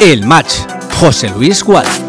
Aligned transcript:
El 0.00 0.26
match. 0.26 0.66
José 0.98 1.28
Luis 1.30 1.62
Gual. 1.62 1.99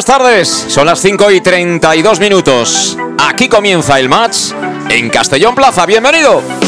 Buenas 0.00 0.18
tardes. 0.18 0.48
Son 0.48 0.86
las 0.86 0.98
5 1.00 1.30
y 1.30 1.40
32 1.42 2.20
minutos. 2.20 2.96
Aquí 3.18 3.48
comienza 3.48 3.98
el 3.98 4.08
match 4.08 4.52
en 4.88 5.10
Castellón 5.10 5.54
Plaza. 5.54 5.84
Bienvenido. 5.84 6.59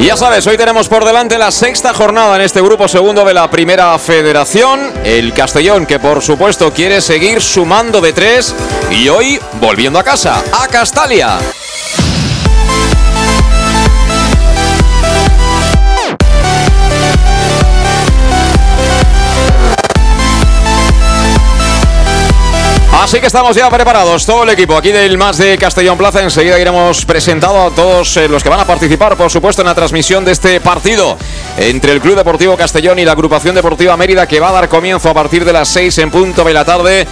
Y 0.00 0.06
ya 0.06 0.16
sabes, 0.16 0.46
hoy 0.46 0.56
tenemos 0.56 0.88
por 0.88 1.04
delante 1.04 1.36
la 1.36 1.50
sexta 1.50 1.92
jornada 1.92 2.34
en 2.36 2.40
este 2.40 2.62
grupo 2.62 2.88
segundo 2.88 3.22
de 3.22 3.34
la 3.34 3.50
primera 3.50 3.98
federación. 3.98 4.80
El 5.04 5.34
Castellón, 5.34 5.84
que 5.84 5.98
por 5.98 6.22
supuesto 6.22 6.72
quiere 6.72 7.02
seguir 7.02 7.42
sumando 7.42 8.00
de 8.00 8.14
tres. 8.14 8.54
Y 8.90 9.10
hoy 9.10 9.38
volviendo 9.60 9.98
a 9.98 10.02
casa, 10.02 10.42
a 10.58 10.66
Castalia. 10.68 11.38
Así 23.10 23.18
que 23.18 23.26
estamos 23.26 23.56
ya 23.56 23.68
preparados, 23.68 24.24
todo 24.24 24.44
el 24.44 24.50
equipo 24.50 24.76
aquí 24.76 24.92
del 24.92 25.18
Más 25.18 25.36
de 25.36 25.58
Castellón 25.58 25.98
Plaza. 25.98 26.22
Enseguida 26.22 26.60
iremos 26.60 27.04
presentando 27.04 27.62
a 27.62 27.70
todos 27.70 28.16
eh, 28.16 28.28
los 28.28 28.40
que 28.40 28.48
van 28.48 28.60
a 28.60 28.64
participar, 28.64 29.16
por 29.16 29.28
supuesto, 29.28 29.62
en 29.62 29.66
la 29.66 29.74
transmisión 29.74 30.24
de 30.24 30.30
este 30.30 30.60
partido 30.60 31.18
entre 31.58 31.90
el 31.90 32.00
Club 32.00 32.14
Deportivo 32.14 32.56
Castellón 32.56 33.00
y 33.00 33.04
la 33.04 33.10
Agrupación 33.10 33.56
Deportiva 33.56 33.96
Mérida, 33.96 34.28
que 34.28 34.38
va 34.38 34.50
a 34.50 34.52
dar 34.52 34.68
comienzo 34.68 35.10
a 35.10 35.14
partir 35.14 35.44
de 35.44 35.52
las 35.52 35.66
6 35.70 35.98
en 35.98 36.10
punto 36.12 36.44
de 36.44 36.54
la 36.54 36.64
tarde 36.64 37.04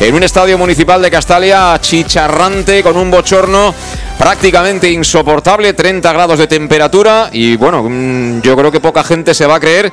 en 0.00 0.14
un 0.14 0.22
estadio 0.22 0.56
municipal 0.56 1.02
de 1.02 1.10
Castalia 1.10 1.78
chicharrante 1.82 2.82
con 2.82 2.96
un 2.96 3.10
bochorno 3.10 3.74
prácticamente 4.18 4.90
insoportable, 4.90 5.74
30 5.74 6.12
grados 6.12 6.38
de 6.38 6.46
temperatura 6.46 7.28
y 7.30 7.56
bueno, 7.56 7.82
mm, 7.82 8.40
yo 8.40 8.56
creo 8.56 8.72
que 8.72 8.80
poca 8.80 9.04
gente 9.04 9.34
se 9.34 9.46
va 9.46 9.56
a 9.56 9.60
creer 9.60 9.92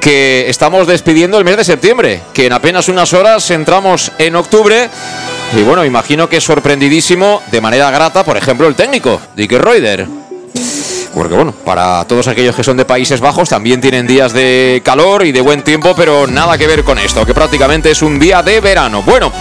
que 0.00 0.48
estamos 0.48 0.86
despidiendo 0.86 1.38
el 1.38 1.44
mes 1.44 1.58
de 1.58 1.64
septiembre, 1.64 2.22
que 2.32 2.46
en 2.46 2.52
apenas 2.52 2.88
unas 2.88 3.12
horas 3.12 3.50
entramos 3.50 4.10
en 4.18 4.34
octubre. 4.34 4.88
Y 5.56 5.62
bueno, 5.62 5.84
imagino 5.84 6.28
que 6.28 6.40
sorprendidísimo, 6.40 7.42
de 7.50 7.60
manera 7.60 7.90
grata, 7.90 8.24
por 8.24 8.36
ejemplo, 8.36 8.66
el 8.66 8.74
técnico, 8.74 9.20
Dick 9.36 9.52
Reuter. 9.52 10.06
Porque 11.14 11.34
bueno, 11.34 11.52
para 11.52 12.04
todos 12.04 12.28
aquellos 12.28 12.54
que 12.54 12.64
son 12.64 12.76
de 12.76 12.84
Países 12.84 13.20
Bajos 13.20 13.48
también 13.48 13.80
tienen 13.80 14.06
días 14.06 14.32
de 14.32 14.80
calor 14.84 15.26
y 15.26 15.32
de 15.32 15.40
buen 15.40 15.62
tiempo, 15.62 15.94
pero 15.96 16.26
nada 16.26 16.56
que 16.56 16.66
ver 16.66 16.84
con 16.84 16.98
esto, 16.98 17.26
que 17.26 17.34
prácticamente 17.34 17.90
es 17.90 18.00
un 18.00 18.18
día 18.18 18.42
de 18.42 18.60
verano. 18.60 19.02
Bueno, 19.02 19.32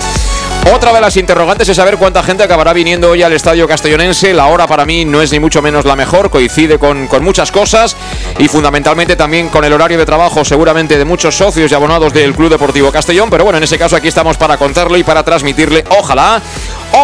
otra 0.74 0.94
de 0.94 1.02
las 1.02 1.18
interrogantes 1.18 1.68
es 1.70 1.76
saber 1.76 1.98
cuánta 1.98 2.22
gente 2.24 2.44
acabará 2.44 2.74
viniendo 2.74 3.10
hoy 3.10 3.24
al 3.24 3.34
Estadio 3.34 3.68
Castellonense. 3.68 4.34
La 4.34 4.48
hora 4.48 4.68
para 4.68 4.86
mí 4.86 5.06
no 5.06 5.22
es 5.22 5.32
ni 5.32 5.40
mucho 5.40 5.62
menos 5.62 5.86
la 5.86 5.96
mejor, 5.96 6.30
coincide 6.30 6.78
con, 6.78 7.08
con, 7.08 7.24
muchas 7.24 7.52
cosas 7.52 7.96
y 8.38 8.48
fundamentalmente 8.48 9.16
también 9.16 9.50
con 9.50 9.64
el 9.66 9.74
horario 9.74 9.98
de 9.98 10.06
trabajo 10.06 10.46
seguramente 10.46 10.98
de 10.98 11.06
muchos 11.06 11.36
socios 11.36 11.72
y 11.72 11.76
abonados 11.76 12.14
del 12.14 12.36
Club 12.36 12.50
Deportivo 12.50 12.92
Castellón. 12.92 13.30
Pero 13.30 13.44
bueno, 13.44 13.58
en 13.58 13.64
ese 13.64 13.78
caso 13.78 13.96
aquí 13.96 14.08
estamos 14.08 14.38
para 14.38 14.58
contarlo 14.58 14.98
y 14.98 15.04
para 15.04 15.24
transmitirle, 15.24 15.84
ojalá, 15.98 16.42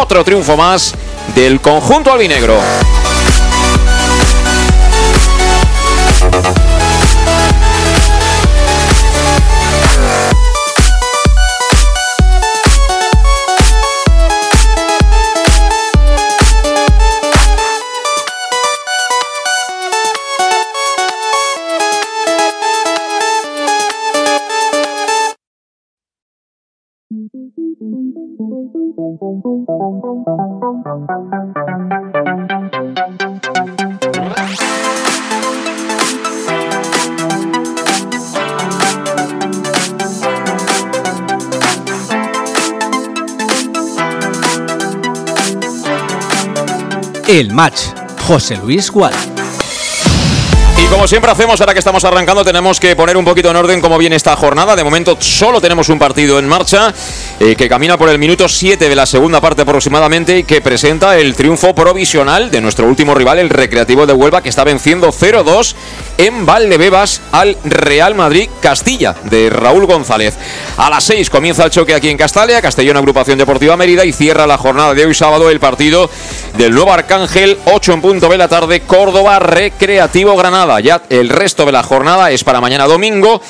otro 0.00 0.24
triunfo 0.24 0.56
más 0.56 0.94
del 1.34 1.60
conjunto 1.60 2.12
albinegro. 2.12 2.56
El 47.28 47.52
match. 47.52 47.92
José 48.26 48.56
Luis 48.56 48.90
Gual. 48.90 49.35
Y 50.78 50.88
como 50.88 51.08
siempre 51.08 51.30
hacemos, 51.30 51.58
ahora 51.60 51.72
que 51.72 51.78
estamos 51.78 52.04
arrancando, 52.04 52.44
tenemos 52.44 52.78
que 52.78 52.94
poner 52.94 53.16
un 53.16 53.24
poquito 53.24 53.50
en 53.50 53.56
orden 53.56 53.80
cómo 53.80 53.96
viene 53.96 54.14
esta 54.14 54.36
jornada. 54.36 54.76
De 54.76 54.84
momento 54.84 55.16
solo 55.18 55.58
tenemos 55.58 55.88
un 55.88 55.98
partido 55.98 56.38
en 56.38 56.46
marcha 56.46 56.92
eh, 57.40 57.56
que 57.56 57.66
camina 57.66 57.96
por 57.96 58.10
el 58.10 58.18
minuto 58.18 58.46
7 58.46 58.86
de 58.86 58.94
la 58.94 59.06
segunda 59.06 59.40
parte 59.40 59.62
aproximadamente 59.62 60.38
y 60.38 60.44
que 60.44 60.60
presenta 60.60 61.16
el 61.16 61.34
triunfo 61.34 61.74
provisional 61.74 62.50
de 62.50 62.60
nuestro 62.60 62.86
último 62.86 63.14
rival, 63.14 63.38
el 63.38 63.48
Recreativo 63.48 64.06
de 64.06 64.12
Huelva, 64.12 64.42
que 64.42 64.50
está 64.50 64.64
venciendo 64.64 65.12
0-2 65.12 65.74
en 66.18 66.44
Valdebebas 66.44 67.22
al 67.32 67.56
Real 67.64 68.14
Madrid 68.14 68.50
Castilla 68.60 69.14
de 69.24 69.48
Raúl 69.48 69.86
González. 69.86 70.34
A 70.76 70.90
las 70.90 71.04
6 71.04 71.30
comienza 71.30 71.64
el 71.64 71.70
choque 71.70 71.94
aquí 71.94 72.10
en 72.10 72.18
Castalia, 72.18 72.60
Castellón 72.60 72.98
Agrupación 72.98 73.38
Deportiva 73.38 73.78
Mérida 73.78 74.04
y 74.04 74.12
cierra 74.12 74.46
la 74.46 74.58
jornada 74.58 74.92
de 74.92 75.06
hoy 75.06 75.14
sábado 75.14 75.48
el 75.48 75.58
partido 75.58 76.10
del 76.58 76.74
nuevo 76.74 76.92
Arcángel, 76.92 77.58
8 77.64 77.92
en 77.94 78.02
punto 78.02 78.28
de 78.28 78.36
la 78.38 78.48
tarde, 78.48 78.80
Córdoba 78.80 79.38
Recreativo 79.38 80.36
Granada. 80.36 80.65
Ya 80.80 81.02
el 81.08 81.28
resto 81.28 81.64
de 81.64 81.72
la 81.72 81.82
jornada 81.82 82.30
es 82.30 82.42
para 82.42 82.60
mañana 82.60 82.86
domingo. 82.86 83.40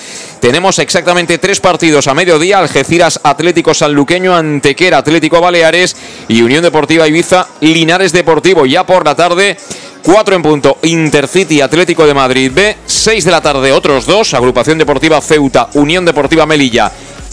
Tenemos 0.41 0.79
exactamente 0.79 1.39
tres 1.39 1.61
partidos 1.61 2.07
a 2.07 2.15
mediodía: 2.15 2.59
Algeciras 2.59 3.19
Atlético 3.23 3.73
Sanluqueño, 3.73 4.37
Antequera 4.37 4.99
Atlético 4.99 5.41
Baleares 5.41 5.97
y 6.29 6.43
Unión 6.43 6.63
Deportiva 6.63 7.09
Ibiza 7.09 7.49
Linares 7.61 8.13
Deportivo. 8.13 8.67
Ya 8.67 8.85
por 8.85 9.05
la 9.05 9.15
tarde, 9.15 9.57
4 10.03 10.37
en 10.37 10.43
punto, 10.43 10.79
Intercity 10.83 11.63
Atlético 11.63 12.07
de 12.07 12.15
Madrid 12.15 12.53
B. 12.55 12.77
6 12.85 13.25
de 13.25 13.31
la 13.31 13.41
tarde, 13.41 13.73
otros 13.73 14.05
dos: 14.05 14.35
Agrupación 14.35 14.77
Deportiva 14.77 15.21
Ceuta, 15.21 15.69
Unión 15.73 16.05
Deportiva 16.05 16.45
Melilla. 16.45 16.93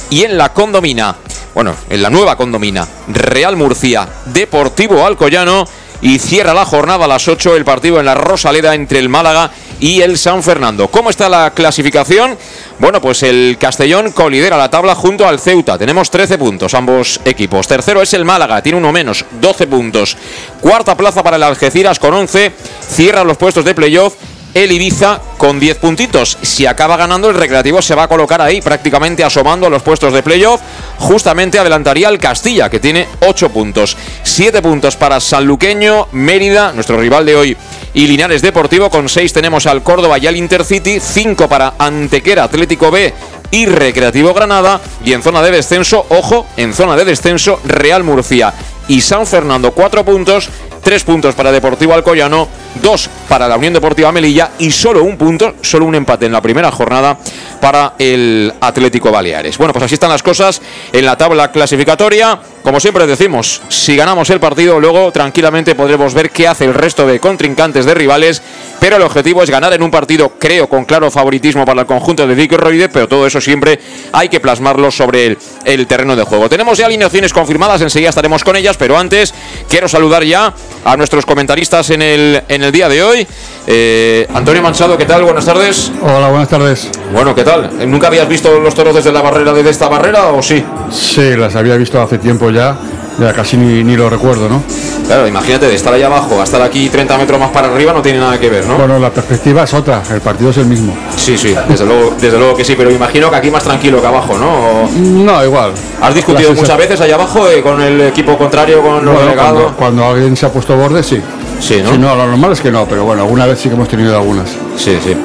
Y 0.09 0.23
en 0.23 0.37
la 0.37 0.53
condomina, 0.53 1.15
bueno, 1.53 1.75
en 1.89 2.01
la 2.01 2.09
nueva 2.09 2.37
condomina, 2.37 2.87
Real 3.09 3.57
Murcia 3.57 4.07
Deportivo 4.25 5.05
Alcoyano. 5.05 5.65
Y 6.03 6.19
cierra 6.19 6.53
la 6.53 6.65
jornada 6.65 7.05
a 7.05 7.07
las 7.07 7.29
8 7.29 7.55
el 7.55 7.63
partido 7.63 7.97
en 7.97 8.05
la 8.05 8.13
Rosaleda 8.13 8.75
entre 8.75 8.99
el 8.99 9.07
Málaga 9.07 9.51
y 9.79 10.01
el 10.01 10.17
San 10.17 10.43
Fernando. 10.43 10.89
¿Cómo 10.89 11.09
está 11.09 11.29
la 11.29 11.51
clasificación? 11.51 12.37
Bueno, 12.77 12.99
pues 12.99 13.23
el 13.23 13.55
Castellón 13.57 14.11
colidera 14.11 14.57
la 14.57 14.69
tabla 14.69 14.95
junto 14.95 15.25
al 15.25 15.39
Ceuta. 15.39 15.77
Tenemos 15.77 16.11
13 16.11 16.37
puntos 16.37 16.73
ambos 16.73 17.21
equipos. 17.23 17.69
Tercero 17.69 18.01
es 18.01 18.13
el 18.13 18.25
Málaga, 18.25 18.61
tiene 18.61 18.79
uno 18.79 18.91
menos, 18.91 19.23
12 19.39 19.65
puntos. 19.67 20.17
Cuarta 20.59 20.97
plaza 20.97 21.23
para 21.23 21.37
el 21.37 21.43
Algeciras 21.43 21.99
con 21.99 22.13
11. 22.13 22.51
Cierra 22.85 23.23
los 23.23 23.37
puestos 23.37 23.63
de 23.63 23.73
playoff 23.73 24.15
el 24.53 24.71
Ibiza 24.71 25.19
con 25.37 25.59
10 25.59 25.77
puntitos. 25.77 26.37
Si 26.41 26.65
acaba 26.65 26.97
ganando, 26.97 27.29
el 27.29 27.35
Recreativo 27.35 27.81
se 27.81 27.95
va 27.95 28.03
a 28.03 28.07
colocar 28.07 28.41
ahí, 28.41 28.61
prácticamente 28.61 29.23
asomando 29.23 29.67
a 29.67 29.69
los 29.69 29.81
puestos 29.81 30.13
de 30.13 30.23
playoff. 30.23 30.61
Justamente 30.99 31.59
adelantaría 31.59 32.07
al 32.07 32.19
Castilla, 32.19 32.69
que 32.69 32.79
tiene 32.79 33.07
8 33.21 33.49
puntos. 33.49 33.97
7 34.23 34.61
puntos 34.61 34.95
para 34.95 35.19
Sanluqueño, 35.19 36.07
Mérida, 36.11 36.71
nuestro 36.73 36.97
rival 36.97 37.25
de 37.25 37.35
hoy, 37.35 37.57
y 37.93 38.07
Linares 38.07 38.41
Deportivo. 38.41 38.89
Con 38.89 39.09
6 39.09 39.33
tenemos 39.33 39.65
al 39.65 39.83
Córdoba 39.83 40.17
y 40.17 40.27
al 40.27 40.35
Intercity. 40.35 40.99
5 40.99 41.47
para 41.47 41.73
Antequera, 41.77 42.43
Atlético 42.43 42.91
B 42.91 43.13
y 43.51 43.65
Recreativo 43.65 44.33
Granada. 44.33 44.79
Y 45.03 45.13
en 45.13 45.23
zona 45.23 45.41
de 45.41 45.51
descenso, 45.51 46.05
ojo, 46.09 46.45
en 46.57 46.73
zona 46.73 46.95
de 46.95 47.05
descenso, 47.05 47.59
Real 47.65 48.03
Murcia 48.03 48.53
y 48.87 49.01
San 49.01 49.25
Fernando, 49.25 49.71
4 49.71 50.03
puntos. 50.03 50.49
3 50.83 51.03
puntos 51.03 51.35
para 51.35 51.51
Deportivo 51.51 51.93
Alcoyano, 51.93 52.47
2 52.81 53.09
para 53.29 53.47
la 53.47 53.57
Unión 53.57 53.73
Deportiva 53.73 54.11
Melilla 54.11 54.51
y 54.59 54.71
solo 54.71 55.03
un 55.03 55.17
punto, 55.17 55.55
solo 55.61 55.85
un 55.85 55.95
empate 55.95 56.25
en 56.25 56.31
la 56.31 56.41
primera 56.41 56.71
jornada 56.71 57.17
para 57.61 57.93
el 57.97 58.53
Atlético 58.59 59.11
Baleares. 59.11 59.57
Bueno, 59.57 59.73
pues 59.73 59.85
así 59.85 59.93
están 59.93 60.09
las 60.09 60.21
cosas 60.21 60.61
en 60.91 61.05
la 61.05 61.17
tabla 61.17 61.51
clasificatoria. 61.51 62.39
Como 62.61 62.79
siempre 62.79 63.07
decimos, 63.07 63.61
si 63.69 63.95
ganamos 63.95 64.29
el 64.29 64.39
partido, 64.39 64.79
luego 64.79 65.11
tranquilamente 65.11 65.75
podremos 65.75 66.13
ver 66.13 66.31
qué 66.31 66.47
hace 66.47 66.65
el 66.65 66.73
resto 66.73 67.05
de 67.07 67.19
contrincantes 67.19 67.85
de 67.85 67.93
rivales, 67.93 68.41
pero 68.79 68.97
el 68.97 69.01
objetivo 69.01 69.43
es 69.43 69.49
ganar 69.49 69.73
en 69.73 69.83
un 69.83 69.91
partido, 69.91 70.33
creo, 70.39 70.67
con 70.67 70.85
claro 70.85 71.11
favoritismo 71.11 71.65
para 71.65 71.81
el 71.81 71.87
conjunto 71.87 72.27
de 72.27 72.35
Vicky 72.35 72.55
Roide, 72.55 72.89
pero 72.89 73.07
todo 73.07 73.27
eso 73.27 73.39
siempre 73.41 73.79
hay 74.11 74.29
que 74.29 74.39
plasmarlo 74.39 74.91
sobre 74.91 75.37
el 75.65 75.87
terreno 75.87 76.15
de 76.15 76.23
juego. 76.23 76.49
Tenemos 76.49 76.77
ya 76.77 76.85
alineaciones 76.85 77.33
confirmadas, 77.33 77.81
enseguida 77.81 78.09
estaremos 78.09 78.43
con 78.43 78.55
ellas, 78.55 78.77
pero 78.77 78.97
antes 78.97 79.33
quiero 79.69 79.87
saludar 79.87 80.23
ya 80.23 80.53
a 80.85 80.97
nuestros 80.97 81.25
comentaristas 81.25 81.89
en 81.89 82.01
el, 82.01 82.43
en 82.47 82.63
el 82.63 82.71
día 82.71 82.89
de 82.89 83.03
hoy. 83.03 83.27
Eh, 83.65 84.27
Antonio 84.33 84.61
Manchado, 84.61 84.97
¿qué 84.97 85.05
tal? 85.05 85.23
Buenas 85.23 85.45
tardes. 85.45 85.91
Hola, 86.01 86.29
buenas 86.29 86.49
tardes. 86.49 86.89
Bueno, 87.13 87.33
¿qué 87.33 87.43
tal? 87.43 87.69
¿Nunca 87.89 88.07
habías 88.07 88.27
visto 88.27 88.59
los 88.59 88.73
toros 88.75 88.95
desde 88.95 89.11
la 89.11 89.21
barrera, 89.21 89.53
desde 89.53 89.69
esta 89.69 89.87
barrera 89.87 90.27
o 90.31 90.41
sí? 90.41 90.63
Sí, 90.91 91.35
las 91.37 91.55
había 91.55 91.75
visto 91.77 92.01
hace 92.01 92.17
tiempo 92.17 92.49
ya, 92.49 92.75
ya 93.19 93.31
casi 93.33 93.55
ni, 93.57 93.83
ni 93.83 93.95
lo 93.95 94.09
recuerdo, 94.09 94.49
¿no? 94.49 94.61
Claro, 95.07 95.27
imagínate, 95.27 95.67
de 95.67 95.75
estar 95.75 95.93
allá 95.93 96.05
abajo 96.07 96.39
a 96.39 96.45
estar 96.45 96.61
aquí 96.61 96.87
30 96.89 97.17
metros 97.17 97.37
más 97.37 97.51
para 97.51 97.67
arriba 97.67 97.91
no 97.91 98.01
tiene 98.01 98.19
nada 98.19 98.39
que 98.39 98.49
ver, 98.49 98.65
¿no? 98.65 98.77
Bueno, 98.77 98.97
la 98.99 99.09
perspectiva 99.09 99.63
es 99.63 99.73
otra, 99.73 100.01
el 100.13 100.21
partido 100.21 100.49
es 100.51 100.57
el 100.57 100.65
mismo. 100.65 100.95
Sí, 101.17 101.37
sí, 101.37 101.53
desde 101.67 101.85
luego, 101.85 102.13
desde 102.19 102.37
luego 102.37 102.55
que 102.55 102.63
sí, 102.63 102.73
pero 102.77 102.89
imagino 102.89 103.29
que 103.29 103.35
aquí 103.35 103.51
más 103.51 103.63
tranquilo 103.63 103.99
que 104.01 104.07
abajo, 104.07 104.37
¿no? 104.37 104.89
No, 104.97 105.43
igual. 105.43 105.71
¿Has 106.01 106.15
discutido 106.15 106.53
muchas 106.53 106.77
veces 106.77 107.01
allá 107.01 107.15
abajo 107.15 107.49
eh, 107.49 107.61
con 107.61 107.81
el 107.81 107.99
equipo 108.01 108.37
contrario, 108.37 108.81
con 108.81 109.03
los 109.03 109.13
Bueno, 109.13 109.19
delegados? 109.19 109.61
cuando, 109.63 109.77
cuando 109.77 110.05
alguien 110.05 110.37
se 110.37 110.45
ha 110.45 110.49
puesto 110.49 110.62
borde, 110.67 111.03
sí. 111.03 111.21
Sí, 111.59 111.81
¿no? 111.83 111.91
Sí, 111.91 111.97
no, 111.97 112.15
lo 112.15 112.27
normal 112.27 112.51
es 112.53 112.61
que 112.61 112.71
no, 112.71 112.85
pero 112.87 113.05
bueno, 113.05 113.23
alguna 113.23 113.45
vez 113.45 113.59
sí 113.59 113.69
que 113.69 113.75
hemos 113.75 113.87
tenido 113.87 114.15
algunas. 114.15 114.49
Sí, 114.77 114.97
sí. 115.03 115.15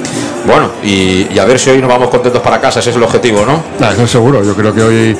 Bueno, 0.48 0.70
y, 0.82 1.26
y 1.30 1.38
a 1.38 1.44
ver 1.44 1.58
si 1.58 1.68
hoy 1.68 1.78
nos 1.78 1.90
vamos 1.90 2.08
contentos 2.08 2.40
para 2.40 2.58
casa, 2.58 2.80
ese 2.80 2.88
es 2.88 2.96
el 2.96 3.02
objetivo, 3.02 3.44
¿no? 3.44 3.62
Ah, 3.82 3.90
eso 3.92 4.06
seguro, 4.06 4.42
yo 4.42 4.54
creo 4.54 4.72
que 4.74 4.82
hoy 4.82 5.16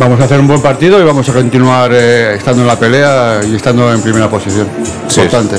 vamos 0.00 0.20
a 0.20 0.24
hacer 0.24 0.40
un 0.40 0.48
buen 0.48 0.60
partido 0.60 1.00
y 1.00 1.04
vamos 1.04 1.28
a 1.28 1.32
continuar 1.32 1.92
eh, 1.94 2.34
estando 2.36 2.62
en 2.62 2.66
la 2.68 2.76
pelea 2.76 3.40
y 3.48 3.54
estando 3.54 3.92
en 3.92 4.02
primera 4.02 4.28
posición. 4.28 4.66
Sí. 5.06 5.20
Importante. 5.20 5.56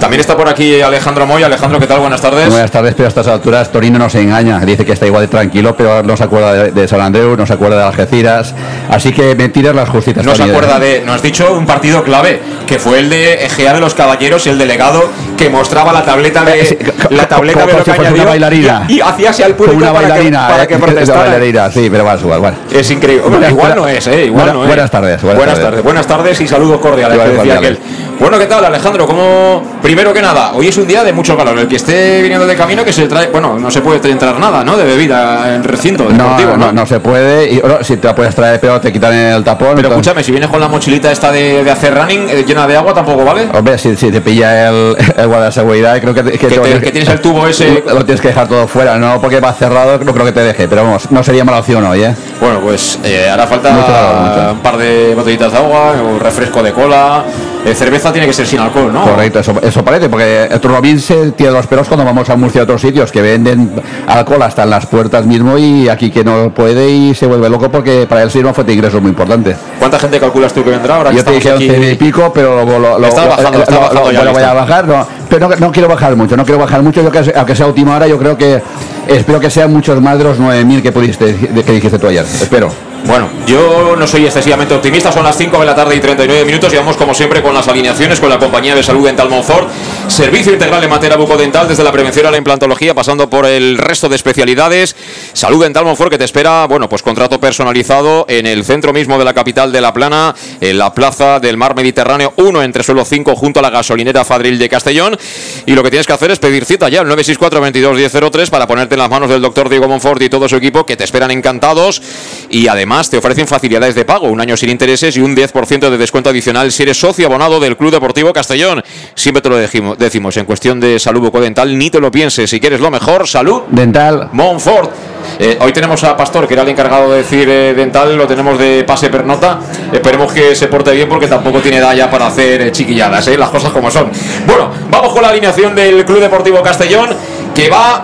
También 0.00 0.20
está 0.20 0.36
por 0.36 0.48
aquí 0.48 0.80
Alejandro 0.80 1.24
Moy. 1.24 1.42
Alejandro, 1.44 1.78
¿qué 1.78 1.86
tal? 1.86 2.00
Buenas 2.00 2.20
tardes. 2.20 2.48
Buenas 2.50 2.70
tardes, 2.72 2.94
pero 2.96 3.06
a 3.06 3.08
estas 3.10 3.28
alturas 3.28 3.70
Torino 3.70 3.96
no 3.98 4.10
se 4.10 4.20
engaña. 4.22 4.58
Dice 4.60 4.84
que 4.84 4.92
está 4.92 5.06
igual 5.06 5.22
de 5.22 5.28
tranquilo, 5.28 5.76
pero 5.76 6.02
no 6.02 6.16
se 6.16 6.24
acuerda 6.24 6.52
de, 6.54 6.70
de 6.72 6.88
San 6.88 7.00
Andreu, 7.00 7.36
no 7.36 7.46
se 7.46 7.52
acuerda 7.52 7.76
de 7.78 7.84
Algeciras. 7.84 8.54
Así 8.90 9.12
que 9.12 9.36
mentiras 9.36 9.74
las 9.74 9.88
justitas. 9.88 10.24
No 10.24 10.34
se 10.34 10.42
acuerda 10.42 10.80
de. 10.80 11.02
Nos 11.04 11.16
has 11.16 11.22
dicho 11.22 11.52
un 11.54 11.64
partido 11.66 12.02
clave, 12.02 12.40
que 12.66 12.78
fue 12.80 12.98
el 13.00 13.08
de 13.10 13.44
Egea 13.44 13.72
de 13.74 13.80
los 13.80 13.94
Caballeros 13.94 14.44
y 14.46 14.50
el 14.50 14.58
delegado 14.58 15.04
que 15.36 15.48
mostraba 15.50 15.92
la 15.92 16.02
tableta 16.04 16.42
Eh, 16.54 16.76
de. 16.80 16.92
co- 16.92 17.08
La 17.10 17.24
co- 17.24 17.28
tableta 17.36 17.66
de 17.66 17.72
lo 17.72 17.78
si 17.78 17.84
que 17.84 17.90
añadió 17.92 18.24
bailarina. 18.68 18.86
Y, 18.88 18.94
y 18.96 19.00
hacía 19.00 19.30
así 19.30 19.42
al 19.42 19.54
público 19.54 19.76
una 19.78 19.92
para 19.92 20.08
bailarina. 20.08 20.46
que, 20.46 20.52
para 20.52 20.62
eh, 20.62 20.66
que 20.66 20.74
una 20.76 20.86
protestara. 20.86 21.20
bailarina, 21.20 21.70
sí, 21.70 21.88
pero 21.90 22.04
va, 22.04 22.14
igual, 22.16 22.40
bueno. 22.40 22.56
Es 22.72 22.90
increíble. 22.90 23.28
Buenas- 23.28 23.50
igual 23.50 23.74
no 23.76 23.88
es, 23.88 24.06
¿eh? 24.06 24.24
Igual 24.26 24.32
buenas- 24.44 24.54
no 24.54 24.62
es. 24.62 24.66
buenas 24.68 24.90
tardes, 24.90 25.22
buenas 25.22 25.36
Buenas 25.38 25.54
tardes. 25.54 25.64
tardes. 25.70 25.84
Buenas 25.84 26.06
tardes 26.06 26.40
y 26.40 26.48
saludos 26.48 26.80
cordiales. 26.80 27.18
Que 27.18 27.28
decía 27.28 27.54
aquel. 27.58 27.78
Bueno, 28.20 28.38
¿qué 28.38 28.46
tal, 28.46 28.64
Alejandro? 28.64 29.06
¿Cómo... 29.06 29.78
Primero 29.82 30.12
que 30.12 30.22
nada, 30.22 30.52
hoy 30.54 30.68
es 30.68 30.76
un 30.78 30.86
día 30.86 31.02
de 31.02 31.12
mucho 31.12 31.36
calor. 31.36 31.58
El 31.58 31.66
que 31.66 31.76
esté 31.76 32.22
viniendo 32.22 32.46
de 32.46 32.54
camino, 32.54 32.84
que 32.84 32.92
se 32.92 33.08
trae. 33.08 33.26
Bueno, 33.26 33.58
no 33.58 33.70
se 33.72 33.80
puede 33.80 34.08
entrar 34.08 34.38
nada, 34.38 34.62
¿no? 34.62 34.76
De 34.76 34.84
bebida 34.84 35.52
en 35.56 35.64
recinto 35.64 36.04
No, 36.04 36.10
deportivo, 36.10 36.56
no, 36.56 36.72
no 36.72 36.86
se 36.86 37.00
puede. 37.00 37.50
Y, 37.52 37.58
bueno, 37.58 37.78
si 37.82 37.96
te 37.96 38.06
la 38.06 38.14
puedes 38.14 38.34
traer, 38.34 38.60
pero 38.60 38.80
te 38.80 38.92
quitan 38.92 39.12
el 39.12 39.42
tapón. 39.42 39.70
Pero 39.74 39.88
entonces- 39.88 39.96
escúchame, 40.06 40.22
si 40.22 40.30
vienes 40.30 40.48
con 40.48 40.60
la 40.60 40.68
mochilita 40.68 41.10
esta 41.10 41.32
de, 41.32 41.64
de 41.64 41.70
hacer 41.70 41.92
running 41.92 42.28
eh, 42.30 42.44
llena 42.46 42.68
de 42.68 42.76
agua, 42.76 42.94
tampoco 42.94 43.24
vale. 43.24 43.48
Hombre, 43.52 43.76
si, 43.78 43.96
si 43.96 44.12
te 44.12 44.20
pilla 44.20 44.68
el, 44.70 44.96
el 45.16 45.26
guardia 45.26 45.46
de 45.46 45.52
seguridad, 45.52 46.00
creo 46.00 46.14
que, 46.14 46.22
que, 46.22 46.38
Que, 46.38 46.46
te- 46.46 46.58
te- 46.60 46.80
que 46.80 46.90
tienes 46.92 47.08
el 47.10 47.20
tubo 47.20 47.48
ese. 47.48 47.82
Lo 47.84 48.04
tienes 48.04 48.20
que 48.20 48.28
dejar 48.28 48.46
todo 48.54 48.68
fuera, 48.68 48.96
no 48.98 49.20
porque 49.20 49.40
va 49.40 49.52
cerrado, 49.52 49.98
no 49.98 50.12
creo 50.12 50.26
que 50.26 50.32
te 50.32 50.40
deje, 50.40 50.68
pero 50.68 50.84
vamos, 50.84 51.10
no 51.10 51.24
sería 51.24 51.44
mala 51.44 51.58
opción 51.58 51.82
hoy, 51.84 52.04
¿eh? 52.04 52.14
Bueno, 52.40 52.60
pues 52.60 53.00
eh, 53.02 53.28
hará 53.28 53.48
falta 53.48 53.70
Mucho 53.72 53.86
calor, 53.88 54.14
mucho. 54.20 54.52
un 54.52 54.58
par 54.60 54.76
de 54.76 55.12
botellitas 55.16 55.50
de 55.50 55.58
agua, 55.58 55.92
un 56.00 56.20
refresco 56.20 56.62
de 56.62 56.72
cola. 56.72 57.24
Eh, 57.70 57.74
cerveza 57.74 58.12
tiene 58.12 58.26
que 58.26 58.32
ser 58.34 58.46
sin 58.46 58.58
alcohol, 58.60 58.92
¿no? 58.92 59.02
Correcto, 59.04 59.38
eso, 59.38 59.54
eso 59.62 59.82
parece, 59.82 60.10
porque 60.10 60.48
el 60.50 60.60
turbamín 60.60 61.00
se 61.00 61.30
tiene 61.32 61.50
los 61.52 61.66
pelos 61.66 61.88
cuando 61.88 62.04
vamos 62.04 62.28
a 62.28 62.36
Murcia 62.36 62.60
a 62.60 62.64
otros 62.64 62.80
sitios 62.82 63.10
que 63.10 63.22
venden 63.22 63.70
alcohol 64.06 64.42
hasta 64.42 64.64
en 64.64 64.70
las 64.70 64.84
puertas 64.84 65.24
mismo 65.24 65.56
y 65.56 65.88
aquí 65.88 66.10
que 66.10 66.22
no 66.24 66.52
puede 66.52 66.90
y 66.90 67.14
se 67.14 67.26
vuelve 67.26 67.48
loco 67.48 67.70
porque 67.70 68.06
para 68.06 68.22
él 68.22 68.30
sí 68.30 68.40
una 68.40 68.52
fuente 68.52 68.72
de 68.72 68.76
ingresos 68.76 69.00
muy 69.00 69.08
importante. 69.10 69.56
¿Cuánta 69.78 69.98
gente 69.98 70.20
calculas 70.20 70.52
tú 70.52 70.62
que 70.62 70.70
vendrá 70.70 70.96
ahora? 70.96 71.10
que 71.10 71.16
Yo 71.16 71.24
te 71.24 71.36
estamos 71.38 71.58
dije 71.60 71.72
aquí? 71.74 71.80
11 71.80 71.92
y 71.92 71.94
pico, 71.96 72.32
pero 72.34 72.66
lo, 72.66 72.78
lo, 72.78 72.98
lo- 72.98 73.06
Está 73.06 73.22
lo- 73.24 73.30
bajando, 73.30 73.58
está 73.60 73.74
lo- 73.76 73.80
bajando 73.80 74.12
ya, 74.12 74.30
voy 74.30 74.42
a 74.42 74.52
bajar, 74.52 74.86
no, 74.86 75.06
pero 75.30 75.48
no, 75.48 75.56
no 75.56 75.72
quiero 75.72 75.88
bajar 75.88 76.16
mucho, 76.16 76.36
no 76.36 76.44
quiero 76.44 76.58
bajar 76.60 76.82
mucho, 76.82 77.02
yo 77.02 77.10
que, 77.10 77.32
aunque 77.34 77.56
sea 77.56 77.66
última 77.66 77.96
hora, 77.96 78.06
yo 78.06 78.18
creo 78.18 78.36
que 78.36 78.62
espero 79.08 79.40
que 79.40 79.50
sean 79.50 79.72
muchos 79.72 80.00
más 80.00 80.18
de 80.18 80.24
los 80.24 80.38
9.000 80.38 80.82
que 80.82 80.92
pudiste 80.92 81.34
que 81.64 81.72
dijiste 81.72 81.98
tú 81.98 82.06
ayer, 82.06 82.24
espero. 82.24 82.70
Bueno, 83.06 83.28
yo 83.46 83.96
no 83.96 84.06
soy 84.06 84.24
excesivamente 84.24 84.74
optimista, 84.74 85.12
son 85.12 85.24
las 85.24 85.36
5 85.36 85.58
de 85.60 85.66
la 85.66 85.74
tarde 85.74 85.94
y 85.94 86.00
39 86.00 86.46
minutos. 86.46 86.72
Y 86.72 86.76
vamos 86.76 86.96
como 86.96 87.12
siempre 87.12 87.42
con 87.42 87.52
las 87.52 87.68
alineaciones 87.68 88.18
con 88.18 88.30
la 88.30 88.38
compañía 88.38 88.74
de 88.74 88.82
salud 88.82 89.04
dental 89.04 89.28
Monfort, 89.28 89.68
servicio 90.08 90.54
integral 90.54 90.82
en 90.82 90.88
materia 90.88 91.16
bucodental 91.16 91.68
desde 91.68 91.84
la 91.84 91.92
prevención 91.92 92.24
a 92.24 92.30
la 92.30 92.38
implantología 92.38 92.94
pasando 92.94 93.28
por 93.28 93.44
el 93.44 93.76
resto 93.76 94.08
de 94.08 94.16
especialidades. 94.16 94.96
Salud 95.34 95.62
dental 95.62 95.84
Monfort 95.84 96.10
que 96.10 96.18
te 96.18 96.24
espera, 96.24 96.66
bueno, 96.66 96.88
pues 96.88 97.02
contrato 97.02 97.38
personalizado 97.38 98.24
en 98.26 98.46
el 98.46 98.64
centro 98.64 98.94
mismo 98.94 99.18
de 99.18 99.24
la 99.26 99.34
capital 99.34 99.70
de 99.70 99.82
La 99.82 99.92
Plana, 99.92 100.34
en 100.62 100.78
la 100.78 100.94
plaza 100.94 101.40
del 101.40 101.58
Mar 101.58 101.76
Mediterráneo 101.76 102.32
1 102.36 102.62
entre 102.62 102.82
suelo 102.82 103.04
5 103.04 103.36
junto 103.36 103.60
a 103.60 103.62
la 103.62 103.70
gasolinera 103.70 104.24
Fadril 104.24 104.58
de 104.58 104.70
Castellón. 104.70 105.18
Y 105.66 105.74
lo 105.74 105.82
que 105.82 105.90
tienes 105.90 106.06
que 106.06 106.14
hacer 106.14 106.30
es 106.30 106.38
pedir 106.38 106.64
cita 106.64 106.88
ya 106.88 107.00
al 107.00 107.06
964 107.06 107.60
22 107.60 107.96
1003 107.96 108.48
para 108.48 108.66
ponerte 108.66 108.93
en 108.94 109.00
las 109.00 109.10
manos 109.10 109.28
del 109.28 109.42
doctor 109.42 109.68
Diego 109.68 109.86
Monfort 109.88 110.22
y 110.22 110.28
todo 110.28 110.48
su 110.48 110.56
equipo 110.56 110.86
que 110.86 110.96
te 110.96 111.04
esperan 111.04 111.30
encantados 111.30 112.00
y 112.48 112.68
además 112.68 113.10
te 113.10 113.18
ofrecen 113.18 113.46
facilidades 113.46 113.94
de 113.94 114.04
pago, 114.04 114.28
un 114.28 114.40
año 114.40 114.56
sin 114.56 114.70
intereses 114.70 115.16
y 115.16 115.20
un 115.20 115.36
10% 115.36 115.90
de 115.90 115.98
descuento 115.98 116.30
adicional 116.30 116.72
si 116.72 116.84
eres 116.84 116.98
socio 116.98 117.26
abonado 117.26 117.60
del 117.60 117.76
Club 117.76 117.90
Deportivo 117.90 118.32
Castellón. 118.32 118.82
Siempre 119.14 119.42
te 119.42 119.48
lo 119.48 119.56
decimos, 119.56 119.98
decimos 119.98 120.36
en 120.36 120.46
cuestión 120.46 120.80
de 120.80 120.98
salud 120.98 121.20
bucodental, 121.20 121.76
ni 121.78 121.90
te 121.90 122.00
lo 122.00 122.10
pienses, 122.10 122.48
si 122.48 122.60
quieres 122.60 122.80
lo 122.80 122.90
mejor, 122.90 123.28
salud 123.28 123.62
Dental, 123.70 124.30
Monfort. 124.32 124.92
Eh, 125.38 125.58
hoy 125.60 125.72
tenemos 125.72 126.04
a 126.04 126.16
Pastor, 126.16 126.46
que 126.46 126.54
era 126.54 126.62
el 126.62 126.68
encargado 126.68 127.10
de 127.10 127.18
decir 127.18 127.48
eh, 127.48 127.74
dental, 127.74 128.16
lo 128.16 128.26
tenemos 128.26 128.58
de 128.58 128.84
pase 128.84 129.08
per 129.08 129.24
nota. 129.24 129.58
Esperemos 129.92 130.32
que 130.32 130.54
se 130.54 130.68
porte 130.68 130.92
bien 130.92 131.08
porque 131.08 131.26
tampoco 131.26 131.60
tiene 131.60 131.78
edad 131.78 131.94
ya 131.94 132.10
para 132.10 132.26
hacer 132.26 132.60
eh, 132.60 132.72
chiquilladas, 132.72 133.26
eh, 133.28 133.36
las 133.36 133.50
cosas 133.50 133.72
como 133.72 133.90
son. 133.90 134.10
Bueno, 134.46 134.70
vamos 134.90 135.12
con 135.12 135.22
la 135.22 135.30
alineación 135.30 135.74
del 135.74 136.04
Club 136.04 136.20
Deportivo 136.20 136.62
Castellón, 136.62 137.10
que 137.54 137.68
va 137.68 138.02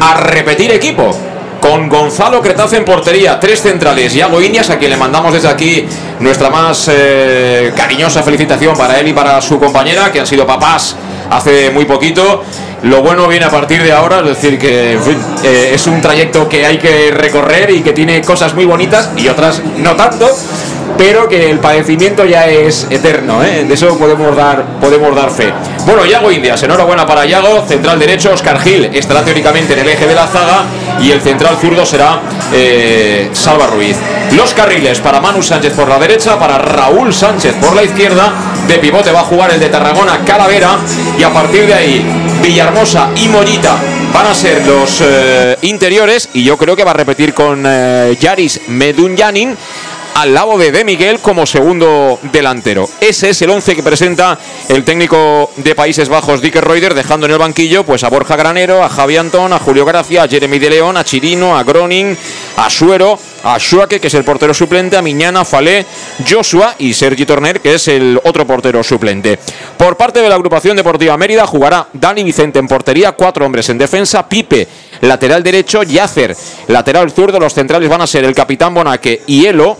a 0.00 0.14
repetir 0.14 0.70
equipo. 0.72 1.10
Con 1.60 1.88
Gonzalo 1.88 2.42
Cretazo 2.42 2.74
en 2.74 2.84
portería, 2.84 3.38
tres 3.38 3.62
centrales, 3.62 4.12
Yago 4.14 4.40
Indias, 4.40 4.68
a 4.70 4.78
quien 4.78 4.90
le 4.90 4.96
mandamos 4.96 5.32
desde 5.32 5.48
aquí 5.48 5.86
nuestra 6.18 6.50
más 6.50 6.90
eh, 6.92 7.72
cariñosa 7.76 8.22
felicitación 8.24 8.76
para 8.76 8.98
él 8.98 9.06
y 9.06 9.12
para 9.12 9.40
su 9.40 9.60
compañera, 9.60 10.10
que 10.10 10.18
han 10.18 10.26
sido 10.26 10.44
papás 10.44 10.96
hace 11.30 11.70
muy 11.70 11.84
poquito. 11.84 12.42
Lo 12.82 13.00
bueno 13.00 13.28
viene 13.28 13.44
a 13.44 13.50
partir 13.50 13.82
de 13.82 13.92
ahora, 13.92 14.20
es 14.20 14.26
decir, 14.26 14.58
que 14.58 14.92
en 14.92 15.02
fin, 15.02 15.18
eh, 15.44 15.70
es 15.74 15.86
un 15.86 16.00
trayecto 16.00 16.48
que 16.48 16.66
hay 16.66 16.78
que 16.78 17.12
recorrer 17.12 17.70
y 17.70 17.80
que 17.80 17.92
tiene 17.92 18.20
cosas 18.22 18.54
muy 18.54 18.64
bonitas 18.64 19.10
y 19.16 19.28
otras 19.28 19.62
no 19.78 19.94
tanto, 19.94 20.28
pero 20.98 21.28
que 21.28 21.50
el 21.50 21.58
padecimiento 21.58 22.24
ya 22.24 22.46
es 22.46 22.86
eterno, 22.90 23.42
¿eh? 23.42 23.64
de 23.64 23.74
eso 23.74 23.96
podemos 23.98 24.36
dar, 24.36 24.64
podemos 24.80 25.14
dar 25.14 25.30
fe. 25.30 25.52
Bueno, 25.86 26.04
Yago 26.04 26.30
Indias, 26.30 26.62
enhorabuena 26.62 27.06
para 27.06 27.24
Yago, 27.24 27.64
central 27.66 27.98
derecho, 27.98 28.32
Oscar 28.32 28.60
Gil 28.60 28.84
estará 28.92 29.24
teóricamente 29.24 29.72
en 29.72 29.80
el 29.80 29.88
eje 29.88 30.06
de 30.06 30.14
la 30.14 30.26
zaga 30.26 30.64
y 31.00 31.10
el 31.10 31.20
central 31.20 31.56
zurdo 31.60 31.84
será 31.86 32.20
eh, 32.52 33.30
Salva 33.32 33.66
Ruiz. 33.66 33.96
Los 34.32 34.54
carriles 34.54 35.00
para 35.00 35.20
Manu 35.20 35.42
Sánchez 35.42 35.72
por 35.74 35.88
la 35.88 35.98
derecha, 35.98 36.38
para 36.38 36.58
Raúl 36.58 37.12
Sánchez 37.12 37.54
por 37.56 37.74
la 37.74 37.82
izquierda, 37.82 38.32
de 38.66 38.78
pivote 38.78 39.10
va 39.12 39.20
a 39.20 39.24
jugar 39.24 39.50
el 39.52 39.60
de 39.60 39.68
Tarragona 39.68 40.24
Calavera 40.24 40.78
y 41.18 41.22
a 41.22 41.32
partir 41.32 41.66
de 41.66 41.74
ahí 41.74 42.04
Villahermosa 42.42 43.10
y 43.16 43.28
Mollita 43.28 43.76
van 44.12 44.26
a 44.26 44.34
ser 44.34 44.66
los 44.66 45.00
eh, 45.00 45.56
interiores 45.62 46.28
y 46.34 46.44
yo 46.44 46.56
creo 46.56 46.76
que 46.76 46.84
va 46.84 46.90
a 46.90 46.94
repetir 46.94 47.34
con 47.34 47.64
eh, 47.66 48.16
Yaris 48.20 48.60
Medunyanin 48.68 49.56
al 50.14 50.34
lado 50.34 50.58
de 50.58 50.72
De 50.72 50.84
Miguel 50.84 51.20
como 51.20 51.46
segundo 51.46 52.18
delantero. 52.32 52.88
Ese 53.00 53.30
es 53.30 53.42
el 53.42 53.50
11 53.50 53.74
que 53.74 53.82
presenta 53.82 54.38
el 54.68 54.84
técnico 54.84 55.50
de 55.56 55.74
Países 55.74 56.08
Bajos, 56.08 56.42
Dicker 56.42 56.64
Reuter, 56.64 56.94
dejando 56.94 57.26
en 57.26 57.32
el 57.32 57.38
banquillo 57.38 57.84
pues 57.84 58.04
a 58.04 58.10
Borja 58.10 58.36
Granero, 58.36 58.84
a 58.84 58.88
Javi 58.88 59.16
Antón, 59.16 59.52
a 59.52 59.58
Julio 59.58 59.84
Gracia, 59.84 60.24
a 60.24 60.28
Jeremy 60.28 60.58
de 60.58 60.70
León, 60.70 60.96
a 60.96 61.04
Chirino, 61.04 61.56
a 61.56 61.64
Groning, 61.64 62.16
a 62.56 62.68
Suero, 62.70 63.18
a 63.44 63.58
Schuake, 63.58 64.00
que 64.00 64.06
es 64.06 64.14
el 64.14 64.24
portero 64.24 64.54
suplente, 64.54 64.96
a 64.96 65.02
Miñana, 65.02 65.44
Falé, 65.44 65.84
Joshua 66.28 66.74
y 66.78 66.94
Sergi 66.94 67.26
Torner, 67.26 67.60
que 67.60 67.74
es 67.74 67.88
el 67.88 68.20
otro 68.24 68.46
portero 68.46 68.82
suplente. 68.82 69.38
Por 69.76 69.96
parte 69.96 70.20
de 70.20 70.28
la 70.28 70.34
agrupación 70.34 70.76
deportiva 70.76 71.16
Mérida 71.16 71.46
jugará 71.46 71.88
Dani 71.92 72.22
Vicente 72.22 72.58
en 72.58 72.68
portería, 72.68 73.12
cuatro 73.12 73.44
hombres 73.44 73.68
en 73.68 73.78
defensa, 73.78 74.28
Pipe, 74.28 74.68
lateral 75.00 75.42
derecho, 75.42 75.82
Yacer, 75.82 76.36
lateral 76.68 77.10
zurdo, 77.10 77.38
los 77.40 77.54
centrales 77.54 77.88
van 77.88 78.02
a 78.02 78.06
ser 78.06 78.24
el 78.24 78.34
capitán 78.34 78.74
Bonaque 78.74 79.22
y 79.26 79.46
Elo, 79.46 79.76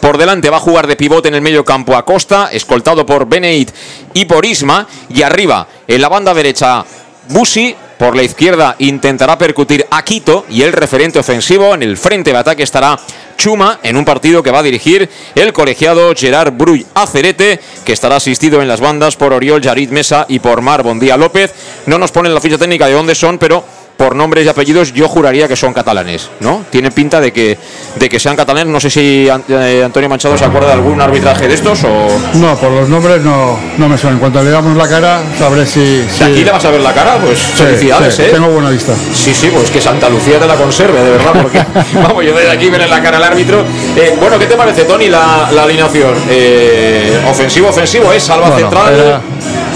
por 0.00 0.16
delante 0.16 0.50
va 0.50 0.56
a 0.56 0.60
jugar 0.60 0.86
de 0.86 0.96
pivote 0.96 1.28
en 1.28 1.34
el 1.34 1.42
medio 1.42 1.64
campo 1.64 1.96
Acosta, 1.96 2.48
escoltado 2.50 3.04
por 3.04 3.28
Beneit 3.28 3.70
y 4.14 4.24
por 4.24 4.44
Isma. 4.44 4.86
Y 5.10 5.22
arriba, 5.22 5.66
en 5.86 6.00
la 6.00 6.08
banda 6.08 6.32
derecha, 6.32 6.84
Busi. 7.28 7.76
Por 7.98 8.14
la 8.14 8.22
izquierda 8.22 8.76
intentará 8.78 9.38
percutir 9.38 9.86
a 9.90 10.02
Quito 10.04 10.44
y 10.50 10.62
el 10.62 10.72
referente 10.72 11.18
ofensivo 11.18 11.74
en 11.74 11.82
el 11.82 11.96
frente 11.96 12.30
de 12.30 12.36
ataque 12.36 12.62
estará 12.62 12.98
Chuma 13.38 13.80
en 13.82 13.96
un 13.96 14.04
partido 14.04 14.42
que 14.42 14.50
va 14.50 14.58
a 14.58 14.62
dirigir 14.62 15.08
el 15.34 15.52
colegiado 15.52 16.14
Gerard 16.14 16.52
Bruy 16.52 16.86
Acerete, 16.94 17.58
que 17.84 17.92
estará 17.92 18.16
asistido 18.16 18.60
en 18.60 18.68
las 18.68 18.80
bandas 18.80 19.16
por 19.16 19.32
Oriol 19.32 19.62
Yarid 19.62 19.90
Mesa 19.90 20.26
y 20.28 20.40
por 20.40 20.60
Mar 20.60 20.82
Bondía 20.82 21.16
López. 21.16 21.54
No 21.86 21.98
nos 21.98 22.12
ponen 22.12 22.34
la 22.34 22.40
ficha 22.40 22.58
técnica 22.58 22.86
de 22.86 22.94
dónde 22.94 23.14
son, 23.14 23.38
pero 23.38 23.64
por 23.96 24.14
nombres 24.14 24.44
y 24.44 24.48
apellidos 24.48 24.92
yo 24.92 25.08
juraría 25.08 25.48
que 25.48 25.56
son 25.56 25.72
catalanes, 25.72 26.28
¿no? 26.40 26.64
Tiene 26.70 26.90
pinta 26.90 27.20
de 27.20 27.32
que, 27.32 27.58
de 27.96 28.08
que 28.08 28.20
sean 28.20 28.36
catalanes. 28.36 28.72
No 28.72 28.80
sé 28.80 28.90
si 28.90 29.28
eh, 29.48 29.82
Antonio 29.84 30.08
Manchado 30.08 30.36
se 30.36 30.44
acuerda 30.44 30.68
de 30.68 30.74
algún 30.74 31.00
arbitraje 31.00 31.48
de 31.48 31.54
estos 31.54 31.84
o... 31.84 32.08
No, 32.34 32.56
por 32.56 32.70
los 32.70 32.88
nombres 32.88 33.22
no, 33.22 33.58
no 33.78 33.88
me 33.88 33.96
suena. 33.96 34.14
En 34.14 34.20
cuanto 34.20 34.42
le 34.42 34.50
damos 34.50 34.76
la 34.76 34.88
cara, 34.88 35.22
sabré 35.38 35.64
si... 35.64 36.04
si... 36.10 36.24
aquí 36.24 36.44
le 36.44 36.50
vas 36.50 36.64
a 36.64 36.70
ver 36.70 36.80
la 36.80 36.92
cara, 36.92 37.16
pues 37.18 37.38
felicidades, 37.38 38.18
¿eh? 38.18 38.28
Tengo 38.32 38.48
buena 38.48 38.70
vista. 38.70 38.94
Sí, 39.14 39.34
sí, 39.34 39.50
pues 39.52 39.70
que 39.70 39.80
Santa 39.80 40.08
Lucía 40.10 40.38
te 40.38 40.46
la 40.46 40.56
conserve, 40.56 41.02
de 41.02 41.10
verdad, 41.10 41.32
porque 41.40 41.64
vamos, 41.94 42.24
yo 42.24 42.34
desde 42.34 42.50
aquí 42.50 42.68
ver 42.68 42.88
la 42.88 43.02
cara 43.02 43.16
al 43.16 43.24
árbitro. 43.24 43.64
Eh, 43.96 44.14
bueno, 44.20 44.38
¿qué 44.38 44.46
te 44.46 44.56
parece, 44.56 44.84
Tony, 44.84 45.08
la, 45.08 45.48
la 45.52 45.62
alineación? 45.62 46.14
Eh, 46.28 47.18
ofensivo, 47.28 47.68
ofensivo, 47.68 48.12
¿es? 48.12 48.22
Salva 48.22 48.54
central. 48.56 48.94
Era, 48.94 49.20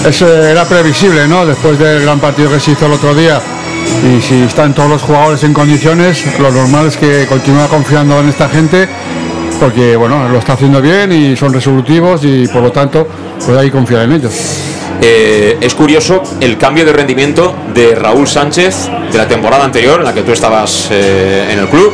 eso 0.08 0.28
era 0.28 0.64
previsible, 0.64 1.26
¿no? 1.26 1.46
Después 1.46 1.78
del 1.78 2.02
gran 2.02 2.20
partido 2.20 2.50
que 2.50 2.60
se 2.60 2.72
hizo 2.72 2.86
el 2.86 2.92
otro 2.92 3.14
día 3.14 3.40
y 4.02 4.20
si 4.22 4.42
están 4.42 4.74
todos 4.74 4.88
los 4.88 5.02
jugadores 5.02 5.42
en 5.44 5.52
condiciones, 5.52 6.24
lo 6.38 6.50
normal 6.50 6.86
es 6.86 6.96
que 6.96 7.26
continúe 7.26 7.68
confiando 7.68 8.20
en 8.20 8.28
esta 8.28 8.48
gente 8.48 8.88
porque 9.60 9.94
bueno, 9.94 10.28
lo 10.28 10.38
está 10.38 10.54
haciendo 10.54 10.80
bien 10.80 11.12
y 11.12 11.36
son 11.36 11.52
resolutivos 11.52 12.24
y 12.24 12.48
por 12.48 12.62
lo 12.62 12.72
tanto 12.72 13.06
pues 13.44 13.56
hay 13.58 13.70
confiar 13.70 14.04
en 14.04 14.12
ellos. 14.12 14.32
Eh, 15.02 15.58
es 15.60 15.74
curioso 15.74 16.22
el 16.40 16.58
cambio 16.58 16.84
de 16.84 16.92
rendimiento 16.92 17.54
de 17.74 17.94
Raúl 17.94 18.26
Sánchez 18.26 18.88
de 19.12 19.18
la 19.18 19.28
temporada 19.28 19.64
anterior 19.64 20.00
en 20.00 20.06
la 20.06 20.14
que 20.14 20.22
tú 20.22 20.32
estabas 20.32 20.88
eh, 20.90 21.48
en 21.52 21.58
el 21.58 21.68
club 21.68 21.92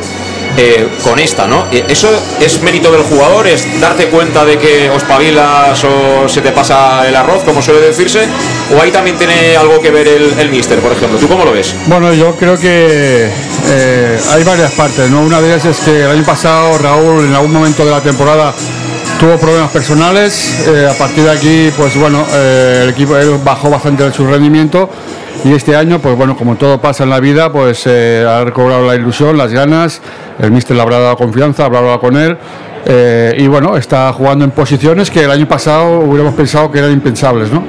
eh, 0.57 0.89
con 1.03 1.19
esta, 1.19 1.47
¿no? 1.47 1.67
Eh, 1.71 1.85
¿Eso 1.89 2.09
es 2.41 2.63
mérito 2.63 2.91
del 2.91 3.03
jugador? 3.03 3.47
¿Es 3.47 3.81
darte 3.81 4.09
cuenta 4.09 4.45
de 4.45 4.59
que 4.59 4.89
os 4.91 5.03
pavilas 5.05 5.83
o 5.85 6.29
se 6.29 6.41
te 6.41 6.53
pasa 6.53 7.07
el 7.07 7.15
arroz, 7.15 7.45
como 7.45 7.61
suele 7.61 7.81
decirse? 7.81 8.27
¿O 8.75 8.81
ahí 8.81 8.91
también 8.91 9.17
tiene 9.17 9.57
algo 9.57 9.81
que 9.81 9.91
ver 9.91 10.09
el, 10.09 10.39
el 10.39 10.51
míster, 10.51 10.79
por 10.81 10.93
ejemplo? 10.93 11.19
¿Tú 11.19 11.29
cómo 11.29 11.45
lo 11.45 11.53
ves? 11.53 11.75
Bueno, 11.87 12.13
yo 12.15 12.35
creo 12.37 12.59
que 12.59 13.29
eh, 13.69 14.21
hay 14.31 14.45
varias 14.45 14.73
partes, 14.73 15.11
¿no? 15.11 15.21
Una 15.21 15.41
de 15.41 15.49
ellas 15.49 15.65
es 15.65 15.79
que 15.81 16.05
el 16.05 16.11
año 16.11 16.25
pasado 16.25 16.79
Raúl 16.79 17.27
en 17.27 17.35
algún 17.35 17.53
momento 17.53 17.85
de 17.85 17.91
la 17.91 18.01
temporada 18.01 18.55
tuvo 19.21 19.37
problemas 19.39 19.71
personales, 19.71 20.67
a 20.91 20.95
partir 20.95 21.25
de 21.25 21.31
aquí, 21.31 21.73
pues 21.77 21.97
bueno, 21.97 22.27
el 22.35 22.91
equipo 22.91 23.15
bajó 23.43 23.71
bastante 23.71 24.13
su 24.13 24.27
rendimiento 24.27 24.91
y 25.45 25.53
este 25.53 25.77
año, 25.77 25.99
pues 26.01 26.17
bueno, 26.17 26.37
como 26.37 26.57
todo 26.57 26.81
pasa 26.81 27.05
en 27.05 27.11
la 27.11 27.21
vida, 27.21 27.53
pues 27.53 27.87
ha 27.87 28.45
recobrado 28.45 28.87
la 28.87 28.97
ilusión, 28.97 29.37
las 29.37 29.53
ganas 29.53 30.01
el 30.39 30.51
míster 30.51 30.77
le 30.77 30.83
habrá 30.83 30.99
dado 30.99 31.17
confianza, 31.17 31.65
habrá 31.65 31.79
hablado 31.79 32.01
con 32.01 32.17
él. 32.17 32.37
Eh, 32.85 33.35
y 33.39 33.47
bueno, 33.49 33.77
está 33.77 34.13
jugando 34.13 34.45
en 34.45 34.51
posiciones 34.51 35.11
que 35.11 35.25
el 35.25 35.31
año 35.31 35.49
pasado 35.49 36.01
hubiéramos 36.01 36.35
pensado 36.35 36.71
que 36.71 36.79
eran 36.79 36.93
impensables, 36.93 37.51
¿no? 37.51 37.65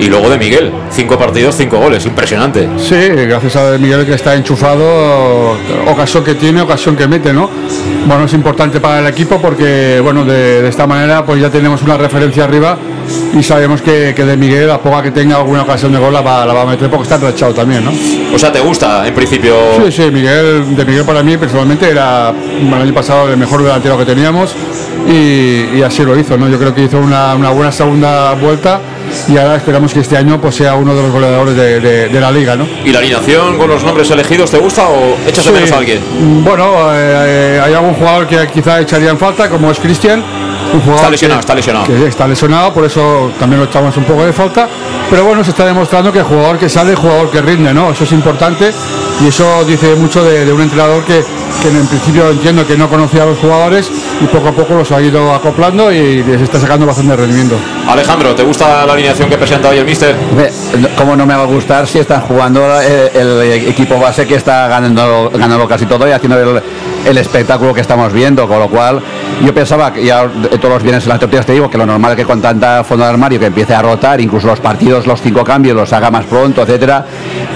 Y 0.00 0.08
luego 0.08 0.28
de 0.28 0.38
Miguel, 0.38 0.72
cinco 0.90 1.16
partidos, 1.18 1.54
cinco 1.56 1.78
goles, 1.78 2.04
impresionante. 2.04 2.68
Sí, 2.78 2.96
gracias 3.28 3.54
a 3.56 3.78
Miguel 3.78 4.04
que 4.04 4.14
está 4.14 4.34
enchufado, 4.34 5.56
ocasión 5.86 6.24
que 6.24 6.34
tiene, 6.34 6.62
ocasión 6.62 6.96
que 6.96 7.06
mete, 7.06 7.32
¿no? 7.32 7.48
Bueno, 8.06 8.24
es 8.24 8.32
importante 8.32 8.80
para 8.80 9.00
el 9.00 9.06
equipo 9.06 9.40
porque, 9.40 10.00
bueno, 10.02 10.24
de, 10.24 10.62
de 10.62 10.68
esta 10.68 10.86
manera 10.86 11.24
pues 11.24 11.40
ya 11.40 11.50
tenemos 11.50 11.82
una 11.82 11.96
referencia 11.96 12.44
arriba 12.44 12.76
y 13.38 13.42
sabemos 13.42 13.82
que, 13.82 14.12
que, 14.14 14.24
de 14.24 14.36
Miguel, 14.36 14.70
a 14.70 14.80
poca 14.80 15.02
que 15.02 15.10
tenga 15.10 15.36
alguna 15.36 15.62
ocasión 15.62 15.92
de 15.92 15.98
gol, 15.98 16.12
la 16.12 16.20
va, 16.20 16.44
la 16.44 16.52
va 16.52 16.62
a 16.62 16.66
meter 16.66 16.88
porque 16.88 17.04
está 17.04 17.16
enrachado 17.16 17.54
también, 17.54 17.84
¿no? 17.84 17.92
O 18.34 18.38
sea, 18.38 18.52
¿te 18.52 18.60
gusta 18.60 19.06
en 19.06 19.14
principio? 19.14 19.54
Sí, 19.84 19.92
sí, 19.92 20.10
Miguel, 20.10 20.76
de 20.76 20.84
Miguel 20.84 21.04
para 21.04 21.22
mí 21.22 21.36
personalmente 21.36 21.88
era 21.88 22.30
el 22.30 22.72
año 22.72 22.94
pasado 22.94 23.30
el 23.30 23.36
mejor 23.36 23.62
delantero 23.62 23.98
que 23.98 24.04
teníamos 24.04 24.54
y, 25.08 25.78
y 25.78 25.82
así 25.82 26.02
lo 26.02 26.18
hizo, 26.18 26.36
¿no? 26.36 26.48
Yo 26.48 26.58
creo 26.58 26.74
que 26.74 26.84
hizo 26.84 26.98
una, 26.98 27.34
una 27.34 27.50
buena 27.50 27.72
segunda 27.72 28.34
vuelta 28.34 28.80
y 29.28 29.36
ahora 29.36 29.56
esperamos 29.56 29.92
que 29.92 30.00
este 30.00 30.16
año 30.16 30.40
pues, 30.40 30.56
sea 30.56 30.74
uno 30.74 30.94
de 30.94 31.02
los 31.02 31.10
goleadores 31.10 31.56
de, 31.56 31.80
de, 31.80 32.08
de, 32.08 32.20
la 32.20 32.30
liga. 32.30 32.56
¿no? 32.56 32.66
¿Y 32.84 32.90
la 32.90 32.98
alineación 32.98 33.56
con 33.58 33.68
los 33.68 33.82
nombres 33.84 34.10
elegidos 34.10 34.50
te 34.50 34.58
gusta 34.58 34.88
o 34.88 35.16
echas 35.26 35.44
de 35.44 35.52
menos 35.52 35.72
a 35.72 35.78
alguien? 35.78 36.00
Bueno, 36.44 36.74
eh, 36.92 37.60
hay 37.62 37.72
algún 37.72 37.94
jugador 37.94 38.26
que 38.26 38.46
quizá 38.48 38.80
echaría 38.80 39.10
en 39.10 39.18
falta, 39.18 39.48
como 39.48 39.70
es 39.70 39.78
Cristian. 39.78 40.22
Un 40.74 40.80
jugador 40.80 40.96
está 40.96 41.10
lesionado, 41.10 41.38
que, 41.38 41.40
está 41.40 41.54
lesionado. 41.54 41.86
Que 41.86 42.06
está 42.06 42.28
lesionado, 42.28 42.74
por 42.74 42.84
eso 42.84 43.30
también 43.38 43.60
lo 43.60 43.66
echamos 43.66 43.96
un 43.96 44.04
poco 44.04 44.24
de 44.26 44.32
falta. 44.32 44.68
Pero 45.08 45.24
bueno, 45.24 45.44
se 45.44 45.50
está 45.50 45.64
demostrando 45.64 46.12
que 46.12 46.18
el 46.18 46.24
jugador 46.24 46.58
que 46.58 46.68
sale, 46.68 46.96
jugador 46.96 47.30
que 47.30 47.40
rinde, 47.40 47.72
¿no? 47.72 47.92
Eso 47.92 48.02
es 48.02 48.12
importante 48.12 48.72
y 49.22 49.28
eso 49.28 49.64
dice 49.64 49.94
mucho 49.94 50.24
de, 50.24 50.44
de 50.44 50.52
un 50.52 50.60
entrenador 50.60 51.04
que, 51.04 51.22
que, 51.62 51.68
en 51.68 51.86
principio 51.86 52.30
entiendo 52.30 52.66
que 52.66 52.76
no 52.76 52.88
conocía 52.88 53.22
a 53.22 53.26
los 53.26 53.38
jugadores 53.38 53.90
y 54.20 54.26
poco 54.26 54.48
a 54.48 54.52
poco 54.52 54.74
los 54.74 54.90
ha 54.90 55.00
ido 55.00 55.32
acoplando 55.32 55.92
y 55.92 56.24
les 56.24 56.40
está 56.40 56.58
sacando 56.58 56.86
bastante 56.86 57.14
rendimiento. 57.14 57.56
Alejandro, 57.86 58.34
¿te 58.34 58.42
gusta 58.42 58.84
la 58.84 58.92
alineación 58.92 59.28
que 59.28 59.38
presenta 59.38 59.68
hoy 59.68 59.78
el 59.78 59.84
míster? 59.84 60.16
¿Cómo 60.96 61.14
no 61.14 61.26
me 61.26 61.34
va 61.34 61.42
a 61.42 61.46
gustar 61.46 61.86
si 61.86 61.98
están 62.00 62.22
jugando 62.22 62.66
el, 62.80 63.14
el 63.14 63.68
equipo 63.68 63.98
base 63.98 64.26
que 64.26 64.34
está 64.34 64.66
ganando, 64.66 65.30
ganando 65.32 65.68
casi 65.68 65.86
todo 65.86 66.08
y 66.08 66.10
haciendo 66.10 66.38
el, 66.40 66.62
el, 67.04 67.18
espectáculo 67.18 67.72
que 67.72 67.80
estamos 67.80 68.12
viendo? 68.12 68.48
Con 68.48 68.58
lo 68.58 68.68
cual, 68.68 69.00
yo 69.44 69.52
pensaba 69.52 69.92
que 69.92 70.04
ya 70.04 70.26
todos 70.26 70.74
los 70.74 70.82
bienes 70.82 71.04
en 71.04 71.10
las 71.10 71.20
tortillas 71.20 71.44
te 71.44 71.52
digo 71.52 71.68
que 71.68 71.76
lo 71.76 71.86
normal 71.86 72.12
es 72.12 72.16
que 72.18 72.24
con 72.24 72.40
tanta 72.40 72.84
fondo 72.84 73.04
de 73.04 73.10
armario 73.10 73.38
que 73.38 73.46
empiece 73.46 73.74
a 73.74 73.82
rotar, 73.82 74.20
incluso 74.20 74.46
los 74.46 74.60
partidos, 74.60 75.06
los 75.06 75.20
cinco 75.20 75.44
cambios 75.44 75.76
los 75.76 75.92
haga 75.92 76.10
más 76.10 76.24
pronto, 76.26 76.62
etcétera. 76.62 77.04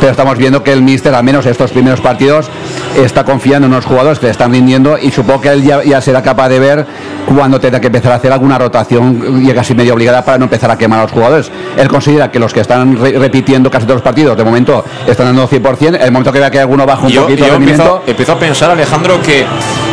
Pero 0.01 0.11
estamos 0.11 0.37
viendo 0.37 0.63
que 0.63 0.73
el 0.73 0.83
míster, 0.83 1.15
al 1.15 1.25
menos 1.25 1.47
estos 1.47 1.71
primeros 1.71 2.01
partidos, 2.01 2.51
está 2.97 3.25
confiando 3.25 3.67
en 3.67 3.73
los 3.73 3.85
jugadores 3.85 4.19
que 4.19 4.27
le 4.27 4.33
están 4.33 4.53
rindiendo 4.53 4.99
y 4.99 5.11
supongo 5.11 5.43
que 5.43 5.49
él 5.51 5.63
ya, 5.63 5.83
ya 5.85 6.01
será 6.01 6.23
capaz 6.23 6.49
de 6.49 6.59
ver 6.59 6.87
cuando 7.27 7.61
tenga 7.61 7.81
que 7.81 7.89
empezar 7.89 8.13
a 8.13 8.15
hacer 8.17 8.33
alguna 8.33 8.59
rotación 8.59 9.43
y 9.43 9.53
casi 9.53 9.75
medio 9.75 9.95
obligada 9.95 10.25
para 10.25 10.39
no 10.39 10.45
empezar 10.45 10.71
a 10.71 10.79
quemar 10.79 11.01
a 11.01 11.03
los 11.03 11.13
jugadores. 11.13 11.51
Él 11.77 11.89
considera 11.89 12.31
que 12.31 12.39
los 12.39 12.53
que 12.53 12.61
están 12.61 12.99
re 12.99 13.19
repitiendo 13.19 13.71
casi 13.71 13.85
todos 13.85 13.97
los 13.97 14.03
partidos, 14.03 14.37
de 14.37 14.45
momento 14.45 14.85
están 15.07 15.27
dando 15.27 15.49
100%, 15.49 15.99
el 16.01 16.13
momento 16.13 16.33
que 16.33 16.39
vea 16.39 16.51
que 16.51 16.61
alguno 16.61 16.87
baja 16.87 17.07
un 17.07 17.13
yo, 17.13 17.23
poquito 17.23 17.41
yo 17.41 17.45
de 17.45 17.51
rendimiento... 17.51 17.83
Empiezo, 17.83 18.11
empiezo, 18.11 18.33
a 18.33 18.39
pensar, 18.39 18.71
Alejandro, 18.71 19.21
que 19.23 19.45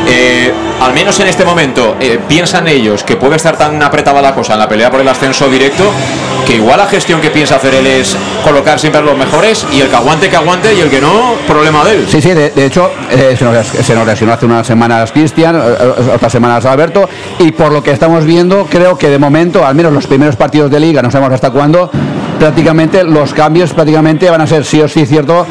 eh, 0.07 0.53
al 0.81 0.93
menos 0.93 1.19
en 1.19 1.27
este 1.27 1.43
momento 1.43 1.95
eh, 1.99 2.19
piensan 2.27 2.67
ellos 2.67 3.03
que 3.03 3.15
puede 3.15 3.35
estar 3.35 3.57
tan 3.57 3.81
apretada 3.81 4.21
la 4.21 4.33
cosa 4.33 4.53
en 4.53 4.59
la 4.59 4.69
pelea 4.69 4.89
por 4.89 5.01
el 5.01 5.07
ascenso 5.07 5.49
directo 5.49 5.91
que 6.45 6.55
igual 6.55 6.77
la 6.77 6.87
gestión 6.87 7.19
que 7.19 7.29
piensa 7.31 7.55
hacer 7.55 7.73
él 7.73 7.87
es 7.87 8.15
colocar 8.43 8.79
siempre 8.79 9.01
a 9.01 9.03
los 9.03 9.17
mejores 9.17 9.65
y 9.71 9.81
el 9.81 9.89
que 9.89 9.95
aguante, 9.95 10.29
que 10.29 10.35
aguante 10.35 10.73
y 10.73 10.79
el 10.79 10.89
que 10.89 11.01
no, 11.01 11.35
problema 11.47 11.83
de 11.83 11.95
él. 11.95 12.07
Sí, 12.07 12.21
sí, 12.21 12.33
de, 12.33 12.65
hecho, 12.65 12.91
eh, 13.09 13.35
se, 13.37 13.43
nos, 13.43 13.67
se, 13.67 13.95
nos, 13.95 14.05
lesionó 14.05 14.33
hace 14.33 14.45
unas 14.45 14.67
semanas 14.67 15.11
Cristian, 15.11 15.55
eh, 15.55 16.11
otras 16.13 16.31
semanas 16.31 16.65
Alberto, 16.65 17.09
y 17.39 17.51
por 17.51 17.71
lo 17.71 17.81
que 17.81 17.91
estamos 17.91 18.23
viendo, 18.25 18.67
creo 18.69 18.97
que 18.97 19.09
de 19.09 19.19
momento, 19.19 19.65
al 19.65 19.75
menos 19.75 19.91
los 19.91 20.07
primeros 20.07 20.35
partidos 20.35 20.69
de 20.69 20.79
liga, 20.79 21.01
no 21.01 21.09
sabemos 21.09 21.33
hasta 21.33 21.49
cuándo, 21.49 21.89
prácticamente 22.39 23.03
los 23.03 23.33
cambios 23.33 23.73
prácticamente 23.73 24.29
van 24.29 24.41
a 24.41 24.47
ser 24.47 24.65
sí 24.65 24.81
o 24.81 24.87
sí 24.87 25.05
cierto 25.05 25.45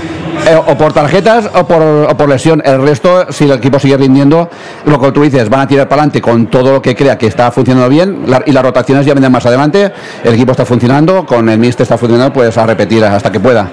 eh, 0.47 0.57
o 0.57 0.77
por 0.77 0.93
tarjetas 0.93 1.51
o 1.55 1.67
por, 1.67 1.83
o 1.83 2.17
por, 2.17 2.29
lesión. 2.29 2.63
El 2.65 2.83
resto, 2.83 3.33
si 3.33 3.45
el 3.45 3.53
equipo 3.53 3.79
sigue 3.79 3.97
rindiendo, 3.97 4.49
lo 4.87 5.01
que 5.01 5.13
tú 5.13 5.23
dices, 5.23 5.49
van 5.49 5.61
a 5.61 5.67
tirar 5.67 5.89
para 5.89 6.03
adelante 6.03 6.21
con 6.21 6.47
todo 6.47 6.73
lo 6.73 6.83
que 6.83 6.95
crea 6.95 7.17
que 7.19 7.27
está 7.27 7.51
funcionando 7.51 7.89
bien 7.89 8.25
la, 8.27 8.43
y 8.45 8.53
las 8.53 8.63
rotaciones 8.63 9.07
ya 9.07 9.15
vendrán 9.15 9.33
más 9.33 9.47
adelante. 9.47 9.93
El 10.23 10.35
equipo 10.35 10.53
está 10.53 10.65
funcionando, 10.65 11.27
con 11.27 11.49
el 11.49 11.59
Mister 11.59 11.83
está 11.85 11.99
funcionando, 11.99 12.33
pues 12.33 12.57
a 12.59 12.67
repetir 12.67 13.05
hasta 13.05 13.31
que 13.31 13.41
pueda. 13.41 13.71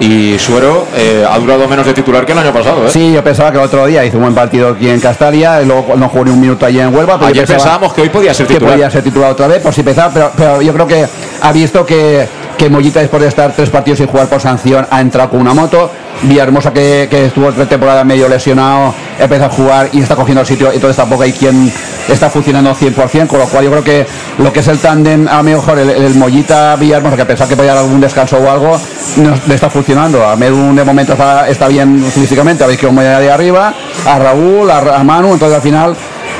Y 0.00 0.38
Suero 0.38 0.86
eh, 0.96 1.24
ha 1.28 1.38
durado 1.38 1.66
menos 1.68 1.86
de 1.86 1.94
titular 1.94 2.24
que 2.24 2.32
el 2.32 2.38
año 2.38 2.52
pasado. 2.52 2.86
¿eh? 2.86 2.90
Sí, 2.90 3.12
yo 3.12 3.22
pensaba 3.22 3.50
que 3.50 3.58
el 3.58 3.64
otro 3.64 3.86
día 3.86 4.04
hizo 4.04 4.16
un 4.16 4.24
buen 4.24 4.34
partido 4.34 4.70
aquí 4.70 4.88
en 4.88 5.00
Castalia, 5.00 5.62
y 5.62 5.66
luego 5.66 5.94
no 5.96 6.08
jugó 6.08 6.24
ni 6.24 6.30
un 6.30 6.40
minuto 6.40 6.66
allí 6.66 6.80
en 6.80 6.94
Huelva. 6.94 7.14
Pero 7.18 7.28
Ayer 7.28 7.46
pensábamos 7.46 7.92
que 7.92 8.02
hoy 8.02 8.08
podía 8.08 8.34
ser 8.34 8.46
titular. 8.46 8.70
Que 8.70 8.76
podía 8.76 8.90
ser 8.90 9.02
titular 9.02 9.32
otra 9.32 9.46
vez, 9.46 9.60
por 9.60 9.72
si 9.72 9.82
pensaba, 9.82 10.12
pero, 10.12 10.30
pero 10.36 10.62
yo 10.62 10.72
creo 10.72 10.86
que 10.86 11.06
ha 11.42 11.52
visto 11.52 11.84
que 11.84 12.26
que 12.56 12.68
Mollita 12.68 13.00
después 13.00 13.22
de 13.22 13.28
estar 13.28 13.52
tres 13.52 13.70
partidos 13.70 13.98
sin 13.98 14.06
jugar 14.06 14.28
por 14.28 14.40
sanción. 14.40 14.86
Ha 14.90 15.00
entrado 15.00 15.30
con 15.30 15.40
una 15.40 15.54
moto. 15.54 15.90
Villahermosa 16.22 16.72
que, 16.72 17.08
que 17.10 17.26
estuvo 17.26 17.52
tres 17.52 17.68
temporadas 17.68 18.06
medio 18.06 18.28
lesionado, 18.28 18.94
empieza 19.18 19.46
a 19.46 19.50
jugar 19.50 19.88
y 19.92 20.00
está 20.00 20.14
cogiendo 20.16 20.40
el 20.40 20.46
sitio, 20.46 20.70
entonces 20.72 20.96
tampoco 20.96 21.22
hay 21.22 21.32
quien 21.32 21.70
está 22.08 22.30
funcionando 22.30 22.74
100%, 22.74 23.26
con 23.26 23.40
lo 23.40 23.46
cual 23.46 23.64
yo 23.64 23.70
creo 23.70 23.84
que 23.84 24.06
lo 24.38 24.52
que 24.52 24.60
es 24.60 24.68
el 24.68 24.78
tándem, 24.78 25.26
a 25.28 25.42
mejor 25.42 25.78
el, 25.78 25.90
el 25.90 26.14
Mollita 26.14 26.76
Villahermosa, 26.76 27.16
que 27.16 27.24
pensaba 27.26 27.48
que 27.48 27.56
podía 27.56 27.74
dar 27.74 27.82
algún 27.82 28.00
descanso 28.00 28.38
o 28.38 28.48
algo, 28.48 28.80
no 29.16 29.54
está 29.54 29.68
funcionando. 29.68 30.24
A 30.24 30.36
Medu 30.36 30.74
de 30.74 30.84
momento 30.84 31.14
está, 31.48 31.68
bien 31.68 32.02
físicamente, 32.04 32.64
habéis 32.64 32.78
que 32.78 32.86
de 32.86 33.30
arriba, 33.30 33.74
a 34.06 34.18
Raúl, 34.18 34.70
a, 34.70 34.78
a 34.78 35.04
Manu, 35.04 35.32
entonces 35.32 35.56
al 35.56 35.62
final 35.62 35.96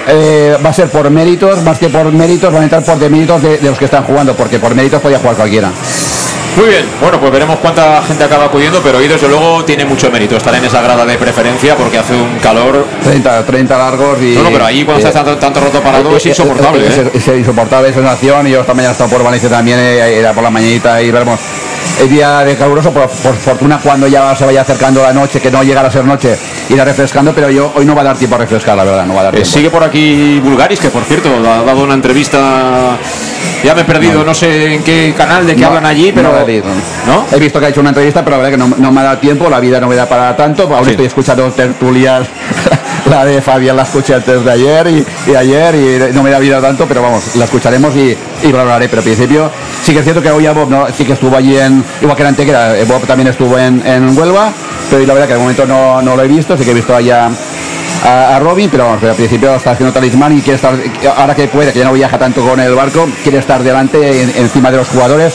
eh, 0.08 0.56
va 0.64 0.70
a 0.70 0.72
ser 0.72 0.88
por 0.88 1.08
méritos, 1.10 1.62
más 1.62 1.78
que 1.78 1.88
por 1.88 2.10
méritos, 2.12 2.52
van 2.52 2.62
a 2.62 2.64
entrar 2.64 2.84
por 2.84 2.98
deméritos 2.98 3.42
de, 3.42 3.58
de 3.58 3.68
los 3.68 3.78
que 3.78 3.84
están 3.86 4.04
jugando, 4.04 4.34
porque 4.34 4.58
por 4.58 4.74
méritos 4.74 5.00
podía 5.00 5.18
jugar 5.18 5.36
cualquiera. 5.36 5.70
Muy 6.56 6.68
bien, 6.68 6.84
bueno, 7.00 7.18
pues 7.18 7.32
veremos 7.32 7.58
cuánta 7.58 8.00
gente 8.02 8.22
acaba 8.22 8.44
acudiendo, 8.44 8.80
pero 8.80 8.98
hoy 8.98 9.08
desde 9.08 9.26
luego 9.28 9.64
tiene 9.64 9.84
mucho 9.84 10.08
mérito 10.12 10.36
estar 10.36 10.54
en 10.54 10.64
esa 10.64 10.80
grada 10.82 11.04
de 11.04 11.16
preferencia 11.18 11.74
porque 11.74 11.98
hace 11.98 12.14
un 12.14 12.38
calor. 12.38 12.86
30, 13.02 13.44
30 13.44 13.76
largos 13.78 14.18
y. 14.22 14.34
No, 14.36 14.44
no, 14.44 14.50
pero 14.50 14.64
ahí 14.64 14.84
cuando 14.84 15.04
eh, 15.04 15.08
estás 15.08 15.24
tanto, 15.24 15.36
tanto 15.40 15.58
rato 15.58 15.80
parado 15.80 16.12
eh, 16.14 16.16
es 16.18 16.26
eh, 16.26 16.28
insoportable. 16.28 16.86
Es, 16.86 16.98
¿eh? 16.98 17.10
es- 17.12 17.26
es 17.28 17.38
insoportable 17.38 17.88
esa 17.88 17.98
sensación. 17.98 18.46
Y 18.46 18.50
yo 18.52 18.60
esta 18.60 18.72
mañana 18.72 18.90
he 18.90 18.92
estado 18.92 19.10
por 19.10 19.24
Valencia 19.24 19.50
también, 19.50 19.80
eh, 19.80 20.18
era 20.20 20.32
por 20.32 20.44
la 20.44 20.50
mañanita 20.50 21.02
y 21.02 21.10
veremos. 21.10 21.40
El 22.00 22.08
día 22.08 22.40
de 22.40 22.56
caluroso, 22.56 22.90
por, 22.92 23.08
por 23.08 23.34
fortuna, 23.36 23.78
cuando 23.82 24.06
ya 24.08 24.34
se 24.34 24.44
vaya 24.44 24.62
acercando 24.62 25.00
la 25.02 25.12
noche, 25.12 25.40
que 25.40 25.50
no 25.50 25.62
llegará 25.62 25.88
a 25.88 25.90
ser 25.90 26.04
noche, 26.04 26.36
irá 26.68 26.84
refrescando, 26.84 27.32
pero 27.32 27.48
yo 27.50 27.72
hoy 27.76 27.84
no 27.84 27.94
va 27.94 28.00
a 28.00 28.04
dar 28.04 28.16
tiempo 28.16 28.34
a 28.34 28.38
refrescar, 28.38 28.76
la 28.76 28.82
verdad, 28.84 29.06
no 29.06 29.14
va 29.14 29.20
a 29.20 29.24
dar 29.24 29.34
Eh, 29.34 29.38
tiempo. 29.38 29.50
sigue 29.50 29.70
por 29.70 29.84
aquí 29.84 30.40
Bulgaris, 30.42 30.80
que 30.80 30.88
por 30.88 31.04
cierto 31.04 31.28
ha 31.48 31.62
dado 31.62 31.82
una 31.84 31.94
entrevista. 31.94 32.96
Ya 33.62 33.74
me 33.74 33.80
he 33.82 33.84
perdido, 33.84 34.24
no, 34.24 34.34
sé 34.34 34.74
en 34.74 34.82
qué 34.82 35.14
canal 35.16 35.46
de 35.46 35.54
qué 35.54 35.62
No, 35.62 35.68
hablan 35.68 35.86
allí, 35.86 36.12
pero. 36.12 36.28
no, 36.30 36.34
David, 36.34 36.64
no. 37.06 37.14
¿No? 37.14 37.26
He 37.32 37.38
visto 37.38 37.58
que 37.60 37.66
ha 37.66 37.68
hecho 37.70 37.80
una 37.80 37.90
entrevista, 37.90 38.22
pero 38.24 38.36
la 38.36 38.42
verdad 38.42 38.58
que 38.66 38.76
no, 38.82 38.92
me 38.92 39.00
ha 39.00 39.04
dado 39.04 39.18
tiempo, 39.18 39.48
la 39.48 39.60
vida 39.60 39.80
no 39.80 39.86
me 39.88 39.94
da 39.96 40.06
para 40.06 40.36
tanto. 40.36 40.68
Sí. 40.84 40.90
estoy 40.90 41.06
escuchando 41.06 41.48
tertulias, 41.52 42.26
la 43.10 43.24
de 43.24 43.40
Fabián 43.42 43.76
la 43.76 43.82
escuché 43.82 44.14
antes 44.14 44.44
de 44.44 44.50
ayer 44.50 44.86
y, 45.26 45.34
ayer 45.34 45.74
y 45.74 46.14
no 46.14 46.22
me 46.22 46.30
da 46.30 46.38
vida 46.38 46.60
tanto, 46.60 46.86
pero 46.86 47.02
vamos, 47.02 47.36
la 47.36 47.44
escucharemos 47.44 47.94
y, 47.96 48.16
y 48.42 48.52
valoraré. 48.52 48.88
Pero 48.88 49.00
al 49.00 49.04
principio 49.04 49.50
sí 49.82 49.92
que 49.92 49.98
es 49.98 50.04
cierto 50.04 50.22
que 50.22 50.30
hoy 50.30 50.46
a 50.46 50.52
Bob 50.52 50.70
¿no? 50.70 50.86
sí 50.96 51.04
que 51.04 51.12
estuvo 51.12 51.36
allí 51.36 51.56
en, 51.58 51.84
igual 52.00 52.16
que 52.16 52.22
en 52.22 52.28
Antequera, 52.28 52.78
eh, 52.78 52.84
Bob 52.84 53.06
también 53.06 53.28
estuvo 53.28 53.58
en, 53.58 53.86
en 53.86 54.16
Huelva, 54.16 54.52
pero 54.90 55.04
la 55.06 55.12
verdad 55.14 55.28
que 55.28 55.34
de 55.34 55.40
momento 55.40 55.66
no, 55.66 56.00
no 56.02 56.16
lo 56.16 56.22
he 56.22 56.28
visto, 56.28 56.56
sí 56.56 56.64
que 56.64 56.70
he 56.70 56.74
visto 56.74 56.94
allá 56.94 57.28
a, 58.06 58.38
Robin, 58.38 58.68
pero 58.70 58.84
vamos, 58.84 59.02
al 59.02 59.14
principio 59.14 59.54
está 59.54 59.70
haciendo 59.72 59.92
talismán 59.92 60.36
y 60.36 60.42
quiere 60.42 60.56
estar, 60.56 60.74
ahora 61.16 61.34
que 61.34 61.48
puede, 61.48 61.72
que 61.72 61.78
ya 61.78 61.86
no 61.86 61.92
viaja 61.92 62.18
tanto 62.18 62.46
con 62.46 62.60
el 62.60 62.74
barco, 62.74 63.06
quiere 63.22 63.38
estar 63.38 63.62
delante, 63.62 64.22
en- 64.22 64.32
encima 64.36 64.70
de 64.70 64.76
los 64.78 64.88
jugadores, 64.88 65.34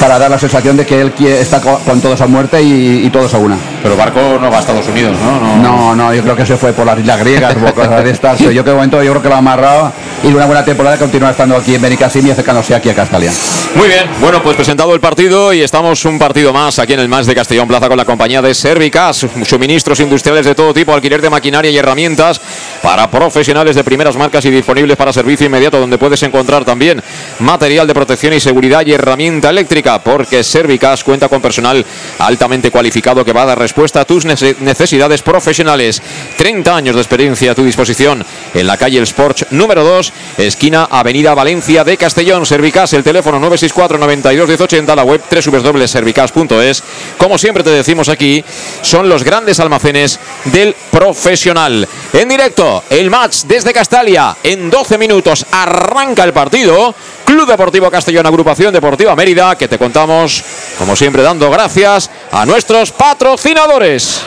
para 0.00 0.18
dar 0.18 0.30
la 0.30 0.38
sensación 0.38 0.76
de 0.76 0.84
que 0.86 1.00
él 1.00 1.12
está 1.18 1.60
co- 1.60 1.78
con 1.84 2.00
todos 2.00 2.20
a 2.20 2.26
muerte 2.26 2.62
y, 2.62 3.06
y 3.06 3.10
todos 3.10 3.32
a 3.34 3.38
una. 3.38 3.56
Pero 3.82 3.96
Barco 3.96 4.20
no 4.40 4.50
va 4.50 4.58
a 4.58 4.60
Estados 4.60 4.86
Unidos, 4.88 5.16
¿no? 5.22 5.56
No, 5.62 5.94
no, 5.94 6.12
yo 6.14 6.22
creo 6.22 6.36
que 6.36 6.44
se 6.46 6.56
fue 6.56 6.72
por 6.72 6.84
las 6.86 6.98
islas 6.98 7.18
griegas 7.18 7.56
o 7.56 7.74
cosas 7.74 8.04
de 8.04 8.10
estas. 8.10 8.38
Yo 8.46 8.50
que 8.64 8.70
de 8.70 8.74
momento 8.76 9.02
yo 9.02 9.10
creo 9.12 9.22
que 9.22 9.28
lo 9.28 9.34
ha 9.34 9.38
amarrado 9.38 9.92
y 10.26 10.32
una 10.34 10.44
buena 10.46 10.64
temporada 10.64 10.98
continúa 10.98 11.30
estando 11.30 11.56
aquí 11.56 11.74
en 11.76 11.80
Benicassim 11.82 12.26
y 12.26 12.30
acercándose 12.32 12.74
aquí 12.74 12.88
a 12.90 12.94
Castalia. 12.94 13.30
Muy 13.76 13.86
bien, 13.86 14.06
bueno, 14.20 14.42
pues 14.42 14.56
presentado 14.56 14.92
el 14.92 14.98
partido 15.00 15.52
y 15.52 15.62
estamos 15.62 16.04
un 16.04 16.18
partido 16.18 16.52
más 16.52 16.78
aquí 16.80 16.94
en 16.94 17.00
el 17.00 17.08
Más 17.08 17.26
de 17.26 17.34
Castellón 17.34 17.68
Plaza 17.68 17.86
con 17.86 17.96
la 17.96 18.04
compañía 18.04 18.42
de 18.42 18.52
Servicas, 18.54 19.24
suministros 19.44 20.00
industriales 20.00 20.44
de 20.44 20.54
todo 20.56 20.74
tipo, 20.74 20.92
alquiler 20.92 21.22
de 21.22 21.30
maquinaria 21.30 21.70
y 21.70 21.76
herramientas 21.78 22.40
para 22.82 23.08
profesionales 23.08 23.76
de 23.76 23.84
primeras 23.84 24.16
marcas 24.16 24.44
y 24.46 24.50
disponibles 24.50 24.96
para 24.96 25.12
servicio 25.12 25.46
inmediato, 25.46 25.78
donde 25.78 25.96
puedes 25.98 26.20
encontrar 26.24 26.64
también 26.64 27.00
material 27.38 27.86
de 27.86 27.94
protección 27.94 28.32
y 28.34 28.40
seguridad 28.40 28.84
y 28.84 28.94
herramienta 28.94 29.50
eléctrica, 29.50 30.02
porque 30.02 30.42
Servicas 30.42 31.04
cuenta 31.04 31.28
con 31.28 31.40
personal 31.40 31.84
altamente 32.18 32.72
cualificado 32.72 33.24
que 33.24 33.32
va 33.32 33.42
a 33.42 33.46
dar 33.46 33.58
respuesta 33.60 34.00
a 34.00 34.04
tus 34.04 34.26
nece- 34.26 34.56
necesidades 34.58 35.22
profesionales. 35.22 36.02
30 36.36 36.74
años 36.74 36.96
de 36.96 37.02
experiencia 37.02 37.52
a 37.52 37.54
tu 37.54 37.62
disposición 37.64 38.24
en 38.54 38.66
la 38.66 38.76
calle 38.76 38.98
El 38.98 39.04
Sport 39.04 39.50
número 39.50 39.84
2, 39.84 40.12
esquina 40.38 40.88
Avenida 40.90 41.34
Valencia 41.34 41.84
de 41.84 41.96
Castellón. 41.96 42.46
Servicas, 42.46 42.92
el 42.92 43.02
teléfono 43.02 43.38
964 43.38 43.98
92 43.98 44.48
1080, 44.48 44.96
la 44.96 45.04
web 45.04 45.22
www.servicas.es. 45.30 46.82
Como 47.18 47.38
siempre 47.38 47.62
te 47.62 47.70
decimos 47.70 48.08
aquí, 48.08 48.44
son 48.82 49.08
los 49.08 49.24
grandes 49.24 49.60
almacenes 49.60 50.18
del 50.44 50.74
profesional. 50.90 51.88
En 52.12 52.28
directo, 52.28 52.84
el 52.90 53.10
match 53.10 53.44
desde 53.44 53.72
Castalia. 53.72 54.36
En 54.42 54.70
12 54.70 54.98
minutos 54.98 55.46
arranca 55.50 56.24
el 56.24 56.32
partido. 56.32 56.94
Club 57.24 57.48
Deportivo 57.48 57.90
Castellón, 57.90 58.26
Agrupación 58.26 58.72
Deportiva 58.72 59.16
Mérida, 59.16 59.56
que 59.56 59.68
te 59.68 59.78
contamos, 59.78 60.44
como 60.78 60.94
siempre, 60.94 61.22
dando 61.22 61.50
gracias 61.50 62.10
a 62.30 62.46
nuestros 62.46 62.92
patrocinadores. 62.92 64.22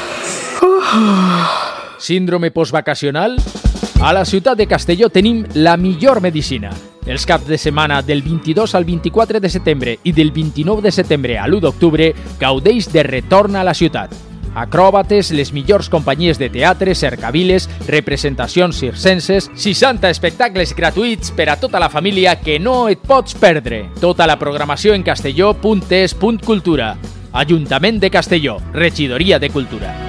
Síndrome 1.98 2.52
postvacacional? 2.52 3.38
A 4.00 4.14
la 4.14 4.24
ciutat 4.24 4.56
de 4.56 4.66
Castelló 4.66 5.10
tenim 5.12 5.42
la 5.56 5.76
millor 5.76 6.22
medicina. 6.24 6.70
Els 7.06 7.26
caps 7.28 7.50
de 7.50 7.58
setmana 7.60 8.02
del 8.02 8.22
22 8.24 8.74
al 8.76 8.86
24 8.88 9.42
de 9.44 9.50
setembre 9.52 9.98
i 10.08 10.14
del 10.16 10.32
29 10.32 10.82
de 10.86 10.92
setembre 10.96 11.36
a 11.36 11.44
l'1 11.50 11.60
d'octubre 11.66 12.14
gaudeix 12.40 12.88
de 12.94 13.04
retorn 13.04 13.58
a 13.60 13.64
la 13.68 13.74
ciutat. 13.76 14.14
Acròbates, 14.56 15.34
les 15.36 15.52
millors 15.52 15.90
companyies 15.92 16.40
de 16.40 16.48
teatre, 16.50 16.96
cercaviles, 16.96 17.68
representacions 17.88 18.80
circenses, 18.80 19.52
60 19.54 20.08
espectacles 20.10 20.72
gratuïts 20.78 21.36
per 21.36 21.50
a 21.52 21.60
tota 21.60 21.80
la 21.84 21.92
família 21.92 22.38
que 22.40 22.56
no 22.58 22.88
et 22.88 23.04
pots 23.04 23.36
perdre. 23.36 23.90
Tota 24.00 24.26
la 24.26 24.40
programació 24.40 24.96
en 24.96 25.04
castelló.es.cultura. 25.04 26.96
Ajuntament 27.34 28.00
de 28.00 28.10
Castelló, 28.10 28.62
Regidoria 28.72 29.40
de 29.40 29.50
Cultura. 29.52 30.09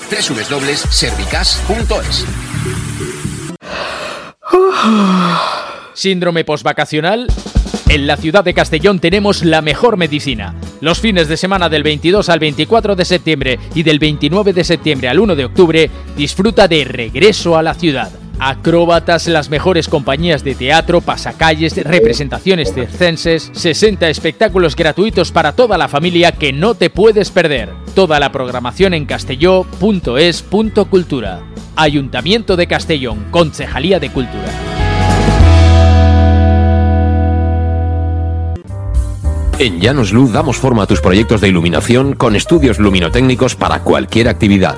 www.servicas.es. 0.09 2.25
Síndrome 5.93 6.43
postvacacional. 6.43 7.27
En 7.89 8.07
la 8.07 8.17
ciudad 8.17 8.43
de 8.43 8.53
Castellón 8.53 8.99
tenemos 8.99 9.43
la 9.43 9.61
mejor 9.61 9.97
medicina. 9.97 10.55
Los 10.79 11.01
fines 11.01 11.27
de 11.27 11.37
semana 11.37 11.69
del 11.69 11.83
22 11.83 12.29
al 12.29 12.39
24 12.39 12.95
de 12.95 13.05
septiembre 13.05 13.59
y 13.75 13.83
del 13.83 13.99
29 13.99 14.53
de 14.53 14.63
septiembre 14.63 15.09
al 15.09 15.19
1 15.19 15.35
de 15.35 15.45
octubre, 15.45 15.91
disfruta 16.15 16.67
de 16.67 16.85
Regreso 16.85 17.57
a 17.57 17.63
la 17.63 17.73
ciudad. 17.73 18.11
Acróbatas, 18.43 19.27
las 19.27 19.51
mejores 19.51 19.87
compañías 19.87 20.43
de 20.43 20.55
teatro, 20.55 20.99
pasacalles, 20.99 21.77
representaciones 21.77 22.73
circenses, 22.73 23.51
60 23.53 24.09
espectáculos 24.09 24.75
gratuitos 24.75 25.31
para 25.31 25.51
toda 25.51 25.77
la 25.77 25.87
familia 25.87 26.31
que 26.31 26.51
no 26.51 26.73
te 26.73 26.89
puedes 26.89 27.29
perder. 27.29 27.69
Toda 27.93 28.19
la 28.19 28.31
programación 28.31 28.95
en 28.95 29.05
castelló.es.cultura. 29.05 31.43
Ayuntamiento 31.75 32.57
de 32.57 32.65
Castellón, 32.65 33.27
Concejalía 33.29 33.99
de 33.99 34.09
Cultura. 34.09 34.49
En 39.59 39.79
Llanos 39.79 40.11
Luz 40.11 40.31
damos 40.31 40.57
forma 40.57 40.81
a 40.81 40.87
tus 40.87 40.99
proyectos 40.99 41.41
de 41.41 41.49
iluminación 41.49 42.15
con 42.15 42.35
estudios 42.35 42.79
luminotécnicos 42.79 43.55
para 43.55 43.83
cualquier 43.83 44.29
actividad. 44.29 44.77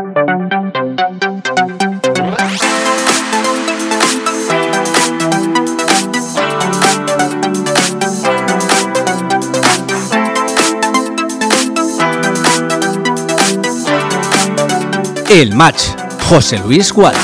El 15.31 15.55
match. 15.55 15.83
José 16.27 16.57
Luis 16.57 16.91
Gual. 16.91 17.15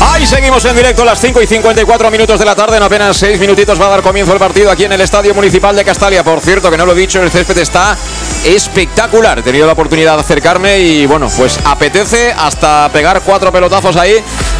Ahí 0.00 0.26
seguimos 0.26 0.64
en 0.64 0.74
directo 0.74 1.02
a 1.02 1.04
las 1.04 1.20
5 1.20 1.40
y 1.42 1.46
54 1.46 2.10
minutos 2.10 2.40
de 2.40 2.44
la 2.44 2.56
tarde. 2.56 2.76
En 2.76 2.82
apenas 2.82 3.16
6 3.16 3.38
minutitos 3.38 3.80
va 3.80 3.86
a 3.86 3.90
dar 3.90 4.02
comienzo 4.02 4.32
el 4.32 4.40
partido 4.40 4.68
aquí 4.68 4.84
en 4.84 4.92
el 4.92 5.00
Estadio 5.00 5.32
Municipal 5.32 5.76
de 5.76 5.84
Castalia. 5.84 6.24
Por 6.24 6.40
cierto, 6.40 6.72
que 6.72 6.76
no 6.76 6.86
lo 6.86 6.92
he 6.92 6.96
dicho, 6.96 7.22
el 7.22 7.30
césped 7.30 7.56
está 7.58 7.96
espectacular. 8.44 9.38
He 9.38 9.42
tenido 9.42 9.64
la 9.64 9.74
oportunidad 9.74 10.16
de 10.16 10.22
acercarme 10.22 10.80
y 10.80 11.06
bueno, 11.06 11.28
pues 11.36 11.60
apetece 11.64 12.32
hasta 12.36 12.90
pegar 12.92 13.22
cuatro 13.24 13.52
pelotazos 13.52 13.94
ahí 13.94 14.16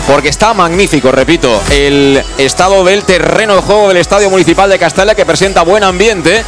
porque 0.07 0.29
está 0.29 0.55
magnífico, 0.55 1.11
repito, 1.11 1.61
el 1.73 2.23
estado 2.39 2.85
del 2.85 3.03
terreno 3.03 3.57
de 3.57 3.63
juego 3.63 3.89
del 3.89 3.97
Estadio 3.97 4.31
Municipal 4.31 4.71
de 4.71 4.79
Castalia 4.79 5.17
que 5.17 5.27
presenta 5.27 5.63
buen 5.63 5.83
ambiente. 5.83 6.45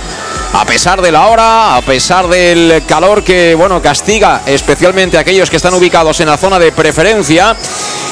A 0.55 0.67
pesar 0.67 1.01
de 1.01 1.11
la 1.11 1.29
hora, 1.29 1.77
a 1.77 1.81
pesar 1.81 2.29
del 2.29 2.83
calor 2.87 3.25
que, 3.25 3.55
bueno, 3.55 3.81
castiga 3.81 4.43
especialmente 4.45 5.17
a 5.17 5.21
aquellos 5.21 5.49
que 5.49 5.57
están 5.57 5.73
ubicados 5.73 6.21
en 6.21 6.29
la 6.29 6.37
zona 6.37 6.59
de 6.59 6.73
preferencia. 6.73 7.57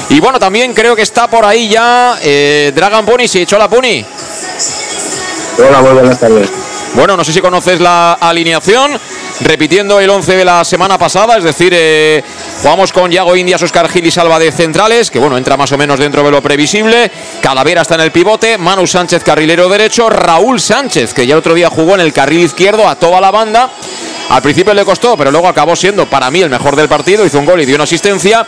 Y 0.09 0.19
bueno, 0.19 0.39
también 0.39 0.73
creo 0.73 0.95
que 0.95 1.03
está 1.03 1.27
por 1.27 1.45
ahí 1.45 1.69
ya 1.69 2.17
eh, 2.21 2.71
Dragon 2.75 3.05
Pony. 3.05 3.27
Sí, 3.27 3.45
Chola 3.45 3.69
Pony. 3.69 4.03
Hola, 5.59 5.81
muy 5.81 5.91
buenas 5.91 6.19
tardes. 6.19 6.49
Bueno, 6.95 7.15
no 7.15 7.23
sé 7.23 7.31
si 7.31 7.41
conoces 7.41 7.79
la 7.79 8.13
alineación. 8.13 8.99
Repitiendo 9.43 9.99
el 9.99 10.09
11 10.09 10.35
de 10.35 10.45
la 10.45 10.63
semana 10.63 10.97
pasada, 10.97 11.37
es 11.37 11.43
decir, 11.43 11.73
eh, 11.75 12.23
jugamos 12.61 12.91
con 12.93 13.09
Yago 13.09 13.35
Indias, 13.35 13.61
Oscar 13.63 13.89
Gil 13.89 14.05
y 14.05 14.11
Salva 14.11 14.37
de 14.37 14.51
centrales, 14.51 15.09
que 15.09 15.17
bueno, 15.17 15.37
entra 15.37 15.57
más 15.57 15.71
o 15.71 15.77
menos 15.77 15.99
dentro 15.99 16.23
de 16.23 16.31
lo 16.31 16.41
previsible. 16.41 17.11
Calavera 17.41 17.81
está 17.81 17.95
en 17.95 18.01
el 18.01 18.11
pivote, 18.11 18.57
Manu 18.59 18.85
Sánchez, 18.85 19.23
carrilero 19.23 19.67
derecho, 19.67 20.09
Raúl 20.09 20.61
Sánchez, 20.61 21.13
que 21.13 21.25
ya 21.25 21.33
el 21.33 21.39
otro 21.39 21.55
día 21.55 21.69
jugó 21.69 21.95
en 21.95 22.01
el 22.01 22.13
carril 22.13 22.41
izquierdo 22.41 22.87
a 22.87 22.95
toda 22.95 23.19
la 23.19 23.31
banda. 23.31 23.71
Al 24.29 24.41
principio 24.41 24.73
le 24.73 24.85
costó, 24.85 25.17
pero 25.17 25.31
luego 25.31 25.47
acabó 25.47 25.75
siendo 25.75 26.05
para 26.05 26.31
mí 26.31 26.41
el 26.41 26.49
mejor 26.49 26.75
del 26.75 26.87
partido. 26.87 27.25
Hizo 27.25 27.39
un 27.39 27.45
gol 27.45 27.61
y 27.61 27.65
dio 27.65 27.75
una 27.75 27.83
asistencia. 27.83 28.45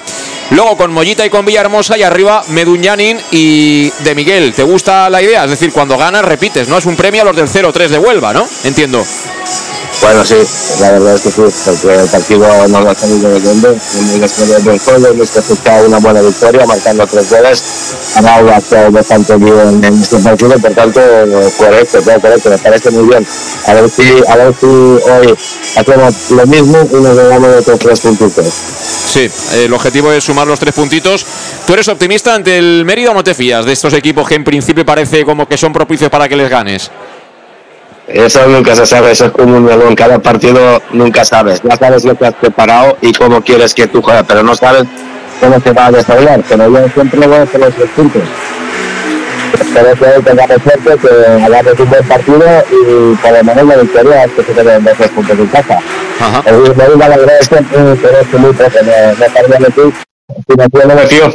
Luego 0.52 0.78
con 0.78 0.94
Mollita 0.94 1.26
y 1.26 1.30
con 1.30 1.46
Villahermosa 1.46 1.98
y 1.98 2.04
arriba 2.04 2.44
Medunyanin 2.48 3.20
y 3.32 3.90
de 3.90 4.16
Miguel. 4.16 4.54
¿Te 4.54 4.64
gusta 4.64 5.10
la 5.10 5.22
idea? 5.22 5.44
Es 5.44 5.50
decir, 5.50 5.74
cuando 5.74 5.98
ganas 5.98 6.24
repites, 6.24 6.70
¿no? 6.70 6.78
Es 6.78 6.86
un 6.86 6.96
premio 6.96 7.24
a 7.24 7.26
los 7.26 7.36
del 7.36 7.50
0-3 7.50 7.90
de 7.90 7.98
Huelva, 7.98 8.32
¿no? 8.32 8.48
Entiendo. 8.64 9.04
Bueno, 10.04 10.26
sí, 10.26 10.36
la 10.82 10.92
verdad 10.92 11.16
es 11.16 11.22
que 11.22 11.32
sí, 11.32 11.42
porque 11.64 11.96
el 11.96 12.10
partido 12.10 12.68
no 12.68 12.82
lo 12.82 12.90
ha 12.90 12.94
salido 12.94 13.30
de 13.30 13.40
mundo, 13.40 13.70
hemos 13.70 14.34
tenido 14.34 14.60
buen 14.60 14.78
juego, 14.78 15.08
hemos 15.08 15.32
cosechado 15.32 15.88
una 15.88 15.98
buena 16.00 16.22
victoria, 16.22 16.66
marcando 16.66 17.08
tres 17.08 17.30
goles, 17.30 17.64
Raúl 18.22 18.50
ha 18.50 18.58
actuado 18.58 18.92
bastante 18.92 19.38
bien 19.38 19.82
en 19.82 19.94
este 20.02 20.18
partido, 20.18 20.60
por 20.60 20.74
tanto, 20.74 21.00
correcto, 21.58 22.02
todo 22.02 22.20
correcto, 22.20 22.50
me 22.50 22.58
parece 22.58 22.92
muy 22.92 23.08
bien. 23.08 23.26
A 23.66 23.74
ver 23.74 23.90
si, 23.90 24.04
a 24.28 24.36
ver 24.36 24.54
si 24.60 24.66
hoy 24.66 25.38
hacemos 25.78 26.32
lo 26.32 26.48
mismo 26.48 26.78
y 26.92 26.96
nos 26.96 27.16
llevamos 27.16 27.56
otros 27.62 27.80
tres 27.80 28.00
puntitos. 28.02 28.46
Sí, 28.46 29.32
el 29.54 29.74
objetivo 29.74 30.12
es 30.12 30.26
sumar 30.26 30.46
los 30.46 30.60
tres 30.60 30.74
puntitos. 30.76 31.26
¿Tú 31.66 31.74
eres 31.74 31.88
optimista 31.88 32.36
ante 32.36 32.58
el 32.58 32.84
Mérida 32.84 33.12
o 33.12 33.14
no 33.14 33.24
te 33.24 33.34
fías 33.34 33.66
de 33.66 33.72
estos 33.72 33.94
equipos 33.94 34.28
que 34.28 34.36
en 34.36 34.44
principio 34.44 34.86
parece 34.86 35.24
como 35.24 35.48
que 35.48 35.58
son 35.58 35.72
propicios 35.72 36.10
para 36.10 36.28
que 36.28 36.36
les 36.36 36.50
ganes? 36.50 36.92
Eso 38.08 38.46
nunca 38.48 38.76
se 38.76 38.86
sabe, 38.86 39.12
eso 39.12 39.26
es 39.26 39.32
como 39.32 39.58
un 39.58 39.64
melón. 39.64 39.96
Cada 39.96 40.20
partido 40.20 40.82
nunca 40.92 41.24
sabes. 41.24 41.62
Ya 41.64 41.76
sabes 41.78 42.04
lo 42.04 42.16
que 42.16 42.28
has 42.28 42.34
preparado 42.34 42.98
y 43.02 43.14
cómo 43.14 43.42
quieres 43.42 43.74
que 43.74 43.88
tú 43.88 44.02
juegues, 44.02 44.24
pero 44.28 44.44
no 44.44 44.56
sabes 44.56 44.84
cómo 45.40 45.60
se 45.62 45.72
va 45.72 45.88
a 45.88 45.92
desarrollar. 45.92 46.42
Pero 46.48 46.70
yo 46.72 46.90
siempre 46.94 47.28
voy 47.28 47.46
por 47.46 47.62
los 47.62 47.74
tres 47.74 47.90
puntos. 47.96 48.22
Espero 49.54 49.96
que 49.96 50.06
hoy 50.06 50.24
tengamos 50.24 50.62
suerte, 50.64 51.08
que 51.08 51.44
hagamos 51.44 51.80
un 51.80 51.90
buen 51.90 52.08
partido 52.08 52.64
y 52.72 53.16
por 53.16 53.32
lo 53.32 53.44
menos 53.44 53.66
la 53.68 53.76
victoria 53.78 54.24
es 54.24 54.32
que 54.32 54.44
se 54.44 54.54
queden 54.54 54.84
tres 54.84 55.10
puntos 55.12 55.40
en 55.40 55.48
casa. 55.48 55.80
El 56.46 56.76
Mérida, 56.76 57.10
la 57.10 57.18
verdad 57.18 57.36
es 57.40 57.50
que 57.50 57.58
pero 57.72 58.20
es 58.20 58.34
muy 58.34 58.54
poco, 58.54 58.80
no, 58.84 59.88
no 59.88 59.94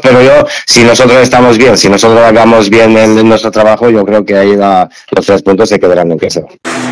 pero 0.02 0.22
yo, 0.22 0.46
si 0.66 0.82
nosotros 0.82 1.18
estamos 1.18 1.58
bien, 1.58 1.76
si 1.76 1.88
nosotros 1.88 2.20
hagamos 2.24 2.70
bien 2.70 2.96
en, 2.96 3.28
nuestro 3.28 3.50
trabajo, 3.50 3.90
yo 3.90 4.04
creo 4.04 4.24
que 4.24 4.36
ahí 4.36 4.56
los 4.56 5.26
tres 5.26 5.42
puntos 5.42 5.68
se 5.68 5.78
quedarán 5.78 6.10
en 6.10 6.18
casa. 6.18 6.40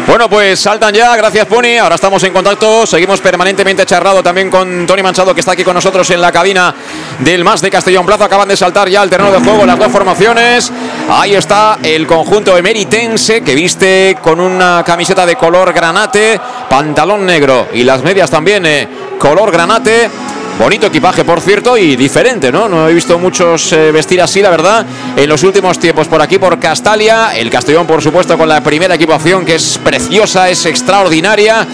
Bueno, 0.06 0.28
pues 0.28 0.60
saltan 0.60 0.94
ya, 0.94 1.16
gracias 1.16 1.46
Pony. 1.46 1.78
Ahora 1.80 1.94
estamos 1.94 2.22
en 2.24 2.32
contacto, 2.32 2.86
seguimos 2.86 3.20
permanentemente 3.20 3.86
charlado 3.86 4.22
también 4.22 4.50
con 4.50 4.86
Tony 4.86 5.02
Manchado, 5.02 5.34
que 5.34 5.40
está 5.40 5.52
aquí 5.52 5.64
con 5.64 5.74
nosotros 5.74 6.08
en 6.10 6.20
la 6.20 6.30
cabina 6.30 6.74
del 7.20 7.44
Más 7.44 7.60
de 7.60 7.70
Castellón 7.70 8.04
Plaza. 8.04 8.26
Acaban 8.26 8.48
de 8.48 8.56
saltar 8.56 8.88
ya 8.88 9.00
al 9.00 9.10
terreno 9.10 9.32
de 9.32 9.40
juego 9.40 9.64
las 9.64 9.78
dos 9.78 9.90
formaciones. 9.90 10.70
Ahí 11.08 11.34
está 11.34 11.78
el 11.82 12.06
conjunto 12.06 12.56
emeritense 12.56 13.40
que 13.40 13.54
viste 13.54 14.18
con 14.22 14.38
una 14.40 14.82
camiseta 14.84 15.24
de 15.24 15.36
color 15.36 15.72
granate, 15.72 16.38
pantalón 16.68 17.24
negro 17.24 17.68
y 17.72 17.84
las 17.84 18.02
medias 18.02 18.30
también 18.30 18.66
eh, 18.66 18.86
color 19.18 19.50
granate. 19.50 20.10
Bonito 20.58 20.86
equipaje, 20.86 21.22
por 21.22 21.42
cierto, 21.42 21.76
y 21.76 21.96
diferente, 21.96 22.50
¿no? 22.50 22.66
No 22.66 22.88
he 22.88 22.94
visto 22.94 23.18
muchos 23.18 23.72
eh, 23.74 23.92
vestir 23.92 24.22
así, 24.22 24.40
la 24.40 24.48
verdad, 24.48 24.86
en 25.14 25.28
los 25.28 25.42
últimos 25.42 25.78
tiempos. 25.78 26.08
Por 26.08 26.22
aquí, 26.22 26.38
por 26.38 26.58
Castalia, 26.58 27.36
el 27.36 27.50
Castellón, 27.50 27.86
por 27.86 28.00
supuesto, 28.00 28.38
con 28.38 28.48
la 28.48 28.62
primera 28.62 28.94
equipación 28.94 29.44
que 29.44 29.56
es 29.56 29.78
preciosa, 29.78 30.48
es 30.48 30.64
extraordinaria. 30.64 31.66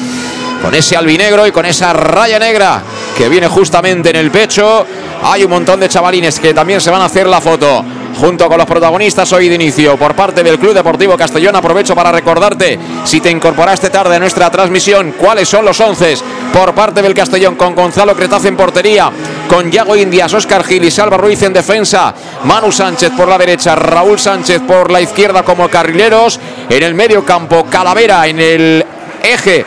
Con 0.62 0.74
ese 0.74 0.96
albinegro 0.96 1.46
y 1.46 1.50
con 1.50 1.66
esa 1.66 1.92
raya 1.92 2.38
negra 2.38 2.82
que 3.16 3.28
viene 3.28 3.48
justamente 3.48 4.10
en 4.10 4.16
el 4.16 4.30
pecho. 4.30 4.86
Hay 5.24 5.44
un 5.44 5.50
montón 5.50 5.80
de 5.80 5.88
chavalines 5.88 6.38
que 6.38 6.54
también 6.54 6.80
se 6.80 6.90
van 6.90 7.02
a 7.02 7.06
hacer 7.06 7.26
la 7.26 7.40
foto 7.40 7.84
junto 8.20 8.48
con 8.48 8.58
los 8.58 8.66
protagonistas 8.66 9.32
hoy 9.32 9.48
de 9.48 9.56
inicio 9.56 9.96
por 9.96 10.14
parte 10.14 10.42
del 10.42 10.58
Club 10.58 10.74
Deportivo 10.74 11.16
Castellón. 11.16 11.56
Aprovecho 11.56 11.94
para 11.94 12.12
recordarte, 12.12 12.78
si 13.04 13.20
te 13.20 13.30
incorporaste 13.30 13.90
tarde 13.90 14.16
a 14.16 14.18
nuestra 14.20 14.50
transmisión, 14.50 15.14
cuáles 15.18 15.48
son 15.48 15.64
los 15.64 15.80
once 15.80 16.16
por 16.52 16.74
parte 16.74 17.02
del 17.02 17.14
Castellón 17.14 17.56
con 17.56 17.74
Gonzalo 17.74 18.14
Cretaz 18.14 18.44
en 18.44 18.56
portería, 18.56 19.10
con 19.48 19.70
Yago 19.70 19.96
Indias, 19.96 20.32
Óscar 20.34 20.62
Gil 20.64 20.84
y 20.84 20.90
Salva 20.90 21.16
Ruiz 21.16 21.42
en 21.42 21.52
defensa, 21.52 22.14
Manu 22.44 22.70
Sánchez 22.70 23.10
por 23.16 23.28
la 23.28 23.38
derecha, 23.38 23.74
Raúl 23.74 24.18
Sánchez 24.18 24.62
por 24.62 24.90
la 24.90 25.00
izquierda 25.00 25.42
como 25.42 25.68
carrileros, 25.68 26.38
en 26.68 26.82
el 26.82 26.94
medio 26.94 27.24
campo 27.24 27.64
Calavera 27.64 28.26
en 28.26 28.38
el 28.38 28.86
eje 29.22 29.64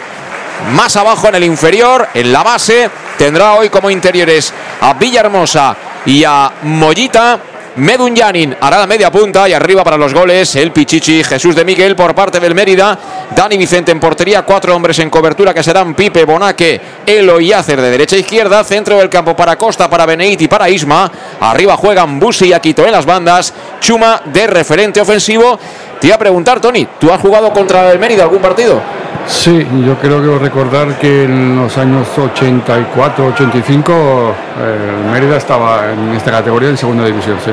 más 0.71 0.95
abajo 0.95 1.27
en 1.27 1.35
el 1.35 1.43
inferior, 1.43 2.07
en 2.13 2.31
la 2.31 2.43
base, 2.43 2.89
tendrá 3.17 3.53
hoy 3.53 3.69
como 3.69 3.89
interiores 3.89 4.53
a 4.81 4.93
Villahermosa 4.93 5.75
y 6.05 6.23
a 6.23 6.51
Mollita. 6.63 7.39
Medun 7.77 8.15
Yanin 8.15 8.55
hará 8.61 8.79
la 8.79 8.87
media 8.87 9.11
punta 9.11 9.49
y 9.49 9.53
arriba 9.53 9.83
para 9.83 9.97
los 9.97 10.13
goles 10.13 10.55
el 10.55 10.71
Pichichi 10.71 11.21
Jesús 11.25 11.53
de 11.53 11.65
Miguel 11.65 11.93
por 11.93 12.15
parte 12.15 12.39
del 12.39 12.55
Mérida. 12.55 12.97
Dani 13.35 13.57
Vicente 13.57 13.91
en 13.91 13.99
portería, 13.99 14.43
cuatro 14.43 14.73
hombres 14.73 14.97
en 14.99 15.09
cobertura 15.09 15.53
que 15.53 15.61
serán 15.61 15.93
Pipe, 15.93 16.23
Bonaque, 16.23 16.79
Elo 17.05 17.37
y 17.41 17.51
Acer 17.51 17.81
de 17.81 17.91
derecha 17.91 18.15
a 18.15 18.19
izquierda. 18.19 18.63
Centro 18.63 18.97
del 18.97 19.09
campo 19.09 19.35
para 19.35 19.57
Costa, 19.57 19.89
para 19.89 20.05
Beneit 20.05 20.41
y 20.41 20.47
para 20.47 20.69
Isma. 20.69 21.11
Arriba 21.41 21.75
juegan 21.75 22.17
Busi 22.17 22.45
y 22.45 22.53
Aquito 22.53 22.85
en 22.85 22.93
las 22.93 23.05
bandas. 23.05 23.53
Chuma 23.81 24.21
de 24.23 24.47
referente 24.47 25.01
ofensivo. 25.01 25.59
Te 25.99 26.07
iba 26.07 26.15
a 26.15 26.19
preguntar, 26.19 26.59
Tony, 26.59 26.87
¿tú 26.99 27.11
has 27.11 27.19
jugado 27.19 27.51
contra 27.51 27.91
el 27.91 27.99
Mérida 27.99 28.23
algún 28.23 28.39
partido? 28.39 28.79
Sí, 29.27 29.65
yo 29.85 29.95
creo 29.97 30.21
que 30.21 30.43
recordar 30.43 30.99
que 30.99 31.23
en 31.23 31.55
los 31.59 31.75
años 31.77 32.07
84, 32.15 33.25
85, 33.27 33.91
eh, 33.93 35.01
el 35.05 35.11
Mérida 35.11 35.37
estaba 35.37 35.91
en 35.91 36.13
esta 36.15 36.31
categoría 36.31 36.69
en 36.69 36.77
segunda 36.77 37.05
división, 37.05 37.37
sí. 37.43 37.51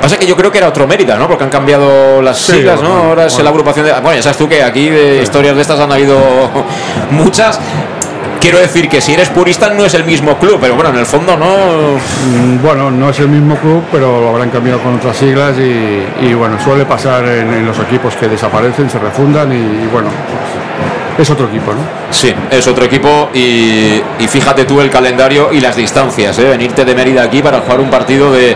Pasa 0.00 0.16
que 0.16 0.26
yo 0.26 0.34
creo 0.36 0.50
que 0.50 0.56
era 0.56 0.68
otro 0.68 0.86
Mérida, 0.86 1.16
¿no? 1.18 1.28
Porque 1.28 1.44
han 1.44 1.50
cambiado 1.50 2.22
las 2.22 2.38
Sí, 2.38 2.52
siglas, 2.52 2.80
¿no? 2.80 2.88
bueno, 2.88 3.08
Ahora 3.10 3.26
es 3.26 3.32
bueno. 3.34 3.44
la 3.44 3.50
agrupación 3.50 3.84
de. 3.84 3.92
Bueno, 3.92 4.14
ya 4.14 4.22
sabes 4.22 4.38
tú 4.38 4.48
que 4.48 4.62
aquí 4.62 4.88
de 4.88 5.20
historias 5.22 5.54
de 5.54 5.60
estas 5.60 5.78
han 5.78 5.92
habido 5.92 6.16
muchas. 7.10 7.60
Quiero 8.40 8.58
decir 8.58 8.88
que 8.88 9.00
si 9.00 9.14
eres 9.14 9.28
purista 9.30 9.70
no 9.70 9.84
es 9.84 9.94
el 9.94 10.04
mismo 10.04 10.38
club, 10.38 10.58
pero 10.60 10.74
bueno, 10.74 10.90
en 10.90 10.96
el 10.98 11.06
fondo 11.06 11.36
no. 11.36 11.46
Mm, 11.96 12.62
Bueno, 12.62 12.90
no 12.90 13.10
es 13.10 13.18
el 13.18 13.28
mismo 13.28 13.56
club, 13.56 13.82
pero 13.90 14.20
lo 14.20 14.28
habrán 14.30 14.50
cambiado 14.50 14.78
con 14.80 14.94
otras 14.96 15.16
siglas 15.16 15.54
y, 15.58 16.24
y, 16.26 16.34
bueno, 16.34 16.56
suele 16.62 16.84
pasar 16.84 17.24
en, 17.24 17.52
en 17.52 17.66
los 17.66 17.78
equipos 17.80 18.14
que 18.14 18.28
desaparecen, 18.28 18.88
se 18.88 18.98
refundan 18.98 19.50
y, 19.52 19.56
y, 19.56 19.88
bueno, 19.92 20.08
pues, 20.10 21.26
es 21.26 21.30
otro 21.30 21.46
equipo, 21.48 21.72
¿no? 21.72 21.80
Sí, 22.10 22.32
es 22.50 22.66
otro 22.68 22.84
equipo 22.84 23.30
y, 23.34 24.00
y 24.18 24.28
fíjate 24.28 24.64
tú 24.64 24.80
el 24.80 24.90
calendario 24.90 25.48
y 25.52 25.60
las 25.60 25.74
distancias, 25.74 26.38
¿eh? 26.38 26.44
venirte 26.44 26.84
de 26.84 26.94
Mérida 26.94 27.22
aquí 27.22 27.42
para 27.42 27.60
jugar 27.60 27.80
un 27.80 27.88
partido 27.90 28.32
de, 28.32 28.54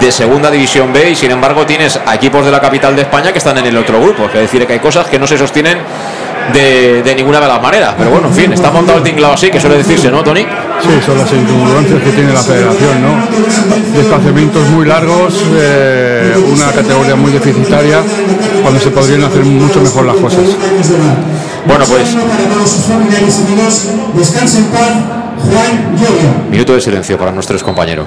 de 0.00 0.12
Segunda 0.12 0.50
División 0.50 0.92
B 0.92 1.10
y 1.10 1.14
sin 1.14 1.30
embargo 1.30 1.64
tienes 1.64 1.98
a 2.04 2.14
equipos 2.16 2.44
de 2.44 2.50
la 2.50 2.60
capital 2.60 2.96
de 2.96 3.02
España 3.02 3.30
que 3.32 3.38
están 3.38 3.56
en 3.58 3.66
el 3.66 3.76
otro 3.78 4.00
grupo, 4.00 4.24
es 4.26 4.32
decir, 4.34 4.66
que 4.66 4.72
hay 4.74 4.78
cosas 4.80 5.06
que 5.06 5.18
no 5.18 5.26
se 5.28 5.38
sostienen 5.38 5.78
de, 6.52 7.02
de 7.02 7.14
ninguna 7.14 7.40
de 7.40 7.48
las 7.48 7.62
maneras, 7.62 7.94
pero 7.96 8.10
bueno, 8.10 8.28
en 8.28 8.34
fin, 8.34 8.52
está 8.52 8.70
montado 8.70 8.98
el 8.98 9.04
tinglado 9.04 9.34
así, 9.34 9.50
que 9.50 9.60
suele 9.60 9.76
decirse, 9.78 10.10
¿no, 10.10 10.22
Tony? 10.22 10.40
Sí, 10.40 10.88
son 11.04 11.18
las 11.18 11.32
incongruencias 11.32 12.02
que 12.02 12.10
tiene 12.10 12.32
la 12.32 12.42
federación, 12.42 13.02
¿no? 13.02 13.96
Desplazamientos 13.96 14.68
muy 14.70 14.86
largos, 14.86 15.34
eh, 15.54 16.34
una 16.52 16.72
categoría 16.72 17.14
muy 17.14 17.32
deficitaria, 17.32 18.00
cuando 18.62 18.80
se 18.80 18.90
podrían 18.90 19.24
hacer 19.24 19.44
mucho 19.44 19.80
mejor 19.80 20.06
las 20.06 20.16
cosas. 20.16 20.40
Bueno, 21.66 21.84
pues 21.86 22.16
minuto 26.50 26.74
de 26.74 26.80
silencio 26.80 27.18
para 27.18 27.32
nuestros 27.32 27.62
compañeros. 27.62 28.06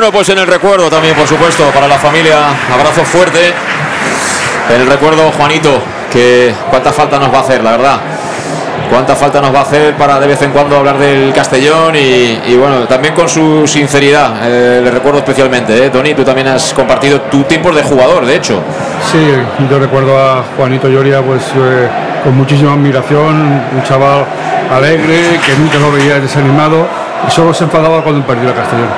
Bueno, 0.00 0.14
pues 0.14 0.30
en 0.30 0.38
el 0.38 0.46
recuerdo 0.46 0.88
también, 0.88 1.14
por 1.14 1.26
supuesto, 1.26 1.62
para 1.74 1.86
la 1.86 1.98
familia, 1.98 2.38
abrazo 2.72 3.04
fuerte. 3.04 3.52
En 4.74 4.80
el 4.80 4.86
recuerdo, 4.86 5.30
Juanito, 5.30 5.78
que 6.10 6.54
cuánta 6.70 6.90
falta 6.90 7.18
nos 7.18 7.30
va 7.30 7.36
a 7.36 7.40
hacer, 7.42 7.62
la 7.62 7.72
verdad. 7.72 8.00
Cuánta 8.88 9.14
falta 9.14 9.42
nos 9.42 9.54
va 9.54 9.58
a 9.58 9.62
hacer 9.62 9.94
para 9.96 10.18
de 10.18 10.26
vez 10.26 10.40
en 10.40 10.52
cuando 10.52 10.78
hablar 10.78 10.96
del 10.96 11.34
Castellón 11.34 11.94
y, 11.96 12.56
bueno, 12.56 12.88
también 12.88 13.12
con 13.12 13.28
su 13.28 13.66
sinceridad. 13.66 14.36
eh, 14.44 14.80
le 14.82 14.90
recuerdo 14.90 15.18
especialmente, 15.18 15.84
¿eh? 15.84 15.90
Tony, 15.90 16.14
tú 16.14 16.24
también 16.24 16.48
has 16.48 16.72
compartido 16.72 17.20
tu 17.30 17.42
tiempos 17.42 17.76
de 17.76 17.82
jugador, 17.82 18.24
de 18.24 18.36
hecho. 18.36 18.62
Sí, 19.12 19.18
yo 19.70 19.78
recuerdo 19.78 20.18
a 20.18 20.44
Juanito 20.56 20.88
Lloria 20.88 21.20
pues 21.20 21.42
eh, 21.54 21.88
con 22.24 22.34
muchísima 22.38 22.72
admiración, 22.72 23.36
un 23.76 23.82
chaval 23.86 24.24
alegre, 24.74 25.38
que 25.44 25.54
nunca 25.58 25.78
lo 25.78 25.92
veía 25.92 26.18
desanimado 26.20 26.88
solo 27.28 27.52
se 27.52 27.64
enfadaba 27.64 28.02
cuando 28.02 28.26
perdió 28.26 28.48
el 28.48 28.54
Castellón. 28.54 28.88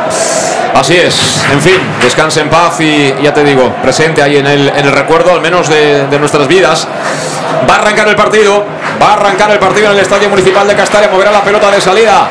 Así 0.74 0.96
es, 0.96 1.42
en 1.52 1.60
fin, 1.60 1.78
descanse 2.00 2.40
en 2.40 2.48
paz 2.48 2.80
y 2.80 3.14
ya 3.22 3.34
te 3.34 3.44
digo, 3.44 3.74
presente 3.82 4.22
ahí 4.22 4.38
en 4.38 4.46
el, 4.46 4.68
en 4.68 4.86
el 4.86 4.92
recuerdo, 4.92 5.32
al 5.32 5.40
menos 5.40 5.68
de, 5.68 6.06
nuestras 6.18 6.48
vidas. 6.48 6.88
Va 7.68 7.74
a 7.74 7.78
arrancar 7.78 8.08
el 8.08 8.16
partido, 8.16 8.64
va 9.00 9.10
a 9.10 9.12
arrancar 9.12 9.50
el 9.50 9.58
partido 9.58 9.86
en 9.86 9.92
el 9.92 9.98
Estadio 10.00 10.30
Municipal 10.30 10.66
de 10.66 10.74
Castalia, 10.74 11.10
moverá 11.10 11.30
la 11.30 11.42
pelota 11.42 11.70
de 11.70 11.80
salida. 11.80 12.28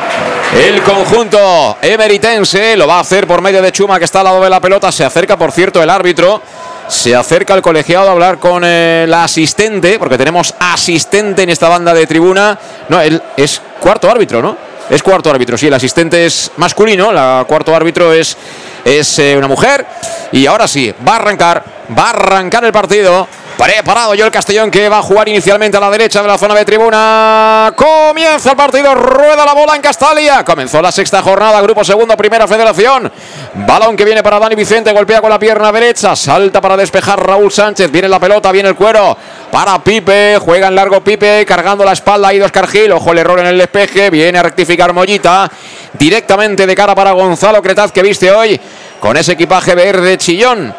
El 0.54 0.82
conjunto 0.82 1.78
emeritense 1.80 2.76
lo 2.76 2.86
va 2.86 2.96
a 2.96 3.00
hacer 3.00 3.26
por 3.26 3.40
medio 3.40 3.62
de 3.62 3.72
Chuma 3.72 3.98
que 3.98 4.04
está 4.04 4.18
al 4.18 4.24
lado 4.24 4.42
de 4.42 4.50
la 4.50 4.60
pelota. 4.60 4.92
Se 4.92 5.04
acerca, 5.04 5.38
por 5.38 5.52
cierto, 5.52 5.82
el 5.82 5.88
árbitro. 5.88 6.42
Se 6.88 7.16
acerca 7.16 7.54
el 7.54 7.62
colegiado 7.62 8.08
a 8.08 8.12
hablar 8.12 8.38
con 8.38 8.64
el 8.64 9.14
asistente, 9.14 9.98
porque 9.98 10.18
tenemos 10.18 10.52
asistente 10.58 11.44
en 11.44 11.48
esta 11.48 11.68
banda 11.68 11.94
de 11.94 12.06
tribuna. 12.06 12.58
No, 12.90 13.00
él 13.00 13.22
es 13.36 13.62
cuarto 13.80 14.10
árbitro, 14.10 14.42
¿no? 14.42 14.71
Es 14.90 15.02
cuarto 15.02 15.30
árbitro, 15.30 15.56
sí, 15.56 15.68
el 15.68 15.74
asistente 15.74 16.26
es 16.26 16.50
masculino, 16.56 17.12
la 17.12 17.44
cuarto 17.48 17.74
árbitro 17.74 18.12
es, 18.12 18.36
es 18.84 19.18
eh, 19.18 19.36
una 19.36 19.48
mujer. 19.48 19.86
Y 20.32 20.46
ahora 20.46 20.66
sí, 20.66 20.92
va 21.06 21.12
a 21.12 21.16
arrancar, 21.16 21.64
va 21.96 22.06
a 22.06 22.10
arrancar 22.10 22.64
el 22.64 22.72
partido. 22.72 23.28
Preparado 23.62 24.12
yo 24.16 24.26
el 24.26 24.32
Castellón 24.32 24.72
que 24.72 24.88
va 24.88 24.98
a 24.98 25.02
jugar 25.02 25.28
inicialmente 25.28 25.76
a 25.76 25.80
la 25.80 25.88
derecha 25.88 26.20
de 26.20 26.26
la 26.26 26.36
zona 26.36 26.52
de 26.52 26.64
tribuna. 26.64 27.72
Comienza 27.76 28.50
el 28.50 28.56
partido, 28.56 28.92
rueda 28.92 29.44
la 29.44 29.54
bola 29.54 29.76
en 29.76 29.80
Castalia. 29.80 30.44
Comenzó 30.44 30.82
la 30.82 30.90
sexta 30.90 31.22
jornada, 31.22 31.60
grupo 31.60 31.84
segundo, 31.84 32.16
primera 32.16 32.48
federación. 32.48 33.12
Balón 33.54 33.96
que 33.96 34.04
viene 34.04 34.20
para 34.20 34.40
Dani 34.40 34.56
Vicente, 34.56 34.90
golpea 34.90 35.20
con 35.20 35.30
la 35.30 35.38
pierna 35.38 35.70
derecha, 35.70 36.16
salta 36.16 36.60
para 36.60 36.76
despejar 36.76 37.24
Raúl 37.24 37.52
Sánchez. 37.52 37.88
Viene 37.92 38.08
la 38.08 38.18
pelota, 38.18 38.50
viene 38.50 38.68
el 38.68 38.74
cuero 38.74 39.16
para 39.52 39.78
Pipe, 39.78 40.38
juega 40.40 40.66
en 40.66 40.74
largo 40.74 41.00
Pipe, 41.00 41.46
cargando 41.46 41.84
la 41.84 41.92
espalda 41.92 42.26
ahí 42.26 42.40
dos 42.40 42.50
Cargil. 42.50 42.90
Ojo 42.90 43.12
el 43.12 43.18
error 43.18 43.38
en 43.38 43.46
el 43.46 43.58
despeje, 43.58 44.10
viene 44.10 44.40
a 44.40 44.42
rectificar 44.42 44.92
Mollita. 44.92 45.48
Directamente 45.92 46.66
de 46.66 46.74
cara 46.74 46.96
para 46.96 47.12
Gonzalo 47.12 47.62
Cretaz 47.62 47.92
que 47.92 48.02
viste 48.02 48.28
hoy 48.32 48.60
con 48.98 49.16
ese 49.16 49.34
equipaje 49.34 49.76
verde 49.76 50.18
chillón. 50.18 50.74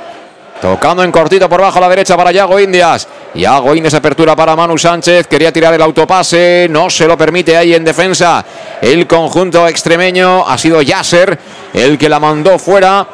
Tocando 0.63 1.03
en 1.03 1.11
cortito 1.11 1.49
por 1.49 1.59
bajo 1.59 1.77
a 1.77 1.81
la 1.81 1.89
derecha 1.89 2.15
para 2.15 2.31
Yago 2.31 2.57
Indias. 2.57 3.05
Yago 3.33 3.75
Indias 3.75 3.95
apertura 3.95 4.33
para 4.33 4.55
Manu 4.55 4.77
Sánchez. 4.77 5.27
Quería 5.27 5.51
tirar 5.51 5.73
el 5.73 5.81
autopase. 5.81 6.67
No 6.69 6.89
se 6.89 7.05
lo 7.05 7.17
permite 7.17 7.57
ahí 7.57 7.73
en 7.73 7.83
defensa. 7.83 8.45
El 8.81 9.05
conjunto 9.05 9.67
extremeño 9.67 10.47
ha 10.47 10.57
sido 10.57 10.81
Yasser 10.81 11.37
el 11.73 11.97
que 11.97 12.07
la 12.07 12.17
mandó 12.21 12.57
fuera. 12.57 13.05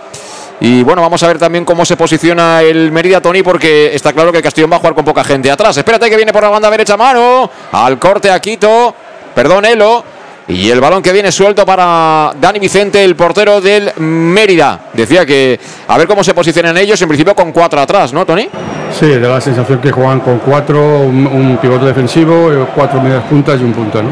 Y 0.60 0.84
bueno, 0.84 1.02
vamos 1.02 1.24
a 1.24 1.28
ver 1.28 1.40
también 1.40 1.66
cómo 1.66 1.86
se 1.86 1.98
posiciona 1.98 2.62
el 2.62 2.92
Merida 2.92 3.20
Tony, 3.20 3.42
porque 3.42 3.96
está 3.96 4.14
claro 4.14 4.32
que 4.32 4.38
el 4.38 4.72
va 4.72 4.76
a 4.76 4.80
jugar 4.80 4.94
con 4.94 5.04
poca 5.04 5.24
gente 5.24 5.50
atrás. 5.50 5.76
Espérate 5.76 6.08
que 6.08 6.18
viene 6.18 6.32
por 6.32 6.44
la 6.44 6.50
banda 6.50 6.70
derecha 6.70 6.98
Manu. 6.98 7.50
Al 7.72 7.98
corte 7.98 8.30
a 8.30 8.40
Quito. 8.40 8.94
Perdón, 9.34 9.66
Elo. 9.66 10.04
Y 10.50 10.72
el 10.72 10.82
balón 10.82 11.04
que 11.04 11.14
viene 11.14 11.32
suelto 11.32 11.64
para 11.64 12.34
Dani 12.42 12.58
Vicente, 12.58 13.04
el 13.04 13.16
portero 13.16 13.62
del 13.62 13.92
Mérida. 13.98 14.80
Decía 14.94 15.24
que 15.24 15.60
a 15.88 15.96
ver 15.96 16.08
cómo 16.08 16.24
se 16.24 16.34
posicionan 16.34 16.76
ellos, 16.76 17.00
en 17.00 17.08
principio 17.08 17.36
con 17.36 17.52
cuatro 17.52 17.80
atrás, 17.80 18.12
¿no, 18.14 18.26
Tony? 18.26 18.50
Sí, 19.00 19.12
da 19.20 19.30
la 19.30 19.42
sensación 19.42 19.80
que 19.80 19.92
juegan 19.92 20.22
con 20.22 20.40
cuatro, 20.40 21.02
un, 21.02 21.60
pivote 21.62 21.86
defensivo, 21.86 22.68
cuatro 22.76 23.00
medias 23.00 23.24
puntas 23.26 23.62
y 23.62 23.64
un 23.64 23.74
punta, 23.74 24.02
¿no? 24.02 24.10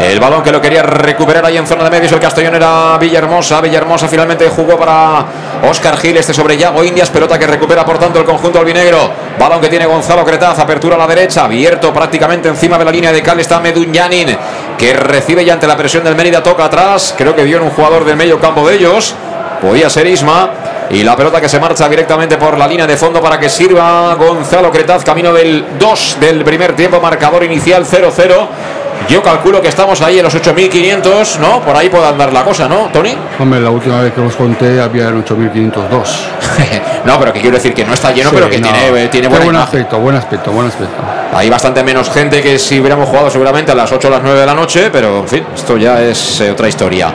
El 0.00 0.20
balón 0.20 0.42
que 0.42 0.52
lo 0.52 0.60
quería 0.60 0.82
recuperar 0.82 1.44
ahí 1.44 1.56
en 1.56 1.66
zona 1.66 1.84
de 1.84 1.90
medios 1.90 2.12
el 2.12 2.20
Castellón 2.20 2.54
era 2.54 2.96
Villahermosa. 2.98 3.60
Villahermosa 3.60 4.08
finalmente 4.08 4.48
jugó 4.48 4.78
para 4.78 5.24
Oscar 5.68 5.96
Gil, 5.96 6.16
este 6.16 6.34
sobre 6.34 6.56
Yago 6.56 6.82
Indias. 6.84 7.10
Pelota 7.10 7.38
que 7.38 7.46
recupera 7.46 7.84
por 7.84 7.98
tanto 7.98 8.18
el 8.18 8.24
conjunto 8.24 8.58
albinegro. 8.58 9.10
Balón 9.38 9.60
que 9.60 9.68
tiene 9.68 9.86
Gonzalo 9.86 10.24
Cretaz, 10.24 10.58
apertura 10.58 10.96
a 10.96 10.98
la 10.98 11.06
derecha, 11.06 11.44
abierto 11.44 11.92
prácticamente 11.92 12.48
encima 12.48 12.78
de 12.78 12.84
la 12.84 12.90
línea 12.90 13.12
de 13.12 13.22
cal. 13.22 13.38
Está 13.40 13.60
Medunyanin 13.60 14.36
que 14.78 14.92
recibe 14.94 15.44
ya 15.44 15.54
ante 15.54 15.66
la 15.66 15.76
presión 15.76 16.04
del 16.04 16.16
Mérida, 16.16 16.42
toca 16.42 16.64
atrás. 16.64 17.14
Creo 17.16 17.34
que 17.34 17.44
dio 17.44 17.58
en 17.58 17.64
un 17.64 17.70
jugador 17.70 18.04
del 18.04 18.16
medio 18.16 18.40
campo 18.40 18.66
de 18.68 18.76
ellos. 18.76 19.14
Podía 19.60 19.88
ser 19.88 20.06
Isma. 20.06 20.50
Y 20.90 21.04
la 21.04 21.16
pelota 21.16 21.40
que 21.40 21.48
se 21.48 21.58
marcha 21.58 21.88
directamente 21.88 22.36
por 22.36 22.58
la 22.58 22.66
línea 22.66 22.86
de 22.86 22.96
fondo 22.96 23.22
para 23.22 23.38
que 23.38 23.48
sirva 23.48 24.14
Gonzalo 24.14 24.70
Cretaz, 24.70 25.04
camino 25.04 25.32
del 25.32 25.64
2 25.78 26.16
del 26.20 26.44
primer 26.44 26.76
tiempo, 26.76 27.00
marcador 27.00 27.44
inicial 27.44 27.86
0-0. 27.86 28.48
Yo 29.08 29.22
calculo 29.22 29.60
que 29.60 29.68
estamos 29.68 30.00
ahí 30.00 30.18
en 30.18 30.24
los 30.24 30.34
8.500, 30.34 31.38
¿no? 31.38 31.60
Por 31.60 31.76
ahí 31.76 31.88
puede 31.90 32.06
andar 32.06 32.32
la 32.32 32.44
cosa, 32.44 32.66
¿no, 32.68 32.88
Tony? 32.92 33.14
Hombre, 33.38 33.60
la 33.60 33.70
última 33.70 34.00
vez 34.00 34.12
que 34.12 34.20
os 34.20 34.34
conté 34.34 34.80
había 34.80 35.08
en 35.08 35.18
8502. 35.18 36.28
no, 37.04 37.18
pero 37.18 37.32
que 37.32 37.40
quiero 37.40 37.56
decir 37.56 37.74
que 37.74 37.84
no 37.84 37.92
está 37.92 38.10
lleno, 38.12 38.30
Sí, 38.30 38.36
pero 38.36 38.48
que 38.48 38.58
no. 38.58 38.68
tiene, 38.68 39.08
tiene 39.08 39.26
Qué 39.26 39.28
buena 39.28 39.44
buen 39.44 39.56
imagen. 39.56 39.62
aspecto, 39.80 39.98
buen 39.98 40.16
aspecto, 40.16 40.50
buen 40.52 40.66
aspecto. 40.68 40.94
Hay 41.34 41.50
bastante 41.50 41.82
menos 41.82 42.10
gente 42.10 42.40
que 42.40 42.58
si 42.58 42.80
hubiéramos 42.80 43.08
jugado 43.08 43.28
seguramente 43.30 43.72
a 43.72 43.74
las 43.74 43.90
8 43.92 44.08
o 44.08 44.10
las 44.10 44.22
9 44.22 44.40
de 44.40 44.46
la 44.46 44.54
noche, 44.54 44.88
pero 44.90 45.18
en 45.18 45.28
fin, 45.28 45.44
esto 45.54 45.76
ya 45.76 46.00
es 46.00 46.40
eh, 46.40 46.50
otra 46.50 46.68
historia. 46.68 47.12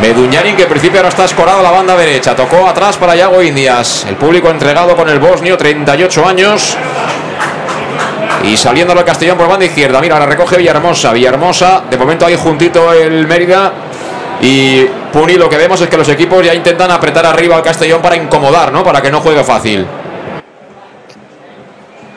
Meduñanin 0.00 0.56
que 0.56 0.62
en 0.62 0.68
principio 0.68 1.00
ahora 1.00 1.08
está 1.10 1.24
escorado 1.24 1.60
a 1.60 1.62
la 1.62 1.70
banda 1.70 1.96
derecha, 1.96 2.34
tocó 2.34 2.66
atrás 2.66 2.96
para 2.96 3.14
Yago 3.16 3.42
Indias. 3.42 4.06
El 4.08 4.16
público 4.16 4.48
entregado 4.48 4.96
con 4.96 5.08
el 5.08 5.18
bosnio, 5.18 5.58
38 5.58 6.26
años. 6.26 6.76
Y 8.42 8.56
saliendo 8.56 8.92
al 8.92 9.04
Castellón 9.04 9.36
por 9.36 9.48
banda 9.48 9.66
izquierda. 9.66 10.00
Mira, 10.00 10.14
ahora 10.14 10.26
recoge 10.26 10.56
Villahermosa. 10.56 11.12
Villahermosa, 11.12 11.82
de 11.90 11.96
momento 11.96 12.26
ahí 12.26 12.36
juntito 12.36 12.92
el 12.92 13.26
Mérida. 13.26 13.72
Y 14.40 14.84
Puni, 15.12 15.34
lo 15.34 15.48
que 15.48 15.58
vemos 15.58 15.80
es 15.80 15.88
que 15.88 15.96
los 15.96 16.08
equipos 16.08 16.44
ya 16.44 16.54
intentan 16.54 16.90
apretar 16.90 17.26
arriba 17.26 17.56
al 17.56 17.62
Castellón 17.62 18.00
para 18.00 18.16
incomodar, 18.16 18.72
¿no? 18.72 18.82
Para 18.82 19.02
que 19.02 19.10
no 19.10 19.20
juegue 19.20 19.44
fácil. 19.44 19.86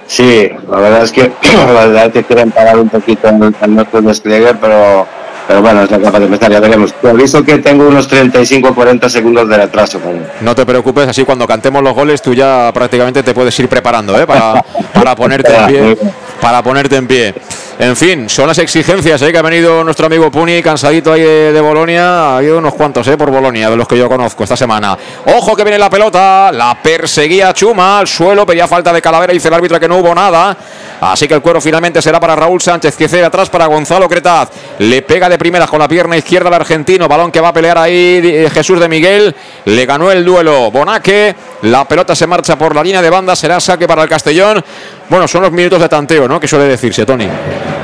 Sí, 0.07 0.49
la 0.69 0.77
verdad 0.77 1.03
es 1.03 1.11
que 1.11 1.21
la 1.73 1.85
verdad 1.85 2.05
es 2.05 2.13
que 2.13 2.23
quieren 2.23 2.51
parar 2.51 2.77
un 2.77 2.87
poquito 2.87 3.27
el, 3.27 3.55
el 3.61 3.75
nuestro 3.75 4.01
despliegue, 4.01 4.53
pero, 4.55 5.07
pero 5.47 5.61
bueno, 5.61 5.83
es 5.83 5.91
la 5.91 5.99
capaz 5.99 6.19
de 6.19 6.25
empezar, 6.25 6.51
ya 6.51 6.59
veremos. 6.59 6.93
Te 6.93 7.09
aviso 7.09 7.43
que 7.43 7.57
tengo 7.59 7.87
unos 7.87 8.09
35-40 8.09 9.09
segundos 9.09 9.47
de 9.49 9.57
retraso. 9.57 9.99
No 10.41 10.55
te 10.55 10.65
preocupes, 10.65 11.07
así 11.07 11.23
cuando 11.23 11.47
cantemos 11.47 11.83
los 11.83 11.93
goles 11.93 12.21
tú 12.21 12.33
ya 12.33 12.71
prácticamente 12.73 13.23
te 13.23 13.33
puedes 13.33 13.57
ir 13.59 13.67
preparando 13.67 14.19
¿eh? 14.19 14.25
para, 14.25 14.63
para 14.93 15.15
ponerte 15.15 15.55
en 15.55 15.65
pie. 15.67 15.97
Para 16.41 16.63
ponerte 16.63 16.95
en 16.95 17.07
pie. 17.07 17.35
En 17.79 17.95
fin, 17.95 18.29
son 18.29 18.45
las 18.45 18.59
exigencias 18.59 19.19
¿eh? 19.23 19.31
que 19.31 19.37
ha 19.37 19.41
venido 19.41 19.83
nuestro 19.83 20.05
amigo 20.05 20.29
Puni, 20.29 20.61
cansadito 20.61 21.11
ahí 21.11 21.21
de, 21.21 21.59
Bolonia. 21.59 22.03
Ha 22.03 22.37
habido 22.37 22.59
unos 22.59 22.75
cuantos 22.75 23.07
¿eh? 23.07 23.17
por 23.17 23.31
Bolonia, 23.31 23.69
de 23.69 23.75
los 23.75 23.87
que 23.87 23.97
yo 23.97 24.07
conozco 24.07 24.43
esta 24.43 24.55
semana. 24.55 24.95
Ojo 25.25 25.55
que 25.55 25.63
viene 25.63 25.79
la 25.79 25.89
pelota, 25.89 26.51
la 26.51 26.77
perseguía 26.81 27.51
Chuma 27.51 27.97
al 27.99 28.07
suelo, 28.07 28.45
pedía 28.45 28.67
falta 28.67 28.93
de 28.93 29.01
calavera, 29.01 29.33
dice 29.33 29.47
el 29.47 29.55
árbitro 29.55 29.79
que 29.79 29.87
no 29.87 29.97
hubo 29.97 30.13
nada. 30.13 30.55
Así 31.01 31.27
que 31.27 31.33
el 31.33 31.41
cuero 31.41 31.59
finalmente 31.59 31.99
será 32.01 32.19
para 32.19 32.35
Raúl 32.35 32.61
Sánchez, 32.61 32.95
que 32.95 33.09
cede 33.09 33.25
atrás 33.25 33.49
para 33.49 33.65
Gonzalo 33.65 34.07
Cretaz. 34.07 34.49
Le 34.77 35.01
pega 35.01 35.27
de 35.27 35.39
primeras 35.39 35.69
con 35.69 35.79
la 35.79 35.87
pierna 35.87 36.15
izquierda 36.15 36.49
al 36.49 36.53
argentino. 36.53 37.07
Balón 37.07 37.31
que 37.31 37.41
va 37.41 37.49
a 37.49 37.53
pelear 37.53 37.79
ahí 37.79 38.21
eh, 38.23 38.49
Jesús 38.53 38.79
de 38.79 38.87
Miguel. 38.87 39.35
Le 39.65 39.85
ganó 39.87 40.11
el 40.11 40.23
duelo 40.23 40.69
Bonaque. 40.69 41.35
La 41.63 41.87
pelota 41.87 42.13
se 42.13 42.27
marcha 42.27 42.57
por 42.57 42.75
la 42.75 42.83
línea 42.83 43.01
de 43.01 43.09
banda. 43.09 43.35
Será 43.35 43.59
saque 43.59 43.87
para 43.87 44.03
el 44.03 44.09
Castellón. 44.09 44.63
Bueno, 45.09 45.27
son 45.27 45.43
los 45.43 45.51
minutos 45.51 45.79
de 45.79 45.87
tanteo, 45.87 46.27
¿no? 46.27 46.39
Que 46.39 46.47
suele 46.47 46.65
decirse, 46.65 47.05
Tony. 47.05 47.27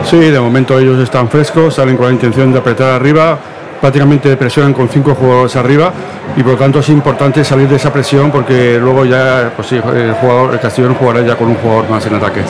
Sí, 0.09 0.17
de 0.17 0.39
momento 0.39 0.77
ellos 0.77 0.99
están 1.01 1.29
frescos, 1.29 1.75
salen 1.75 1.95
con 1.95 2.07
la 2.07 2.11
intención 2.11 2.51
de 2.51 2.59
apretar 2.59 2.91
arriba, 2.91 3.37
prácticamente 3.79 4.35
presionan 4.35 4.73
con 4.73 4.89
cinco 4.89 5.15
jugadores 5.15 5.55
arriba 5.55 5.93
y 6.35 6.43
por 6.43 6.53
lo 6.53 6.57
tanto 6.57 6.79
es 6.79 6.89
importante 6.89 7.43
salir 7.43 7.67
de 7.67 7.77
esa 7.77 7.91
presión 7.91 8.31
porque 8.31 8.77
luego 8.79 9.05
ya 9.05 9.51
pues 9.55 9.67
sí, 9.67 9.75
el, 9.75 10.13
jugador, 10.13 10.53
el 10.53 10.59
Castellón 10.59 10.95
jugará 10.95 11.21
ya 11.21 11.35
con 11.35 11.47
un 11.47 11.55
jugador 11.55 11.89
más 11.89 12.05
en 12.05 12.15
ataque. 12.15 12.41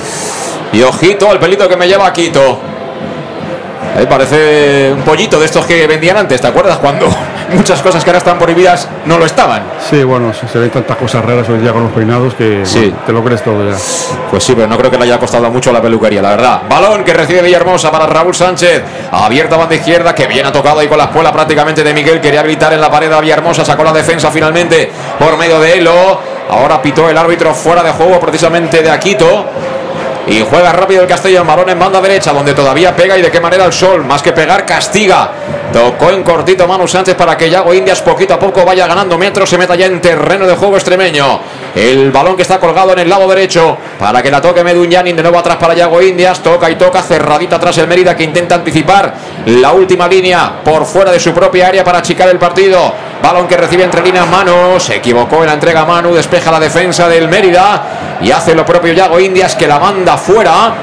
Y 0.73 0.81
ojito 0.81 1.29
al 1.29 1.39
pelito 1.39 1.67
que 1.67 1.77
me 1.77 1.87
lleva 1.87 2.11
Quito. 2.11 2.78
Ahí 3.97 4.05
parece 4.05 4.93
un 4.93 5.01
pollito 5.01 5.39
de 5.39 5.45
estos 5.45 5.65
que 5.65 5.85
vendían 5.87 6.17
antes, 6.17 6.39
¿te 6.39 6.47
acuerdas? 6.47 6.77
Cuando 6.77 7.07
muchas 7.53 7.81
cosas 7.81 8.03
que 8.03 8.09
ahora 8.09 8.19
están 8.19 8.37
prohibidas 8.37 8.87
no 9.05 9.17
lo 9.17 9.25
estaban. 9.25 9.63
Sí, 9.89 10.03
bueno, 10.03 10.31
se, 10.33 10.59
ven 10.59 10.69
tantas 10.69 10.97
cosas 10.97 11.23
raras 11.25 11.47
hoy 11.49 11.59
día 11.59 11.71
con 11.71 11.83
los 11.83 11.91
peinados 11.91 12.33
que 12.35 12.65
Sí. 12.65 12.79
bueno, 12.79 12.97
te 13.05 13.13
lo 13.13 13.23
crees 13.23 13.43
todo 13.43 13.69
ya. 13.69 13.75
Pues 14.29 14.43
sí, 14.43 14.53
pero 14.55 14.67
no 14.67 14.77
creo 14.77 14.91
que 14.91 14.97
le 14.97 15.05
haya 15.05 15.19
costado 15.19 15.49
mucho 15.49 15.71
la 15.71 15.81
peluquería, 15.81 16.21
la 16.21 16.29
verdad. 16.29 16.61
Balón 16.69 17.03
que 17.03 17.13
recibe 17.13 17.41
Villahermosa 17.41 17.91
para 17.91 18.05
Raúl 18.05 18.35
Sánchez. 18.35 18.83
Abierta 19.11 19.57
banda 19.57 19.75
izquierda, 19.75 20.13
que 20.13 20.27
bien 20.27 20.45
ha 20.45 20.51
tocado 20.51 20.79
ahí 20.79 20.87
con 20.87 20.97
la 20.97 21.05
espuela 21.05 21.31
prácticamente 21.31 21.83
de 21.83 21.93
Miguel. 21.93 22.21
Quería 22.21 22.41
habilitar 22.41 22.71
en 22.73 22.81
la 22.81 22.91
pared 22.91 23.11
a 23.11 23.19
Villahermosa, 23.19 23.65
sacó 23.65 23.83
la 23.83 23.93
defensa 23.93 24.29
finalmente 24.31 24.91
por 25.17 25.37
medio 25.37 25.59
de 25.59 25.79
Elo. 25.79 26.19
Ahora 26.49 26.81
pitó 26.81 27.09
el 27.09 27.17
árbitro 27.17 27.53
fuera 27.53 27.83
de 27.83 27.91
juego 27.91 28.19
precisamente 28.19 28.81
de 28.81 28.89
Aquito. 28.89 29.45
Y 30.29 30.45
juega 30.47 30.71
rápido 30.71 31.01
el 31.01 31.07
Castellón, 31.07 31.47
balón 31.47 31.69
en 31.69 31.79
banda 31.79 31.99
derecha, 31.99 32.31
donde 32.31 32.53
todavía 32.53 32.95
pega 32.95 33.17
y 33.17 33.21
de 33.23 33.31
qué 33.31 33.39
manera 33.39 33.65
el 33.65 33.73
sol, 33.73 34.05
más 34.05 34.21
que 34.21 34.31
pegar, 34.31 34.63
castiga. 34.63 35.31
Tocó 35.73 36.11
en 36.11 36.21
cortito 36.23 36.67
Manu 36.67 36.87
Sánchez 36.87 37.15
para 37.15 37.35
que 37.35 37.49
Yago 37.49 37.73
Indias 37.73 38.01
poquito 38.01 38.35
a 38.35 38.39
poco 38.39 38.63
vaya 38.63 38.85
ganando 38.85 39.17
metros, 39.17 39.49
se 39.49 39.57
meta 39.57 39.75
ya 39.75 39.87
en 39.87 39.99
terreno 39.99 40.45
de 40.45 40.55
juego 40.55 40.75
extremeño. 40.75 41.39
El 41.75 42.11
balón 42.11 42.35
que 42.35 42.43
está 42.43 42.59
colgado 42.59 42.93
en 42.93 42.99
el 42.99 43.09
lado 43.09 43.27
derecho 43.27 43.77
para 43.99 44.21
que 44.21 44.29
la 44.29 44.41
toque 44.41 44.63
Medunyanin, 44.63 45.15
de 45.15 45.23
nuevo 45.23 45.39
atrás 45.39 45.57
para 45.57 45.73
Yago 45.73 46.01
Indias, 46.01 46.41
toca 46.41 46.69
y 46.69 46.75
toca, 46.75 47.01
cerradita 47.01 47.55
atrás 47.55 47.77
el 47.79 47.87
Mérida 47.87 48.15
que 48.15 48.23
intenta 48.23 48.55
anticipar 48.55 49.13
la 49.47 49.71
última 49.71 50.07
línea 50.07 50.61
por 50.63 50.85
fuera 50.85 51.11
de 51.11 51.19
su 51.19 51.33
propia 51.33 51.67
área 51.67 51.83
para 51.83 51.99
achicar 51.99 52.29
el 52.29 52.37
partido. 52.37 52.93
Balón 53.21 53.47
que 53.47 53.57
recibe 53.57 53.83
entre 53.83 54.01
líneas 54.01 54.27
Manu, 54.27 54.79
se 54.79 54.95
equivocó 54.95 55.41
en 55.41 55.47
la 55.47 55.53
entrega 55.53 55.85
Manu, 55.85 56.13
despeja 56.13 56.51
la 56.51 56.59
defensa 56.59 57.07
del 57.07 57.27
Mérida 57.27 58.17
y 58.21 58.31
hace 58.31 58.55
lo 58.55 58.65
propio 58.65 58.93
Yago 58.93 59.19
Indias 59.19 59.55
que 59.55 59.67
la 59.67 59.77
manda 59.77 60.17
fuera. 60.19 60.75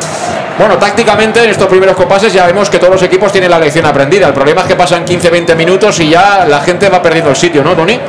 Bueno, 0.59 0.79
tácticamente 0.79 1.45
en 1.45 1.51
estos 1.51 1.67
primeros 1.67 1.95
compases 1.95 2.33
ya 2.33 2.47
vemos 2.47 2.71
que 2.71 2.79
todos 2.79 2.95
los 2.95 3.03
equipos 3.03 3.31
tienen 3.31 3.51
la 3.51 3.59
lección 3.59 3.85
aprendida. 3.85 4.29
El 4.29 4.33
problema 4.33 4.63
es 4.63 4.67
que 4.67 4.75
pasan 4.75 5.05
15-20 5.05 5.55
minutos 5.55 6.01
y 6.01 6.09
ya 6.09 6.47
la 6.49 6.61
gente 6.61 6.89
va 6.89 7.03
perdiendo 7.03 7.31
el 7.31 7.37
sitio, 7.37 7.63
¿no, 7.63 7.75
Tony? 7.75 8.01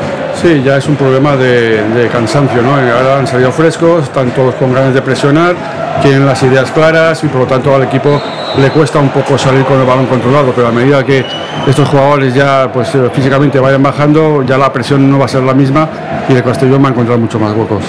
Sí, 0.41 0.61
ya 0.63 0.77
es 0.77 0.87
un 0.87 0.95
problema 0.95 1.35
de, 1.35 2.09
cansancio, 2.11 2.61
¿no? 2.61 2.75
Ahora 2.75 3.19
han 3.19 3.27
salido 3.27 3.51
frescos, 3.51 4.03
están 4.03 4.31
todos 4.31 4.55
con 4.55 4.73
ganas 4.73 4.93
de 4.93 5.01
presionar, 5.01 5.55
tienen 6.01 6.25
las 6.25 6.41
ideas 6.43 6.71
claras 6.71 7.21
y 7.23 7.27
por 7.27 7.41
lo 7.41 7.47
tanto 7.47 7.75
al 7.75 7.83
equipo 7.83 8.21
le 8.57 8.69
cuesta 8.69 8.99
un 8.99 9.09
poco 9.09 9.37
salir 9.37 9.65
con 9.65 9.79
el 9.79 9.85
balón 9.85 10.05
controlado, 10.05 10.53
pero 10.55 10.67
a 10.67 10.71
medida 10.71 11.03
que 11.03 11.25
estos 11.67 11.89
jugadores 11.89 12.33
ya 12.33 12.69
pues 12.71 12.93
eh, 12.95 13.09
físicamente 13.13 13.59
vayan 13.59 13.83
bajando, 13.83 14.43
ya 14.43 14.57
la 14.57 14.71
presión 14.71 15.09
no 15.09 15.19
va 15.19 15.25
a 15.25 15.27
ser 15.27 15.43
la 15.43 15.53
misma 15.53 15.89
y 16.29 16.35
el 16.35 16.43
Castellón 16.43 16.81
va 16.83 16.87
a 16.87 16.91
encontrar 16.91 17.17
mucho 17.17 17.39
más 17.39 17.53
huecos. 17.53 17.83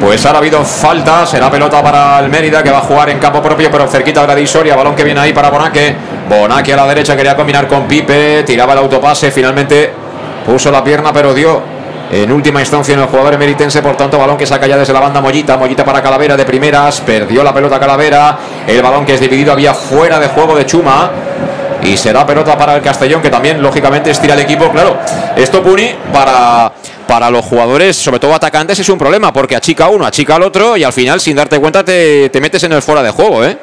Pues 0.00 0.24
ahora 0.24 0.38
ha 0.38 0.40
habido 0.40 0.64
falta, 0.64 1.26
será 1.26 1.50
pelota 1.50 1.82
para 1.82 2.20
el 2.20 2.30
que 2.30 2.70
va 2.70 2.78
a 2.78 2.82
jugar 2.82 3.10
en 3.10 3.18
campo 3.18 3.42
propio, 3.42 3.68
pero 3.70 3.86
cerquita 3.88 4.20
de 4.22 4.28
la 4.28 4.34
divisoria, 4.36 4.76
balón 4.76 4.94
que 4.94 5.02
viene 5.02 5.20
ahí 5.20 5.32
para 5.32 5.50
Bonaque. 5.50 5.94
Bonaque 6.28 6.72
a 6.72 6.76
la 6.76 6.86
derecha 6.86 7.16
quería 7.16 7.34
combinar 7.34 7.66
con 7.66 7.88
Pipe, 7.88 8.44
tiraba 8.44 8.74
el 8.74 8.78
autopase, 8.78 9.32
finalmente 9.32 9.92
puso 10.46 10.70
la 10.70 10.84
pierna, 10.84 11.12
pero 11.12 11.34
dio 11.34 11.60
en 12.12 12.30
última 12.32 12.60
instancia 12.60 12.94
en 12.94 13.00
el 13.00 13.06
jugador 13.06 13.34
emeritense, 13.34 13.82
por 13.82 13.96
tanto, 13.96 14.18
balón 14.18 14.38
que 14.38 14.46
saca 14.46 14.66
ya 14.66 14.76
desde 14.76 14.92
la 14.92 15.00
banda 15.00 15.20
Mollita, 15.20 15.56
Mollita 15.56 15.84
para 15.84 16.00
Calavera 16.00 16.36
de 16.36 16.44
primeras, 16.44 17.00
perdió 17.00 17.42
la 17.42 17.52
pelota 17.52 17.78
Calavera, 17.78 18.38
el 18.66 18.80
balón 18.80 19.04
que 19.04 19.14
es 19.14 19.20
dividido 19.20 19.52
había 19.52 19.74
fuera 19.74 20.18
de 20.18 20.28
juego 20.28 20.56
de 20.56 20.64
Chuma. 20.64 21.10
Y 21.82 21.96
será 21.96 22.26
pelota 22.26 22.58
para 22.58 22.74
el 22.74 22.82
Castellón, 22.82 23.22
que 23.22 23.30
también, 23.30 23.62
lógicamente, 23.62 24.10
estira 24.10 24.34
el 24.34 24.40
equipo. 24.40 24.68
Claro, 24.70 24.96
esto 25.36 25.62
Puni 25.62 25.94
para, 26.12 26.72
para 27.08 27.30
los 27.30 27.44
jugadores, 27.44 27.96
sobre 27.96 28.20
todo 28.20 28.34
atacantes, 28.34 28.78
es 28.78 28.88
un 28.88 28.98
problema, 28.98 29.32
porque 29.32 29.56
achica 29.56 29.88
uno, 29.88 30.06
achica 30.06 30.36
al 30.36 30.42
otro, 30.42 30.76
y 30.76 30.84
al 30.84 30.92
final, 30.92 31.20
sin 31.20 31.34
darte 31.34 31.58
cuenta, 31.58 31.82
te, 31.82 32.28
te 32.28 32.40
metes 32.40 32.62
en 32.62 32.72
el 32.72 32.82
fuera 32.82 33.02
de 33.02 33.10
juego, 33.10 33.44
¿eh? 33.44 33.56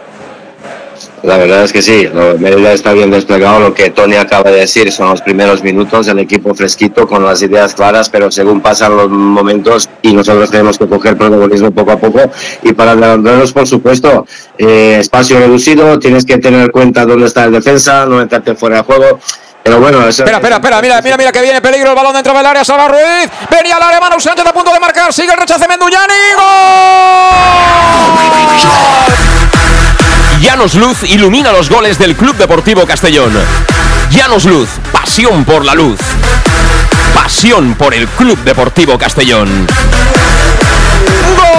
La 1.23 1.37
verdad 1.37 1.63
es 1.63 1.73
que 1.73 1.81
sí, 1.81 2.07
Mérida 2.37 2.73
está 2.73 2.93
bien 2.93 3.09
desplegado. 3.09 3.59
Lo 3.59 3.73
que 3.73 3.89
Tony 3.89 4.15
acaba 4.15 4.51
de 4.51 4.59
decir 4.59 4.91
son 4.91 5.09
los 5.09 5.21
primeros 5.21 5.63
minutos, 5.63 6.07
el 6.07 6.19
equipo 6.19 6.53
fresquito 6.53 7.07
con 7.07 7.23
las 7.23 7.41
ideas 7.41 7.73
claras, 7.73 8.09
pero 8.09 8.29
según 8.29 8.61
pasan 8.61 8.95
los 8.95 9.09
momentos 9.09 9.89
y 10.03 10.13
nosotros 10.13 10.51
tenemos 10.51 10.77
que 10.77 10.87
coger 10.87 11.17
protagonismo 11.17 11.71
poco 11.71 11.91
a 11.93 11.97
poco. 11.97 12.19
Y 12.61 12.73
para 12.73 12.95
delanteros, 12.95 13.53
por 13.53 13.65
supuesto, 13.65 14.27
eh, 14.57 14.97
espacio 14.99 15.39
reducido, 15.39 15.97
tienes 15.97 16.25
que 16.25 16.37
tener 16.37 16.61
en 16.61 16.69
cuenta 16.69 17.05
dónde 17.05 17.25
está 17.25 17.45
el 17.45 17.53
defensa, 17.53 18.05
no 18.05 18.17
meterte 18.17 18.53
fuera 18.53 18.77
de 18.77 18.83
juego. 18.83 19.19
Pero 19.66 19.80
bueno, 19.80 20.07
Espera, 20.07 20.38
espera, 20.38 20.57
espera, 20.57 20.80
mira, 20.80 21.01
mira, 21.01 21.18
mira 21.18 21.32
que 21.32 21.41
viene 21.41 21.59
peligro 21.59 21.89
el 21.89 21.95
balón 21.95 22.13
dentro 22.13 22.38
del 22.38 22.45
área, 22.45 22.63
Salva 22.63 22.88
Ruiz, 22.88 23.32
venía 23.49 23.78
al 23.78 23.82
área, 23.82 23.99
Manu 23.99 24.20
Sánchez 24.20 24.45
a 24.45 24.53
punto 24.53 24.72
de 24.72 24.80
marcar, 24.80 25.11
sigue 25.11 25.32
el 25.32 25.39
rechace 25.39 25.68
Menduñani, 25.68 26.13
Llanos 30.39 30.76
Luz 30.76 31.01
ilumina 31.01 31.51
los 31.51 31.68
goles 31.68 31.97
del 31.97 32.16
Club 32.16 32.36
Deportivo 32.38 32.86
Castellón. 32.86 33.34
Llanos 34.11 34.45
Luz, 34.45 34.70
pasión 34.91 35.43
por 35.43 35.66
la 35.66 35.74
luz. 35.74 35.99
Pasión 37.16 37.74
por 37.74 37.95
el 37.95 38.07
Club 38.07 38.38
Deportivo 38.43 38.99
Castellón. 38.99 39.66
gol. 41.36 41.54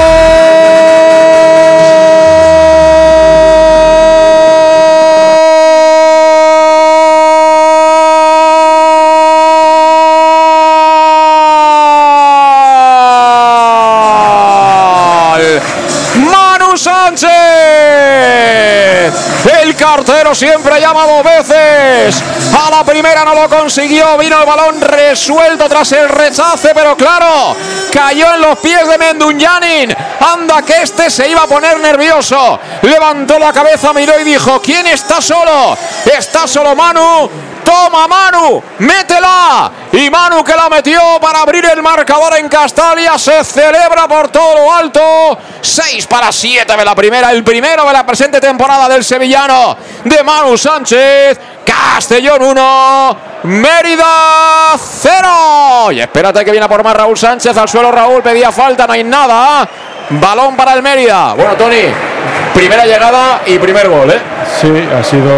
Cartero 19.86 20.34
siempre 20.34 20.80
llama 20.80 21.06
dos 21.06 21.22
veces. 21.22 22.22
A 22.52 22.70
la 22.70 22.84
primera 22.84 23.24
no 23.24 23.34
lo 23.34 23.48
consiguió. 23.48 24.18
Vino 24.18 24.40
el 24.40 24.46
balón 24.46 24.80
resuelto 24.80 25.68
tras 25.68 25.92
el 25.92 26.08
rechace, 26.08 26.72
pero 26.74 26.96
claro, 26.96 27.54
cayó 27.92 28.34
en 28.34 28.40
los 28.40 28.58
pies 28.58 28.88
de 28.88 28.98
Menduñanin. 28.98 29.94
Anda 30.20 30.62
que 30.62 30.82
este 30.82 31.08
se 31.08 31.28
iba 31.28 31.42
a 31.42 31.46
poner 31.46 31.78
nervioso. 31.78 32.58
Levantó 32.82 33.38
la 33.38 33.52
cabeza, 33.52 33.92
miró 33.92 34.18
y 34.18 34.24
dijo: 34.24 34.60
¿Quién 34.60 34.86
está 34.88 35.20
solo? 35.20 35.76
Está 36.04 36.48
solo 36.48 36.74
Manu. 36.74 37.30
Toma 37.64 38.06
Manu, 38.06 38.62
métela. 38.78 39.70
Y 39.96 40.10
Manu 40.10 40.44
que 40.44 40.54
la 40.54 40.68
metió 40.68 41.00
para 41.22 41.40
abrir 41.40 41.64
el 41.64 41.82
marcador 41.82 42.36
en 42.36 42.50
Castalia. 42.50 43.16
Se 43.16 43.42
celebra 43.42 44.06
por 44.06 44.28
todo 44.28 44.54
lo 44.54 44.70
alto. 44.70 45.38
6 45.62 46.06
para 46.06 46.30
7 46.30 46.76
de 46.76 46.84
la 46.84 46.94
primera. 46.94 47.30
El 47.30 47.42
primero 47.42 47.86
de 47.86 47.94
la 47.94 48.04
presente 48.04 48.38
temporada 48.38 48.90
del 48.90 49.02
sevillano 49.02 49.74
de 50.04 50.22
Manu 50.22 50.58
Sánchez. 50.58 51.40
Castellón 51.64 52.42
1, 52.42 53.16
Mérida 53.44 54.74
0. 54.76 55.92
Y 55.92 56.00
espérate 56.00 56.44
que 56.44 56.50
viene 56.50 56.68
por 56.68 56.84
más 56.84 56.94
Raúl 56.94 57.16
Sánchez. 57.16 57.56
Al 57.56 57.68
suelo 57.68 57.90
Raúl 57.90 58.22
pedía 58.22 58.52
falta, 58.52 58.86
no 58.86 58.92
hay 58.92 59.02
nada. 59.02 59.66
Balón 60.10 60.56
para 60.56 60.74
el 60.74 60.82
Mérida. 60.82 61.32
Bueno, 61.32 61.54
Tony, 61.56 62.15
primera 62.56 62.86
llegada 62.86 63.42
y 63.46 63.58
primer 63.58 63.86
gol, 63.90 64.10
¿eh? 64.10 64.18
Sí, 64.60 64.72
ha 64.98 65.04
sido 65.04 65.28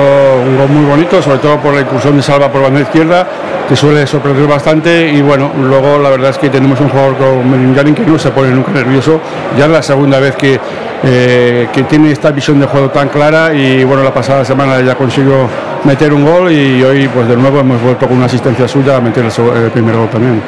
un 0.40 0.56
gol 0.56 0.68
muy 0.68 0.84
bonito, 0.84 1.20
sobre 1.20 1.38
todo 1.38 1.56
por 1.58 1.74
la 1.74 1.80
incursión 1.80 2.16
de 2.16 2.22
Salva 2.22 2.48
por 2.48 2.62
banda 2.62 2.80
izquierda, 2.80 3.26
que 3.68 3.74
suele 3.74 4.06
sorprender 4.06 4.46
bastante. 4.46 5.10
Y 5.10 5.20
bueno, 5.20 5.50
luego 5.60 5.98
la 5.98 6.10
verdad 6.10 6.30
es 6.30 6.38
que 6.38 6.48
tenemos 6.48 6.80
un 6.80 6.88
jugador 6.88 7.16
como 7.16 7.42
Melingarin 7.42 7.94
que 7.96 8.06
no 8.06 8.18
se 8.20 8.30
pone 8.30 8.50
nunca 8.50 8.70
nervioso. 8.70 9.20
Ya 9.58 9.64
es 9.64 9.70
la 9.70 9.82
segunda 9.82 10.20
vez 10.20 10.36
que, 10.36 10.60
eh, 11.02 11.68
que 11.72 11.82
tiene 11.82 12.12
esta 12.12 12.30
visión 12.30 12.60
de 12.60 12.66
juego 12.66 12.90
tan 12.90 13.08
clara. 13.08 13.52
Y 13.52 13.82
bueno, 13.82 14.04
la 14.04 14.14
pasada 14.14 14.44
semana 14.44 14.80
ya 14.80 14.94
consiguió 14.94 15.48
meter 15.82 16.12
un 16.12 16.24
gol 16.24 16.52
y 16.52 16.84
hoy, 16.84 17.08
pues 17.08 17.26
de 17.26 17.36
nuevo, 17.36 17.58
hemos 17.58 17.82
vuelto 17.82 18.06
con 18.06 18.16
una 18.16 18.26
asistencia 18.26 18.68
suya 18.68 18.96
a 18.96 19.00
meter 19.00 19.24
el 19.24 19.70
primer 19.72 19.96
gol 19.96 20.08
también. 20.08 20.40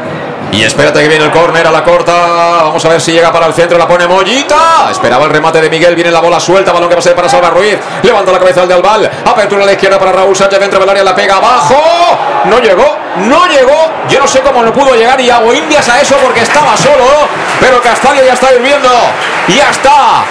Y 0.53 0.65
espérate 0.65 1.01
que 1.01 1.09
viene 1.09 1.25
el 1.25 1.31
córner 1.31 1.67
a 1.67 1.71
la 1.71 1.85
corta. 1.85 2.13
Vamos 2.65 2.85
a 2.85 2.89
ver 2.89 3.01
si 3.01 3.13
llega 3.13 3.33
para 3.33 3.47
el 3.47 3.55
centro. 3.55 3.79
La 3.79 3.87
pone 3.87 4.07
Mollita. 4.07 4.89
Esperaba 4.91 5.25
el 5.27 5.31
remate 5.31 5.61
de 5.61 5.71
Miguel. 5.71 5.95
Viene 5.95 6.11
la 6.11 6.21
bola 6.21 6.41
suelta. 6.41 6.73
Balón 6.73 6.89
que 6.89 6.97
va 6.97 6.99
a 6.99 7.03
ser 7.03 7.15
para 7.15 7.29
Salva 7.29 7.51
Ruiz. 7.51 7.79
Levanta 8.03 8.33
la 8.33 8.39
cabeza 8.39 8.63
el 8.63 8.69
de 8.69 8.75
Albal. 8.75 9.11
Apertura 9.25 9.63
a 9.63 9.67
la 9.67 9.73
izquierda 9.73 9.99
para 9.99 10.13
Raúl 10.13 10.35
Sánchez. 10.35 10.59
Dentro 10.59 10.81
del 10.81 10.89
área 10.89 11.05
la 11.05 11.15
pega 11.15 11.37
abajo. 11.37 11.81
No 12.47 12.59
llegó. 12.59 12.99
No 13.17 13.47
llegó. 13.47 13.93
Yo 14.09 14.19
no 14.19 14.27
sé 14.27 14.41
cómo 14.41 14.63
no 14.63 14.73
pudo 14.73 14.95
llegar. 14.95 15.21
Y 15.21 15.31
hago 15.31 15.55
indias 15.55 15.89
a 15.89 16.01
eso 16.01 16.17
porque 16.17 16.41
estaba 16.41 16.77
solo. 16.77 17.05
Pero 17.61 17.81
Castalia 17.81 18.25
ya 18.25 18.33
está 18.33 18.53
hirviendo. 18.53 18.89
Ya 19.49 19.71
está 19.71 20.25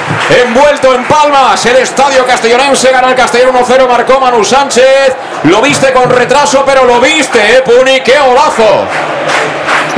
envuelto 0.43 0.93
en 0.95 1.05
palmas. 1.05 1.65
El 1.65 1.77
estadio 1.77 2.25
castellonense 2.25 2.91
gana 2.91 3.09
el 3.09 3.15
Castellón 3.15 3.55
1-0. 3.55 3.87
Marcó 3.87 4.19
Manu 4.19 4.43
Sánchez. 4.43 5.15
Lo 5.43 5.61
viste 5.61 5.93
con 5.93 6.09
retraso, 6.09 6.63
pero 6.65 6.83
lo 6.83 6.99
viste, 6.99 7.39
¿eh, 7.39 7.61
Puni? 7.61 8.01
¡Qué 8.01 8.19
golazo! 8.19 8.85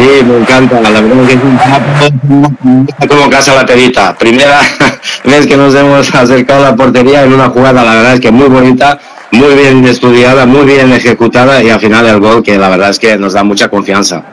Sí, 0.01 0.23
me 0.23 0.37
encanta. 0.37 0.81
La 0.81 0.89
verdad 0.89 1.27
que 1.27 1.33
es 1.33 1.43
un 1.43 1.57
campo 1.57 3.07
como 3.07 3.29
casa 3.29 3.53
la 3.53 3.65
perita. 3.67 4.17
Primera 4.17 4.59
vez 5.23 5.45
que 5.45 5.55
nos 5.55 5.75
hemos 5.75 6.13
acercado 6.15 6.65
a 6.65 6.71
la 6.71 6.75
portería 6.75 7.23
en 7.23 7.33
una 7.33 7.49
jugada, 7.49 7.83
la 7.83 7.93
verdad 7.93 8.13
es 8.15 8.19
que 8.19 8.31
muy 8.31 8.47
bonita, 8.47 8.99
muy 9.31 9.53
bien 9.53 9.85
estudiada, 9.85 10.47
muy 10.47 10.65
bien 10.65 10.91
ejecutada 10.91 11.61
y 11.61 11.69
al 11.69 11.79
final 11.79 12.07
el 12.07 12.19
gol 12.19 12.41
que 12.41 12.57
la 12.57 12.69
verdad 12.69 12.89
es 12.89 12.97
que 12.97 13.15
nos 13.15 13.33
da 13.33 13.43
mucha 13.43 13.69
confianza. 13.69 14.23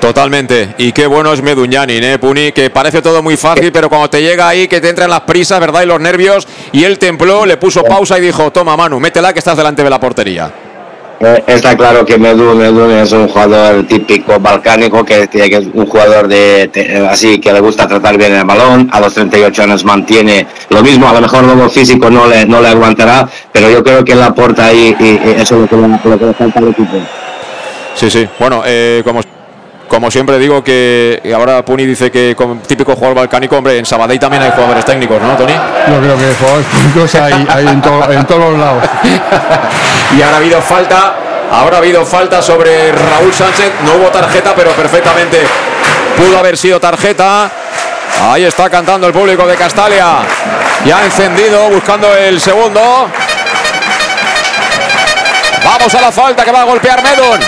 Totalmente. 0.00 0.74
Y 0.78 0.92
qué 0.92 1.06
bueno 1.06 1.34
es 1.34 1.42
Meduñanin, 1.42 2.02
¿eh, 2.02 2.18
Puni? 2.18 2.52
Que 2.52 2.70
parece 2.70 3.02
todo 3.02 3.22
muy 3.22 3.36
fácil, 3.36 3.70
pero 3.70 3.90
cuando 3.90 4.08
te 4.08 4.22
llega 4.22 4.48
ahí, 4.48 4.68
que 4.68 4.80
te 4.80 4.88
entran 4.88 5.10
las 5.10 5.20
prisas, 5.20 5.60
¿verdad? 5.60 5.82
Y 5.82 5.86
los 5.86 6.00
nervios. 6.00 6.48
Y 6.72 6.84
él 6.84 6.98
templó, 6.98 7.44
le 7.44 7.58
puso 7.58 7.84
pausa 7.84 8.18
y 8.18 8.22
dijo: 8.22 8.50
Toma, 8.50 8.74
Manu, 8.74 8.98
métela 8.98 9.34
que 9.34 9.40
estás 9.40 9.58
delante 9.58 9.84
de 9.84 9.90
la 9.90 10.00
portería. 10.00 10.50
Eh, 11.22 11.44
Está 11.48 11.76
claro 11.76 12.06
que 12.06 12.16
Medun, 12.16 12.56
Medun 12.56 12.90
es 12.92 13.12
un 13.12 13.28
jugador 13.28 13.86
típico 13.86 14.40
balcánico, 14.40 15.04
que 15.04 15.28
que 15.28 15.44
es 15.44 15.66
un 15.74 15.84
jugador 15.86 16.26
de 16.28 16.68
te- 16.72 16.96
así 17.06 17.38
que 17.38 17.52
le 17.52 17.60
gusta 17.60 17.86
tratar 17.86 18.16
bien 18.16 18.34
el 18.34 18.44
balón. 18.44 18.88
A 18.90 19.00
los 19.00 19.12
38 19.12 19.62
años 19.64 19.84
mantiene 19.84 20.46
lo 20.70 20.82
mismo, 20.82 21.06
a 21.08 21.12
lo 21.12 21.20
mejor 21.20 21.44
luego 21.44 21.68
físico 21.68 22.08
no 22.10 22.26
le, 22.26 22.46
no 22.46 22.62
le 22.62 22.68
aguantará, 22.68 23.28
pero 23.52 23.68
yo 23.68 23.84
creo 23.84 24.02
que 24.02 24.12
él 24.12 24.22
aporta 24.22 24.66
ahí 24.66 24.96
y, 24.98 25.40
eso 25.40 25.62
es 25.62 25.70
lo 25.70 26.18
que 26.18 26.26
le 26.26 26.32
falta 26.32 26.58
al 26.58 26.68
equipo. 26.68 26.96
Sí, 27.94 28.10
sí. 28.10 28.26
Bueno, 28.38 28.62
eh, 28.64 29.02
como, 29.04 29.20
como 29.90 30.08
siempre 30.08 30.38
digo 30.38 30.62
que 30.62 31.20
ahora 31.34 31.64
Puni 31.64 31.84
dice 31.84 32.12
que 32.12 32.36
como 32.36 32.54
típico 32.62 32.94
jugador 32.94 33.16
balcánico, 33.16 33.56
hombre, 33.56 33.76
en 33.76 33.84
Sabadell 33.84 34.20
también 34.20 34.40
hay 34.44 34.52
jugadores 34.52 34.84
técnicos, 34.84 35.20
¿no, 35.20 35.32
Tony? 35.36 35.52
Yo 35.52 36.00
creo 36.00 36.16
que 36.16 36.34
jugadores 36.38 36.66
técnicos 36.68 37.14
hay, 37.16 37.46
hay 37.50 37.66
en, 37.66 37.82
to- 37.82 38.12
en 38.12 38.24
todos 38.24 38.50
los 38.52 38.58
lados. 38.60 38.84
Y 40.16 40.22
ahora 40.22 40.36
ha 40.36 40.38
habido 40.38 40.60
falta, 40.62 41.14
ahora 41.52 41.76
ha 41.76 41.78
habido 41.78 42.04
falta 42.06 42.40
sobre 42.40 42.92
Raúl 42.92 43.32
Sánchez. 43.32 43.70
No 43.84 43.94
hubo 43.94 44.08
tarjeta, 44.10 44.52
pero 44.56 44.70
perfectamente 44.72 45.40
pudo 46.16 46.38
haber 46.38 46.56
sido 46.56 46.78
tarjeta. 46.80 47.50
Ahí 48.22 48.44
está 48.44 48.68
cantando 48.70 49.06
el 49.08 49.12
público 49.12 49.46
de 49.46 49.54
Castalia. 49.56 50.18
Ya 50.84 51.04
encendido, 51.04 51.68
buscando 51.70 52.12
el 52.16 52.40
segundo. 52.40 53.08
Vamos 55.64 55.94
a 55.94 56.00
la 56.00 56.10
falta 56.12 56.44
que 56.44 56.50
va 56.52 56.62
a 56.62 56.64
golpear 56.64 57.02
Medun. 57.02 57.38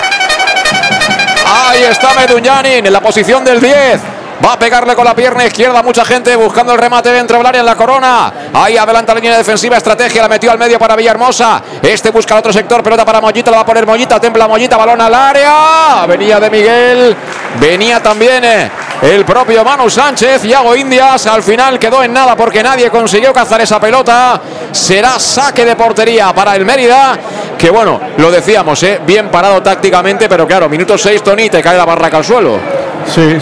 Ahí 1.45 1.83
está 1.83 2.13
Medunyanin 2.13 2.85
en 2.85 2.93
la 2.93 3.01
posición 3.01 3.43
del 3.43 3.59
10. 3.59 4.01
Va 4.43 4.53
a 4.53 4.59
pegarle 4.59 4.95
con 4.95 5.05
la 5.05 5.15
pierna 5.15 5.45
izquierda. 5.45 5.81
Mucha 5.81 6.03
gente 6.03 6.35
buscando 6.35 6.73
el 6.73 6.79
remate 6.79 7.11
dentro 7.11 7.37
del 7.37 7.45
área 7.45 7.61
en 7.61 7.65
la 7.65 7.75
corona. 7.75 8.33
Ahí 8.53 8.75
adelanta 8.75 9.13
la 9.13 9.19
línea 9.19 9.37
defensiva. 9.37 9.77
Estrategia. 9.77 10.21
La 10.21 10.27
metió 10.27 10.51
al 10.51 10.57
medio 10.57 10.77
para 10.77 10.95
Villahermosa. 10.95 11.61
Este 11.81 12.09
busca 12.11 12.33
el 12.33 12.39
otro 12.39 12.51
sector. 12.51 12.83
Pelota 12.83 13.05
para 13.05 13.21
Mollita. 13.21 13.51
La 13.51 13.57
va 13.57 13.63
a 13.63 13.65
poner 13.65 13.85
Mollita. 13.85 14.19
Templa 14.19 14.47
Mollita. 14.47 14.75
Balón 14.75 14.99
al 14.99 15.13
área. 15.13 16.05
Venía 16.07 16.39
de 16.39 16.49
Miguel. 16.49 17.15
Venía 17.59 18.01
también 18.01 18.43
eh, 18.43 18.69
el 19.03 19.25
propio 19.25 19.63
Manu 19.63 19.89
Sánchez. 19.89 20.45
Y 20.45 20.53
hago 20.53 20.75
Indias. 20.75 21.27
Al 21.27 21.43
final 21.43 21.77
quedó 21.77 22.03
en 22.03 22.13
nada 22.13 22.35
porque 22.35 22.63
nadie 22.63 22.89
consiguió 22.89 23.33
cazar 23.33 23.61
esa 23.61 23.79
pelota. 23.79 24.41
Será 24.71 25.19
saque 25.19 25.65
de 25.65 25.75
portería 25.75 26.33
para 26.33 26.55
el 26.55 26.65
Mérida. 26.65 27.17
que 27.57 27.69
bueno, 27.69 27.99
lo 28.17 28.31
decíamos, 28.31 28.81
¿eh? 28.83 28.99
bien 29.05 29.29
parado 29.29 29.61
tácticamente, 29.61 30.27
pero 30.27 30.45
claro, 30.45 30.67
minuto 30.67 30.97
6, 30.97 31.23
Tony, 31.23 31.49
te 31.49 31.61
cae 31.61 31.77
la 31.77 31.85
barraca 31.85 32.17
al 32.17 32.25
suelo. 32.25 32.59
Sí, 33.05 33.37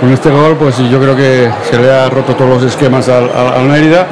con 0.00 0.12
este 0.12 0.30
gol 0.30 0.56
pues 0.58 0.78
yo 0.78 0.98
creo 0.98 1.14
que 1.14 1.50
se 1.70 1.78
le 1.78 1.90
ha 1.90 2.08
roto 2.08 2.34
todos 2.34 2.62
los 2.62 2.72
esquemas 2.72 3.08
al 3.08 3.64
Mérida 3.64 4.06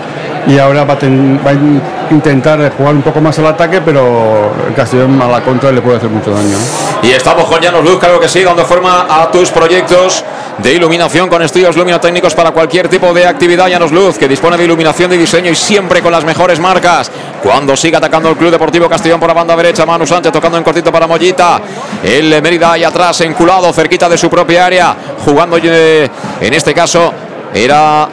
y 0.46 0.58
ahora 0.58 0.84
va 0.84 0.94
a, 0.94 2.12
intentar 2.12 2.72
jugar 2.76 2.94
un 2.94 3.02
poco 3.02 3.20
más 3.20 3.38
al 3.38 3.46
ataque, 3.46 3.80
pero 3.80 4.52
el 4.68 4.74
Castellón 4.74 5.20
a 5.20 5.26
la 5.26 5.42
contra 5.42 5.72
le 5.72 5.80
puede 5.80 5.96
hacer 5.96 6.08
mucho 6.08 6.30
daño. 6.30 6.56
¿no? 6.56 7.08
Y 7.08 7.12
estamos 7.12 7.46
con 7.46 7.60
Llanos 7.60 7.84
Luz, 7.84 7.98
claro 7.98 8.20
que 8.20 8.28
sí, 8.28 8.42
dando 8.42 8.64
forma 8.64 9.06
a 9.08 9.30
tus 9.30 9.50
proyectos 9.50 10.24
de 10.58 10.72
iluminación 10.72 11.28
con 11.28 11.42
estudios 11.42 11.76
luminotécnicos 11.76 12.34
para 12.34 12.52
cualquier 12.52 12.88
tipo 12.88 13.12
de 13.12 13.26
actividad. 13.26 13.68
Llanos 13.68 13.92
Luz, 13.92 14.18
que 14.18 14.28
dispone 14.28 14.56
de 14.56 14.64
iluminación 14.64 15.10
de 15.10 15.18
diseño 15.18 15.50
y 15.50 15.56
siempre 15.56 16.00
con 16.00 16.12
las 16.12 16.24
mejores 16.24 16.60
marcas. 16.60 17.10
Cuando 17.42 17.76
sigue 17.76 17.96
atacando 17.96 18.30
el 18.30 18.36
Club 18.36 18.50
Deportivo 18.50 18.88
Castellón 18.88 19.20
por 19.20 19.28
la 19.28 19.34
banda 19.34 19.56
derecha, 19.56 19.84
Manu 19.84 20.06
Sánchez 20.06 20.32
tocando 20.32 20.58
en 20.58 20.64
cortito 20.64 20.90
para 20.90 21.06
Mollita. 21.06 21.60
El 22.02 22.40
Mérida 22.40 22.72
ahí 22.72 22.84
atrás, 22.84 23.20
enculado, 23.20 23.72
cerquita 23.72 24.08
de 24.08 24.16
su 24.16 24.30
propia 24.30 24.66
área, 24.66 24.96
jugando 25.24 25.58
eh, 25.62 26.08
en 26.40 26.54
este 26.54 26.72
caso 26.72 27.12
era 27.52 28.08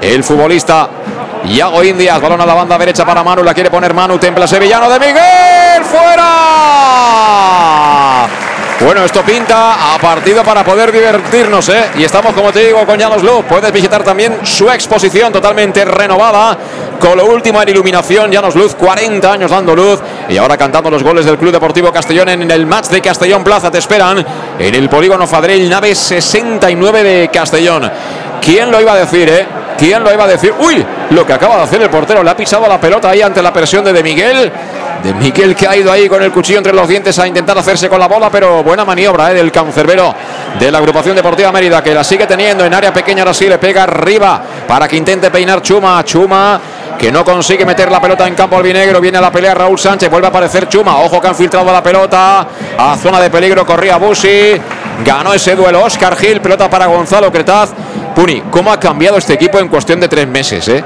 el 0.00 0.22
futbolista 0.22 0.88
Iago 1.48 1.82
Indias, 1.82 2.20
balón 2.20 2.40
a 2.40 2.46
la 2.46 2.54
banda 2.54 2.76
derecha 2.76 3.06
para 3.06 3.24
Manu, 3.24 3.42
la 3.42 3.54
quiere 3.54 3.70
poner 3.70 3.94
Manu, 3.94 4.18
templa 4.18 4.46
sevillano 4.46 4.90
de 4.90 4.98
Miguel, 4.98 5.84
fuera. 5.84 6.28
Bueno, 8.80 9.04
esto 9.04 9.22
pinta 9.22 9.94
a 9.94 9.98
partido 9.98 10.44
para 10.44 10.62
poder 10.62 10.92
divertirnos, 10.92 11.68
¿eh? 11.68 11.90
Y 11.96 12.04
estamos, 12.04 12.32
como 12.32 12.52
te 12.52 12.60
digo, 12.60 12.86
con 12.86 12.96
Llanos 12.96 13.24
Luz. 13.24 13.44
Puedes 13.48 13.72
visitar 13.72 14.04
también 14.04 14.38
su 14.44 14.70
exposición 14.70 15.32
totalmente 15.32 15.84
renovada, 15.84 16.56
con 17.00 17.18
lo 17.18 17.26
último 17.26 17.60
en 17.60 17.68
iluminación. 17.70 18.30
Llanos 18.30 18.54
Luz, 18.54 18.76
40 18.76 19.32
años 19.32 19.50
dando 19.50 19.74
luz. 19.74 19.98
Y 20.28 20.36
ahora 20.36 20.56
cantando 20.56 20.90
los 20.90 21.02
goles 21.02 21.26
del 21.26 21.36
Club 21.36 21.50
Deportivo 21.50 21.92
Castellón 21.92 22.28
en 22.28 22.48
el 22.48 22.66
match 22.66 22.86
de 22.86 23.00
Castellón 23.00 23.42
Plaza. 23.42 23.68
Te 23.68 23.78
esperan 23.78 24.24
en 24.56 24.74
el 24.74 24.88
polígono 24.88 25.26
Fadrell, 25.26 25.68
nave 25.68 25.92
69 25.96 27.02
de 27.02 27.28
Castellón. 27.30 27.90
¿Quién 28.40 28.70
lo 28.70 28.80
iba 28.80 28.92
a 28.92 28.96
decir, 28.96 29.28
eh? 29.28 29.46
¿Quién 29.76 30.04
lo 30.04 30.12
iba 30.12 30.22
a 30.22 30.28
decir? 30.28 30.54
¡Uy! 30.60 30.84
Lo 31.10 31.26
que 31.26 31.32
acaba 31.32 31.56
de 31.56 31.62
hacer 31.62 31.82
el 31.82 31.90
portero. 31.90 32.22
Le 32.22 32.30
ha 32.30 32.36
pisado 32.36 32.68
la 32.68 32.80
pelota 32.80 33.10
ahí 33.10 33.22
ante 33.22 33.42
la 33.42 33.52
presión 33.52 33.84
de 33.84 33.92
De 33.92 34.04
Miguel. 34.04 34.52
De 35.02 35.14
Miguel 35.14 35.54
que 35.54 35.66
ha 35.66 35.76
ido 35.76 35.92
ahí 35.92 36.08
con 36.08 36.22
el 36.22 36.32
cuchillo 36.32 36.58
entre 36.58 36.72
los 36.72 36.88
dientes 36.88 37.18
a 37.18 37.26
intentar 37.26 37.56
hacerse 37.56 37.88
con 37.88 38.00
la 38.00 38.08
bola, 38.08 38.30
pero 38.30 38.64
buena 38.64 38.84
maniobra 38.84 39.30
eh, 39.30 39.34
del 39.34 39.52
cancerbero 39.52 40.14
de 40.58 40.70
la 40.70 40.78
agrupación 40.78 41.14
deportiva 41.14 41.52
Mérida, 41.52 41.82
que 41.82 41.94
la 41.94 42.02
sigue 42.02 42.26
teniendo 42.26 42.64
en 42.64 42.74
área 42.74 42.92
pequeña. 42.92 43.22
Ahora 43.22 43.34
sí 43.34 43.48
le 43.48 43.58
pega 43.58 43.84
arriba 43.84 44.42
para 44.66 44.88
que 44.88 44.96
intente 44.96 45.30
peinar 45.30 45.62
Chuma. 45.62 46.04
Chuma 46.04 46.60
que 46.98 47.12
no 47.12 47.24
consigue 47.24 47.64
meter 47.64 47.92
la 47.92 48.00
pelota 48.00 48.26
en 48.26 48.34
campo 48.34 48.56
albinegro. 48.56 49.00
Viene 49.00 49.18
a 49.18 49.20
la 49.20 49.30
pelea 49.30 49.54
Raúl 49.54 49.78
Sánchez, 49.78 50.10
vuelve 50.10 50.26
a 50.26 50.30
aparecer 50.30 50.68
Chuma. 50.68 50.98
Ojo 50.98 51.20
que 51.20 51.28
han 51.28 51.36
filtrado 51.36 51.72
la 51.72 51.82
pelota 51.82 52.46
a 52.76 52.96
zona 52.96 53.20
de 53.20 53.30
peligro. 53.30 53.64
Corría 53.64 53.96
Busi. 53.98 54.60
Ganó 55.04 55.32
ese 55.32 55.54
duelo 55.54 55.84
Oscar 55.84 56.16
Gil. 56.16 56.40
Pelota 56.40 56.68
para 56.68 56.86
Gonzalo 56.86 57.30
Cretaz. 57.30 57.70
Puni, 58.16 58.42
¿cómo 58.50 58.72
ha 58.72 58.80
cambiado 58.80 59.16
este 59.16 59.34
equipo 59.34 59.60
en 59.60 59.68
cuestión 59.68 60.00
de 60.00 60.08
tres 60.08 60.26
meses? 60.26 60.66
Eh? 60.66 60.84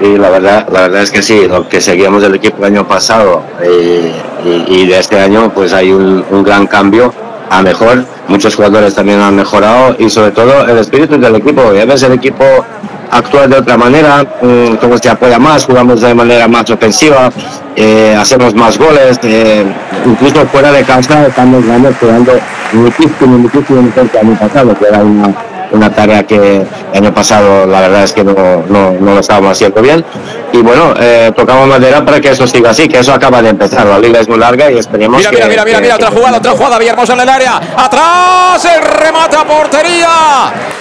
Sí, 0.00 0.16
la 0.16 0.30
verdad, 0.30 0.66
la 0.72 0.80
verdad 0.82 1.02
es 1.02 1.10
que 1.10 1.20
sí, 1.20 1.46
lo 1.46 1.68
que 1.68 1.78
seguíamos 1.78 2.22
del 2.22 2.34
equipo 2.34 2.56
el 2.60 2.72
año 2.72 2.88
pasado 2.88 3.42
eh, 3.62 4.10
y, 4.42 4.80
y 4.80 4.86
de 4.86 4.98
este 4.98 5.20
año, 5.20 5.52
pues 5.54 5.74
hay 5.74 5.92
un, 5.92 6.24
gran 6.42 6.66
cambio 6.66 7.12
a 7.50 7.60
mejor. 7.60 8.06
Muchos 8.26 8.56
jugadores 8.56 8.94
también 8.94 9.20
han 9.20 9.36
mejorado 9.36 9.96
y 9.98 10.08
sobre 10.08 10.30
todo 10.30 10.66
el 10.66 10.78
espíritu 10.78 11.18
del 11.18 11.34
equipo. 11.34 11.74
Ya 11.74 11.84
ves, 11.84 12.02
el 12.02 12.12
equipo 12.12 12.44
actúa 13.10 13.46
de 13.46 13.58
otra 13.58 13.76
manera, 13.76 14.24
mm, 14.40 14.76
como 14.76 14.96
se 14.96 15.10
apoya 15.10 15.38
más, 15.38 15.66
jugamos 15.66 16.00
de 16.00 16.14
manera 16.14 16.48
más 16.48 16.70
ofensiva, 16.70 17.30
eh, 17.76 18.16
hacemos 18.18 18.54
más 18.54 18.78
goles, 18.78 19.18
eh, 19.22 19.66
incluso 20.06 20.46
fuera 20.46 20.72
de 20.72 20.82
casa 20.82 21.26
estamos 21.26 21.62
jugando 21.62 22.32
muchísimo, 22.72 23.38
muchísimo 23.38 23.82
mejor 23.82 24.08
que 24.08 24.18
el 24.18 24.26
año 24.28 24.38
pasado, 24.38 24.74
que 24.78 24.86
era 24.86 25.00
una, 25.00 25.34
una 25.72 25.90
tarea 25.90 26.24
que 26.26 26.36
el 26.36 26.66
año 26.94 27.14
pasado 27.14 27.66
la 27.66 27.80
verdad 27.80 28.04
es 28.04 28.12
que 28.12 28.24
no, 28.24 28.34
no, 28.68 28.92
no 28.92 29.14
lo 29.14 29.20
estábamos 29.20 29.52
haciendo 29.52 29.80
bien. 29.82 30.04
Y 30.52 30.58
bueno, 30.58 30.94
eh, 30.98 31.32
tocamos 31.36 31.68
madera 31.68 32.04
para 32.04 32.20
que 32.20 32.30
eso 32.30 32.46
siga 32.46 32.70
así, 32.70 32.88
que 32.88 32.98
eso 32.98 33.12
acaba 33.12 33.40
de 33.40 33.50
empezar. 33.50 33.86
La 33.86 33.98
liga 33.98 34.20
es 34.20 34.28
muy 34.28 34.38
larga 34.38 34.70
y 34.70 34.78
esperemos 34.78 35.18
Mira, 35.18 35.30
que... 35.30 35.36
mira, 35.36 35.48
mira, 35.48 35.64
mira, 35.64 35.80
mira, 35.80 35.94
otra 35.94 36.10
jugada, 36.10 36.38
otra 36.38 36.52
jugada, 36.52 36.78
Villahermosa 36.78 37.12
en 37.12 37.20
el 37.20 37.28
área. 37.28 37.56
Atrás, 37.76 38.64
el 38.64 38.82
remate 38.82 39.36
a 39.36 39.44
portería. 39.44 40.08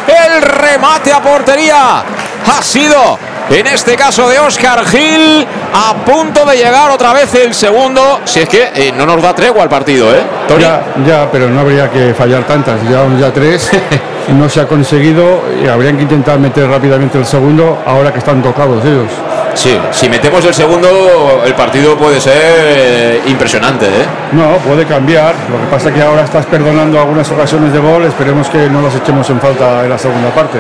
El 0.08 0.42
remate 0.42 1.12
a 1.14 1.22
portería 1.22 2.04
ha 2.48 2.64
sido, 2.64 3.20
en 3.50 3.68
este 3.68 3.96
caso 3.96 4.30
de 4.30 4.40
Oscar 4.40 4.86
Gil, 4.86 5.46
a 5.74 5.94
punto 6.06 6.46
de 6.46 6.56
llegar 6.58 6.92
otra 6.92 7.14
vez 7.14 7.34
el 7.36 7.54
segundo. 7.54 8.22
Si 8.26 8.40
es 8.42 8.50
que 8.50 8.70
eh, 8.74 8.94
no 8.96 9.06
nos 9.06 9.22
da 9.22 9.34
tregua 9.34 9.64
al 9.64 9.70
partido, 9.70 10.14
¿eh? 10.14 10.22
Ya, 10.60 10.84
ya, 11.06 11.30
pero 11.32 11.50
no 11.50 11.62
habría 11.62 11.90
que 11.90 12.14
fallar 12.14 12.44
tantas. 12.46 12.82
Llevamos 12.84 13.20
ya 13.20 13.32
tres, 13.32 13.70
no 14.38 14.48
se 14.50 14.62
ha 14.62 14.68
conseguido 14.68 15.42
y 15.64 15.68
habrían 15.68 15.98
que 15.98 16.04
intentar 16.04 16.40
meter 16.40 16.68
rápidamente 16.70 17.18
el 17.18 17.26
segundo 17.26 17.82
ahora 17.86 18.12
que 18.14 18.20
están 18.20 18.42
tocados 18.42 18.84
ellos. 18.86 19.10
Sí, 19.56 19.78
si 19.92 20.08
metemos 20.08 20.46
el 20.46 20.54
segundo, 20.54 21.42
el 21.44 21.54
partido 21.56 21.98
puede 21.98 22.22
ser 22.22 22.38
eh, 22.38 23.22
impresionante, 23.28 23.88
¿eh? 23.88 24.06
No, 24.32 24.58
puede 24.58 24.86
cambiar. 24.86 25.34
Lo 25.50 25.60
que 25.60 25.66
pasa 25.72 25.90
es 25.90 25.96
que 25.96 26.02
ahora 26.02 26.24
estás 26.24 26.46
perdonando 26.46 27.00
algunas 27.00 27.30
ocasiones 27.32 27.74
de 27.74 27.80
gol. 27.80 28.04
Esperemos 28.06 28.48
que 28.50 28.70
no 28.70 28.82
las 28.82 28.96
echemos 28.96 29.28
en 29.30 29.40
falta 29.40 29.84
en 29.84 29.90
la 29.90 29.98
segunda 29.98 30.30
parte. 30.30 30.60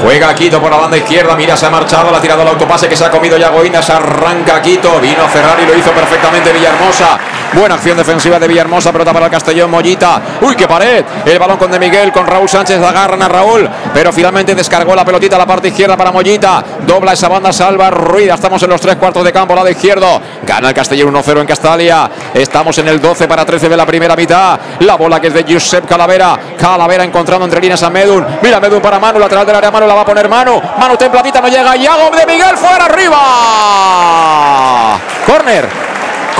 Juega 0.00 0.34
Quito 0.34 0.60
por 0.60 0.70
la 0.70 0.76
banda 0.76 0.96
izquierda, 0.96 1.34
mira, 1.34 1.56
se 1.56 1.66
ha 1.66 1.70
marchado, 1.70 2.10
le 2.10 2.16
ha 2.16 2.20
tirado 2.20 2.42
el 2.42 2.48
autopase 2.48 2.88
que 2.88 2.96
se 2.96 3.04
ha 3.04 3.10
comido 3.10 3.36
Yagoína, 3.36 3.82
se 3.82 3.92
arranca 3.92 4.62
Quito, 4.62 5.00
vino 5.00 5.24
a 5.24 5.28
cerrar 5.28 5.58
y 5.60 5.66
lo 5.66 5.76
hizo 5.76 5.90
perfectamente 5.90 6.52
Villahermosa. 6.52 7.18
Buena 7.54 7.76
acción 7.76 7.96
defensiva 7.96 8.38
de 8.38 8.46
Villahermosa, 8.46 8.92
pelota 8.92 9.12
para 9.12 9.26
el 9.26 9.32
Castellón, 9.32 9.70
Mollita. 9.70 10.20
Uy, 10.42 10.54
qué 10.54 10.68
pared. 10.68 11.04
El 11.24 11.38
balón 11.38 11.56
con 11.56 11.70
De 11.70 11.78
Miguel, 11.78 12.12
con 12.12 12.26
Raúl 12.26 12.48
Sánchez, 12.48 12.82
agarran 12.82 13.22
a 13.22 13.28
Raúl, 13.28 13.68
pero 13.94 14.12
finalmente 14.12 14.54
descargó 14.54 14.94
la 14.94 15.04
pelotita 15.04 15.36
a 15.36 15.38
la 15.38 15.46
parte 15.46 15.68
izquierda 15.68 15.96
para 15.96 16.12
Mollita. 16.12 16.62
Dobla 16.86 17.14
esa 17.14 17.28
banda, 17.28 17.50
salva 17.52 17.88
Ruida. 17.90 18.34
Estamos 18.34 18.62
en 18.62 18.70
los 18.70 18.80
tres 18.80 18.96
cuartos 18.96 19.24
de 19.24 19.32
campo, 19.32 19.54
lado 19.54 19.68
izquierdo. 19.68 20.20
Gana 20.42 20.68
el 20.68 20.74
Castellón 20.74 21.14
1-0 21.14 21.40
en 21.40 21.46
Castalia. 21.46 22.10
Estamos 22.34 22.76
en 22.78 22.88
el 22.88 23.00
12 23.00 23.26
para 23.26 23.46
13 23.46 23.68
de 23.68 23.76
la 23.76 23.86
primera 23.86 24.14
mitad. 24.14 24.58
La 24.80 24.96
bola 24.96 25.18
que 25.18 25.28
es 25.28 25.34
de 25.34 25.44
Josep 25.48 25.86
Calavera. 25.86 26.38
Calavera 26.58 27.02
encontrando 27.04 27.46
entre 27.46 27.62
líneas 27.62 27.82
a 27.82 27.88
Medun. 27.88 28.26
Mira 28.42 28.60
Medun 28.60 28.82
para 28.82 28.98
Manu, 28.98 29.18
lateral 29.18 29.46
del 29.46 29.56
área, 29.56 29.70
Manu 29.70 29.86
la 29.86 29.94
va 29.94 30.02
a 30.02 30.04
poner 30.04 30.28
Manu. 30.28 30.60
Manu 30.78 30.96
templadita, 30.96 31.40
no 31.40 31.48
llega. 31.48 31.76
Iago 31.76 32.10
de 32.14 32.26
Miguel 32.26 32.56
fuera 32.58 32.84
arriba. 32.84 33.18
Corner. 35.26 35.87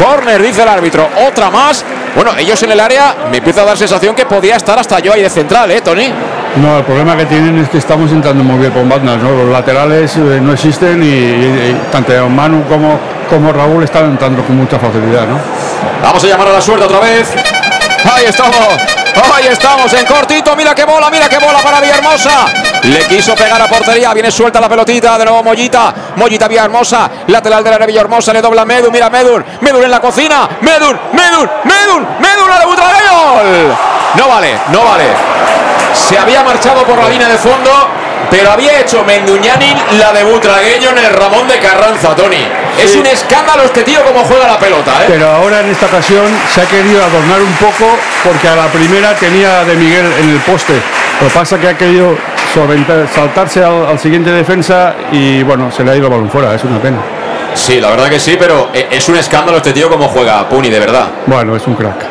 Corner, 0.03 0.43
dice 0.43 0.63
el 0.63 0.69
árbitro. 0.69 1.09
Otra 1.27 1.51
más. 1.51 1.85
Bueno, 2.15 2.33
ellos 2.39 2.63
en 2.63 2.73
el 2.73 2.81
área 2.81 3.15
me 3.31 3.39
empieza 3.39 3.63
a 3.63 3.65
dar 3.65 3.77
sensación 3.77 4.15
que 4.15 4.27
podía 4.27 4.57
estar 4.57 4.79
hasta 4.79 4.99
yo 4.99 5.13
ahí 5.13 5.23
de 5.23 5.31
central, 5.31 5.71
¿eh, 5.71 5.81
Tony? 5.81 6.11
No, 6.57 6.79
el 6.79 6.85
problema 6.85 7.17
que 7.17 7.27
tienen 7.27 7.59
es 7.59 7.69
que 7.69 7.79
estamos 7.79 8.11
entrando 8.11 8.43
muy 8.43 8.59
bien 8.59 8.73
por 8.73 8.89
bandas, 8.89 9.19
¿no? 9.19 9.31
Los 9.31 9.49
laterales 9.53 10.17
eh, 10.17 10.41
no 10.43 10.53
existen 10.55 11.03
y, 11.03 11.07
y- 11.07 11.11
y 11.71 11.81
tanto 11.93 12.13
Manu 12.29 12.65
como, 12.69 12.99
como 13.29 13.53
Raúl 13.53 13.85
están 13.85 14.07
entrando 14.07 14.43
con 14.43 14.57
mucha 14.57 14.79
facilidad, 14.79 15.27
¿no? 15.27 15.39
Vamos 16.03 16.25
a 16.25 16.27
llamar 16.27 16.49
a 16.49 16.53
la 16.53 16.61
suerte 16.61 16.85
otra 16.87 17.01
vez. 17.01 17.29
Ahí 18.13 18.25
estamos. 18.27 18.57
Ahí 19.35 19.47
estamos 19.51 19.93
en 19.93 20.07
cortito. 20.07 20.57
Mira 20.57 20.75
qué 20.75 20.85
bola, 20.85 21.11
mira 21.11 21.29
qué 21.29 21.39
bola 21.39 21.59
para 21.59 21.81
Villahermosa. 21.81 22.47
Le 22.89 23.05
quiso 23.07 23.35
pegar 23.35 23.61
a 23.61 23.67
portería. 23.67 24.13
Viene 24.15 24.31
suelta 24.31 24.61
la 24.61 24.69
pelotita. 24.69 25.19
De 25.19 25.25
nuevo 25.25 25.43
Mollita. 25.43 25.95
Mollita 26.17 26.49
Villahermosa. 26.49 27.11
Lateral 27.27 27.63
de 27.63 27.71
la 27.71 27.87
Villahermosa. 27.87 28.33
Le 28.33 28.41
dobla 28.41 28.65
Medun. 28.65 28.93
Mira 28.93 29.11
Medun. 29.11 29.45
Medun 29.61 29.85
en 29.85 29.91
la 29.91 30.01
cocina. 30.01 30.49
Medun. 30.61 30.99
Medun. 31.13 31.51
Medun. 31.65 32.07
Medun 32.19 32.51
a 32.51 32.59
debutar 32.59 32.97
de 32.97 33.09
gol. 33.09 33.77
No 34.15 34.29
vale, 34.29 34.59
no 34.73 34.85
vale. 34.85 35.05
Se 35.93 36.19
había 36.19 36.43
marchado 36.43 36.85
por 36.85 36.97
la 36.99 37.09
línea 37.09 37.29
de 37.29 37.37
fondo. 37.37 37.71
Pero 38.31 38.53
había 38.53 38.81
hecho 38.81 39.05
Menduñanin 39.05 39.79
la 39.99 40.13
de 40.13 40.23
Butragueño 40.25 40.91
en 40.91 40.99
el 40.99 41.15
Ramón 41.15 41.49
de 41.49 41.59
Carranza, 41.61 42.15
Tony. 42.15 42.47
Es 42.79 42.95
un 42.95 43.07
escándalo 43.07 43.63
este 43.63 43.85
tío 43.85 44.05
como 44.05 44.23
juega 44.25 44.47
la 44.47 44.59
pelota, 44.59 44.91
¿eh? 45.03 45.07
Pero 45.09 45.31
ahora 45.31 45.61
en 45.61 45.71
esta 45.71 45.87
ocasión 45.87 46.27
se 46.55 46.61
ha 46.61 46.67
querido 46.67 47.03
adornar 47.03 47.41
un 47.41 47.53
poco 47.55 47.97
porque 48.23 48.49
a 48.49 48.57
la 48.57 48.67
primera 48.67 49.15
tenía 49.15 49.65
de 49.65 49.75
Miguel 49.77 50.13
en 50.21 50.31
el 50.31 50.41
poste. 50.41 50.75
Lo 51.21 51.29
que 51.29 51.35
pasa 51.35 51.57
es 51.57 51.63
que 51.63 51.69
ha 51.69 51.79
querido 51.79 52.17
saltarse 53.15 53.65
al, 53.65 53.87
al 53.87 53.99
siguiente 53.99 54.31
defensa 54.31 54.95
y 55.13 55.43
bueno, 55.43 55.71
se 55.71 55.85
le 55.85 55.91
ha 55.93 55.97
ido 55.97 56.07
el 56.07 56.13
balón 56.13 56.31
fuera, 56.31 56.55
es 56.55 56.65
una 56.65 56.79
pena. 56.81 56.99
Sí, 57.55 57.81
la 57.81 57.91
verdad 57.91 58.09
que 58.09 58.19
sí, 58.21 58.37
pero 58.39 58.69
e- 58.73 58.89
es 58.91 59.09
un 59.09 59.17
escándalo 59.17 59.57
este 59.59 59.73
tío 59.73 59.89
como 59.89 60.09
juega 60.09 60.49
Puni, 60.49 60.69
de 60.71 60.79
verdad. 60.79 61.07
Bueno, 61.27 61.57
es 61.57 61.67
un 61.67 61.75
crack. 61.75 62.05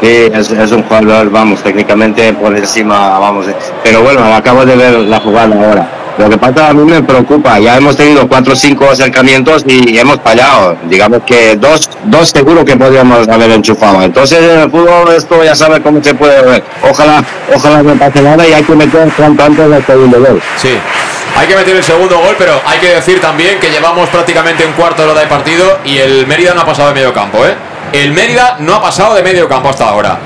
Sí, 0.00 0.28
es, 0.32 0.50
es 0.50 0.72
un 0.72 0.82
jugador, 0.82 1.30
vamos, 1.30 1.62
técnicamente 1.62 2.32
por 2.34 2.54
encima, 2.56 3.18
vamos. 3.18 3.48
eh. 3.48 3.54
Pero 3.82 4.02
bueno, 4.02 4.22
acabo 4.34 4.64
de 4.66 4.76
ver 4.76 4.92
la 5.00 5.20
jugada 5.20 5.54
ahora. 5.54 5.88
Lo 6.16 6.30
que 6.30 6.38
pasa 6.38 6.68
a 6.68 6.72
mí 6.72 6.84
me 6.84 7.02
preocupa, 7.02 7.58
ya 7.58 7.76
hemos 7.76 7.96
tenido 7.96 8.28
cuatro 8.28 8.52
o 8.52 8.56
cinco 8.56 8.88
acercamientos 8.88 9.64
y 9.66 9.98
hemos 9.98 10.20
fallado. 10.20 10.76
Digamos 10.84 11.22
que 11.26 11.56
dos, 11.56 11.90
dos 12.04 12.28
seguro 12.28 12.64
que 12.64 12.76
podríamos 12.76 13.26
haber 13.28 13.50
enchufado. 13.50 14.02
Entonces 14.02 14.38
en 14.38 14.60
el 14.60 14.70
fútbol 14.70 15.12
esto 15.12 15.42
ya 15.42 15.56
sabe 15.56 15.82
cómo 15.82 16.02
se 16.02 16.14
puede 16.14 16.40
ver. 16.42 16.62
Ojalá, 16.88 17.24
ojalá 17.52 17.82
no 17.82 17.94
pase 17.96 18.22
nada 18.22 18.46
y 18.46 18.52
hay 18.52 18.62
que 18.62 18.74
meter 18.74 19.08
cuanto 19.16 19.44
antes 19.44 19.72
el 19.72 19.84
segundo 19.84 20.20
gol. 20.20 20.40
Sí. 20.56 20.78
Hay 21.36 21.48
que 21.48 21.56
meter 21.56 21.74
el 21.74 21.82
segundo 21.82 22.16
gol, 22.18 22.36
pero 22.38 22.60
hay 22.64 22.78
que 22.78 22.94
decir 22.94 23.20
también 23.20 23.58
que 23.58 23.70
llevamos 23.70 24.08
prácticamente 24.08 24.64
un 24.64 24.72
cuarto 24.74 25.04
de 25.04 25.10
hora 25.10 25.20
de 25.20 25.26
partido 25.26 25.78
y 25.84 25.98
el 25.98 26.28
Mérida 26.28 26.54
no 26.54 26.60
ha 26.60 26.66
pasado 26.66 26.88
de 26.88 26.94
medio 26.94 27.12
campo, 27.12 27.44
¿eh? 27.44 27.54
El 27.92 28.12
Mérida 28.12 28.56
no 28.60 28.74
ha 28.74 28.82
pasado 28.82 29.14
de 29.14 29.22
medio 29.22 29.48
campo 29.48 29.68
hasta 29.68 29.88
ahora. 29.88 30.18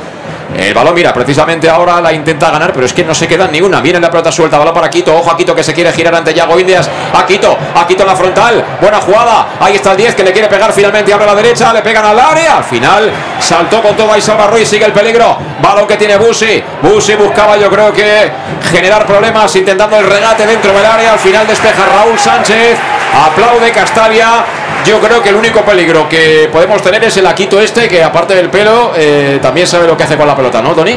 El 0.56 0.72
balón, 0.72 0.94
mira, 0.94 1.12
precisamente 1.12 1.68
ahora 1.68 2.00
la 2.00 2.12
intenta 2.12 2.50
ganar, 2.50 2.72
pero 2.72 2.86
es 2.86 2.92
que 2.92 3.04
no 3.04 3.14
se 3.14 3.28
queda 3.28 3.46
ni 3.48 3.60
una. 3.60 3.80
Viene 3.80 4.00
la 4.00 4.10
pelota 4.10 4.32
suelta, 4.32 4.58
balón 4.58 4.74
para 4.74 4.88
Quito. 4.88 5.14
Ojo 5.14 5.30
a 5.30 5.36
Quito 5.36 5.54
que 5.54 5.62
se 5.62 5.74
quiere 5.74 5.92
girar 5.92 6.14
ante 6.14 6.32
Yago 6.32 6.58
Indias. 6.58 6.88
A 7.12 7.26
Quito, 7.26 7.56
a 7.74 7.86
Quito 7.86 8.02
en 8.02 8.08
la 8.08 8.16
frontal. 8.16 8.64
Buena 8.80 9.00
jugada. 9.00 9.48
Ahí 9.60 9.76
está 9.76 9.92
el 9.92 9.98
10 9.98 10.14
que 10.14 10.24
le 10.24 10.32
quiere 10.32 10.48
pegar 10.48 10.72
finalmente. 10.72 11.12
Abre 11.12 11.26
la 11.26 11.34
derecha, 11.34 11.72
le 11.72 11.82
pegan 11.82 12.04
al 12.04 12.18
área. 12.18 12.56
Al 12.56 12.64
final 12.64 13.10
saltó 13.38 13.82
con 13.82 13.94
todo 13.94 14.12
ahí 14.12 14.22
Salva 14.22 14.46
Ruiz. 14.46 14.68
Sigue 14.68 14.86
el 14.86 14.92
peligro. 14.92 15.36
Balón 15.60 15.86
que 15.86 15.96
tiene 15.96 16.16
Busi. 16.16 16.62
Busi 16.82 17.14
buscaba, 17.14 17.56
yo 17.56 17.70
creo 17.70 17.92
que 17.92 18.30
generar 18.70 19.06
problemas 19.06 19.54
intentando 19.54 19.98
el 19.98 20.06
regate 20.06 20.46
dentro 20.46 20.72
del 20.72 20.84
área. 20.84 21.12
Al 21.12 21.18
final 21.18 21.46
despeja 21.46 21.84
Raúl 21.86 22.18
Sánchez. 22.18 22.78
Aplaude 23.14 23.70
Castalia. 23.70 24.44
Yo 24.86 25.00
creo 25.00 25.22
que 25.22 25.28
el 25.28 25.36
único 25.36 25.62
peligro 25.62 26.08
que 26.08 26.48
podemos 26.50 26.80
tener 26.80 27.04
es 27.04 27.16
el 27.16 27.26
Aquito 27.26 27.60
este, 27.60 27.88
que 27.88 28.02
aparte 28.02 28.34
del 28.34 28.48
pelo, 28.48 28.92
eh, 28.96 29.38
también 29.42 29.66
sabe 29.66 29.86
lo 29.86 29.96
que 29.96 30.04
hace 30.04 30.16
con 30.16 30.26
la 30.26 30.34
pelota, 30.34 30.62
¿no, 30.62 30.70
Tony? 30.70 30.96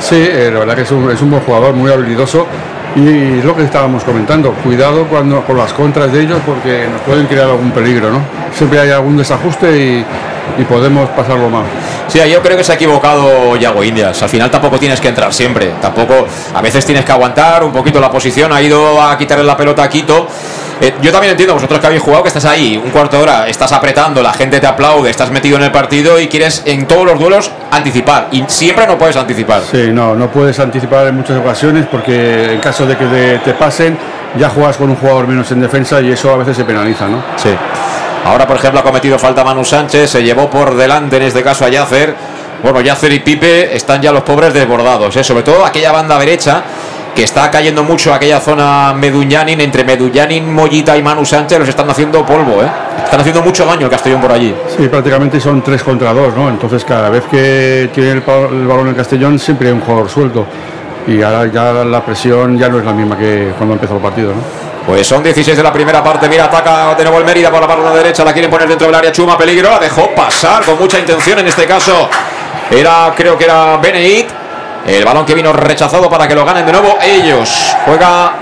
Sí, 0.00 0.16
eh, 0.16 0.50
la 0.52 0.60
verdad 0.60 0.74
que 0.74 0.82
es 0.82 0.90
un, 0.90 1.10
es 1.10 1.20
un 1.20 1.30
buen 1.30 1.42
jugador, 1.42 1.74
muy 1.74 1.90
habilidoso. 1.90 2.46
Y 2.94 3.42
lo 3.42 3.54
que 3.54 3.62
estábamos 3.62 4.04
comentando, 4.04 4.52
cuidado 4.52 5.04
cuando 5.04 5.42
con 5.42 5.58
las 5.58 5.70
contras 5.74 6.10
de 6.12 6.22
ellos 6.22 6.38
porque 6.46 6.86
nos 6.90 7.02
pueden 7.02 7.26
crear 7.26 7.50
algún 7.50 7.70
peligro, 7.70 8.10
¿no? 8.10 8.20
Siempre 8.56 8.80
hay 8.80 8.90
algún 8.90 9.18
desajuste 9.18 9.70
y, 9.76 10.04
y 10.58 10.64
podemos 10.64 11.10
pasarlo 11.10 11.50
mal. 11.50 11.64
Sí, 12.08 12.18
yo 12.30 12.40
creo 12.40 12.56
que 12.56 12.64
se 12.64 12.72
ha 12.72 12.76
equivocado 12.76 13.54
Yago 13.56 13.84
Indias. 13.84 14.22
Al 14.22 14.30
final 14.30 14.50
tampoco 14.50 14.78
tienes 14.78 14.98
que 14.98 15.08
entrar 15.08 15.30
siempre. 15.34 15.72
Tampoco, 15.82 16.26
a 16.54 16.62
veces 16.62 16.86
tienes 16.86 17.04
que 17.04 17.12
aguantar 17.12 17.64
un 17.64 17.72
poquito 17.72 18.00
la 18.00 18.10
posición. 18.10 18.50
Ha 18.52 18.62
ido 18.62 19.02
a 19.02 19.18
quitarle 19.18 19.44
la 19.44 19.58
pelota 19.58 19.82
a 19.82 19.88
Quito. 19.90 20.26
Eh, 20.80 20.94
yo 21.00 21.10
también 21.10 21.30
entiendo, 21.30 21.54
vosotros 21.54 21.80
que 21.80 21.86
habéis 21.86 22.02
jugado, 22.02 22.22
que 22.22 22.28
estás 22.28 22.44
ahí 22.44 22.80
un 22.82 22.90
cuarto 22.90 23.16
de 23.16 23.22
hora, 23.22 23.48
estás 23.48 23.72
apretando, 23.72 24.22
la 24.22 24.32
gente 24.32 24.60
te 24.60 24.66
aplaude, 24.66 25.08
estás 25.08 25.30
metido 25.30 25.56
en 25.56 25.62
el 25.62 25.72
partido 25.72 26.20
y 26.20 26.28
quieres 26.28 26.62
en 26.66 26.86
todos 26.86 27.06
los 27.06 27.18
duelos 27.18 27.50
anticipar. 27.70 28.28
Y 28.32 28.44
siempre 28.46 28.86
no 28.86 28.98
puedes 28.98 29.16
anticipar. 29.16 29.62
Sí, 29.70 29.88
no, 29.90 30.14
no 30.14 30.30
puedes 30.30 30.58
anticipar 30.60 31.06
en 31.06 31.16
muchas 31.16 31.38
ocasiones 31.38 31.86
porque 31.90 32.52
en 32.52 32.60
caso 32.60 32.84
de 32.84 32.96
que 32.96 33.06
te, 33.06 33.38
te 33.38 33.54
pasen, 33.54 33.96
ya 34.38 34.50
juegas 34.50 34.76
con 34.76 34.90
un 34.90 34.96
jugador 34.96 35.26
menos 35.26 35.50
en 35.50 35.60
defensa 35.60 36.00
y 36.02 36.12
eso 36.12 36.30
a 36.30 36.36
veces 36.36 36.56
se 36.56 36.64
penaliza, 36.64 37.06
¿no? 37.08 37.22
Sí. 37.36 37.50
Ahora, 38.26 38.46
por 38.46 38.56
ejemplo, 38.56 38.80
ha 38.80 38.82
cometido 38.82 39.18
falta 39.18 39.44
Manu 39.44 39.64
Sánchez, 39.64 40.10
se 40.10 40.22
llevó 40.22 40.50
por 40.50 40.74
delante 40.74 41.16
en 41.16 41.22
este 41.22 41.42
caso 41.42 41.64
a 41.64 41.68
Yacer. 41.68 42.14
Bueno, 42.62 42.80
Yacer 42.80 43.12
y 43.12 43.20
Pipe 43.20 43.74
están 43.74 44.02
ya 44.02 44.12
los 44.12 44.22
pobres 44.24 44.52
desbordados, 44.52 45.16
¿eh? 45.16 45.24
sobre 45.24 45.42
todo 45.42 45.64
aquella 45.64 45.92
banda 45.92 46.18
derecha 46.18 46.62
que 47.16 47.24
está 47.24 47.50
cayendo 47.50 47.82
mucho 47.82 48.12
aquella 48.12 48.38
zona 48.38 48.92
Meduñanin, 48.92 49.60
entre 49.62 49.82
Meduñanin, 49.84 50.52
Mollita 50.52 50.96
y 50.96 51.02
Manu 51.02 51.24
Sánchez, 51.24 51.58
los 51.58 51.68
están 51.68 51.88
haciendo 51.88 52.24
polvo, 52.24 52.62
¿eh? 52.62 52.70
Están 53.02 53.20
haciendo 53.20 53.40
mucho 53.42 53.64
daño 53.64 53.86
el 53.86 53.90
Castellón 53.90 54.20
por 54.20 54.30
allí. 54.30 54.54
Sí, 54.76 54.86
prácticamente 54.86 55.40
son 55.40 55.62
tres 55.62 55.82
contra 55.82 56.12
dos, 56.12 56.36
¿no? 56.36 56.50
Entonces 56.50 56.84
cada 56.84 57.08
vez 57.08 57.24
que 57.24 57.88
tiene 57.94 58.10
el, 58.10 58.18
el 58.18 58.66
balón 58.66 58.88
el 58.88 58.94
Castellón 58.94 59.38
siempre 59.38 59.68
hay 59.68 59.74
un 59.74 59.80
jugador 59.80 60.10
suelto. 60.10 60.46
Y 61.08 61.22
ahora 61.22 61.50
ya 61.50 61.72
la 61.84 62.04
presión 62.04 62.58
ya 62.58 62.68
no 62.68 62.78
es 62.78 62.84
la 62.84 62.92
misma 62.92 63.16
que 63.16 63.52
cuando 63.56 63.74
empezó 63.74 63.94
el 63.96 64.02
partido, 64.02 64.28
¿no? 64.28 64.42
Pues 64.86 65.06
son 65.06 65.22
16 65.22 65.56
de 65.56 65.62
la 65.62 65.72
primera 65.72 66.04
parte. 66.04 66.28
Mira, 66.28 66.44
ataca 66.44 66.94
de 66.94 67.02
nuevo 67.02 67.18
el 67.18 67.24
Mérida 67.24 67.50
por 67.50 67.60
la 67.60 67.66
parte 67.66 67.96
derecha. 67.96 68.24
La 68.24 68.32
quieren 68.32 68.50
poner 68.50 68.68
dentro 68.68 68.86
del 68.86 68.94
área. 68.94 69.10
Chuma, 69.10 69.38
peligro. 69.38 69.70
La 69.70 69.78
dejó 69.78 70.10
pasar 70.14 70.64
con 70.64 70.78
mucha 70.78 70.98
intención. 70.98 71.38
En 71.38 71.48
este 71.48 71.66
caso, 71.66 72.08
era, 72.70 73.12
creo 73.16 73.38
que 73.38 73.44
era 73.44 73.78
Beneit. 73.78 74.45
El 74.86 75.04
balón 75.04 75.26
que 75.26 75.34
vino 75.34 75.52
rechazado 75.52 76.08
para 76.08 76.28
que 76.28 76.34
lo 76.34 76.44
ganen 76.44 76.64
de 76.64 76.72
nuevo 76.72 76.96
ellos. 77.02 77.76
Juega, 77.84 78.32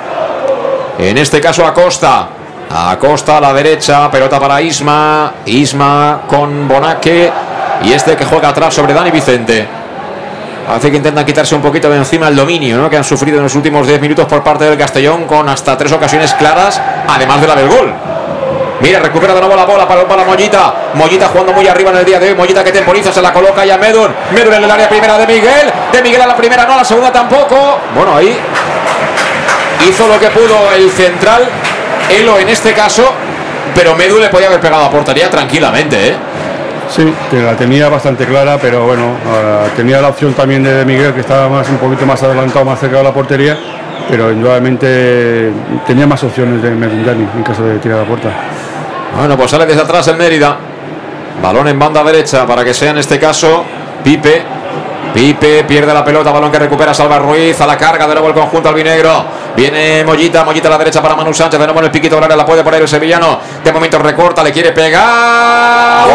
en 0.99 1.17
este 1.17 1.41
caso, 1.41 1.67
Acosta. 1.67 2.29
Acosta 2.71 3.39
a 3.39 3.41
la 3.41 3.53
derecha. 3.55 4.11
Pelota 4.11 4.39
para 4.39 4.61
Isma. 4.61 5.33
Isma 5.47 6.21
con 6.29 6.69
Bonaque. 6.69 7.33
Y 7.83 7.93
este 7.93 8.17
que 8.17 8.25
juega 8.27 8.51
atrás 8.51 8.75
sobre 8.75 8.93
Dani 8.93 9.11
Vicente. 9.11 9.67
Hace 10.69 10.91
que 10.91 10.97
intentan 10.97 11.25
quitarse 11.25 11.55
un 11.55 11.63
poquito 11.63 11.91
de 11.91 11.97
encima 11.99 12.29
el 12.29 12.37
dominio 12.37 12.79
¿no? 12.79 12.89
que 12.89 12.97
han 12.97 13.05
sufrido 13.05 13.37
en 13.37 13.43
los 13.43 13.55
últimos 13.55 13.87
10 13.87 14.01
minutos 14.01 14.27
por 14.27 14.43
parte 14.43 14.65
del 14.65 14.79
Castellón 14.79 15.25
con 15.25 15.47
hasta 15.47 15.77
tres 15.77 15.93
ocasiones 15.93 16.33
claras, 16.35 16.81
además 17.07 17.41
de 17.43 17.47
la 17.47 17.55
del 17.55 17.69
gol. 17.69 17.93
Mira, 18.81 19.01
recupera 19.01 19.35
de 19.35 19.41
nuevo 19.41 19.57
la 19.57 19.65
bola 19.65 19.87
para, 19.87 20.05
para 20.07 20.25
Mollita. 20.25 20.75
Mollita 20.95 21.29
jugando 21.29 21.53
muy 21.53 21.67
arriba 21.67 21.91
en 21.91 21.99
el 21.99 22.05
día 22.05 22.19
de 22.19 22.31
hoy. 22.31 22.35
Mollita 22.35 22.65
que 22.65 22.73
temporiza, 22.73 23.13
se 23.13 23.23
la 23.23 23.33
coloca 23.33 23.65
ya 23.65 23.79
Medun. 23.79 24.13
Medun 24.33 24.55
en 24.55 24.65
el 24.65 24.71
área 24.71 24.89
primera 24.89 25.19
de 25.19 25.27
Miguel. 25.27 25.73
De 25.93 26.03
Miguel 26.03 26.23
a 26.23 26.27
la 26.27 26.37
primera, 26.37 26.65
no 26.67 26.75
a 26.75 26.77
la 26.79 26.85
segunda 26.85 27.13
tampoco. 27.13 27.79
Bueno, 27.95 28.17
ahí 28.17 28.37
hizo 29.89 30.09
lo 30.09 30.19
que 30.19 30.29
pudo 30.29 30.73
el 30.77 30.91
central. 30.91 31.49
Elo 32.11 32.39
en 32.39 32.49
este 32.49 32.73
caso. 32.73 33.13
Pero 33.75 33.95
Medun 33.95 34.21
le 34.21 34.29
podía 34.29 34.47
haber 34.49 34.61
pegado 34.61 34.85
a 34.85 34.91
portería 34.91 35.29
tranquilamente, 35.29 36.09
¿eh? 36.09 36.17
Sí, 36.89 37.13
que 37.31 37.39
la 37.39 37.57
tenía 37.57 37.89
bastante 37.89 38.27
clara, 38.27 38.59
pero 38.61 38.85
bueno, 38.85 39.17
ah, 39.27 39.67
tenía 39.75 40.01
la 40.01 40.09
opción 40.09 40.33
también 40.35 40.63
de 40.63 40.85
Miguel, 40.85 41.13
que 41.13 41.21
estaba 41.21 41.49
más 41.49 41.69
un 41.69 41.79
poquito 41.79 42.07
más 42.07 42.23
adelantado, 42.23 42.65
más 42.65 42.79
cerca 42.79 42.99
de 42.99 43.03
la 43.05 43.13
portería, 43.13 43.59
pero 44.09 44.31
indudablemente 44.31 45.51
tenía 45.87 46.07
más 46.07 46.23
opciones 46.23 46.63
de 46.63 46.71
Medunjani 46.71 47.27
en 47.37 47.43
caso 47.43 47.65
de 47.65 47.79
tirar 47.79 47.99
a 47.99 48.03
la 48.03 48.07
puerta. 48.07 48.29
Bueno, 49.17 49.37
pues 49.37 49.51
sale 49.51 49.67
desde 49.67 49.83
atrás 49.83 50.07
el 50.09 50.17
Mérida. 50.17 50.57
Balón 51.41 51.69
en 51.69 51.79
banda 51.79 52.03
derecha 52.03 52.47
para 52.47 52.65
que 52.65 52.75
sea 52.75 52.91
en 52.91 52.99
este 52.99 53.19
caso 53.19 53.65
Pipe. 54.03 54.43
Pipe 55.13 55.65
pierde 55.65 55.95
la 55.95 56.05
pelota, 56.05 56.33
balón 56.33 56.51
que 56.51 56.59
recupera 56.59 56.93
Salva 56.93 57.19
Ruiz 57.19 57.61
a 57.61 57.67
la 57.67 57.79
carga 57.79 58.07
de 58.07 58.15
nuevo 58.15 58.29
el 58.29 58.35
conjunto 58.35 58.69
albinegro. 58.69 59.25
Viene 59.57 60.03
Mollita, 60.05 60.43
Mollita 60.43 60.67
a 60.67 60.73
la 60.73 60.79
derecha 60.79 61.01
para 61.01 61.15
Manu 61.15 61.33
Sánchez, 61.33 61.61
de 61.61 61.67
nuevo 61.67 61.79
en 61.79 61.87
el 61.87 61.91
piquito 61.93 62.19
área 62.19 62.37
la 62.37 62.45
puede 62.45 62.65
poner 62.65 62.83
el 62.83 62.89
sevillano. 62.89 63.39
De 63.63 63.73
momento 63.73 63.99
recorta, 63.99 64.43
le 64.43 64.51
quiere 64.51 64.73
pegar. 64.73 66.07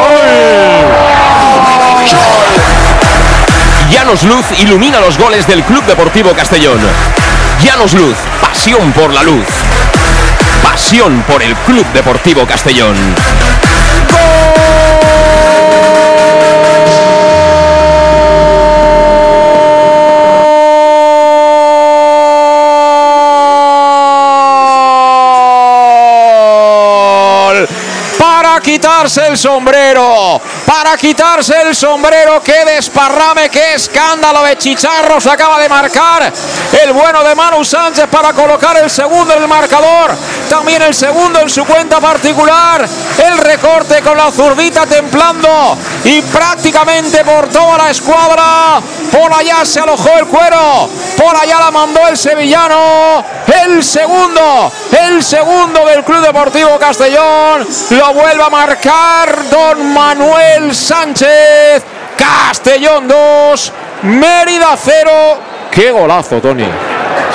Llanos 3.89 4.23
Luz 4.23 4.45
ilumina 4.59 4.99
los 4.99 5.17
goles 5.17 5.47
del 5.47 5.63
Club 5.63 5.85
Deportivo 5.85 6.31
Castellón. 6.33 6.79
Llanos 7.63 7.93
Luz, 7.93 8.17
pasión 8.41 8.91
por 8.91 9.13
la 9.13 9.23
luz. 9.23 9.45
Por 11.27 11.43
el 11.43 11.55
Club 11.57 11.85
Deportivo 11.93 12.47
Castellón. 12.47 12.95
Para 28.17 28.59
quitarse 28.61 29.27
el 29.27 29.37
sombrero, 29.37 30.18
para 30.89 31.01
quitarse 31.01 31.53
el 31.61 31.75
sombrero, 31.75 32.41
qué 32.41 32.65
desparrame, 32.65 33.47
qué 33.51 33.75
escándalo 33.75 34.41
de 34.41 34.57
chicharros 34.57 35.27
acaba 35.27 35.59
de 35.59 35.69
marcar 35.69 36.33
el 36.81 36.93
bueno 36.93 37.23
de 37.23 37.35
Manu 37.35 37.63
Sánchez 37.63 38.07
para 38.07 38.33
colocar 38.33 38.75
el 38.75 38.89
segundo 38.89 39.35
en 39.35 39.43
el 39.43 39.47
marcador, 39.47 40.17
también 40.49 40.81
el 40.81 40.95
segundo 40.95 41.41
en 41.41 41.49
su 41.49 41.63
cuenta 41.63 41.99
particular, 41.99 42.89
el 43.23 43.37
recorte 43.37 44.01
con 44.01 44.17
la 44.17 44.31
zurdita 44.31 44.87
templando 44.87 45.77
y 46.05 46.23
prácticamente 46.23 47.23
por 47.23 47.49
toda 47.49 47.77
la 47.77 47.91
escuadra, 47.91 48.81
por 49.11 49.31
allá 49.31 49.63
se 49.65 49.81
alojó 49.81 50.09
el 50.17 50.25
cuero, 50.25 50.89
por 51.15 51.35
allá 51.35 51.59
la 51.59 51.69
mandó 51.69 52.07
el 52.07 52.17
sevillano, 52.17 53.23
el 53.49 53.83
segundo, 53.83 54.71
el 55.07 55.23
segundo 55.23 55.85
del 55.85 56.03
Club 56.03 56.21
Deportivo 56.21 56.77
Castellón, 56.79 57.65
lo 57.91 58.13
vuelve 58.13 58.43
a 58.43 58.49
marcar 58.49 59.49
don 59.49 59.93
Manuel 59.93 60.73
Sánchez, 60.73 61.83
Castellón 62.17 63.07
2, 63.07 63.73
Mérida 64.03 64.75
0, 64.77 65.11
qué 65.71 65.91
golazo 65.91 66.39
Tony. 66.41 66.67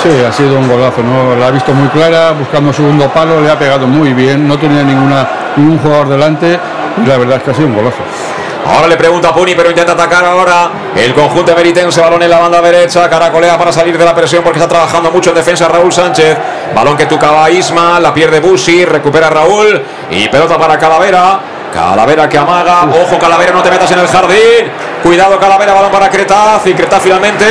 Sí, 0.01 0.09
ha 0.23 0.31
sido 0.31 0.59
un 0.59 0.67
golazo, 0.67 1.01
¿no? 1.01 1.35
La 1.35 1.47
ha 1.47 1.51
visto 1.51 1.73
muy 1.73 1.87
clara, 1.89 2.31
buscando 2.31 2.71
segundo 2.71 3.09
palo, 3.09 3.41
le 3.41 3.49
ha 3.49 3.57
pegado 3.57 3.87
muy 3.87 4.13
bien, 4.13 4.47
no 4.47 4.57
tenía 4.59 4.83
ninguna, 4.83 5.27
ningún 5.55 5.79
jugador 5.79 6.09
delante 6.09 6.59
y 7.03 7.07
la 7.07 7.17
verdad 7.17 7.37
es 7.37 7.43
que 7.43 7.51
ha 7.51 7.53
sido 7.53 7.67
un 7.67 7.75
golazo. 7.75 8.03
Ahora 8.65 8.87
le 8.87 8.97
pregunta 8.97 9.29
a 9.29 9.33
Puni, 9.33 9.53
pero 9.53 9.69
intenta 9.69 9.91
atacar 9.91 10.25
ahora 10.25 10.71
el 10.95 11.13
conjunto 11.13 11.55
meritense. 11.55 12.01
Balón 12.01 12.23
en 12.23 12.29
la 12.29 12.39
banda 12.39 12.61
derecha. 12.61 13.07
Caracolea 13.09 13.57
para 13.57 13.71
salir 13.71 13.97
de 13.97 14.03
la 14.03 14.15
presión 14.15 14.43
porque 14.43 14.59
está 14.59 14.67
trabajando 14.67 15.11
mucho 15.11 15.29
en 15.29 15.35
defensa 15.35 15.67
Raúl 15.67 15.93
Sánchez. 15.93 16.37
Balón 16.73 16.97
que 16.97 17.05
tocaba 17.05 17.49
Isma. 17.49 17.99
La 17.99 18.13
pierde 18.13 18.39
Busi. 18.39 18.83
Recupera 18.85 19.29
Raúl. 19.29 19.83
Y 20.09 20.27
pelota 20.29 20.57
para 20.57 20.79
Calavera. 20.79 21.39
Calavera 21.71 22.27
que 22.27 22.37
amaga. 22.37 22.85
Ojo, 22.85 23.19
Calavera, 23.19 23.51
no 23.51 23.61
te 23.61 23.69
metas 23.69 23.91
en 23.91 23.99
el 23.99 24.07
jardín. 24.07 24.71
Cuidado, 25.03 25.39
Calavera. 25.39 25.73
Balón 25.73 25.91
para 25.91 26.09
Cretaz. 26.09 26.65
Y 26.65 26.73
Cretaz 26.73 27.03
finalmente, 27.03 27.45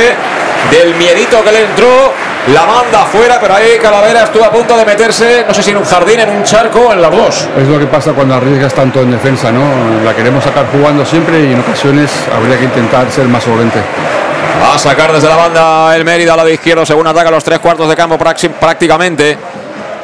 del 0.69 0.95
miedito 0.95 1.41
que 1.43 1.51
le 1.51 1.61
entró, 1.63 2.11
la 2.53 2.65
manda 2.65 3.03
afuera. 3.03 3.37
Pero 3.39 3.55
ahí 3.55 3.77
Calavera 3.81 4.23
estuvo 4.23 4.43
a 4.43 4.51
punto 4.51 4.77
de 4.77 4.85
meterse, 4.85 5.45
no 5.47 5.53
sé 5.53 5.63
si 5.63 5.71
en 5.71 5.77
un 5.77 5.85
jardín, 5.85 6.19
en 6.19 6.29
un 6.29 6.43
charco, 6.43 6.91
en 6.93 7.01
las 7.01 7.11
dos. 7.11 7.47
Es 7.57 7.67
lo 7.67 7.79
que 7.79 7.87
pasa 7.87 8.11
cuando 8.13 8.35
arriesgas 8.35 8.73
tanto 8.73 9.01
en 9.01 9.11
defensa, 9.11 9.51
¿no? 9.51 9.63
La 10.03 10.15
queremos 10.15 10.43
sacar 10.43 10.65
jugando 10.71 11.05
siempre 11.05 11.39
y 11.41 11.53
en 11.53 11.59
ocasiones 11.59 12.11
habría 12.35 12.57
que 12.57 12.65
intentar 12.65 13.11
ser 13.11 13.25
más 13.27 13.43
solvente. 13.43 13.79
Va 14.61 14.75
a 14.75 14.79
sacar 14.79 15.11
desde 15.11 15.27
la 15.27 15.35
banda 15.35 15.95
el 15.95 16.05
Mérida 16.05 16.33
a 16.33 16.37
la 16.37 16.45
de 16.45 16.53
izquierda, 16.53 16.85
según 16.85 17.05
ataca 17.07 17.29
los 17.29 17.43
tres 17.43 17.59
cuartos 17.59 17.89
de 17.89 17.95
campo 17.95 18.17
prácticamente. 18.17 19.37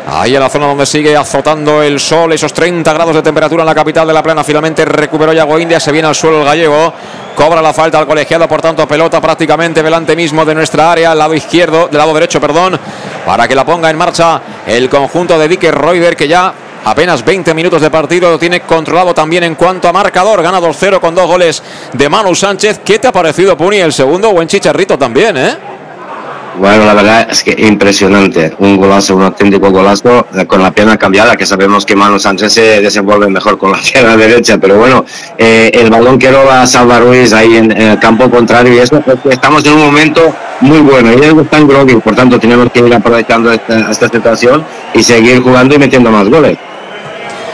Ahí 0.07 0.35
en 0.35 0.41
la 0.41 0.49
zona 0.49 0.67
donde 0.67 0.85
sigue 0.85 1.15
azotando 1.15 1.81
el 1.83 1.99
sol, 1.99 2.33
esos 2.33 2.51
30 2.53 2.91
grados 2.91 3.15
de 3.15 3.21
temperatura 3.21 3.61
en 3.61 3.67
la 3.67 3.75
capital 3.75 4.07
de 4.07 4.13
la 4.13 4.23
plana. 4.23 4.43
Finalmente 4.43 4.83
recuperó 4.83 5.31
Yago 5.31 5.59
India, 5.59 5.79
se 5.79 5.91
viene 5.91 6.07
al 6.07 6.15
suelo 6.15 6.39
el 6.39 6.45
gallego. 6.45 6.93
Cobra 7.35 7.61
la 7.61 7.71
falta 7.71 7.99
al 7.99 8.07
colegiado, 8.07 8.47
por 8.47 8.61
tanto, 8.61 8.87
pelota 8.87 9.21
prácticamente 9.21 9.81
delante 9.81 10.15
mismo 10.15 10.43
de 10.43 10.55
nuestra 10.55 10.91
área, 10.91 11.11
al 11.11 11.17
lado 11.17 11.33
izquierdo, 11.33 11.87
del 11.87 11.97
lado 11.97 12.13
derecho, 12.13 12.41
perdón, 12.41 12.77
para 13.25 13.47
que 13.47 13.55
la 13.55 13.65
ponga 13.65 13.89
en 13.89 13.97
marcha 13.97 14.41
el 14.65 14.89
conjunto 14.89 15.37
de 15.39 15.47
Dicker 15.47 15.73
Reuter, 15.73 16.15
que 16.15 16.27
ya 16.27 16.53
apenas 16.83 17.23
20 17.23 17.53
minutos 17.53 17.81
de 17.81 17.89
partido 17.89 18.31
lo 18.31 18.39
tiene 18.39 18.61
controlado 18.61 19.13
también 19.13 19.43
en 19.43 19.55
cuanto 19.55 19.87
a 19.87 19.93
marcador. 19.93 20.41
Gana 20.41 20.59
2-0 20.59 20.99
con 20.99 21.15
dos 21.15 21.27
goles 21.27 21.63
de 21.93 22.09
Manu 22.09 22.35
Sánchez. 22.35 22.81
¿Qué 22.83 22.99
te 22.99 23.07
ha 23.07 23.11
parecido, 23.11 23.55
Puni? 23.55 23.77
El 23.77 23.93
segundo, 23.93 24.31
buen 24.31 24.47
chicharrito 24.47 24.97
también, 24.97 25.37
¿eh? 25.37 25.57
Bueno, 26.57 26.85
la 26.85 26.93
verdad 26.93 27.27
es 27.29 27.43
que 27.43 27.55
impresionante. 27.57 28.53
Un 28.59 28.77
golazo, 28.77 29.15
un 29.15 29.23
auténtico 29.23 29.71
golazo 29.71 30.27
eh, 30.35 30.45
con 30.45 30.61
la 30.61 30.71
pierna 30.71 30.97
cambiada, 30.97 31.35
que 31.37 31.45
sabemos 31.45 31.85
que 31.85 31.95
Manu 31.95 32.19
Sánchez 32.19 32.51
se 32.51 32.81
desenvuelve 32.81 33.29
mejor 33.29 33.57
con 33.57 33.71
la 33.71 33.77
pierna 33.93 34.17
derecha. 34.17 34.57
Pero 34.57 34.77
bueno, 34.77 35.05
eh, 35.37 35.71
el 35.73 35.89
balón 35.89 36.19
que 36.19 36.31
roba 36.31 36.67
Salva 36.67 36.99
Ruiz 36.99 37.33
ahí 37.33 37.55
en, 37.55 37.71
el 37.71 37.99
campo 37.99 38.29
contrario 38.29 38.73
y 38.73 38.79
eso, 38.79 39.01
pues, 39.01 39.17
estamos 39.29 39.65
en 39.65 39.73
un 39.73 39.85
momento 39.85 40.33
muy 40.59 40.79
bueno. 40.79 41.11
Y 41.13 41.15
ellos 41.15 41.43
están 41.43 41.67
groggy, 41.67 41.95
por 41.95 42.15
tanto 42.15 42.37
tenemos 42.37 42.69
que 42.71 42.79
ir 42.79 42.93
aprovechando 42.93 43.51
esta, 43.51 43.89
esta 43.89 44.09
situación 44.09 44.63
y 44.93 45.01
seguir 45.01 45.41
jugando 45.41 45.75
y 45.75 45.79
metiendo 45.79 46.11
más 46.11 46.27
goles. 46.27 46.57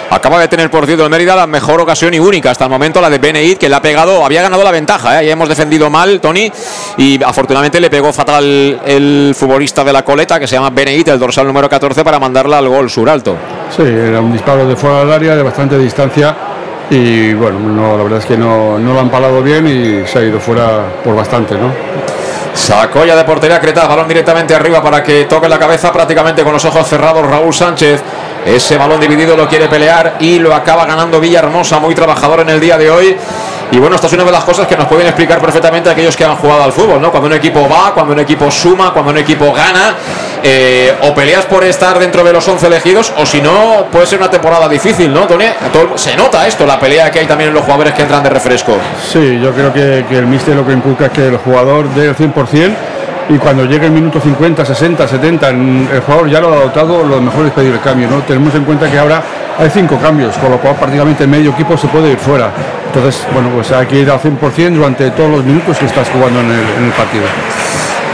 Acaba 0.10 0.39
de 0.39 0.47
tener, 0.47 0.72
por 0.72 0.86
cierto, 0.86 1.03
el 1.03 1.10
Mérida 1.10 1.36
la 1.36 1.47
mejor 1.47 1.82
ocasión 1.82 2.14
y 2.14 2.20
única 2.20 2.51
hasta 2.51 2.64
el 2.64 2.70
momento, 2.70 3.01
la 3.01 3.10
de 3.10 3.18
Beneit, 3.18 3.58
que 3.58 3.68
le 3.68 3.76
ha 3.76 3.82
pegado, 3.82 4.24
había 4.24 4.41
ganado 4.41 4.64
la 4.64 4.72
ventaja. 4.72 5.22
¿eh? 5.22 5.26
Ya 5.26 5.34
hemos 5.34 5.49
defendido 5.49 5.89
mal, 5.89 6.22
Tony, 6.22 6.49
y 6.95 7.22
afortunadamente 7.22 7.80
le 7.82 7.89
pegó 7.89 8.14
fatal 8.14 8.80
el 8.86 9.36
futbolista 9.38 9.84
de 9.84 9.91
la 9.91 10.03
coleta, 10.03 10.39
que 10.39 10.47
se 10.47 10.55
llama 10.55 10.70
Beneit, 10.70 11.10
el 11.10 11.20
dorsal 11.20 11.45
número 11.45 11.68
14, 11.68 12.05
para 12.05 12.20
mandarla 12.20 12.60
al 12.60 12.70
gol 12.70 12.89
sur 12.89 13.10
alto. 13.10 13.36
Sí, 13.76 13.84
era 13.84 14.22
un 14.22 14.32
disparo 14.32 14.66
de 14.66 14.78
fuera 14.78 14.99
del 14.99 15.12
área, 15.12 15.36
de 15.36 15.43
bastante 15.43 15.78
distancia. 15.78 16.36
Y 16.89 17.34
bueno, 17.34 17.60
no, 17.60 17.97
la 17.97 18.03
verdad 18.03 18.20
es 18.20 18.26
que 18.26 18.38
no, 18.38 18.80
no 18.80 18.93
lo 18.93 18.99
han 19.01 19.10
palado 19.10 19.43
bien 19.43 19.68
y 19.68 20.08
se 20.08 20.20
ha 20.20 20.24
ido 20.24 20.39
fuera 20.39 20.86
por 21.03 21.16
bastante, 21.16 21.55
¿no? 21.55 21.70
Sacó 22.53 23.05
ya 23.05 23.16
de 23.16 23.24
portería 23.24 23.60
Creta, 23.60 23.88
balón 23.88 24.08
directamente 24.08 24.55
arriba 24.55 24.82
para 24.82 25.03
que 25.03 25.26
toque 25.26 25.47
la 25.47 25.60
cabeza 25.60 25.91
prácticamente 25.91 26.43
con 26.43 26.53
los 26.53 26.66
ojos 26.66 26.88
cerrados 26.88 27.26
Raúl 27.26 27.53
Sánchez. 27.53 28.01
Ese 28.47 28.77
balón 28.77 29.01
dividido 29.01 29.35
lo 29.35 29.45
quiere 29.45 29.67
pelear 29.67 30.15
y 30.21 30.39
lo 30.39 30.55
acaba 30.55 30.85
ganando 30.85 31.19
Villahermosa, 31.19 31.79
muy 31.79 31.93
trabajador 31.93 32.39
en 32.39 32.49
el 32.49 32.61
día 32.61 32.77
de 32.77 32.89
hoy. 32.89 33.17
Y 33.71 33.77
bueno, 33.77 33.97
esta 33.97 34.07
es 34.07 34.13
una 34.13 34.23
de 34.23 34.31
las 34.31 34.45
cosas 34.45 34.65
que 34.67 34.77
nos 34.77 34.87
pueden 34.87 35.05
explicar 35.05 35.41
perfectamente 35.41 35.89
aquellos 35.89 36.15
que 36.15 36.23
han 36.23 36.37
jugado 36.37 36.63
al 36.63 36.71
fútbol, 36.71 37.01
¿no? 37.01 37.11
Cuando 37.11 37.27
un 37.27 37.33
equipo 37.33 37.67
va, 37.67 37.93
cuando 37.93 38.13
un 38.13 38.19
equipo 38.19 38.49
suma, 38.49 38.93
cuando 38.93 39.11
un 39.11 39.17
equipo 39.17 39.51
gana, 39.51 39.95
eh, 40.41 40.95
o 41.01 41.13
peleas 41.13 41.45
por 41.45 41.65
estar 41.65 41.99
dentro 41.99 42.23
de 42.23 42.31
los 42.31 42.47
11 42.47 42.67
elegidos, 42.67 43.11
o 43.17 43.25
si 43.25 43.41
no, 43.41 43.87
puede 43.91 44.07
ser 44.07 44.19
una 44.19 44.31
temporada 44.31 44.69
difícil, 44.69 45.13
¿no, 45.13 45.27
Tony? 45.27 45.47
Se 45.95 46.15
nota 46.15 46.47
esto, 46.47 46.65
la 46.65 46.79
pelea 46.79 47.11
que 47.11 47.19
hay 47.19 47.25
también 47.25 47.49
en 47.49 47.53
los 47.53 47.65
jugadores 47.65 47.93
que 47.93 48.03
entran 48.03 48.23
de 48.23 48.29
refresco. 48.29 48.77
Sí, 49.11 49.41
yo 49.41 49.51
creo 49.51 49.73
que, 49.73 50.05
que 50.07 50.17
el 50.17 50.27
míster 50.27 50.55
lo 50.55 50.65
que 50.65 50.71
inculca 50.71 51.07
es 51.07 51.11
que 51.11 51.27
el 51.27 51.37
jugador 51.37 51.89
dé 51.93 52.05
el 52.05 52.15
100% 52.15 52.71
y 53.30 53.38
cuando 53.38 53.65
llegue 53.65 53.86
el 53.88 53.91
minuto 53.91 54.19
50, 54.21 54.65
60, 54.65 55.07
70, 55.07 55.49
en- 55.49 55.89
el 55.91 56.01
jugador 56.01 56.30
ya 56.30 56.39
lo 56.39 56.49
ha 56.53 56.57
adoptado, 56.57 57.03
lo 57.03 57.19
mejor 57.21 57.45
es 57.47 57.51
pedir 57.51 57.73
el 57.73 57.80
cambio. 57.82 58.07
Tenemos 58.28 58.53
en 58.55 58.63
cuenta 58.63 58.89
que 58.89 58.97
ahora 58.97 59.21
hay 59.59 59.69
cinco 59.69 59.97
cambios, 59.97 60.36
con 60.38 60.51
lo 60.51 60.57
cual 60.59 60.75
prácticamente 60.75 61.25
medio 61.28 61.51
equipo 61.51 61.75
se 61.78 61.88
puede 61.88 62.11
ir 62.11 62.17
fuera. 62.17 62.51
Entonces, 62.88 63.21
bueno, 63.34 63.49
pues 63.53 63.71
hay 63.71 63.86
que 63.86 63.97
ir 63.99 64.09
al 64.09 64.19
100% 64.19 64.75
durante 64.75 65.11
todos 65.11 65.30
los 65.30 65.43
minutos 65.43 65.78
que 65.78 65.86
estás 65.86 66.07
jugando 66.09 66.39
en 66.39 66.51
el, 66.51 66.59
en 66.78 66.84
el 66.86 66.91
partido. 66.91 67.23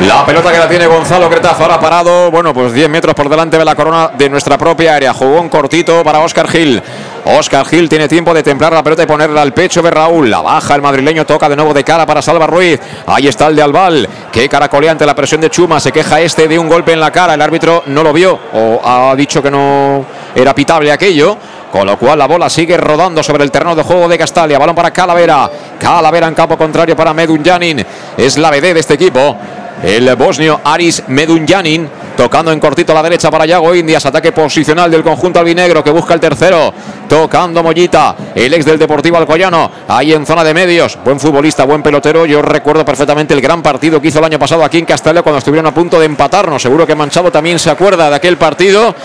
La 0.07 0.25
pelota 0.25 0.51
que 0.51 0.57
la 0.57 0.67
tiene 0.67 0.87
Gonzalo 0.87 1.29
Cretazo, 1.29 1.61
ahora 1.63 1.79
parado, 1.79 2.31
bueno, 2.31 2.51
pues 2.53 2.73
10 2.73 2.89
metros 2.89 3.13
por 3.13 3.29
delante 3.29 3.57
de 3.59 3.63
la 3.63 3.75
corona 3.75 4.09
de 4.17 4.27
nuestra 4.27 4.57
propia 4.57 4.95
área. 4.95 5.13
Jugó 5.13 5.39
un 5.39 5.49
cortito 5.49 6.03
para 6.03 6.19
Oscar 6.19 6.47
Gil. 6.47 6.81
Oscar 7.25 7.65
Gil 7.65 7.87
tiene 7.87 8.07
tiempo 8.07 8.33
de 8.33 8.43
templar 8.43 8.73
la 8.73 8.83
pelota 8.83 9.03
y 9.03 9.05
ponerla 9.05 9.41
al 9.41 9.53
pecho 9.53 9.81
de 9.81 9.89
Raúl. 9.89 10.29
La 10.29 10.41
baja 10.41 10.75
el 10.75 10.81
madrileño, 10.81 11.25
toca 11.25 11.47
de 11.47 11.55
nuevo 11.55 11.73
de 11.73 11.83
cara 11.83 12.05
para 12.05 12.21
Salva 12.21 12.47
Ruiz. 12.47 12.79
Ahí 13.07 13.27
está 13.27 13.47
el 13.47 13.55
de 13.55 13.61
Albal, 13.61 14.09
que 14.31 14.49
caracolea 14.49 14.91
ante 14.91 15.05
la 15.05 15.15
presión 15.15 15.39
de 15.39 15.49
Chuma. 15.49 15.79
Se 15.79 15.91
queja 15.91 16.19
este 16.19 16.47
de 16.47 16.59
un 16.59 16.67
golpe 16.67 16.91
en 16.91 16.99
la 16.99 17.11
cara. 17.11 17.33
El 17.33 17.41
árbitro 17.41 17.83
no 17.87 18.03
lo 18.03 18.11
vio 18.11 18.37
o 18.53 18.81
ha 18.83 19.15
dicho 19.15 19.41
que 19.41 19.49
no 19.49 20.05
era 20.35 20.53
pitable 20.53 20.91
aquello. 20.91 21.37
Con 21.71 21.87
lo 21.87 21.97
cual 21.97 22.19
la 22.19 22.27
bola 22.27 22.51
sigue 22.51 22.77
rodando 22.77 23.23
sobre 23.23 23.43
el 23.43 23.49
terreno 23.49 23.73
de 23.73 23.81
juego 23.81 24.07
de 24.07 24.15
Castalia. 24.15 24.59
Balón 24.59 24.75
para 24.75 24.91
Calavera. 24.91 25.49
Calavera 25.79 26.27
en 26.27 26.35
campo 26.35 26.55
contrario 26.55 26.95
para 26.95 27.15
Medunjanin. 27.15 27.83
Es 28.15 28.37
la 28.37 28.51
BD 28.51 28.73
de 28.73 28.79
este 28.79 28.93
equipo. 28.93 29.35
El 29.81 30.15
bosnio 30.15 30.61
Aris 30.63 31.03
Medunjanin 31.07 31.89
tocando 32.15 32.51
en 32.51 32.59
cortito 32.59 32.91
a 32.91 32.95
la 32.95 33.03
derecha 33.03 33.31
para 33.31 33.45
Yago 33.45 33.73
Indias. 33.75 34.05
Ataque 34.05 34.31
posicional 34.31 34.89
del 34.89 35.03
conjunto 35.03 35.39
albinegro 35.39 35.83
que 35.83 35.91
busca 35.91 36.13
el 36.13 36.19
tercero. 36.19 36.73
Tocando 37.07 37.61
Mollita, 37.61 38.15
el 38.33 38.53
ex 38.53 38.65
del 38.65 38.79
Deportivo 38.79 39.17
Alcoyano. 39.17 39.69
Ahí 39.87 40.13
en 40.13 40.25
zona 40.25 40.43
de 40.43 40.53
medios. 40.53 40.97
Buen 41.03 41.19
futbolista, 41.19 41.65
buen 41.65 41.83
pelotero. 41.83 42.25
Yo 42.25 42.41
recuerdo 42.41 42.85
perfectamente 42.85 43.33
el 43.33 43.41
gran 43.41 43.61
partido 43.61 44.01
que 44.01 44.07
hizo 44.07 44.19
el 44.19 44.25
año 44.25 44.39
pasado 44.39 44.63
aquí 44.63 44.77
en 44.77 44.85
Castalia 44.85 45.21
cuando 45.21 45.39
estuvieron 45.39 45.67
a 45.67 45.73
punto 45.73 45.99
de 45.99 46.05
empatarnos. 46.05 46.61
Seguro 46.61 46.87
que 46.87 46.95
Manchado 46.95 47.31
también 47.31 47.59
se 47.59 47.69
acuerda 47.69 48.09
de 48.09 48.15
aquel 48.15 48.37
partido 48.37 48.95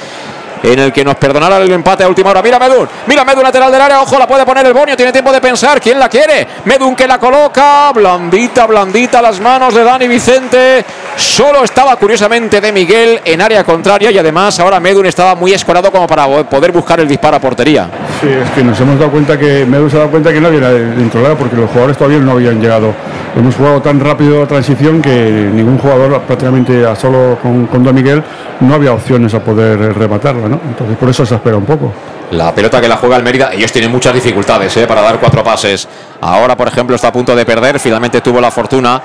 en 0.62 0.78
el 0.78 0.92
que 0.92 1.04
nos 1.04 1.16
perdonara 1.16 1.58
el 1.58 1.70
empate 1.72 2.04
a 2.04 2.08
última 2.08 2.30
hora. 2.30 2.42
Mira 2.42 2.58
Medun, 2.58 2.88
mira 3.06 3.24
Medun 3.24 3.42
lateral 3.42 3.70
del 3.70 3.80
área, 3.80 4.00
ojo, 4.00 4.18
la 4.18 4.26
puede 4.26 4.44
poner 4.44 4.66
el 4.66 4.72
Bonio, 4.72 4.96
tiene 4.96 5.12
tiempo 5.12 5.32
de 5.32 5.40
pensar, 5.40 5.80
¿quién 5.80 5.98
la 5.98 6.08
quiere? 6.08 6.46
Medun 6.64 6.94
que 6.94 7.06
la 7.06 7.18
coloca, 7.18 7.92
blandita, 7.92 8.66
blandita 8.66 9.22
las 9.22 9.40
manos 9.40 9.74
de 9.74 9.84
Dani 9.84 10.08
Vicente. 10.08 10.84
Solo 11.16 11.64
estaba 11.64 11.96
curiosamente 11.96 12.60
de 12.60 12.72
Miguel 12.72 13.20
en 13.24 13.40
área 13.40 13.64
contraria 13.64 14.10
y 14.10 14.18
además 14.18 14.58
ahora 14.60 14.80
Medun 14.80 15.06
estaba 15.06 15.34
muy 15.34 15.52
escorado 15.52 15.90
como 15.90 16.06
para 16.06 16.26
poder 16.44 16.72
buscar 16.72 17.00
el 17.00 17.08
disparo 17.08 17.36
a 17.36 17.40
portería. 17.40 17.88
Sí, 18.20 18.28
es 18.28 18.50
que 18.50 18.62
nos 18.62 18.78
hemos 18.80 18.98
dado 18.98 19.10
cuenta 19.10 19.38
que 19.38 19.64
Medu 19.64 19.88
se 19.88 19.96
ha 19.96 20.00
dado 20.00 20.10
cuenta 20.10 20.32
que 20.32 20.40
no 20.40 20.48
había 20.48 20.70
dentro 20.70 21.20
del 21.20 21.26
área 21.26 21.38
porque 21.38 21.56
los 21.56 21.68
jugadores 21.68 21.96
todavía 21.96 22.18
no 22.18 22.32
habían 22.32 22.60
llegado. 22.60 22.94
Hemos 23.36 23.54
jugado 23.54 23.80
tan 23.80 24.00
rápido 24.00 24.40
la 24.40 24.46
transición 24.46 25.00
que 25.00 25.50
ningún 25.52 25.78
jugador 25.78 26.20
prácticamente 26.22 26.84
a 26.84 26.96
solo 26.96 27.38
con, 27.42 27.66
con 27.66 27.84
Don 27.84 27.94
Miguel 27.94 28.22
no 28.60 28.74
había 28.74 28.92
opciones 28.92 29.32
a 29.34 29.40
poder 29.40 29.94
rematarla, 29.94 30.48
¿no? 30.48 30.60
Entonces 30.68 30.96
por 30.96 31.08
eso 31.08 31.24
se 31.24 31.34
espera 31.34 31.56
un 31.56 31.64
poco. 31.64 31.92
La 32.30 32.54
pelota 32.54 32.80
que 32.80 32.88
la 32.88 32.96
juega 32.96 33.16
el 33.16 33.22
Mérida, 33.22 33.52
ellos 33.52 33.72
tienen 33.72 33.90
muchas 33.90 34.12
dificultades 34.12 34.76
¿eh? 34.76 34.86
para 34.86 35.00
dar 35.00 35.18
cuatro 35.18 35.42
pases. 35.42 35.88
Ahora, 36.20 36.56
por 36.56 36.68
ejemplo, 36.68 36.94
está 36.94 37.08
a 37.08 37.12
punto 37.12 37.34
de 37.34 37.46
perder, 37.46 37.78
finalmente 37.78 38.20
tuvo 38.20 38.40
la 38.40 38.50
fortuna 38.50 39.00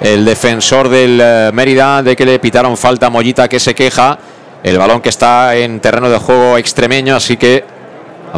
el 0.00 0.24
defensor 0.24 0.88
del 0.88 1.20
eh, 1.22 1.50
Mérida 1.52 2.02
de 2.02 2.16
que 2.16 2.26
le 2.26 2.38
pitaron 2.38 2.76
falta 2.76 3.06
a 3.06 3.10
Mollita 3.10 3.48
que 3.48 3.60
se 3.60 3.74
queja. 3.74 4.18
El 4.62 4.78
balón 4.78 5.00
que 5.00 5.08
está 5.08 5.54
en 5.56 5.80
terreno 5.80 6.08
de 6.08 6.18
juego 6.18 6.56
extremeño, 6.56 7.16
así 7.16 7.36
que 7.36 7.64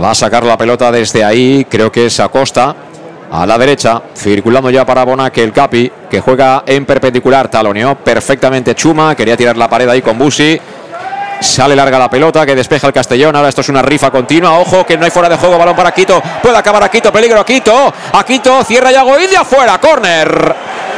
va 0.02 0.10
a 0.10 0.14
sacar 0.14 0.44
la 0.44 0.58
pelota 0.58 0.90
desde 0.90 1.24
ahí, 1.24 1.66
creo 1.68 1.90
que 1.92 2.06
es 2.06 2.20
Acosta. 2.20 2.74
A 3.30 3.44
la 3.44 3.58
derecha, 3.58 4.00
circulando 4.14 4.70
ya 4.70 4.86
para 4.86 5.04
Bonaque 5.04 5.42
el 5.42 5.52
Capi, 5.52 5.90
que 6.08 6.20
juega 6.20 6.62
en 6.66 6.86
perpendicular, 6.86 7.48
taloneó 7.48 7.96
perfectamente 7.96 8.74
Chuma, 8.74 9.14
quería 9.14 9.36
tirar 9.36 9.56
la 9.56 9.68
pared 9.68 9.88
ahí 9.88 10.00
con 10.00 10.16
Busi. 10.16 10.60
Sale 11.40 11.76
larga 11.76 11.98
la 11.98 12.08
pelota 12.08 12.46
que 12.46 12.54
despeja 12.54 12.86
el 12.86 12.92
Castellón. 12.92 13.36
Ahora 13.36 13.50
esto 13.50 13.60
es 13.60 13.68
una 13.68 13.82
rifa 13.82 14.10
continua. 14.10 14.58
Ojo 14.58 14.86
que 14.86 14.96
no 14.96 15.04
hay 15.04 15.10
fuera 15.10 15.28
de 15.28 15.36
juego. 15.36 15.58
Balón 15.58 15.76
para 15.76 15.92
Quito. 15.92 16.22
Puede 16.42 16.56
acabar 16.56 16.82
a 16.82 16.88
Quito. 16.88 17.12
Peligro 17.12 17.40
a 17.40 17.44
Quito. 17.44 17.92
A 18.12 18.24
Quito. 18.24 18.64
Cierra 18.64 18.90
Yago 18.90 19.20
India. 19.20 19.44
Fuera. 19.44 19.78
Córner. 19.78 20.56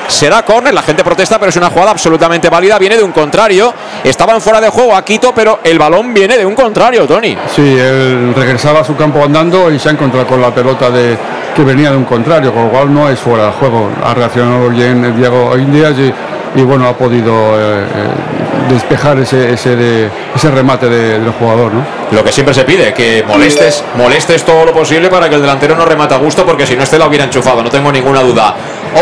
Será 0.08 0.42
córner. 0.42 0.74
La 0.74 0.82
gente 0.82 1.04
protesta, 1.04 1.38
pero 1.38 1.50
es 1.50 1.56
una 1.56 1.70
jugada 1.70 1.92
absolutamente 1.92 2.48
válida. 2.48 2.78
Viene 2.78 2.96
de 2.96 3.02
un 3.02 3.12
contrario. 3.12 3.72
Estaban 4.02 4.40
fuera 4.40 4.60
de 4.60 4.68
juego 4.68 4.96
a 4.96 5.04
Quito, 5.04 5.32
pero 5.34 5.60
el 5.62 5.78
balón 5.78 6.12
viene 6.12 6.36
de 6.36 6.44
un 6.44 6.54
contrario, 6.54 7.06
Tony. 7.06 7.36
Sí, 7.54 7.62
él 7.78 8.32
regresaba 8.34 8.80
a 8.80 8.84
su 8.84 8.96
campo 8.96 9.22
andando 9.22 9.70
y 9.70 9.78
se 9.78 9.90
ha 9.90 9.92
encontrado 9.92 10.26
con 10.26 10.40
la 10.40 10.52
pelota 10.52 10.90
de, 10.90 11.16
que 11.54 11.62
venía 11.62 11.90
de 11.90 11.96
un 11.96 12.04
contrario, 12.04 12.52
con 12.52 12.64
lo 12.64 12.70
cual 12.70 12.92
no 12.92 13.08
es 13.08 13.18
fuera 13.18 13.46
de 13.46 13.52
juego. 13.52 13.90
Ha 14.04 14.14
reaccionado 14.14 14.68
bien 14.70 15.16
Diego 15.16 15.56
Indias 15.56 15.94
y, 15.98 16.12
y 16.58 16.62
bueno, 16.62 16.88
ha 16.88 16.96
podido 16.96 17.32
eh, 17.32 17.82
eh, 17.82 17.86
despejar 18.68 19.18
ese, 19.18 19.52
ese, 19.52 19.76
de- 19.76 20.10
ese 20.34 20.50
remate 20.50 20.88
de- 20.88 21.18
del 21.18 21.32
jugador, 21.32 21.72
¿no? 21.72 21.84
Lo 22.10 22.24
que 22.24 22.32
siempre 22.32 22.54
se 22.54 22.64
pide, 22.64 22.94
que 22.94 23.22
molestes, 23.26 23.84
molestes 23.96 24.44
todo 24.44 24.64
lo 24.64 24.72
posible 24.72 25.08
para 25.08 25.28
que 25.28 25.34
el 25.34 25.40
delantero 25.42 25.74
no 25.76 25.84
remate 25.84 26.14
a 26.14 26.18
gusto, 26.18 26.44
porque 26.46 26.66
si 26.66 26.74
no 26.76 26.82
este 26.82 26.98
la 26.98 27.06
hubiera 27.06 27.24
enchufado, 27.24 27.62
no 27.62 27.68
tengo 27.70 27.90
ninguna 27.92 28.22
duda. 28.22 28.54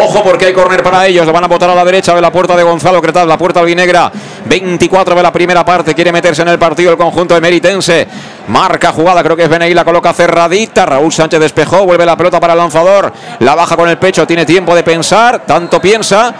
Ojo 0.02 0.22
porque 0.24 0.46
hay 0.46 0.52
córner 0.52 0.82
para 0.82 1.06
ellos, 1.06 1.24
lo 1.26 1.32
van 1.32 1.44
a 1.44 1.46
botar 1.46 1.70
a 1.70 1.74
la 1.74 1.84
derecha 1.84 2.14
de 2.14 2.20
la 2.20 2.32
puerta 2.32 2.56
de 2.56 2.64
Gonzalo 2.64 3.00
Cretaz, 3.00 3.26
la 3.26 3.38
puerta 3.38 3.60
albinegra. 3.60 4.10
24 4.46 5.14
de 5.14 5.22
la 5.22 5.32
primera 5.32 5.64
parte, 5.64 5.94
quiere 5.94 6.10
meterse 6.12 6.42
en 6.42 6.48
el 6.48 6.58
partido 6.58 6.90
el 6.90 6.96
conjunto 6.96 7.34
de 7.34 7.40
Meritense. 7.40 8.08
Marca 8.48 8.90
jugada, 8.92 9.22
creo 9.22 9.36
que 9.36 9.44
es 9.44 9.48
Benei, 9.48 9.72
la 9.74 9.84
coloca 9.84 10.12
cerradita. 10.12 10.84
Raúl 10.86 11.12
Sánchez 11.12 11.38
despejó, 11.40 11.84
vuelve 11.84 12.04
la 12.04 12.16
pelota 12.16 12.40
para 12.40 12.54
el 12.54 12.58
lanzador. 12.58 13.12
La 13.40 13.54
baja 13.54 13.76
con 13.76 13.88
el 13.88 13.98
pecho, 13.98 14.26
tiene 14.26 14.44
tiempo 14.44 14.74
de 14.74 14.82
pensar, 14.82 15.42
tanto 15.46 15.80
piensa 15.80 16.34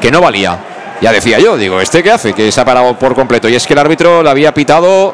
que 0.00 0.10
no 0.10 0.20
valía. 0.20 0.56
Ya 1.02 1.12
decía 1.12 1.40
yo, 1.40 1.56
digo, 1.56 1.80
¿este 1.80 2.00
qué 2.02 2.12
hace? 2.12 2.32
Que 2.32 2.52
se 2.52 2.60
ha 2.60 2.64
parado 2.64 2.96
por 2.96 3.14
completo. 3.14 3.48
Y 3.48 3.56
es 3.56 3.66
que 3.66 3.72
el 3.72 3.80
árbitro 3.80 4.22
le 4.22 4.30
había 4.30 4.54
pitado 4.54 5.12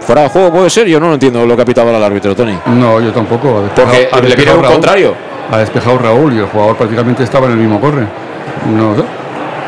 fuera 0.00 0.22
de 0.22 0.28
juego, 0.28 0.52
puede 0.52 0.68
ser. 0.68 0.88
Yo 0.88 0.98
no 0.98 1.14
entiendo 1.14 1.46
lo 1.46 1.54
que 1.54 1.62
ha 1.62 1.64
pitado 1.64 1.96
el 1.96 2.02
árbitro, 2.02 2.34
Tony. 2.34 2.58
No, 2.66 3.00
yo 3.00 3.12
tampoco. 3.12 3.62
Porque 3.74 4.08
le 4.28 4.34
viene 4.34 4.52
un 4.52 4.64
contrario. 4.64 5.14
Ha 5.50 5.58
despejado 5.58 5.98
Raúl 5.98 6.34
y 6.34 6.38
el 6.38 6.46
jugador 6.46 6.76
prácticamente 6.76 7.22
estaba 7.22 7.46
en 7.46 7.52
el 7.52 7.58
mismo 7.58 7.80
corre. 7.80 8.06
No 8.74 8.96
sé. 8.96 9.02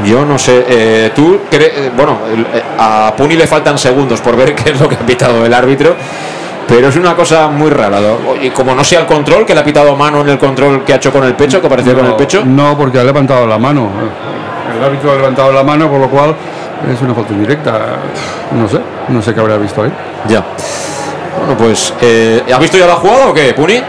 Yo 0.04 0.24
no 0.24 0.36
sé, 0.36 0.64
eh, 0.68 1.10
tú 1.14 1.38
crees, 1.48 1.72
eh, 1.76 1.92
bueno, 1.96 2.18
eh, 2.52 2.62
a 2.78 3.14
Puni 3.16 3.36
le 3.36 3.46
faltan 3.46 3.78
segundos 3.78 4.20
por 4.20 4.36
ver 4.36 4.52
qué 4.56 4.70
es 4.70 4.80
lo 4.80 4.88
que 4.88 4.96
ha 4.96 5.06
pitado 5.06 5.46
el 5.46 5.54
árbitro, 5.54 5.94
pero 6.66 6.88
es 6.88 6.96
una 6.96 7.14
cosa 7.14 7.46
muy 7.46 7.70
rara. 7.70 8.00
¿no? 8.00 8.42
Y 8.42 8.50
como 8.50 8.74
no 8.74 8.82
sea 8.82 9.00
el 9.00 9.06
control, 9.06 9.46
que 9.46 9.54
le 9.54 9.60
ha 9.60 9.64
pitado 9.64 9.94
mano 9.94 10.22
en 10.22 10.30
el 10.30 10.38
control 10.38 10.82
que 10.84 10.94
ha 10.94 10.96
hecho 10.96 11.12
con 11.12 11.22
el 11.22 11.34
pecho, 11.34 11.62
que 11.62 11.68
parecía 11.68 11.94
con 11.94 12.06
el 12.06 12.14
pecho. 12.14 12.44
No, 12.44 12.76
porque 12.76 12.98
ha 12.98 13.04
levantado 13.04 13.46
la 13.46 13.56
mano. 13.56 13.88
El 14.76 14.84
árbitro 14.84 15.12
ha 15.12 15.16
levantado 15.16 15.52
la 15.52 15.62
mano, 15.62 15.88
por 15.90 16.00
lo 16.00 16.08
cual 16.10 16.34
es 16.92 17.00
una 17.02 17.14
falta 17.14 17.32
indirecta. 17.32 17.72
No 18.52 18.68
sé, 18.68 18.78
no 19.08 19.22
sé 19.22 19.34
qué 19.34 19.40
habría 19.40 19.56
visto 19.56 19.82
ahí. 19.82 19.92
Ya. 20.28 20.44
Bueno, 21.38 21.56
pues, 21.58 21.92
eh, 22.00 22.42
¿has 22.52 22.58
visto 22.60 22.76
ya 22.78 22.86
la 22.86 22.94
jugada 22.94 23.26
o 23.28 23.34
qué, 23.34 23.52
Puni? 23.54 23.80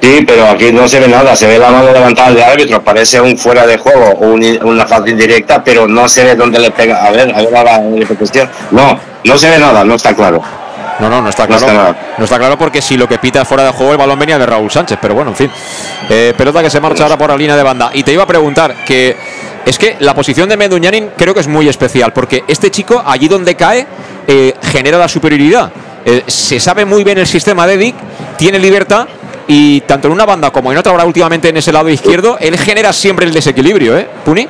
Sí, 0.00 0.24
pero 0.26 0.46
aquí 0.46 0.70
no 0.72 0.86
se 0.88 1.00
ve 1.00 1.08
nada, 1.08 1.34
se 1.34 1.46
ve 1.46 1.58
la 1.58 1.70
mano 1.70 1.90
levantada 1.92 2.30
del 2.30 2.42
árbitro, 2.42 2.80
parece 2.82 3.20
un 3.20 3.36
fuera 3.36 3.66
de 3.66 3.76
juego 3.78 4.10
o 4.20 4.26
un- 4.28 4.58
una 4.62 4.86
falta 4.86 5.10
indirecta, 5.10 5.62
pero 5.62 5.88
no 5.88 6.08
se 6.08 6.22
ve 6.24 6.36
dónde 6.36 6.58
le 6.60 6.70
pega. 6.70 7.04
A 7.04 7.10
ver, 7.10 7.34
a 7.34 7.38
ver 7.38 7.56
ahora 7.56 7.80
la 7.80 7.96
repetición. 7.98 8.48
No, 8.70 8.98
no 9.24 9.36
se 9.38 9.50
ve 9.50 9.58
nada, 9.58 9.84
no 9.84 9.94
está 9.96 10.14
claro. 10.14 10.40
No, 11.00 11.08
no, 11.08 11.20
no 11.20 11.28
está 11.28 11.46
No 11.46 11.56
claro. 11.58 11.66
está. 11.90 11.96
No 12.16 12.24
está 12.24 12.38
claro 12.38 12.56
porque 12.58 12.80
si 12.80 12.96
lo 12.96 13.06
que 13.08 13.18
pita 13.18 13.42
es 13.42 13.48
fuera 13.48 13.64
de 13.64 13.70
juego, 13.70 13.92
el 13.92 13.98
balón 13.98 14.18
venía 14.18 14.38
de 14.38 14.46
Raúl 14.46 14.70
Sánchez. 14.70 14.98
Pero 15.00 15.14
bueno, 15.14 15.30
en 15.30 15.36
fin. 15.36 15.50
Eh, 16.08 16.32
pelota 16.36 16.60
que 16.62 16.70
se 16.70 16.80
marcha 16.80 17.04
ahora 17.04 17.16
por 17.18 17.30
la 17.30 17.36
línea 17.36 17.54
de 17.56 17.62
banda. 17.62 17.90
Y 17.92 18.02
te 18.02 18.12
iba 18.12 18.22
a 18.24 18.26
preguntar 18.26 18.74
que 18.84 19.16
es 19.68 19.78
que 19.78 19.96
la 20.00 20.14
posición 20.14 20.48
de 20.48 20.56
Meduñanin 20.56 21.10
creo 21.14 21.34
que 21.34 21.40
es 21.40 21.46
muy 21.46 21.68
especial 21.68 22.14
porque 22.14 22.42
este 22.48 22.70
chico, 22.70 23.02
allí 23.04 23.28
donde 23.28 23.54
cae, 23.54 23.86
eh, 24.26 24.54
genera 24.62 24.96
la 24.96 25.08
superioridad. 25.08 25.70
Eh, 26.06 26.22
se 26.26 26.58
sabe 26.58 26.86
muy 26.86 27.04
bien 27.04 27.18
el 27.18 27.26
sistema 27.26 27.66
de 27.66 27.76
Dick, 27.76 27.94
tiene 28.38 28.58
libertad. 28.58 29.06
Y 29.46 29.80
tanto 29.82 30.08
en 30.08 30.12
una 30.12 30.26
banda 30.26 30.50
como 30.50 30.72
en 30.72 30.78
otra, 30.78 30.92
ahora 30.92 31.04
últimamente 31.04 31.48
en 31.48 31.56
ese 31.56 31.72
lado 31.72 31.88
izquierdo, 31.88 32.36
él 32.38 32.56
genera 32.58 32.92
siempre 32.92 33.26
el 33.26 33.32
desequilibrio, 33.32 33.96
¿eh? 33.96 34.08
Puni. 34.24 34.46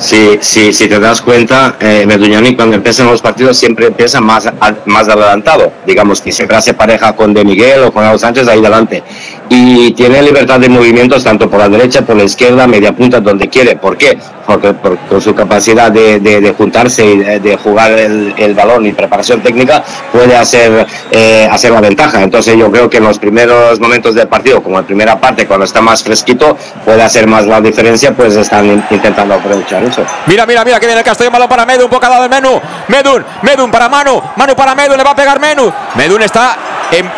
Sí, 0.00 0.38
sí, 0.40 0.72
si 0.72 0.88
te 0.88 0.98
das 0.98 1.20
cuenta, 1.20 1.76
eh, 1.78 2.06
Meduñani 2.06 2.56
cuando 2.56 2.74
empiezan 2.74 3.06
los 3.06 3.20
partidos 3.20 3.58
siempre 3.58 3.88
empieza 3.88 4.18
más, 4.18 4.50
más 4.86 5.08
adelantado. 5.08 5.70
Digamos 5.86 6.22
que 6.22 6.32
siempre 6.32 6.56
hace 6.56 6.72
pareja 6.72 7.14
con 7.14 7.34
De 7.34 7.44
Miguel 7.44 7.82
o 7.84 7.92
con 7.92 8.02
Raúl 8.02 8.18
Sánchez 8.18 8.48
ahí 8.48 8.62
delante. 8.62 9.02
Y 9.50 9.92
tiene 9.92 10.22
libertad 10.22 10.58
de 10.58 10.70
movimientos 10.70 11.22
tanto 11.22 11.50
por 11.50 11.60
la 11.60 11.68
derecha, 11.68 12.00
por 12.00 12.16
la 12.16 12.24
izquierda, 12.24 12.66
media 12.66 12.92
punta, 12.92 13.20
donde 13.20 13.50
quiere. 13.50 13.76
¿Por 13.76 13.98
qué? 13.98 14.16
Porque 14.50 14.74
por, 14.74 15.22
su 15.22 15.32
capacidad 15.34 15.92
de, 15.92 16.54
juntarse 16.58 17.04
y 17.04 17.18
de, 17.18 17.56
jugar 17.56 17.92
el, 17.92 18.54
balón 18.54 18.84
y 18.86 18.92
preparación 18.92 19.40
técnica 19.42 19.82
puede 20.12 20.36
hacer, 20.36 20.86
eh, 21.12 21.48
hacer 21.50 21.70
la 21.70 21.80
ventaja. 21.80 22.22
Entonces 22.22 22.56
yo 22.56 22.70
creo 22.70 22.90
que 22.90 22.96
en 22.96 23.04
los 23.04 23.18
primeros 23.18 23.78
momentos 23.78 24.14
del 24.14 24.26
partido, 24.26 24.60
como 24.62 24.78
en 24.80 24.84
primera 24.84 25.20
parte, 25.20 25.46
cuando 25.46 25.64
está 25.64 25.80
más 25.80 26.02
fresquito, 26.02 26.56
puede 26.84 27.02
hacer 27.02 27.26
más 27.28 27.46
la 27.46 27.60
diferencia, 27.60 28.12
pues 28.12 28.34
están 28.36 28.66
in- 28.66 28.84
intentando 28.90 29.34
aprovechar 29.34 29.84
eso. 29.84 30.04
Mira, 30.26 30.44
mira, 30.46 30.64
mira 30.64 30.80
que 30.80 30.86
viene 30.86 31.00
el 31.00 31.04
Castellón, 31.06 31.32
balón 31.32 31.48
para 31.48 31.64
Medun, 31.64 31.88
poca 31.88 32.08
dado 32.08 32.24
de 32.24 32.28
Menú. 32.28 32.60
Medun, 32.88 33.24
Medun 33.42 33.70
para 33.70 33.88
Manu, 33.88 34.20
Manu 34.36 34.56
para 34.56 34.74
Medun, 34.74 34.96
le 34.96 35.04
va 35.04 35.10
a 35.12 35.16
pegar 35.16 35.38
Menú. 35.38 35.72
Medun 35.94 36.22
está 36.22 36.56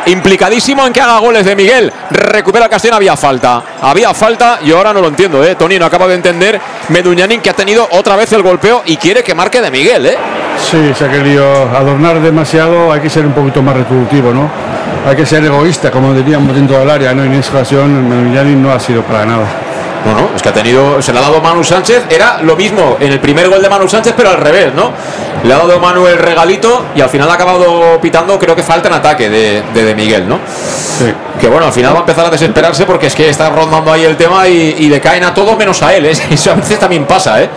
implicadísimo 0.06 0.86
en 0.86 0.92
que 0.92 1.00
haga 1.00 1.18
goles 1.18 1.44
de 1.44 1.56
Miguel. 1.56 1.92
Recupera 2.10 2.66
el 2.66 2.70
Castellón, 2.70 2.96
había 2.96 3.16
falta. 3.16 3.62
Había 3.80 4.12
falta 4.14 4.58
y 4.62 4.72
ahora 4.72 4.92
no 4.92 5.00
lo 5.00 5.08
entiendo, 5.08 5.42
¿eh? 5.44 5.54
Tony 5.54 5.78
no 5.78 5.86
acaba 5.86 6.06
de 6.06 6.14
entender. 6.14 6.60
Meduñanin 6.88 7.40
que 7.40 7.50
ha 7.50 7.54
tenido 7.54 7.88
otra 7.90 8.16
vez 8.16 8.32
el 8.32 8.42
golpeo 8.42 8.82
y 8.86 8.96
quiere 8.96 9.22
que 9.22 9.34
marque 9.34 9.60
de 9.60 9.70
Miguel, 9.70 10.06
¿eh? 10.06 10.16
Sí, 10.58 10.92
se 10.96 11.04
ha 11.04 11.10
querido 11.10 11.44
adornar 11.74 12.20
demasiado, 12.20 12.92
hay 12.92 13.00
que 13.00 13.10
ser 13.10 13.24
un 13.26 13.32
poquito 13.32 13.62
más 13.62 13.76
retributivo, 13.76 14.32
¿no? 14.32 14.50
Hay 15.06 15.16
que 15.16 15.26
ser 15.26 15.44
egoísta, 15.44 15.90
como 15.90 16.12
diríamos 16.14 16.54
dentro 16.54 16.78
del 16.78 16.88
área, 16.88 17.14
¿no? 17.14 17.24
En 17.24 17.32
esa 17.34 17.52
ocasión 17.52 18.08
Meduñanin 18.08 18.62
no 18.62 18.72
ha 18.72 18.78
sido 18.78 19.02
para 19.02 19.24
nada. 19.24 19.46
No, 20.05 20.14
no, 20.14 20.30
es 20.34 20.42
que 20.42 20.48
ha 20.48 20.53
tenido, 20.53 21.00
se 21.00 21.12
le 21.12 21.18
ha 21.18 21.22
dado 21.22 21.40
Manu 21.40 21.62
Sánchez, 21.62 22.05
era 22.11 22.42
lo 22.42 22.57
mismo 22.57 22.96
en 22.98 23.12
el 23.12 23.20
primer 23.20 23.48
gol 23.48 23.62
de 23.62 23.68
Manu 23.68 23.88
Sánchez, 23.88 24.14
pero 24.16 24.30
al 24.30 24.38
revés, 24.38 24.74
¿no? 24.74 24.90
Le 25.44 25.55
ha 25.55 25.59
dado 25.59 25.78
Manu 25.78 26.07
el 26.09 26.18
regalito 26.18 26.86
y 26.96 27.00
al 27.00 27.09
final 27.09 27.30
ha 27.30 27.34
acabado 27.34 28.00
pitando, 28.00 28.38
creo 28.38 28.57
que 28.57 28.62
falta 28.62 28.88
en 28.88 28.94
ataque 28.94 29.30
de, 29.30 29.62
de, 29.72 29.84
de 29.84 29.94
Miguel, 29.94 30.28
¿no? 30.28 30.40
Sí. 30.98 31.12
Que 31.40 31.48
bueno, 31.48 31.66
al 31.66 31.72
final 31.72 31.92
va 31.94 31.98
a 31.98 32.00
empezar 32.00 32.26
a 32.26 32.30
desesperarse 32.30 32.84
porque 32.84 33.07
es 33.07 33.14
que 33.14 33.28
está 33.28 33.50
rondando 33.50 33.92
ahí 33.92 34.05
el 34.05 34.16
tema 34.16 34.48
y, 34.48 34.74
y 34.78 34.88
le 34.88 35.00
caen 35.00 35.24
a 35.24 35.32
todos 35.32 35.57
menos 35.57 35.80
a 35.82 35.94
él, 35.94 36.07
¿eh? 36.07 36.12
Eso 36.30 36.50
a 36.50 36.55
veces 36.55 36.78
también 36.78 37.05
pasa, 37.05 37.40
¿eh? 37.42 37.48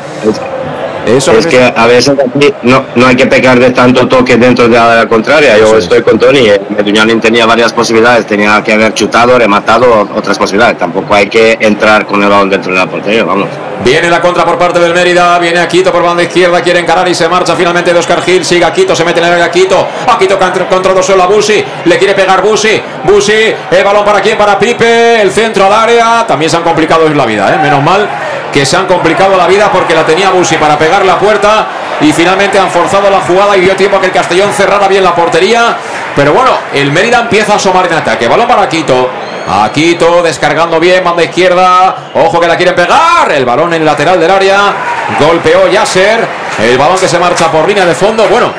Eso 1.06 1.32
a 1.32 1.36
es 1.36 1.48
que 1.48 1.74
a 1.76 1.88
veces 1.88 2.16
aquí 2.20 2.54
no, 2.64 2.86
no 2.96 3.08
hay 3.08 3.16
que 3.16 3.28
pecar 3.28 3.60
de 3.60 3.72
tanto 3.72 4.08
toque 4.08 4.38
dentro 4.38 4.68
de 4.68 4.78
la 4.78 5.08
contraria. 5.08 5.58
Yo 5.58 5.78
estoy 5.78 6.02
con 6.02 6.18
Tony. 6.20 6.48
eh, 6.48 6.62
Meduñanin 6.70 7.20
tenía 7.20 7.46
varias 7.46 7.74
posibilidades. 7.74 8.26
Tenía 8.26 8.64
que 8.64 8.74
haber 8.74 8.94
chutado, 8.94 9.38
rematado, 9.38 10.10
otras 10.16 10.38
posibilidades. 10.38 10.78
Tampoco 10.78 11.14
hay 11.14 11.28
que 11.28 11.58
entrar 11.60 12.06
con 12.06 12.22
el 12.24 12.30
balón 12.30 12.50
dentro 12.50 12.72
de 12.72 12.80
la 12.80 12.88
portería. 12.88 13.24
Vamos. 13.24 13.50
Viene 13.84 14.10
la 14.10 14.22
contra 14.22 14.46
por 14.46 14.58
parte 14.58 14.80
del 14.80 14.94
Mérida, 14.94 15.38
viene 15.38 15.60
Aquito 15.60 15.92
por 15.92 16.02
banda 16.02 16.24
izquierda, 16.24 16.62
quiere 16.62 16.80
encarar 16.80 17.08
y 17.08 17.14
se 17.14 17.28
marcha 17.28 17.56
finalmente 17.56 17.94
de 17.94 18.00
Oscar 18.00 18.22
Gil, 18.22 18.44
sigue 18.46 18.66
Aquito, 18.66 18.96
se 18.96 19.04
mete 19.04 19.20
en 19.20 19.28
el 19.28 19.34
área 19.34 19.46
Aquito, 19.46 19.88
Aquito 20.08 20.40
contra, 20.40 20.68
contra 20.68 20.94
dos 20.94 21.06
solo 21.06 21.24
a 21.24 21.28
Busi, 21.28 21.64
le 21.84 21.98
quiere 21.98 22.16
pegar 22.16 22.42
Busi, 22.42 22.82
Busi, 23.04 23.54
el 23.70 23.84
balón 23.84 24.06
para 24.06 24.22
quién, 24.22 24.38
para 24.38 24.58
Pipe, 24.58 25.22
el 25.22 25.30
centro 25.30 25.66
al 25.66 25.74
área, 25.74 26.26
también 26.26 26.50
se 26.50 26.58
han 26.58 26.64
complicado 26.64 27.08
la 27.10 27.26
vida, 27.26 27.54
¿eh? 27.54 27.60
menos 27.62 27.84
mal 27.84 28.08
que 28.52 28.66
se 28.66 28.78
han 28.78 28.88
complicado 28.88 29.36
la 29.36 29.48
vida 29.48 29.70
porque 29.70 29.94
la 29.94 30.06
tenía 30.06 30.30
Busi 30.30 30.56
para 30.56 30.80
pegar 30.80 30.95
la 31.04 31.18
puerta 31.18 31.66
y 32.00 32.14
finalmente 32.14 32.60
han 32.60 32.70
forzado 32.70 33.10
la 33.10 33.22
jugada 33.22 33.58
y 33.58 33.62
dio 33.62 33.76
tiempo 33.76 33.98
a 33.98 34.00
que 34.00 34.06
el 34.08 34.12
Castellón 34.12 34.54
cerrara 34.54 34.88
bien 34.88 35.04
la 35.04 35.16
portería, 35.16 35.76
pero 36.16 36.34
bueno, 36.34 36.52
el 36.74 36.92
Mérida 36.92 37.22
empieza 37.22 37.54
a 37.54 37.56
asomar 37.56 37.88
en 37.88 37.94
ataque, 37.94 38.28
balón 38.28 38.48
para 38.48 38.62
Aquito, 38.62 39.10
Aquito 39.48 40.24
descargando 40.24 40.80
bien, 40.80 41.04
banda 41.04 41.24
izquierda. 41.24 41.96
Ojo 42.16 42.40
que 42.40 42.48
la 42.48 42.58
quieren 42.58 42.74
pegar. 42.74 43.32
El 43.32 43.46
balón 43.46 43.74
en 43.74 43.82
el 43.82 43.86
lateral 43.86 44.20
del 44.20 44.32
área. 44.32 44.74
Golpeó 45.20 45.68
Yasser. 45.68 46.28
El 46.60 46.78
balón 46.78 46.98
que 46.98 47.08
se 47.08 47.20
marcha 47.20 47.52
por 47.52 47.68
línea 47.68 47.86
de 47.86 47.94
fondo. 47.94 48.28
Bueno, 48.28 48.52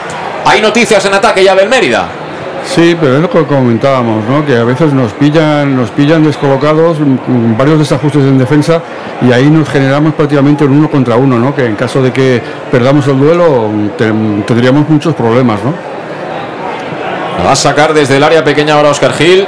hay 0.45 0.61
noticias 0.61 1.05
en 1.05 1.15
ataque 1.15 1.43
ya 1.43 1.55
del 1.57 1.69
Mérida. 1.69 2.07
Sí, 2.67 2.97
pero 3.01 3.17
es 3.17 3.23
lo 3.23 3.31
que 3.31 3.45
comentábamos, 3.45 4.25
¿no? 4.29 4.45
Que 4.45 4.57
a 4.59 4.65
veces 4.65 4.93
nos 4.93 5.13
pillan, 5.13 5.77
nos 5.77 5.91
pillan 5.93 6.25
descolocados, 6.25 6.99
varios 7.57 7.79
desajustes 7.79 8.23
en 8.25 8.37
defensa 8.39 8.83
y 9.27 9.33
ahí 9.33 9.49
nos 9.49 9.69
generamos 9.69 10.13
prácticamente 10.15 10.65
un 10.65 10.73
uno 10.73 10.91
contra 10.91 11.17
uno, 11.17 11.39
¿no? 11.39 11.55
Que 11.55 11.65
en 11.65 11.77
caso 11.77 12.03
de 12.03 12.13
que 12.13 12.43
perdamos 12.71 13.07
el 13.07 13.19
duelo 13.19 13.71
te- 13.97 14.13
tendríamos 14.47 14.89
muchos 14.89 15.15
problemas, 15.15 15.63
¿no? 15.65 15.73
La 17.39 17.45
va 17.45 17.53
a 17.53 17.57
sacar 17.57 17.95
desde 17.95 18.17
el 18.17 18.25
área 18.25 18.45
pequeña 18.45 18.75
ahora 18.75 18.91
Oscar 18.91 19.13
Gil. 19.15 19.47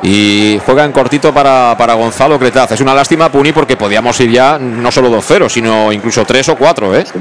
Y 0.00 0.60
juega 0.64 0.84
en 0.84 0.92
cortito 0.92 1.34
para, 1.34 1.74
para 1.76 1.94
Gonzalo 1.94 2.38
Cretaz. 2.38 2.70
Es 2.70 2.80
una 2.80 2.94
lástima, 2.94 3.32
Puni, 3.32 3.50
porque 3.50 3.76
podíamos 3.76 4.20
ir 4.20 4.30
ya 4.30 4.56
no 4.56 4.92
solo 4.92 5.10
2-0, 5.10 5.48
sino 5.48 5.90
incluso 5.92 6.24
3 6.24 6.50
o 6.50 6.56
4, 6.56 6.94
¿eh? 6.94 7.04
Sí, 7.12 7.18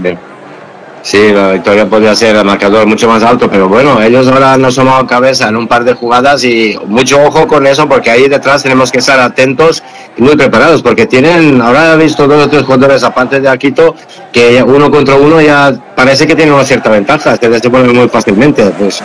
la 1.14 1.54
victoria 1.54 1.90
podría 1.90 2.16
ser 2.16 2.36
el 2.36 2.44
marcador 2.44 2.86
mucho 2.86 3.08
más 3.08 3.24
alto, 3.24 3.50
pero 3.50 3.70
bueno, 3.70 4.02
ellos 4.02 4.28
ahora 4.28 4.54
han 4.54 4.66
asomado 4.66 5.08
cabeza 5.08 5.48
en 5.48 5.56
un 5.56 5.68
par 5.68 5.86
de 5.86 5.94
jugadas 5.94 6.44
y 6.44 6.78
mucho 6.86 7.22
ojo 7.24 7.48
con 7.48 7.66
eso 7.66 7.88
porque 7.88 8.12
ahí 8.12 8.28
detrás 8.28 8.64
tenemos 8.64 8.92
que 8.92 9.00
estar 9.00 9.20
atentos 9.20 9.82
y 10.18 10.22
muy 10.22 10.36
preparados 10.36 10.82
porque 10.82 11.06
tienen, 11.06 11.62
ahora 11.62 11.94
he 11.94 11.98
visto 11.98 12.28
dos 12.28 12.46
o 12.46 12.50
tres 12.50 12.64
jugadores 12.64 13.04
aparte 13.04 13.40
de 13.40 13.48
Aquito 13.48 13.96
que 14.34 14.62
uno 14.62 14.92
contra 14.92 15.16
uno 15.16 15.40
ya 15.40 15.74
parece 15.96 16.28
que 16.28 16.36
tienen 16.36 16.54
una 16.54 16.66
cierta 16.66 16.90
ventaja, 16.90 17.38
que 17.38 17.58
se 17.60 17.70
ponen 17.70 17.96
muy 17.96 18.10
fácilmente, 18.10 18.66
pues 18.78 19.02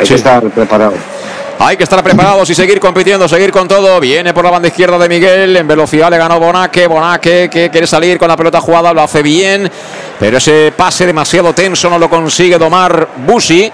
hay 0.00 0.06
que 0.06 0.14
estar 0.14 0.42
preparado. 0.50 1.13
Hay 1.58 1.76
que 1.76 1.84
estar 1.84 2.02
preparados 2.02 2.50
y 2.50 2.54
seguir 2.54 2.80
compitiendo, 2.80 3.28
seguir 3.28 3.52
con 3.52 3.68
todo. 3.68 4.00
Viene 4.00 4.34
por 4.34 4.44
la 4.44 4.50
banda 4.50 4.68
izquierda 4.68 4.98
de 4.98 5.08
Miguel. 5.08 5.56
En 5.56 5.66
velocidad 5.66 6.10
le 6.10 6.18
ganó 6.18 6.38
Bonaque. 6.40 6.86
Bonaque 6.86 7.48
que 7.50 7.70
quiere 7.70 7.86
salir 7.86 8.18
con 8.18 8.28
la 8.28 8.36
pelota 8.36 8.60
jugada. 8.60 8.92
Lo 8.92 9.02
hace 9.02 9.22
bien. 9.22 9.70
Pero 10.18 10.38
ese 10.38 10.72
pase 10.76 11.06
demasiado 11.06 11.52
tenso 11.52 11.88
no 11.88 11.98
lo 11.98 12.10
consigue 12.10 12.58
domar 12.58 13.08
Busi. 13.24 13.70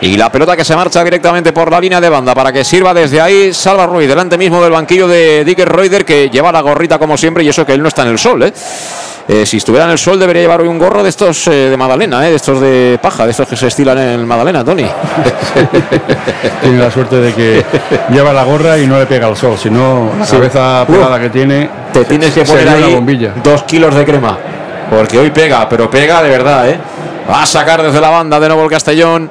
Y 0.00 0.16
la 0.16 0.30
pelota 0.30 0.56
que 0.56 0.64
se 0.64 0.76
marcha 0.76 1.02
directamente 1.02 1.52
por 1.52 1.70
la 1.70 1.80
línea 1.80 2.00
de 2.00 2.08
banda 2.08 2.34
para 2.34 2.52
que 2.52 2.64
sirva 2.64 2.92
desde 2.92 3.20
ahí 3.20 3.54
Salva 3.54 3.86
Ruiz, 3.86 4.08
delante 4.08 4.36
mismo 4.36 4.62
del 4.62 4.72
banquillo 4.72 5.08
de 5.08 5.44
Dicker 5.44 5.68
Reuter, 5.68 6.04
que 6.04 6.28
lleva 6.28 6.52
la 6.52 6.60
gorrita 6.60 6.98
como 6.98 7.16
siempre, 7.16 7.44
y 7.44 7.48
eso 7.48 7.64
que 7.64 7.72
él 7.72 7.82
no 7.82 7.88
está 7.88 8.02
en 8.02 8.08
el 8.08 8.18
sol. 8.18 8.42
¿eh? 8.42 8.52
Eh, 9.26 9.46
si 9.46 9.56
estuviera 9.56 9.86
en 9.86 9.92
el 9.92 9.98
sol, 9.98 10.20
debería 10.20 10.42
llevar 10.42 10.60
hoy 10.60 10.68
un 10.68 10.78
gorro 10.78 11.02
de 11.02 11.08
estos 11.08 11.48
eh, 11.48 11.70
de 11.70 11.76
Madalena, 11.78 12.26
¿eh? 12.26 12.30
de 12.30 12.36
estos 12.36 12.60
de 12.60 12.98
paja, 13.00 13.24
de 13.24 13.30
estos 13.30 13.48
que 13.48 13.56
se 13.56 13.68
estilan 13.68 13.96
en 13.96 14.08
el 14.20 14.26
Madalena, 14.26 14.62
Tony. 14.62 14.84
Tiene 16.60 16.78
la 16.78 16.90
suerte 16.90 17.16
de 17.16 17.32
que 17.32 17.64
lleva 18.10 18.34
la 18.34 18.44
gorra 18.44 18.76
y 18.76 18.86
no 18.86 18.98
le 18.98 19.06
pega 19.06 19.28
el 19.28 19.36
sol, 19.36 19.56
si 19.56 19.70
no 19.70 20.10
la 20.20 20.26
cabeza 20.26 20.84
pegada 20.86 21.18
que 21.18 21.30
tiene 21.30 21.70
Te 21.92 22.04
tienes 22.04 22.32
que 22.32 22.44
poner 22.44 22.68
ahí 22.68 22.94
bombilla. 22.94 23.32
dos 23.42 23.62
kilos 23.62 23.94
de 23.94 24.04
crema. 24.04 24.36
Porque 24.90 25.18
hoy 25.18 25.30
pega, 25.30 25.66
pero 25.70 25.88
pega 25.90 26.22
de 26.22 26.28
verdad, 26.28 26.68
¿eh? 26.68 26.78
Va 27.30 27.42
a 27.42 27.46
sacar 27.46 27.82
desde 27.82 28.02
la 28.02 28.10
banda 28.10 28.38
de 28.38 28.48
nuevo 28.48 28.64
el 28.64 28.70
Castellón. 28.70 29.30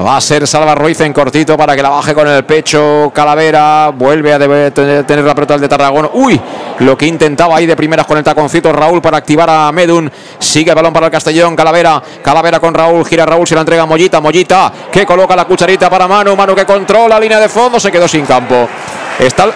Va 0.00 0.16
a 0.16 0.20
ser 0.20 0.46
Salva 0.46 0.74
Ruiz 0.74 1.00
en 1.00 1.12
cortito 1.12 1.56
para 1.56 1.76
que 1.76 1.82
la 1.82 1.90
baje 1.90 2.14
con 2.14 2.26
el 2.26 2.44
pecho. 2.44 3.12
Calavera 3.14 3.90
vuelve 3.94 4.32
a 4.32 4.38
tener 4.72 5.24
la 5.24 5.34
pelota 5.34 5.54
el 5.54 5.60
de 5.60 5.68
Tarragona. 5.68 6.08
Uy, 6.14 6.40
lo 6.78 6.96
que 6.96 7.06
intentaba 7.06 7.56
ahí 7.56 7.66
de 7.66 7.76
primeras 7.76 8.06
con 8.06 8.16
el 8.16 8.24
taconcito 8.24 8.72
Raúl 8.72 9.02
para 9.02 9.18
activar 9.18 9.50
a 9.50 9.70
Medun. 9.70 10.10
Sigue 10.38 10.70
el 10.70 10.74
balón 10.74 10.92
para 10.92 11.06
el 11.06 11.12
Castellón. 11.12 11.54
Calavera, 11.54 12.02
Calavera 12.22 12.58
con 12.58 12.72
Raúl. 12.72 13.04
Gira 13.04 13.26
Raúl, 13.26 13.46
se 13.46 13.54
la 13.54 13.60
entrega 13.60 13.84
Mollita. 13.84 14.20
Mollita 14.20 14.72
que 14.90 15.04
coloca 15.04 15.36
la 15.36 15.44
cucharita 15.44 15.90
para 15.90 16.08
Manu. 16.08 16.34
Manu 16.34 16.54
que 16.54 16.64
controla 16.64 17.20
línea 17.20 17.38
de 17.38 17.50
fondo. 17.50 17.78
Se 17.78 17.92
quedó 17.92 18.08
sin 18.08 18.24
campo. 18.24 18.66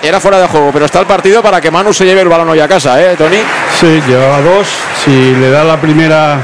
Era 0.03 0.21
fuera 0.21 0.39
de 0.39 0.47
juego, 0.47 0.71
pero 0.73 0.85
está 0.85 1.01
el 1.01 1.07
partido 1.07 1.43
para 1.43 1.61
que 1.61 1.71
Manu 1.71 1.93
se 1.93 2.05
lleve 2.05 2.21
el 2.21 2.29
balón 2.29 2.49
hoy 2.51 2.61
a 2.61 2.69
casa, 2.69 3.03
¿eh, 3.03 3.17
Tony? 3.17 3.39
Sí, 3.81 4.01
llevaba 4.07 4.41
dos. 4.43 4.69
Si 5.05 5.11
le 5.11 5.51
da 5.51 5.65
la 5.65 5.81
primera 5.81 6.39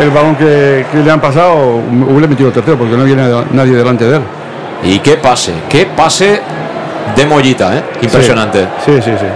el 0.00 0.10
balón 0.10 0.36
que, 0.36 0.86
que 0.92 0.98
le 0.98 1.10
han 1.10 1.20
pasado, 1.20 1.80
hubiera 2.08 2.26
metido 2.26 2.48
el 2.48 2.54
tercero 2.54 2.76
porque 2.78 2.96
no 2.96 3.04
viene 3.04 3.28
nadie 3.52 3.76
delante 3.76 4.04
de 4.04 4.16
él. 4.16 4.22
Y 4.84 4.98
qué 4.98 5.16
pase, 5.16 5.52
qué 5.68 5.86
pase 5.86 6.40
de 7.14 7.26
Mollita, 7.26 7.76
¿eh? 7.76 7.82
Impresionante. 8.02 8.66
Sí, 8.84 8.92
sí, 9.02 9.12
sí. 9.18 9.26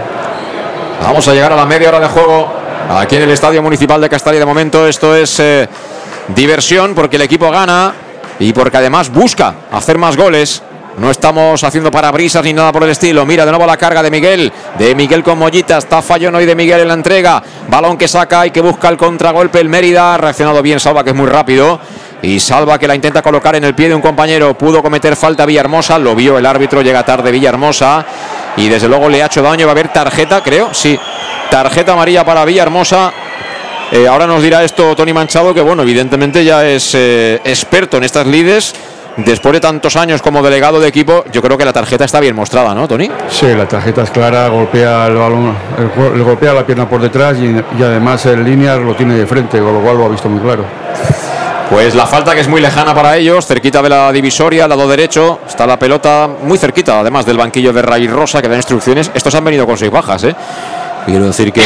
Vamos 1.01 1.27
a 1.27 1.33
llegar 1.33 1.51
a 1.51 1.55
la 1.55 1.65
media 1.65 1.89
hora 1.89 1.99
de 1.99 2.07
juego 2.07 2.53
aquí 2.89 3.15
en 3.15 3.23
el 3.23 3.31
Estadio 3.31 3.61
Municipal 3.61 3.99
de 3.99 4.09
Castalia. 4.09 4.39
De 4.39 4.45
momento 4.45 4.87
esto 4.87 5.15
es 5.15 5.39
eh, 5.39 5.67
diversión 6.27 6.93
porque 6.93 7.15
el 7.15 7.23
equipo 7.23 7.49
gana 7.49 7.93
y 8.39 8.53
porque 8.53 8.77
además 8.77 9.09
busca 9.11 9.55
hacer 9.71 9.97
más 9.97 10.15
goles. 10.15 10.61
No 10.97 11.09
estamos 11.09 11.63
haciendo 11.63 11.89
parabrisas 11.89 12.43
ni 12.43 12.53
nada 12.53 12.71
por 12.71 12.83
el 12.83 12.89
estilo. 12.89 13.25
Mira 13.25 13.45
de 13.45 13.51
nuevo 13.51 13.65
la 13.65 13.77
carga 13.77 14.03
de 14.03 14.11
Miguel. 14.11 14.51
De 14.77 14.93
Miguel 14.93 15.23
con 15.23 15.37
Mollita. 15.37 15.77
Está 15.77 16.01
fallón 16.01 16.35
hoy 16.35 16.45
de 16.45 16.53
Miguel 16.53 16.81
en 16.81 16.87
la 16.89 16.93
entrega. 16.93 17.41
Balón 17.69 17.97
que 17.97 18.07
saca 18.07 18.45
y 18.45 18.51
que 18.51 18.61
busca 18.61 18.89
el 18.89 18.97
contragolpe. 18.97 19.59
El 19.59 19.69
Mérida 19.69 20.13
ha 20.13 20.17
reaccionado 20.17 20.61
bien. 20.61 20.79
Salva 20.79 21.03
que 21.03 21.11
es 21.11 21.15
muy 21.15 21.27
rápido. 21.27 21.79
Y 22.21 22.39
Salva 22.39 22.77
que 22.77 22.87
la 22.87 22.95
intenta 22.95 23.21
colocar 23.21 23.55
en 23.55 23.63
el 23.63 23.73
pie 23.73 23.87
de 23.87 23.95
un 23.95 24.01
compañero. 24.01 24.53
Pudo 24.57 24.83
cometer 24.83 25.15
falta 25.15 25.45
Villahermosa. 25.45 25.97
Lo 25.97 26.13
vio 26.13 26.37
el 26.37 26.45
árbitro. 26.45 26.81
Llega 26.81 27.03
tarde 27.03 27.31
Villahermosa. 27.31 28.05
Y 28.57 28.67
desde 28.67 28.89
luego 28.89 29.07
le 29.07 29.23
ha 29.23 29.27
hecho 29.27 29.41
daño. 29.41 29.65
Va 29.65 29.71
a 29.71 29.73
haber 29.73 29.93
tarjeta, 29.93 30.43
creo. 30.43 30.73
Sí. 30.73 30.99
Tarjeta 31.49 31.93
amarilla 31.93 32.25
para 32.25 32.43
Villahermosa. 32.43 33.13
Eh, 33.93 34.07
ahora 34.07 34.25
nos 34.27 34.41
dirá 34.41 34.63
esto 34.63 34.95
Tony 34.95 35.11
Manchado, 35.11 35.53
que 35.53 35.59
bueno, 35.59 35.83
evidentemente 35.83 36.45
ya 36.45 36.65
es 36.65 36.95
eh, 36.95 37.41
experto 37.43 37.97
en 37.97 38.05
estas 38.05 38.25
lides 38.25 38.73
después 39.17 39.53
de 39.53 39.59
tantos 39.59 39.95
años 39.95 40.21
como 40.21 40.41
delegado 40.41 40.79
de 40.79 40.87
equipo, 40.87 41.23
yo 41.31 41.41
creo 41.41 41.57
que 41.57 41.65
la 41.65 41.73
tarjeta 41.73 42.05
está 42.05 42.19
bien 42.19 42.35
mostrada, 42.35 42.73
¿no, 42.73 42.87
Tony? 42.87 43.09
Sí, 43.29 43.47
la 43.47 43.67
tarjeta 43.67 44.03
es 44.03 44.09
clara, 44.11 44.47
golpea 44.47 45.07
el 45.07 45.15
balón, 45.15 45.55
el, 45.77 46.23
golpea 46.23 46.53
la 46.53 46.65
pierna 46.65 46.87
por 46.87 47.01
detrás 47.01 47.37
y, 47.39 47.55
además 47.81 48.25
el 48.25 48.43
línea 48.43 48.75
lo 48.75 48.95
tiene 48.95 49.15
de 49.15 49.25
frente, 49.25 49.59
con 49.59 49.73
lo 49.73 49.81
cual 49.81 49.97
lo 49.97 50.05
ha 50.05 50.09
visto 50.09 50.29
muy 50.29 50.39
claro. 50.39 50.65
Pues 51.69 51.95
la 51.95 52.05
falta 52.05 52.35
que 52.35 52.41
es 52.41 52.49
muy 52.49 52.59
lejana 52.59 52.93
para 52.93 53.15
ellos, 53.15 53.45
cerquita 53.45 53.81
de 53.81 53.87
la 53.87 54.11
divisoria, 54.11 54.67
lado 54.67 54.89
derecho, 54.89 55.39
está 55.47 55.65
la 55.65 55.79
pelota 55.79 56.29
muy 56.43 56.57
cerquita, 56.57 56.99
además 56.99 57.25
del 57.25 57.37
banquillo 57.37 57.71
de 57.71 57.81
Ray 57.81 58.07
Rosa 58.07 58.41
que 58.41 58.49
da 58.49 58.57
instrucciones. 58.57 59.09
Estos 59.13 59.33
han 59.35 59.45
venido 59.45 59.65
con 59.65 59.77
seis 59.77 59.89
bajas, 59.89 60.25
¿eh? 60.25 60.35
Quiero 61.05 61.25
decir 61.25 61.51
que, 61.51 61.61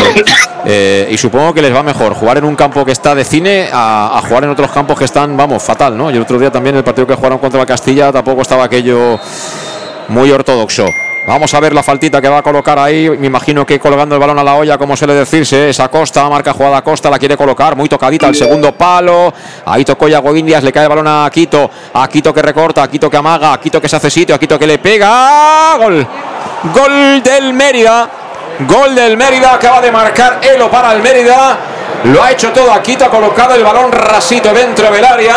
eh, 0.66 1.08
y 1.12 1.18
supongo 1.18 1.54
que 1.54 1.62
les 1.62 1.74
va 1.74 1.84
mejor 1.84 2.14
jugar 2.14 2.38
en 2.38 2.46
un 2.46 2.56
campo 2.56 2.86
que 2.86 2.92
está 2.92 3.14
de 3.14 3.24
cine 3.24 3.70
a, 3.72 4.22
jugar 4.28 4.46
en 4.46 4.50
otros 4.50 4.72
campos 4.72 4.98
que 4.98 5.06
están, 5.06 5.36
vamos, 5.36 5.62
fatal, 5.62 5.98
¿no? 5.98 6.10
Y 6.10 6.16
el 6.16 6.22
otro 6.22 6.40
día 6.40 6.52
también 6.52 6.76
el 6.76 6.84
partido 6.84 7.06
que 7.08 7.16
jugaron 7.16 7.38
contra 7.38 7.60
la 7.60 7.66
Castilla 7.66 8.12
tampoco 8.12 8.42
estaba 8.42 8.66
aquello 8.66 9.20
muy 10.08 10.32
ortodoxo. 10.32 10.86
Vamos 11.28 11.52
a 11.56 11.60
ver 11.60 11.74
la 11.74 11.82
faltita 11.82 12.22
que 12.22 12.30
va 12.30 12.38
a 12.38 12.44
colocar 12.44 12.78
ahí. 12.78 13.10
Me 13.10 13.26
imagino 13.26 13.66
que 13.66 13.80
colgando 13.80 14.14
el 14.14 14.22
balón 14.22 14.38
a 14.38 14.44
la 14.44 14.56
olla, 14.56 14.78
como 14.78 14.96
suele 14.96 15.16
decirse, 15.16 15.70
esa 15.70 15.88
Costa, 15.88 16.30
marca 16.30 16.54
jugada 16.54 16.84
Costa, 16.84 17.10
la 17.10 17.18
quiere 17.18 17.36
colocar, 17.36 17.76
muy 17.76 17.90
tocadita 17.90 18.28
al 18.28 18.36
segundo 18.36 18.72
palo. 18.74 19.34
Ahí 19.66 19.84
tocó 19.84 20.08
Yago 20.08 20.36
Indias, 20.36 20.64
le 20.64 20.72
cae 20.72 20.84
el 20.84 20.90
balón 20.90 21.08
a 21.08 21.28
Quito. 21.32 21.70
A 21.94 22.08
Quito 22.08 22.32
que 22.32 22.44
recorta, 22.44 22.84
a 22.84 22.88
Quito 22.88 23.10
que 23.10 23.18
amaga, 23.18 23.54
a 23.54 23.60
Quito 23.60 23.82
que 23.82 23.90
se 23.90 23.96
hace 23.96 24.12
sitio, 24.12 24.36
a 24.36 24.40
Quito 24.40 24.60
que 24.60 24.68
le 24.68 24.78
pega. 24.78 25.76
¡Gol! 25.80 26.08
Gol 26.72 27.24
del 27.24 27.54
Mérida. 27.54 28.25
Gol 28.60 28.96
del 28.96 29.18
Mérida, 29.18 29.54
acaba 29.54 29.82
de 29.82 29.92
marcar 29.92 30.40
Elo 30.42 30.72
para 30.72 30.94
el 30.94 31.02
Mérida. 31.02 31.58
Lo 32.06 32.24
ha 32.24 32.32
hecho 32.32 32.52
todo 32.54 32.72
Quito 32.82 33.06
ha 33.06 33.10
colocado 33.10 33.56
el 33.56 33.64
balón 33.64 33.92
rasito 33.92 34.54
dentro 34.54 34.90
del 34.92 35.04
área. 35.04 35.36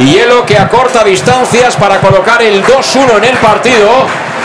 Y 0.00 0.18
Elo 0.18 0.44
que 0.44 0.58
acorta 0.58 1.04
distancias 1.04 1.76
para 1.76 2.00
colocar 2.00 2.42
el 2.42 2.64
2-1 2.64 3.18
en 3.18 3.24
el 3.24 3.36
partido. 3.36 3.88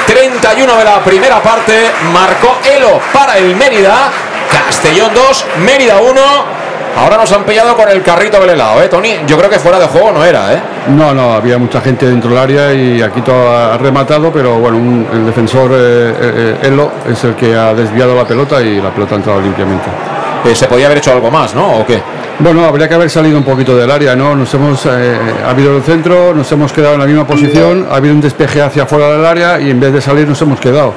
31 0.05 0.77
de 0.77 0.83
la 0.83 0.99
primera 0.99 1.41
parte, 1.41 1.91
marcó 2.13 2.57
Elo 2.63 2.99
para 3.11 3.37
el 3.37 3.55
Mérida. 3.55 4.11
Castellón 4.51 5.13
2, 5.13 5.45
Mérida 5.65 5.97
1. 5.97 6.60
Ahora 6.95 7.17
nos 7.17 7.31
han 7.31 7.43
pillado 7.43 7.75
con 7.75 7.89
el 7.89 8.01
carrito 8.01 8.39
del 8.39 8.51
helado, 8.51 8.81
¿eh, 8.81 8.87
Tony? 8.87 9.15
Yo 9.27 9.37
creo 9.37 9.49
que 9.49 9.59
fuera 9.59 9.79
de 9.79 9.87
juego 9.87 10.11
no 10.11 10.23
era, 10.23 10.53
¿eh? 10.53 10.61
No, 10.89 11.13
no, 11.13 11.33
había 11.33 11.57
mucha 11.57 11.79
gente 11.79 12.07
dentro 12.07 12.31
del 12.31 12.39
área 12.39 12.73
y 12.73 13.01
aquí 13.01 13.21
todo 13.21 13.49
ha 13.49 13.77
rematado, 13.77 14.31
pero 14.31 14.57
bueno, 14.59 15.05
el 15.13 15.25
defensor 15.25 15.71
eh, 15.73 16.13
eh, 16.19 16.57
Elo 16.63 16.91
es 17.07 17.23
el 17.23 17.35
que 17.35 17.55
ha 17.55 17.73
desviado 17.73 18.15
la 18.15 18.25
pelota 18.25 18.61
y 18.61 18.81
la 18.81 18.89
pelota 18.89 19.15
ha 19.15 19.17
entrado 19.17 19.41
limpiamente. 19.41 19.85
Eh, 20.43 20.55
se 20.55 20.65
podía 20.65 20.87
haber 20.87 20.97
hecho 20.97 21.11
algo 21.11 21.29
más, 21.29 21.53
¿no? 21.53 21.79
¿O 21.79 21.85
qué? 21.85 22.01
Bueno, 22.39 22.65
habría 22.65 22.89
que 22.89 22.95
haber 22.95 23.09
salido 23.11 23.37
un 23.37 23.43
poquito 23.43 23.77
del 23.77 23.91
área, 23.91 24.15
¿no? 24.15 24.35
Nos 24.35 24.51
hemos, 24.55 24.85
ha 24.87 25.49
habido 25.49 25.77
el 25.77 25.83
centro, 25.83 26.33
nos 26.33 26.51
hemos 26.51 26.73
quedado 26.73 26.95
en 26.95 27.01
la 27.01 27.05
misma 27.05 27.27
posición, 27.27 27.87
ha 27.91 27.97
habido 27.97 28.15
un 28.15 28.21
despeje 28.21 28.61
hacia 28.63 28.83
afuera 28.83 29.09
del 29.11 29.23
área 29.23 29.59
y 29.59 29.69
en 29.69 29.79
vez 29.79 29.93
de 29.93 30.01
salir 30.01 30.27
nos 30.27 30.41
hemos 30.41 30.59
quedado. 30.59 30.95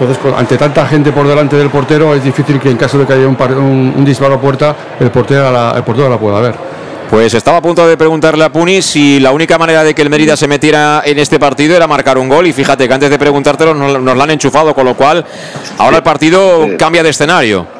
Entonces, 0.00 0.18
pues, 0.22 0.34
ante 0.34 0.56
tanta 0.56 0.86
gente 0.86 1.12
por 1.12 1.28
delante 1.28 1.56
del 1.56 1.68
portero, 1.68 2.14
es 2.14 2.24
difícil 2.24 2.58
que 2.58 2.70
en 2.70 2.78
caso 2.78 2.98
de 2.98 3.06
que 3.06 3.12
haya 3.12 3.28
un, 3.28 4.02
disparo 4.02 4.36
a 4.36 4.40
puerta, 4.40 4.74
el 4.98 5.10
portero, 5.10 5.52
la, 5.52 5.74
el 5.76 5.82
portero 5.82 6.08
la 6.08 6.18
pueda 6.18 6.40
ver. 6.40 6.54
Pues 7.10 7.34
estaba 7.34 7.58
a 7.58 7.60
punto 7.60 7.86
de 7.86 7.98
preguntarle 7.98 8.44
a 8.44 8.50
Puni 8.50 8.80
si 8.80 9.20
la 9.20 9.30
única 9.32 9.58
manera 9.58 9.84
de 9.84 9.94
que 9.94 10.00
el 10.00 10.08
Mérida 10.08 10.38
se 10.38 10.48
metiera 10.48 11.02
en 11.04 11.18
este 11.18 11.38
partido 11.38 11.76
era 11.76 11.86
marcar 11.86 12.16
un 12.16 12.30
gol 12.30 12.46
y 12.46 12.52
fíjate 12.54 12.88
que 12.88 12.94
antes 12.94 13.10
de 13.10 13.18
preguntártelo 13.18 13.74
nos, 13.74 14.00
nos 14.00 14.16
lo 14.16 14.22
han 14.22 14.30
enchufado, 14.30 14.72
con 14.74 14.86
lo 14.86 14.94
cual 14.94 15.26
ahora 15.76 15.98
el 15.98 16.02
partido 16.02 16.66
cambia 16.78 17.02
de 17.02 17.10
escenario. 17.10 17.79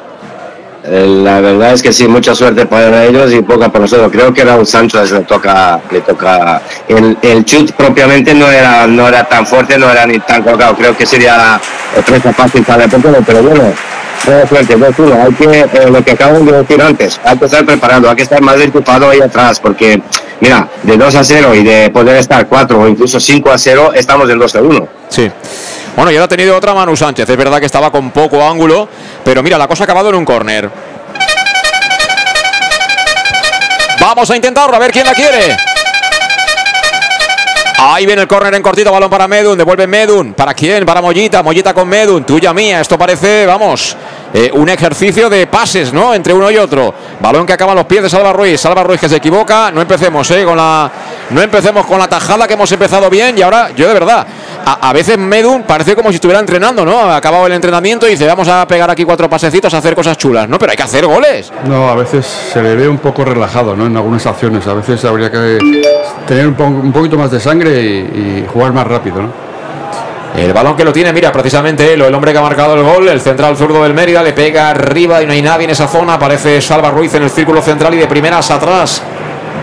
Eh, 0.83 1.05
la 1.23 1.39
verdad 1.41 1.73
es 1.73 1.83
que 1.83 1.93
sí, 1.93 2.07
mucha 2.07 2.33
suerte 2.33 2.65
para 2.65 3.05
ellos 3.05 3.31
y 3.31 3.41
poca 3.41 3.69
para 3.71 3.83
nosotros. 3.83 4.11
Creo 4.11 4.33
que 4.33 4.43
Raúl 4.43 4.65
Sánchez 4.65 5.11
le 5.11 5.19
toca, 5.21 5.79
le 5.91 6.01
toca. 6.01 6.61
El, 6.87 7.17
el 7.21 7.45
chut 7.45 7.71
propiamente 7.73 8.33
no 8.33 8.47
era, 8.49 8.87
no 8.87 9.07
era 9.07 9.23
tan 9.23 9.45
fuerte, 9.45 9.77
no 9.77 9.89
era 9.89 10.05
ni 10.07 10.17
tan 10.19 10.41
colocado. 10.41 10.75
Creo 10.75 10.97
que 10.97 11.05
sería 11.05 11.59
presa 12.05 12.33
fácil 12.33 12.63
para 12.63 12.85
el 12.85 12.89
pero 13.25 13.43
bueno, 13.43 13.73
buena 14.25 14.47
suerte. 14.47 14.73
hay 14.73 15.33
que, 15.33 15.59
eh, 15.59 15.89
lo 15.89 16.03
que 16.03 16.11
acabo 16.11 16.39
de 16.39 16.51
decir 16.51 16.81
antes, 16.81 17.19
hay 17.23 17.37
que 17.37 17.45
estar 17.45 17.65
preparado, 17.65 18.09
hay 18.09 18.15
que 18.15 18.23
estar 18.23 18.41
más 18.41 18.59
equipado 18.59 19.09
ahí 19.09 19.21
atrás, 19.21 19.59
porque 19.59 20.01
mira, 20.39 20.67
de 20.83 20.97
2 20.97 21.15
a 21.15 21.23
0 21.23 21.55
y 21.55 21.63
de 21.63 21.89
poder 21.89 22.17
estar 22.17 22.47
4 22.47 22.79
o 22.79 22.87
incluso 22.87 23.19
5 23.19 23.51
a 23.51 23.57
0, 23.57 23.91
estamos 23.93 24.29
en 24.29 24.39
2 24.39 24.55
a 24.55 24.61
1. 24.61 24.87
Sí. 25.09 25.31
Bueno, 25.95 26.11
ya 26.11 26.23
ha 26.23 26.27
tenido 26.27 26.55
otra 26.55 26.73
Manu 26.73 26.95
Sánchez. 26.95 27.29
Es 27.29 27.37
verdad 27.37 27.59
que 27.59 27.65
estaba 27.65 27.91
con 27.91 28.11
poco 28.11 28.47
ángulo, 28.47 28.87
pero 29.25 29.43
mira, 29.43 29.57
la 29.57 29.67
cosa 29.67 29.83
ha 29.83 29.85
acabado 29.85 30.09
en 30.09 30.15
un 30.15 30.25
córner. 30.25 30.69
Vamos 33.99 34.31
a 34.31 34.35
intentarlo, 34.35 34.75
a 34.75 34.79
ver 34.79 34.91
quién 34.91 35.05
la 35.05 35.13
quiere. 35.13 35.70
Ahí 37.83 38.05
viene 38.05 38.21
el 38.21 38.27
córner 38.27 38.53
en 38.53 38.61
cortito, 38.61 38.91
balón 38.91 39.09
para 39.09 39.27
Medun, 39.27 39.57
devuelve 39.57 39.87
Medun. 39.87 40.35
¿Para 40.35 40.53
quién? 40.53 40.85
Para 40.85 41.01
Mollita, 41.01 41.41
Mollita 41.41 41.73
con 41.73 41.89
Medun, 41.89 42.23
tuya 42.23 42.53
mía. 42.53 42.79
Esto 42.79 42.95
parece, 42.95 43.47
vamos, 43.47 43.97
eh, 44.33 44.49
un 44.53 44.69
ejercicio 44.69 45.29
de 45.29 45.47
pases, 45.47 45.91
¿no? 45.91 46.13
Entre 46.13 46.33
uno 46.33 46.49
y 46.49 46.57
otro. 46.57 46.93
Balón 47.19 47.45
que 47.45 47.53
acaba 47.53 47.75
los 47.75 47.85
pies 47.85 48.03
de 48.03 48.09
Salva 48.09 48.33
Ruiz. 48.33 48.59
Salva 48.59 48.83
Ruiz 48.83 48.99
que 48.99 49.09
se 49.09 49.17
equivoca. 49.17 49.71
No 49.71 49.81
empecemos, 49.81 50.29
¿eh? 50.31 50.43
Con 50.43 50.57
la, 50.57 50.91
no 51.29 51.41
empecemos 51.41 51.85
con 51.85 51.99
la 51.99 52.07
tajada 52.07 52.47
que 52.47 52.53
hemos 52.53 52.71
empezado 52.71 53.09
bien 53.09 53.37
y 53.37 53.41
ahora, 53.41 53.71
yo 53.75 53.87
de 53.87 53.93
verdad, 53.93 54.25
a, 54.65 54.93
veces 54.93 55.17
Medun 55.17 55.63
parece 55.63 55.95
como 55.95 56.09
si 56.09 56.15
estuviera 56.15 56.39
entrenando, 56.39 56.85
¿no? 56.85 56.99
Ha 56.99 57.17
acabado 57.17 57.47
el 57.47 57.53
entrenamiento 57.53 58.07
y 58.07 58.11
dice, 58.11 58.25
vamos 58.25 58.47
a 58.47 58.67
pegar 58.67 58.89
aquí 58.89 59.03
cuatro 59.03 59.29
pasecitos 59.29 59.73
a 59.73 59.77
hacer 59.77 59.95
cosas 59.95 60.17
chulas, 60.17 60.47
¿no? 60.47 60.59
Pero 60.59 60.71
hay 60.71 60.77
que 60.77 60.83
hacer 60.83 61.05
goles. 61.05 61.51
No, 61.65 61.89
a 61.89 61.95
veces 61.95 62.25
se 62.25 62.61
le 62.61 62.75
ve 62.75 62.87
un 62.87 62.99
poco 62.99 63.25
relajado, 63.25 63.75
¿no? 63.75 63.85
En 63.85 63.95
algunas 63.95 64.25
acciones. 64.25 64.67
A 64.67 64.73
veces 64.73 65.03
habría 65.05 65.31
que 65.31 65.57
tener 66.27 66.47
un, 66.47 66.91
poquito 66.91 67.17
más 67.17 67.31
de 67.31 67.39
sangre 67.39 67.81
y, 67.81 68.45
jugar 68.51 68.73
más 68.73 68.87
rápido, 68.87 69.21
¿no? 69.21 69.50
El 70.35 70.53
balón 70.53 70.77
que 70.77 70.85
lo 70.85 70.93
tiene, 70.93 71.11
mira, 71.11 71.31
precisamente 71.31 71.93
el 71.93 72.01
hombre 72.13 72.31
que 72.31 72.37
ha 72.37 72.41
marcado 72.41 72.75
el 72.75 72.83
gol, 72.83 73.07
el 73.09 73.19
central 73.19 73.57
zurdo 73.57 73.83
del 73.83 73.93
Mérida, 73.93 74.23
le 74.23 74.33
pega 74.33 74.69
arriba 74.69 75.21
y 75.21 75.25
no 75.25 75.33
hay 75.33 75.41
nadie 75.41 75.65
en 75.65 75.71
esa 75.71 75.87
zona. 75.87 76.13
Aparece 76.13 76.61
Salva 76.61 76.89
Ruiz 76.89 77.13
en 77.15 77.23
el 77.23 77.29
círculo 77.29 77.61
central 77.61 77.93
y 77.93 77.97
de 77.97 78.07
primeras 78.07 78.49
atrás 78.49 79.03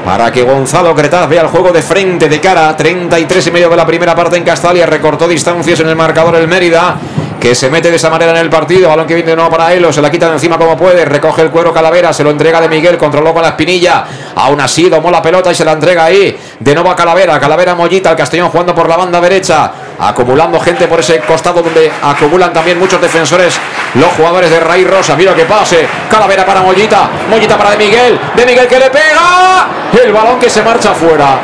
para 0.09 0.33
que 0.33 0.43
Gonzalo 0.43 0.95
Cretaz 0.95 1.29
vea 1.29 1.43
el 1.43 1.49
juego 1.49 1.71
de 1.71 1.83
frente, 1.83 2.31
de 2.31 2.41
cara. 2.41 2.75
33 2.75 3.47
y 3.47 3.51
medio 3.51 3.69
de 3.69 3.77
la 3.77 3.87
primera 3.87 4.15
parte 4.15 4.39
en 4.39 4.45
Castalia. 4.45 4.87
Recortó 4.87 5.29
distancias 5.29 5.81
en 5.81 5.89
el 5.89 5.97
marcador 5.97 6.35
el 6.37 6.49
Mérida. 6.49 6.97
Que 7.39 7.55
se 7.55 7.71
mete 7.71 7.91
de 7.91 7.97
esa 7.97 8.09
manera 8.09 8.33
en 8.33 8.39
el 8.39 8.49
partido. 8.49 8.89
Balón 8.89 9.07
que 9.07 9.15
viene 9.15 9.31
de 9.31 9.37
nuevo 9.37 9.51
para 9.51 9.73
Elo. 9.75 9.93
Se 9.93 10.01
la 10.01 10.11
quita 10.11 10.27
de 10.29 10.33
encima 10.33 10.57
como 10.57 10.79
puede. 10.79 11.05
Recoge 11.05 11.43
el 11.43 11.51
cuero 11.51 11.75
Calavera. 11.75 12.13
Se 12.13 12.25
lo 12.25 12.31
entrega 12.31 12.59
de 12.61 12.69
Miguel. 12.71 12.97
Controló 12.97 13.35
con 13.35 13.43
la 13.43 13.49
espinilla. 13.49 14.05
Aún 14.35 14.61
así 14.61 14.89
domó 14.89 15.11
la 15.11 15.21
pelota 15.21 15.53
y 15.53 15.55
se 15.55 15.65
la 15.65 15.73
entrega 15.73 16.07
ahí. 16.07 16.37
De 16.59 16.75
nuevo 16.75 16.91
a 16.91 16.97
Calavera. 16.97 17.39
Calavera 17.39 17.75
Mollita. 17.75 18.11
El 18.11 18.17
Castellón 18.17 18.49
jugando 18.49 18.75
por 18.75 18.89
la 18.89 18.97
banda 18.97 19.21
derecha. 19.21 19.71
Acumulando 20.01 20.61
gente 20.61 20.87
por 20.87 21.01
ese 21.01 21.19
costado 21.21 21.63
donde 21.63 21.91
acumulan 22.03 22.53
también 22.53 22.79
muchos 22.79 23.01
defensores. 23.01 23.59
Los 23.95 24.13
jugadores 24.13 24.51
de 24.51 24.61
Raíz 24.61 24.89
Rosa. 24.89 25.17
Mira 25.17 25.35
que 25.35 25.45
pase. 25.45 25.87
Calavera 26.11 26.47
para 26.47 26.63
Mollita. 26.63 27.09
Mollita 27.29 27.59
para 27.59 27.71
De 27.71 27.79
Miguel. 27.79 28.19
De 28.37 28.47
Miguel 28.47 28.67
que 28.69 28.79
le 28.79 28.91
pega. 28.91 29.67
El 30.05 30.13
balón 30.13 30.39
que 30.39 30.49
se 30.49 30.63
marcha 30.63 30.95
fuera. 30.95 31.39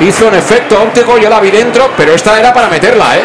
Hizo 0.00 0.28
un 0.28 0.34
efecto 0.34 0.82
óptico, 0.82 1.16
yo 1.16 1.30
la 1.30 1.40
vi 1.40 1.50
dentro, 1.50 1.88
pero 1.96 2.12
esta 2.12 2.38
era 2.38 2.52
para 2.52 2.68
meterla, 2.68 3.16
¿eh? 3.16 3.22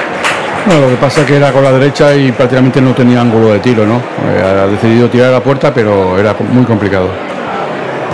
lo 0.68 0.90
que 0.90 0.96
pasa 0.96 1.22
es 1.22 1.28
que 1.28 1.36
era 1.36 1.52
con 1.52 1.64
la 1.64 1.72
derecha 1.72 2.14
y 2.14 2.32
prácticamente 2.32 2.80
no 2.80 2.94
tenía 2.94 3.20
ángulo 3.20 3.52
de 3.52 3.60
tiro, 3.60 3.86
¿no? 3.86 3.96
Eh, 3.98 4.42
ha 4.42 4.68
decidido 4.68 5.10
tirar 5.10 5.30
a 5.30 5.32
la 5.32 5.40
puerta, 5.42 5.74
pero 5.74 6.18
era 6.18 6.34
muy 6.40 6.64
complicado. 6.64 7.10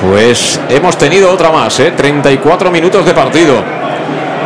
Pues 0.10 0.60
hemos 0.70 0.97
tenido 0.97 1.32
otra 1.32 1.51
más, 1.51 1.80
¿eh? 1.80 1.91
34 1.95 2.72
minutos 2.72 3.05
de 3.05 3.14
partido. 3.14 3.64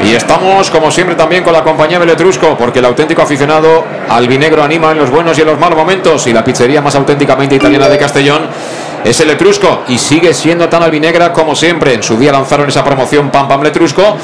Y 0.04 0.14
estamos, 0.16 0.72
como 0.72 0.90
siempre, 0.90 1.16
también 1.16 1.44
con 1.44 1.54
la 1.54 1.64
compañía 1.64 2.00
Beletrusco, 2.00 2.58
porque 2.58 2.80
el 2.80 2.86
auténtico 2.86 3.22
aficionado 3.22 3.86
albinegro 4.10 4.64
anima 4.64 4.92
en 4.92 4.98
los 4.98 5.12
buenos 5.12 5.38
y 5.38 5.42
en 5.42 5.48
los 5.48 5.60
malos 5.60 5.78
momentos. 5.78 6.26
Y 6.26 6.34
la 6.34 6.44
pizzería 6.44 6.82
más 6.82 6.96
auténticamente 6.96 7.56
italiana 7.56 7.88
de 7.88 7.98
Castellón 8.00 8.42
es 9.04 9.20
el 9.20 9.28
Letrusco 9.28 9.84
y 9.88 9.98
sigue 9.98 10.34
siendo 10.34 10.70
tan 10.70 10.82
albinegra 10.82 11.32
como 11.34 11.56
siempre. 11.56 11.94
En 11.94 12.02
su 12.02 12.18
día 12.18 12.32
lanzaron 12.32 12.68
esa 12.68 12.84
promoción 12.84 13.30
Pam 13.30 13.48
Pam 13.48 13.62
Letrusco 13.62 14.18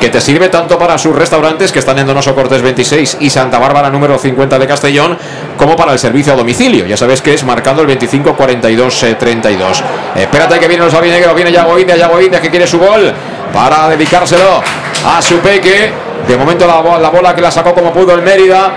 que 0.00 0.10
te 0.10 0.20
sirve 0.20 0.48
tanto 0.48 0.78
para 0.78 0.98
sus 0.98 1.16
restaurantes 1.16 1.72
que 1.72 1.78
están 1.78 1.98
en 1.98 2.06
Donoso 2.06 2.34
Cortes 2.34 2.60
26 2.60 3.18
y 3.20 3.30
Santa 3.30 3.58
Bárbara 3.58 3.90
número 3.90 4.18
50 4.18 4.58
de 4.58 4.66
Castellón 4.66 5.16
como 5.56 5.74
para 5.74 5.92
el 5.92 5.98
servicio 5.98 6.34
a 6.34 6.36
domicilio. 6.36 6.86
Ya 6.86 6.96
sabes 6.96 7.22
que 7.22 7.34
es 7.34 7.44
marcando 7.44 7.80
el 7.80 7.88
25 7.88 8.34
42 8.36 9.06
32. 9.18 9.82
Espérate 10.16 10.58
que 10.58 10.68
vienen 10.68 10.86
los 10.86 10.94
albinegros, 10.94 11.34
viene 11.34 11.50
Yago 11.50 11.78
India, 11.78 11.96
Yago 11.96 12.20
India 12.20 12.40
que 12.40 12.50
quiere 12.50 12.66
su 12.66 12.78
gol 12.78 13.12
para 13.52 13.88
dedicárselo 13.88 14.62
a 15.06 15.22
su 15.22 15.38
peque. 15.38 15.90
De 16.26 16.36
momento 16.36 16.66
la, 16.66 16.98
la 16.98 17.10
bola 17.10 17.34
que 17.34 17.40
la 17.40 17.50
sacó 17.50 17.74
como 17.74 17.92
pudo 17.92 18.14
el 18.14 18.22
Mérida. 18.22 18.72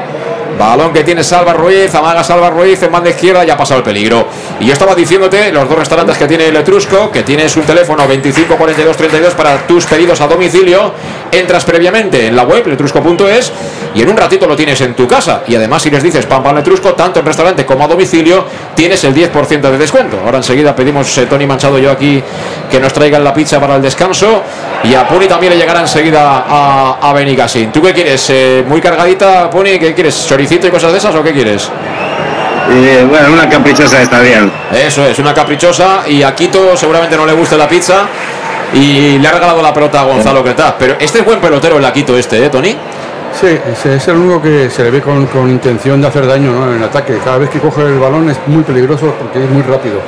Balón 0.60 0.92
que 0.92 1.06
tiene 1.06 1.24
Salva 1.24 1.54
Ruiz, 1.54 1.96
amaga 1.96 2.22
Salva 2.22 2.50
Ruiz 2.50 2.84
en 2.84 2.92
banda 2.92 3.10
izquierda, 3.10 3.46
ya 3.46 3.54
ha 3.54 3.58
pasado 3.58 3.78
el 3.78 3.84
peligro. 3.84 4.28
Y 4.60 4.66
yo 4.66 4.74
estaba 4.74 4.94
diciéndote 4.94 5.54
los 5.54 5.70
dos 5.70 5.80
restaurantes 5.80 6.18
que 6.18 6.28
tiene 6.28 6.48
el 6.48 6.56
Etrusco, 6.58 7.10
que 7.10 7.24
tienes 7.24 7.56
un 7.56 7.64
teléfono 7.64 8.06
25 8.06 8.58
42 8.58 8.98
32 8.98 9.34
para 9.36 9.66
tus 9.66 9.86
pedidos 9.86 10.20
a 10.20 10.28
domicilio. 10.28 10.92
Entras 11.32 11.64
previamente 11.64 12.28
en 12.28 12.36
la 12.36 12.44
web 12.44 12.68
letrusco.es 12.68 13.54
y 13.96 14.02
en 14.02 14.10
un 14.10 14.18
ratito 14.18 14.48
lo 14.48 14.56
tienes 14.56 14.80
en 14.82 14.94
tu 14.94 15.08
casa. 15.08 15.44
Y 15.48 15.56
además, 15.56 15.82
si 15.82 15.90
les 15.90 16.04
dices 16.04 16.26
pan 16.26 16.44
pan 16.44 16.56
Letrusco, 16.56 16.94
tanto 16.94 17.20
en 17.20 17.26
restaurante 17.26 17.66
como 17.66 17.84
a 17.84 17.88
domicilio, 17.88 18.46
tienes 18.76 19.04
el 19.04 19.14
10% 19.14 19.62
de 19.62 19.78
descuento. 19.78 20.20
Ahora 20.24 20.38
enseguida 20.38 20.76
pedimos 20.76 21.18
eh, 21.18 21.26
Tony 21.26 21.46
Manchado 21.46 21.78
yo 21.78 21.92
aquí 21.92 22.22
que 22.70 22.80
nos 22.80 22.94
traigan 22.94 23.24
la 23.24 23.34
pizza 23.34 23.60
para 23.60 23.76
el 23.76 23.82
descanso. 23.82 24.44
Y 24.84 24.94
a 24.94 25.08
Puni 25.08 25.28
también 25.28 25.54
le 25.54 25.60
llegará 25.60 25.82
enseguida 25.82 26.46
a, 26.48 26.98
a 27.02 27.14
Benicassin. 27.14 27.72
¿Tú 27.72 27.82
qué 27.82 27.94
quieres? 27.94 28.30
Eh, 28.30 28.64
¿Muy 28.68 28.82
cargadita, 28.82 29.50
Puni? 29.50 29.80
¿Qué 29.80 29.94
quieres? 29.94 30.26
¿Choricito 30.28 30.68
y 30.68 30.72
cosas 30.72 30.92
de 30.92 30.98
esas 30.98 31.14
o 31.16 31.24
qué 31.24 31.34
quieres? 31.34 31.70
Eh, 32.72 33.06
bueno, 33.10 33.34
una 33.34 33.50
caprichosa 33.50 34.02
está 34.02 34.20
bien. 34.20 34.52
Eso 34.72 35.06
es, 35.06 35.18
una 35.20 35.34
caprichosa. 35.34 36.04
Y 36.08 36.24
a 36.24 36.36
Quito 36.36 36.78
seguramente 36.78 37.18
no 37.18 37.26
le 37.26 37.34
gusta 37.34 37.58
la 37.58 37.68
pizza. 37.68 38.08
Y 38.74 39.18
le 39.18 39.28
ha 39.28 39.32
regalado 39.32 39.62
la 39.62 39.74
pelota 39.74 40.02
a 40.02 40.04
Gonzalo 40.04 40.44
Cretaz. 40.44 40.76
Pero 40.78 40.96
este 41.00 41.20
es 41.20 41.26
buen 41.26 41.40
pelotero 41.40 41.78
el 41.78 41.86
Aquito 41.86 42.16
este, 42.16 42.46
¿eh, 42.46 42.50
Tony? 42.50 42.76
Sí, 43.34 43.48
ese 43.72 43.96
es 43.96 44.08
el 44.08 44.18
único 44.18 44.42
que 44.42 44.70
se 44.70 44.84
le 44.84 44.92
ve 44.92 45.02
con, 45.02 45.26
con 45.28 45.50
intención 45.50 46.02
de 46.02 46.08
hacer 46.08 46.28
daño 46.28 46.52
¿no? 46.52 46.72
en 46.72 46.78
el 46.78 46.84
ataque. 46.84 47.18
Cada 47.24 47.38
vez 47.38 47.50
que 47.50 47.60
coge 47.60 47.82
el 47.84 48.00
balón 48.00 48.30
es 48.30 48.38
muy 48.48 48.64
peligroso 48.64 49.14
porque 49.20 49.44
es 49.44 49.50
muy 49.50 49.62
rápido. 49.62 50.02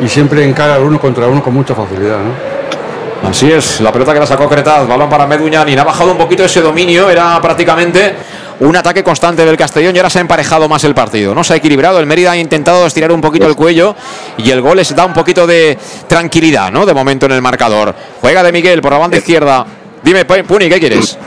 Y 0.00 0.08
siempre 0.08 0.44
encara 0.44 0.76
al 0.76 0.82
uno 0.82 1.00
contra 1.00 1.26
uno 1.26 1.42
con 1.42 1.52
mucha 1.52 1.74
facilidad. 1.74 2.18
¿no? 2.18 3.28
Así 3.28 3.50
es, 3.50 3.80
la 3.80 3.92
pelota 3.92 4.14
que 4.14 4.20
la 4.20 4.26
sacó 4.26 4.48
Cretaz, 4.48 4.86
balón 4.86 5.10
para 5.10 5.26
Meduñán 5.26 5.68
y 5.68 5.76
ha 5.76 5.84
bajado 5.84 6.12
un 6.12 6.18
poquito 6.18 6.44
ese 6.44 6.60
dominio, 6.60 7.10
era 7.10 7.40
prácticamente 7.42 8.14
un 8.60 8.74
ataque 8.74 9.04
constante 9.04 9.44
del 9.44 9.56
Castellón 9.56 9.94
y 9.94 9.98
ahora 9.98 10.10
se 10.10 10.18
ha 10.18 10.22
emparejado 10.22 10.68
más 10.68 10.82
el 10.84 10.94
partido, 10.94 11.34
¿no? 11.34 11.44
Se 11.44 11.52
ha 11.52 11.56
equilibrado, 11.56 11.98
el 12.00 12.06
Mérida 12.06 12.32
ha 12.32 12.36
intentado 12.36 12.86
estirar 12.86 13.12
un 13.12 13.20
poquito 13.20 13.46
el 13.46 13.54
cuello 13.54 13.94
y 14.36 14.50
el 14.50 14.60
gol 14.60 14.76
les 14.76 14.94
da 14.94 15.04
un 15.04 15.12
poquito 15.12 15.46
de 15.46 15.76
tranquilidad, 16.06 16.70
¿no? 16.70 16.86
De 16.86 16.94
momento 16.94 17.26
en 17.26 17.32
el 17.32 17.42
marcador. 17.42 17.94
Juega 18.20 18.42
de 18.42 18.52
Miguel 18.52 18.80
por 18.80 18.92
la 18.92 18.98
banda 18.98 19.18
izquierda. 19.18 19.66
Dime, 20.02 20.24
Puni, 20.24 20.68
¿qué 20.68 20.78
quieres? 20.78 21.18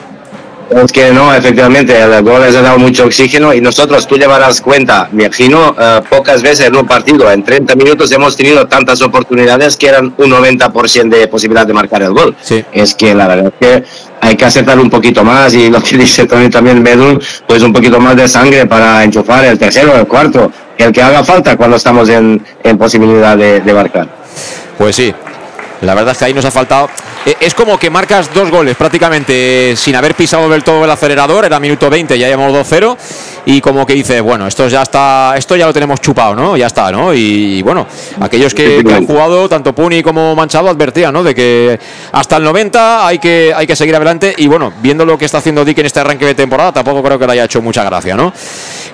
Es 0.72 0.90
que 0.94 1.12
no, 1.12 1.34
efectivamente, 1.34 2.00
el 2.02 2.24
gol 2.24 2.42
les 2.42 2.56
ha 2.56 2.62
dado 2.62 2.80
mucho 2.80 3.04
oxígeno 3.04 3.54
y 3.54 3.60
nosotros, 3.60 4.08
tú 4.08 4.16
llevarás 4.16 4.62
cuenta, 4.62 5.10
me 5.12 5.26
imagino, 5.26 5.76
eh, 5.78 6.00
pocas 6.10 6.42
veces 6.42 6.68
en 6.68 6.76
un 6.78 6.88
partido, 6.88 7.30
en 7.30 7.44
30 7.44 7.76
minutos 7.76 8.10
hemos 8.14 8.38
tenido 8.38 8.66
tantas 8.68 9.02
oportunidades 9.02 9.76
que 9.76 9.90
eran 9.90 10.14
un 10.18 10.32
90% 10.32 11.10
de 11.10 11.28
posibilidad 11.28 11.68
de 11.68 11.74
marcar 11.74 12.04
el 12.04 12.14
gol. 12.14 12.38
Es 12.72 12.96
que 12.96 13.14
la 13.14 13.28
verdad 13.28 13.52
es 13.60 13.68
que 13.68 13.84
hay 14.22 14.38
que 14.38 14.46
aceptar 14.46 14.80
un 14.80 14.90
poquito 14.90 15.26
más 15.26 15.54
y 15.54 15.70
lo 15.70 15.82
que 15.82 15.98
dice 15.98 16.26
también, 16.26 16.52
también 16.52 16.82
Medul, 16.82 17.22
pues 17.46 17.62
un 17.64 17.74
poquito 17.74 18.00
más 18.00 18.16
de 18.16 18.30
sangre 18.30 18.66
para 18.66 19.04
enchufar 19.04 19.44
el 19.44 19.60
tercero, 19.60 19.94
el 19.98 20.08
cuarto, 20.08 20.50
el 20.78 20.94
que 20.94 21.02
haga 21.02 21.22
falta 21.22 21.58
cuando 21.58 21.76
estamos 21.76 22.08
en, 22.08 22.42
en 22.64 22.78
posibilidad 22.78 23.36
de, 23.36 23.60
de 23.60 23.74
marcar. 23.74 24.08
Pues 24.78 24.96
sí, 24.96 25.14
la 25.82 25.94
verdad 25.96 26.12
es 26.14 26.18
que 26.18 26.26
ahí 26.26 26.34
nos 26.34 26.46
ha 26.46 26.52
faltado. 26.52 26.90
Eh, 27.26 27.36
Es 27.40 27.54
como 27.54 27.78
que 27.78 27.90
marcas 27.90 28.34
dos 28.34 28.50
goles 28.50 28.76
prácticamente 28.76 29.76
sin 29.76 29.96
haber 29.96 30.16
pisado 30.16 30.50
del 30.50 30.64
todo 30.64 30.86
el 30.86 30.92
acelerador. 30.92 31.46
Era 31.46 31.60
minuto 31.60 31.90
20, 31.90 32.18
ya 32.18 32.28
llevamos 32.28 32.54
2-0. 32.54 32.98
Y 33.46 33.60
como 33.60 33.86
que 33.86 33.94
dices, 33.94 34.22
bueno, 34.22 34.46
esto 34.46 34.68
ya 34.68 34.84
está, 34.84 35.34
esto 35.36 35.56
ya 35.56 35.66
lo 35.66 35.74
tenemos 35.74 36.00
chupado, 36.00 36.36
¿no? 36.36 36.56
Ya 36.56 36.68
está, 36.68 36.92
¿no? 36.92 37.12
Y 37.14 37.62
bueno, 37.64 37.88
aquellos 38.20 38.54
que, 38.54 38.84
que 38.86 38.94
han 38.94 39.06
jugado, 39.08 39.50
tanto 39.50 39.74
Puni 39.74 40.04
como 40.04 40.36
Manchado, 40.36 40.70
advertían, 40.70 41.12
¿no? 41.12 41.24
De 41.24 41.34
que 41.34 41.80
hasta 42.12 42.38
el 42.38 42.44
90 42.44 43.08
hay 43.08 43.18
que, 43.18 43.52
hay 43.56 43.66
que 43.66 43.76
seguir 43.76 43.96
adelante. 43.96 44.36
Y 44.38 44.48
bueno, 44.48 44.72
viendo 44.82 45.06
lo 45.06 45.18
que 45.18 45.26
está 45.26 45.40
haciendo 45.40 45.66
Dick 45.66 45.80
en 45.80 45.88
este 45.88 46.00
arranque 46.00 46.26
de 46.28 46.36
temporada, 46.36 46.72
tampoco 46.72 47.02
creo 47.02 47.18
que 47.18 47.26
le 47.26 47.34
haya 47.34 47.46
hecho 47.46 47.62
mucha 47.64 47.84
gracia, 47.84 48.16
¿no? 48.16 48.32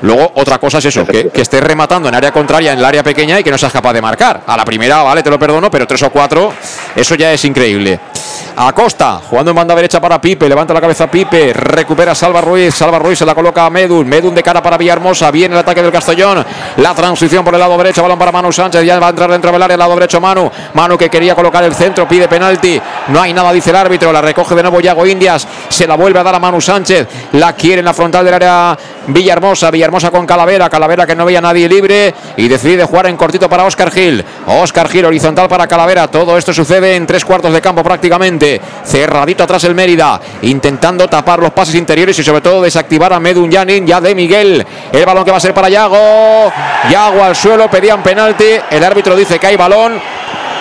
Luego, 0.01 0.31
otra 0.35 0.57
cosa 0.57 0.77
es 0.77 0.85
eso, 0.85 1.05
que, 1.05 1.29
que 1.29 1.41
estés 1.41 1.63
rematando 1.63 2.09
en 2.09 2.15
área 2.15 2.31
contraria, 2.31 2.73
en 2.73 2.79
el 2.79 2.85
área 2.85 3.03
pequeña 3.03 3.39
y 3.39 3.43
que 3.43 3.51
no 3.51 3.57
seas 3.57 3.73
capaz 3.73 3.93
de 3.93 4.01
marcar. 4.01 4.41
A 4.45 4.55
la 4.55 4.65
primera, 4.65 5.03
vale, 5.03 5.23
te 5.23 5.29
lo 5.29 5.39
perdono, 5.39 5.71
pero 5.71 5.87
tres 5.87 6.03
o 6.03 6.09
cuatro, 6.09 6.53
eso 6.95 7.15
ya 7.15 7.33
es 7.33 7.43
increíble. 7.45 7.99
Acosta, 8.59 9.21
jugando 9.29 9.51
en 9.51 9.55
banda 9.55 9.75
derecha 9.75 10.01
para 10.01 10.19
Pipe, 10.19 10.49
levanta 10.49 10.73
la 10.73 10.81
cabeza 10.81 11.05
Pipe, 11.05 11.53
recupera 11.53 12.15
Salva 12.15 12.41
Ruiz, 12.41 12.73
Salva 12.73 12.97
Ruiz 12.97 13.19
se 13.19 13.25
la 13.25 13.35
coloca 13.35 13.65
a 13.65 13.69
Medun, 13.69 14.07
Medun 14.07 14.33
de 14.33 14.41
cara 14.41 14.63
para 14.63 14.77
Villahermosa, 14.77 15.29
viene 15.29 15.53
el 15.53 15.59
ataque 15.59 15.83
del 15.83 15.91
Castellón, 15.91 16.43
la 16.77 16.95
transición 16.95 17.43
por 17.45 17.53
el 17.53 17.59
lado 17.59 17.77
derecho, 17.77 18.01
balón 18.01 18.17
para 18.17 18.31
Manu 18.31 18.51
Sánchez, 18.51 18.83
ya 18.83 18.99
va 18.99 19.07
a 19.07 19.09
entrar 19.11 19.29
dentro 19.29 19.51
del 19.51 19.61
área, 19.61 19.77
lado 19.77 19.93
derecho 19.93 20.19
Manu, 20.19 20.49
Manu 20.73 20.97
que 20.97 21.07
quería 21.07 21.35
colocar 21.35 21.63
el 21.63 21.75
centro, 21.75 22.07
pide 22.07 22.27
penalti, 22.27 22.81
no 23.09 23.21
hay 23.21 23.31
nada, 23.31 23.53
dice 23.53 23.69
el 23.69 23.75
árbitro, 23.75 24.11
la 24.11 24.21
recoge 24.21 24.55
de 24.55 24.63
nuevo 24.63 24.79
Yago 24.79 25.05
Indias, 25.05 25.47
se 25.69 25.85
la 25.85 25.95
vuelve 25.95 26.19
a 26.19 26.23
dar 26.23 26.33
a 26.33 26.39
Manu 26.39 26.59
Sánchez, 26.59 27.07
la 27.33 27.53
quiere 27.53 27.79
en 27.79 27.85
la 27.85 27.93
frontal 27.93 28.25
del 28.25 28.33
área 28.33 28.75
Villahermosa, 29.05 29.69
Villahermosa 29.69 29.86
con 30.11 30.25
Calavera, 30.25 30.69
Calavera 30.69 31.05
que 31.05 31.15
no 31.15 31.25
veía 31.25 31.39
nadie 31.39 31.67
libre 31.67 32.13
y 32.35 32.47
decide 32.47 32.83
jugar 32.83 33.07
en 33.07 33.15
cortito 33.15 33.49
para 33.49 33.63
Oscar 33.63 33.89
Gil, 33.89 34.23
Oscar 34.45 34.89
Gil 34.89 35.05
horizontal 35.05 35.47
para 35.47 35.65
Calavera, 35.65 36.07
todo 36.07 36.37
esto 36.37 36.53
sucede 36.53 36.95
en 36.95 37.07
tres 37.07 37.23
cuartos 37.23 37.53
de 37.53 37.61
campo 37.61 37.83
prácticamente, 37.83 38.59
cerradito 38.83 39.43
atrás 39.43 39.63
el 39.63 39.73
Mérida, 39.73 40.19
intentando 40.41 41.07
tapar 41.07 41.39
los 41.39 41.51
pases 41.51 41.75
interiores 41.75 42.19
y 42.19 42.23
sobre 42.23 42.41
todo 42.41 42.61
desactivar 42.61 43.13
a 43.13 43.19
Medun 43.19 43.49
Yanin, 43.49 43.87
ya 43.87 44.01
de 44.01 44.13
Miguel, 44.13 44.65
el 44.91 45.05
balón 45.05 45.23
que 45.23 45.31
va 45.31 45.37
a 45.37 45.41
ser 45.41 45.53
para 45.53 45.69
Yago, 45.69 46.51
Yago 46.91 47.23
al 47.23 47.35
suelo, 47.35 47.69
pedían 47.69 48.03
penalti, 48.03 48.57
el 48.69 48.83
árbitro 48.83 49.15
dice 49.15 49.39
que 49.39 49.47
hay 49.47 49.55
balón, 49.55 49.99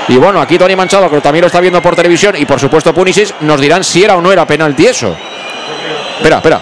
y 0.09 0.17
bueno, 0.19 0.41
aquí 0.41 0.57
Tony 0.57 0.77
Manchado, 0.77 1.11
que 1.11 1.21
también 1.21 1.43
lo 1.43 1.49
está 1.49 1.61
viendo 1.61 1.83
por 1.83 1.97
televisión, 1.97 2.37
y 2.39 2.45
por 2.47 2.61
supuesto 2.61 2.95
Punisis, 2.95 3.35
nos 3.41 3.61
dirán 3.61 3.83
si 3.83 4.05
era 4.05 4.17
o 4.17 4.21
no 4.21 4.31
era 4.31 4.47
penalti 4.47 4.87
eso. 4.87 5.17
Espera, 6.17 6.37
espera. 6.37 6.61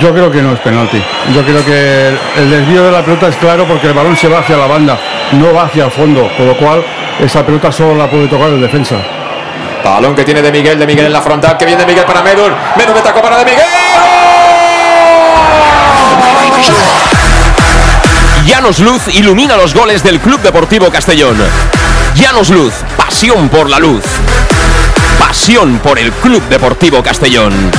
Yo 0.00 0.12
creo 0.12 0.30
que 0.30 0.42
no 0.42 0.52
es 0.52 0.60
penalti. 0.60 1.02
Yo 1.34 1.42
creo 1.44 1.64
que 1.64 2.08
el, 2.36 2.50
desvío 2.50 2.84
de 2.84 2.92
la 2.92 3.02
pelota 3.02 3.28
es 3.28 3.36
claro 3.36 3.64
porque 3.66 3.86
el 3.86 3.94
balón 3.94 4.16
se 4.16 4.28
va 4.28 4.40
hacia 4.40 4.56
la 4.56 4.66
banda, 4.66 4.98
no 5.32 5.54
va 5.54 5.64
hacia 5.64 5.86
el 5.86 5.90
fondo, 5.90 6.30
con 6.36 6.46
lo 6.46 6.56
cual 6.56 6.84
esa 7.20 7.44
pelota 7.44 7.72
solo 7.72 7.94
la 7.94 8.10
puede 8.10 8.26
tocar 8.28 8.48
el 8.48 8.60
defensa. 8.60 8.96
Balón 9.84 10.14
que 10.14 10.24
tiene 10.24 10.42
de 10.42 10.52
Miguel, 10.52 10.78
de 10.78 10.86
Miguel 10.86 11.06
en 11.06 11.12
la 11.12 11.22
frontal, 11.22 11.56
que 11.56 11.64
viene 11.64 11.80
de 11.80 11.86
Miguel 11.86 12.04
para 12.04 12.22
Medun, 12.22 12.52
Medun 12.76 12.94
de 12.94 13.00
taco 13.00 13.22
para 13.22 13.38
de 13.38 13.44
Miguel. 13.44 13.64
Llanos 18.44 18.78
Luz 18.80 19.08
ilumina 19.14 19.56
los 19.56 19.74
goles 19.74 20.02
del 20.02 20.20
Club 20.20 20.40
Deportivo 20.40 20.90
Castellón. 20.90 21.36
Llanos 22.14 22.50
Luz, 22.50 22.74
pasión 22.96 23.48
por 23.48 23.70
la 23.70 23.78
luz. 23.78 24.02
Pasión 25.18 25.78
por 25.78 25.98
el 25.98 26.12
Club 26.12 26.42
Deportivo 26.48 27.02
Castellón. 27.02 27.70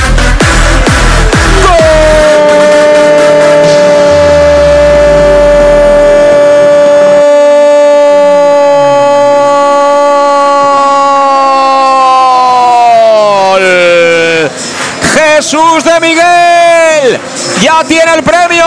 Jesús 15.39 15.85
de 15.85 16.01
Miguel 16.01 17.17
ya 17.61 17.81
tiene 17.87 18.13
el 18.13 18.23
premio, 18.23 18.65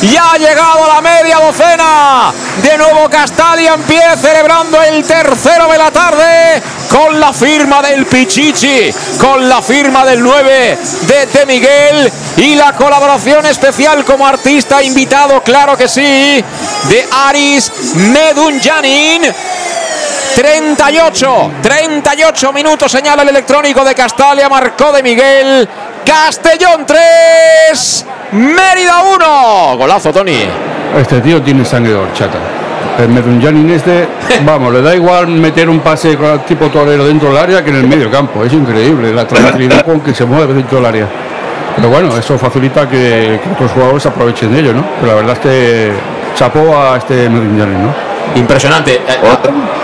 ya 0.00 0.32
ha 0.32 0.38
llegado 0.38 0.86
la 0.86 1.02
media 1.02 1.36
docena. 1.36 2.32
De 2.62 2.78
nuevo 2.78 3.10
Castalia 3.10 3.74
en 3.74 3.82
pie 3.82 4.00
celebrando 4.18 4.82
el 4.84 5.04
tercero 5.04 5.70
de 5.70 5.76
la 5.76 5.90
tarde 5.90 6.62
con 6.88 7.20
la 7.20 7.30
firma 7.34 7.82
del 7.82 8.06
Pichichi, 8.06 8.90
con 9.20 9.50
la 9.50 9.60
firma 9.60 10.02
del 10.06 10.22
9 10.22 10.78
de 11.02 11.26
De 11.26 11.44
Miguel 11.44 12.10
y 12.38 12.54
la 12.54 12.72
colaboración 12.72 13.44
especial 13.44 14.02
como 14.06 14.26
artista 14.26 14.82
invitado, 14.82 15.42
claro 15.42 15.76
que 15.76 15.88
sí, 15.88 16.42
de 16.88 17.08
Aris 17.26 17.70
Medunjanin. 17.96 19.30
38, 20.34 21.50
38 21.60 22.52
minutos 22.52 22.92
señala 22.92 23.22
el 23.24 23.28
electrónico 23.28 23.84
de 23.84 23.94
Castalia, 23.94 24.48
marcó 24.48 24.92
de 24.92 25.02
Miguel. 25.02 25.68
Castellón 26.08 26.86
3, 26.86 28.06
Mérida 28.32 29.02
1. 29.02 29.76
Golazo, 29.76 30.10
Tony. 30.10 30.38
Este 30.98 31.20
tío 31.20 31.42
tiene 31.42 31.66
sangre 31.66 31.92
de 31.92 31.98
horchata. 31.98 32.38
El 32.98 33.10
Medunjanin 33.10 33.68
este, 33.70 34.08
vamos, 34.46 34.72
le 34.72 34.80
da 34.80 34.94
igual 34.94 35.26
meter 35.28 35.68
un 35.68 35.80
pase 35.80 36.16
con- 36.16 36.40
tipo 36.46 36.68
torero 36.68 37.04
dentro 37.06 37.28
del 37.28 37.36
área 37.36 37.62
que 37.62 37.68
en 37.70 37.76
el 37.76 37.86
medio 37.88 38.10
campo. 38.10 38.42
Es 38.42 38.52
increíble 38.54 39.12
la 39.12 39.26
tranquilidad 39.26 39.84
con 39.84 40.00
que 40.00 40.14
se 40.14 40.24
mueve 40.24 40.54
dentro 40.54 40.78
del 40.78 40.86
área. 40.86 41.06
Pero 41.76 41.90
bueno, 41.90 42.16
eso 42.16 42.38
facilita 42.38 42.88
que, 42.88 43.38
que 43.44 43.50
otros 43.52 43.70
jugadores 43.72 44.06
aprovechen 44.06 44.50
de 44.52 44.60
ello, 44.60 44.72
¿no? 44.72 44.84
Pero 45.00 45.12
la 45.12 45.14
verdad 45.14 45.32
es 45.34 45.38
que 45.40 45.92
chapó 46.34 46.74
a 46.74 46.96
este 46.96 47.28
Medunjanin, 47.28 47.82
¿no? 47.84 48.07
Impresionante. 48.34 48.94
Eh, 48.94 49.18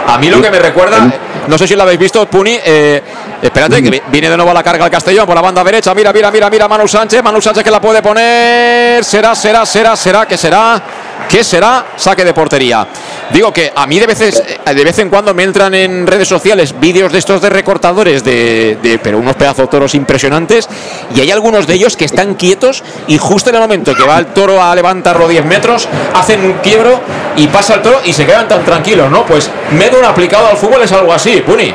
A, 0.07 0.15
a 0.15 0.19
mí 0.19 0.29
lo 0.31 0.41
que 0.41 0.51
me 0.51 0.59
recuerda, 0.59 0.99
no 1.47 1.59
sé 1.59 1.67
si 1.67 1.75
lo 1.75 1.83
habéis 1.83 1.99
visto, 1.99 2.27
Puni. 2.27 2.59
eh, 2.65 3.03
espérate, 3.43 3.83
que 3.83 3.91
vi- 3.91 4.03
viene 4.09 4.29
de 4.31 4.37
nuevo 4.37 4.51
a 4.51 4.55
la 4.55 4.63
carga 4.63 4.85
el 4.85 4.91
Castellón 4.91 5.27
por 5.27 5.35
la 5.35 5.41
banda 5.43 5.65
derecha. 5.65 5.95
Mira, 5.95 6.13
mira, 6.13 6.31
mira, 6.31 6.49
mira, 6.51 6.69
Manu 6.69 6.87
Sánchez. 6.87 7.23
Manu 7.23 7.41
Sánchez 7.41 7.65
que 7.65 7.71
la 7.71 7.81
puede 7.81 8.03
poner. 8.03 9.03
Será, 9.05 9.35
será, 9.35 9.65
será, 9.67 9.97
será, 9.97 10.27
que 10.27 10.37
será. 10.37 10.81
¿Qué 11.29 11.43
será? 11.43 11.87
Saque 11.97 12.25
de 12.25 12.33
portería. 12.33 12.87
Digo 13.33 13.53
que 13.53 13.73
a 13.75 13.87
mí 13.87 13.99
de 13.99 14.07
veces, 14.07 14.41
eh, 14.67 14.75
de 14.75 14.85
vez 14.85 14.99
en 15.01 15.09
cuando 15.09 15.35
me 15.35 15.43
entran 15.43 15.75
en 15.75 16.07
redes 16.07 16.29
sociales 16.29 16.79
vídeos 16.79 17.11
de 17.13 17.19
estos 17.19 17.41
de 17.43 17.51
recortadores 17.51 18.23
de, 18.23 18.79
de- 18.81 18.99
pero 19.01 19.19
unos 19.19 19.35
pedazos 19.35 19.69
toros 19.69 19.95
impresionantes 19.95 20.69
y 21.15 21.21
hay 21.21 21.31
algunos 21.33 21.67
de 21.67 21.75
ellos 21.75 21.97
que 21.97 22.05
están 22.05 22.35
quietos 22.35 22.85
y 23.09 23.19
justo 23.19 23.51
en 23.51 23.57
el 23.57 23.63
momento 23.63 23.95
que 23.95 24.05
va 24.05 24.19
el 24.19 24.27
toro 24.27 24.63
a 24.63 24.75
levantarlo 24.75 25.27
10 25.27 25.45
metros 25.47 25.89
hacen 26.15 26.45
un 26.45 26.53
quiebro 26.55 27.01
y 27.37 27.49
pasa 27.49 27.75
el 27.75 27.83
toro 27.83 28.01
y 28.05 28.13
se 28.13 28.27
quedan 28.27 28.47
tan 28.47 28.65
tranquilos, 28.65 29.11
¿no? 29.11 29.25
Pues 29.27 29.51
Medun 29.73 30.05
aplicado 30.05 30.47
al 30.49 30.57
fútbol 30.57 30.83
es 30.83 30.93
algo 30.93 31.13
así, 31.13 31.41
Puni. 31.41 31.75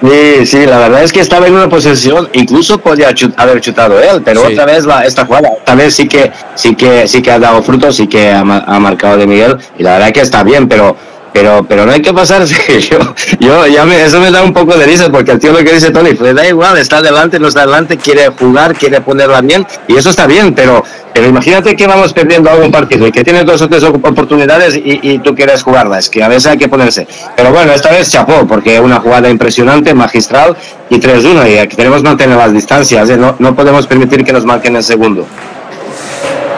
Sí, 0.00 0.46
sí, 0.46 0.64
la 0.66 0.78
verdad 0.78 1.02
es 1.02 1.12
que 1.12 1.18
estaba 1.20 1.48
en 1.48 1.54
una 1.54 1.68
posición, 1.68 2.28
incluso 2.32 2.78
podía 2.78 3.10
chut- 3.12 3.34
haber 3.36 3.60
chutado 3.60 3.98
él, 4.00 4.22
pero 4.24 4.42
Sí. 4.46 4.52
otra 4.52 4.64
vez 4.64 4.84
la, 4.86 5.04
esta 5.04 5.26
jugada, 5.26 5.48
esta 5.58 5.74
vez 5.74 5.92
sí 5.94 6.06
que, 6.06 6.30
sí 6.54 6.76
que, 6.76 7.08
sí 7.08 7.20
que 7.20 7.32
ha 7.32 7.38
dado 7.40 7.60
frutos, 7.64 7.96
sí 7.96 8.06
que 8.06 8.30
ha, 8.30 8.40
ha 8.40 8.78
marcado 8.78 9.16
de 9.16 9.26
Miguel, 9.26 9.56
y 9.76 9.82
la 9.82 9.94
verdad 9.94 10.12
que 10.12 10.20
está 10.20 10.44
bien, 10.44 10.68
pero, 10.68 10.96
pero, 11.38 11.64
pero 11.68 11.86
no 11.86 11.92
hay 11.92 12.02
que 12.02 12.12
pasarse. 12.12 12.80
Yo, 12.90 12.98
yo 13.38 13.66
ya 13.68 13.84
me, 13.84 14.02
eso 14.02 14.18
me 14.20 14.30
da 14.32 14.42
un 14.42 14.52
poco 14.52 14.76
de 14.76 14.84
risa, 14.86 15.08
porque 15.08 15.30
el 15.32 15.38
tío 15.38 15.52
lo 15.52 15.58
que 15.58 15.72
dice 15.72 15.90
Tony, 15.92 16.14
le 16.14 16.34
da 16.34 16.44
igual, 16.48 16.76
está 16.78 16.96
adelante, 16.98 17.38
no 17.38 17.46
está 17.46 17.62
adelante, 17.62 17.96
quiere 17.96 18.26
jugar, 18.28 18.74
quiere 18.74 19.00
ponerla 19.00 19.40
bien, 19.40 19.64
y 19.86 19.96
eso 19.96 20.10
está 20.10 20.26
bien, 20.26 20.52
pero, 20.52 20.82
pero 21.14 21.28
imagínate 21.28 21.76
que 21.76 21.86
vamos 21.86 22.12
perdiendo 22.12 22.50
algún 22.50 22.72
partido 22.72 23.06
y 23.06 23.12
que 23.12 23.22
tienes 23.22 23.46
dos 23.46 23.62
o 23.62 23.68
tres 23.68 23.84
op- 23.84 24.04
oportunidades 24.04 24.74
y, 24.82 25.18
tú 25.20 25.34
quieres 25.34 25.62
jugarlas, 25.62 26.10
que 26.10 26.22
a 26.24 26.28
veces 26.28 26.46
hay 26.46 26.58
que 26.58 26.68
ponerse. 26.68 27.06
Pero 27.36 27.52
bueno, 27.52 27.72
esta 27.72 27.90
vez 27.90 28.10
chapó, 28.10 28.44
porque 28.46 28.80
una 28.80 28.98
jugada 28.98 29.28
impresionante, 29.28 29.94
magistral 29.94 30.56
y 30.90 30.96
3-1, 30.98 31.54
y 31.54 31.58
aquí 31.58 31.76
queremos 31.76 32.02
mantener 32.02 32.36
las 32.36 32.52
distancias, 32.52 33.08
¿eh? 33.10 33.16
no, 33.16 33.36
no 33.38 33.54
podemos 33.54 33.86
permitir 33.86 34.24
que 34.24 34.32
nos 34.32 34.44
marquen 34.44 34.74
el 34.74 34.82
segundo. 34.82 35.24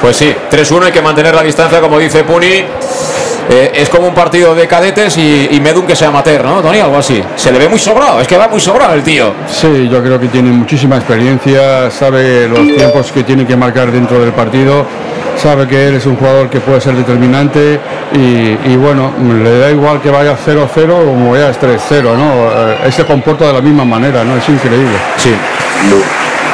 Pues 0.00 0.16
sí, 0.16 0.34
3-1 0.50 0.84
hay 0.84 0.92
que 0.92 1.02
mantener 1.02 1.34
la 1.34 1.42
distancia, 1.42 1.80
como 1.82 1.98
dice 1.98 2.24
Puni. 2.24 2.64
Eh, 3.52 3.72
es 3.74 3.88
como 3.88 4.06
un 4.06 4.14
partido 4.14 4.54
de 4.54 4.68
cadetes 4.68 5.16
y, 5.18 5.48
y 5.50 5.60
Medun 5.60 5.84
que 5.84 5.96
sea 5.96 6.08
amateur, 6.08 6.44
¿no, 6.44 6.62
Tony? 6.62 6.78
Algo 6.78 6.98
así. 6.98 7.20
Se 7.34 7.50
le 7.50 7.58
ve 7.58 7.68
muy 7.68 7.80
sobrado, 7.80 8.20
es 8.20 8.28
que 8.28 8.36
va 8.38 8.46
muy 8.46 8.60
sobrado 8.60 8.94
el 8.94 9.02
tío. 9.02 9.32
Sí, 9.48 9.88
yo 9.90 10.00
creo 10.02 10.20
que 10.20 10.28
tiene 10.28 10.50
muchísima 10.50 10.96
experiencia, 10.96 11.90
sabe 11.90 12.46
los 12.48 12.60
tiempos 12.76 13.10
que 13.10 13.24
tiene 13.24 13.44
que 13.44 13.56
marcar 13.56 13.90
dentro 13.90 14.20
del 14.20 14.32
partido, 14.32 14.86
sabe 15.36 15.66
que 15.66 15.88
él 15.88 15.94
es 15.96 16.06
un 16.06 16.14
jugador 16.16 16.48
que 16.48 16.60
puede 16.60 16.80
ser 16.80 16.94
determinante 16.94 17.80
y, 18.14 18.56
y 18.72 18.76
bueno, 18.76 19.12
le 19.42 19.58
da 19.58 19.70
igual 19.70 20.00
que 20.00 20.10
vaya 20.10 20.36
0-0 20.36 20.64
o 20.92 21.04
como 21.06 21.32
vaya 21.32 21.50
3-0, 21.50 22.02
¿no? 22.02 22.50
Eh, 22.52 22.76
Él 22.84 22.92
se 22.92 23.04
comporta 23.04 23.46
de 23.46 23.54
la 23.54 23.60
misma 23.60 23.84
manera, 23.84 24.22
¿no? 24.22 24.36
Es 24.36 24.48
increíble. 24.48 24.96
Sí. 25.16 25.34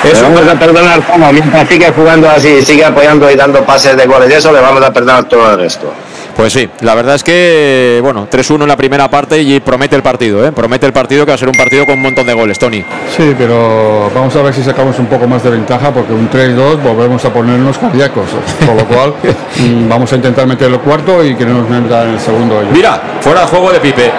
Le 0.05 0.23
vamos 0.23 0.49
a 0.49 0.55
perdonar 0.59 1.01
todo, 1.01 1.33
mientras 1.33 1.69
sigue 1.69 1.91
jugando 1.91 2.31
así, 2.31 2.63
sigue 2.63 2.85
apoyando 2.85 3.31
y 3.31 3.35
dando 3.35 3.63
pases 3.65 3.97
de 3.97 4.07
goles, 4.07 4.31
y 4.31 4.35
eso 4.35 4.53
le 4.53 4.61
vamos 4.61 4.83
a 4.83 4.93
perdonar 4.93 5.25
todo 5.25 5.51
el 5.53 5.59
resto. 5.59 5.93
Pues 6.37 6.53
sí, 6.53 6.69
la 6.83 6.95
verdad 6.95 7.15
es 7.15 7.25
que, 7.25 7.99
bueno, 8.03 8.29
3-1 8.31 8.63
en 8.63 8.69
la 8.69 8.77
primera 8.77 9.09
parte 9.09 9.41
y 9.41 9.59
promete 9.61 9.97
el 9.97 10.03
partido, 10.03 10.47
¿eh? 10.47 10.53
Promete 10.53 10.85
el 10.85 10.93
partido 10.93 11.25
que 11.25 11.31
va 11.31 11.35
a 11.35 11.39
ser 11.39 11.49
un 11.49 11.55
partido 11.55 11.87
con 11.87 11.95
un 11.95 12.03
montón 12.03 12.27
de 12.27 12.35
goles, 12.35 12.59
Tony. 12.59 12.85
Sí, 13.17 13.35
pero 13.39 14.11
vamos 14.15 14.37
a 14.37 14.43
ver 14.43 14.53
si 14.53 14.63
sacamos 14.63 14.99
un 14.99 15.07
poco 15.07 15.27
más 15.27 15.43
de 15.43 15.49
ventaja 15.49 15.91
porque 15.91 16.13
un 16.13 16.29
3-2 16.29 16.83
volvemos 16.83 17.25
a 17.25 17.33
ponernos 17.33 17.79
cardíacos, 17.79 18.27
con 18.67 18.77
lo 18.77 18.85
cual 18.85 19.15
mm, 19.59 19.89
vamos 19.89 20.13
a 20.13 20.17
intentar 20.17 20.47
meter 20.47 20.71
el 20.71 20.79
cuarto 20.81 21.25
y 21.25 21.35
que 21.35 21.47
no 21.47 21.55
nos 21.55 21.71
metan 21.71 22.11
el 22.11 22.21
segundo. 22.21 22.61
ellos. 22.61 22.73
Mira, 22.73 23.01
fuera 23.23 23.41
de 23.41 23.47
juego 23.47 23.73
de 23.73 23.81
Pipe. 23.81 24.13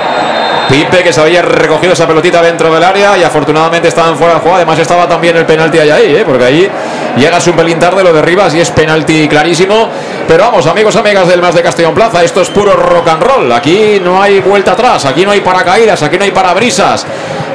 Pipe 0.69 1.03
que 1.03 1.13
se 1.13 1.21
había 1.21 1.43
recogido 1.43 1.93
esa 1.93 2.07
pelotita 2.07 2.41
dentro 2.41 2.73
del 2.73 2.83
área 2.83 3.17
y 3.17 3.23
afortunadamente 3.23 3.87
estaban 3.87 4.17
fuera 4.17 4.33
de 4.33 4.39
juego. 4.39 4.57
Además 4.57 4.79
estaba 4.79 5.07
también 5.07 5.37
el 5.37 5.45
penalti 5.45 5.77
ahí, 5.77 5.89
ahí 5.91 6.15
¿eh? 6.15 6.23
porque 6.25 6.43
ahí 6.43 6.69
llegas 7.15 7.47
un 7.47 7.53
pelín 7.53 7.79
tarde, 7.79 8.03
lo 8.03 8.11
derribas 8.11 8.53
y 8.55 8.59
es 8.59 8.71
penalti 8.71 9.27
clarísimo. 9.27 9.87
Pero 10.27 10.43
vamos, 10.43 10.65
amigos, 10.65 10.93
amigas 10.97 11.25
del 11.29 11.41
Más 11.41 11.55
de 11.55 11.61
Castellón 11.61 11.93
Plaza, 11.93 12.21
esto 12.21 12.41
es 12.41 12.49
puro 12.49 12.75
rock 12.75 13.07
and 13.07 13.23
roll. 13.23 13.51
Aquí 13.53 14.01
no 14.03 14.21
hay 14.21 14.41
vuelta 14.41 14.73
atrás, 14.73 15.05
aquí 15.05 15.25
no 15.25 15.31
hay 15.31 15.39
paracaídas, 15.39 16.03
aquí 16.03 16.17
no 16.17 16.25
hay 16.25 16.31
parabrisas. 16.31 17.05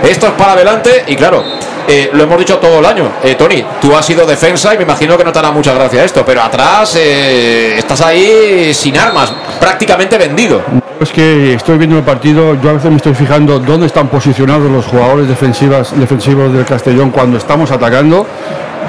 Esto 0.02 0.28
es 0.28 0.32
para 0.32 0.52
adelante 0.52 1.04
y 1.06 1.14
claro, 1.14 1.44
eh, 1.86 2.08
lo 2.14 2.22
hemos 2.22 2.38
dicho 2.38 2.56
todo 2.56 2.78
el 2.78 2.86
año. 2.86 3.12
Eh, 3.22 3.34
Tony, 3.34 3.62
tú 3.78 3.94
has 3.94 4.06
sido 4.06 4.24
defensa 4.24 4.72
y 4.72 4.78
me 4.78 4.84
imagino 4.84 5.18
que 5.18 5.24
no 5.24 5.30
te 5.30 5.38
hará 5.38 5.50
mucha 5.50 5.74
gracia 5.74 6.02
esto, 6.02 6.24
pero 6.24 6.40
atrás 6.42 6.96
eh, 6.96 7.76
estás 7.76 8.00
ahí 8.00 8.72
sin 8.72 8.96
armas, 8.96 9.34
prácticamente 9.60 10.16
vendido. 10.16 10.62
Es 10.98 11.10
que 11.10 11.52
estoy 11.52 11.76
viendo 11.76 11.98
el 11.98 12.04
partido, 12.04 12.58
yo 12.62 12.70
a 12.70 12.72
veces 12.72 12.90
me 12.90 12.96
estoy 12.96 13.14
fijando 13.14 13.58
dónde 13.58 13.86
están 13.86 14.08
posicionados 14.08 14.70
los 14.70 14.86
jugadores 14.86 15.28
defensivas, 15.28 15.92
defensivos 15.98 16.50
del 16.54 16.64
Castellón 16.64 17.10
cuando 17.10 17.36
estamos 17.36 17.70
atacando 17.70 18.26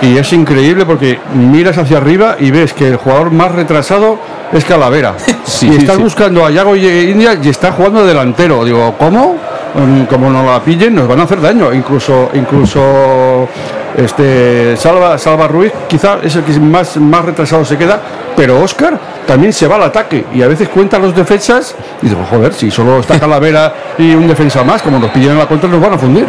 y 0.02 0.18
es 0.18 0.34
increíble 0.34 0.86
porque 0.86 1.20
miras 1.36 1.78
hacia 1.78 1.98
arriba 1.98 2.36
y 2.40 2.52
ves 2.52 2.74
que 2.74 2.88
el 2.88 2.98
jugador 2.98 3.32
más 3.32 3.52
retrasado 3.52 4.18
es 4.52 4.66
Calavera. 4.66 5.16
Sí, 5.46 5.70
y 5.70 5.76
estás 5.76 5.98
sí. 5.98 6.04
buscando 6.04 6.46
a 6.46 6.52
Yago 6.52 6.76
y 6.76 6.88
India 6.88 7.38
y 7.42 7.50
está 7.50 7.74
jugando 7.74 8.02
de 8.02 8.08
delantero. 8.08 8.64
Digo, 8.64 8.96
¿cómo? 8.98 9.36
Mm, 9.76 10.04
Como 10.06 10.30
no 10.30 10.44
la 10.46 10.62
pillen 10.62 10.96
nos 10.96 11.08
van 11.08 11.20
a 11.20 11.24
hacer 11.24 11.42
daño. 11.42 11.74
Incluso, 11.74 12.30
incluso 12.34 13.48
este 13.98 14.76
Salva, 14.78 15.18
Salva 15.18 15.48
Ruiz 15.48 15.72
quizá 15.88 16.18
es 16.24 16.36
el 16.36 16.44
que 16.44 16.60
más, 16.60 16.98
más 16.98 17.26
retrasado 17.26 17.64
se 17.66 17.78
queda, 17.78 18.00
pero 18.36 18.62
Oscar 18.62 19.00
también 19.26 19.54
se 19.54 19.68
va 19.68 19.76
al 19.76 19.84
ataque 19.84 20.26
y 20.34 20.42
a 20.42 20.48
veces 20.48 20.70
cuenta 20.70 21.00
los 21.00 21.16
defensas 21.16 21.76
y 22.02 22.08
digo, 22.08 22.26
joder, 22.30 22.54
si 22.54 22.70
solo 22.70 23.00
está 23.00 23.20
Calavera 23.20 23.74
y 23.98 24.14
un 24.14 24.28
defensa 24.28 24.64
más, 24.64 24.82
como 24.82 25.00
nos 25.00 25.12
pillen 25.12 25.32
en 25.32 25.40
la 25.40 25.48
contra 25.48 25.70
nos 25.70 25.82
van 25.82 25.94
a 25.94 25.98
fundir. 25.98 26.26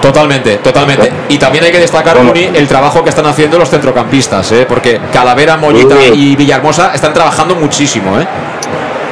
Totalmente, 0.00 0.56
totalmente. 0.56 1.10
Y 1.28 1.38
también 1.38 1.64
hay 1.64 1.72
que 1.72 1.80
destacar, 1.80 2.22
Muni, 2.22 2.48
el 2.54 2.66
trabajo 2.66 3.02
que 3.02 3.10
están 3.10 3.26
haciendo 3.26 3.58
los 3.58 3.68
centrocampistas, 3.68 4.52
¿eh? 4.52 4.66
porque 4.68 5.00
Calavera, 5.12 5.56
Mollita 5.56 5.96
y 6.14 6.36
Villahermosa 6.36 6.94
están 6.94 7.12
trabajando 7.12 7.54
muchísimo. 7.56 8.18
¿eh? 8.18 8.26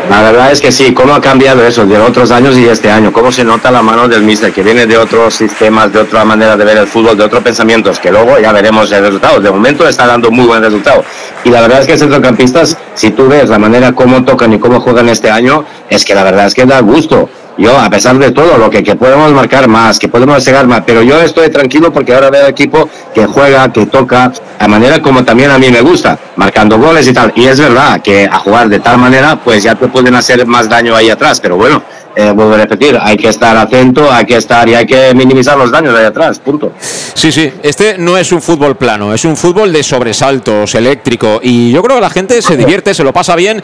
La 0.09 0.23
verdad 0.23 0.51
es 0.51 0.63
que 0.63 0.73
sí, 0.73 0.95
cómo 0.95 1.15
ha 1.15 1.21
cambiado 1.21 1.63
eso 1.67 1.85
de 1.85 1.99
otros 1.99 2.31
años 2.31 2.57
y 2.57 2.67
este 2.67 2.91
año, 2.91 3.13
cómo 3.13 3.31
se 3.31 3.45
nota 3.45 3.71
la 3.71 3.83
mano 3.83 4.09
del 4.09 4.23
mister, 4.23 4.53
que 4.53 4.63
viene 4.63 4.87
de 4.87 4.97
otros 4.97 5.35
sistemas, 5.35 5.93
de 5.93 6.01
otra 6.01 6.25
manera 6.25 6.57
de 6.57 6.65
ver 6.65 6.79
el 6.79 6.87
fútbol, 6.87 7.17
de 7.17 7.25
otros 7.25 7.43
pensamientos, 7.43 7.99
que 7.99 8.11
luego 8.11 8.39
ya 8.39 8.51
veremos 8.53 8.91
el 8.91 9.05
resultado. 9.05 9.39
De 9.39 9.51
momento 9.51 9.87
está 9.87 10.07
dando 10.07 10.31
muy 10.31 10.47
buen 10.47 10.63
resultado. 10.63 11.05
Y 11.45 11.51
la 11.51 11.61
verdad 11.61 11.83
es 11.83 11.87
que 11.87 11.99
centrocampistas, 11.99 12.79
si 12.95 13.11
tú 13.11 13.29
ves 13.29 13.51
la 13.51 13.59
manera 13.59 13.93
como 13.93 14.25
tocan 14.25 14.51
y 14.55 14.59
cómo 14.59 14.81
juegan 14.81 15.11
este 15.11 15.31
año, 15.31 15.67
es 15.91 16.07
que 16.07 16.15
la 16.15 16.25
verdad 16.25 16.47
es 16.47 16.55
que 16.55 16.65
da 16.65 16.81
gusto. 16.81 17.29
Yo, 17.59 17.77
a 17.77 17.91
pesar 17.91 18.17
de 18.19 18.31
todo, 18.31 18.57
lo 18.57 18.71
que, 18.71 18.85
que 18.85 18.95
podemos 18.95 19.33
marcar 19.33 19.67
más, 19.67 19.99
que 19.99 20.07
podemos 20.07 20.45
llegar 20.47 20.69
más, 20.69 20.83
pero 20.87 21.03
yo 21.03 21.21
estoy 21.21 21.51
tranquilo 21.51 21.93
porque 21.93 22.15
ahora 22.15 22.31
veo 22.31 22.47
equipo 22.47 22.89
que 23.13 23.27
juega, 23.27 23.73
que 23.73 23.87
toca, 23.87 24.33
a 24.61 24.69
manera 24.69 25.03
como 25.03 25.25
también 25.25 25.51
a 25.51 25.59
mí 25.59 25.69
me 25.69 25.81
gusta, 25.81 26.17
marcando 26.37 26.79
goles 26.79 27.09
y 27.09 27.13
tal. 27.13 27.33
Y 27.35 27.47
es 27.47 27.59
verdad 27.59 28.01
que 28.01 28.27
a 28.27 28.39
jugar 28.39 28.69
de 28.69 28.79
tal 28.79 28.99
manera, 28.99 29.41
pues 29.43 29.65
ya 29.65 29.75
te 29.75 29.89
pueden 29.89 30.15
hacer 30.15 30.47
más 30.47 30.69
daño 30.69 30.95
ahí 30.95 31.11
atrás, 31.11 31.41
pero 31.41 31.57
bueno, 31.57 31.83
eh, 32.21 32.33
vuelvo 32.33 32.55
a 32.55 32.57
repetir, 32.57 32.99
hay 33.01 33.17
que 33.17 33.29
estar 33.29 33.57
atento, 33.57 34.11
hay 34.11 34.27
que 34.27 34.39
estar 34.39 34.69
y 34.69 34.75
hay 34.75 34.85
que 34.85 35.15
minimizar 35.15 35.57
los 35.57 35.71
daños 35.71 35.97
ahí 35.97 36.05
atrás, 36.05 36.41
punto. 36.41 36.73
Sí, 37.15 37.31
sí, 37.31 37.53
este 37.63 37.97
no 37.97 38.19
es 38.19 38.33
un 38.33 38.43
fútbol 38.43 38.77
plano, 38.77 39.15
es 39.15 39.25
un 39.25 39.37
fútbol 39.37 39.73
de 39.73 39.85
sobresaltos, 39.85 40.75
eléctrico. 40.75 41.39
Y 41.41 41.71
yo 41.71 41.81
creo 41.81 41.99
que 41.99 42.01
la 42.01 42.11
gente 42.11 42.43
se 42.43 42.57
divierte, 42.57 42.93
se 42.93 43.05
lo 43.05 43.13
pasa 43.13 43.37
bien. 43.37 43.63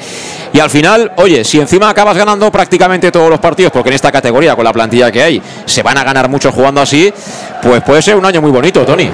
Y 0.52 0.60
al 0.60 0.70
final, 0.70 1.10
oye, 1.16 1.42
si 1.42 1.58
encima 1.58 1.88
acabas 1.88 2.16
ganando 2.16 2.48
prácticamente 2.52 3.10
todos 3.10 3.28
los 3.28 3.40
partidos, 3.40 3.72
porque 3.72 3.88
en 3.88 3.96
esta 3.96 4.12
categoría, 4.12 4.54
con 4.54 4.64
la 4.64 4.72
plantilla 4.72 5.10
que 5.10 5.20
hay, 5.20 5.42
se 5.64 5.82
van 5.82 5.98
a 5.98 6.04
ganar 6.04 6.28
mucho 6.28 6.52
jugando 6.52 6.80
así, 6.80 7.12
pues 7.60 7.82
puede 7.82 8.02
ser 8.02 8.14
un 8.14 8.24
año 8.24 8.40
muy 8.40 8.52
bonito, 8.52 8.84
Tony. 8.84 9.10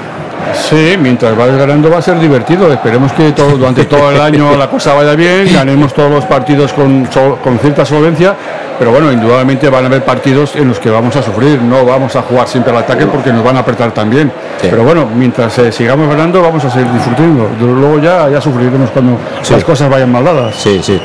Sí, 0.54 0.96
mientras 1.00 1.36
vayas 1.36 1.56
ganando 1.56 1.90
va 1.90 1.98
a 1.98 2.02
ser 2.02 2.18
divertido. 2.18 2.72
Esperemos 2.72 3.12
que 3.12 3.32
todo, 3.32 3.56
durante 3.56 3.84
todo 3.84 4.10
el 4.10 4.20
año 4.20 4.56
la 4.56 4.68
cosa 4.68 4.94
vaya 4.94 5.14
bien, 5.14 5.52
ganemos 5.52 5.92
todos 5.94 6.10
los 6.10 6.24
partidos 6.24 6.72
con, 6.72 7.06
con 7.42 7.58
cierta 7.58 7.84
solvencia, 7.84 8.34
pero 8.78 8.90
bueno, 8.92 9.12
indudablemente 9.12 9.68
van 9.68 9.84
a 9.84 9.86
haber 9.88 10.04
partidos 10.04 10.56
en 10.56 10.68
los 10.68 10.78
que 10.78 10.90
vamos 10.90 11.14
a 11.16 11.22
sufrir, 11.22 11.60
no 11.60 11.84
vamos 11.84 12.16
a 12.16 12.22
jugar 12.22 12.48
siempre 12.48 12.72
al 12.72 12.78
ataque 12.78 13.06
porque 13.06 13.32
nos 13.32 13.44
van 13.44 13.56
a 13.56 13.60
apretar 13.60 13.92
también. 13.92 14.32
Pero 14.60 14.84
bueno, 14.84 15.08
mientras 15.14 15.58
eh, 15.58 15.72
sigamos 15.72 16.08
ganando 16.08 16.40
vamos 16.42 16.64
a 16.64 16.70
seguir 16.70 16.90
disfrutando. 16.92 17.50
Luego 17.60 17.98
ya, 17.98 18.28
ya 18.28 18.40
sufriremos 18.40 18.90
cuando 18.90 19.18
las 19.50 19.64
cosas 19.64 19.90
vayan 19.90 20.10
mal 20.10 20.24
dadas. 20.24 20.54
Sí, 20.56 20.80
sí. 20.82 21.00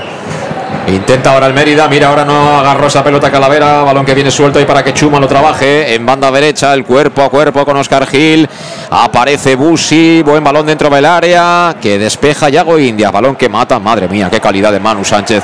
Intenta 0.87 1.31
ahora 1.33 1.47
el 1.47 1.53
Mérida, 1.53 1.87
mira, 1.87 2.09
ahora 2.09 2.23
no 2.23 2.59
agarró 2.59 2.87
esa 2.87 3.03
pelota 3.03 3.31
Calavera, 3.31 3.81
balón 3.81 4.05
que 4.05 4.13
viene 4.13 4.29
suelto 4.29 4.59
y 4.59 4.65
para 4.65 4.83
que 4.83 4.93
Chuma 4.93 5.19
lo 5.19 5.27
trabaje. 5.27 5.95
En 5.95 6.05
banda 6.05 6.29
derecha, 6.31 6.73
el 6.73 6.83
cuerpo 6.85 7.23
a 7.23 7.29
cuerpo 7.29 7.65
con 7.65 7.75
Oscar 7.77 8.05
Gil. 8.05 8.47
Aparece 8.89 9.55
Busi, 9.55 10.21
buen 10.23 10.43
balón 10.43 10.65
dentro 10.65 10.89
del 10.89 11.05
área, 11.05 11.75
que 11.81 11.97
despeja 11.97 12.49
Yago 12.49 12.77
India, 12.77 13.09
balón 13.09 13.35
que 13.35 13.49
mata, 13.49 13.79
madre 13.79 14.07
mía, 14.07 14.29
qué 14.29 14.39
calidad 14.39 14.71
de 14.71 14.79
Manu 14.79 15.03
Sánchez. 15.03 15.43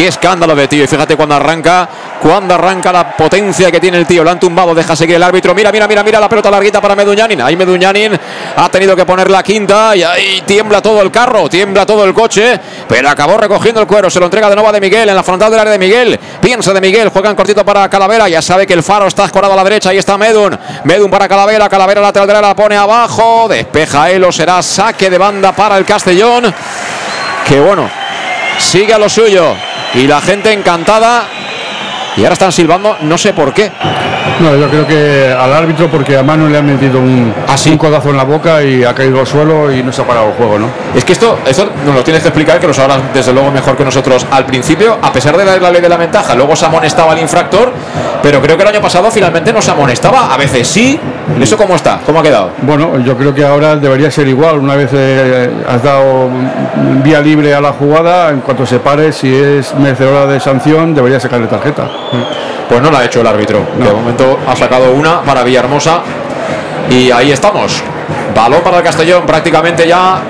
Qué 0.00 0.06
escándalo 0.06 0.54
de 0.54 0.66
tío. 0.66 0.82
Y 0.82 0.86
fíjate 0.86 1.14
cuando 1.14 1.34
arranca, 1.34 1.86
cuando 2.22 2.54
arranca 2.54 2.90
la 2.90 3.14
potencia 3.14 3.70
que 3.70 3.78
tiene 3.78 3.98
el 3.98 4.06
tío. 4.06 4.24
Lo 4.24 4.30
han 4.30 4.40
tumbado, 4.40 4.74
deja 4.74 4.96
seguir 4.96 5.16
el 5.16 5.22
árbitro. 5.22 5.54
Mira, 5.54 5.70
mira, 5.70 5.86
mira, 5.86 6.02
mira 6.02 6.18
la 6.18 6.26
pelota 6.26 6.50
larguita 6.50 6.80
para 6.80 6.96
Meduñanin. 6.96 7.42
Ahí 7.42 7.54
Meduñanin 7.54 8.18
ha 8.56 8.68
tenido 8.70 8.96
que 8.96 9.04
poner 9.04 9.30
la 9.30 9.42
quinta 9.42 9.94
y 9.94 10.02
ahí 10.02 10.42
tiembla 10.46 10.80
todo 10.80 11.02
el 11.02 11.10
carro, 11.10 11.50
tiembla 11.50 11.84
todo 11.84 12.06
el 12.06 12.14
coche, 12.14 12.58
pero 12.88 13.10
acabó 13.10 13.36
recogiendo 13.36 13.78
el 13.82 13.86
cuero. 13.86 14.08
Se 14.08 14.18
lo 14.18 14.24
entrega 14.24 14.48
de 14.48 14.54
nuevo 14.54 14.70
a 14.70 14.72
de 14.72 14.80
Miguel 14.80 15.06
en 15.06 15.14
la 15.14 15.22
frontal 15.22 15.50
del 15.50 15.60
área 15.60 15.72
de 15.72 15.78
Miguel. 15.78 16.18
Piensa 16.40 16.72
de 16.72 16.80
Miguel, 16.80 17.10
juegan 17.10 17.36
cortito 17.36 17.62
para 17.62 17.86
Calavera. 17.90 18.26
Ya 18.26 18.40
sabe 18.40 18.66
que 18.66 18.72
el 18.72 18.82
faro 18.82 19.06
está 19.06 19.26
escorado 19.26 19.52
a 19.52 19.56
la 19.56 19.64
derecha. 19.64 19.90
Ahí 19.90 19.98
está 19.98 20.16
Medun. 20.16 20.58
Medun 20.84 21.10
para 21.10 21.28
Calavera. 21.28 21.68
Calavera 21.68 22.00
lateral 22.00 22.26
de 22.26 22.40
la 22.40 22.56
pone 22.56 22.74
abajo. 22.74 23.48
Despeja 23.50 24.10
Elo. 24.10 24.32
Será 24.32 24.62
saque 24.62 25.10
de 25.10 25.18
banda 25.18 25.52
para 25.52 25.76
el 25.76 25.84
Castellón. 25.84 26.54
Que 27.46 27.60
bueno, 27.60 27.90
sigue 28.56 28.94
a 28.94 28.98
lo 28.98 29.06
suyo. 29.06 29.69
Y 29.94 30.06
la 30.06 30.20
gente 30.20 30.52
encantada. 30.52 31.24
Y 32.16 32.22
ahora 32.22 32.32
están 32.32 32.50
silbando, 32.52 32.96
no 33.02 33.16
sé 33.16 33.32
por 33.32 33.54
qué. 33.54 33.70
No, 34.40 34.56
yo 34.56 34.68
creo 34.68 34.86
que 34.86 35.32
al 35.32 35.52
árbitro 35.52 35.88
porque 35.88 36.16
a 36.16 36.22
Manu 36.22 36.48
le 36.48 36.58
han 36.58 36.66
metido 36.66 36.98
un, 36.98 37.32
un 37.66 37.78
codazo 37.78 38.10
en 38.10 38.16
la 38.16 38.24
boca 38.24 38.62
y 38.62 38.82
ha 38.82 38.94
caído 38.94 39.20
al 39.20 39.26
suelo 39.26 39.72
y 39.72 39.82
no 39.82 39.92
se 39.92 40.02
ha 40.02 40.06
parado 40.06 40.28
el 40.28 40.32
juego, 40.34 40.58
¿no? 40.58 40.68
Es 40.94 41.04
que 41.04 41.12
esto, 41.12 41.38
esto 41.46 41.70
nos 41.86 41.94
lo 41.94 42.02
tienes 42.02 42.22
que 42.22 42.28
explicar, 42.28 42.58
que 42.58 42.66
lo 42.66 42.74
sabrás 42.74 42.98
desde 43.14 43.32
luego 43.32 43.50
mejor 43.52 43.76
que 43.76 43.84
nosotros. 43.84 44.26
Al 44.30 44.44
principio, 44.44 44.98
a 45.00 45.12
pesar 45.12 45.36
de 45.36 45.44
la, 45.44 45.56
la 45.58 45.70
ley 45.70 45.80
de 45.80 45.88
la 45.88 45.96
ventaja, 45.96 46.34
luego 46.34 46.56
se 46.56 46.66
amonestaba 46.66 47.12
al 47.12 47.20
infractor, 47.20 47.72
pero 48.22 48.42
creo 48.42 48.56
que 48.56 48.62
el 48.64 48.68
año 48.68 48.80
pasado 48.80 49.10
finalmente 49.10 49.52
no 49.52 49.62
se 49.62 49.70
amonestaba. 49.70 50.34
A 50.34 50.36
veces 50.36 50.66
sí. 50.66 50.98
¿Eso 51.40 51.56
cómo 51.56 51.76
está? 51.76 52.00
¿Cómo 52.04 52.20
ha 52.20 52.22
quedado? 52.22 52.50
Bueno, 52.62 52.98
yo 53.00 53.16
creo 53.16 53.34
que 53.34 53.44
ahora 53.44 53.76
debería 53.76 54.10
ser 54.10 54.28
igual. 54.28 54.58
Una 54.58 54.76
vez 54.76 54.90
eh, 54.92 55.50
has 55.68 55.82
dado 55.82 56.28
vía 57.02 57.20
libre 57.20 57.54
a 57.54 57.60
la 57.60 57.72
jugada, 57.72 58.30
en 58.30 58.40
cuanto 58.40 58.66
se 58.66 58.78
pare, 58.78 59.12
si 59.12 59.34
es 59.34 59.74
merecedora 59.74 60.26
de 60.26 60.40
sanción, 60.40 60.94
debería 60.94 61.20
sacarle 61.20 61.46
tarjeta. 61.46 61.88
Pues 62.68 62.82
no 62.82 62.90
la 62.90 63.00
ha 63.00 63.04
hecho 63.04 63.20
el 63.20 63.26
árbitro. 63.26 63.60
De 63.78 63.90
momento 63.90 64.38
ha 64.46 64.54
sacado 64.56 64.92
una 64.92 65.22
para 65.22 65.42
Villahermosa. 65.42 66.00
Y 66.90 67.10
ahí 67.10 67.30
estamos. 67.30 67.82
Balón 68.34 68.62
para 68.62 68.78
el 68.78 68.82
Castellón 68.82 69.24
prácticamente 69.24 69.86
ya 69.86 70.20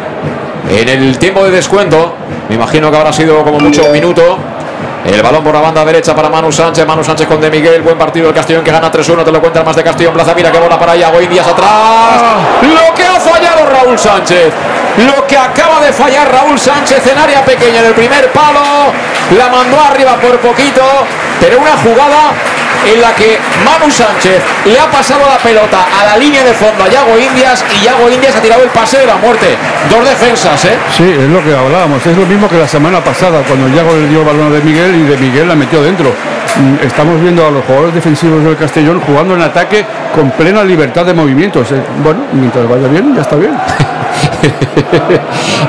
en 0.71 0.89
el 0.89 1.19
tiempo 1.19 1.45
de 1.45 1.51
descuento. 1.51 2.15
Me 2.49 2.57
imagino 2.57 2.91
que 2.91 2.97
habrá 2.97 3.13
sido 3.13 3.43
como 3.43 3.61
mucho 3.61 3.85
un 3.85 3.93
minuto. 3.93 4.39
El 5.13 5.23
balón 5.23 5.43
por 5.43 5.53
la 5.53 5.61
banda 5.61 5.85
derecha 5.85 6.15
para 6.15 6.29
Manu 6.29 6.53
Sánchez. 6.53 6.87
Manu 6.87 7.03
Sánchez 7.03 7.27
con 7.27 7.41
De 7.41 7.51
Miguel. 7.51 7.83
Buen 7.83 7.99
partido 7.99 8.27
del 8.27 8.35
Castellón 8.35 8.63
que 8.63 8.71
gana 8.71 8.93
3-1. 8.93 9.25
Te 9.25 9.33
lo 9.33 9.41
cuenta 9.41 9.59
el 9.59 9.67
más 9.67 9.75
de 9.75 9.83
Castellón. 9.83 10.15
Plaza 10.15 10.35
Mira 10.35 10.53
que 10.53 10.59
bola 10.59 10.79
para 10.79 10.97
Iago 10.97 11.21
Indias 11.21 11.47
atrás. 11.49 11.69
Lo 12.63 12.95
que 12.95 13.05
ha 13.05 13.19
fallado 13.19 13.67
Raúl 13.67 13.99
Sánchez. 13.99 14.53
Lo 14.99 15.27
que 15.27 15.37
acaba 15.37 15.81
de 15.81 15.93
fallar 15.93 16.31
Raúl 16.31 16.59
Sánchez 16.59 17.05
en 17.09 17.19
área 17.19 17.45
pequeña 17.45 17.81
en 17.81 17.87
el 17.87 17.95
primer 17.95 18.31
palo. 18.31 18.93
La 19.37 19.49
mandó 19.49 19.81
arriba 19.81 20.15
por 20.15 20.39
poquito. 20.39 20.83
Pero 21.41 21.59
una 21.59 21.77
jugada 21.79 22.33
en 22.87 23.01
la 23.01 23.15
que 23.15 23.39
Manu 23.65 23.91
Sánchez 23.91 24.43
le 24.65 24.79
ha 24.79 24.91
pasado 24.91 25.21
la 25.29 25.39
pelota 25.39 25.87
a 26.01 26.05
la 26.05 26.17
línea 26.17 26.43
de 26.45 26.53
fondo 26.55 26.85
a 26.85 26.89
Yago 26.89 27.19
Indias 27.19 27.65
y 27.81 27.85
Yago 27.85 28.11
Indias 28.11 28.37
ha 28.37 28.43
tirado 28.43 28.63
el 28.63 28.71
pase 28.71 28.99
de 28.99 29.07
la 29.07 29.17
muerte. 29.17 29.57
Dos 29.89 30.05
defensas, 30.05 30.65
¿eh? 30.65 30.79
Sí, 30.97 31.05
es 31.05 31.29
lo 31.29 31.43
que 31.45 31.55
hablábamos. 31.55 32.05
Es 32.07 32.17
lo 32.17 32.27
mismo 32.27 32.49
que 32.49 32.57
la 32.57 32.69
semana 32.69 33.03
pasada, 33.03 33.43
cuando 33.47 33.69
Yago 33.75 33.95
le 33.95 34.09
dio 34.09 34.21
el 34.21 34.27
balón 34.27 34.53
de 34.53 34.61
Miguel 34.61 34.95
y 34.95 35.03
de 35.03 35.17
Miguel 35.17 35.49
la 35.49 35.55
metió 35.55 35.83
dentro. 35.83 36.15
Mm, 36.57 36.87
Estamos 36.87 37.21
viendo 37.21 37.47
a 37.47 37.51
los 37.51 37.65
jugadores 37.65 37.95
defensivos 37.95 38.43
del 38.45 38.57
Castellón 38.57 39.01
jugando 39.01 39.35
en 39.35 39.43
ataque 39.43 39.85
con 40.15 40.31
plena 40.33 40.63
libertad 40.65 41.05
de 41.07 41.15
movimientos. 41.15 41.71
Eh, 41.73 41.77
Bueno, 42.03 42.21
mientras 42.33 42.69
vaya 42.69 42.89
bien, 42.89 43.15
ya 43.15 43.23
está 43.23 43.37
bien. 43.37 43.53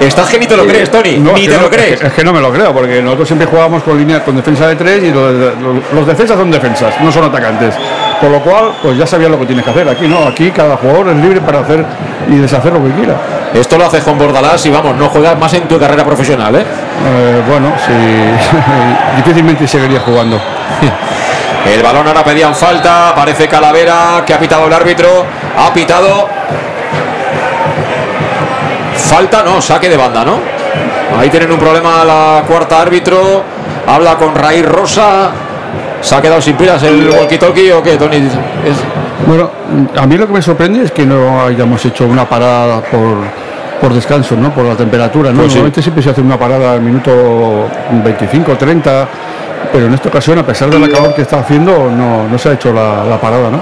Estás 0.02 0.30
que 0.30 0.40
ni 0.40 0.48
te 0.48 0.58
lo 0.58 0.66
crees, 0.66 0.90
Tony. 0.90 1.18
No, 1.18 1.34
ni 1.34 1.48
te 1.48 1.56
no, 1.56 1.64
lo 1.64 1.70
crees. 1.70 1.94
Es 1.94 2.00
que, 2.00 2.08
es 2.08 2.14
que 2.14 2.24
no 2.24 2.34
me 2.34 2.42
lo 2.42 2.52
creo, 2.52 2.74
porque 2.74 3.02
nosotros 3.02 3.28
siempre 3.28 3.48
jugábamos 3.48 3.84
con 3.84 3.98
línea 3.98 4.24
con 4.24 4.36
defensa 4.36 4.68
de 4.68 4.76
tres 4.76 5.04
y 5.04 5.12
los, 5.12 5.34
los- 5.34 5.94
los 5.94 6.08
defensas 6.08 6.38
son 6.38 6.50
defensas, 6.52 6.94
no 7.02 7.12
son 7.12 7.24
atacantes. 7.26 7.76
Con 8.20 8.32
lo 8.32 8.40
cual, 8.40 8.72
pues 8.82 8.98
ya 8.98 9.06
sabías 9.06 9.30
lo 9.32 9.40
que 9.40 9.46
tienes 9.46 9.64
que 9.64 9.72
hacer. 9.72 9.88
Aquí 9.90 10.08
no, 10.08 10.28
aquí 10.28 10.52
cada 10.52 10.78
jugador 10.78 11.10
es 11.10 11.16
libre 11.18 11.42
para 11.42 11.60
hacer 11.60 11.86
y 12.30 12.36
deshacer 12.36 12.74
lo 12.74 12.84
que 12.84 12.92
quiera. 12.92 13.16
Esto 13.54 13.78
lo 13.78 13.86
haces 13.86 14.04
con 14.04 14.18
Bordalás 14.18 14.66
y 14.66 14.70
vamos, 14.70 14.96
no 14.96 15.10
juegas 15.10 15.38
más 15.38 15.54
en 15.54 15.68
tu 15.68 15.78
carrera 15.80 16.06
profesional, 16.06 16.56
¿eh? 16.56 16.60
Eh, 16.62 17.42
bueno, 17.50 17.72
sí, 17.86 17.94
difícilmente 19.18 19.68
seguiría 19.68 20.00
jugando. 20.00 20.40
El 21.74 21.84
balón 21.84 22.08
ahora 22.08 22.24
pedían 22.24 22.56
falta, 22.56 23.14
parece 23.16 23.48
Calavera 23.48 24.24
que 24.26 24.34
ha 24.34 24.40
pitado 24.40 24.66
el 24.68 24.74
árbitro, 24.74 25.08
ha 25.58 25.74
pitado. 25.74 26.28
Falta, 28.96 29.44
no, 29.44 29.62
saque 29.62 29.90
de 29.90 29.98
banda, 29.98 30.24
¿no? 30.26 30.38
Ahí 31.20 31.30
tienen 31.30 31.52
un 31.52 31.60
problema 31.60 32.04
la 32.06 32.44
cuarta 32.48 32.82
árbitro, 32.82 33.44
habla 33.88 34.16
con 34.16 34.34
Raíz 34.36 34.66
Rosa, 34.66 35.30
se 36.02 36.16
ha 36.16 36.22
quedado 36.22 36.42
sin 36.42 36.56
pilas 36.56 36.82
el 36.84 37.10
walkie-talkie 37.10 37.74
o 37.74 37.84
qué, 37.84 37.98
Tony. 37.98 38.18
Es- 38.18 39.28
Bueno, 39.28 39.52
a 39.98 40.06
mí 40.08 40.18
lo 40.18 40.26
que 40.28 40.34
me 40.34 40.42
sorprende 40.42 40.84
es 40.86 40.92
que 40.92 41.06
no 41.06 41.46
hayamos 41.46 41.84
hecho 41.86 42.06
una 42.06 42.28
parada 42.28 42.82
por, 42.82 43.18
por 43.82 43.94
descanso, 43.94 44.36
¿no? 44.36 44.52
Por 44.52 44.66
la 44.66 44.76
temperatura, 44.76 45.30
¿no? 45.32 45.38
Pues 45.42 45.52
sí. 45.52 45.58
Normalmente 45.60 45.82
siempre 45.82 46.04
se 46.04 46.10
hace 46.10 46.22
una 46.22 46.40
parada 46.40 46.74
al 46.74 46.82
minuto 46.82 47.68
25, 48.04 48.56
30, 48.58 49.08
pero 49.72 49.86
en 49.88 49.94
esta 49.94 50.10
ocasión, 50.10 50.38
a 50.40 50.46
pesar 50.46 50.70
de 50.70 50.80
la 50.80 50.90
calor 50.90 51.14
que 51.14 51.22
está 51.22 51.40
haciendo, 51.40 51.90
no, 51.90 52.28
no 52.28 52.38
se 52.38 52.50
ha 52.50 52.54
hecho 52.54 52.74
la, 52.74 53.04
la 53.04 53.20
parada, 53.20 53.50
¿no? 53.50 53.60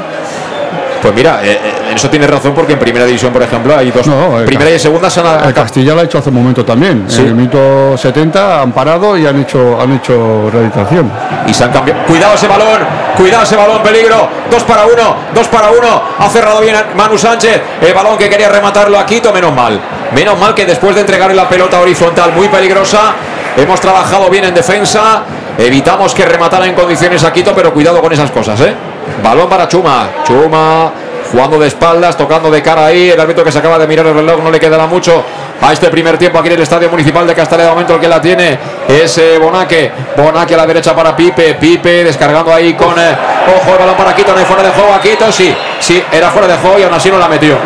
Pues 1.01 1.13
mira, 1.13 1.39
eh, 1.43 1.51
eh, 1.51 1.73
en 1.91 1.95
eso 1.95 2.09
tienes 2.09 2.29
razón 2.29 2.53
porque 2.53 2.73
en 2.73 2.79
primera 2.79 3.05
división, 3.05 3.31
por 3.31 3.41
ejemplo, 3.41 3.75
hay 3.75 3.91
dos. 3.91 4.05
No, 4.05 4.43
primera 4.45 4.69
y 4.69 4.79
segunda 4.79 5.09
se 5.09 5.21
han 5.21 5.45
El 5.45 5.53
Castilla 5.53 5.93
lo 5.95 6.01
ha 6.01 6.03
hecho 6.03 6.17
hace 6.17 6.29
un 6.29 6.35
momento 6.35 6.65
también. 6.65 7.05
Sí. 7.07 7.21
En 7.21 7.27
el 7.27 7.35
minuto 7.35 7.97
70 7.97 8.61
han 8.61 8.71
parado 8.73 9.17
y 9.17 9.25
han 9.25 9.39
hecho, 9.39 9.79
han 9.79 9.93
hecho 9.93 10.49
rehabilitación. 10.51 11.11
y 11.47 11.53
se 11.53 11.63
han 11.63 11.71
cambiado. 11.71 12.03
Cuidado 12.05 12.35
ese 12.35 12.47
balón, 12.47 12.81
cuidado 13.15 13.43
ese 13.43 13.55
balón, 13.55 13.81
peligro. 13.81 14.27
Dos 14.51 14.63
para 14.63 14.85
uno, 14.85 15.15
dos 15.33 15.47
para 15.47 15.69
uno. 15.71 16.01
Ha 16.19 16.27
cerrado 16.29 16.59
bien 16.61 16.75
Manu 16.95 17.17
Sánchez. 17.17 17.61
El 17.81 17.93
balón 17.93 18.17
que 18.17 18.29
quería 18.29 18.49
rematarlo 18.49 18.99
a 18.99 19.05
Quito, 19.05 19.31
menos 19.31 19.53
mal. 19.55 19.79
Menos 20.13 20.37
mal 20.37 20.53
que 20.53 20.65
después 20.65 20.95
de 20.95 21.01
entregarle 21.01 21.35
la 21.35 21.47
pelota 21.47 21.79
horizontal 21.79 22.33
muy 22.33 22.49
peligrosa, 22.49 23.13
hemos 23.55 23.79
trabajado 23.79 24.29
bien 24.29 24.45
en 24.45 24.53
defensa. 24.53 25.23
Evitamos 25.59 26.13
que 26.15 26.25
rematara 26.25 26.65
en 26.65 26.73
condiciones 26.73 27.23
a 27.23 27.33
Quito, 27.33 27.53
pero 27.53 27.73
cuidado 27.73 28.01
con 28.01 28.11
esas 28.13 28.31
cosas, 28.31 28.59
¿eh? 28.61 28.73
Balón 29.21 29.49
para 29.49 29.67
Chuma. 29.67 30.07
Chuma 30.23 30.91
jugando 31.31 31.59
de 31.59 31.67
espaldas, 31.67 32.17
tocando 32.17 32.49
de 32.49 32.61
cara 32.61 32.85
ahí. 32.85 33.09
El 33.09 33.19
árbitro 33.19 33.43
que 33.43 33.51
se 33.51 33.59
acaba 33.59 33.77
de 33.77 33.85
mirar 33.85 34.05
el 34.07 34.13
reloj 34.15 34.41
no 34.41 34.49
le 34.49 34.59
quedará 34.59 34.87
mucho 34.87 35.23
a 35.61 35.73
este 35.73 35.89
primer 35.89 36.17
tiempo 36.17 36.39
aquí 36.39 36.47
en 36.47 36.53
el 36.55 36.61
Estadio 36.61 36.89
Municipal 36.89 37.27
de 37.27 37.35
Castellón. 37.35 37.65
De 37.65 37.71
momento 37.71 37.95
el 37.95 37.99
que 37.99 38.07
la 38.07 38.21
tiene 38.21 38.57
es 38.87 39.17
eh, 39.17 39.37
Bonaque. 39.37 39.91
Bonaque 40.15 40.53
a 40.53 40.57
la 40.57 40.65
derecha 40.65 40.95
para 40.95 41.15
Pipe. 41.15 41.55
Pipe 41.55 42.05
descargando 42.05 42.53
ahí 42.53 42.73
con. 42.73 42.97
eh, 42.97 43.15
ojo, 43.57 43.73
el 43.73 43.79
balón 43.79 43.95
para 43.95 44.15
Quito. 44.15 44.31
No 44.31 44.39
hay 44.39 44.45
fuera 44.45 44.63
de 44.63 44.69
juego 44.69 44.93
a 44.93 45.01
Quito. 45.01 45.31
Sí, 45.31 45.53
sí, 45.79 46.01
era 46.11 46.29
fuera 46.29 46.47
de 46.47 46.55
juego 46.55 46.79
y 46.79 46.83
aún 46.83 46.93
así 46.93 47.11
no 47.11 47.19
la 47.19 47.27
metió. 47.27 47.57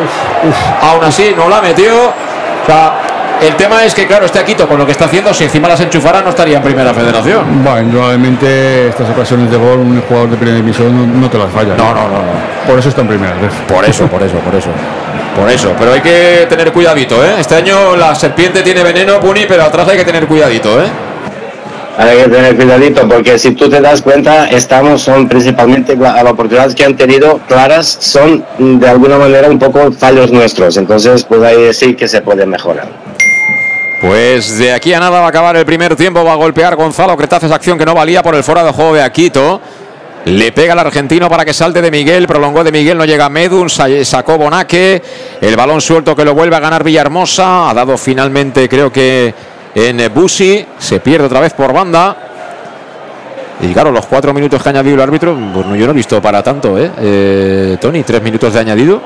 Aún 0.82 1.04
así 1.04 1.34
no 1.38 1.48
la 1.48 1.62
metió. 1.62 1.94
O 1.94 2.66
sea, 2.66 2.94
el 3.48 3.56
tema 3.56 3.84
es 3.84 3.94
que, 3.94 4.06
claro, 4.08 4.26
este 4.26 4.44
Quito 4.44 4.68
con 4.68 4.78
lo 4.78 4.86
que 4.86 4.92
está 4.92 5.06
haciendo, 5.06 5.34
si 5.34 5.44
encima 5.46 5.68
las 5.68 5.80
enchufara, 5.80 6.22
no 6.22 6.30
estaría 6.30 6.58
en 6.58 6.64
primera 6.64 6.94
federación. 6.94 7.64
Bueno, 7.64 7.82
indudablemente 7.82 8.88
estas 8.90 9.10
ocasiones 9.10 9.50
de 9.52 9.58
gol, 9.58 9.80
un 9.80 10.02
jugador 10.02 10.30
de 10.32 10.36
primera 10.38 10.58
división 10.58 10.96
no, 11.14 11.22
no 11.22 11.30
te 11.30 11.38
las 11.38 11.52
falla. 11.52 11.76
No, 11.76 11.94
no, 11.94 12.04
no, 12.08 12.18
no. 12.18 12.68
Por 12.68 12.80
eso 12.80 12.90
está 12.90 13.02
en 13.02 13.08
primera 13.08 13.34
vez. 13.36 13.52
Por 13.68 13.84
eso, 13.86 14.08
por 14.08 14.22
eso, 14.24 14.36
por 14.38 14.56
eso. 14.56 14.70
Por 15.36 15.50
eso, 15.50 15.74
pero 15.80 15.94
hay 15.94 16.02
que 16.02 16.46
tener 16.48 16.72
cuidadito, 16.72 17.16
¿eh? 17.26 17.36
Este 17.40 17.56
año 17.56 17.96
la 17.96 18.14
serpiente 18.14 18.62
tiene 18.62 18.84
veneno, 18.84 19.20
Puni, 19.20 19.46
pero 19.48 19.64
atrás 19.64 19.88
hay 19.90 19.98
que 19.98 20.06
tener 20.06 20.28
cuidadito, 20.28 20.80
¿eh? 20.80 20.86
Hay 21.98 22.18
que 22.18 22.30
tener 22.30 22.56
cuidadito 22.56 23.08
porque 23.08 23.38
si 23.40 23.52
tú 23.52 23.70
te 23.70 23.80
das 23.82 24.02
cuenta, 24.02 24.48
estamos, 24.50 25.02
son 25.02 25.28
principalmente 25.28 25.96
la- 25.96 26.22
las 26.24 26.34
oportunidades 26.34 26.74
que 26.76 26.84
han 26.86 26.96
tenido 26.96 27.40
claras, 27.48 27.88
son 28.00 28.44
mm, 28.60 28.78
de 28.80 28.90
alguna 28.90 29.18
manera 29.18 29.48
un 29.50 29.58
poco 29.60 29.92
fallos 29.92 30.32
nuestros. 30.32 30.78
Entonces, 30.78 31.24
pues 31.24 31.42
ahí 31.44 31.74
sí 31.74 31.96
que 31.96 32.08
se 32.08 32.22
puede 32.22 32.46
mejorar. 32.46 32.88
Pues 34.04 34.58
de 34.58 34.74
aquí 34.74 34.92
a 34.94 35.00
nada 35.00 35.22
va 35.22 35.28
a 35.28 35.30
acabar 35.30 35.56
el 35.56 35.66
primer 35.66 35.96
tiempo, 35.96 36.26
va 36.26 36.34
a 36.34 36.36
golpear 36.36 36.76
Gonzalo 36.76 37.16
Cretaz 37.16 37.44
esa 37.44 37.56
acción 37.56 37.78
que 37.78 37.86
no 37.86 37.94
valía 37.96 38.22
por 38.22 38.36
el 38.36 38.44
fuera 38.44 38.62
de 38.62 38.74
juego 38.74 38.94
de 38.96 39.02
Aquito. 39.02 39.62
Le 40.26 40.52
pega 40.52 40.74
al 40.74 40.80
argentino 40.80 41.30
para 41.30 41.46
que 41.46 41.54
salte 41.54 41.82
de 41.82 41.90
Miguel, 41.90 42.28
prolongó 42.28 42.66
de 42.66 42.72
Miguel, 42.74 42.98
no 42.98 43.06
llega 43.06 43.30
Medun, 43.30 43.70
sa- 43.70 43.88
sacó 44.04 44.38
Bonaque, 44.38 45.02
el 45.40 45.56
balón 45.56 45.80
suelto 45.80 46.14
que 46.18 46.26
lo 46.26 46.34
vuelve 46.34 46.54
a 46.58 46.60
ganar 46.60 46.84
Villahermosa, 46.84 47.70
ha 47.70 47.74
dado 47.74 47.98
finalmente 47.98 48.68
creo 48.68 48.92
que 48.92 49.34
en 49.74 50.14
Busi, 50.14 50.66
se 50.80 51.00
pierde 51.00 51.28
otra 51.28 51.40
vez 51.40 51.54
por 51.54 51.72
banda. 51.72 52.18
Y 53.62 53.72
claro, 53.72 53.90
los 53.92 54.06
cuatro 54.06 54.34
minutos 54.34 54.62
que 54.62 54.68
ha 54.68 54.72
añadido 54.72 54.96
el 54.96 55.02
árbitro, 55.02 55.34
pues 55.54 55.66
no, 55.66 55.76
yo 55.78 55.86
no 55.86 55.94
he 55.94 55.96
visto 55.96 56.22
para 56.22 56.44
tanto, 56.44 56.78
¿eh? 56.78 56.92
Eh, 57.00 57.78
Tony, 57.80 58.04
tres 58.04 58.22
minutos 58.22 58.54
de 58.54 58.60
añadido. 58.60 59.02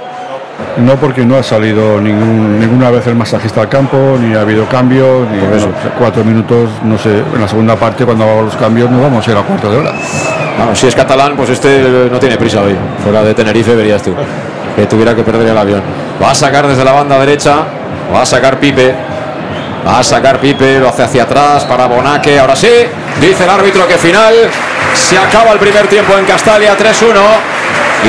No 0.77 0.95
porque 0.95 1.25
no 1.25 1.37
ha 1.37 1.43
salido 1.43 1.99
ningún- 1.99 2.59
ninguna 2.59 2.89
vez 2.91 3.05
el 3.07 3.15
masajista 3.15 3.61
al 3.61 3.69
campo, 3.69 3.97
ni 4.19 4.35
ha 4.35 4.41
habido 4.41 4.65
cambios, 4.65 5.27
ni 5.31 5.37
no, 5.37 5.71
cuatro 5.97 6.23
minutos, 6.23 6.69
no 6.83 6.97
sé, 6.97 7.09
en 7.33 7.41
la 7.41 7.47
segunda 7.47 7.75
parte 7.75 8.05
cuando 8.05 8.23
hago 8.25 8.41
los 8.43 8.55
cambios 8.55 8.89
nos 8.89 9.01
vamos 9.01 9.27
a 9.27 9.31
ir 9.31 9.37
a 9.37 9.41
cuarto 9.41 9.71
de 9.71 9.77
hora. 9.77 9.91
Vamos, 10.59 10.79
si 10.79 10.87
es 10.87 10.95
catalán, 10.95 11.33
pues 11.35 11.49
este 11.49 12.09
no 12.11 12.19
tiene 12.19 12.37
prisa 12.37 12.61
hoy. 12.61 12.75
Fuera 13.03 13.23
de 13.23 13.33
Tenerife 13.33 13.75
verías 13.75 14.01
tú. 14.01 14.13
Que 14.75 14.85
tuviera 14.85 15.15
que 15.15 15.23
perder 15.23 15.47
el 15.47 15.57
avión. 15.57 15.81
Va 16.21 16.31
a 16.31 16.35
sacar 16.35 16.67
desde 16.67 16.83
la 16.83 16.91
banda 16.91 17.17
derecha. 17.19 17.57
Va 18.13 18.21
a 18.21 18.25
sacar 18.25 18.59
Pipe. 18.59 18.93
Va 19.87 19.99
a 19.99 20.03
sacar 20.03 20.39
Pipe, 20.39 20.79
lo 20.79 20.89
hace 20.89 21.03
hacia 21.03 21.23
atrás 21.23 21.63
para 21.65 21.87
Bonaque. 21.87 22.37
Ahora 22.39 22.55
sí, 22.55 22.69
dice 23.21 23.43
el 23.43 23.49
árbitro 23.49 23.87
que 23.87 23.97
final. 23.97 24.33
Se 24.93 25.17
acaba 25.17 25.51
el 25.51 25.59
primer 25.59 25.87
tiempo 25.87 26.15
en 26.17 26.25
Castalia 26.25 26.75
3-1. 26.77 27.19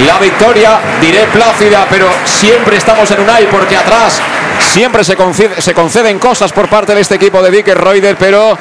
La 0.07 0.19
victoria, 0.19 0.79
diré 1.01 1.25
plácida, 1.33 1.87
pero 1.91 2.07
siempre 2.25 2.77
estamos 2.77 3.11
en 3.11 3.21
un 3.21 3.31
ay 3.31 3.49
porque 3.51 3.77
atrás 3.77 4.21
siempre 4.61 5.03
se, 5.03 5.17
se 5.59 5.75
conceden 5.75 6.19
cosas 6.19 6.53
por 6.53 6.69
parte 6.69 6.95
de 6.95 7.01
este 7.01 7.17
equipo 7.17 7.43
de 7.43 7.51
Dicker 7.51 7.79
Reuter, 7.79 8.17
pero 8.17 8.57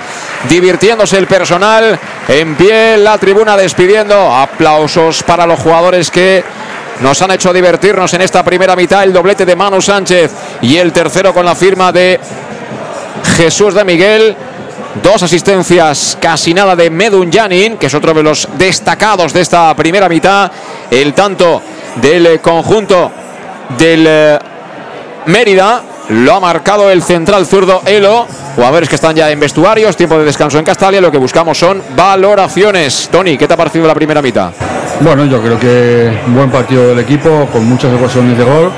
divirtiéndose 0.49 1.17
el 1.17 1.27
personal. 1.27 1.99
En 2.27 2.55
pie 2.55 2.97
la 2.97 3.17
tribuna 3.17 3.55
despidiendo. 3.55 4.33
Aplausos 4.33 5.23
para 5.23 5.45
los 5.45 5.59
jugadores 5.59 6.09
que 6.09 6.43
nos 7.01 7.21
han 7.21 7.31
hecho 7.31 7.53
divertirnos 7.53 8.13
en 8.13 8.21
esta 8.21 8.43
primera 8.43 8.75
mitad. 8.75 9.03
El 9.03 9.13
doblete 9.13 9.45
de 9.45 9.55
Manu 9.55 9.81
Sánchez 9.81 10.31
y 10.61 10.77
el 10.77 10.91
tercero 10.91 11.33
con 11.33 11.45
la 11.45 11.55
firma 11.55 11.91
de 11.91 12.19
Jesús 13.37 13.73
de 13.73 13.83
Miguel. 13.83 14.35
Dos 15.03 15.21
asistencias, 15.21 16.17
casi 16.19 16.53
nada 16.53 16.75
de 16.75 16.89
Medun 16.89 17.31
Janin, 17.31 17.77
que 17.77 17.87
es 17.87 17.93
otro 17.93 18.13
de 18.13 18.23
los 18.23 18.47
destacados 18.57 19.33
de 19.33 19.41
esta 19.41 19.75
primera 19.75 20.07
mitad. 20.07 20.51
El 20.89 21.13
tanto 21.13 21.61
del 22.01 22.25
eh, 22.25 22.39
conjunto 22.39 23.11
del 23.77 24.05
eh, 24.07 24.39
Mérida 25.25 25.83
lo 26.09 26.33
ha 26.33 26.39
marcado 26.39 26.89
el 26.89 27.03
central 27.03 27.45
zurdo 27.45 27.81
Elo. 27.85 28.27
Jugadores 28.55 28.89
que 28.89 28.95
están 28.95 29.15
ya 29.15 29.29
en 29.29 29.39
vestuarios, 29.39 29.95
tiempo 29.95 30.17
de 30.17 30.25
descanso 30.25 30.57
en 30.57 30.65
Castalia. 30.65 31.01
Lo 31.01 31.11
que 31.11 31.17
buscamos 31.17 31.57
son 31.57 31.83
valoraciones. 31.95 33.09
Tony, 33.11 33.37
¿qué 33.37 33.47
te 33.47 33.53
ha 33.53 33.57
parecido 33.57 33.85
la 33.87 33.93
primera 33.93 34.21
mitad? 34.21 34.51
Bueno, 35.01 35.25
yo 35.25 35.41
creo 35.41 35.59
que 35.59 36.21
un 36.25 36.33
buen 36.33 36.49
partido 36.49 36.87
del 36.87 36.99
equipo, 36.99 37.47
con 37.51 37.65
muchas 37.65 37.93
ocasiones 37.93 38.37
de 38.37 38.43
gol. 38.43 38.71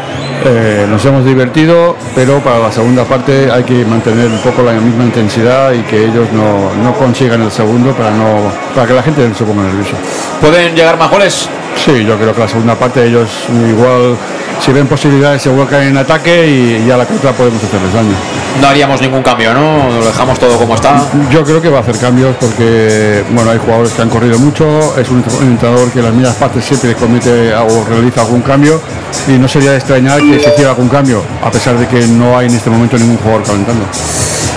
Eh, 0.45 0.87
nos 0.89 1.03
hemos 1.05 1.25
divertido, 1.25 1.97
pero 2.15 2.39
para 2.39 2.59
la 2.59 2.71
segunda 2.71 3.03
parte 3.03 3.51
hay 3.51 3.63
que 3.63 3.83
mantener 3.85 4.27
un 4.27 4.39
poco 4.39 4.63
la 4.63 4.71
misma 4.73 5.03
intensidad 5.03 5.73
y 5.73 5.81
que 5.81 6.05
ellos 6.05 6.31
no, 6.31 6.73
no 6.81 6.93
consigan 6.93 7.41
el 7.41 7.51
segundo 7.51 7.91
para, 7.91 8.11
no, 8.11 8.51
para 8.73 8.87
que 8.87 8.93
la 8.93 9.03
gente 9.03 9.27
no 9.27 9.35
se 9.35 9.43
ponga 9.43 9.63
nerviosa. 9.63 9.97
¿Pueden 10.39 10.75
llegar 10.75 10.97
más 10.97 11.11
goles? 11.11 11.49
Sí, 11.75 12.05
yo 12.05 12.17
creo 12.17 12.33
que 12.33 12.39
la 12.39 12.47
segunda 12.47 12.75
parte 12.75 13.05
ellos 13.05 13.29
igual, 13.49 14.15
si 14.60 14.72
ven 14.72 14.88
posibilidades, 14.88 15.41
se 15.41 15.49
vuelcan 15.49 15.84
en 15.84 15.98
ataque 15.98 16.48
y 16.48 16.88
ya 16.88 16.98
la 16.98 17.06
contra 17.06 17.31
podemos 17.31 17.64
hacerles 17.64 17.94
daño. 17.94 18.14
No 18.61 18.68
haríamos 18.68 19.02
ningún 19.02 19.23
cambio, 19.23 19.53
¿no? 19.53 19.90
Lo 19.90 20.06
dejamos 20.06 20.38
todo 20.40 20.57
como 20.57 20.76
está. 20.76 21.06
Yo 21.31 21.44
creo 21.44 21.61
que 21.61 21.69
va 21.69 21.80
a 21.80 21.81
hacer 21.81 21.98
cambios 21.98 22.36
porque 22.40 23.23
bueno 23.31 23.52
hay 23.52 23.57
jugadores 23.57 23.94
que 23.94 24.02
han 24.02 24.10
corrido 24.10 24.38
mucho, 24.40 24.98
es 24.98 25.10
un, 25.10 25.23
un 25.41 25.48
entrenador 25.48 25.91
que 25.91 25.99
en 25.99 26.06
las 26.06 26.14
mismas 26.14 26.36
partes 26.36 26.65
siempre 26.65 26.94
comete 26.95 27.53
o 27.56 27.86
realiza 27.86 28.22
algún 28.22 28.41
cambio 28.41 28.81
y 29.27 29.31
no 29.31 29.48
sería 29.48 29.72
de 29.72 29.77
extrañar 29.77 30.19
que 30.19 30.40
se 30.40 30.49
hiciera 30.49 30.72
algún 30.72 30.90
cambio, 30.90 31.23
a 31.44 31.52
pesar 31.52 31.77
de 31.77 31.88
que 31.88 32.06
no 32.07 32.38
hay 32.38 32.48
en 32.48 32.56
este 32.56 32.69
momento 32.69 32.98
ningún 32.98 33.18
jugador 33.18 33.44
calentando. 33.44 33.86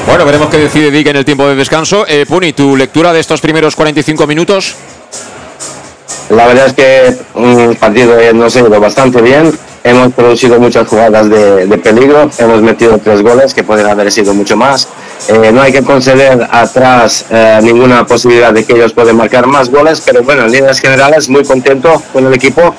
Bueno, 0.07 0.25
veremos 0.25 0.49
qué 0.49 0.59
decide 0.59 0.91
Dick 0.91 1.07
en 1.07 1.17
el 1.17 1.25
tiempo 1.25 1.47
de 1.47 1.55
descanso. 1.55 2.05
Eh, 2.09 2.27
Puni, 2.27 2.53
tu 2.53 2.77
lectura 2.77 3.13
de 3.13 3.21
estos 3.21 3.41
primeros 3.41 3.77
45 3.77 4.27
minutos. 4.27 4.75
La 6.31 6.47
verdad 6.47 6.67
es 6.67 6.73
que 6.73 7.17
un 7.35 7.77
partido 7.77 8.19
eh, 8.19 8.33
nos 8.33 8.57
ha 8.57 8.61
ido 8.61 8.81
bastante 8.81 9.21
bien. 9.23 9.53
Hemos 9.85 10.13
producido 10.13 10.61
muchas 10.61 10.87
jugadas 10.87 11.29
de, 11.29 11.67
de 11.67 11.79
peligro, 11.79 12.31
hemos 12.39 12.63
metido 12.63 12.99
tres 12.99 13.21
goles 13.21 13.53
que 13.53 13.65
pueden 13.65 13.87
haber 13.87 14.13
sido 14.13 14.33
mucho 14.33 14.57
más. 14.57 14.89
Eh, 15.29 15.51
no 15.53 15.61
hay 15.61 15.73
que 15.73 15.83
conceder 15.83 16.49
atrás 16.51 17.27
eh, 17.31 17.59
ninguna 17.63 18.07
posibilidad 18.07 18.53
de 18.53 18.65
que 18.65 18.75
ellos 18.75 18.93
puedan 18.93 19.17
marcar 19.17 19.47
más 19.47 19.71
goles, 19.71 20.01
pero 20.05 20.23
bueno, 20.23 20.45
en 20.45 20.53
líneas 20.53 20.79
generales 20.81 21.29
muy 21.29 21.45
contento 21.45 22.01
con 22.13 22.27
el 22.27 22.33
equipo 22.33 22.75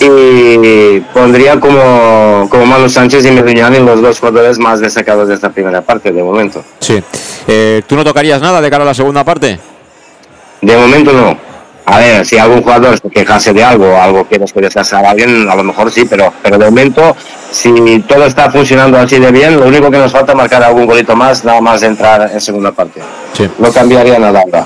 y 0.00 0.98
pondría 1.12 1.60
como, 1.60 2.48
como 2.50 2.66
Manu 2.66 2.88
Sánchez 2.88 3.24
y 3.24 3.30
Medellín 3.30 3.86
los 3.86 4.02
dos 4.02 4.18
jugadores 4.18 4.58
más 4.58 4.80
destacados 4.80 5.28
de 5.28 5.34
esta 5.34 5.50
primera 5.50 5.80
parte 5.82 6.10
de 6.10 6.22
momento. 6.22 6.64
Sí. 6.80 7.00
Eh, 7.46 7.82
¿Tú 7.86 7.94
no 7.94 8.02
tocarías 8.02 8.40
nada 8.40 8.60
de 8.60 8.68
cara 8.68 8.82
a 8.82 8.86
la 8.86 8.94
segunda 8.94 9.22
parte? 9.22 9.60
De 10.60 10.76
momento 10.76 11.12
no. 11.12 11.51
A 11.84 11.98
ver, 11.98 12.24
si 12.24 12.38
algún 12.38 12.62
jugador 12.62 12.96
se 12.98 13.08
quejase 13.10 13.52
de 13.52 13.64
algo, 13.64 14.00
algo 14.00 14.24
quieres 14.24 14.52
que 14.52 14.60
descansar 14.60 15.04
a 15.04 15.10
alguien, 15.10 15.48
a 15.48 15.56
lo 15.56 15.64
mejor 15.64 15.90
sí, 15.90 16.04
pero, 16.08 16.32
pero 16.42 16.56
de 16.56 16.66
momento, 16.66 17.16
si 17.50 18.00
todo 18.06 18.24
está 18.24 18.50
funcionando 18.50 18.98
así 18.98 19.18
de 19.18 19.32
bien, 19.32 19.58
lo 19.58 19.66
único 19.66 19.90
que 19.90 19.98
nos 19.98 20.12
falta 20.12 20.32
es 20.32 20.38
marcar 20.38 20.62
algún 20.62 20.86
golito 20.86 21.16
más, 21.16 21.44
nada 21.44 21.60
más 21.60 21.80
de 21.80 21.88
entrar 21.88 22.30
en 22.32 22.40
segunda 22.40 22.70
parte. 22.72 23.00
Sí. 23.32 23.48
No 23.58 23.72
cambiaría 23.72 24.18
nada 24.18 24.40
ahora. 24.40 24.64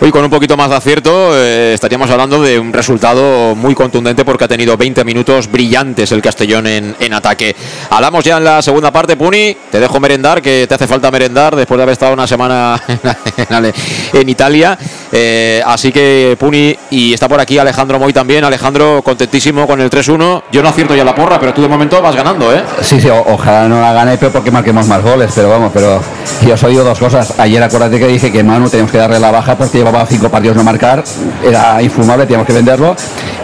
Hoy 0.00 0.12
con 0.12 0.22
un 0.22 0.30
poquito 0.30 0.56
más 0.56 0.70
de 0.70 0.76
acierto 0.76 1.32
eh, 1.34 1.72
estaríamos 1.74 2.08
hablando 2.08 2.40
de 2.40 2.56
un 2.56 2.72
resultado 2.72 3.56
muy 3.56 3.74
contundente 3.74 4.24
porque 4.24 4.44
ha 4.44 4.48
tenido 4.48 4.76
20 4.76 5.02
minutos 5.04 5.50
brillantes 5.50 6.12
el 6.12 6.22
Castellón 6.22 6.68
en, 6.68 6.94
en 7.00 7.12
ataque. 7.14 7.56
Hablamos 7.90 8.22
ya 8.22 8.36
en 8.36 8.44
la 8.44 8.62
segunda 8.62 8.92
parte, 8.92 9.16
Puni. 9.16 9.56
Te 9.72 9.80
dejo 9.80 9.98
merendar, 9.98 10.40
que 10.40 10.66
te 10.68 10.74
hace 10.76 10.86
falta 10.86 11.10
merendar 11.10 11.56
después 11.56 11.78
de 11.78 11.82
haber 11.82 11.94
estado 11.94 12.12
una 12.12 12.28
semana 12.28 12.80
en, 13.50 13.72
en 14.20 14.28
Italia. 14.28 14.78
Eh, 15.10 15.60
así 15.66 15.90
que 15.90 16.36
Puni, 16.38 16.76
y 16.90 17.12
está 17.12 17.28
por 17.28 17.40
aquí 17.40 17.58
Alejandro 17.58 17.98
Moy 17.98 18.12
también. 18.12 18.44
Alejandro, 18.44 19.02
contentísimo 19.02 19.66
con 19.66 19.80
el 19.80 19.90
3-1. 19.90 20.44
Yo 20.52 20.62
no 20.62 20.68
acierto 20.68 20.94
ya 20.94 21.02
la 21.04 21.14
porra, 21.16 21.40
pero 21.40 21.52
tú 21.52 21.62
de 21.62 21.68
momento 21.68 22.00
vas 22.00 22.14
ganando, 22.14 22.54
¿eh? 22.54 22.62
Sí, 22.82 23.00
sí, 23.00 23.08
o- 23.08 23.24
ojalá 23.26 23.66
no 23.68 23.80
la 23.80 23.92
gane, 23.92 24.16
pero 24.16 24.30
porque 24.30 24.52
marquemos 24.52 24.86
más 24.86 25.02
goles, 25.02 25.32
pero 25.34 25.48
vamos, 25.50 25.72
pero 25.74 26.00
yo 26.46 26.54
os 26.54 26.66
digo 26.68 26.84
dos 26.84 27.00
cosas. 27.00 27.34
Ayer 27.40 27.60
acuérdate 27.60 27.98
que 27.98 28.06
dije 28.06 28.30
que 28.30 28.44
Manu 28.44 28.68
teníamos 28.70 28.92
que 28.92 28.98
darle 28.98 29.18
la 29.18 29.32
baja 29.32 29.58
porque 29.58 29.87
llevaba 29.88 30.06
cinco 30.06 30.28
partidos 30.28 30.56
no 30.56 30.64
marcar, 30.64 31.02
era 31.42 31.82
infumable, 31.82 32.24
teníamos 32.24 32.46
que 32.46 32.52
venderlo. 32.52 32.94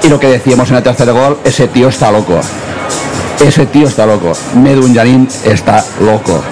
Y 0.02 0.08
lo 0.08 0.20
que 0.20 0.28
decíamos 0.28 0.68
en 0.70 0.76
el 0.76 0.82
tercer 0.82 1.12
gol, 1.12 1.38
ese 1.44 1.68
tío 1.68 1.88
está 1.88 2.10
loco. 2.10 2.38
Ese 3.44 3.66
tío 3.66 3.88
está 3.88 4.06
loco. 4.06 4.32
Medun 4.54 4.92
Yanin 4.92 5.28
está 5.44 5.82
loco. 6.00 6.42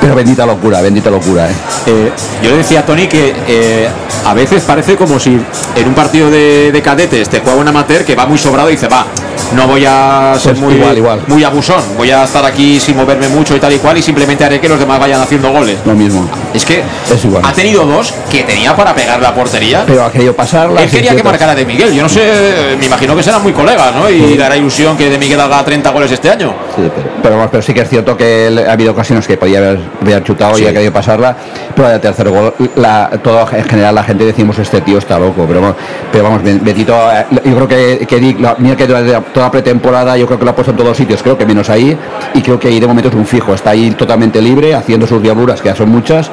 Pero 0.00 0.14
bendita 0.14 0.46
locura, 0.46 0.80
bendita 0.80 1.10
locura, 1.10 1.50
¿eh? 1.50 1.54
Eh, 1.86 2.12
yo 2.42 2.50
le 2.50 2.58
decía 2.58 2.80
a 2.80 2.86
Tony 2.86 3.08
que 3.08 3.34
eh, 3.48 3.88
a 4.26 4.34
veces 4.34 4.62
parece 4.62 4.96
como 4.96 5.18
si 5.18 5.40
en 5.74 5.88
un 5.88 5.94
partido 5.94 6.30
de, 6.30 6.70
de 6.70 6.82
cadetes 6.82 7.28
te 7.28 7.40
juega 7.40 7.58
un 7.58 7.66
amateur 7.66 8.04
que 8.04 8.14
va 8.14 8.26
muy 8.26 8.38
sobrado 8.38 8.68
y 8.68 8.72
dice, 8.72 8.86
va, 8.86 9.06
no 9.54 9.66
voy 9.66 9.84
a 9.86 10.34
ser 10.38 10.52
Pues 10.54 10.60
muy, 10.64 10.74
igual, 10.74 10.96
igual. 10.98 11.20
muy 11.26 11.44
abusón, 11.44 11.82
voy 11.96 12.10
a 12.10 12.24
estar 12.24 12.44
aquí 12.44 12.78
sin 12.80 12.96
moverme 12.96 13.28
mucho 13.28 13.56
y 13.56 13.60
tal 13.60 13.72
y 13.72 13.78
cual 13.78 13.96
y 13.98 14.02
simplemente 14.02 14.44
haré 14.44 14.60
que 14.60 14.68
los 14.68 14.78
demás 14.78 14.98
vayan 15.00 15.20
haciendo 15.20 15.50
goles. 15.52 15.78
Lo 15.84 15.94
mismo. 15.94 16.28
Es 16.54 16.64
que 16.64 16.82
Es 17.12 17.24
igual. 17.24 17.42
ha 17.44 17.52
tenido 17.52 17.84
dos 17.84 18.12
que 18.30 18.42
tenía 18.42 18.74
para 18.76 18.94
pegar 18.94 19.20
la 19.20 19.34
portería. 19.34 19.84
Pero 19.86 20.04
ha 20.04 20.12
querido 20.12 20.34
pasarla. 20.34 20.82
Él 20.82 20.90
quería 20.90 21.14
que 21.16 21.22
marcara 21.22 21.54
de 21.54 21.64
Miguel. 21.64 21.92
Yo 21.94 22.02
no 22.02 22.08
sé, 22.08 22.76
me 22.78 22.86
imagino 22.86 23.14
que 23.16 23.22
serán 23.22 23.42
muy 23.42 23.52
colegas, 23.52 23.94
¿no? 23.94 24.08
Y 24.10 24.36
dará 24.36 24.56
ilusión 24.56 24.96
que 24.96 25.08
de 25.10 25.18
Miguel 25.18 25.40
haga 25.40 25.64
30 25.64 25.90
goles 25.90 26.10
este 26.12 26.30
año. 26.30 26.54
Sí, 26.76 26.82
pero, 26.94 27.08
pero, 27.22 27.48
pero 27.50 27.62
sí 27.62 27.74
que 27.74 27.80
es 27.82 27.88
cierto 27.88 28.16
que 28.16 28.64
ha 28.68 28.72
habido 28.72 28.92
ocasiones 28.92 29.26
que 29.26 29.36
podía 29.36 29.58
haber, 29.58 29.80
haber 30.02 30.22
chutado 30.24 30.54
Sí. 30.54 30.64
y 30.64 30.66
ha 30.66 30.72
querido 30.72 30.92
pasarla, 30.92 31.36
pero 31.74 31.90
el 31.90 32.00
tercer 32.00 32.28
gol, 32.30 32.54
la, 32.76 33.10
todo 33.22 33.46
en 33.52 33.64
general 33.64 33.94
la 33.94 34.02
gente 34.02 34.24
decimos 34.24 34.58
este 34.58 34.80
tío 34.80 34.98
está 34.98 35.18
loco, 35.18 35.44
pero, 35.46 35.60
vamos- 35.60 35.76
pero 36.10 36.24
vamos, 36.24 36.42
Betito, 36.42 36.94
eh, 37.12 37.26
yo 37.44 37.54
creo 37.54 37.68
que, 37.68 38.06
que 38.06 38.16
Dick, 38.18 38.38
mira 38.58 38.76
que 38.76 38.86
toda 39.32 39.50
pretemporada 39.50 40.16
yo 40.16 40.26
creo 40.26 40.38
que 40.38 40.44
lo 40.44 40.50
ha 40.50 40.54
puesto 40.54 40.72
en 40.72 40.76
todos 40.76 40.96
sitios, 40.96 41.22
creo 41.22 41.36
que 41.36 41.46
menos 41.46 41.70
ahí, 41.70 41.96
y 42.34 42.42
creo 42.42 42.58
que 42.58 42.68
ahí 42.68 42.80
de 42.80 42.86
momento 42.86 43.08
es 43.08 43.14
un 43.14 43.26
fijo, 43.26 43.54
está 43.54 43.70
ahí 43.70 43.90
totalmente 43.92 44.40
libre, 44.40 44.74
haciendo 44.74 45.06
sus 45.06 45.22
diabluras, 45.22 45.60
que 45.60 45.68
ya 45.68 45.76
son 45.76 45.90
muchas, 45.90 46.30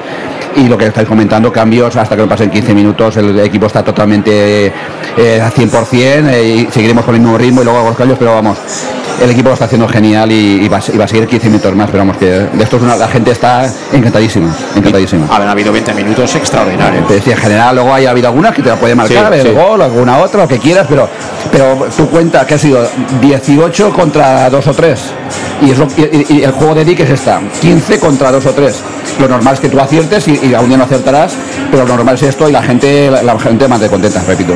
y 0.55 0.67
lo 0.67 0.77
que 0.77 0.87
estáis 0.87 1.07
comentando, 1.07 1.51
cambios 1.51 1.95
hasta 1.95 2.15
que 2.15 2.21
no 2.21 2.29
pasen 2.29 2.49
15 2.49 2.73
minutos, 2.73 3.17
el 3.17 3.39
equipo 3.39 3.65
está 3.67 3.83
totalmente 3.83 4.67
eh, 5.17 5.41
a 5.41 5.51
100% 5.51 5.93
eh, 6.29 6.67
y 6.67 6.71
seguiremos 6.71 7.05
con 7.05 7.15
el 7.15 7.21
mismo 7.21 7.37
ritmo 7.37 7.61
y 7.61 7.63
luego 7.63 7.79
hago 7.79 7.89
los 7.89 7.97
cambios, 7.97 8.19
pero 8.19 8.33
vamos, 8.33 8.57
el 9.21 9.29
equipo 9.29 9.49
lo 9.49 9.53
está 9.53 9.65
haciendo 9.65 9.87
genial 9.87 10.31
y, 10.31 10.63
y 10.65 10.67
va, 10.67 10.79
y 10.93 10.97
va 10.97 11.05
a 11.05 11.07
seguir 11.07 11.27
15 11.27 11.47
minutos 11.49 11.75
más, 11.75 11.87
pero 11.89 11.99
vamos, 11.99 12.17
que 12.17 12.25
de 12.25 12.63
esto 12.63 12.77
es 12.77 12.83
una- 12.83 12.95
la 12.95 13.07
gente 13.07 13.31
está 13.31 13.71
encantadísima, 13.93 14.53
encantadísima. 14.75 15.27
Han 15.35 15.47
habido 15.47 15.71
20 15.71 15.93
minutos 15.93 16.35
extraordinarios. 16.35 17.05
Sí, 17.23 17.31
en 17.31 17.37
general 17.37 17.75
luego 17.75 17.93
hay 17.93 18.05
habido 18.05 18.27
algunas 18.27 18.53
que 18.53 18.61
te 18.61 18.69
la 18.69 18.75
puede 18.75 18.95
marcar, 18.95 19.33
Sí, 19.33 19.39
el 19.39 19.47
sí. 19.47 19.53
gol, 19.53 19.81
alguna 19.81 20.17
otra, 20.19 20.41
lo 20.41 20.47
que 20.47 20.59
quieras, 20.59 20.85
pero, 20.89 21.07
pero 21.51 21.87
tú 21.95 22.09
cuenta 22.09 22.45
que 22.45 22.55
ha 22.55 22.59
sido 22.59 22.87
18 23.21 23.91
contra 23.91 24.49
2 24.49 24.67
o 24.67 24.73
3. 24.73 24.99
Y, 25.61 25.71
es 25.71 25.77
lo- 25.77 25.87
y- 25.97 26.25
y 26.39 26.43
el 26.43 26.51
juego 26.51 26.75
de 26.75 26.83
Dick 26.85 26.99
es 26.99 27.09
esta, 27.11 27.39
15 27.61 27.99
contra 27.99 28.31
2 28.31 28.45
o 28.45 28.51
3. 28.51 28.83
Lo 29.19 29.27
normal 29.27 29.53
es 29.53 29.59
que 29.59 29.69
tú 29.69 29.79
aciertes 29.79 30.27
y, 30.27 30.39
y 30.43 30.53
algún 30.53 30.69
día 30.69 30.77
no 30.77 30.83
acertarás, 30.83 31.33
pero 31.71 31.85
lo 31.85 31.95
normal 31.95 32.15
es 32.15 32.23
esto 32.23 32.49
y 32.49 32.51
la 32.51 32.61
gente, 32.61 33.09
la, 33.09 33.23
la 33.23 33.39
gente 33.39 33.67
más 33.67 33.79
de 33.79 33.87
contenta, 33.87 34.21
repito. 34.27 34.53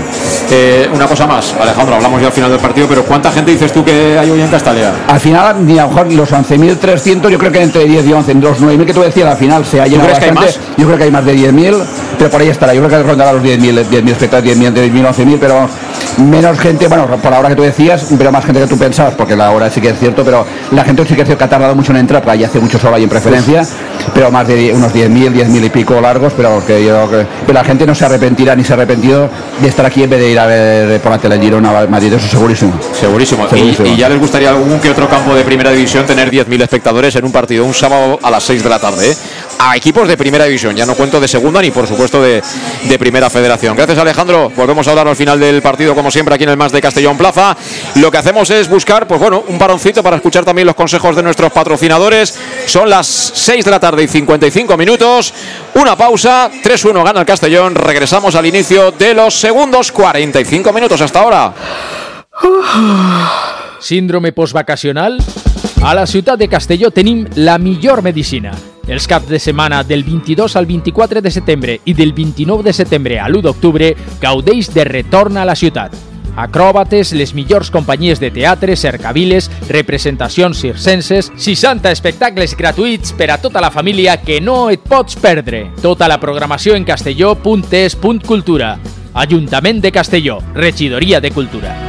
Eh, 0.52 0.90
una 0.94 1.08
cosa 1.08 1.28
más, 1.28 1.54
Alejandro, 1.60 1.96
hablamos 1.96 2.22
ya 2.22 2.28
al 2.28 2.34
final 2.34 2.50
del 2.50 2.60
partido, 2.60 2.88
pero 2.88 3.04
¿cuánta 3.04 3.32
gente 3.32 3.52
dices 3.52 3.72
tú 3.72 3.84
que 3.84 4.18
hay 4.18 4.30
hoy 4.30 4.42
en 4.42 4.48
Castalia? 4.48 4.92
Al 5.08 5.20
final, 5.20 5.66
ni 5.66 5.78
a 5.78 5.84
lo 5.84 5.90
mejor 5.90 6.12
los 6.14 6.32
11.300, 6.32 7.30
yo 7.30 7.38
creo 7.38 7.52
que 7.52 7.62
entre 7.62 7.86
10 7.86 8.06
y 8.06 8.14
11, 8.14 8.34
los 8.36 8.62
9.000 8.62 8.86
que 8.86 8.94
tú 8.94 9.02
decías 9.02 9.30
al 9.30 9.38
final 9.38 9.66
se 9.66 9.82
ha 9.82 9.88
llenado 9.88 10.10
crees 10.10 10.20
que 10.20 10.26
hay 10.26 10.32
bastante. 10.32 10.72
Yo 10.78 10.86
creo 10.86 10.98
que 10.98 11.04
hay 11.04 11.12
más 11.12 11.26
de 11.26 11.36
10.000, 11.36 11.84
pero 12.18 12.30
por 12.30 12.42
ahí 12.42 12.50
estará. 12.50 12.74
Yo 12.74 12.84
creo 12.86 13.02
que 13.02 13.08
rondará 13.08 13.34
los 13.34 13.44
10.000, 13.44 13.86
10.000 13.86 14.10
espectadores, 14.12 14.58
10.000, 14.58 14.74
10.000, 14.74 15.14
11.000, 15.14 15.38
pero 15.40 15.56
vamos, 15.56 15.72
menos 16.18 16.60
gente, 16.60 16.88
bueno, 16.88 17.08
por 17.08 17.32
la 17.32 17.40
hora 17.40 17.50
que 17.50 17.56
tú 17.56 17.62
decías, 17.64 18.06
pero 18.18 18.32
más 18.32 18.46
gente 18.46 18.62
que 18.62 18.68
tú 18.68 18.78
pensabas, 18.78 19.14
porque 19.16 19.36
la 19.36 19.52
hora 19.52 19.70
sí 19.70 19.82
que 19.82 19.90
es 19.90 20.00
cierto, 20.00 20.24
pero 20.24 20.46
la 20.72 20.84
gente 20.84 21.06
sí 21.06 21.16
que 21.16 21.22
es 21.22 21.28
cierto 21.28 21.40
que 21.40 21.44
ha 21.46 21.50
tardado 21.50 21.76
mucho 21.76 21.92
en 21.92 21.98
entrar, 21.98 22.22
porque 22.22 22.38
ahí 22.38 22.44
hace 22.44 22.60
mucho 22.60 22.80
sol 22.80 22.94
ahí 22.94 23.04
en 23.04 23.10
preferencia, 23.10 23.64
pero 24.14 24.32
más 24.32 24.39
de 24.48 24.56
die- 24.56 24.74
unos 24.74 24.94
10.000, 24.94 25.32
10.000 25.34 25.64
y 25.66 25.70
pico 25.70 26.00
largos, 26.02 26.34
pero 26.36 26.64
que 26.66 26.84
yo 26.86 27.10
que 27.10 27.26
pero 27.46 27.54
la 27.54 27.64
gente 27.64 27.86
no 27.86 27.94
se 27.96 28.06
arrepentirá 28.06 28.56
ni 28.56 28.64
se 28.64 28.74
ha 28.74 28.76
arrepentido 28.76 29.30
de 29.62 29.68
estar 29.68 29.86
aquí 29.86 30.04
en 30.04 30.10
vez 30.10 30.20
de 30.20 30.32
ir 30.32 30.40
a 30.40 30.46
ver 30.46 31.00
por 31.02 31.12
la 31.12 31.18
tele 31.18 31.40
Girona, 31.40 31.86
Madrid, 31.88 32.14
eso 32.14 32.28
segurísimo. 32.28 32.74
Segurísimo. 33.00 33.46
Y, 33.46 33.50
Segurísimo. 33.50 33.88
y 33.88 33.96
ya 33.98 34.10
les 34.10 34.20
gustaría 34.20 34.50
algún 34.50 34.80
que 34.80 34.90
otro 34.90 35.08
campo 35.10 35.34
de 35.36 35.44
primera 35.44 35.72
división 35.72 36.06
tener 36.06 36.30
10.000 36.32 36.62
espectadores 36.62 37.16
en 37.16 37.26
un 37.26 37.32
partido 37.32 37.66
un 37.66 37.74
sábado 37.74 38.20
a 38.22 38.30
las 38.32 38.44
6 38.44 38.64
de 38.64 38.70
la 38.70 38.80
tarde. 38.80 39.12
¿eh? 39.12 39.18
A 39.60 39.76
equipos 39.76 40.08
de 40.08 40.18
primera 40.18 40.46
división. 40.46 40.76
Ya 40.76 40.86
no 40.86 40.96
cuento 40.96 41.20
de 41.20 41.28
segunda 41.28 41.62
ni 41.62 41.70
por 41.70 41.86
supuesto 41.86 42.22
de, 42.22 42.42
de 42.88 43.00
primera 43.00 43.30
federación. 43.30 43.76
Gracias 43.76 43.98
Alejandro. 43.98 44.52
Volvemos 44.56 44.88
a 44.88 44.92
hablar 44.92 45.08
al 45.08 45.16
final 45.16 45.40
del 45.40 45.62
partido 45.62 45.94
como 45.94 46.10
siempre 46.10 46.34
aquí 46.34 46.46
en 46.46 46.52
el 46.52 46.58
Más 46.58 46.72
de 46.72 46.82
Castellón 46.82 47.18
Plaza. 47.18 47.56
Lo 47.96 48.10
que 48.10 48.18
hacemos 48.18 48.50
es 48.50 48.70
buscar, 48.70 49.06
pues 49.06 49.20
bueno, 49.20 49.44
un 49.48 49.58
paroncito 49.58 50.02
para 50.02 50.16
escuchar 50.16 50.46
también 50.46 50.66
los 50.66 50.76
consejos 50.76 51.16
de 51.16 51.24
nuestros 51.24 51.52
patrocinadores. 51.52 52.40
Son 52.66 52.90
las 52.90 53.08
6 53.08 53.66
de 53.66 53.72
la 53.72 53.80
tarde 53.80 54.04
y 54.04 54.08
55 54.08 54.78
minutos. 54.78 55.34
Una 55.76 55.96
pausa. 55.96 56.50
3-1 56.64 57.04
gana 57.04 57.20
el 57.20 57.26
Castellón. 57.26 57.76
Regresamos 57.76 58.36
al 58.36 58.46
inicio 58.46 58.92
de 58.92 59.14
los 59.14 59.36
segundos 59.36 59.92
45 59.92 60.72
minutos 60.72 61.02
hasta 61.02 61.20
ahora. 61.20 61.54
Síndrome 63.80 64.32
postvacacional? 64.32 65.18
A 65.84 65.94
la 65.94 66.06
ciutat 66.06 66.38
de 66.40 66.48
Castelló 66.48 66.92
tenim 66.92 67.26
la 67.36 67.58
millor 67.58 68.02
medicina. 68.02 68.52
Els 68.90 69.06
caps 69.06 69.30
de 69.30 69.38
setmana 69.38 69.84
del 69.84 70.04
22 70.04 70.56
al 70.58 70.66
24 70.66 71.22
de 71.22 71.30
setembre 71.30 71.80
i 71.86 71.94
del 71.94 72.12
29 72.12 72.64
de 72.66 72.74
setembre 72.74 73.20
a 73.22 73.28
l'1 73.30 73.44
d'octubre 73.46 73.92
gaudeix 74.20 74.74
de 74.74 74.84
retorn 74.84 75.38
a 75.38 75.46
la 75.46 75.54
ciutat. 75.56 75.94
Acròbates, 76.40 77.12
les 77.14 77.36
millors 77.36 77.70
companyies 77.70 78.20
de 78.20 78.32
teatre, 78.34 78.76
cercaviles, 78.76 79.52
representacions 79.70 80.58
circenses, 80.58 81.30
60 81.36 81.92
espectacles 81.92 82.56
gratuïts 82.58 83.14
per 83.14 83.30
a 83.30 83.38
tota 83.38 83.62
la 83.62 83.70
família 83.70 84.18
que 84.24 84.40
no 84.42 84.72
et 84.74 84.82
pots 84.82 85.20
perdre. 85.20 85.68
Tota 85.84 86.08
la 86.10 86.20
programació 86.20 86.74
en 86.80 86.88
castelló.es.cultura. 86.88 88.80
Ajuntament 89.14 89.82
de 89.82 89.92
Castelló, 89.92 90.40
Regidoria 90.56 91.20
de 91.22 91.32
Cultura. 91.32 91.89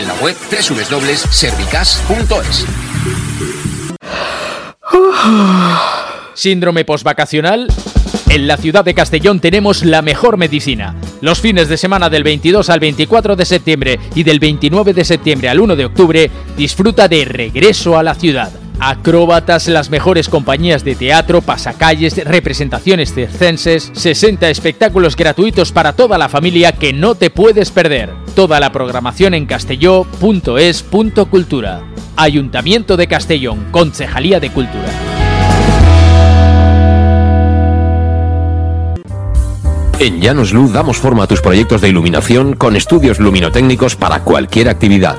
en 0.00 0.08
la 0.08 0.14
web 0.14 0.34
www.servicas.es. 0.50 2.66
Síndrome 6.34 6.84
postvacacional. 6.86 7.68
En 8.30 8.46
la 8.46 8.56
ciudad 8.56 8.82
de 8.84 8.94
Castellón 8.94 9.40
tenemos 9.40 9.84
la 9.84 10.00
mejor 10.00 10.38
medicina. 10.38 10.94
Los 11.20 11.40
fines 11.40 11.68
de 11.68 11.76
semana 11.76 12.08
del 12.08 12.24
22 12.24 12.70
al 12.70 12.80
24 12.80 13.36
de 13.36 13.44
septiembre 13.44 14.00
y 14.14 14.22
del 14.22 14.40
29 14.40 14.94
de 14.94 15.04
septiembre 15.04 15.50
al 15.50 15.60
1 15.60 15.76
de 15.76 15.84
octubre, 15.84 16.30
disfruta 16.56 17.06
de 17.06 17.26
Regreso 17.26 17.98
a 17.98 18.02
la 18.02 18.14
Ciudad. 18.14 18.50
Acróbatas, 18.80 19.68
las 19.68 19.90
mejores 19.90 20.30
compañías 20.30 20.84
de 20.84 20.94
teatro, 20.94 21.42
pasacalles, 21.42 22.16
representaciones 22.24 23.12
circenses, 23.12 23.90
60 23.92 24.48
espectáculos 24.48 25.16
gratuitos 25.16 25.70
para 25.70 25.92
toda 25.92 26.16
la 26.16 26.30
familia 26.30 26.72
que 26.72 26.94
no 26.94 27.14
te 27.14 27.28
puedes 27.28 27.70
perder. 27.70 28.08
Toda 28.34 28.58
la 28.58 28.72
programación 28.72 29.34
en 29.34 29.44
castelló.es.cultura. 29.44 31.82
Ayuntamiento 32.16 32.96
de 32.96 33.06
Castellón, 33.06 33.66
Concejalía 33.70 34.40
de 34.40 34.50
Cultura. 34.50 34.88
En 39.98 40.22
Llanos 40.22 40.54
Luz 40.54 40.72
damos 40.72 40.96
forma 40.96 41.24
a 41.24 41.26
tus 41.26 41.42
proyectos 41.42 41.82
de 41.82 41.90
iluminación 41.90 42.56
con 42.56 42.74
estudios 42.74 43.20
luminotécnicos 43.20 43.96
para 43.96 44.24
cualquier 44.24 44.70
actividad. 44.70 45.18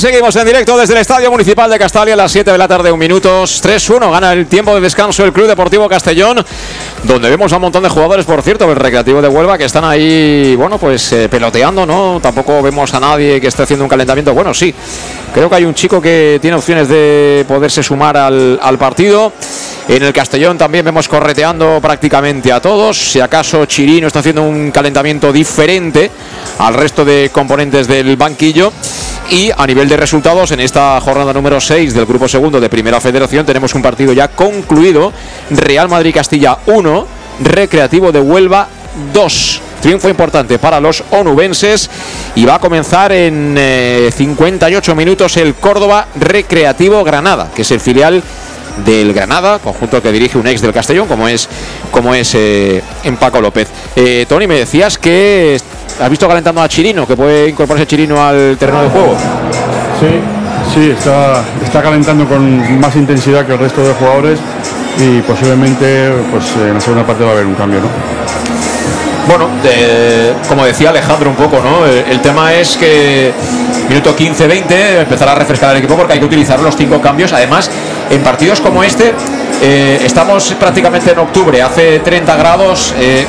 Seguimos 0.00 0.34
en 0.34 0.46
directo 0.46 0.78
desde 0.78 0.94
el 0.94 1.00
Estadio 1.00 1.30
Municipal 1.30 1.68
de 1.68 1.78
Castalia 1.78 2.14
a 2.14 2.16
las 2.16 2.32
7 2.32 2.50
de 2.50 2.56
la 2.56 2.66
tarde, 2.66 2.90
un 2.90 2.98
minutos. 2.98 3.62
3-1, 3.62 4.10
gana 4.10 4.32
el 4.32 4.46
tiempo 4.46 4.74
de 4.74 4.80
descanso 4.80 5.22
el 5.24 5.32
Club 5.32 5.46
Deportivo 5.46 5.86
Castellón, 5.90 6.42
donde 7.02 7.28
vemos 7.28 7.52
a 7.52 7.56
un 7.56 7.62
montón 7.62 7.82
de 7.82 7.90
jugadores, 7.90 8.24
por 8.24 8.40
cierto, 8.40 8.66
del 8.66 8.76
Recreativo 8.76 9.20
de 9.20 9.28
Huelva, 9.28 9.58
que 9.58 9.64
están 9.64 9.84
ahí, 9.84 10.56
bueno, 10.56 10.78
pues 10.78 11.12
eh, 11.12 11.28
peloteando, 11.28 11.84
¿no? 11.84 12.18
Tampoco 12.22 12.62
vemos 12.62 12.94
a 12.94 13.00
nadie 13.00 13.42
que 13.42 13.48
esté 13.48 13.64
haciendo 13.64 13.84
un 13.84 13.90
calentamiento. 13.90 14.32
Bueno, 14.32 14.54
sí, 14.54 14.74
creo 15.34 15.50
que 15.50 15.56
hay 15.56 15.66
un 15.66 15.74
chico 15.74 16.00
que 16.00 16.38
tiene 16.40 16.56
opciones 16.56 16.88
de 16.88 17.44
poderse 17.46 17.82
sumar 17.82 18.16
al, 18.16 18.58
al 18.62 18.78
partido. 18.78 19.34
En 19.86 20.02
el 20.02 20.14
Castellón 20.14 20.56
también 20.56 20.82
vemos 20.82 21.08
correteando 21.08 21.78
prácticamente 21.82 22.50
a 22.50 22.60
todos. 22.60 22.96
Si 22.96 23.20
acaso 23.20 23.66
Chirino 23.66 24.06
está 24.06 24.20
haciendo 24.20 24.44
un 24.44 24.70
calentamiento 24.70 25.30
diferente 25.30 26.10
al 26.58 26.72
resto 26.72 27.04
de 27.04 27.28
componentes 27.30 27.86
del 27.86 28.16
banquillo. 28.16 28.72
Y 29.30 29.52
a 29.56 29.64
nivel 29.64 29.88
de 29.88 29.96
resultados, 29.96 30.50
en 30.50 30.58
esta 30.58 31.00
jornada 31.00 31.32
número 31.32 31.60
6 31.60 31.94
del 31.94 32.04
Grupo 32.04 32.26
Segundo 32.26 32.60
de 32.60 32.68
Primera 32.68 33.00
Federación, 33.00 33.46
tenemos 33.46 33.72
un 33.76 33.82
partido 33.82 34.12
ya 34.12 34.26
concluido. 34.26 35.12
Real 35.50 35.88
Madrid-Castilla 35.88 36.58
1, 36.66 37.06
Recreativo 37.44 38.10
de 38.10 38.20
Huelva 38.20 38.66
2. 39.14 39.62
Triunfo 39.82 40.08
importante 40.08 40.58
para 40.58 40.80
los 40.80 41.04
onubenses 41.12 41.88
y 42.34 42.44
va 42.44 42.56
a 42.56 42.58
comenzar 42.58 43.12
en 43.12 43.54
eh, 43.56 44.10
58 44.12 44.96
minutos 44.96 45.36
el 45.36 45.54
Córdoba 45.54 46.08
Recreativo 46.16 47.04
Granada, 47.04 47.52
que 47.54 47.62
es 47.62 47.70
el 47.70 47.78
filial 47.78 48.22
del 48.84 49.12
Granada, 49.12 49.58
conjunto 49.58 50.00
que 50.02 50.10
dirige 50.12 50.38
un 50.38 50.46
ex 50.46 50.60
del 50.62 50.72
Castellón, 50.72 51.06
como 51.08 51.28
es, 51.28 51.48
como 51.90 52.14
es 52.14 52.34
eh, 52.34 52.82
en 53.04 53.16
Paco 53.16 53.40
López. 53.40 53.68
Eh, 53.96 54.26
Tony, 54.28 54.46
me 54.46 54.54
decías 54.56 54.98
que 54.98 55.58
has 56.00 56.10
visto 56.10 56.26
calentando 56.28 56.60
a 56.62 56.68
Chirino, 56.68 57.06
que 57.06 57.16
puede 57.16 57.48
incorporarse 57.48 57.86
Chirino 57.86 58.24
al 58.24 58.56
terreno 58.58 58.82
de 58.82 58.88
juego. 58.90 59.16
Sí, 60.00 60.06
sí, 60.74 60.90
está, 60.90 61.42
está 61.64 61.82
calentando 61.82 62.26
con 62.26 62.80
más 62.80 62.94
intensidad 62.96 63.46
que 63.46 63.52
el 63.52 63.58
resto 63.58 63.82
de 63.86 63.92
jugadores 63.94 64.38
y 64.98 65.20
posiblemente 65.22 66.10
pues, 66.30 66.44
en 66.56 66.74
la 66.74 66.80
segunda 66.80 67.06
parte 67.06 67.22
va 67.24 67.30
a 67.30 67.32
haber 67.34 67.46
un 67.46 67.54
cambio, 67.54 67.80
¿no? 67.80 67.88
Bueno, 69.28 69.48
de- 69.62 70.32
como 70.48 70.64
decía 70.64 70.90
Alejandro 70.90 71.30
un 71.30 71.36
poco, 71.36 71.60
¿no? 71.62 71.86
El, 71.86 72.04
el 72.10 72.20
tema 72.20 72.52
es 72.54 72.76
que 72.76 73.30
minuto 73.88 74.16
15-20 74.16 74.64
empezará 75.02 75.32
a 75.32 75.34
refrescar 75.34 75.70
el 75.72 75.78
equipo 75.78 75.96
porque 75.96 76.14
hay 76.14 76.18
que 76.18 76.24
utilizar 76.24 76.58
los 76.60 76.74
cinco 76.76 77.00
cambios. 77.00 77.32
Además, 77.32 77.70
en 78.10 78.22
partidos 78.22 78.60
como 78.60 78.82
este, 78.82 79.14
eh, 79.62 80.00
estamos 80.04 80.52
prácticamente 80.58 81.12
en 81.12 81.18
octubre, 81.20 81.62
hace 81.62 82.00
30 82.00 82.36
grados. 82.36 82.94
eh, 82.98 83.26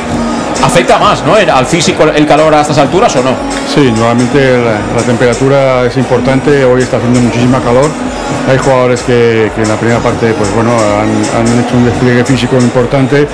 ¿Afecta 0.64 1.00
más, 1.00 1.24
¿no? 1.24 1.34
Al 1.36 1.66
físico 1.66 2.04
el 2.04 2.26
calor 2.28 2.54
a 2.54 2.62
estas 2.62 2.78
alturas 2.78 3.16
o 3.16 3.24
no? 3.24 3.32
Sí, 3.74 3.92
normalmente 3.92 4.58
la, 4.58 4.80
la 4.96 5.06
temperatura 5.06 5.86
es 5.86 5.98
importante, 5.98 6.64
hoy 6.66 6.84
está 6.84 6.98
haciendo 6.98 7.20
muchísima 7.20 7.60
calor. 7.60 7.90
Hay 8.50 8.58
jugadores 8.58 9.02
que, 9.02 9.52
que 9.56 9.62
en 9.64 9.70
la 9.70 9.76
primera 9.76 10.00
parte 10.00 10.34
pues 10.34 10.54
bueno, 10.56 10.72
han, 10.72 11.46
han 11.48 11.60
hecho 11.60 11.76
un 11.76 11.86
despliegue 11.86 12.24
físico 12.24 12.56
importante 12.58 13.28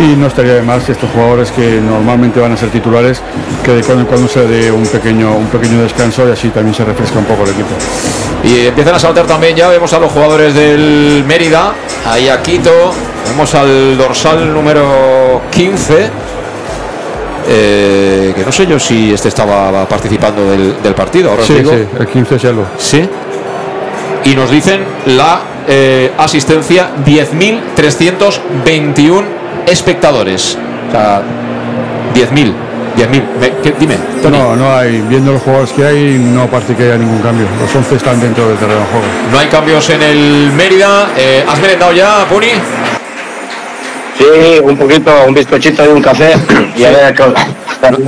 y 0.00 0.16
no 0.16 0.26
estaría 0.26 0.54
de 0.54 0.62
más 0.62 0.88
estos 0.88 1.10
jugadores 1.10 1.50
que 1.52 1.80
normalmente 1.80 2.40
van 2.40 2.52
a 2.52 2.56
ser 2.56 2.70
titulares 2.70 3.22
que 3.64 3.72
de 3.72 3.82
cuando 3.82 4.02
en 4.02 4.06
cuando 4.08 4.28
se 4.28 4.46
dé 4.46 4.70
un 4.72 4.86
pequeño, 4.86 5.32
un 5.32 5.46
pequeño 5.46 5.82
descanso 5.82 6.28
y 6.28 6.32
así 6.32 6.48
también 6.48 6.74
se 6.74 6.84
refresca 6.84 7.18
un 7.18 7.24
poco 7.24 7.44
el 7.44 7.50
equipo. 7.50 7.70
Y 8.44 8.66
empiezan 8.66 8.94
a 8.94 8.98
saltar 8.98 9.26
también 9.26 9.54
ya, 9.56 9.68
vemos 9.68 9.92
a 9.92 9.98
los 9.98 10.10
jugadores 10.10 10.54
del 10.54 11.24
Mérida, 11.26 11.74
ahí 12.06 12.28
a 12.28 12.42
Quito, 12.42 12.92
vemos 13.28 13.54
al 13.54 13.96
dorsal 13.96 14.52
número 14.52 15.42
15, 15.50 16.10
eh, 17.48 18.32
que 18.36 18.44
no 18.44 18.52
sé 18.52 18.66
yo 18.66 18.78
si 18.78 19.12
este 19.12 19.28
estaba 19.28 19.86
participando 19.88 20.48
del, 20.50 20.80
del 20.82 20.94
partido, 20.94 21.30
ahora 21.30 21.44
Sí, 21.44 21.54
digo. 21.54 21.72
sí, 21.72 21.84
el 21.98 22.06
15 22.06 22.36
es 22.36 22.44
algo. 22.44 22.66
Sí. 22.78 23.08
Y 24.24 24.34
nos 24.36 24.50
dicen 24.50 24.80
la 25.06 25.40
eh, 25.68 26.12
asistencia 26.18 26.90
10.321 27.04 29.22
espectadores. 29.66 30.56
O 30.88 30.92
sea, 30.92 31.22
10.000. 32.14 32.52
10.000. 32.96 33.22
Me- 33.40 33.52
¿qué- 33.62 33.74
Dime, 33.78 33.96
Tony. 34.22 34.36
No, 34.36 34.54
no 34.54 34.76
hay, 34.76 35.00
viendo 35.08 35.32
los 35.32 35.42
jugadores 35.42 35.72
que 35.72 35.84
hay, 35.84 36.18
no 36.18 36.46
parece 36.48 36.76
que 36.76 36.84
haya 36.84 36.98
ningún 36.98 37.20
cambio. 37.22 37.46
Los 37.60 37.74
11 37.74 37.96
están 37.96 38.20
dentro 38.20 38.46
del 38.48 38.58
terreno 38.58 38.80
de 38.80 38.86
juego. 38.86 39.06
No 39.32 39.38
hay 39.38 39.46
cambios 39.48 39.88
en 39.90 40.02
el 40.02 40.52
Mérida. 40.52 41.08
Eh, 41.16 41.44
¿Has 41.48 41.58
merendado 41.60 41.92
ya, 41.92 42.26
Puni? 42.28 42.48
Sí, 44.22 44.60
un 44.62 44.76
poquito, 44.76 45.10
un 45.26 45.34
bizcochito 45.34 45.84
y 45.84 45.88
un 45.88 46.00
café 46.02 46.34
y 46.76 46.84
a 46.84 46.90
ver 46.90 47.14
qué 47.14 47.24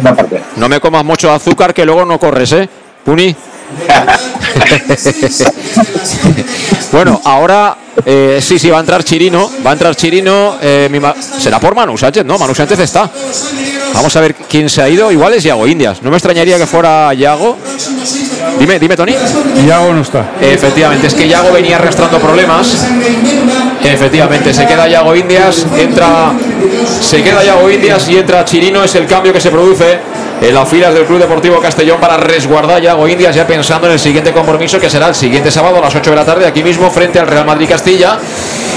parte. 0.03 0.43
No 0.57 0.69
me 0.69 0.79
comas 0.79 1.05
mucho 1.05 1.33
azúcar 1.33 1.75
que 1.75 1.85
luego 1.85 2.05
no 2.05 2.19
corres, 2.21 2.53
¿eh? 2.53 2.69
Puni. 3.05 3.35
bueno, 6.93 7.21
ahora 7.25 7.77
eh, 8.07 8.39
sí, 8.41 8.59
sí, 8.59 8.71
va 8.71 8.77
a 8.79 8.81
entrar 8.81 9.03
Chirino. 9.03 9.51
Va 9.67 9.71
a 9.71 9.73
entrar 9.73 9.97
Chirino. 9.97 10.57
eh, 10.61 10.89
mi 10.91 11.01
ma- 11.01 11.15
será 11.39 11.59
por 11.59 11.75
Manu 11.75 11.97
Sánchez, 11.99 12.25
¿no? 12.25 12.39
Manu 12.39 12.55
Sánchez 12.55 12.79
está. 12.79 13.11
Vamos 13.95 14.15
a 14.17 14.21
ver 14.21 14.35
quién 14.35 14.69
se 14.71 14.83
ha 14.83 14.89
ido. 14.89 15.11
Igual 15.11 15.35
es 15.35 15.43
Yago 15.45 15.67
Indias. 15.67 16.03
No 16.03 16.11
me 16.11 16.17
extrañaría 16.17 16.59
que 16.59 16.67
fuera 16.67 17.13
Yago. 17.15 17.57
Dime, 18.59 18.79
dime, 18.79 18.97
Tony. 18.97 19.15
Yago 19.67 19.93
no 19.93 20.03
está. 20.03 20.33
Efectivamente, 20.41 21.07
es 21.09 21.15
que 21.15 21.29
Yago 21.29 21.53
venía 21.53 21.77
arrastrando 21.77 22.19
problemas 22.19 22.87
Efectivamente, 23.85 24.55
se 24.55 24.67
queda 24.67 24.89
Yago 24.89 25.15
Indias, 25.15 25.67
entra, 25.77 26.33
se 27.01 27.23
queda 27.23 27.45
Yago 27.45 27.71
Indias 27.71 28.09
y 28.09 28.17
entra 28.17 28.45
Chirino, 28.45 28.83
es 28.83 28.95
el 28.95 29.07
cambio 29.07 29.33
que 29.33 29.41
se 29.41 29.51
produce 29.51 29.99
en 30.41 30.55
las 30.55 30.69
filas 30.69 30.93
del 30.95 31.05
Club 31.05 31.21
Deportivo 31.21 31.61
Castellón 31.61 32.01
para 32.01 32.17
resguardar 32.17 32.81
Yago 32.81 33.07
Indias, 33.07 33.35
ya 33.35 33.47
pensando 33.47 33.87
en 33.87 33.93
el 33.93 33.99
siguiente 33.99 34.33
compromiso 34.33 34.81
que 34.81 34.89
será 34.89 35.09
el 35.09 35.15
siguiente 35.15 35.51
sábado 35.51 35.79
a 35.79 35.81
las 35.83 35.95
8 35.95 36.11
de 36.11 36.17
la 36.17 36.25
tarde 36.25 36.47
aquí 36.47 36.63
mismo 36.63 36.91
frente 36.91 37.19
al 37.19 37.27
Real 37.27 37.45
Madrid 37.45 37.69
Castilla. 37.69 38.19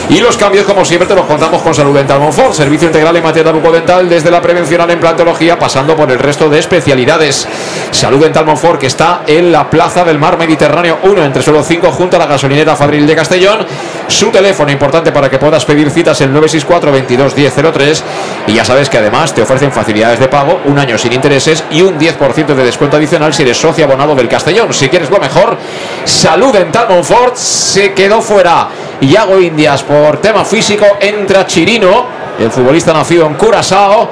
Y 0.10 0.20
los 0.22 0.38
cambios, 0.38 0.66
como 0.66 0.86
siempre, 0.86 1.06
te 1.06 1.16
los 1.16 1.26
contamos 1.26 1.62
con 1.62 1.76
Salud 1.76 1.94
Dental 1.94 2.22
Monfort, 2.22 2.54
servicio 2.54 2.88
integral 2.88 3.14
en 3.18 3.24
materia 3.24 3.52
bucodental 3.52 4.08
desde 4.08 4.32
la 4.32 4.42
prevención 4.42 4.80
a 4.80 4.86
la 4.86 4.94
implantología, 4.94 5.60
pasando 5.60 5.98
por 5.98 6.10
el 6.10 6.18
resto 6.18 6.50
de 6.50 6.60
especialidades. 6.60 7.46
Salud 7.92 8.24
Dental 8.24 8.46
Monfort, 8.46 8.80
que 8.80 8.88
está 8.88 9.24
en 9.28 9.52
la 9.52 9.70
Plaza 9.70 10.06
del 10.06 10.18
Mar 10.18 10.38
Mediterráneo 10.38 11.00
1, 11.04 11.26
entre 11.26 11.42
solo 11.42 11.62
5, 11.62 11.92
junto 11.92 12.16
a 12.16 12.20
la 12.20 12.26
gasolinera 12.26 12.78
Fabril 12.78 13.06
de 13.06 13.16
Castellón. 13.18 13.66
Su 14.08 14.30
teléfono 14.32 14.72
importante 14.72 14.97
para 15.06 15.30
que 15.30 15.38
puedas 15.38 15.64
pedir 15.66 15.90
citas 15.92 16.20
el 16.22 16.34
964 16.34 16.92
22 16.92 17.36
1003 17.36 18.04
y 18.48 18.54
ya 18.54 18.66
sabes 18.66 18.90
que 18.90 18.98
además 18.98 19.34
te 19.34 19.42
ofrecen 19.42 19.72
facilidades 19.72 20.20
de 20.20 20.28
pago, 20.28 20.60
un 20.66 20.80
año 20.80 20.98
sin 20.98 21.14
intereses 21.14 21.64
y 21.70 21.82
un 21.82 22.00
10% 22.00 22.48
de 22.48 22.64
descuento 22.64 22.98
adicional 22.98 23.34
si 23.34 23.44
eres 23.44 23.58
socio 23.58 23.86
abonado 23.86 24.16
del 24.16 24.28
Castellón. 24.28 24.74
Si 24.74 24.90
quieres 24.90 25.10
lo 25.10 25.20
mejor, 25.20 25.58
Salud 26.06 26.52
Dental 26.52 26.88
Monfort 26.90 27.36
se 27.36 27.94
quedó 27.94 28.22
fuera. 28.22 28.70
Yago 29.02 29.40
Indias 29.40 29.84
por 29.84 30.18
tema 30.18 30.44
físico 30.44 30.86
entra 31.00 31.46
Chirino, 31.46 32.06
el 32.40 32.50
futbolista 32.50 32.94
nacido 32.94 33.28
en 33.28 33.36
Curazao 33.36 34.10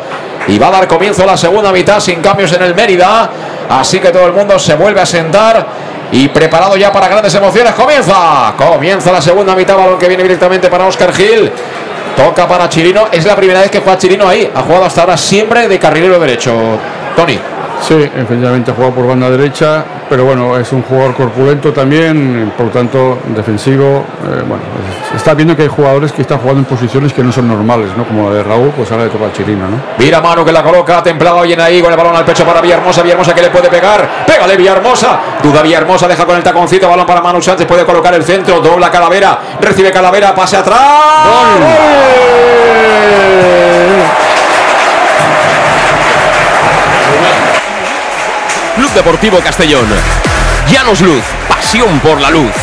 y 0.47 0.59
va 0.59 0.67
a 0.67 0.71
dar 0.71 0.87
comienzo 0.87 1.25
la 1.25 1.35
segunda 1.35 1.71
mitad 1.71 1.99
sin 1.99 2.21
cambios 2.21 2.53
en 2.53 2.61
el 2.61 2.75
Mérida. 2.75 3.29
Así 3.67 3.99
que 3.99 4.09
todo 4.09 4.27
el 4.27 4.33
mundo 4.33 4.59
se 4.59 4.75
vuelve 4.75 5.01
a 5.01 5.05
sentar 5.05 5.65
y 6.11 6.27
preparado 6.29 6.77
ya 6.77 6.91
para 6.91 7.07
grandes 7.07 7.33
emociones. 7.35 7.73
Comienza, 7.73 8.53
comienza 8.57 9.11
la 9.11 9.21
segunda 9.21 9.55
mitad, 9.55 9.75
balón 9.77 9.97
que 9.97 10.07
viene 10.07 10.23
directamente 10.23 10.69
para 10.69 10.85
Oscar 10.85 11.13
Gil. 11.13 11.51
Toca 12.15 12.47
para 12.47 12.69
Chirino, 12.69 13.09
es 13.11 13.25
la 13.25 13.35
primera 13.35 13.59
vez 13.59 13.69
que 13.69 13.79
juega 13.79 13.97
Chirino 13.97 14.27
ahí. 14.27 14.49
Ha 14.53 14.61
jugado 14.61 14.85
hasta 14.85 15.01
ahora 15.01 15.17
siempre 15.17 15.67
de 15.67 15.79
carrilero 15.79 16.19
derecho. 16.19 16.53
Tony. 17.15 17.54
Sí, 17.81 17.93
efectivamente 17.93 18.71
ha 18.71 18.73
jugado 18.73 18.95
por 18.95 19.07
banda 19.07 19.29
derecha, 19.29 19.83
pero 20.09 20.25
bueno, 20.25 20.57
es 20.57 20.71
un 20.71 20.81
jugador 20.81 21.13
corpulento 21.13 21.71
también, 21.71 22.51
por 22.57 22.67
lo 22.67 22.71
tanto, 22.71 23.19
defensivo. 23.35 24.03
eh, 24.25 24.43
bueno, 24.47 24.63
se 25.11 25.17
está 25.17 25.35
viendo 25.35 25.55
que 25.55 25.63
hay 25.63 25.67
jugadores 25.67 26.11
que 26.11 26.23
están 26.23 26.39
jugando 26.39 26.61
en 26.61 26.65
posiciones 26.65 27.13
que 27.13 27.23
no 27.23 27.31
son 27.31 27.47
normales, 27.47 27.89
¿no? 27.95 28.05
Como 28.05 28.29
la 28.29 28.37
de 28.37 28.43
Raúl, 28.43 28.71
pues 28.75 28.91
ahora 28.91 29.05
le 29.05 29.09
toca 29.09 29.25
a 29.25 29.29
¿no? 29.29 29.81
Mira 29.99 30.19
mano 30.19 30.43
que 30.43 30.51
la 30.51 30.63
coloca, 30.63 31.03
templado 31.03 31.43
viene 31.43 31.61
ahí 31.61 31.81
con 31.81 31.91
el 31.91 31.97
balón 31.97 32.15
al 32.15 32.25
pecho 32.25 32.43
para 32.43 32.59
Villahermosa. 32.59 33.03
Villahermosa 33.03 33.35
que 33.35 33.41
le 33.41 33.49
puede 33.49 33.69
pegar. 33.69 34.25
Pégale 34.25 34.57
Villahermosa. 34.57 35.19
Duda 35.43 35.61
Villahermosa, 35.61 36.07
deja 36.07 36.25
con 36.25 36.35
el 36.35 36.43
taconcito, 36.43 36.89
balón 36.89 37.05
para 37.05 37.21
Manu 37.21 37.41
Sánchez, 37.41 37.67
puede 37.67 37.85
colocar 37.85 38.13
el 38.15 38.23
centro, 38.23 38.59
dobla 38.61 38.89
Calavera, 38.89 39.39
recibe 39.61 39.91
Calavera, 39.91 40.33
pase 40.33 40.57
atrás. 40.57 40.79
Club 41.55 41.67
Deportivo 48.95 49.39
Castellón. 49.41 49.85
Llanos 50.71 51.01
Luz, 51.01 51.23
pasión 51.49 51.99
por 51.99 52.21
la 52.21 52.29
luz. 52.29 52.53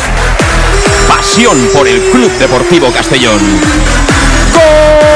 Pasión 1.07 1.69
por 1.71 1.87
el 1.87 2.01
Club 2.09 2.31
Deportivo 2.39 2.91
Castellón. 2.91 3.39
Gol. 4.51 5.13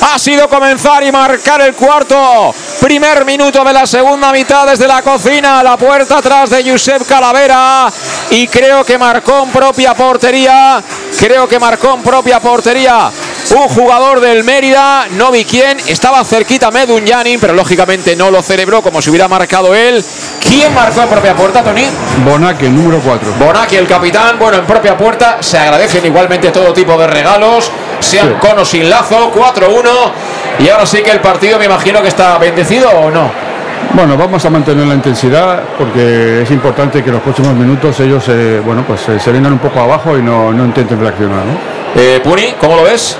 Ha 0.00 0.18
sido 0.18 0.48
comenzar 0.48 1.02
y 1.04 1.10
marcar 1.10 1.62
el 1.62 1.74
cuarto. 1.74 2.54
Primer 2.80 3.24
minuto 3.24 3.64
de 3.64 3.72
la 3.72 3.86
segunda 3.86 4.30
mitad 4.30 4.66
desde 4.66 4.86
la 4.86 5.02
cocina. 5.02 5.62
La 5.62 5.76
puerta 5.76 6.18
atrás 6.18 6.50
de 6.50 6.70
Josep 6.70 7.06
Calavera. 7.06 7.90
Y 8.30 8.46
creo 8.46 8.84
que 8.84 8.98
marcó 8.98 9.44
en 9.44 9.50
propia 9.50 9.94
portería. 9.94 10.82
Creo 11.18 11.48
que 11.48 11.58
marcó 11.58 11.94
en 11.94 12.02
propia 12.02 12.38
portería. 12.40 13.10
Un 13.50 13.68
jugador 13.68 14.20
del 14.20 14.44
Mérida, 14.44 15.06
no 15.12 15.30
vi 15.32 15.44
quién, 15.44 15.78
estaba 15.86 16.22
cerquita 16.24 16.70
Medunyanin, 16.70 17.40
pero 17.40 17.54
lógicamente 17.54 18.14
no 18.14 18.30
lo 18.30 18.42
celebró 18.42 18.82
como 18.82 19.00
si 19.02 19.10
hubiera 19.10 19.26
marcado 19.26 19.74
él. 19.74 20.04
¿Quién 20.46 20.72
marcó 20.74 21.00
en 21.02 21.08
propia 21.08 21.34
puerta, 21.34 21.64
Tony? 21.64 21.86
Bonaque, 22.24 22.68
número 22.68 23.00
4. 23.00 23.32
Bonaki, 23.38 23.76
el 23.76 23.86
capitán, 23.88 24.38
bueno, 24.38 24.58
en 24.58 24.66
propia 24.66 24.96
puerta, 24.96 25.38
se 25.40 25.58
agradecen 25.58 26.04
igualmente 26.04 26.50
todo 26.50 26.72
tipo 26.72 26.96
de 26.98 27.06
regalos, 27.06 27.70
sean 28.00 28.28
Sí. 28.28 28.34
con 28.46 28.58
o 28.58 28.64
sin 28.64 28.88
lazo, 28.88 29.32
4-1, 29.32 30.12
y 30.58 30.68
ahora 30.68 30.86
sí 30.86 31.02
que 31.02 31.10
el 31.10 31.20
partido 31.20 31.58
me 31.58 31.64
imagino 31.64 32.02
que 32.02 32.08
está 32.08 32.38
bendecido 32.38 32.90
o 32.90 33.10
no. 33.10 33.47
Bueno, 33.94 34.16
vamos 34.16 34.44
a 34.44 34.50
mantener 34.50 34.86
la 34.86 34.94
intensidad 34.94 35.60
porque 35.76 36.42
es 36.42 36.50
importante 36.50 37.02
que 37.02 37.08
en 37.08 37.14
los 37.14 37.22
próximos 37.22 37.54
minutos 37.54 37.98
ellos 38.00 38.24
eh, 38.28 38.60
bueno, 38.64 38.84
pues, 38.86 39.08
eh, 39.08 39.18
se 39.18 39.32
vengan 39.32 39.52
un 39.54 39.58
poco 39.58 39.80
abajo 39.80 40.16
y 40.16 40.22
no, 40.22 40.52
no 40.52 40.64
intenten 40.64 41.00
reaccionar. 41.00 41.44
¿no? 41.44 42.00
Eh, 42.00 42.20
Puni, 42.22 42.54
¿cómo 42.60 42.76
lo 42.76 42.84
ves? 42.84 43.18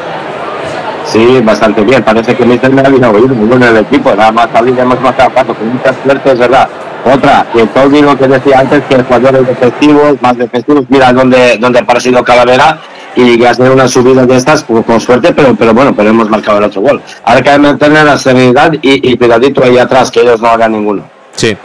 Sí, 1.05 1.41
bastante 1.43 1.83
bien. 1.83 2.03
Parece 2.03 2.37
que 2.37 2.45
Mister 2.45 2.71
me 2.71 2.83
ha 2.83 2.85
venido 2.85 3.11
oír 3.11 3.29
muy 3.29 3.49
bueno 3.49 3.67
el 3.67 3.79
equipo. 3.79 4.15
Nada 4.15 4.31
más 4.31 4.49
salir 4.53 4.79
hemos 4.79 5.01
marcado 5.01 5.31
cuatro 5.33 5.55
con 5.55 5.69
mucha 5.69 5.95
suerte, 6.05 6.33
es 6.33 6.39
verdad. 6.39 6.69
Otra, 7.05 7.47
que 7.53 7.65
todo 7.67 7.89
digo 7.89 8.17
que 8.17 8.29
decía 8.29 8.61
antes 8.61 8.83
que 8.85 9.03
jugadores 9.03 9.47
defensivos, 9.47 10.21
más 10.21 10.37
defensivos, 10.37 10.85
mira 10.91 11.13
dónde, 11.13 11.57
dónde 11.59 11.79
ha 11.79 11.83
aparecido 11.83 12.23
Calavera 12.23 12.79
y 13.19 13.37
que 13.37 13.49
ha 13.49 13.53
sido 13.53 13.73
una 13.73 13.89
subida 13.89 14.25
de 14.25 14.37
estas 14.37 14.63
pues, 14.63 14.85
con 14.85 15.01
suerte, 15.01 15.33
pero, 15.33 15.53
pero 15.57 15.75
bueno, 15.75 15.93
pero 15.95 16.11
hemos 16.11 16.31
marcado 16.31 16.59
el 16.59 16.65
otro 16.65 16.83
gol. 16.83 17.03
Ahora 17.25 17.43
que 17.43 17.51
hay 17.51 17.57
que 17.57 17.63
mantener 17.63 18.05
la 18.05 18.17
serenidad 18.17 18.73
y, 18.75 19.11
y 19.11 19.17
cuidadito 19.17 19.65
ahí 19.65 19.77
atrás, 19.77 20.13
que 20.13 20.21
ellos 20.21 20.41
no 20.41 20.49
hagan 20.49 20.71
ninguno. 20.71 21.03
Sí, 21.35 21.57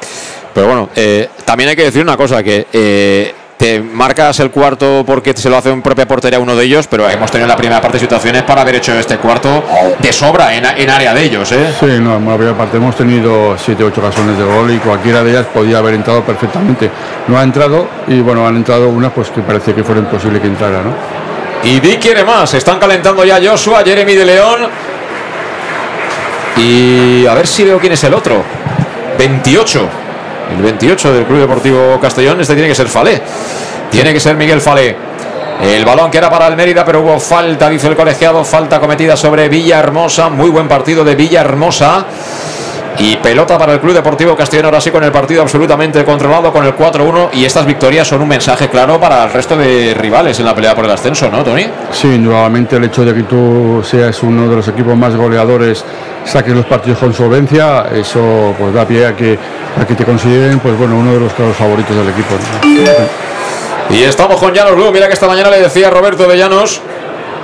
pero 0.52 0.68
bueno, 0.68 0.90
eh, 0.96 1.30
también 1.46 1.70
hay 1.70 1.76
que 1.76 1.84
decir 1.84 2.02
una 2.02 2.18
cosa, 2.18 2.42
que 2.42 2.66
eh, 2.74 3.36
te 3.56 3.82
marcas 3.82 4.40
el 4.40 4.50
cuarto 4.50 5.04
porque 5.06 5.34
se 5.36 5.48
lo 5.48 5.58
hace 5.58 5.70
en 5.70 5.84
propia 5.84 6.08
portería 6.08 6.40
uno 6.40 6.56
de 6.56 6.66
ellos, 6.66 6.88
pero 6.88 7.08
hemos 7.08 7.30
tenido 7.30 7.46
en 7.46 7.50
la 7.50 7.56
primera 7.56 7.80
parte 7.80 8.00
situaciones 8.00 8.42
para 8.42 8.62
haber 8.62 8.76
hecho 8.76 8.94
este 8.94 9.18
cuarto 9.18 9.64
de 10.00 10.12
sobra 10.12 10.56
en, 10.56 10.66
en 10.66 10.90
área 10.90 11.14
de 11.14 11.24
ellos. 11.24 11.52
¿eh? 11.52 11.72
Sí, 11.80 11.86
no, 12.02 12.18
en 12.18 12.26
la 12.28 12.36
primera 12.36 12.58
parte 12.58 12.78
hemos 12.78 12.96
tenido 12.96 13.56
7 13.58 13.84
8 13.84 14.02
ocasiones 14.02 14.38
de 14.40 14.44
gol 14.44 14.72
y 14.72 14.78
cualquiera 14.80 15.24
de 15.24 15.32
ellas 15.32 15.46
podía 15.54 15.78
haber 15.78 15.94
entrado 15.94 16.24
perfectamente. 16.24 16.90
No 17.28 17.38
ha 17.38 17.44
entrado 17.44 17.88
y 18.08 18.22
bueno, 18.22 18.48
han 18.48 18.58
entrado 18.58 18.90
unas 18.90 19.12
pues 19.14 19.30
que 19.30 19.42
parecía 19.42 19.76
que 19.76 19.84
fuera 19.84 20.02
imposible 20.02 20.42
que 20.42 20.48
entrara, 20.48 20.82
¿no? 20.82 21.23
Y 21.64 21.80
Di 21.80 21.98
quiere 21.98 22.24
más. 22.24 22.54
Están 22.54 22.80
calentando 22.80 23.24
ya 23.24 23.40
Joshua, 23.42 23.84
Jeremy 23.84 24.16
de 24.16 24.26
León. 24.26 24.68
Y 26.58 27.26
a 27.26 27.34
ver 27.34 27.48
si 27.48 27.64
veo 27.64 27.80
quién 27.80 27.94
es 27.94 28.04
el 28.04 28.14
otro. 28.14 28.44
28. 29.18 29.90
El 30.56 30.62
28 30.62 31.14
del 31.14 31.26
Club 31.26 31.40
Deportivo 31.40 32.00
Castellón. 32.02 32.42
Este 32.42 32.54
tiene 32.54 32.68
que 32.68 32.76
ser 32.76 32.88
Falé. 32.88 33.22
Tiene 33.90 34.14
que 34.14 34.20
ser 34.20 34.36
Miguel 34.36 34.60
Falé. 34.60 34.96
El 35.62 35.86
balón 35.86 36.12
que 36.12 36.18
era 36.18 36.30
para 36.30 36.48
el 36.48 36.56
pero 36.86 37.02
hubo 37.02 37.20
falta, 37.20 37.70
dice 37.70 37.88
el 37.88 37.96
colegiado. 37.96 38.44
Falta 38.44 38.80
cometida 38.80 39.16
sobre 39.16 39.48
Villahermosa. 39.48 40.30
Muy 40.30 40.50
buen 40.50 40.68
partido 40.68 41.06
de 41.06 41.16
Villahermosa. 41.16 42.06
Y 43.00 43.18
pelota 43.18 43.58
para 43.58 43.74
el 43.74 43.80
Club 43.80 43.94
Deportivo 43.94 44.36
Castellón, 44.36 44.66
ahora 44.66 44.80
sí 44.80 44.92
con 44.92 45.04
el 45.04 45.12
partido 45.12 45.42
absolutamente 45.42 46.04
controlado 46.06 46.54
con 46.54 46.66
el 46.66 46.76
4-1. 46.76 47.30
Y 47.34 47.46
estas 47.46 47.66
victorias 47.66 48.08
son 48.08 48.22
un 48.22 48.28
mensaje 48.28 48.70
claro 48.70 49.00
para 49.00 49.26
el 49.26 49.34
resto 49.34 49.58
de 49.58 49.94
rivales 49.94 50.40
en 50.40 50.46
la 50.46 50.54
pelea 50.56 50.76
por 50.76 50.86
el 50.86 50.92
ascenso, 50.92 51.30
¿no, 51.30 51.44
Tony? 51.44 51.66
Sí, 51.92 52.08
indudablemente 52.08 52.76
el 52.76 52.86
hecho 52.86 53.04
de 53.04 53.14
que 53.14 53.24
tú 53.24 53.84
seas 53.84 54.22
uno 54.24 54.48
de 54.48 54.56
los 54.56 54.68
equipos 54.68 54.96
más 54.96 55.16
goleadores, 55.16 55.84
saques 56.24 56.54
los 56.54 56.66
partidos 56.66 57.00
con 57.00 57.14
solvencia, 57.14 57.86
eso 57.94 58.56
pues 58.58 58.74
da 58.74 58.86
pie 58.86 59.08
a 59.08 59.16
que, 59.16 59.38
a 59.80 59.86
que 59.86 59.96
te 59.96 60.06
consideren 60.06 60.60
pues 60.60 60.78
bueno 60.78 60.96
uno 60.96 61.14
de 61.14 61.20
los 61.20 61.34
claros 61.34 61.56
favoritos 61.56 61.96
del 61.96 62.10
equipo. 62.10 62.36
¿no? 62.36 63.96
Y 63.96 64.04
estamos 64.04 64.40
con 64.40 64.54
Llanos 64.54 64.76
Blue. 64.76 64.92
Mira 64.92 65.08
que 65.08 65.14
esta 65.14 65.28
mañana 65.28 65.50
le 65.50 65.60
decía 65.60 65.90
Roberto 65.90 66.28
de 66.28 66.38
Llanos 66.38 66.82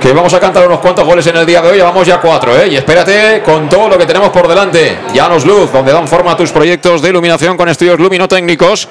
que 0.00 0.12
vamos 0.14 0.32
a 0.32 0.40
cantar 0.40 0.66
unos 0.66 0.80
cuantos 0.80 1.04
goles 1.04 1.26
en 1.26 1.36
el 1.36 1.44
día 1.44 1.60
de 1.60 1.68
hoy. 1.68 1.80
Vamos 1.80 2.06
ya 2.06 2.18
cuatro, 2.18 2.56
¿eh? 2.58 2.68
Y 2.68 2.76
espérate 2.76 3.42
con 3.44 3.68
todo 3.68 3.88
lo 3.88 3.98
que 3.98 4.06
tenemos 4.06 4.30
por 4.30 4.48
delante. 4.48 4.98
Llanos 5.12 5.44
Luz, 5.44 5.70
donde 5.70 5.92
dan 5.92 6.08
forma 6.08 6.32
a 6.32 6.36
tus 6.36 6.50
proyectos 6.50 7.02
de 7.02 7.10
iluminación 7.10 7.56
con 7.56 7.68
estudios 7.68 8.00
luminotécnicos. 8.00 8.88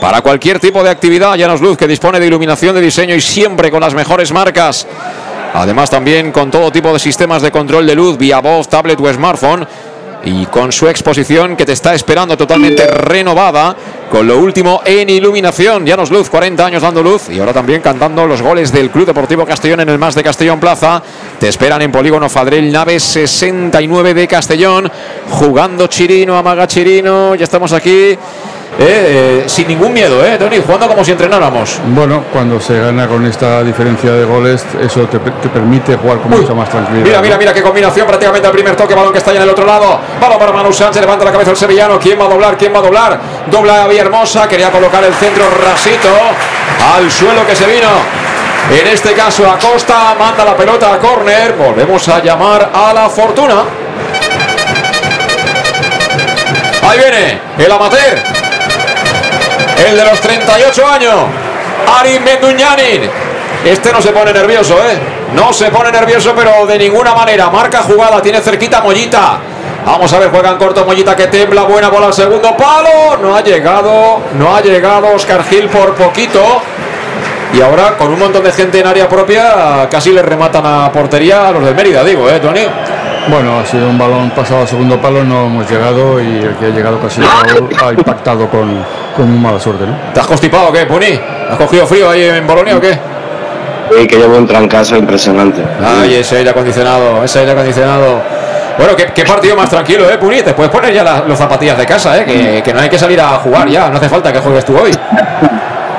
Para 0.00 0.20
cualquier 0.20 0.58
tipo 0.58 0.82
de 0.82 0.90
actividad, 0.90 1.36
Llanos 1.36 1.60
Luz, 1.60 1.76
que 1.76 1.86
dispone 1.86 2.18
de 2.18 2.26
iluminación 2.26 2.74
de 2.74 2.80
diseño 2.80 3.14
y 3.14 3.20
siempre 3.20 3.70
con 3.70 3.80
las 3.80 3.94
mejores 3.94 4.32
marcas. 4.32 4.86
Además, 5.54 5.90
también 5.90 6.32
con 6.32 6.50
todo 6.50 6.70
tipo 6.70 6.92
de 6.92 6.98
sistemas 6.98 7.40
de 7.40 7.50
control 7.50 7.86
de 7.86 7.94
luz 7.94 8.18
vía 8.18 8.40
voz, 8.40 8.68
tablet 8.68 9.00
o 9.00 9.12
smartphone. 9.12 9.66
Y 10.24 10.46
con 10.46 10.72
su 10.72 10.88
exposición 10.88 11.56
que 11.56 11.64
te 11.64 11.72
está 11.72 11.94
esperando 11.94 12.36
totalmente 12.36 12.86
renovada, 12.86 13.76
con 14.10 14.26
lo 14.26 14.38
último 14.38 14.82
en 14.84 15.08
iluminación. 15.08 15.86
Llanos 15.86 16.10
Luz, 16.10 16.28
40 16.28 16.64
años 16.66 16.82
dando 16.82 17.02
luz 17.02 17.28
y 17.30 17.38
ahora 17.38 17.52
también 17.52 17.80
cantando 17.80 18.26
los 18.26 18.42
goles 18.42 18.72
del 18.72 18.90
Club 18.90 19.06
Deportivo 19.06 19.46
Castellón 19.46 19.80
en 19.80 19.88
el 19.90 19.98
Más 19.98 20.14
de 20.14 20.22
Castellón 20.22 20.58
Plaza. 20.58 21.02
Te 21.38 21.48
esperan 21.48 21.82
en 21.82 21.92
Polígono 21.92 22.28
Fadrel, 22.28 22.70
nave 22.72 22.98
69 22.98 24.14
de 24.14 24.26
Castellón, 24.28 24.90
jugando 25.30 25.86
Chirino, 25.86 26.36
amaga 26.36 26.66
Chirino. 26.66 27.34
Ya 27.34 27.44
estamos 27.44 27.72
aquí 27.72 28.18
eh, 28.80 29.44
sin 29.46 29.66
ningún 29.66 29.92
miedo, 29.92 30.24
¿eh, 30.24 30.38
Tony? 30.38 30.58
Jugando 30.64 30.86
como 30.86 31.04
si 31.04 31.10
entrenáramos. 31.10 31.80
Bueno, 31.88 32.24
cuando 32.32 32.60
se 32.60 32.78
gana 32.78 33.08
con 33.08 33.26
esta 33.26 33.64
diferencia 33.64 34.12
de 34.12 34.24
goles, 34.24 34.64
eso 34.80 35.00
te, 35.06 35.18
te 35.18 35.48
permite 35.48 35.96
jugar 35.96 36.20
con 36.20 36.30
mucha 36.30 36.54
más 36.54 36.68
tranquilidad. 36.68 37.04
Mira, 37.04 37.16
¿no? 37.16 37.22
mira, 37.22 37.38
mira 37.38 37.52
qué 37.52 37.62
combinación 37.62 38.06
prácticamente 38.06 38.46
al 38.46 38.52
primer 38.52 38.76
toque, 38.76 38.94
balón 38.94 39.10
que 39.12 39.18
está 39.18 39.32
ya 39.32 39.38
en 39.38 39.42
el 39.42 39.50
otro 39.50 39.66
lado. 39.66 39.98
Balón 40.20 40.38
para 40.38 40.52
Manu 40.52 40.72
Sánchez, 40.72 41.00
levanta 41.00 41.24
la 41.24 41.32
cabeza 41.32 41.50
el 41.50 41.56
sevillano. 41.56 41.98
¿Quién 41.98 42.20
va 42.20 42.26
a 42.26 42.28
doblar? 42.28 42.56
¿Quién 42.56 42.72
va 42.72 42.78
a 42.78 42.82
doblar? 42.82 43.20
Dobla 43.50 43.82
a 43.82 43.88
Villahermosa, 43.88 44.48
quería 44.48 44.70
colocar 44.70 45.02
el 45.02 45.14
centro 45.14 45.44
rasito 45.64 46.08
al 46.94 47.10
suelo 47.10 47.44
que 47.46 47.56
se 47.56 47.66
vino. 47.66 47.88
En 48.70 48.86
este 48.86 49.14
caso 49.14 49.50
Acosta 49.50 50.14
manda 50.16 50.44
la 50.44 50.56
pelota 50.56 50.92
a 50.92 50.98
córner. 50.98 51.54
Volvemos 51.54 52.06
a 52.08 52.22
llamar 52.22 52.70
a 52.72 52.92
la 52.92 53.08
fortuna. 53.08 53.64
Ahí 56.82 56.98
viene 56.98 57.40
el 57.58 57.72
amateur. 57.72 58.37
El 59.86 59.96
de 59.96 60.04
los 60.04 60.20
38 60.20 60.86
años. 60.86 61.14
Arin 61.98 62.24
Menduñanin. 62.24 63.10
Este 63.64 63.92
no 63.92 64.00
se 64.00 64.10
pone 64.10 64.32
nervioso, 64.32 64.74
¿eh? 64.74 64.98
No 65.34 65.52
se 65.52 65.70
pone 65.70 65.90
nervioso, 65.92 66.32
pero 66.34 66.66
de 66.66 66.78
ninguna 66.78 67.14
manera. 67.14 67.50
Marca 67.50 67.82
jugada, 67.82 68.20
tiene 68.20 68.40
cerquita 68.40 68.80
Mollita. 68.80 69.38
Vamos 69.84 70.12
a 70.12 70.18
ver, 70.18 70.30
juega 70.30 70.50
en 70.50 70.56
corto 70.56 70.84
Mollita 70.84 71.14
que 71.14 71.26
tembla. 71.28 71.62
Buena 71.62 71.88
bola 71.88 72.06
al 72.06 72.14
segundo 72.14 72.56
palo. 72.56 73.16
No 73.22 73.36
ha 73.36 73.42
llegado, 73.42 74.20
no 74.34 74.54
ha 74.54 74.60
llegado 74.60 75.14
Oscar 75.14 75.44
Gil 75.44 75.68
por 75.68 75.94
poquito. 75.94 76.40
Y 77.52 77.60
ahora, 77.60 77.96
con 77.96 78.12
un 78.12 78.18
montón 78.18 78.44
de 78.44 78.52
gente 78.52 78.80
en 78.80 78.86
área 78.86 79.08
propia, 79.08 79.88
casi 79.90 80.12
le 80.12 80.22
rematan 80.22 80.64
a 80.66 80.92
portería 80.92 81.48
a 81.48 81.52
los 81.52 81.64
del 81.64 81.74
Mérida, 81.74 82.04
digo, 82.04 82.28
¿eh, 82.28 82.38
Tony? 82.40 82.60
Bueno, 83.30 83.58
ha 83.60 83.66
sido 83.66 83.88
un 83.88 83.98
balón 83.98 84.30
pasado 84.30 84.62
al 84.62 84.68
segundo 84.68 84.98
palo, 85.00 85.22
no 85.22 85.46
hemos 85.46 85.70
llegado 85.70 86.20
y 86.20 86.38
el 86.38 86.54
que 86.56 86.66
ha 86.66 86.68
llegado 86.70 86.98
casi 86.98 87.20
ha 87.22 87.92
impactado 87.92 88.48
con, 88.48 88.82
con 89.16 89.42
mala 89.42 89.60
suerte. 89.60 89.86
¿no? 89.86 89.94
¿Te 90.14 90.20
has 90.20 90.26
constipado 90.26 90.68
o 90.68 90.72
qué, 90.72 90.86
Puni? 90.86 91.20
¿Has 91.50 91.56
cogido 91.58 91.86
frío 91.86 92.10
ahí 92.10 92.22
en 92.24 92.46
Bolonia 92.46 92.76
o 92.76 92.80
qué? 92.80 92.98
Sí, 93.94 94.06
que 94.06 94.16
llevo 94.16 94.36
un 94.36 94.46
trancazo 94.46 94.96
impresionante. 94.96 95.62
Ay, 95.84 96.14
ese 96.14 96.36
aire 96.38 96.50
acondicionado, 96.50 97.22
ese 97.24 97.40
aire 97.40 97.52
acondicionado. 97.52 98.20
Bueno, 98.78 98.94
¿qué, 98.96 99.06
qué 99.14 99.24
partido 99.24 99.56
más 99.56 99.68
tranquilo, 99.68 100.08
¿eh, 100.10 100.16
Puni? 100.18 100.40
Te 100.42 100.54
puedes 100.54 100.70
poner 100.70 100.92
ya 100.94 101.02
la- 101.04 101.24
los 101.26 101.36
zapatillas 101.36 101.76
de 101.76 101.84
casa, 101.86 102.16
¿eh? 102.18 102.24
Que, 102.24 102.62
que 102.62 102.72
no 102.72 102.80
hay 102.80 102.88
que 102.88 102.98
salir 102.98 103.20
a 103.20 103.30
jugar 103.38 103.68
ya, 103.68 103.88
no 103.90 103.96
hace 103.98 104.08
falta 104.08 104.32
que 104.32 104.38
juegues 104.38 104.64
tú 104.64 104.76
hoy. 104.78 104.90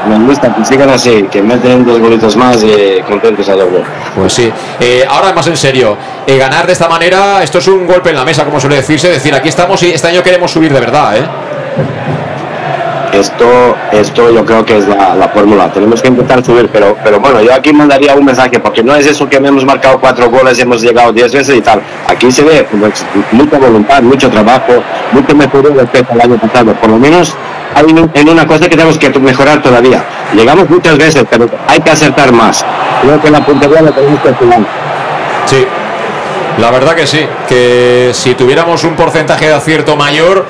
Me 0.07 0.17
gusta 0.25 0.53
que 0.55 0.63
sigan 0.63 0.89
así, 0.89 1.23
que 1.29 1.41
meten 1.41 1.85
dos 1.85 1.99
golitos 1.99 2.35
más 2.37 2.63
y 2.63 3.01
contentos 3.03 3.47
a 3.49 3.53
doble. 3.53 3.83
Pues 4.15 4.33
sí. 4.33 4.51
Eh, 4.79 5.05
ahora 5.07 5.33
más 5.33 5.45
en 5.47 5.57
serio, 5.57 5.97
eh, 6.25 6.37
ganar 6.37 6.65
de 6.65 6.73
esta 6.73 6.87
manera, 6.87 7.43
esto 7.43 7.57
es 7.57 7.67
un 7.67 7.85
golpe 7.85 8.09
en 8.09 8.15
la 8.15 8.23
mesa, 8.23 8.45
como 8.45 8.59
suele 8.59 8.77
decirse, 8.77 9.07
es 9.09 9.15
decir, 9.15 9.35
aquí 9.35 9.49
estamos 9.49 9.81
y 9.83 9.91
este 9.91 10.07
año 10.07 10.23
queremos 10.23 10.51
subir 10.51 10.71
de 10.71 10.79
verdad, 10.79 11.17
¿eh? 11.17 11.25
Esto, 13.11 13.75
esto 13.91 14.31
yo 14.31 14.45
creo 14.45 14.63
que 14.63 14.77
es 14.77 14.87
la, 14.87 15.15
la 15.15 15.27
fórmula. 15.29 15.69
Tenemos 15.73 16.01
que 16.01 16.09
intentar 16.09 16.45
subir, 16.45 16.69
pero, 16.71 16.95
pero 17.03 17.19
bueno, 17.19 17.41
yo 17.41 17.53
aquí 17.53 17.73
mandaría 17.73 18.13
un 18.13 18.23
mensaje, 18.23 18.59
porque 18.59 18.83
no 18.83 18.95
es 18.95 19.07
eso 19.07 19.27
que 19.27 19.37
hemos 19.37 19.65
marcado 19.65 19.99
cuatro 19.99 20.29
goles 20.29 20.59
y 20.59 20.61
hemos 20.61 20.81
llegado 20.81 21.11
diez 21.11 21.33
veces 21.33 21.57
y 21.57 21.61
tal. 21.61 21.81
Aquí 22.07 22.31
se 22.31 22.43
ve 22.43 22.65
pues, 22.79 23.03
mucha 23.31 23.57
voluntad, 23.57 24.01
mucho 24.03 24.29
trabajo, 24.29 24.83
mucho 25.11 25.35
mejor 25.35 25.75
respecto 25.75 26.13
al 26.13 26.21
año 26.21 26.37
pasado. 26.37 26.73
Por 26.75 26.91
lo 26.91 26.97
menos 26.97 27.35
hay 27.75 27.85
en 28.13 28.29
una 28.29 28.47
cosa 28.47 28.61
que 28.61 28.69
tenemos 28.69 28.97
que 28.97 29.09
mejorar 29.19 29.61
todavía. 29.61 30.03
Llegamos 30.33 30.69
muchas 30.69 30.97
veces, 30.97 31.23
pero 31.29 31.49
hay 31.67 31.79
que 31.79 31.91
acertar 31.91 32.31
más. 32.31 32.65
Creo 33.01 33.21
que 33.21 33.31
la 33.31 33.45
puntería 33.45 33.81
la 33.81 33.91
tenemos 33.91 34.19
que 34.21 34.31
cuidar. 34.31 34.59
Sí. 35.45 35.65
La 36.57 36.71
verdad 36.71 36.93
que 36.93 37.07
sí, 37.07 37.25
que 37.47 38.11
si 38.13 38.33
tuviéramos 38.35 38.83
un 38.83 38.95
porcentaje 38.95 39.47
de 39.47 39.53
acierto 39.53 39.95
mayor, 39.95 40.45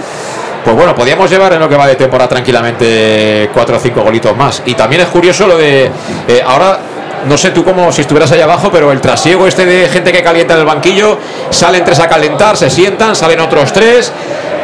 pues 0.63 0.75
bueno, 0.75 0.95
podíamos 0.95 1.29
llevar 1.29 1.53
en 1.53 1.59
lo 1.59 1.69
que 1.69 1.75
va 1.75 1.85
de 1.85 1.95
temporada 1.95 2.27
tranquilamente 2.29 3.49
cuatro 3.53 3.77
o 3.77 3.79
cinco 3.79 4.01
golitos 4.01 4.35
más. 4.35 4.63
Y 4.65 4.73
también 4.73 5.03
es 5.03 5.07
curioso 5.07 5.47
lo 5.47 5.57
de 5.57 5.85
eh, 6.27 6.43
ahora. 6.45 6.79
No 7.27 7.37
sé 7.37 7.49
tú 7.51 7.65
cómo 7.65 7.91
si 7.91 7.99
estuvieras 7.99 8.31
ahí 8.31 8.39
abajo, 8.39 8.69
pero 8.71 8.93
el 8.93 9.01
trasiego 9.01 9.45
este 9.45 9.65
de 9.65 9.89
gente 9.89 10.13
que 10.13 10.23
calienta 10.23 10.53
en 10.53 10.61
el 10.61 10.65
banquillo, 10.65 11.19
salen 11.49 11.83
tres 11.83 11.99
a 11.99 12.07
calentar, 12.07 12.55
se 12.55 12.69
sientan, 12.69 13.13
salen 13.13 13.41
otros 13.41 13.73
tres 13.73 14.13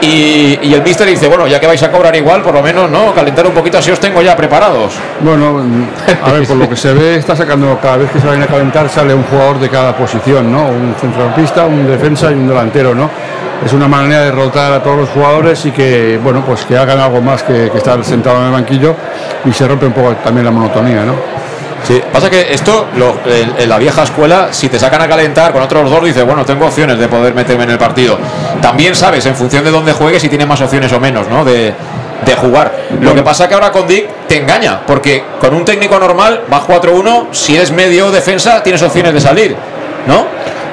y, 0.01 0.73
el 0.73 0.81
mister 0.83 1.07
dice, 1.07 1.27
bueno, 1.27 1.47
ya 1.47 1.59
que 1.59 1.67
vais 1.67 1.81
a 1.83 1.91
cobrar 1.91 2.15
igual, 2.15 2.41
por 2.41 2.53
lo 2.53 2.61
menos, 2.61 2.89
¿no? 2.89 3.13
Calentar 3.13 3.45
un 3.47 3.53
poquito 3.53 3.77
así 3.77 3.91
os 3.91 3.99
tengo 3.99 4.21
ya 4.21 4.35
preparados. 4.35 4.93
Bueno, 5.21 5.61
a 6.23 6.31
ver, 6.31 6.47
por 6.47 6.57
lo 6.57 6.69
que 6.69 6.75
se 6.75 6.93
ve, 6.93 7.15
está 7.15 7.35
sacando 7.35 7.77
cada 7.81 7.97
vez 7.97 8.11
que 8.11 8.19
se 8.19 8.27
vayan 8.27 8.43
a 8.43 8.47
calentar, 8.47 8.89
sale 8.89 9.13
un 9.13 9.23
jugador 9.23 9.59
de 9.59 9.69
cada 9.69 9.95
posición, 9.95 10.51
¿no? 10.51 10.65
Un 10.65 10.95
centrocampista, 10.99 11.65
un 11.65 11.87
defensa 11.87 12.31
y 12.31 12.33
un 12.33 12.47
delantero, 12.47 12.93
¿no? 12.93 13.09
Es 13.65 13.71
una 13.73 13.87
manera 13.87 14.21
de 14.21 14.31
rotar 14.31 14.73
a 14.73 14.83
todos 14.83 14.97
los 14.97 15.09
jugadores 15.09 15.65
y 15.65 15.71
que, 15.71 16.19
bueno, 16.21 16.43
pues 16.45 16.65
que 16.65 16.77
hagan 16.77 16.99
algo 16.99 17.21
más 17.21 17.43
que, 17.43 17.69
que 17.71 17.77
estar 17.77 18.03
sentado 18.03 18.39
en 18.39 18.45
el 18.47 18.51
banquillo 18.51 18.95
y 19.45 19.53
se 19.53 19.67
rompe 19.67 19.85
un 19.85 19.93
poco 19.93 20.13
también 20.15 20.45
la 20.45 20.51
monotonía, 20.51 21.03
¿no? 21.05 21.13
Sí, 21.87 22.01
pasa 22.11 22.29
que 22.29 22.51
esto, 22.51 22.87
en, 23.27 23.69
la 23.69 23.77
vieja 23.77 24.03
escuela, 24.03 24.47
si 24.51 24.69
te 24.69 24.79
sacan 24.79 25.01
a 25.01 25.07
calentar 25.07 25.53
con 25.53 25.61
otros 25.61 25.89
dos, 25.89 26.03
dices, 26.03 26.25
bueno, 26.25 26.43
tengo 26.43 26.65
opciones 26.65 26.97
de 26.97 27.07
poder 27.07 27.35
meterme 27.35 27.63
en 27.65 27.71
el 27.71 27.77
partido. 27.77 28.17
También 28.59 28.95
sabes, 28.95 29.25
en 29.27 29.35
función 29.35 29.63
de 29.63 29.69
dónde 29.69 29.93
juegues, 29.93 30.21
si 30.21 30.27
tienes 30.27 30.47
más 30.47 30.59
opciones 30.61 30.91
o 30.93 30.99
menos, 30.99 31.27
¿no? 31.29 31.45
De, 31.45 31.73
de 32.25 32.35
jugar. 32.35 32.71
Lo 33.01 33.13
que 33.13 33.21
pasa 33.21 33.47
que 33.47 33.53
ahora 33.53 33.71
con 33.71 33.87
Dick 33.87 34.07
te 34.27 34.37
engaña, 34.41 34.81
porque 34.85 35.23
con 35.39 35.53
un 35.53 35.63
técnico 35.63 35.99
normal, 35.99 36.41
vas 36.49 36.63
4-1, 36.63 37.27
si 37.31 37.55
eres 37.55 37.71
medio 37.71 38.11
defensa, 38.11 38.63
tienes 38.63 38.81
opciones 38.81 39.13
de 39.13 39.21
salir, 39.21 39.55
¿no? 40.07 40.25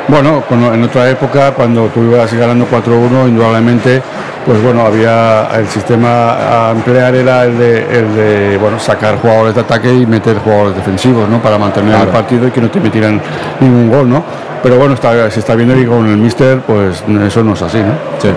Bueno, 0.09 0.43
en 0.51 0.83
otra 0.83 1.09
época, 1.11 1.53
cuando 1.53 1.87
tú 1.87 2.03
ibas 2.03 2.33
ganando 2.33 2.67
4-1, 2.67 3.29
indudablemente, 3.29 4.03
pues 4.45 4.63
bueno, 4.63 4.85
había 4.85 5.49
el 5.55 5.69
sistema 5.69 6.69
a 6.69 6.71
emplear 6.73 7.15
era 7.15 7.45
el 7.45 7.59
de, 7.59 7.79
el 7.79 8.17
de 8.17 8.59
bueno, 8.59 8.79
sacar 8.79 9.17
jugadores 9.19 9.55
de 9.55 9.61
ataque 9.61 9.93
y 9.93 10.05
meter 10.07 10.39
jugadores 10.39 10.77
defensivos, 10.77 11.29
¿no? 11.29 11.41
Para 11.41 11.59
mantener 11.59 12.01
el 12.01 12.09
partido 12.09 12.49
y 12.49 12.51
que 12.51 12.61
no 12.61 12.71
te 12.71 12.81
metieran 12.81 13.21
ningún 13.61 13.91
gol, 13.91 14.09
¿no? 14.09 14.25
Pero 14.63 14.77
bueno, 14.77 14.95
está, 14.95 15.31
se 15.31 15.41
está 15.41 15.55
viendo 15.55 15.75
que 15.75 15.87
con 15.87 16.07
el 16.07 16.17
Mister, 16.17 16.61
pues 16.61 17.03
eso 17.27 17.43
no 17.43 17.55
es 17.55 17.63
así, 17.63 17.79
¿no? 17.79 17.93
Sí. 18.21 18.29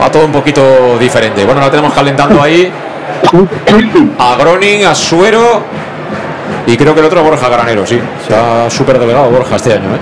Va 0.00 0.10
todo 0.10 0.24
un 0.24 0.32
poquito 0.32 0.98
diferente. 0.98 1.44
Bueno, 1.44 1.60
ahora 1.60 1.70
tenemos 1.70 1.92
calentando 1.92 2.42
ahí 2.42 2.70
a 4.18 4.36
Groning, 4.36 4.84
a 4.84 4.94
Suero 4.94 5.62
y 6.66 6.76
creo 6.76 6.94
que 6.94 7.00
el 7.00 7.06
otro 7.06 7.22
Borja 7.22 7.48
Granero, 7.48 7.86
sí. 7.86 8.00
Está 8.22 8.68
súper 8.70 8.98
delegado 8.98 9.30
Borja 9.30 9.56
este 9.56 9.72
año, 9.72 9.94
¿eh? 9.94 10.00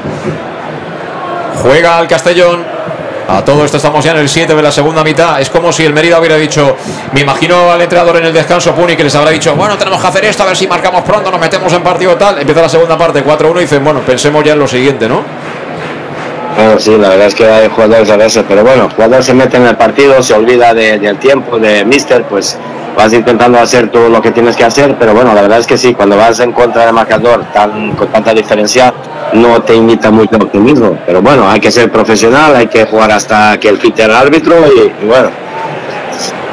Juega 1.62 1.98
al 1.98 2.08
Castellón. 2.08 2.71
A 3.28 3.42
todo 3.44 3.64
esto 3.64 3.76
estamos 3.78 4.04
ya 4.04 4.10
en 4.10 4.18
el 4.18 4.28
7 4.28 4.54
de 4.54 4.62
la 4.62 4.70
segunda 4.72 5.02
mitad. 5.02 5.40
Es 5.40 5.48
como 5.48 5.72
si 5.72 5.84
el 5.84 5.92
Mérida 5.94 6.18
hubiera 6.18 6.36
dicho, 6.36 6.76
me 7.12 7.20
imagino 7.20 7.70
al 7.70 7.80
entrenador 7.80 8.16
en 8.16 8.26
el 8.26 8.32
descanso 8.32 8.74
Puni 8.74 8.94
que 8.96 9.04
les 9.04 9.14
habrá 9.14 9.30
dicho, 9.30 9.54
bueno, 9.54 9.76
tenemos 9.78 10.00
que 10.00 10.06
hacer 10.06 10.24
esto, 10.26 10.42
a 10.42 10.46
ver 10.46 10.56
si 10.56 10.66
marcamos 10.66 11.02
pronto, 11.02 11.30
nos 11.30 11.40
metemos 11.40 11.72
en 11.72 11.82
partido 11.82 12.14
tal. 12.16 12.38
Empieza 12.38 12.60
la 12.62 12.68
segunda 12.68 12.98
parte 12.98 13.24
4-1 13.24 13.56
y 13.56 13.60
dicen, 13.60 13.82
bueno, 13.84 14.00
pensemos 14.00 14.44
ya 14.44 14.52
en 14.52 14.58
lo 14.58 14.68
siguiente, 14.68 15.08
¿no? 15.08 15.22
Bueno, 16.56 16.78
sí, 16.78 16.90
la 16.98 17.08
verdad 17.10 17.26
es 17.28 17.34
que 17.34 17.48
hay 17.48 17.68
jugadores 17.68 18.10
a 18.10 18.16
veces, 18.16 18.44
pero 18.46 18.62
bueno, 18.62 18.84
el 18.84 18.90
jugador 18.90 19.24
se 19.24 19.32
mete 19.32 19.56
en 19.56 19.66
el 19.66 19.76
partido, 19.76 20.22
se 20.22 20.34
olvida 20.34 20.74
de- 20.74 20.98
del 20.98 21.16
tiempo, 21.18 21.58
de 21.58 21.84
Mister, 21.86 22.24
pues 22.24 22.58
vas 22.96 23.12
intentando 23.12 23.58
hacer 23.58 23.90
todo 23.90 24.08
lo 24.08 24.20
que 24.20 24.30
tienes 24.30 24.56
que 24.56 24.64
hacer, 24.64 24.96
pero 24.98 25.14
bueno, 25.14 25.34
la 25.34 25.42
verdad 25.42 25.58
es 25.58 25.66
que 25.66 25.78
sí, 25.78 25.94
cuando 25.94 26.16
vas 26.16 26.40
en 26.40 26.52
contra 26.52 26.84
del 26.84 26.94
marcador 26.94 27.44
tan, 27.52 27.92
con 27.92 28.08
tanta 28.08 28.34
diferencia, 28.34 28.92
no 29.32 29.62
te 29.62 29.74
invita 29.74 30.10
mucho 30.10 30.36
optimismo, 30.36 30.98
pero 31.06 31.22
bueno, 31.22 31.48
hay 31.48 31.60
que 31.60 31.70
ser 31.70 31.90
profesional, 31.90 32.54
hay 32.56 32.66
que 32.66 32.84
jugar 32.84 33.12
hasta 33.12 33.58
que 33.58 33.68
el 33.68 33.78
pite 33.78 34.04
el 34.04 34.12
árbitro 34.12 34.56
y, 34.66 35.06
bueno, 35.06 35.30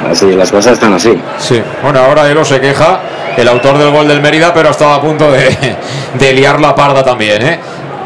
así, 0.10 0.32
las 0.34 0.52
cosas 0.52 0.74
están 0.74 0.94
así. 0.94 1.20
Sí, 1.38 1.62
bueno, 1.84 2.00
ahora 2.00 2.30
Elo 2.30 2.46
se 2.46 2.60
queja, 2.62 3.00
el 3.36 3.48
autor 3.48 3.78
del 3.78 3.92
gol 3.92 4.08
del 4.08 4.22
Mérida, 4.22 4.54
pero 4.54 4.70
estaba 4.70 4.96
a 4.96 5.02
punto 5.02 5.32
de, 5.32 5.76
de 6.14 6.34
liar 6.34 6.60
la 6.60 6.74
parda 6.76 7.04
también, 7.04 7.42
¿eh? 7.42 7.60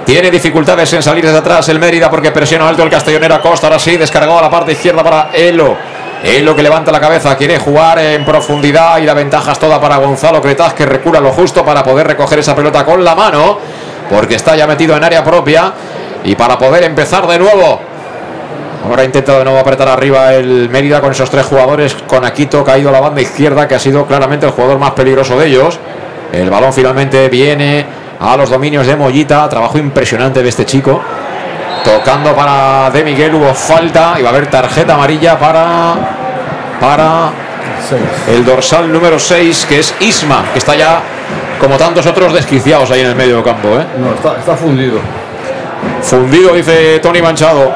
Tiene 0.06 0.30
dificultades 0.30 0.92
en 0.92 1.02
salir 1.02 1.24
desde 1.24 1.38
atrás 1.38 1.70
el 1.70 1.80
Mérida 1.80 2.10
porque 2.10 2.32
presiona 2.32 2.68
alto 2.68 2.84
el 2.84 2.90
Castellonera 2.90 3.40
Costa. 3.42 3.68
Ahora 3.68 3.80
sí, 3.80 3.96
descargado 3.96 4.38
a 4.38 4.42
la 4.42 4.50
parte 4.50 4.74
izquierda 4.74 5.02
para 5.02 5.30
Elo. 5.34 5.78
Elo 6.24 6.56
que 6.56 6.64
levanta 6.64 6.90
la 6.90 7.02
cabeza, 7.02 7.36
quiere 7.36 7.60
jugar 7.60 8.00
en 8.00 8.24
profundidad 8.24 8.98
y 9.00 9.04
la 9.04 9.14
ventaja 9.14 9.52
es 9.52 9.60
toda 9.60 9.82
para 9.82 9.98
Gonzalo 9.98 10.42
Cretaz 10.42 10.74
que 10.74 10.86
recula 10.86 11.20
lo 11.20 11.34
justo 11.34 11.66
para 11.66 11.84
poder 11.84 12.08
recoger 12.08 12.40
esa 12.40 12.56
pelota 12.56 12.86
con 12.86 13.04
la 13.04 13.14
mano 13.14 13.60
porque 14.10 14.36
está 14.36 14.56
ya 14.56 14.66
metido 14.66 14.96
en 14.96 15.04
área 15.04 15.22
propia 15.22 15.74
y 16.24 16.34
para 16.36 16.58
poder 16.58 16.84
empezar 16.84 17.28
de 17.28 17.40
nuevo. 17.40 17.82
Ahora 18.88 19.04
intenta 19.04 19.38
de 19.38 19.44
nuevo 19.44 19.60
apretar 19.60 19.90
arriba 19.90 20.34
el 20.34 20.70
Mérida 20.70 21.02
con 21.02 21.12
esos 21.12 21.30
tres 21.30 21.46
jugadores, 21.46 21.94
con 22.08 22.24
Aquito 22.24 22.64
caído 22.64 22.90
a 22.90 22.92
la 22.94 23.02
banda 23.02 23.22
izquierda, 23.22 23.68
que 23.68 23.76
ha 23.76 23.80
sido 23.80 24.06
claramente 24.06 24.46
el 24.46 24.54
jugador 24.54 24.80
más 24.80 24.92
peligroso 24.92 25.38
de 25.38 25.48
ellos. 25.48 25.80
El 26.32 26.50
balón 26.50 26.72
finalmente 26.72 27.28
viene 27.28 27.86
a 28.20 28.38
los 28.38 28.50
dominios 28.50 28.88
de 28.88 28.96
Mollita, 28.96 29.48
trabajo 29.50 29.78
impresionante 29.78 30.42
de 30.42 30.50
este 30.50 30.66
chico. 30.66 31.02
Tocando 31.84 32.34
para 32.34 32.90
De 32.92 33.04
Miguel, 33.04 33.36
hubo 33.36 33.54
falta 33.54 34.16
y 34.18 34.22
va 34.22 34.30
a 34.30 34.32
haber 34.32 34.50
tarjeta 34.50 34.94
amarilla 34.94 35.38
para, 35.38 35.96
para 36.80 37.32
el 38.28 38.46
dorsal 38.46 38.92
número 38.92 39.20
6, 39.20 39.66
que 39.68 39.80
es 39.80 39.94
Isma, 40.00 40.46
que 40.54 40.60
está 40.60 40.76
ya 40.76 41.02
como 41.60 41.78
tantos 41.78 42.06
otros 42.06 42.34
desquiciados 42.34 42.90
ahí 42.92 43.02
en 43.02 43.08
el 43.08 43.16
medio 43.16 43.44
campo. 43.44 43.68
¿eh? 43.70 43.86
No, 44.00 44.14
está, 44.14 44.40
está 44.40 44.56
fundido. 44.56 45.00
Fundido, 46.02 46.54
dice 46.54 47.00
Tony 47.00 47.22
Manchado. 47.22 47.72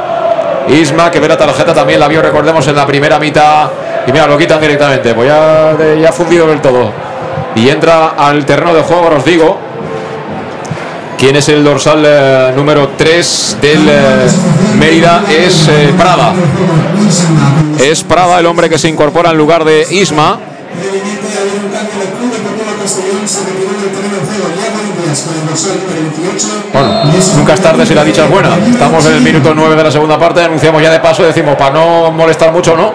Isma, 0.70 1.12
que 1.12 1.20
ve 1.20 1.28
la 1.28 1.38
tarjeta 1.38 1.74
también 1.74 2.00
la 2.00 2.08
vio, 2.08 2.22
recordemos, 2.22 2.68
en 2.68 2.76
la 2.76 2.86
primera 2.86 3.18
mitad 3.20 3.70
Y 4.06 4.12
mira, 4.12 4.28
lo 4.28 4.38
quitan 4.38 4.60
directamente. 4.60 5.14
Pues 5.14 5.28
ya, 5.28 5.74
ya 5.96 6.12
fundido 6.12 6.48
del 6.48 6.62
todo. 6.62 6.92
Y 7.56 7.70
entra 7.70 8.10
al 8.18 8.46
terreno 8.46 8.74
de 8.74 8.82
juego, 8.82 9.10
os 9.16 9.26
digo. 9.26 9.67
¿Quién 11.18 11.36
es 11.36 11.50
el 11.50 11.64
dorsal 11.64 12.04
eh, 12.06 12.54
número 12.56 12.90
3 12.96 13.58
del 13.60 13.90
eh, 13.90 14.28
Mérida? 14.78 15.24
Es 15.28 15.68
eh, 15.68 15.92
Prada. 15.98 16.32
Es 17.80 18.04
Prada 18.04 18.40
el 18.40 18.46
hombre 18.46 18.70
que 18.70 18.78
se 18.78 18.88
incorpora 18.88 19.32
en 19.32 19.38
lugar 19.38 19.66
de 19.66 19.88
Isma. 19.90 20.38
Bueno, 26.72 27.04
nunca 27.36 27.54
es 27.54 27.62
tarde 27.62 27.86
si 27.88 27.96
la 27.96 28.04
dicha 28.04 28.26
es 28.26 28.30
buena. 28.30 28.56
Estamos 28.72 29.04
en 29.08 29.14
el 29.14 29.22
minuto 29.22 29.54
9 29.56 29.76
de 29.76 29.84
la 29.84 29.92
segunda 29.92 30.20
parte. 30.20 30.44
Anunciamos 30.44 30.84
ya 30.84 30.92
de 30.92 31.00
paso. 31.00 31.24
Decimos, 31.24 31.56
para 31.56 31.72
no 31.72 32.12
molestar 32.12 32.52
mucho, 32.52 32.78
¿no? 32.78 32.94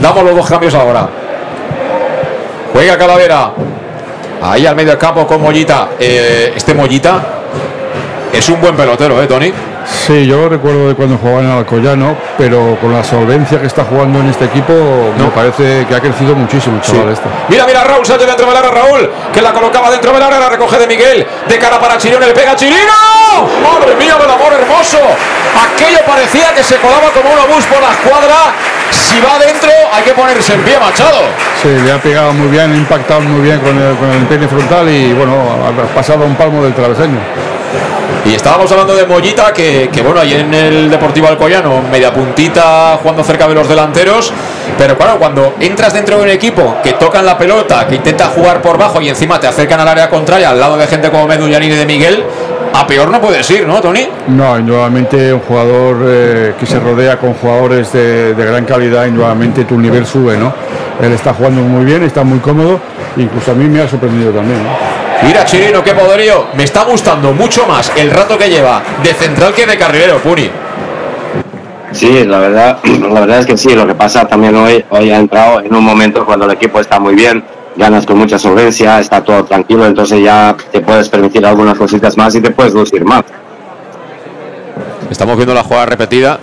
Damos 0.00 0.22
los 0.22 0.36
dos 0.36 0.48
cambios 0.48 0.74
ahora. 0.74 1.08
Juega 2.72 2.96
Calavera. 2.96 3.52
Ahí 4.42 4.64
al 4.64 4.76
medio 4.76 4.96
campo 4.96 5.26
con 5.26 5.42
Mollita. 5.42 5.88
Este 5.98 6.72
Mollita 6.72 7.40
es 8.34 8.48
un 8.48 8.60
buen 8.60 8.76
pelotero, 8.76 9.22
¿eh, 9.22 9.26
Tony? 9.26 9.52
Sí, 9.86 10.26
yo 10.26 10.36
lo 10.36 10.48
recuerdo 10.48 10.88
de 10.88 10.94
cuando 10.94 11.16
jugaba 11.18 11.40
en 11.40 11.50
Alcoyano, 11.50 12.16
pero 12.36 12.76
con 12.80 12.92
la 12.92 13.04
solvencia 13.04 13.60
que 13.60 13.66
está 13.66 13.84
jugando 13.84 14.18
en 14.20 14.28
este 14.28 14.46
equipo, 14.46 14.72
me 15.18 15.26
parece 15.28 15.86
que 15.86 15.94
ha 15.94 16.00
crecido 16.00 16.34
muchísimo 16.34 16.76
el 16.76 16.82
chaval 16.82 17.12
este. 17.12 17.28
Mira, 17.48 17.64
mira, 17.66 17.84
Raúl 17.84 18.04
Sánchez 18.04 18.26
dentro 18.26 18.46
del 18.46 18.56
área, 18.56 18.70
Raúl, 18.70 19.10
que 19.32 19.40
la 19.40 19.52
colocaba 19.52 19.90
dentro 19.90 20.12
del 20.12 20.22
área, 20.22 20.40
la 20.40 20.48
recoge 20.48 20.78
de 20.78 20.86
Miguel, 20.86 21.26
de 21.48 21.58
cara 21.58 21.78
para 21.78 21.98
Chirino, 21.98 22.20
le 22.20 22.32
pega 22.32 22.56
Chirino. 22.56 22.92
¡Madre 23.62 23.94
mía 23.96 24.16
del 24.16 24.30
amor 24.30 24.52
hermoso! 24.52 24.98
Aquello 25.54 25.98
parecía 26.06 26.54
que 26.54 26.62
se 26.62 26.76
colaba 26.76 27.10
como 27.12 27.30
un 27.30 27.38
obús 27.38 27.64
por 27.64 27.80
la 27.80 27.92
escuadra. 27.92 28.54
Si 28.90 29.20
va 29.20 29.36
adentro, 29.36 29.70
hay 29.92 30.02
que 30.02 30.12
ponerse 30.12 30.54
en 30.54 30.62
pie, 30.62 30.78
Machado. 30.78 31.18
Sí, 31.62 31.68
le 31.68 31.92
ha 31.92 31.98
pegado 31.98 32.32
muy 32.32 32.48
bien, 32.48 32.74
impactado 32.74 33.20
muy 33.20 33.42
bien 33.42 33.58
con 33.60 33.76
el, 33.76 33.96
con 33.96 34.10
el 34.10 34.48
frontal 34.48 34.88
y 34.88 35.12
bueno, 35.12 35.34
ha 35.66 35.94
pasado 35.94 36.24
un 36.24 36.34
palmo 36.36 36.62
del 36.62 36.74
travesaño. 36.74 37.18
Y 38.24 38.34
estábamos 38.34 38.70
hablando 38.72 38.94
de 38.94 39.06
Mollita, 39.06 39.52
que, 39.52 39.90
que, 39.92 40.00
bueno, 40.00 40.20
ahí 40.20 40.32
en 40.32 40.52
el 40.54 40.90
Deportivo 40.90 41.28
Alcoyano, 41.28 41.82
media 41.92 42.12
puntita, 42.12 42.98
jugando 43.02 43.22
cerca 43.22 43.46
de 43.46 43.54
los 43.54 43.68
delanteros. 43.68 44.32
Pero 44.78 44.96
claro, 44.96 45.18
cuando 45.18 45.54
entras 45.60 45.92
dentro 45.92 46.16
de 46.16 46.22
un 46.22 46.30
equipo 46.30 46.76
que 46.82 46.94
tocan 46.94 47.26
la 47.26 47.36
pelota, 47.36 47.86
que 47.86 47.96
intenta 47.96 48.26
jugar 48.28 48.62
por 48.62 48.78
bajo 48.78 49.00
y 49.00 49.08
encima 49.10 49.38
te 49.38 49.46
acercan 49.46 49.78
al 49.80 49.88
área 49.88 50.08
contraria, 50.08 50.50
al 50.50 50.58
lado 50.58 50.76
de 50.76 50.86
gente 50.86 51.10
como 51.10 51.26
Medullarín 51.26 51.72
y 51.72 51.74
de 51.74 51.86
Miguel, 51.86 52.24
a 52.72 52.86
peor 52.86 53.08
no 53.10 53.20
puedes 53.20 53.48
ir, 53.50 53.66
¿no, 53.66 53.80
Tony? 53.80 54.08
No, 54.28 54.58
indudablemente 54.58 55.32
un 55.32 55.40
jugador 55.40 55.96
eh, 56.06 56.54
que 56.58 56.66
se 56.66 56.80
rodea 56.80 57.18
con 57.18 57.34
jugadores 57.34 57.92
de, 57.92 58.34
gran 58.36 58.64
calidad, 58.64 59.06
indudablemente 59.06 59.64
tu 59.64 59.78
nivel 59.78 60.04
sube, 60.06 60.36
¿no? 60.36 60.52
Él 61.00 61.12
está 61.12 61.34
jugando 61.34 61.60
muy 61.60 61.84
bien, 61.84 62.02
está 62.02 62.24
muy 62.24 62.40
cómodo, 62.40 62.80
incluso 63.16 63.52
a 63.52 63.54
mí 63.54 63.68
me 63.68 63.80
ha 63.80 63.88
sorprendido 63.88 64.32
también. 64.32 64.60
Mira, 65.22 65.44
Chirino, 65.44 65.82
qué 65.82 65.94
poderío. 65.94 66.46
Me 66.54 66.64
está 66.64 66.84
gustando 66.84 67.32
mucho 67.32 67.66
más 67.66 67.92
el 67.96 68.10
rato 68.10 68.36
que 68.36 68.48
lleva 68.48 68.82
de 69.02 69.14
central 69.14 69.54
que 69.54 69.66
de 69.66 69.78
carrilero, 69.78 70.18
Puni. 70.18 70.50
Sí, 71.92 72.24
la 72.24 72.38
verdad, 72.38 72.78
la 72.84 73.20
verdad 73.20 73.38
es 73.40 73.46
que 73.46 73.56
sí. 73.56 73.74
Lo 73.74 73.86
que 73.86 73.94
pasa 73.94 74.26
también 74.26 74.54
hoy, 74.56 74.84
hoy 74.90 75.10
ha 75.10 75.18
entrado 75.18 75.60
en 75.60 75.74
un 75.74 75.84
momento 75.84 76.24
cuando 76.26 76.46
el 76.46 76.52
equipo 76.52 76.80
está 76.80 76.98
muy 76.98 77.14
bien, 77.14 77.44
ganas 77.76 78.04
con 78.04 78.18
mucha 78.18 78.38
solvencia, 78.38 78.98
está 78.98 79.22
todo 79.22 79.44
tranquilo, 79.44 79.86
entonces 79.86 80.22
ya 80.22 80.56
te 80.72 80.80
puedes 80.80 81.08
permitir 81.08 81.46
algunas 81.46 81.78
cositas 81.78 82.16
más 82.16 82.34
y 82.34 82.40
te 82.40 82.50
puedes 82.50 82.74
lucir 82.74 83.04
más. 83.04 83.22
Estamos 85.10 85.36
viendo 85.36 85.54
la 85.54 85.62
jugada 85.62 85.86
repetida 85.86 86.38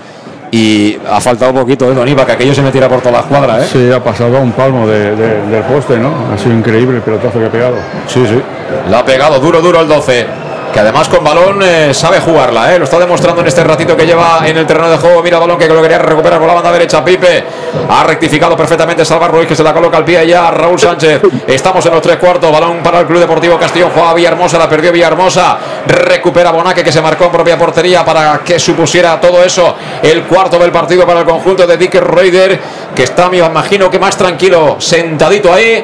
y 0.51 0.97
ha 1.09 1.21
faltado 1.21 1.51
un 1.51 1.59
poquito 1.61 1.87
de 1.89 1.95
Tony 1.95 2.13
para 2.13 2.27
que 2.27 2.31
aquello 2.33 2.53
se 2.53 2.61
metiera 2.61 2.89
por 2.89 2.99
toda 2.99 3.13
la 3.13 3.19
escuadra, 3.19 3.63
¿eh? 3.63 3.67
Sí, 3.71 3.89
ha 3.91 4.03
pasado 4.03 4.37
a 4.37 4.41
un 4.41 4.51
palmo 4.51 4.85
de, 4.85 5.15
de, 5.15 5.41
del 5.47 5.63
poste, 5.63 5.97
¿no? 5.97 6.13
Ha 6.33 6.37
sido 6.37 6.53
increíble 6.53 6.97
el 6.97 7.01
pelotazo 7.01 7.39
que 7.39 7.45
ha 7.45 7.51
pegado. 7.51 7.75
Sí, 8.07 8.25
sí. 8.27 8.41
La 8.89 8.99
ha 8.99 9.05
pegado 9.05 9.39
duro, 9.39 9.61
duro 9.61 9.79
el 9.79 9.87
12. 9.87 10.40
Que 10.71 10.79
además 10.79 11.09
con 11.09 11.23
balón 11.23 11.61
eh, 11.63 11.93
sabe 11.93 12.19
jugarla, 12.19 12.73
¿eh? 12.73 12.79
lo 12.79 12.85
está 12.85 12.97
demostrando 12.97 13.41
en 13.41 13.47
este 13.47 13.63
ratito 13.63 13.95
que 13.95 14.05
lleva 14.05 14.41
en 14.45 14.57
el 14.57 14.65
terreno 14.65 14.89
de 14.89 14.97
juego. 14.97 15.21
Mira 15.21 15.37
balón 15.37 15.57
que 15.57 15.67
lo 15.67 15.81
quería 15.81 15.97
recuperar 15.97 16.39
por 16.39 16.47
la 16.47 16.53
banda 16.53 16.71
derecha. 16.71 17.03
Pipe 17.03 17.43
ha 17.89 18.03
rectificado 18.03 18.55
perfectamente 18.55 19.03
Salvar 19.03 19.31
Ruiz 19.31 19.47
que 19.47 19.55
se 19.55 19.63
la 19.63 19.73
coloca 19.73 19.97
al 19.97 20.05
pie 20.05 20.25
ya. 20.25 20.49
Raúl 20.51 20.79
Sánchez. 20.79 21.21
Estamos 21.47 21.85
en 21.85 21.91
los 21.91 22.01
tres 22.01 22.17
cuartos. 22.17 22.51
Balón 22.51 22.77
para 22.81 23.01
el 23.01 23.05
Club 23.05 23.19
Deportivo 23.19 23.57
Castellón. 23.57 23.91
Juega 23.93 24.13
Villahermosa, 24.13 24.57
la 24.57 24.69
perdió 24.69 24.91
Villahermosa. 24.91 25.57
Recupera 25.87 26.51
Bonaque 26.51 26.83
que 26.83 26.91
se 26.91 27.01
marcó 27.01 27.25
en 27.25 27.31
propia 27.31 27.57
portería 27.57 28.05
para 28.05 28.39
que 28.39 28.57
supusiera 28.57 29.19
todo 29.19 29.43
eso. 29.43 29.75
El 30.01 30.23
cuarto 30.23 30.57
del 30.57 30.71
partido 30.71 31.05
para 31.05 31.19
el 31.19 31.25
conjunto 31.25 31.67
de 31.67 31.75
Dick 31.75 31.95
Raider 31.95 32.59
que 32.95 33.03
está, 33.03 33.29
me 33.29 33.37
imagino 33.37 33.89
que 33.89 33.99
más 33.99 34.17
tranquilo, 34.17 34.75
sentadito 34.79 35.53
ahí 35.53 35.83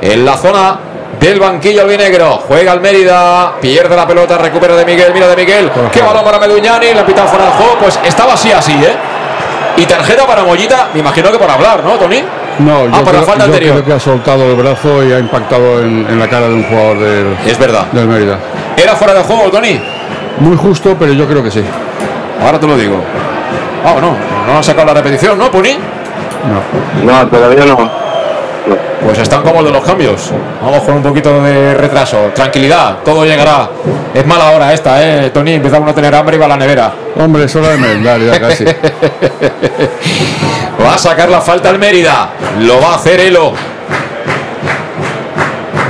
en 0.00 0.24
la 0.24 0.36
zona 0.36 0.80
del 1.20 1.40
banquillo 1.40 1.82
albinegro. 1.82 2.38
Juega 2.46 2.72
el 2.72 2.80
Mérida, 2.80 3.52
pierde 3.60 3.94
la 3.96 4.06
pelota, 4.06 4.38
recupera 4.38 4.74
de 4.76 4.84
Miguel, 4.84 5.12
mira 5.12 5.28
de 5.28 5.36
Miguel. 5.36 5.70
Qué 5.92 6.00
balón 6.02 6.24
para 6.24 6.38
Meduñani, 6.38 6.92
la 6.94 7.04
pita 7.04 7.24
fuera 7.24 7.46
del 7.46 7.54
juego. 7.54 7.76
Pues 7.80 7.98
estaba 8.04 8.34
así, 8.34 8.52
así, 8.52 8.72
¿eh? 8.72 8.94
Y 9.76 9.84
tarjeta 9.84 10.26
para 10.26 10.42
Mollita, 10.44 10.88
me 10.92 11.00
imagino 11.00 11.30
que 11.30 11.38
por 11.38 11.48
hablar, 11.50 11.84
¿no, 11.84 11.92
Tony? 11.92 12.22
No, 12.58 12.86
yo, 12.86 12.90
Ah, 12.92 12.98
para 13.04 13.18
creo, 13.18 13.22
falta 13.22 13.38
yo 13.46 13.52
anterior. 13.52 13.74
creo 13.76 13.84
que 13.86 13.92
ha 13.92 14.00
soltado 14.00 14.44
el 14.50 14.56
brazo 14.56 15.04
y 15.04 15.12
ha 15.12 15.18
impactado 15.20 15.80
en, 15.80 16.04
en 16.08 16.18
la 16.18 16.28
cara 16.28 16.48
de 16.48 16.54
un 16.54 16.64
jugador 16.64 16.98
del, 16.98 17.36
Es 17.46 17.56
verdad. 17.58 17.86
del 17.92 18.08
Mérida. 18.08 18.38
¿Era 18.76 18.96
fuera 18.96 19.14
de 19.14 19.22
juego, 19.22 19.44
Tony? 19.50 19.80
Muy 20.40 20.56
justo, 20.56 20.96
pero 20.98 21.12
yo 21.12 21.26
creo 21.28 21.42
que 21.44 21.50
sí. 21.52 21.62
Ahora 22.44 22.58
te 22.58 22.66
lo 22.66 22.76
digo. 22.76 22.96
Ah, 23.84 23.94
no, 24.00 24.16
no 24.52 24.58
ha 24.58 24.62
sacado 24.62 24.86
la 24.88 24.94
repetición, 24.94 25.38
¿no, 25.38 25.48
Puni? 25.50 25.78
No. 27.04 27.12
No, 27.12 27.26
todavía 27.28 27.64
no. 27.64 27.90
Pues 29.04 29.18
están 29.18 29.42
como 29.42 29.62
de 29.62 29.70
los 29.70 29.82
cambios. 29.84 30.30
Vamos 30.62 30.82
con 30.82 30.96
un 30.96 31.02
poquito 31.02 31.42
de 31.42 31.74
retraso. 31.74 32.30
Tranquilidad, 32.34 32.98
todo 33.04 33.24
llegará. 33.24 33.70
Es 34.12 34.26
mala 34.26 34.50
hora 34.50 34.72
esta, 34.72 35.02
¿eh, 35.02 35.30
Tony? 35.30 35.54
Empezamos 35.54 35.88
a 35.90 35.94
tener 35.94 36.14
hambre 36.14 36.36
y 36.36 36.38
va 36.38 36.46
a 36.46 36.48
la 36.48 36.56
nevera. 36.56 36.92
Hombre, 37.16 37.44
es 37.44 37.56
hora 37.56 37.68
de 37.68 37.78
merendar 37.78 38.20
ya 38.20 38.40
casi. 38.40 38.64
Va 40.80 40.94
a 40.94 40.98
sacar 40.98 41.28
la 41.28 41.40
falta 41.40 41.70
el 41.70 41.78
Mérida. 41.78 42.30
Lo 42.60 42.80
va 42.80 42.92
a 42.92 42.94
hacer 42.94 43.20
Elo. 43.20 43.52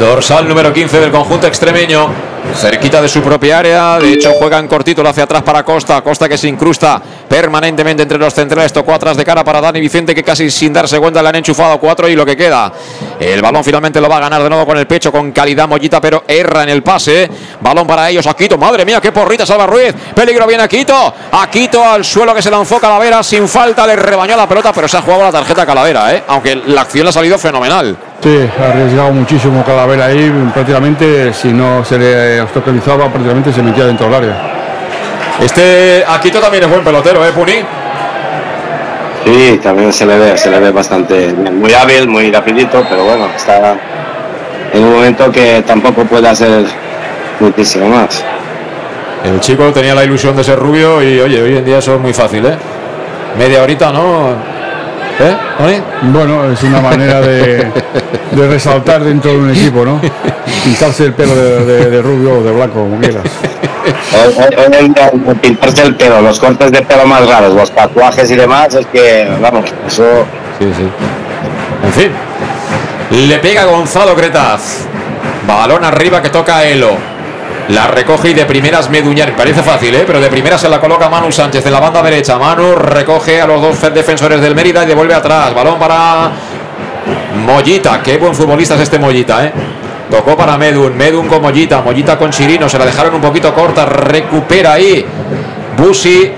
Dorsal 0.00 0.48
número 0.48 0.72
15 0.72 1.00
del 1.00 1.10
conjunto 1.10 1.46
extremeño. 1.46 2.09
Cerquita 2.55 3.02
de 3.02 3.09
su 3.09 3.20
propia 3.20 3.59
área. 3.59 3.98
De 3.98 4.14
hecho, 4.14 4.32
juega 4.38 4.59
en 4.59 4.66
cortito, 4.66 5.02
lo 5.02 5.09
hace 5.10 5.22
atrás 5.22 5.42
para 5.42 5.64
Costa. 5.64 6.00
Costa 6.00 6.28
que 6.28 6.38
se 6.38 6.48
incrusta 6.48 7.00
permanentemente 7.28 8.02
entre 8.02 8.18
los 8.18 8.32
centrales. 8.34 8.72
Tocó 8.72 8.94
atrás 8.94 9.16
de 9.16 9.24
cara 9.24 9.44
para 9.44 9.60
Dani 9.60 9.80
Vicente, 9.80 10.14
que 10.14 10.22
casi 10.22 10.50
sin 10.50 10.72
darse 10.72 10.98
cuenta 10.98 11.22
le 11.22 11.28
han 11.28 11.36
enchufado 11.36 11.78
cuatro. 11.78 12.09
Y 12.09 12.16
lo 12.16 12.24
que 12.24 12.36
queda. 12.36 12.72
El 13.20 13.42
balón 13.42 13.62
finalmente 13.62 14.00
lo 14.00 14.09
va 14.09 14.16
a 14.16 14.20
ganar 14.20 14.42
de 14.42 14.48
nuevo 14.48 14.66
con 14.66 14.78
el 14.78 14.86
pecho, 14.86 15.12
con 15.12 15.32
calidad 15.32 15.68
Mollita, 15.68 16.00
pero 16.00 16.24
erra 16.26 16.62
en 16.62 16.70
el 16.70 16.82
pase. 16.82 17.28
Balón 17.60 17.86
para 17.86 18.09
ellos. 18.09 18.26
Aquito, 18.26 18.56
madre 18.56 18.84
mía, 18.84 19.00
qué 19.00 19.12
porrita 19.12 19.44
salva 19.44 19.66
Ruiz. 19.66 19.94
Peligro 20.14 20.46
viene 20.46 20.62
Aquito. 20.62 21.14
Aquito 21.32 21.84
al 21.84 22.05
suelo 22.05 22.34
que 22.34 22.42
se 22.42 22.50
lanzó 22.50 22.78
Calavera 22.78 23.22
sin 23.22 23.46
falta. 23.48 23.86
Le 23.86 23.96
rebañó 23.96 24.36
la 24.36 24.48
pelota, 24.48 24.72
pero 24.72 24.88
se 24.88 24.96
ha 24.96 25.02
jugado 25.02 25.24
la 25.24 25.32
tarjeta 25.32 25.66
Calavera, 25.66 26.14
¿eh? 26.14 26.22
aunque 26.28 26.56
la 26.56 26.82
acción 26.82 27.05
le 27.05 27.10
ha 27.10 27.12
salido 27.12 27.38
fenomenal. 27.38 27.96
Sí, 28.22 28.48
ha 28.60 28.70
arriesgado 28.70 29.12
muchísimo 29.12 29.64
Calavera 29.64 30.06
ahí. 30.06 30.32
Prácticamente, 30.52 31.32
si 31.32 31.48
no 31.48 31.84
se 31.84 31.98
le 31.98 32.40
obstaculizaba, 32.40 33.09
prácticamente 33.09 33.52
se 33.52 33.62
metía 33.62 33.84
dentro 33.84 34.06
del 34.06 34.14
área. 34.14 34.57
Este 35.40 36.05
Aquito 36.06 36.40
también 36.40 36.65
es 36.65 36.70
buen 36.70 36.82
pelotero, 36.82 37.24
¿eh, 37.24 37.32
Puni? 37.32 37.52
Sí, 39.24 39.60
también 39.62 39.93
se 39.93 40.06
le 40.06 40.19
ve, 40.19 40.36
se 40.36 40.51
le 40.51 40.59
ve 40.59 40.70
bastante. 40.70 41.32
Muy 41.32 41.73
hábil, 41.74 42.09
muy 42.09 42.31
rapidito, 42.31 42.85
pero 42.89 43.05
bueno, 43.05 43.28
está 43.36 43.77
en 44.73 44.85
un 44.85 44.94
momento 44.94 45.31
que 45.31 45.62
tampoco 45.66 46.05
puede 46.05 46.28
hacer 46.28 46.65
muchísimo 47.40 47.89
más. 47.89 48.24
El 49.24 49.40
chico 49.40 49.70
tenía 49.73 49.94
la 49.94 50.05
ilusión 50.05 50.36
de 50.36 50.44
ser 50.44 50.59
rubio 50.59 51.02
y 51.02 51.20
oye, 51.20 51.43
hoy 51.43 51.56
en 51.56 51.65
día 51.65 51.78
eso 51.78 51.94
es 51.94 52.01
muy 52.01 52.12
fácil, 52.12 52.44
¿eh? 52.47 52.56
Media 53.39 53.62
horita, 53.62 53.93
¿no? 53.93 54.31
¿Eh? 55.20 55.82
Bueno, 56.02 56.51
es 56.52 56.62
una 56.62 56.81
manera 56.81 57.20
de, 57.20 57.66
de 58.32 58.48
resaltar 58.48 59.02
dentro 59.05 59.32
de 59.32 59.38
un 59.38 59.50
equipo, 59.50 59.84
¿no? 59.84 60.00
Pintarse 60.64 61.05
el 61.05 61.12
pelo 61.14 61.34
de, 61.34 61.64
de- 61.64 61.90
de 61.90 62.02
rubio 62.02 62.38
o 62.38 62.42
de 62.42 62.52
blanco, 62.52 62.74
como 62.80 62.98
quieras. 62.98 63.22
Pintarse 65.40 65.82
el 65.82 65.94
pelo, 65.94 66.20
los 66.20 66.38
cortes 66.38 66.70
de 66.72 66.82
pelo 66.82 67.06
más 67.06 67.26
raros, 67.28 67.55
los 67.55 67.70
tatuajes 67.70 68.30
y 68.30 68.36
demás, 68.36 68.74
es 68.74 68.86
que, 68.86 69.28
vamos, 69.40 69.64
eso 69.86 70.05
Sí, 70.59 70.66
sí. 70.76 70.88
En 71.86 71.92
fin. 71.92 72.10
Le 73.28 73.38
pega 73.38 73.64
Gonzalo 73.64 74.14
Cretaz. 74.14 74.86
Balón 75.46 75.84
arriba 75.84 76.20
que 76.20 76.28
toca 76.30 76.59
a 76.59 76.64
Elo. 76.66 76.90
La 77.68 77.86
recoge 77.86 78.30
y 78.30 78.34
de 78.34 78.44
primeras 78.44 78.90
Meduñar. 78.90 79.36
Parece 79.36 79.62
fácil, 79.62 79.94
¿eh? 79.94 80.05
pero 80.06 80.20
de 80.20 80.28
primeras 80.28 80.60
se 80.60 80.68
la 80.68 80.80
coloca 80.80 81.09
Manu 81.09 81.30
Sánchez 81.30 81.64
en 81.64 81.72
la 81.72 81.80
banda 81.80 82.02
derecha. 82.02 82.38
Manu 82.38 82.74
recoge 82.74 83.40
a 83.40 83.46
los 83.46 83.60
dos 83.62 83.94
defensores 83.94 84.40
del 84.40 84.55
Mérida 84.55 84.82
y 84.82 84.86
devuelve 84.86 85.14
atrás. 85.14 85.55
Balón 85.55 85.78
para 85.78 86.32
Mollita. 87.34 88.02
Qué 88.02 88.16
buen 88.16 88.34
futbolista 88.34 88.74
es 88.74 88.82
este 88.82 88.98
Mollita, 88.98 89.44
¿eh? 89.44 89.52
Tocó 90.10 90.36
para 90.36 90.56
Medun. 90.56 90.96
Medun 90.96 91.28
con 91.28 91.42
Mollita. 91.42 91.82
Mollita 91.82 92.18
con 92.18 92.30
Chirino. 92.30 92.68
Se 92.68 92.78
la 92.78 92.86
dejaron 92.86 93.14
un 93.14 93.20
poquito 93.20 93.55
corta. 93.55 93.84
Recupera 93.84 94.72
ahí. 94.72 95.05
Busi 95.76 96.30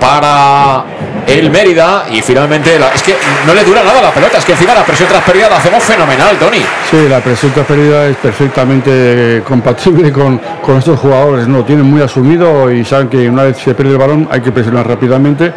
para 0.00 0.84
el 1.26 1.50
Mérida 1.50 2.06
y 2.10 2.22
finalmente 2.22 2.78
la- 2.78 2.92
es 2.94 3.02
que 3.02 3.14
no 3.46 3.54
le 3.54 3.64
dura 3.64 3.82
nada 3.82 4.00
la 4.00 4.10
pelota, 4.10 4.38
es 4.38 4.44
que 4.44 4.52
encima 4.52 4.74
la 4.74 4.84
presión 4.84 5.08
tras 5.08 5.22
pérdida 5.24 5.48
la 5.48 5.56
hacemos 5.56 5.82
fenomenal, 5.82 6.36
Tony. 6.38 6.58
Sí, 6.90 7.08
la 7.08 7.20
presión 7.20 7.52
tras 7.52 7.66
pérdida 7.66 8.06
es 8.06 8.16
perfectamente 8.16 9.42
compatible 9.46 10.12
con, 10.12 10.38
con 10.62 10.78
estos 10.78 10.98
jugadores. 11.00 11.46
No, 11.48 11.64
tienen 11.64 11.84
muy 11.86 12.02
asumido 12.02 12.70
y 12.70 12.84
saben 12.84 13.08
que 13.08 13.28
una 13.28 13.44
vez 13.44 13.58
se 13.58 13.74
pierde 13.74 13.92
el 13.92 13.98
balón 13.98 14.28
hay 14.30 14.40
que 14.40 14.52
presionar 14.52 14.86
rápidamente 14.86 15.52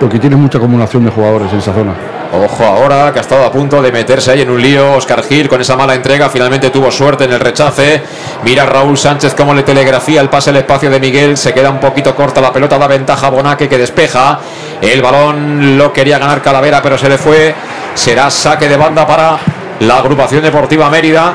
porque 0.00 0.18
tienen 0.18 0.40
mucha 0.40 0.58
acumulación 0.58 1.04
de 1.04 1.10
jugadores 1.10 1.52
en 1.52 1.58
esa 1.58 1.72
zona. 1.72 1.92
Ojo 2.32 2.64
ahora, 2.64 3.12
que 3.12 3.20
ha 3.20 3.22
estado 3.22 3.44
a 3.44 3.52
punto 3.52 3.80
de 3.80 3.92
meterse 3.92 4.32
ahí 4.32 4.40
en 4.42 4.50
un 4.50 4.60
lío 4.60 4.94
Oscar 4.94 5.22
Gil 5.22 5.48
con 5.48 5.60
esa 5.60 5.76
mala 5.76 5.94
entrega. 5.94 6.28
Finalmente 6.28 6.70
tuvo 6.70 6.90
suerte 6.90 7.24
en 7.24 7.32
el 7.32 7.38
rechace. 7.38 8.02
Mira 8.42 8.66
Raúl 8.66 8.98
Sánchez 8.98 9.34
cómo 9.34 9.54
le 9.54 9.62
telegrafía 9.62 10.20
el 10.20 10.28
pase 10.28 10.50
al 10.50 10.56
espacio 10.56 10.90
de 10.90 10.98
Miguel. 10.98 11.36
Se 11.36 11.54
queda 11.54 11.70
un 11.70 11.78
poquito 11.78 12.12
corta 12.16 12.40
la 12.40 12.52
pelota, 12.52 12.76
da 12.76 12.88
ventaja 12.88 13.28
a 13.28 13.30
Bonaque 13.30 13.68
que 13.68 13.78
despeja. 13.78 14.40
El 14.80 15.02
balón 15.02 15.78
lo 15.78 15.92
quería 15.92 16.18
ganar 16.18 16.42
Calavera, 16.42 16.82
pero 16.82 16.98
se 16.98 17.08
le 17.08 17.18
fue. 17.18 17.54
Será 17.94 18.30
saque 18.30 18.68
de 18.68 18.76
banda 18.76 19.06
para 19.06 19.38
la 19.80 19.98
agrupación 19.98 20.42
deportiva 20.42 20.90
Mérida. 20.90 21.34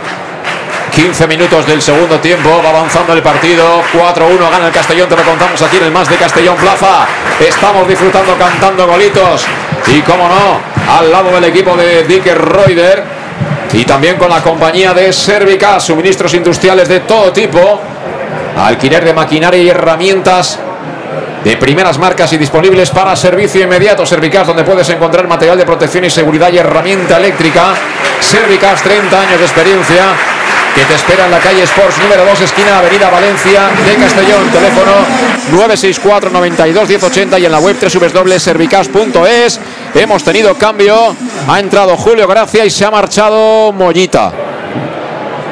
15 0.95 1.27
minutos 1.27 1.65
del 1.67 1.81
segundo 1.81 2.19
tiempo, 2.19 2.49
va 2.63 2.69
avanzando 2.71 3.13
el 3.13 3.21
partido, 3.21 3.81
4-1 3.93 4.51
gana 4.51 4.67
el 4.67 4.73
Castellón, 4.73 5.07
te 5.07 5.15
lo 5.15 5.23
contamos 5.23 5.61
aquí 5.61 5.77
en 5.77 5.83
el 5.83 5.91
más 5.91 6.09
de 6.09 6.15
Castellón 6.17 6.57
Plaza. 6.57 7.05
Estamos 7.39 7.87
disfrutando 7.87 8.35
cantando 8.37 8.87
golitos 8.87 9.45
y 9.87 10.01
como 10.01 10.27
no, 10.27 10.59
al 10.97 11.11
lado 11.11 11.31
del 11.31 11.43
equipo 11.45 11.75
de 11.77 12.03
Dicker 12.03 12.41
Reuter 12.41 13.03
y 13.71 13.85
también 13.85 14.17
con 14.17 14.29
la 14.29 14.41
compañía 14.41 14.93
de 14.93 15.13
Servica, 15.13 15.79
suministros 15.79 16.33
industriales 16.33 16.89
de 16.89 17.01
todo 17.01 17.31
tipo, 17.31 17.79
alquiler 18.57 19.05
de 19.05 19.13
maquinaria 19.13 19.61
y 19.61 19.69
herramientas 19.69 20.59
de 21.43 21.57
primeras 21.57 21.97
marcas 21.97 22.31
y 22.33 22.37
disponibles 22.37 22.89
para 22.89 23.15
servicio 23.15 23.61
inmediato. 23.61 24.05
Servicas, 24.05 24.47
donde 24.47 24.63
puedes 24.63 24.87
encontrar 24.89 25.27
material 25.27 25.57
de 25.57 25.65
protección 25.65 26.05
y 26.05 26.09
seguridad 26.09 26.51
y 26.51 26.57
herramienta 26.57 27.17
eléctrica. 27.17 27.73
Servicas, 28.19 28.81
30 28.81 29.21
años 29.21 29.39
de 29.39 29.45
experiencia, 29.45 30.05
que 30.75 30.83
te 30.83 30.95
espera 30.95 31.25
en 31.25 31.31
la 31.31 31.39
calle 31.39 31.63
Sports 31.63 31.97
número 31.99 32.25
2, 32.25 32.41
esquina 32.41 32.79
Avenida 32.79 33.09
Valencia 33.09 33.69
de 33.85 33.95
Castellón. 33.95 34.49
Teléfono 34.51 34.91
964 35.51 36.29
92 36.29 36.89
1080 36.89 37.39
y 37.39 37.45
en 37.45 37.51
la 37.51 37.59
web 37.59 37.77
www.servicas.es. 37.79 39.59
Hemos 39.95 40.23
tenido 40.23 40.55
cambio. 40.55 41.15
Ha 41.47 41.59
entrado 41.59 41.95
Julio 41.97 42.27
Gracia 42.27 42.65
y 42.65 42.69
se 42.69 42.85
ha 42.85 42.91
marchado 42.91 43.71
Mollita. 43.71 44.31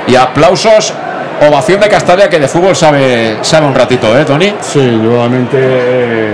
Y 0.07 0.15
aplausos. 0.15 0.93
Ovación 1.39 1.79
de 1.79 1.87
Castalia 1.87 2.29
que 2.29 2.39
de 2.39 2.47
fútbol 2.47 2.75
sabe, 2.75 3.37
sabe 3.41 3.67
un 3.67 3.75
ratito, 3.75 4.17
¿eh, 4.17 4.25
Tony? 4.25 4.53
Sí, 4.61 4.79
nuevamente 4.79 5.57
eh, 5.59 6.33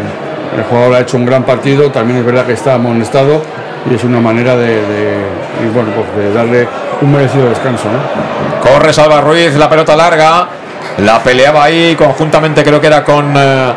el 0.57 0.63
jugador 0.63 0.95
ha 0.95 0.99
hecho 1.01 1.17
un 1.17 1.25
gran 1.25 1.43
partido, 1.43 1.91
también 1.91 2.19
es 2.19 2.25
verdad 2.25 2.45
que 2.45 2.53
está 2.53 2.75
amonestado 2.75 3.41
y 3.89 3.95
es 3.95 4.03
una 4.05 4.21
manera 4.21 4.55
de, 4.55 4.67
de- 4.67 5.25
y 5.65 5.67
bueno, 5.73 5.89
pues 5.91 6.25
de 6.25 6.33
darle 6.33 6.67
un 7.01 7.11
merecido 7.11 7.49
descanso. 7.49 7.83
¿no? 7.91 8.61
Corre 8.61 8.93
Salva 8.93 9.19
Ruiz, 9.19 9.53
la 9.55 9.69
pelota 9.69 9.95
larga. 9.95 10.47
La 10.99 11.19
peleaba 11.23 11.63
ahí 11.63 11.95
conjuntamente, 11.95 12.63
creo 12.63 12.79
que 12.79 12.85
era 12.87 13.03
con 13.03 13.33
eh, 13.35 13.73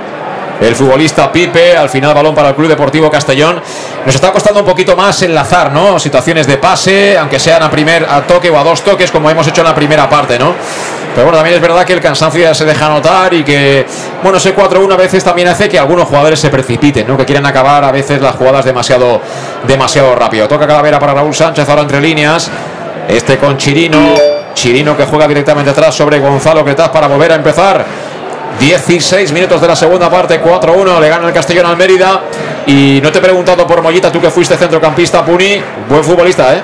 el 0.61 0.75
futbolista 0.75 1.31
Pipe. 1.31 1.77
Al 1.77 1.89
final, 1.89 2.15
balón 2.15 2.35
para 2.35 2.51
el 2.51 2.55
Club 2.55 2.69
Deportivo 2.69 3.11
Castellón. 3.11 3.61
Nos 4.05 4.15
está 4.15 4.33
costando 4.33 4.61
un 4.61 4.67
poquito 4.67 4.97
más 4.97 5.21
enlazar, 5.23 5.73
¿no? 5.73 5.99
Situaciones 5.99 6.47
de 6.47 6.59
pase, 6.59 7.19
aunque 7.19 7.39
sean 7.39 7.63
a 7.63 7.71
primer 7.71 8.07
a 8.09 8.23
toque 8.23 8.51
o 8.51 8.59
a 8.59 8.65
dos 8.65 8.83
toques, 8.83 9.11
como 9.11 9.31
hemos 9.31 9.47
hecho 9.47 9.61
en 9.61 9.67
la 9.67 9.75
primera 9.75 10.09
parte, 10.09 10.39
¿no? 10.39 10.55
Pero 11.15 11.29
bueno, 11.29 11.39
también 11.39 11.57
es 11.57 11.63
verdad 11.63 11.85
que 11.87 11.95
el 11.95 12.01
cansancio 12.01 12.43
ya 12.43 12.55
se 12.55 12.67
deja 12.67 12.91
notar 12.91 13.33
y 13.33 13.43
que, 13.43 13.87
bueno, 14.23 14.37
ese 14.37 14.55
4-1 14.55 14.93
a 14.93 14.97
veces 14.97 15.25
también 15.25 15.49
hace 15.49 15.67
que 15.67 15.79
algunos 15.79 16.09
jugadores 16.09 16.39
se 16.39 16.51
precipiten, 16.51 17.07
¿no? 17.07 17.17
Que 17.17 17.25
quieran 17.25 17.47
acabar 17.47 17.85
a 17.85 17.91
veces 17.91 18.21
las 18.21 18.37
jugadas 18.37 18.67
demasiado, 18.67 19.23
demasiado 19.67 20.15
rápido. 20.15 20.47
Toca 20.47 20.67
Calavera 20.67 20.99
para 20.99 21.15
Raúl 21.15 21.35
Sánchez 21.35 21.67
ahora 21.71 21.83
entre 21.83 22.03
líneas. 22.03 22.51
Este 23.09 23.39
con 23.39 23.57
Chirino. 23.57 24.15
Chirino 24.53 24.97
que 24.97 25.05
juega 25.05 25.27
directamente 25.29 25.71
atrás 25.71 25.95
sobre 25.95 26.19
Gonzalo 26.19 26.65
Cretaz 26.65 26.91
para 26.91 27.07
volver 27.07 27.33
a 27.33 27.37
empezar. 27.37 27.85
16 28.59 29.33
minutos 29.33 29.61
de 29.61 29.69
la 29.69 29.77
segunda 29.77 30.11
parte, 30.11 30.43
4-1, 30.43 31.01
le 31.01 31.09
gana 31.09 31.29
el 31.29 31.35
Castellón 31.35 31.67
al 31.67 31.77
Mérida. 31.77 32.23
Y 32.67 33.01
no 33.03 33.13
te 33.13 33.19
he 33.19 33.23
preguntado 33.23 33.67
por 33.67 33.83
Mollita, 33.83 34.11
tú 34.11 34.21
que 34.21 34.31
fuiste 34.31 34.57
centrocampista, 34.57 35.25
Puni, 35.25 35.61
buen 35.89 36.03
futbolista, 36.03 36.55
¿eh? 36.55 36.61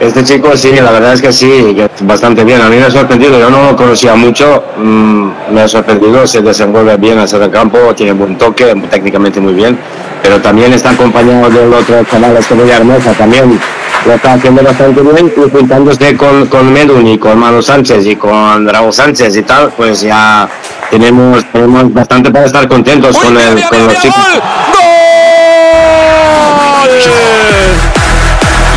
Este 0.00 0.24
chico 0.24 0.56
sí, 0.56 0.72
la 0.72 0.90
verdad 0.90 1.12
es 1.12 1.22
que 1.22 1.32
sí, 1.32 1.74
que 1.76 1.88
bastante 2.00 2.42
bien. 2.42 2.60
A 2.60 2.68
mí 2.68 2.76
me 2.76 2.86
ha 2.86 2.90
sorprendido, 2.90 3.38
yo 3.38 3.48
no 3.50 3.70
lo 3.70 3.76
conocía 3.76 4.16
mucho, 4.16 4.64
mm, 4.76 5.30
me 5.52 5.60
ha 5.60 5.68
sorprendido, 5.68 6.26
se 6.26 6.42
desenvuelve 6.42 6.96
bien 6.96 7.18
centro 7.20 7.38
del 7.38 7.50
campo, 7.50 7.78
tiene 7.94 8.10
buen 8.12 8.36
toque, 8.36 8.74
técnicamente 8.90 9.38
muy 9.38 9.54
bien, 9.54 9.78
pero 10.20 10.40
también 10.40 10.72
está 10.72 10.90
acompañado 10.90 11.48
del 11.50 11.72
otro 11.72 12.02
canal, 12.10 12.36
este 12.36 12.54
Villahermosa, 12.54 13.12
también 13.12 13.60
lo 14.06 14.14
está 14.14 14.34
haciendo 14.34 14.62
bastante 14.62 15.00
bien 15.00 15.32
y 15.36 15.50
juntándose 15.50 16.16
con, 16.16 16.46
con 16.46 16.72
Medun 16.72 17.06
y 17.06 17.18
con 17.18 17.38
Manu 17.38 17.62
Sánchez 17.62 18.06
y 18.06 18.16
con 18.16 18.68
Raúl 18.68 18.92
Sánchez 18.92 19.36
y 19.36 19.42
tal, 19.42 19.72
pues 19.76 20.00
ya 20.00 20.48
tenemos, 20.90 21.44
tenemos 21.52 21.92
bastante 21.92 22.30
para 22.30 22.46
estar 22.46 22.66
contentos 22.68 23.16
con, 23.18 23.36
el, 23.38 23.62
con 23.68 23.86
los 23.86 23.98
chicos. 24.00 24.24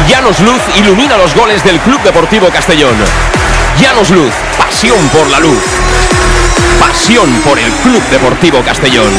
Llanos 0.07 0.39
Luz 0.39 0.61
ilumina 0.77 1.17
los 1.17 1.35
goles 1.35 1.63
del 1.63 1.79
Club 1.79 2.01
Deportivo 2.03 2.47
Castellón. 2.49 2.95
Llanos 3.79 4.09
Luz, 4.11 4.31
pasión 4.57 5.07
por 5.09 5.27
la 5.29 5.39
luz. 5.39 5.61
Pasión 6.79 7.31
por 7.43 7.57
el 7.57 7.71
Club 7.83 8.01
Deportivo 8.09 8.61
Castellón. 8.61 9.11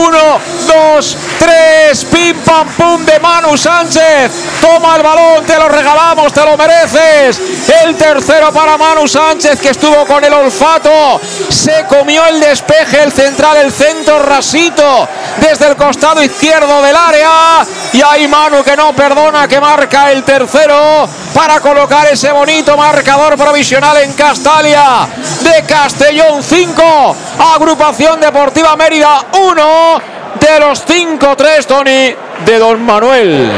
1, 0.00 0.40
2, 0.66 1.16
3. 1.38 2.04
Pim 2.06 2.36
pam 2.40 2.68
pum 2.76 3.04
de 3.04 3.18
Manu 3.20 3.56
Sánchez. 3.56 4.30
Toma 4.60 4.96
el 4.96 5.02
balón, 5.02 5.44
te 5.44 5.56
lo 5.58 5.68
regalamos, 5.68 6.32
te 6.32 6.44
lo 6.44 6.56
mereces. 6.56 7.40
El 7.82 7.96
tercero 7.96 8.52
para 8.52 8.76
Manu 8.78 9.06
Sánchez 9.06 9.60
que 9.60 9.70
estuvo 9.70 10.06
con 10.06 10.24
el 10.24 10.32
olfato. 10.32 11.20
Se 11.48 11.84
comió 11.86 12.26
el 12.26 12.40
despeje, 12.40 13.02
el 13.02 13.12
central, 13.12 13.56
el 13.58 13.72
centro 13.72 14.20
rasito 14.20 15.08
desde 15.38 15.68
el 15.68 15.76
costado 15.76 16.22
izquierdo 16.22 16.82
del 16.82 16.96
área. 16.96 17.64
Y 17.92 18.02
ahí 18.02 18.28
Manu 18.28 18.62
que 18.62 18.76
no 18.76 18.92
perdona, 18.92 19.48
que 19.48 19.60
marca 19.60 20.10
el 20.12 20.22
tercero 20.22 21.08
para 21.34 21.60
colocar 21.60 22.06
ese 22.06 22.32
bonito 22.32 22.76
marcador 22.76 23.36
provisional 23.36 23.96
en 23.98 24.12
Castalia 24.14 25.08
de 25.42 25.64
Castellón 25.64 26.42
5, 26.42 27.16
agrupación 27.54 28.20
deportiva 28.20 28.76
Mérida 28.76 29.26
1 29.32 30.02
de 30.40 30.60
los 30.60 30.86
5-3, 30.86 31.66
Tony, 31.66 32.14
de 32.44 32.58
Don 32.58 32.84
Manuel. 32.84 33.50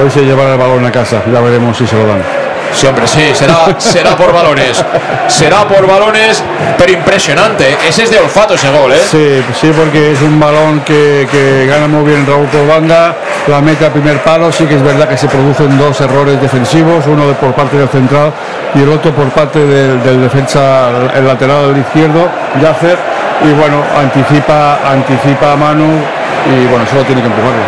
Hoy 0.00 0.10
se 0.10 0.20
llevará 0.20 0.52
el 0.52 0.58
balón 0.58 0.86
a 0.86 0.92
casa, 0.92 1.22
ya 1.30 1.40
veremos 1.40 1.76
si 1.76 1.86
se 1.86 1.96
lo 1.96 2.06
dan. 2.06 2.41
Sí, 2.74 2.86
hombre, 2.86 3.06
sí, 3.06 3.30
será, 3.34 3.66
será 3.78 4.16
por 4.16 4.32
balones. 4.32 4.82
Será 5.28 5.66
por 5.68 5.86
balones, 5.86 6.42
pero 6.78 6.92
impresionante. 6.92 7.76
Ese 7.86 8.04
es 8.04 8.10
de 8.10 8.18
olfato 8.18 8.54
ese 8.54 8.70
gol, 8.70 8.92
¿eh? 8.92 9.00
Sí, 9.10 9.42
sí, 9.60 9.70
porque 9.76 10.12
es 10.12 10.22
un 10.22 10.40
balón 10.40 10.80
que, 10.80 11.28
que 11.30 11.66
gana 11.66 11.86
muy 11.86 12.04
bien 12.04 12.26
Raúl 12.26 12.46
por 12.46 12.66
banda, 12.66 13.14
la 13.46 13.60
mete 13.60 13.84
al 13.84 13.92
primer 13.92 14.18
palo, 14.22 14.50
sí 14.50 14.64
que 14.64 14.76
es 14.76 14.82
verdad 14.82 15.08
que 15.08 15.16
se 15.16 15.28
producen 15.28 15.76
dos 15.78 16.00
errores 16.00 16.40
defensivos, 16.40 17.04
uno 17.06 17.26
de- 17.28 17.34
por 17.34 17.52
parte 17.54 17.76
del 17.76 17.88
central 17.88 18.32
y 18.74 18.82
el 18.82 18.88
otro 18.88 19.12
por 19.12 19.28
parte 19.30 19.58
del, 19.58 20.02
del 20.02 20.22
defensa, 20.22 20.88
el 21.14 21.26
lateral 21.26 21.76
izquierdo, 21.76 22.28
Yacer, 22.60 22.96
y 23.42 23.52
bueno, 23.52 23.82
anticipa, 23.98 24.78
anticipa 24.90 25.52
a 25.52 25.56
Manu 25.56 25.88
y 26.46 26.66
bueno, 26.66 26.84
solo 26.88 27.02
tiene 27.04 27.20
que 27.20 27.26
empujarlo. 27.28 27.62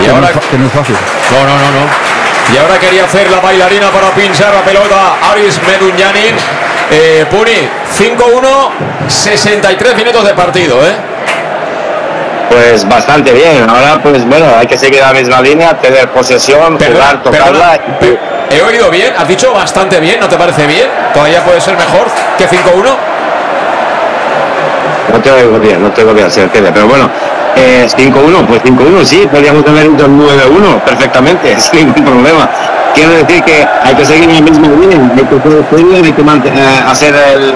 Y 0.00 0.04
que, 0.04 0.10
ahora- 0.10 0.28
no 0.58 0.66
es 0.66 0.72
fácil. 0.72 0.96
No, 1.30 1.38
no, 1.38 1.54
no, 1.54 1.70
no. 1.80 2.05
Y 2.52 2.56
ahora 2.58 2.78
quería 2.78 3.04
hacer 3.04 3.30
la 3.30 3.40
bailarina 3.40 3.90
para 3.90 4.10
pinchar 4.10 4.54
la 4.54 4.62
pelota 4.62 5.16
Aris 5.30 5.60
Medunyanin. 5.66 6.36
Eh, 6.90 7.26
Puni, 7.28 7.68
5-1, 7.98 9.08
63 9.08 9.96
minutos 9.96 10.24
de 10.24 10.34
partido, 10.34 10.76
¿eh? 10.86 10.94
Pues 12.48 12.88
bastante 12.88 13.32
bien. 13.32 13.68
Ahora, 13.68 14.00
pues 14.00 14.24
bueno, 14.26 14.46
hay 14.56 14.66
que 14.66 14.78
seguir 14.78 15.00
la 15.00 15.12
misma 15.12 15.40
línea, 15.40 15.76
tener 15.78 16.08
posesión, 16.10 16.78
jugar, 16.78 17.22
tocarla. 17.22 17.80
¿He 18.50 18.62
oído 18.62 18.90
bien? 18.90 19.12
¿Has 19.18 19.26
dicho 19.26 19.52
bastante 19.52 19.98
bien? 19.98 20.20
¿No 20.20 20.28
te 20.28 20.36
parece 20.36 20.66
bien? 20.66 20.88
¿Todavía 21.12 21.44
puede 21.44 21.60
ser 21.60 21.76
mejor 21.76 22.06
que 22.38 22.48
5-1? 22.48 22.96
No 25.12 25.20
te 25.20 25.30
oigo 25.32 25.58
bien, 25.58 25.82
no 25.82 25.90
te 25.90 26.02
oigo 26.02 26.14
bien, 26.14 26.30
se 26.30 26.42
entiende. 26.42 26.70
Pero 26.72 26.86
bueno, 26.86 27.10
eh, 27.56 27.86
5-1, 27.88 28.46
pues 28.46 28.62
5-1, 28.62 29.04
sí, 29.04 29.26
podríamos 29.30 29.66
haber 29.66 29.86
ido 29.86 30.06
9-1 30.06 30.80
perfectamente, 30.84 31.58
sin 31.58 31.86
ningún 31.86 32.04
problema. 32.04 32.48
Quiero 32.94 33.12
decir 33.12 33.42
que 33.42 33.66
hay 33.82 33.94
que 33.94 34.04
seguir 34.04 34.28
en 34.28 34.36
la 34.36 34.40
misma 34.40 34.68
línea, 34.68 34.98
hay 35.14 35.24
que 35.24 35.40
serio, 35.70 35.96
hay 35.96 36.12
que 36.12 36.22
eh, 36.22 36.84
hacer 36.86 37.14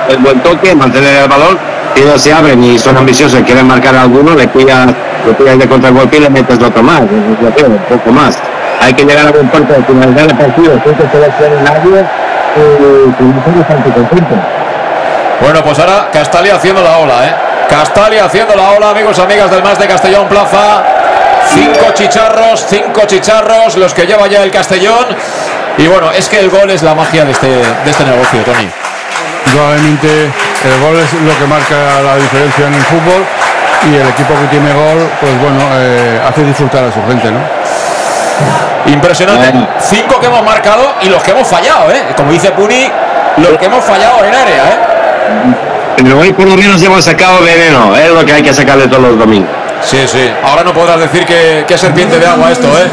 el, 0.08 0.18
buen 0.18 0.40
toque, 0.40 0.74
mantener 0.74 1.22
el 1.22 1.28
balón 1.28 1.58
Si 1.94 2.02
ellos 2.02 2.20
se 2.20 2.32
abren 2.32 2.62
y 2.62 2.78
son 2.78 2.96
ambiciosos 2.96 3.40
quieren 3.42 3.66
marcar 3.66 3.94
a 3.94 4.02
alguno, 4.02 4.34
le 4.34 4.48
pillas, 4.48 4.86
le 5.26 5.32
pillas 5.34 5.58
de 5.58 5.68
contragolpe 5.68 6.16
y 6.18 6.20
le 6.20 6.30
metes 6.30 6.58
otro 6.62 6.82
más, 6.82 7.00
un 7.00 7.78
poco 7.88 8.10
más. 8.10 8.38
Hay 8.82 8.94
que 8.94 9.04
llegar 9.04 9.28
a 9.28 9.30
buen 9.30 9.48
puerto 9.48 9.74
finalizar 9.86 10.30
el 10.30 10.36
partido, 10.36 10.72
sin 10.84 10.94
que 10.94 11.08
se 11.10 11.20
le 11.20 11.26
quede 11.36 11.62
nadie 11.62 12.04
y 12.56 13.12
que 13.12 13.22
no 13.22 13.58
bastante 13.58 13.90
contento. 13.92 14.34
Bueno, 15.40 15.62
pues 15.62 15.78
ahora 15.78 16.08
Castalia 16.12 16.56
haciendo 16.56 16.82
la 16.82 16.98
ola, 16.98 17.26
¿eh? 17.26 17.49
Castalia 17.70 18.24
haciendo 18.24 18.56
la 18.56 18.70
ola, 18.70 18.90
amigos, 18.90 19.16
amigas 19.20 19.48
del 19.48 19.62
Más 19.62 19.78
de 19.78 19.86
Castellón 19.86 20.26
Plaza. 20.26 20.82
Cinco 21.54 21.92
chicharros, 21.94 22.66
cinco 22.68 23.02
chicharros, 23.06 23.76
los 23.76 23.94
que 23.94 24.06
lleva 24.06 24.26
ya 24.26 24.42
el 24.42 24.50
Castellón. 24.50 25.06
Y 25.78 25.86
bueno, 25.86 26.10
es 26.10 26.28
que 26.28 26.40
el 26.40 26.50
gol 26.50 26.68
es 26.68 26.82
la 26.82 26.96
magia 26.96 27.24
de 27.24 27.30
este, 27.30 27.46
de 27.46 27.90
este 27.90 28.04
negocio, 28.04 28.40
Tony. 28.42 28.68
Indudablemente 29.46 30.24
el 30.24 30.80
gol 30.82 30.98
es 30.98 31.12
lo 31.12 31.38
que 31.38 31.46
marca 31.46 32.02
la 32.04 32.16
diferencia 32.16 32.66
en 32.66 32.74
el 32.74 32.82
fútbol 32.82 33.24
y 33.88 33.94
el 33.94 34.08
equipo 34.08 34.34
que 34.34 34.46
tiene 34.48 34.74
gol, 34.74 35.08
pues 35.20 35.40
bueno, 35.40 35.60
eh, 35.74 36.20
hace 36.28 36.42
disfrutar 36.42 36.82
a 36.82 36.92
su 36.92 37.00
gente, 37.06 37.30
¿no? 37.30 37.38
Impresionante. 38.86 39.52
Cinco 39.78 40.18
que 40.18 40.26
hemos 40.26 40.42
marcado 40.42 40.96
y 41.02 41.08
los 41.08 41.22
que 41.22 41.30
hemos 41.30 41.46
fallado, 41.46 41.88
¿eh? 41.92 42.02
Como 42.16 42.32
dice 42.32 42.50
Puni, 42.50 42.90
los 43.36 43.56
que 43.58 43.66
hemos 43.66 43.84
fallado 43.84 44.24
en 44.24 44.34
área, 44.34 44.64
¿eh? 44.64 44.89
Pero 46.02 46.18
hoy 46.18 46.32
por 46.32 46.46
lo 46.46 46.56
menos 46.56 46.82
hemos 46.82 47.04
sacado 47.04 47.42
veneno, 47.42 47.94
es 47.96 48.10
lo 48.10 48.24
que 48.24 48.32
hay 48.32 48.42
que 48.42 48.54
sacarle 48.54 48.88
todos 48.88 49.02
los 49.02 49.18
domingos. 49.18 49.50
Sí, 49.82 49.98
sí. 50.06 50.30
Ahora 50.42 50.62
no 50.62 50.72
podrás 50.72 50.98
decir 51.00 51.24
que, 51.26 51.78
serpiente 51.78 52.18
de 52.18 52.26
agua 52.26 52.52
esto, 52.52 52.68
¿eh? 52.68 52.88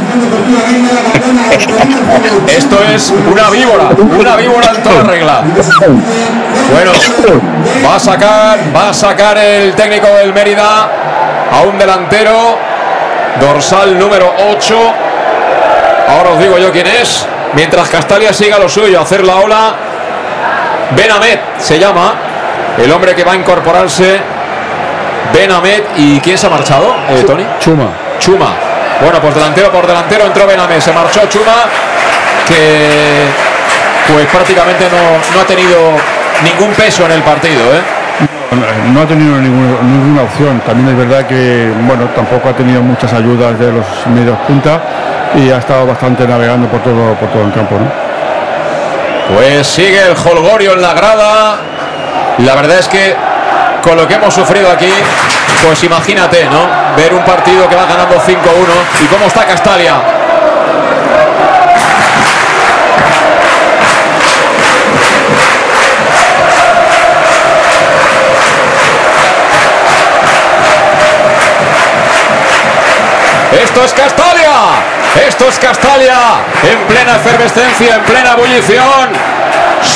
Esto 2.57 2.77
es 2.93 3.11
una 3.11 3.49
víbora, 3.49 3.89
una 3.97 4.35
víbora 4.35 4.71
en 4.75 4.83
toda 4.83 5.03
regla. 5.03 5.43
Bueno, 6.71 6.91
va 7.85 7.95
a 7.95 7.99
sacar, 7.99 8.59
va 8.75 8.89
a 8.89 8.93
sacar 8.93 9.37
el 9.37 9.73
técnico 9.73 10.07
del 10.07 10.33
Mérida 10.33 10.89
a 11.51 11.61
un 11.61 11.77
delantero, 11.77 12.57
dorsal 13.39 13.97
número 13.99 14.33
8. 14.51 14.93
Ahora 16.09 16.31
os 16.31 16.39
digo 16.39 16.57
yo 16.57 16.71
quién 16.71 16.87
es. 16.87 17.25
Mientras 17.53 17.89
Castalia 17.89 18.33
siga 18.33 18.59
lo 18.59 18.69
suyo, 18.69 19.01
hacer 19.01 19.23
la 19.25 19.35
ola. 19.35 19.75
Benamet 20.95 21.59
se 21.59 21.77
llama, 21.79 22.13
el 22.77 22.91
hombre 22.91 23.15
que 23.15 23.23
va 23.23 23.33
a 23.33 23.35
incorporarse. 23.35 24.19
Benamet 25.33 25.89
y 25.97 26.19
¿quién 26.19 26.37
se 26.37 26.47
ha 26.47 26.49
marchado, 26.49 26.95
eh, 27.09 27.23
Tony? 27.25 27.45
Chuma. 27.59 27.89
Chuma. 28.19 28.53
Bueno, 29.01 29.19
pues 29.21 29.35
delantero 29.35 29.71
por 29.71 29.85
delantero 29.85 30.25
entró 30.25 30.47
Benamet, 30.47 30.81
se 30.81 30.91
marchó 30.93 31.27
Chuma, 31.27 31.65
que 32.47 33.25
pues 34.11 34.25
prácticamente 34.27 34.85
no, 34.89 35.35
no 35.35 35.41
ha 35.41 35.45
tenido 35.45 35.77
ningún 36.43 36.73
peso 36.73 37.05
en 37.05 37.11
el 37.11 37.21
partido, 37.21 37.61
¿eh? 37.73 37.97
No 38.93 39.01
ha 39.01 39.05
tenido 39.05 39.37
ninguna, 39.37 39.81
ninguna 39.81 40.21
opción. 40.23 40.61
También 40.65 40.89
es 40.89 40.97
verdad 40.97 41.27
que 41.27 41.71
bueno, 41.81 42.05
tampoco 42.15 42.49
ha 42.49 42.53
tenido 42.53 42.81
muchas 42.81 43.11
ayudas 43.13 43.59
de 43.59 43.71
los 43.71 43.85
medios 44.07 44.37
punta 44.47 44.81
y 45.35 45.51
ha 45.51 45.57
estado 45.57 45.85
bastante 45.85 46.25
navegando 46.25 46.67
por 46.67 46.81
todo, 46.81 47.13
por 47.15 47.29
todo 47.29 47.43
el 47.43 47.53
campo. 47.53 47.75
¿no? 47.75 49.35
Pues 49.35 49.67
sigue 49.67 49.99
el 50.01 50.15
holgorio 50.15 50.73
en 50.73 50.81
la 50.81 50.93
grada. 50.93 51.59
La 52.39 52.53
verdad 52.55 52.77
es 52.77 52.87
que 52.87 53.15
con 53.81 53.97
lo 53.97 54.07
que 54.07 54.13
hemos 54.13 54.33
sufrido 54.33 54.69
aquí, 54.71 54.91
pues 55.63 55.83
imagínate, 55.83 56.45
¿no? 56.45 56.67
Ver 56.95 57.13
un 57.13 57.23
partido 57.23 57.67
que 57.67 57.75
va 57.75 57.85
ganando 57.85 58.15
5-1 58.15 58.27
y 59.03 59.05
cómo 59.07 59.25
está 59.25 59.45
Castalia. 59.45 59.95
Esto 73.63 73.83
es 73.83 73.93
Castalia. 73.93 74.51
Esto 75.27 75.47
es 75.49 75.57
Castalia. 75.57 76.19
En 76.63 76.79
plena 76.87 77.15
efervescencia, 77.15 77.95
en 77.95 78.03
plena 78.03 78.33
ebullición. 78.33 79.36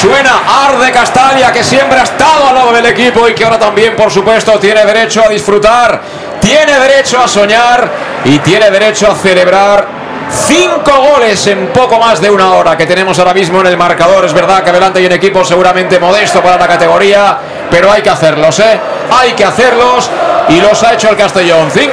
Suena 0.01 0.65
Arde 0.65 0.91
Castalia, 0.91 1.51
que 1.51 1.63
siempre 1.63 1.99
ha 1.99 2.03
estado 2.03 2.47
al 2.47 2.55
lado 2.55 2.73
del 2.73 2.87
equipo 2.87 3.29
y 3.29 3.35
que 3.35 3.43
ahora 3.43 3.59
también, 3.59 3.95
por 3.95 4.09
supuesto, 4.09 4.57
tiene 4.57 4.83
derecho 4.83 5.23
a 5.23 5.29
disfrutar, 5.29 6.01
tiene 6.39 6.79
derecho 6.79 7.21
a 7.21 7.27
soñar 7.27 7.87
y 8.25 8.39
tiene 8.39 8.71
derecho 8.71 9.11
a 9.11 9.15
celebrar 9.15 10.01
Cinco 10.31 10.91
goles 11.13 11.45
en 11.47 11.67
poco 11.67 11.99
más 11.99 12.21
de 12.21 12.29
una 12.29 12.53
hora 12.53 12.77
que 12.77 12.85
tenemos 12.85 13.19
ahora 13.19 13.33
mismo 13.33 13.59
en 13.59 13.67
el 13.67 13.77
marcador. 13.77 14.23
Es 14.23 14.33
verdad 14.33 14.63
que 14.63 14.69
adelante 14.69 14.99
hay 14.99 15.05
un 15.05 15.11
equipo 15.11 15.43
seguramente 15.43 15.99
modesto 15.99 16.41
para 16.41 16.57
la 16.57 16.67
categoría, 16.67 17.37
pero 17.69 17.91
hay 17.91 18.01
que 18.01 18.09
hacerlos, 18.09 18.57
¿eh? 18.59 18.79
Hay 19.11 19.33
que 19.33 19.43
hacerlos 19.43 20.09
y 20.47 20.61
los 20.61 20.81
ha 20.83 20.93
hecho 20.93 21.09
el 21.09 21.17
Castellón. 21.17 21.69
5-1. 21.69 21.91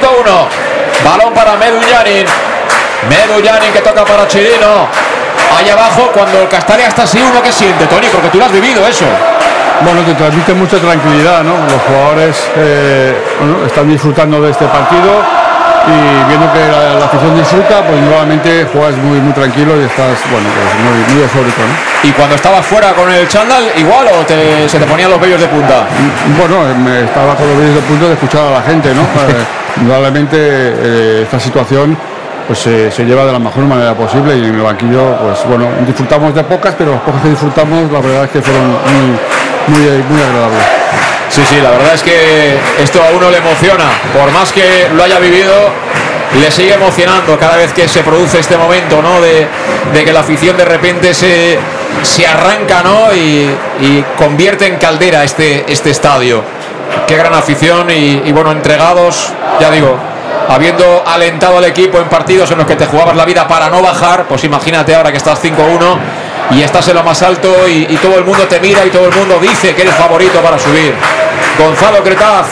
Balón 1.03 1.33
para 1.33 1.55
Medu 1.55 1.81
Yanin. 1.81 2.25
Medu 3.09 3.41
Yanin 3.41 3.73
que 3.73 3.81
toca 3.81 4.05
para 4.05 4.25
Chirino. 4.27 4.87
Ahí 5.57 5.69
abajo, 5.69 6.09
cuando 6.13 6.41
el 6.41 6.47
Castalia 6.47 6.87
está 6.87 7.03
así, 7.03 7.19
uno 7.21 7.41
que 7.41 7.51
siente, 7.51 7.85
Tony, 7.87 8.07
porque 8.11 8.29
tú 8.29 8.37
lo 8.39 8.45
has 8.45 8.51
vivido 8.51 8.85
eso. 8.87 9.05
Bueno, 9.83 10.01
te 10.01 10.13
transmite 10.13 10.53
mucha 10.53 10.77
tranquilidad, 10.77 11.43
¿no? 11.43 11.53
Los 11.53 11.81
jugadores 11.87 12.49
eh, 12.57 13.15
bueno, 13.39 13.65
están 13.65 13.87
disfrutando 13.89 14.41
de 14.41 14.51
este 14.51 14.65
partido 14.65 15.23
y 15.87 16.27
viendo 16.27 16.51
que 16.51 16.59
la, 16.59 16.99
la 16.99 17.05
afición 17.05 17.35
disfruta, 17.37 17.81
pues 17.87 17.99
nuevamente 18.01 18.67
juegas 18.71 18.95
muy, 18.97 19.19
muy 19.19 19.31
tranquilo 19.33 19.79
y 19.79 19.85
estás, 19.85 20.19
bueno, 20.29 20.47
pues 20.53 20.67
muy, 20.83 21.13
muy 21.15 21.23
eufórico, 21.23 21.61
¿no? 21.61 22.07
Y 22.09 22.11
cuando 22.11 22.35
estabas 22.35 22.65
fuera 22.65 22.93
con 22.93 23.09
el 23.11 23.27
chándal, 23.29 23.63
igual 23.77 24.07
o 24.19 24.25
te- 24.25 24.67
se 24.67 24.79
te 24.79 24.85
ponían 24.85 25.09
los 25.09 25.19
vellos 25.19 25.39
de 25.39 25.47
punta. 25.47 25.85
Bueno, 26.37 26.69
eh, 26.69 26.73
me 26.75 27.03
estaba 27.05 27.35
con 27.35 27.47
los 27.47 27.57
vídeos 27.57 27.75
de 27.75 27.81
punto 27.81 28.07
de 28.07 28.13
escuchar 28.13 28.41
a 28.47 28.51
la 28.51 28.61
gente, 28.61 28.93
¿no? 28.93 29.01
Eh, 29.29 29.45
Indudablemente 29.81 30.35
eh, 30.37 31.21
esta 31.23 31.39
situación 31.39 31.95
pues 32.49 32.57
se, 32.57 32.89
se 32.89 33.05
lleva 33.05 33.25
de 33.25 33.31
la 33.31 33.37
mejor 33.37 33.63
manera 33.65 33.93
posible 33.93 34.35
y 34.35 34.39
en 34.39 34.55
el 34.55 34.61
banquillo, 34.61 35.15
pues 35.17 35.45
bueno, 35.45 35.67
disfrutamos 35.85 36.33
de 36.33 36.43
pocas, 36.43 36.73
pero 36.75 36.93
las 36.93 37.01
pocas 37.01 37.21
que 37.21 37.29
disfrutamos, 37.29 37.91
la 37.91 37.99
verdad 38.01 38.23
es 38.23 38.31
que 38.31 38.41
fueron 38.41 38.69
muy, 38.69 39.77
muy, 39.77 40.03
muy 40.09 40.19
agradables. 40.19 40.63
Sí, 41.29 41.43
sí, 41.47 41.61
la 41.61 41.69
verdad 41.69 41.93
es 41.93 42.01
que 42.01 42.57
esto 42.81 43.03
a 43.03 43.15
uno 43.15 43.29
le 43.29 43.37
emociona. 43.37 43.85
Por 44.17 44.31
más 44.31 44.51
que 44.51 44.87
lo 44.95 45.03
haya 45.03 45.19
vivido, 45.19 45.53
le 46.41 46.49
sigue 46.49 46.73
emocionando 46.73 47.37
cada 47.37 47.55
vez 47.57 47.71
que 47.71 47.87
se 47.87 48.01
produce 48.01 48.39
este 48.39 48.57
momento, 48.57 48.99
¿no? 49.03 49.21
De, 49.21 49.47
de 49.93 50.03
que 50.03 50.11
la 50.11 50.21
afición 50.21 50.57
de 50.57 50.65
repente 50.65 51.13
se, 51.13 51.59
se 52.01 52.25
arranca, 52.25 52.81
¿no? 52.81 53.13
Y, 53.13 54.03
convierte 54.17 54.65
en 54.65 54.77
caldera 54.77 55.23
este, 55.23 55.71
este 55.71 55.91
estadio. 55.91 56.43
Qué 57.07 57.15
gran 57.15 57.35
afición 57.35 57.91
y, 57.91 58.31
bueno, 58.31 58.51
entregados, 58.51 59.31
ya 59.59 59.69
digo, 59.69 59.95
habiendo 60.49 61.03
alentado 61.05 61.59
al 61.59 61.65
equipo 61.65 61.99
en 61.99 62.09
partidos 62.09 62.49
en 62.51 62.57
los 62.57 62.67
que 62.67 62.75
te 62.75 62.87
jugabas 62.87 63.15
la 63.15 63.23
vida 63.23 63.47
para 63.47 63.69
no 63.69 63.81
bajar, 63.81 64.25
pues 64.27 64.43
imagínate 64.43 64.95
ahora 64.95 65.11
que 65.11 65.17
estás 65.17 65.41
5-1 65.43 65.97
y 66.51 66.63
estás 66.63 66.87
en 66.87 66.95
lo 66.95 67.03
más 67.03 67.21
alto 67.21 67.67
y, 67.67 67.85
todo 68.01 68.17
el 68.17 68.25
mundo 68.25 68.43
te 68.47 68.59
mira 68.59 68.83
y 68.85 68.89
todo 68.89 69.05
el 69.05 69.13
mundo 69.13 69.37
dice 69.39 69.75
que 69.75 69.83
eres 69.83 69.93
favorito 69.93 70.39
para 70.41 70.57
subir. 70.57 70.93
Gonzalo 71.57 72.03
Cretaz, 72.03 72.47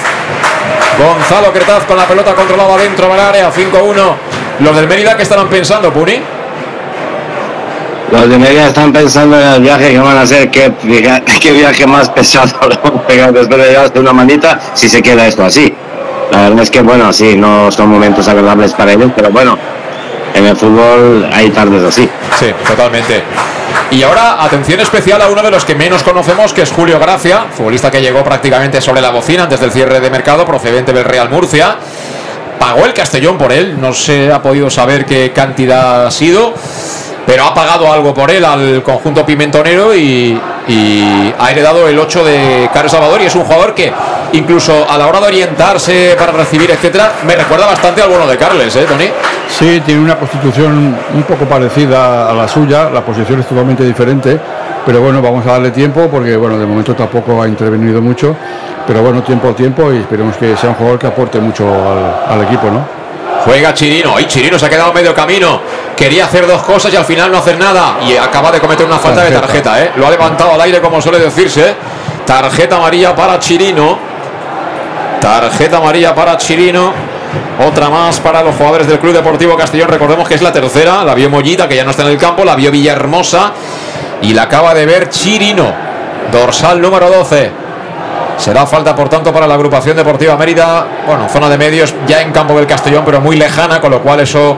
Gonzalo 0.99 1.52
Cretaz 1.52 1.86
con 1.86 1.98
la 1.98 2.06
pelota 2.06 2.36
controlada 2.36 2.78
dentro 2.78 3.07
del 3.10 3.19
área, 3.19 3.52
5-1. 3.52 3.95
Los 4.60 4.76
del 4.76 4.88
Mérida 4.88 5.18
que 5.18 5.24
estarán 5.24 5.48
pensando, 5.48 5.91
Puni. 5.91 6.19
Los 8.11 8.30
de 8.30 8.38
Mérida 8.38 8.68
están 8.68 8.94
pensando 8.94 9.40
en 9.40 9.48
el 9.48 9.61
viaje 9.61 9.91
que 9.91 9.99
van 9.99 10.18
a 10.18 10.22
hacer, 10.22 10.49
qué, 10.52 10.72
viaje- 10.84 11.88
más 11.88 12.10
pesado 12.10 12.69
después 12.69 13.49
de 13.49 13.69
llevarse 13.69 13.99
una 13.99 14.14
manita 14.14 14.60
si 14.76 14.88
se 14.88 15.02
queda 15.02 15.28
esto 15.28 15.44
así. 15.44 15.74
La 16.38 16.61
es 16.61 16.69
que, 16.69 16.81
bueno, 16.81 17.11
sí, 17.11 17.35
no 17.35 17.72
son 17.72 17.89
momentos 17.89 18.27
agradables 18.27 18.72
para 18.73 18.93
ellos, 18.93 19.11
pero 19.15 19.31
bueno, 19.31 19.57
en 20.35 20.45
el 20.45 20.55
fútbol 20.55 21.27
hay 21.34 21.49
tardes 21.49 21.84
así. 21.84 22.07
Sí, 22.38 22.53
totalmente. 22.68 23.23
Y 23.89 24.03
ahora, 24.03 24.43
atención 24.43 24.80
especial 24.80 25.19
a 25.23 25.30
uno 25.30 25.41
de 25.41 25.49
los 25.49 25.65
que 25.65 25.73
menos 25.73 26.03
conocemos, 26.03 26.53
que 26.53 26.61
es 26.61 26.72
Julio 26.72 26.99
Gracia, 26.99 27.45
futbolista 27.51 27.89
que 27.89 28.01
llegó 28.01 28.23
prácticamente 28.23 28.81
sobre 28.81 29.01
la 29.01 29.09
bocina 29.09 29.43
antes 29.43 29.59
del 29.59 29.72
cierre 29.72 29.99
de 29.99 30.11
mercado, 30.11 30.45
procedente 30.45 30.93
del 30.93 31.05
Real 31.05 31.30
Murcia. 31.30 31.77
Pagó 32.59 32.85
el 32.85 32.93
Castellón 32.93 33.39
por 33.39 33.51
él, 33.51 33.81
no 33.81 33.93
se 33.93 34.31
ha 34.31 34.39
podido 34.39 34.69
saber 34.69 35.05
qué 35.05 35.31
cantidad 35.31 36.05
ha 36.05 36.11
sido, 36.11 36.53
pero 37.26 37.45
ha 37.45 37.53
pagado 37.55 37.91
algo 37.91 38.14
por 38.14 38.30
él 38.30 38.45
al 38.45 38.84
conjunto 38.84 39.26
pimentonero 39.26 39.95
y, 39.95 40.39
y 40.68 41.34
ha 41.39 41.49
heredado 41.49 41.88
el 41.88 41.97
8 41.97 42.23
de 42.23 42.69
Carlos 42.72 42.91
Salvador 42.91 43.22
y 43.22 43.26
es 43.26 43.35
un 43.35 43.43
jugador 43.43 43.73
que 43.73 43.91
incluso 44.34 44.86
a 44.90 44.98
la 44.98 45.08
hora 45.08 45.20
de 45.20 45.28
orientarse 45.28 46.16
para 46.18 46.32
recibir, 46.32 46.70
etcétera, 46.72 47.14
me 47.26 47.36
recuerda 47.36 47.66
bastante 47.66 48.02
al 48.02 48.10
bueno 48.10 48.28
de 48.28 48.38
Carles, 48.38 48.76
¿eh, 48.76 48.86
Tony? 48.88 49.06
Sí, 49.49 49.82
tiene 49.86 50.02
una 50.02 50.16
constitución 50.18 50.98
un 51.14 51.24
poco 51.24 51.45
parecida 51.45 52.30
a 52.30 52.34
la 52.34 52.48
suya, 52.48 52.90
la 52.90 53.02
posición 53.02 53.40
es 53.40 53.48
totalmente 53.48 53.84
diferente, 53.84 54.40
pero 54.86 55.02
bueno, 55.02 55.22
vamos 55.22 55.45
a 55.48 55.54
darle 55.54 55.72
tiempo 55.72 56.08
porque 56.10 56.36
bueno, 56.36 56.58
de 56.58 56.66
momento 56.66 56.94
tampoco 56.95 57.41
ha 57.41 57.48
intervenido 57.48 58.02
mucho, 58.02 58.36
pero 58.86 59.02
bueno, 59.02 59.24
tiempo 59.24 59.48
al 59.48 59.56
tiempo 59.56 59.91
y 59.91 59.98
esperemos 59.98 60.36
que 60.38 60.56
sea 60.58 60.70
un 60.70 60.76
jugador 60.76 60.99
que 60.99 61.08
aporte 61.08 61.40
mucho 61.40 61.66
al, 61.68 62.34
al 62.34 62.45
equipo, 62.45 62.70
¿no? 62.70 62.98
Juega 63.45 63.74
Chirino, 63.74 64.14
ay 64.16 64.26
Chirino 64.26 64.60
se 64.60 64.66
ha 64.66 64.70
quedado 64.70 64.91
medio 64.91 65.14
camino. 65.14 65.62
Quería 65.95 66.26
hacer 66.26 66.45
dos 66.45 66.62
cosas 66.64 66.91
y 66.94 66.98
al 66.98 67.06
final 67.06 67.32
no 67.32 67.38
hacer 67.38 67.58
nada. 67.58 67.98
Y 68.06 68.16
acaba 68.18 68.52
de 68.52 68.60
cometer 68.60 68.86
una 68.86 68.98
falta 68.98 69.24
de 69.24 69.32
tarjeta, 69.32 69.82
¿eh? 69.82 69.91
Lo 69.95 70.06
ha 70.06 70.12
levantado 70.12 70.54
al 70.54 70.62
aire 70.62 70.82
como 70.82 71.02
suele 71.02 71.18
decirse. 71.20 71.74
Tarjeta 72.26 72.76
amarilla 72.76 73.16
para 73.16 73.40
Chirino. 73.40 74.16
Tarjeta 75.28 75.76
amarilla 75.76 76.16
para 76.16 76.38
Chirino. 76.38 76.94
Otra 77.68 77.90
más 77.90 78.18
para 78.22 78.41
los 78.41 78.56
jugadores 78.56 78.88
del 78.88 78.98
Club 78.98 79.12
Deportivo 79.12 79.58
Castellón. 79.58 79.90
Recordemos 79.90 80.26
que 80.26 80.36
es 80.36 80.41
la 80.41 80.54
tercera. 80.54 81.04
La 81.04 81.14
vio 81.14 81.30
Mollita, 81.30 81.68
que 81.68 81.76
ya 81.76 81.84
no 81.84 81.91
está 81.91 82.04
en 82.04 82.12
el 82.12 82.18
campo. 82.18 82.45
La 82.45 82.56
vio 82.56 82.72
Villahermosa. 82.72 83.52
Y 84.22 84.34
la 84.34 84.44
acaba 84.44 84.74
de 84.74 84.86
ver 84.86 85.10
Chirino. 85.10 85.66
Dorsal 86.32 86.82
número 86.82 87.10
12. 87.10 87.52
Será 88.38 88.66
falta, 88.66 88.95
por 88.95 89.10
tanto, 89.10 89.34
para 89.34 89.45
la 89.45 89.56
agrupación 89.56 89.98
deportiva 89.98 90.38
Mérida. 90.38 90.88
Bueno, 91.06 91.28
zona 91.28 91.49
de 91.49 91.58
medios 91.58 91.94
ya 92.08 92.22
en 92.22 92.32
campo 92.32 92.56
del 92.56 92.66
Castellón, 92.66 93.04
pero 93.04 93.20
muy 93.20 93.36
lejana, 93.36 93.82
con 93.82 93.91
lo 93.91 94.02
cual 94.02 94.22
eso 94.22 94.56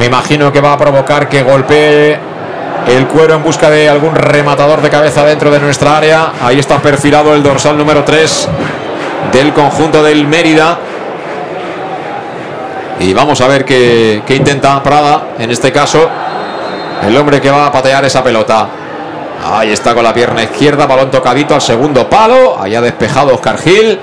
me 0.00 0.06
imagino 0.06 0.50
que 0.50 0.60
va 0.60 0.72
a 0.72 0.78
provocar 0.78 1.28
que 1.28 1.44
golpee 1.44 2.18
el 2.88 3.06
cuero 3.06 3.34
en 3.34 3.44
busca 3.44 3.70
de 3.70 3.88
algún 3.88 4.16
rematador 4.16 4.82
de 4.82 4.90
cabeza 4.90 5.24
dentro 5.24 5.52
de 5.52 5.60
nuestra 5.60 5.96
área. 5.96 6.32
Ahí 6.42 6.58
está 6.58 6.78
perfilado 6.78 7.32
el 7.36 7.44
dorsal 7.44 7.78
número 7.78 8.02
3 8.02 8.48
del 9.32 9.52
conjunto 9.52 10.02
del 10.02 10.26
Mérida. 10.26 10.78
Y 13.00 13.12
vamos 13.12 13.40
a 13.40 13.48
ver 13.48 13.64
qué, 13.64 14.22
qué 14.26 14.36
intenta 14.36 14.82
Prada, 14.82 15.28
en 15.38 15.50
este 15.50 15.70
caso, 15.70 16.08
el 17.06 17.16
hombre 17.16 17.40
que 17.40 17.50
va 17.50 17.66
a 17.66 17.72
patear 17.72 18.04
esa 18.04 18.22
pelota. 18.24 18.68
Ahí 19.44 19.70
está 19.70 19.94
con 19.94 20.02
la 20.02 20.14
pierna 20.14 20.42
izquierda, 20.42 20.86
balón 20.86 21.10
tocadito 21.10 21.54
al 21.54 21.60
segundo 21.60 22.08
palo. 22.08 22.58
Ha 22.58 22.68
despejado 22.80 23.34
Oscar 23.34 23.58
Gil. 23.58 23.98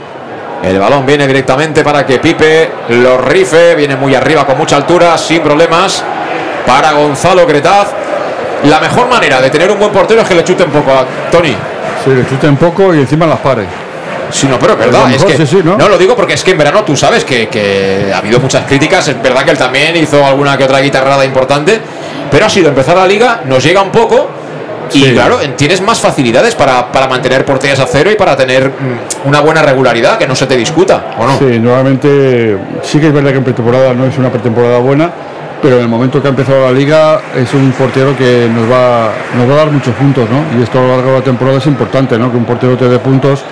El 0.64 0.80
balón 0.80 1.06
viene 1.06 1.27
directamente 1.27 1.84
para 1.84 2.06
que 2.06 2.19
Pipe 2.19 2.72
lo 2.90 3.18
rife. 3.18 3.76
Viene 3.76 3.95
muy 3.95 4.15
arriba 4.15 4.45
con 4.45 4.57
mucha 4.57 4.77
altura, 4.77 5.18
sin 5.18 5.41
problemas. 5.41 6.03
Para 6.65 6.94
Gonzalo 6.94 7.45
Cretaz. 7.45 7.88
La 8.65 8.80
mejor 8.80 9.10
manera 9.10 9.41
de 9.41 9.49
tener 9.49 9.69
un 9.72 9.80
buen 9.80 9.91
portero 9.91 10.22
es 10.22 10.27
que 10.27 10.35
le 10.35 10.44
chute 10.44 10.64
un 10.64 10.72
poco 10.72 10.91
a 10.91 11.06
Tony. 11.30 11.53
Sí, 12.06 12.11
le 12.11 12.26
chute 12.26 12.48
un 12.48 12.56
poco 12.56 12.94
y 12.94 12.99
encima 12.99 13.26
las 13.26 13.40
pares. 13.40 13.82
Sí, 14.34 14.47
no, 14.47 14.60
pero 14.60 14.73
es 14.73 14.80
verdad. 14.80 15.05
A 15.05 15.10
lo 15.10 15.15
Es 15.15 15.22
mejor 15.22 15.38
que, 15.38 15.45
sí, 15.45 15.57
sí, 15.57 15.61
¿no? 15.64 15.77
¿no? 15.77 15.88
lo 15.88 15.97
digo 15.97 16.15
porque 16.15 16.34
es 16.34 16.43
que 16.43 16.51
en 16.51 16.57
verano 16.57 16.84
tú 16.84 16.95
sabes 16.97 17.23
que, 17.23 17.47
que 17.47 18.11
ha 18.14 18.18
habido 18.18 18.39
muchas 18.39 18.65
críticas. 18.65 19.07
Es 19.07 19.22
verdad 19.22 19.43
que 19.45 19.51
él 19.51 19.57
también 19.57 19.95
hizo 19.95 20.26
alguna 20.26 20.57
que 20.57 20.64
otra 20.65 20.80
guitarrada 20.80 21.23
importante. 21.23 21.80
Pero 22.31 22.45
ha 22.47 22.49
sido 22.49 22.69
empezar 22.69 22.97
la 22.97 23.05
liga, 23.07 23.41
nos 23.45 23.64
llega 23.64 23.81
un 23.81 23.91
poco. 23.91 24.30
Y 24.91 25.05
Sí. 25.05 25.14
claro, 25.14 25.39
tienes 25.55 25.81
más 25.81 25.99
facilidades 25.99 26.55
para, 26.55 26.91
para 26.91 27.07
mantener 27.07 27.45
porterías 27.45 27.80
a 27.80 27.85
cero 27.88 28.11
y 28.11 28.15
para 28.15 28.35
tener 28.35 28.69
mm, 28.69 29.27
una 29.27 29.39
buena 29.39 29.61
regularidad, 29.61 30.18
que 30.18 30.27
no 30.27 30.35
se 30.35 30.45
te 30.45 30.57
discuta, 30.57 31.14
¿o 31.18 31.26
no? 31.26 31.38
Sí, 31.39 31.57
nuevamente 31.57 32.57
sí 32.84 32.99
que 32.99 33.07
es 33.07 33.14
verdad 33.14 33.31
que 33.31 33.38
en 33.38 33.43
pretemporada 33.43 33.93
no 33.93 34.05
es 34.05 34.18
una 34.18 34.30
pretemporada 34.30 34.80
buena, 34.80 35.10
pero 35.61 35.77
en 35.77 35.84
el 35.84 35.88
momento 35.88 36.22
que 36.22 36.27
ha 36.27 36.31
empezado 36.31 36.65
la 36.65 36.72
liga 36.72 37.22
es 37.35 37.53
un 37.53 37.72
portero 37.72 38.15
que 38.18 38.47
nos 38.53 38.69
va, 38.69 39.14
nos 39.38 39.49
va 39.49 39.53
a 39.53 39.57
dar 39.57 39.72
muchos 39.72 39.95
puntos, 39.95 40.27
¿no? 40.30 40.60
Y 40.60 40.61
esto 40.64 40.77
a 40.77 40.81
lo 40.81 40.89
largo 40.89 41.11
de 41.11 41.18
la 41.19 41.23
temporada 41.23 41.57
es 41.57 41.65
importante, 41.65 42.19
¿no? 42.19 42.30
Que 42.30 42.38
un 42.38 42.45
portero 42.45 42.76
te 42.77 42.89
dé 42.89 42.99
puntos, 42.99 43.43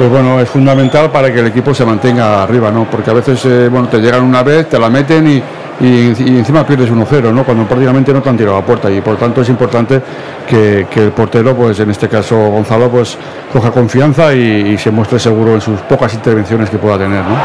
pues 0.00 0.08
bueno, 0.08 0.40
es 0.40 0.48
fundamental 0.48 1.10
para 1.10 1.30
que 1.30 1.40
el 1.40 1.48
equipo 1.48 1.74
se 1.74 1.84
mantenga 1.84 2.42
arriba, 2.42 2.70
¿no? 2.70 2.86
Porque 2.90 3.10
a 3.10 3.12
veces, 3.12 3.44
eh, 3.44 3.68
bueno, 3.68 3.86
te 3.86 3.98
llegan 3.98 4.22
una 4.22 4.42
vez, 4.42 4.66
te 4.66 4.78
la 4.78 4.88
meten 4.88 5.28
y, 5.28 5.42
y, 5.78 6.38
encima 6.38 6.64
pierdes 6.66 6.90
1-0, 6.90 7.30
¿no? 7.30 7.44
Cuando 7.44 7.64
prácticamente 7.64 8.10
no 8.10 8.22
te 8.22 8.30
han 8.30 8.36
tirado 8.38 8.56
la 8.56 8.64
puerta 8.64 8.90
y 8.90 9.02
por 9.02 9.18
tanto 9.18 9.42
es 9.42 9.50
importante 9.50 10.00
que, 10.48 10.86
que 10.90 11.00
el 11.00 11.12
portero, 11.12 11.54
pues 11.54 11.80
en 11.80 11.90
este 11.90 12.08
caso 12.08 12.34
Gonzalo, 12.34 12.88
pues 12.88 13.18
coja 13.52 13.70
confianza 13.72 14.32
y, 14.32 14.72
y 14.72 14.78
se 14.78 14.90
muestre 14.90 15.18
seguro 15.18 15.52
en 15.52 15.60
sus 15.60 15.78
pocas 15.80 16.14
intervenciones 16.14 16.70
que 16.70 16.78
pueda 16.78 16.96
tener, 16.96 17.22
¿no? 17.22 17.36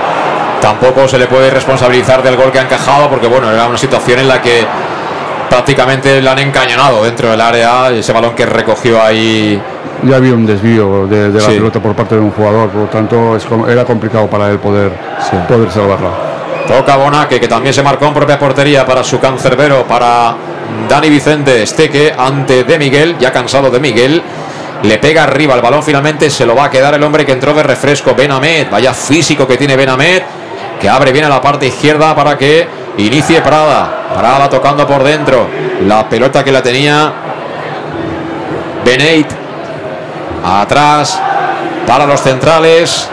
Tampoco 0.62 1.10
se 1.10 1.18
le 1.18 1.28
puede 1.28 1.50
responsabilizar 1.50 2.24
del 2.24 2.38
gol 2.38 2.54
que 2.54 2.60
ha 2.60 2.64
encajado, 2.64 3.10
porque 3.10 3.28
bueno, 3.28 3.52
era 3.52 3.68
una 3.68 3.78
situación 3.78 4.20
en 4.20 4.30
la 4.30 4.42
que 4.42 4.66
prácticamente 5.50 6.22
la 6.22 6.32
han 6.32 6.40
encañonado 6.40 7.04
dentro 7.04 7.32
del 7.32 7.42
área. 7.42 7.90
Ese 7.92 8.14
balón 8.14 8.34
que 8.34 8.46
recogió 8.46 9.04
ahí 9.04 9.62
Ya 10.04 10.18
había 10.18 10.34
un 10.34 10.46
desvío 10.46 11.08
de, 11.08 11.32
de 11.32 11.40
la 11.42 11.48
Sí. 11.48 11.56
pelota 11.56 11.80
por 11.80 11.96
parte 11.96 12.16
de 12.16 12.22
un 12.22 12.32
jugador, 12.32 12.70
por 12.70 12.82
lo 12.82 12.88
tanto 12.88 13.36
es 13.36 13.46
era 13.70 13.86
complicado 13.86 14.28
para 14.28 14.50
él 14.50 14.60
poder, 14.60 14.92
poder 15.48 15.72
salvarla. 15.72 16.10
Toca 16.68 16.96
Bonaque, 16.98 17.40
que 17.40 17.48
también 17.48 17.74
se 17.74 17.82
marcó 17.84 18.06
en 18.06 18.14
propia 18.14 18.38
portería 18.38 18.86
para 18.86 19.04
su 19.04 19.20
cancerbero, 19.20 19.84
para 19.86 20.36
Dani 20.90 21.10
Vicente 21.10 21.62
Esteque, 21.64 22.14
ante 22.18 22.64
De 22.64 22.78
Miguel, 22.78 23.18
ya 23.20 23.32
cansado 23.32 23.70
de 23.70 23.80
Miguel. 23.80 24.22
Le 24.84 24.98
pega 24.98 25.24
arriba 25.24 25.56
el 25.56 25.62
balón, 25.62 25.82
finalmente 25.82 26.30
se 26.30 26.46
lo 26.46 26.56
va 26.56 26.66
a 26.66 26.70
quedar 26.70 26.94
el 26.94 27.04
hombre 27.04 27.26
que 27.26 27.32
entró 27.32 27.54
de 27.54 27.64
refresco, 27.64 28.14
Benamed. 28.14 28.68
Vaya 28.70 28.94
físico 28.94 29.48
que 29.48 29.58
tiene 29.58 29.76
Benamed, 29.76 30.22
que 30.80 30.90
abre 30.90 31.12
bien 31.12 31.26
a 31.26 31.30
la 31.30 31.42
parte 31.42 31.68
izquierda 31.68 32.14
para 32.16 32.38
que 32.38 32.68
inicie 32.98 33.42
Prada. 33.42 34.08
Prada 34.16 34.50
tocando 34.50 34.86
por 34.86 35.04
dentro. 35.04 35.48
La 35.88 36.08
pelota 36.10 36.44
que 36.44 36.52
la 36.52 36.62
tenía 36.62 37.14
Beneit. 38.84 39.45
Atrás 40.46 41.20
para 41.88 42.06
los 42.06 42.22
centrales. 42.22 43.10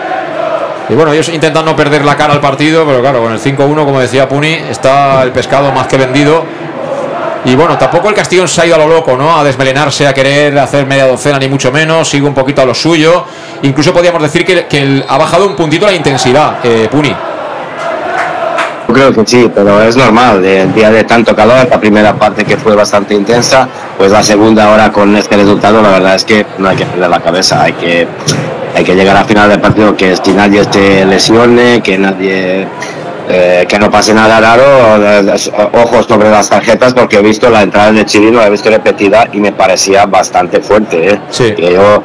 Y 0.89 0.95
bueno, 0.95 1.13
ellos 1.13 1.29
intentan 1.29 1.65
no 1.65 1.75
perder 1.75 2.05
la 2.05 2.17
cara 2.17 2.35
al 2.35 2.41
partido, 2.41 2.85
pero 2.85 3.01
claro, 3.01 3.23
con 3.23 3.33
el 3.33 3.41
5-1, 3.41 3.85
como 3.85 4.01
decía 4.01 4.29
Puni, 4.29 4.53
está 4.53 5.23
el 5.23 5.33
pescado 5.33 5.73
más 5.73 5.87
que 5.87 5.97
vendido. 5.97 6.45
Y 7.45 7.57
bueno, 7.57 7.77
tampoco 7.77 8.09
el 8.09 8.15
Castellón 8.15 8.47
se 8.47 8.61
ha 8.61 8.67
ido 8.67 8.77
a 8.77 8.79
lo 8.79 8.89
loco, 8.89 9.17
¿no? 9.17 9.37
A 9.37 9.43
desmelenarse, 9.43 10.07
a 10.07 10.15
querer 10.15 10.57
hacer 10.59 10.87
media 10.87 11.07
docena, 11.07 11.39
ni 11.39 11.49
mucho 11.49 11.73
menos. 11.73 12.09
Sigue 12.09 12.27
un 12.27 12.35
poquito 12.35 12.63
a 12.63 12.65
lo 12.65 12.75
suyo. 12.75 13.25
Incluso 13.63 13.93
podríamos 13.93 14.23
decir 14.23 14.45
que, 14.45 14.67
que 14.67 15.05
ha 15.09 15.19
bajado 15.19 15.47
un 15.47 15.57
puntito 15.57 15.87
la 15.87 15.93
intensidad, 15.93 16.59
eh, 16.63 16.89
Puni. 16.91 17.15
Yo 18.89 18.95
creo 18.95 19.13
que 19.13 19.23
sí, 19.27 19.51
pero 19.53 19.83
es 19.83 19.97
normal. 19.97 20.45
El 20.45 20.73
día 20.73 20.91
de 20.91 21.05
tanto 21.05 21.35
calor, 21.35 21.67
la 21.69 21.81
primera 21.81 22.15
parte 22.15 22.45
que 22.45 22.57
fue 22.57 22.77
bastante 22.77 23.15
intensa, 23.15 23.67
pues 24.03 24.11
la 24.11 24.25
segunda 24.25 24.69
ahora 24.69 24.91
con 24.91 25.15
este 25.15 25.37
resultado, 25.37 25.81
la 25.81 25.91
verdad 25.91 26.17
es 26.17 26.25
que 26.25 26.45
no 26.59 26.69
hay 26.69 26.77
que 26.77 26.85
perder 26.85 27.09
la 27.09 27.21
cabeza, 27.21 27.63
hay 27.63 27.73
que, 27.75 28.09
hay 28.75 28.83
que 28.83 28.97
llegar 28.97 29.17
al 29.17 29.27
final 29.27 29.49
del 29.49 29.61
partido, 29.61 29.97
que 29.97 30.17
si 30.17 30.33
nadie 30.33 30.65
se 30.69 31.05
lesione, 31.05 31.81
que 31.81 31.97
nadie, 31.99 32.67
eh, 33.29 33.65
que 33.69 33.79
no 33.79 33.93
pase 33.93 34.13
nada 34.13 34.41
raro, 34.41 34.65
eh, 35.01 35.37
ojos 35.75 36.07
sobre 36.07 36.33
las 36.33 36.51
tarjetas, 36.51 36.95
porque 36.95 37.19
he 37.19 37.23
visto 37.23 37.49
la 37.49 37.63
entrada 37.63 37.93
de 37.93 38.05
Chirino, 38.05 38.41
la 38.41 38.49
he 38.49 38.51
visto 38.51 38.71
repetida 38.71 39.29
y 39.33 39.39
me 39.39 39.53
parecía 39.53 40.05
bastante 40.07 40.61
fuerte. 40.61 41.13
¿eh? 41.13 41.21
Que 41.55 41.73
yo, 41.73 42.03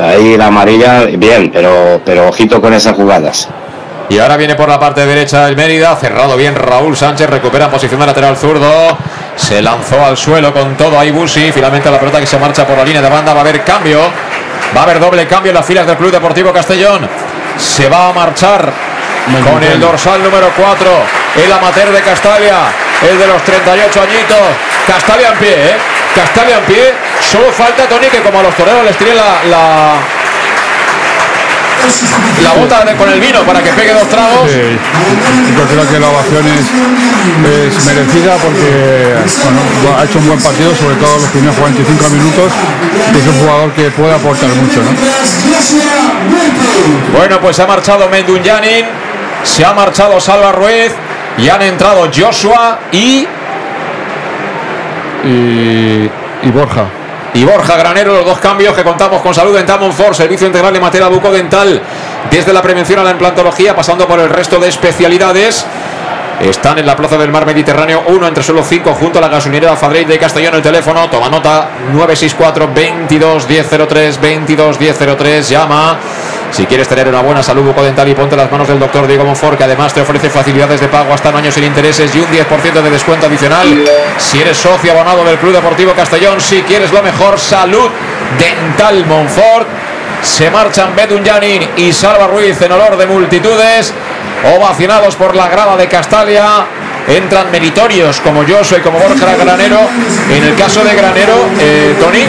ahí 0.00 0.36
la 0.36 0.46
amarilla, 0.46 1.04
bien, 1.04 1.52
pero, 1.52 2.00
pero 2.04 2.26
ojito 2.30 2.60
con 2.60 2.74
esas 2.74 2.96
jugadas. 2.96 3.48
Y 4.10 4.18
ahora 4.18 4.36
viene 4.38 4.54
por 4.54 4.68
la 4.68 4.80
parte 4.80 5.04
derecha 5.04 5.46
el 5.48 5.56
Mérida, 5.56 5.94
cerrado 5.96 6.36
bien 6.36 6.54
Raúl 6.54 6.96
Sánchez, 6.96 7.28
recupera 7.28 7.70
posición 7.70 8.00
de 8.00 8.06
lateral 8.06 8.36
zurdo, 8.36 8.96
se 9.36 9.60
lanzó 9.60 10.02
al 10.02 10.16
suelo 10.16 10.52
con 10.52 10.76
todo 10.76 10.98
ahí 10.98 11.10
Busi, 11.10 11.52
finalmente 11.52 11.90
la 11.90 12.00
pelota 12.00 12.18
que 12.18 12.26
se 12.26 12.38
marcha 12.38 12.66
por 12.66 12.78
la 12.78 12.84
línea 12.84 13.02
de 13.02 13.10
banda, 13.10 13.34
va 13.34 13.40
a 13.40 13.42
haber 13.42 13.62
cambio, 13.64 14.00
va 14.74 14.80
a 14.80 14.84
haber 14.84 14.98
doble 14.98 15.26
cambio 15.26 15.50
en 15.50 15.56
las 15.56 15.66
filas 15.66 15.86
del 15.86 15.96
Club 15.98 16.10
Deportivo 16.10 16.52
Castellón, 16.54 17.06
se 17.58 17.88
va 17.90 18.08
a 18.08 18.12
marchar 18.14 18.72
con 19.44 19.62
el 19.62 19.78
dorsal 19.78 20.22
número 20.22 20.50
4, 20.56 20.90
el 21.44 21.52
amateur 21.52 21.90
de 21.90 22.00
Castalia, 22.00 22.56
el 23.10 23.18
de 23.18 23.26
los 23.26 23.42
38 23.42 24.00
añitos, 24.00 24.38
Castalia 24.86 25.28
en 25.32 25.38
pie, 25.38 25.52
¿eh? 25.52 25.76
Castalia 26.14 26.58
en 26.58 26.64
pie, 26.64 26.94
solo 27.20 27.52
falta 27.52 27.86
Tony 27.86 28.06
que 28.06 28.22
como 28.22 28.40
a 28.40 28.42
los 28.42 28.54
toreros 28.56 28.84
les 28.84 28.96
tire 28.96 29.14
la, 29.14 29.44
la, 29.50 29.92
la 32.42 32.52
bota 32.54 32.84
con 32.96 33.08
el 33.10 33.20
vino 33.20 33.40
para 33.42 33.62
que 33.62 33.70
pegue 33.70 33.92
dos 33.94 34.08
tragos. 34.08 34.50
Sí, 34.50 34.78
yo 35.56 35.64
creo 35.64 35.88
que 35.90 35.98
la 35.98 36.08
ovación 36.08 36.46
es, 36.46 36.66
es 37.74 37.86
merecida 37.86 38.36
porque 38.36 39.14
bueno, 39.44 39.98
ha 39.98 40.04
hecho 40.04 40.18
un 40.18 40.28
buen 40.28 40.40
partido, 40.40 40.74
sobre 40.74 40.96
todo 40.96 41.18
los 41.18 41.30
primeros 41.30 41.56
45 41.56 42.08
minutos. 42.10 42.52
Es 43.16 43.26
un 43.26 43.40
jugador 43.40 43.72
que 43.72 43.90
puede 43.90 44.14
aportar 44.14 44.48
mucho. 44.50 44.80
¿no? 44.82 44.90
Bueno, 47.16 47.40
pues 47.40 47.56
se 47.56 47.62
ha 47.62 47.66
marchado 47.66 48.08
Mendunyanin, 48.08 48.86
se 49.42 49.64
ha 49.64 49.72
marchado 49.72 50.20
Salva 50.20 50.52
Ruiz 50.52 50.92
y 51.36 51.48
han 51.48 51.62
entrado 51.62 52.08
Joshua 52.14 52.80
y, 52.92 53.26
Y, 55.24 56.10
y 56.42 56.50
Borja. 56.52 56.86
Y 57.38 57.44
Borja 57.44 57.76
Granero, 57.76 58.14
los 58.14 58.24
dos 58.24 58.38
cambios 58.40 58.74
que 58.74 58.82
contamos 58.82 59.22
con 59.22 59.32
Salud 59.32 59.54
Dental 59.54 59.78
Monfort, 59.78 60.14
servicio 60.14 60.48
integral 60.48 60.74
de 60.74 60.80
materia 60.80 61.06
bucodental, 61.06 61.80
desde 62.28 62.52
la 62.52 62.60
prevención 62.60 62.98
a 62.98 63.04
la 63.04 63.12
implantología, 63.12 63.76
pasando 63.76 64.08
por 64.08 64.18
el 64.18 64.28
resto 64.28 64.58
de 64.58 64.68
especialidades. 64.68 65.64
Están 66.40 66.78
en 66.80 66.86
la 66.86 66.96
Plaza 66.96 67.16
del 67.16 67.30
Mar 67.30 67.46
Mediterráneo, 67.46 68.02
uno 68.08 68.26
entre 68.26 68.42
solo 68.42 68.64
cinco, 68.64 68.92
junto 68.92 69.20
a 69.20 69.22
la 69.22 69.28
gasolinera 69.28 69.76
Fadrey 69.76 70.04
de 70.04 70.18
Castellón. 70.18 70.56
El 70.56 70.62
teléfono, 70.62 71.08
toma 71.08 71.28
nota, 71.28 71.68
964 71.92 72.70
22 72.74 73.48
1003 73.48 74.20
22 74.20 74.80
1003. 74.80 75.48
Llama 75.48 75.96
si 76.50 76.66
quieres 76.66 76.88
tener 76.88 77.08
una 77.08 77.20
buena 77.20 77.42
salud 77.42 77.62
bucodental 77.62 78.08
y 78.08 78.14
ponte 78.14 78.36
las 78.36 78.50
manos 78.50 78.68
del 78.68 78.78
doctor 78.78 79.06
Diego 79.06 79.24
Monfort, 79.24 79.58
que 79.58 79.64
además 79.64 79.92
te 79.92 80.00
ofrece 80.00 80.30
facilidades 80.30 80.80
de 80.80 80.88
pago 80.88 81.12
hasta 81.12 81.28
en 81.30 81.36
años 81.36 81.54
sin 81.54 81.64
intereses 81.64 82.14
y 82.14 82.20
un 82.20 82.26
10% 82.26 82.82
de 82.82 82.90
descuento 82.90 83.26
adicional. 83.26 83.84
Si 84.16 84.40
eres 84.40 84.56
socio 84.56 84.92
abonado 84.92 85.24
del 85.24 85.38
Club 85.38 85.52
Deportivo 85.52 85.92
Castellón, 85.92 86.40
si 86.40 86.62
quieres 86.62 86.92
lo 86.92 87.02
mejor, 87.02 87.38
salud 87.38 87.90
dental 88.38 89.04
Monfort. 89.06 89.68
Se 90.22 90.50
marchan 90.50 90.96
Bedun 90.96 91.22
Yanin 91.22 91.68
y 91.76 91.92
Salva 91.92 92.26
Ruiz 92.26 92.60
en 92.60 92.72
olor 92.72 92.96
de 92.96 93.06
multitudes, 93.06 93.92
ovacionados 94.56 95.14
por 95.14 95.36
la 95.36 95.48
grada 95.48 95.76
de 95.76 95.86
Castalia. 95.86 96.66
Entran 97.08 97.50
meritorios 97.50 98.20
como 98.20 98.44
yo 98.44 98.62
soy, 98.62 98.80
como 98.80 98.98
Borja 98.98 99.34
Granero. 99.36 99.80
En 100.30 100.44
el 100.44 100.54
caso 100.54 100.84
de 100.84 100.94
Granero, 100.94 101.34
eh, 101.58 101.94
Tony, 101.98 102.24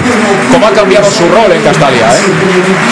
¿cómo 0.52 0.68
ha 0.68 0.72
cambiado 0.72 1.10
su 1.12 1.24
rol 1.28 1.52
en 1.52 1.62
Castalia? 1.62 2.16
eh? 2.16 2.20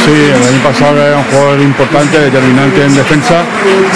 Sí, 0.05 0.31
el 0.35 0.43
año 0.43 0.63
pasado 0.63 1.01
era 1.01 1.17
un 1.17 1.23
jugador 1.25 1.61
importante, 1.61 2.19
determinante 2.19 2.83
en 2.83 2.95
defensa 2.95 3.41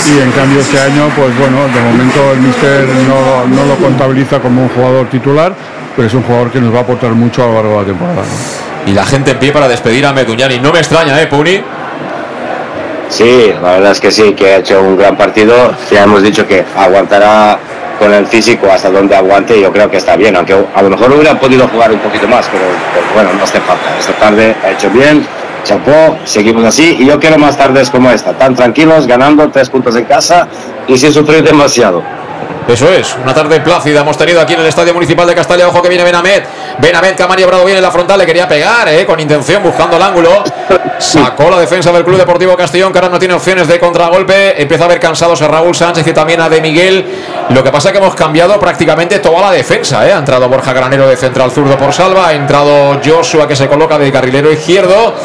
y 0.07 0.19
en 0.21 0.31
cambio 0.31 0.61
este 0.61 0.79
año, 0.79 1.09
pues 1.15 1.37
bueno, 1.37 1.67
de 1.67 1.81
momento 1.81 2.31
el 2.33 2.39
míster 2.39 2.87
no, 3.07 3.47
no 3.47 3.65
lo 3.65 3.75
contabiliza 3.75 4.39
como 4.39 4.63
un 4.63 4.69
jugador 4.69 5.07
titular, 5.09 5.53
pero 5.95 6.07
es 6.07 6.13
un 6.13 6.23
jugador 6.23 6.51
que 6.51 6.61
nos 6.61 6.73
va 6.73 6.79
a 6.79 6.81
aportar 6.81 7.11
mucho 7.11 7.43
a 7.43 7.47
lo 7.47 7.53
largo 7.55 7.71
de 7.71 7.79
la 7.81 7.85
temporada. 7.85 8.21
¿no? 8.21 8.91
Y 8.91 8.93
la 8.93 9.05
gente 9.05 9.31
en 9.31 9.37
pie 9.37 9.51
para 9.51 9.67
despedir 9.67 10.05
a 10.05 10.13
Meduñani. 10.13 10.59
No 10.59 10.71
me 10.71 10.79
extraña, 10.79 11.21
¿eh, 11.21 11.27
Puni? 11.27 11.61
Sí, 13.09 13.53
la 13.61 13.73
verdad 13.73 13.91
es 13.91 13.99
que 13.99 14.09
sí, 14.09 14.33
que 14.33 14.53
ha 14.53 14.57
hecho 14.57 14.81
un 14.81 14.97
gran 14.97 15.17
partido. 15.17 15.75
Ya 15.91 16.03
hemos 16.03 16.23
dicho 16.23 16.47
que 16.47 16.65
aguantará 16.75 17.59
con 18.01 18.11
el 18.11 18.25
físico 18.25 18.67
hasta 18.71 18.89
donde 18.89 19.15
aguante 19.15 19.61
yo 19.61 19.71
creo 19.71 19.87
que 19.87 19.97
está 19.97 20.15
bien, 20.15 20.35
aunque 20.35 20.53
a 20.53 20.81
lo 20.81 20.89
mejor 20.89 21.11
hubiera 21.11 21.39
podido 21.39 21.67
jugar 21.67 21.91
un 21.91 21.99
poquito 21.99 22.27
más, 22.27 22.47
pero, 22.51 22.63
pero 22.95 23.05
bueno, 23.13 23.29
no 23.37 23.43
hace 23.43 23.61
falta. 23.61 23.95
Esta 23.99 24.13
tarde 24.13 24.55
ha 24.63 24.71
hecho 24.71 24.89
bien, 24.89 25.23
chapó, 25.63 26.17
seguimos 26.25 26.65
así 26.65 26.97
y 26.99 27.05
yo 27.05 27.19
quiero 27.19 27.37
más 27.37 27.55
tardes 27.55 27.91
como 27.91 28.09
esta, 28.09 28.33
tan 28.33 28.55
tranquilos, 28.55 29.05
ganando 29.05 29.47
tres 29.51 29.69
puntos 29.69 29.95
en 29.95 30.05
casa 30.05 30.47
y 30.87 30.97
sin 30.97 31.13
sufrir 31.13 31.43
demasiado. 31.43 32.01
Eso 32.67 32.89
es, 32.89 33.15
una 33.23 33.35
tarde 33.35 33.59
plácida 33.59 34.01
hemos 34.01 34.17
tenido 34.17 34.41
aquí 34.41 34.53
en 34.53 34.61
el 34.61 34.65
Estadio 34.65 34.95
Municipal 34.95 35.27
de 35.27 35.35
Castalia. 35.35 35.67
Ojo 35.67 35.81
que 35.83 35.89
viene 35.89 36.03
Benamet. 36.03 36.43
Benamet 36.79 37.15
que 37.15 37.23
ha 37.23 37.27
maniobrado 37.27 37.65
bien 37.65 37.77
en 37.77 37.83
la 37.83 37.91
frontal, 37.91 38.17
le 38.19 38.25
quería 38.25 38.47
pegar, 38.47 38.87
eh, 38.89 39.05
con 39.05 39.19
intención, 39.19 39.61
buscando 39.63 39.97
el 39.97 40.01
ángulo. 40.03 40.43
Sacó 40.99 41.49
la 41.49 41.57
defensa 41.59 41.91
del 41.91 42.03
Club 42.03 42.17
Deportivo 42.17 42.55
Castellón, 42.55 42.91
que 42.91 42.99
ahora 42.99 43.09
no 43.09 43.17
tiene 43.19 43.33
opciones 43.33 43.67
de 43.67 43.79
contragolpe. 43.79 44.61
Empieza 44.61 44.85
a 44.85 44.87
ver 44.87 44.99
cansados 44.99 45.41
a 45.41 45.47
Raúl 45.47 45.73
Sánchez 45.75 46.05
y 46.07 46.13
también 46.13 46.41
a 46.41 46.49
De 46.49 46.61
Miguel. 46.61 47.05
Lo 47.49 47.63
que 47.63 47.71
pasa 47.71 47.89
es 47.89 47.93
que 47.93 47.97
hemos 47.97 48.15
cambiado 48.15 48.59
prácticamente 48.59 49.19
toda 49.19 49.41
la 49.41 49.51
defensa. 49.51 50.07
eh. 50.07 50.13
Ha 50.13 50.17
entrado 50.17 50.47
Borja 50.47 50.73
Granero 50.73 51.07
de 51.07 51.17
central 51.17 51.51
zurdo 51.51 51.77
por 51.77 51.91
Salva, 51.93 52.27
ha 52.27 52.33
entrado 52.33 52.99
Joshua 53.03 53.47
que 53.47 53.55
se 53.55 53.67
coloca 53.67 53.97
de 53.97 54.11
carrilero 54.11 54.51
izquierdo. 54.51 55.15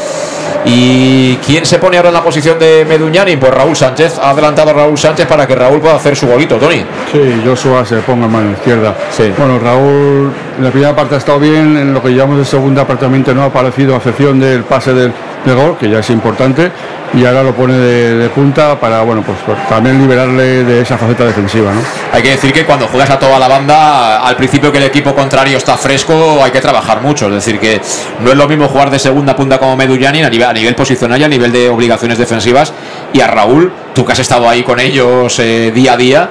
¿Y 0.69 1.37
quién 1.37 1.65
se 1.65 1.79
pone 1.79 1.97
ahora 1.97 2.09
en 2.09 2.15
la 2.15 2.25
posición 2.25 2.59
de 2.59 2.85
Meduñani? 2.85 3.37
Pues 3.37 3.55
Raúl 3.55 3.77
Sánchez. 3.77 4.19
Ha 4.19 4.31
adelantado 4.31 4.71
a 4.71 4.73
Raúl 4.73 4.99
Sánchez 4.99 5.27
para 5.27 5.47
que 5.47 5.55
Raúl 5.55 5.81
pueda 5.81 5.95
hacer 5.95 6.17
su 6.17 6.27
golito, 6.27 6.57
Tony. 6.57 6.85
Sí, 7.13 7.41
Joshua 7.45 7.85
se 7.85 7.97
ponga 7.99 8.27
en 8.27 8.33
mano 8.33 8.51
izquierda. 8.51 8.95
Bueno, 9.39 9.59
Raúl 9.61 10.33
en 10.59 10.65
la 10.65 10.71
primera 10.71 10.97
parte 10.97 11.15
ha 11.15 11.19
estado 11.19 11.39
bien, 11.39 11.77
en 11.77 11.95
lo 11.95 12.03
que 12.03 12.09
llevamos 12.11 12.39
de 12.39 12.45
segunda 12.45 12.85
prácticamente 12.85 13.33
no 13.33 13.43
ha 13.43 13.47
aparecido 13.47 13.95
a 13.95 13.99
excepción 13.99 14.41
del 14.41 14.65
pase 14.65 14.93
del, 14.93 15.13
del 15.45 15.55
gol, 15.55 15.77
que 15.79 15.89
ya 15.89 16.01
es 16.01 16.11
importante, 16.11 16.71
y 17.17 17.25
ahora 17.25 17.43
lo 17.43 17.55
pone 17.55 17.75
de, 17.75 18.15
de 18.15 18.29
punta 18.29 18.79
para, 18.79 19.03
bueno, 19.03 19.23
pues 19.23 19.39
pues, 19.45 19.57
también 19.69 19.99
liberarle 19.99 20.65
de 20.65 20.83
esa 20.83 20.99
faceta 20.99 21.25
defensiva, 21.25 21.73
¿no? 21.73 21.81
Hay 22.13 22.23
que 22.23 22.31
decir 22.31 22.53
que 22.53 22.67
cuando 22.67 22.87
juegas 22.89 23.09
a 23.11 23.19
toda 23.19 23.39
la 23.39 23.49
banda, 23.49 24.21
al 24.27 24.37
principio 24.37 24.71
que 24.71 24.79
el 24.79 24.85
equipo 24.85 25.15
contrario 25.15 25.57
está 25.57 25.77
fresco, 25.79 26.43
hay 26.45 26.51
que 26.51 26.61
trabajar 26.61 27.01
mucho. 27.01 27.29
Es 27.29 27.35
decir, 27.35 27.59
que 27.59 27.81
no 28.21 28.31
es 28.31 28.37
lo 28.37 28.47
mismo 28.47 28.69
jugar 28.69 28.91
de 28.91 28.99
segunda 28.99 29.35
punta 29.35 29.59
como 29.59 29.77
Medullani 29.77 30.23
a 30.23 30.31
nivel, 30.31 30.49
a 30.49 30.53
nivel 30.53 30.75
posicional 30.75 31.21
y 31.21 31.25
a 31.25 31.29
nivel 31.29 31.53
de 31.53 31.71
obligaciones 31.71 32.19
defensivas. 32.19 32.73
Y 33.15 33.21
a 33.21 33.27
Raúl, 33.29 33.73
tú 33.95 34.05
que 34.05 34.13
has 34.13 34.19
estado 34.19 34.49
ahí 34.49 34.63
con 34.63 34.79
ellos 34.79 35.39
eh, 35.39 35.73
día 35.75 35.95
a 35.95 35.97
día, 35.97 36.31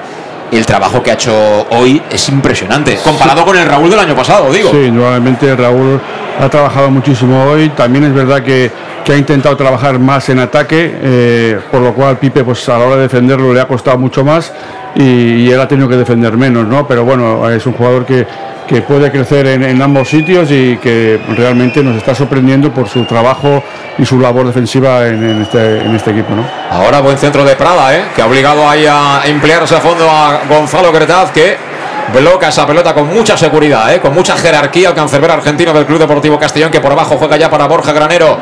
el 0.52 0.66
trabajo 0.66 1.02
que 1.02 1.10
ha 1.10 1.14
hecho 1.14 1.66
hoy 1.70 2.02
es 2.10 2.28
impresionante. 2.28 2.98
Comparado 3.02 3.44
con 3.44 3.56
el 3.56 3.66
Raúl 3.66 3.90
del 3.90 3.98
año 3.98 4.14
pasado, 4.14 4.52
digo. 4.52 4.70
Sí, 4.70 4.90
nuevamente 4.90 5.54
Raúl 5.56 6.00
ha 6.40 6.48
trabajado 6.48 6.90
muchísimo 6.90 7.44
hoy. 7.44 7.70
También 7.70 8.04
es 8.04 8.14
verdad 8.14 8.42
que, 8.42 8.70
que 9.04 9.12
ha 9.12 9.16
intentado 9.16 9.56
trabajar 9.56 9.98
más 9.98 10.28
en 10.28 10.38
ataque, 10.38 10.98
eh, 11.02 11.60
por 11.70 11.80
lo 11.80 11.94
cual 11.94 12.18
Pipe 12.18 12.44
pues 12.44 12.68
a 12.68 12.78
la 12.78 12.84
hora 12.84 12.96
de 12.96 13.02
defenderlo 13.02 13.52
le 13.52 13.60
ha 13.60 13.66
costado 13.66 13.98
mucho 13.98 14.24
más 14.24 14.52
y, 14.94 15.02
y 15.02 15.50
él 15.50 15.60
ha 15.60 15.68
tenido 15.68 15.88
que 15.88 15.96
defender 15.96 16.36
menos, 16.36 16.66
¿no? 16.66 16.86
Pero 16.86 17.04
bueno, 17.04 17.48
es 17.50 17.66
un 17.66 17.72
jugador 17.72 18.06
que, 18.06 18.26
que 18.66 18.82
puede 18.82 19.10
crecer 19.10 19.46
en, 19.46 19.80
ambos 19.80 20.08
sitios 20.08 20.50
y 20.50 20.76
que 20.78 21.20
realmente 21.36 21.82
nos 21.82 21.96
está 21.96 22.14
sorprendiendo 22.14 22.72
por 22.72 22.88
su 22.88 23.04
trabajo 23.04 23.62
y 23.98 24.04
su 24.04 24.18
labor 24.18 24.46
defensiva 24.46 25.06
en, 25.06 25.22
en 25.22 25.42
este, 25.42 25.96
este 25.96 26.10
equipo. 26.10 26.34
Ahora 26.70 27.00
buen 27.00 27.16
centro 27.16 27.44
de 27.44 27.56
Prada, 27.56 27.96
¿eh? 27.96 28.04
que 28.14 28.22
ha 28.22 28.26
obligado 28.26 28.68
ahí 28.68 28.86
a 28.86 29.22
emplearse 29.24 29.76
a 29.76 29.80
fondo 29.80 30.08
a 30.10 30.40
Gonzalo 30.48 30.92
Cretaz, 30.92 31.30
que 31.30 31.56
bloca 32.12 32.48
esa 32.48 32.66
pelota 32.66 32.94
con 32.94 33.12
mucha 33.12 33.36
seguridad, 33.36 33.92
¿eh? 33.94 34.00
con 34.00 34.14
mucha 34.14 34.36
jerarquía, 34.36 34.90
el 34.90 34.94
cancerbero 34.94 35.32
argentino 35.32 35.72
del 35.72 35.86
Club 35.86 35.98
Deportivo 35.98 36.38
Castellón, 36.38 36.70
que 36.70 36.80
por 36.80 36.92
abajo 36.92 37.16
juega 37.18 37.36
ya 37.36 37.50
para 37.50 37.66
Borja 37.66 37.92
Granero. 37.92 38.38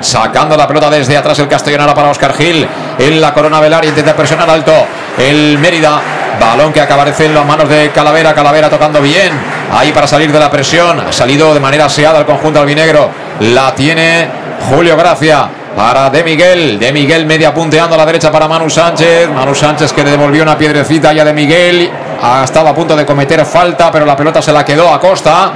Sacando 0.00 0.56
la 0.56 0.66
pelota 0.66 0.90
desde 0.90 1.16
atrás 1.16 1.38
el 1.38 1.48
Castellón 1.48 1.80
ahora 1.80 1.94
para 1.94 2.10
Oscar 2.10 2.34
Gil. 2.34 2.66
En 2.98 3.20
la 3.20 3.32
corona 3.32 3.60
velar 3.60 3.84
intenta 3.84 4.16
presionar 4.16 4.50
alto 4.50 4.72
el 5.16 5.58
Mérida. 5.58 6.21
Balón 6.40 6.72
que 6.72 6.80
aparece 6.80 7.26
en 7.26 7.34
las 7.34 7.46
manos 7.46 7.68
de 7.68 7.90
Calavera. 7.90 8.34
Calavera 8.34 8.68
tocando 8.68 9.00
bien. 9.00 9.32
Ahí 9.72 9.92
para 9.92 10.06
salir 10.06 10.32
de 10.32 10.38
la 10.38 10.50
presión. 10.50 11.00
Ha 11.00 11.12
salido 11.12 11.52
de 11.54 11.60
manera 11.60 11.86
aseada 11.86 12.18
el 12.18 12.26
conjunto 12.26 12.60
albinegro. 12.60 13.10
La 13.40 13.74
tiene 13.74 14.28
Julio 14.68 14.96
Gracia 14.96 15.48
para 15.76 16.10
De 16.10 16.22
Miguel. 16.24 16.78
De 16.78 16.92
Miguel 16.92 17.26
media 17.26 17.52
punteando 17.52 17.94
a 17.94 17.98
la 17.98 18.06
derecha 18.06 18.30
para 18.30 18.48
Manu 18.48 18.68
Sánchez. 18.68 19.28
Manu 19.30 19.54
Sánchez 19.54 19.92
que 19.92 20.04
le 20.04 20.10
devolvió 20.10 20.42
una 20.42 20.56
piedrecita 20.56 21.12
ya 21.12 21.24
de 21.24 21.32
Miguel. 21.32 21.90
Ha 22.22 22.44
estado 22.44 22.68
a 22.68 22.74
punto 22.74 22.94
de 22.96 23.04
cometer 23.04 23.44
falta, 23.44 23.90
pero 23.90 24.06
la 24.06 24.16
pelota 24.16 24.40
se 24.40 24.52
la 24.52 24.64
quedó 24.64 24.92
a 24.92 25.00
costa. 25.00 25.52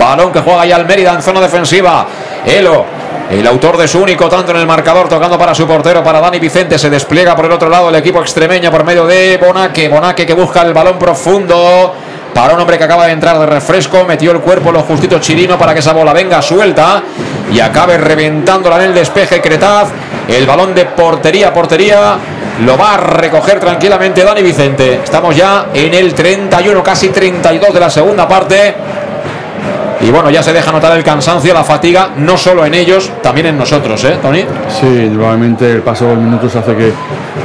Balón 0.00 0.32
que 0.32 0.40
juega 0.40 0.66
ya 0.66 0.76
el 0.76 0.86
Mérida 0.86 1.12
en 1.12 1.22
zona 1.22 1.40
defensiva. 1.40 2.06
Elo. 2.44 2.84
El 3.30 3.44
autor 3.46 3.76
de 3.76 3.88
su 3.88 4.00
único 4.00 4.28
tanto 4.28 4.52
en 4.52 4.58
el 4.58 4.66
marcador, 4.66 5.08
tocando 5.08 5.36
para 5.36 5.52
su 5.52 5.66
portero, 5.66 6.02
para 6.04 6.20
Dani 6.20 6.38
Vicente. 6.38 6.78
Se 6.78 6.88
despliega 6.88 7.34
por 7.34 7.46
el 7.46 7.52
otro 7.52 7.68
lado 7.68 7.88
el 7.88 7.96
equipo 7.96 8.20
extremeño 8.20 8.70
por 8.70 8.84
medio 8.84 9.04
de 9.04 9.36
Bonaque. 9.38 9.88
Bonaque 9.88 10.24
que 10.24 10.32
busca 10.32 10.62
el 10.62 10.72
balón 10.72 10.96
profundo. 10.96 11.92
Para 12.32 12.54
un 12.54 12.60
hombre 12.60 12.78
que 12.78 12.84
acaba 12.84 13.06
de 13.06 13.12
entrar 13.12 13.38
de 13.38 13.46
refresco, 13.46 14.04
metió 14.04 14.30
el 14.30 14.40
cuerpo 14.40 14.70
lo 14.70 14.82
justito 14.82 15.18
Chirino 15.18 15.58
para 15.58 15.72
que 15.72 15.80
esa 15.80 15.92
bola 15.92 16.12
venga 16.12 16.40
suelta 16.40 17.02
y 17.50 17.58
acabe 17.58 17.98
reventándola 17.98 18.76
en 18.76 18.90
el 18.90 18.94
despeje 18.94 19.40
Cretaz. 19.40 19.88
El 20.28 20.46
balón 20.46 20.74
de 20.74 20.84
portería 20.84 21.52
portería 21.52 22.18
lo 22.64 22.78
va 22.78 22.94
a 22.94 22.96
recoger 22.98 23.58
tranquilamente 23.58 24.22
Dani 24.22 24.42
Vicente. 24.42 25.00
Estamos 25.02 25.34
ya 25.34 25.66
en 25.74 25.94
el 25.94 26.14
31, 26.14 26.82
casi 26.82 27.08
32 27.08 27.74
de 27.74 27.80
la 27.80 27.90
segunda 27.90 28.28
parte. 28.28 28.74
Y 30.06 30.10
bueno, 30.12 30.30
ya 30.30 30.40
se 30.40 30.52
deja 30.52 30.70
notar 30.70 30.96
el 30.96 31.02
cansancio, 31.02 31.52
la 31.52 31.64
fatiga, 31.64 32.10
no 32.16 32.38
solo 32.38 32.64
en 32.64 32.74
ellos, 32.74 33.10
también 33.24 33.48
en 33.48 33.58
nosotros, 33.58 34.04
¿eh, 34.04 34.18
Tony? 34.22 34.44
Sí, 34.68 35.08
nuevamente 35.10 35.68
el 35.68 35.82
paso 35.82 36.04
de 36.04 36.14
los 36.14 36.22
minutos 36.22 36.54
hace 36.54 36.76
que, 36.76 36.92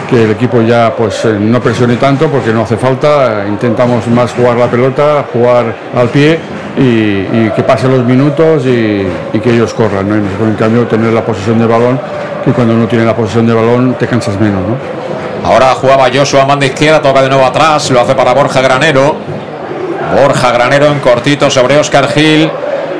que 0.07 0.25
el 0.25 0.31
equipo 0.31 0.61
ya 0.61 0.93
pues 0.95 1.25
eh, 1.25 1.37
no 1.39 1.59
presione 1.59 1.95
tanto 1.95 2.27
porque 2.27 2.53
no 2.53 2.61
hace 2.61 2.77
falta. 2.77 3.45
Intentamos 3.47 4.05
más 4.09 4.31
jugar 4.33 4.57
la 4.57 4.67
pelota, 4.67 5.25
jugar 5.33 5.73
al 5.95 6.09
pie 6.09 6.37
y, 6.77 6.81
y 6.81 7.51
que 7.55 7.63
pasen 7.63 7.97
los 7.97 8.05
minutos 8.05 8.63
y, 8.67 9.07
y 9.33 9.39
que 9.39 9.49
ellos 9.55 9.73
corran. 9.73 10.07
¿no? 10.07 10.17
Y 10.17 10.49
en 10.49 10.53
cambio, 10.53 10.85
tener 10.85 11.11
la 11.13 11.25
posesión 11.25 11.57
de 11.57 11.65
balón, 11.65 11.99
que 12.45 12.51
cuando 12.51 12.75
uno 12.75 12.85
tiene 12.85 13.05
la 13.05 13.15
posesión 13.15 13.47
de 13.47 13.55
balón 13.55 13.95
te 13.97 14.05
cansas 14.05 14.39
menos. 14.39 14.61
¿no? 14.61 15.49
Ahora 15.49 15.73
jugaba 15.73 16.09
Joshua 16.13 16.45
manda 16.45 16.67
izquierda, 16.67 17.01
toca 17.01 17.23
de 17.23 17.29
nuevo 17.29 17.43
atrás, 17.43 17.89
lo 17.89 18.01
hace 18.01 18.13
para 18.13 18.35
Borja 18.35 18.61
Granero. 18.61 19.40
Borja 20.15 20.51
Granero 20.51 20.87
en 20.87 20.99
cortito 20.99 21.49
sobre 21.49 21.77
Oscar 21.77 22.09
Gil. 22.11 22.51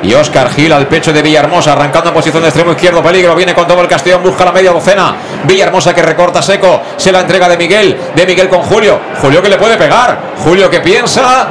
Y 0.02 0.14
Oscar 0.14 0.50
Gil 0.50 0.72
al 0.72 0.88
pecho 0.88 1.12
de 1.12 1.22
Villahermosa, 1.22 1.74
arrancando 1.74 2.08
en 2.08 2.14
posición 2.14 2.42
de 2.42 2.48
extremo 2.48 2.72
izquierdo. 2.72 3.02
Peligro, 3.02 3.36
viene 3.36 3.54
con 3.54 3.68
todo 3.68 3.80
el 3.82 3.86
Castellón, 3.86 4.22
busca 4.22 4.44
la 4.44 4.50
media 4.50 4.72
docena. 4.72 5.14
Villahermosa 5.44 5.94
que 5.94 6.02
recorta 6.02 6.42
seco, 6.42 6.80
se 6.96 7.12
la 7.12 7.20
entrega 7.20 7.48
de 7.48 7.56
Miguel. 7.56 7.96
De 8.14 8.26
Miguel 8.26 8.48
con 8.48 8.62
Julio. 8.62 8.98
Julio 9.20 9.40
que 9.40 9.48
le 9.48 9.58
puede 9.58 9.76
pegar. 9.76 10.18
Julio 10.44 10.68
que 10.68 10.80
piensa. 10.80 11.46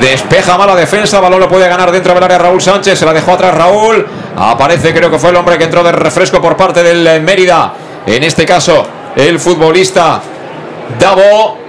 Despeja 0.00 0.58
mala 0.58 0.74
defensa, 0.74 1.20
balón 1.20 1.38
lo 1.38 1.48
puede 1.48 1.68
ganar 1.68 1.92
dentro 1.92 2.14
del 2.14 2.24
área 2.24 2.38
Raúl 2.38 2.60
Sánchez, 2.60 2.98
se 2.98 3.06
la 3.06 3.12
dejó 3.12 3.34
atrás 3.34 3.54
Raúl. 3.54 4.04
Aparece, 4.36 4.92
creo 4.92 5.08
que 5.08 5.20
fue 5.20 5.30
el 5.30 5.36
hombre 5.36 5.56
que 5.56 5.64
entró 5.64 5.84
de 5.84 5.92
refresco 5.92 6.40
por 6.40 6.56
parte 6.56 6.82
del 6.82 7.22
Mérida. 7.22 7.72
En 8.04 8.24
este 8.24 8.44
caso, 8.44 8.86
el 9.14 9.38
futbolista 9.38 10.20
Davo. 10.98 11.63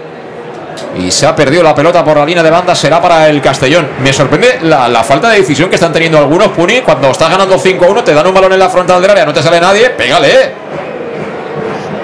Y 0.97 1.11
se 1.11 1.25
ha 1.25 1.35
perdido 1.35 1.63
la 1.63 1.75
pelota 1.75 2.03
por 2.03 2.17
la 2.17 2.25
línea 2.25 2.43
de 2.43 2.49
banda, 2.49 2.73
será 2.75 3.01
para 3.01 3.27
el 3.29 3.41
Castellón. 3.41 3.87
Me 4.01 4.13
sorprende 4.13 4.59
la, 4.63 5.03
falta 5.03 5.29
de 5.29 5.37
decisión 5.37 5.69
que 5.69 5.75
están 5.75 5.91
teniendo 5.93 6.17
algunos, 6.17 6.49
Puni. 6.49 6.81
Cuando 6.81 7.09
estás 7.09 7.29
ganando 7.29 7.57
5-1, 7.57 8.03
te 8.03 8.13
dan 8.13 8.25
un 8.27 8.33
balón 8.33 8.53
en 8.53 8.59
la 8.59 8.69
frontal 8.69 9.01
del 9.01 9.11
área, 9.11 9.25
no 9.25 9.33
te 9.33 9.41
sale 9.41 9.59
nadie, 9.59 9.89
pégale. 9.91 10.53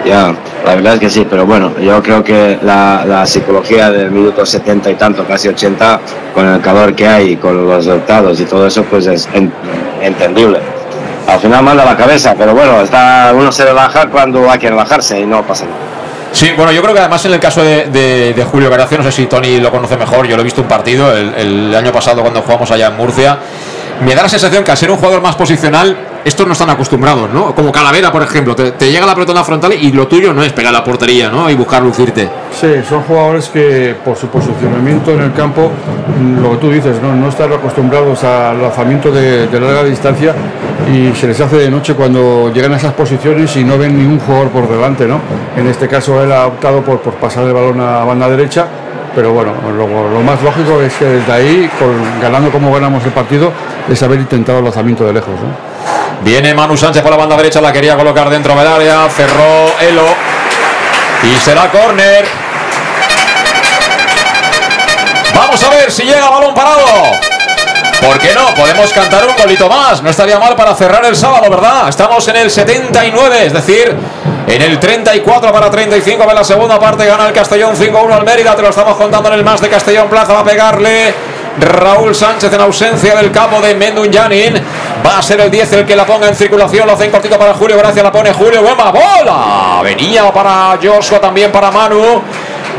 Ya, 0.05 0.33
la 0.65 0.75
verdad 0.75 0.95
es 0.95 0.99
que 0.99 1.09
sí, 1.09 1.27
pero 1.29 1.45
bueno, 1.45 1.77
yo 1.79 2.01
creo 2.01 2.23
que 2.23 2.57
la, 2.63 3.23
psicología 3.25 3.91
del 3.91 4.09
minuto 4.11 4.45
70 4.45 4.89
y 4.89 4.95
tanto, 4.95 5.23
casi 5.25 5.47
80, 5.47 5.99
con 6.33 6.47
el 6.47 6.59
calor 6.61 6.95
que 6.95 7.07
hay, 7.07 7.37
con 7.37 7.67
los 7.67 7.85
resultados 7.85 8.39
y 8.39 8.45
todo 8.45 8.65
eso, 8.65 8.83
pues 8.83 9.05
es 9.05 9.29
en- 9.33 9.53
entendible. 10.01 10.59
Al 11.27 11.39
final 11.39 11.63
manda 11.63 11.85
la 11.85 11.95
cabeza, 11.95 12.33
pero 12.37 12.53
bueno, 12.53 12.81
está, 12.81 13.31
uno 13.35 13.51
se 13.51 13.63
relaja 13.63 14.07
cuando 14.07 14.49
hay 14.49 14.57
que 14.57 14.69
relajarse 14.69 15.19
y 15.19 15.25
no 15.25 15.43
pasa 15.43 15.65
nada. 15.65 15.77
Sí, 16.31 16.51
bueno, 16.55 16.71
yo 16.71 16.81
creo 16.81 16.93
que 16.93 17.01
además 17.01 17.23
en 17.25 17.33
el 17.33 17.39
caso 17.39 17.61
de, 17.61 18.45
Julio 18.49 18.69
García, 18.69 18.97
no 18.97 19.03
sé 19.03 19.11
si 19.11 19.25
Tony 19.25 19.59
lo 19.59 19.69
conoce 19.69 19.97
mejor, 19.97 20.27
yo 20.27 20.35
lo 20.35 20.41
he 20.41 20.45
visto 20.45 20.61
un 20.61 20.67
partido 20.67 21.15
el, 21.15 21.33
el 21.35 21.75
año 21.75 21.91
pasado 21.91 22.21
cuando 22.21 22.41
jugamos 22.41 22.71
allá 22.71 22.87
en 22.87 22.97
Murcia. 22.97 23.37
Me 24.01 24.15
da 24.15 24.23
la 24.23 24.29
sensación 24.29 24.63
que 24.63 24.71
al 24.71 24.77
ser 24.77 24.89
un 24.89 24.97
jugador 24.97 25.21
más 25.21 25.35
posicional, 25.35 25.95
estos 26.23 26.45
no 26.45 26.53
están 26.53 26.69
acostumbrados, 26.69 27.31
¿no? 27.33 27.55
Como 27.55 27.71
Calavera, 27.71 28.11
por 28.11 28.21
ejemplo, 28.21 28.55
te, 28.55 28.91
llega 28.91 29.05
la 29.05 29.13
pelota 29.13 29.31
en 29.31 29.37
la 29.37 29.43
frontal 29.43 29.73
y 29.73 29.91
lo 29.91 30.07
tuyo 30.07 30.33
no 30.33 30.43
es 30.43 30.53
pegar 30.53 30.71
la 30.71 30.83
portería, 30.83 31.29
¿no? 31.29 31.49
Y 31.49 31.55
buscar 31.55 31.81
lucirte. 31.81 32.29
Sí, 32.51 32.67
son 32.87 33.01
jugadores 33.03 33.49
que 33.49 33.95
por 34.03 34.15
su 34.15 34.27
posicionamiento 34.27 35.11
en 35.11 35.21
el 35.21 35.33
campo, 35.33 35.71
mm, 36.19 36.41
lo 36.41 36.51
que 36.51 36.57
tú 36.57 36.71
dices, 36.71 37.01
no, 37.01 37.15
no 37.15 37.29
están 37.29 37.51
acostumbrados 37.51 38.23
al 38.23 38.61
lanzamiento 38.61 39.11
de, 39.11 39.47
larga 39.59 39.83
distancia 39.83 40.33
y 40.91 41.15
se 41.15 41.27
les 41.27 41.39
hace 41.39 41.57
de 41.57 41.69
noche 41.69 41.93
cuando 41.93 42.51
llegan 42.53 42.73
a 42.73 42.77
esas 42.77 42.93
posiciones 42.93 43.55
y 43.55 43.63
no 43.63 43.77
ven 43.77 43.97
ningún 43.97 44.19
jugador 44.19 44.49
por 44.49 44.67
delante, 44.69 45.07
¿no? 45.07 45.19
En 45.55 45.67
este 45.67 45.87
caso 45.87 46.21
él 46.23 46.31
ha 46.31 46.47
optado 46.47 46.81
por, 46.81 46.99
pasar 46.99 47.45
el 47.45 47.53
balón 47.53 47.79
a 47.79 48.03
banda 48.03 48.27
derecha, 48.29 48.65
pero 49.15 49.33
bueno, 49.33 49.53
lo, 49.75 50.21
más 50.21 50.41
lógico 50.41 50.81
es 50.81 50.93
que 50.93 51.05
desde 51.05 51.31
ahí, 51.31 51.69
ganando 52.21 52.49
como 52.51 52.71
ganamos 52.73 53.03
el 53.05 53.11
partido, 53.11 53.51
es 53.89 54.01
haber 54.03 54.19
intentado 54.19 54.59
el 54.59 54.63
lanzamiento 54.63 55.05
de 55.05 55.13
lejos, 55.13 55.33
¿no? 55.33 55.71
Viene 56.23 56.53
Manu 56.53 56.77
Sánchez 56.77 57.01
por 57.01 57.11
la 57.11 57.17
banda 57.17 57.35
derecha, 57.35 57.59
la 57.61 57.73
quería 57.73 57.95
colocar 57.95 58.29
dentro 58.29 58.55
del 58.55 58.67
área, 58.67 59.09
cerró 59.09 59.73
Elo 59.79 60.05
y 61.23 61.35
será 61.39 61.69
córner. 61.69 62.25
Vamos 65.33 65.63
a 65.63 65.69
ver 65.69 65.91
si 65.91 66.03
llega 66.03 66.29
balón 66.29 66.53
parado. 66.53 66.85
¿Por 68.01 68.19
qué 68.19 68.33
no? 68.33 68.53
Podemos 68.55 68.91
cantar 68.93 69.25
un 69.27 69.35
golito 69.35 69.69
más. 69.69 70.01
No 70.01 70.09
estaría 70.09 70.39
mal 70.39 70.55
para 70.55 70.75
cerrar 70.75 71.05
el 71.05 71.15
sábado, 71.15 71.49
¿verdad? 71.49 71.87
Estamos 71.87 72.27
en 72.27 72.35
el 72.35 72.51
79, 72.51 73.45
es 73.45 73.53
decir, 73.53 73.95
en 74.47 74.61
el 74.61 74.79
34 74.79 75.51
para 75.51 75.69
35 75.69 76.25
de 76.25 76.33
la 76.33 76.43
segunda 76.43 76.79
parte. 76.79 77.05
Gana 77.05 77.27
el 77.27 77.33
Castellón 77.33 77.75
5-1 77.75 78.11
al 78.11 78.23
Mérida. 78.23 78.55
Te 78.55 78.61
lo 78.61 78.69
estamos 78.69 78.95
contando 78.95 79.29
en 79.29 79.35
el 79.35 79.43
más 79.43 79.61
de 79.61 79.69
Castellón 79.69 80.09
Plaza. 80.09 80.33
Va 80.33 80.39
a 80.39 80.43
pegarle 80.43 81.13
Raúl 81.59 82.15
Sánchez 82.15 82.51
en 82.53 82.61
ausencia 82.61 83.15
del 83.15 83.31
capo 83.31 83.61
de 83.61 83.75
Mendun 83.75 84.11
Janin. 84.11 84.61
Va 85.05 85.17
a 85.17 85.21
ser 85.21 85.41
el 85.41 85.49
10 85.49 85.73
el 85.73 85.85
que 85.85 85.95
la 85.95 86.05
ponga 86.05 86.27
en 86.27 86.35
circulación. 86.35 86.85
Lo 86.87 86.93
hace 86.93 87.05
en 87.05 87.11
cortito 87.11 87.37
para 87.37 87.53
Julio. 87.53 87.77
Gracias, 87.77 88.03
la 88.03 88.11
pone 88.11 88.33
Julio. 88.33 88.61
Buena 88.61 88.91
bola. 88.91 89.81
Venía 89.83 90.31
para 90.31 90.77
Joshua, 90.81 91.19
también 91.19 91.51
para 91.51 91.71
Manu. 91.71 92.21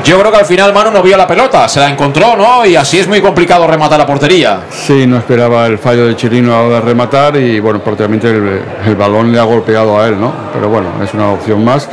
Yo 0.05 0.19
creo 0.19 0.33
que 0.33 0.39
al 0.39 0.47
final 0.47 0.73
Manu 0.73 0.91
no 0.91 1.03
vio 1.03 1.17
la 1.17 1.27
pelota, 1.29 1.69
se 1.69 1.79
la 1.79 1.89
encontró, 1.89 2.35
¿no? 2.37 2.67
Y 2.67 2.75
así 2.75 2.99
es 2.99 3.07
muy 3.07 3.21
complicado 3.21 3.67
rematar 3.69 3.99
la 3.99 4.07
portería. 4.07 4.63
Sí, 4.71 5.07
no 5.07 5.17
esperaba 5.19 5.67
el 5.67 5.79
fallo 5.79 6.07
de 6.07 6.17
Chirino 6.17 6.75
a 6.75 6.81
rematar 6.81 7.37
y 7.37 7.61
bueno, 7.61 7.79
prácticamente 7.81 8.29
el, 8.29 8.63
el 8.85 8.97
balón 8.97 9.31
le 9.31 9.39
ha 9.39 9.45
golpeado 9.45 10.01
a 10.01 10.09
él, 10.09 10.21
¿no? 10.21 10.33
Pero 10.53 10.69
bueno, 10.69 10.89
es 11.05 11.15
una 11.15 11.31
opción 11.31 11.65
más 11.65 11.89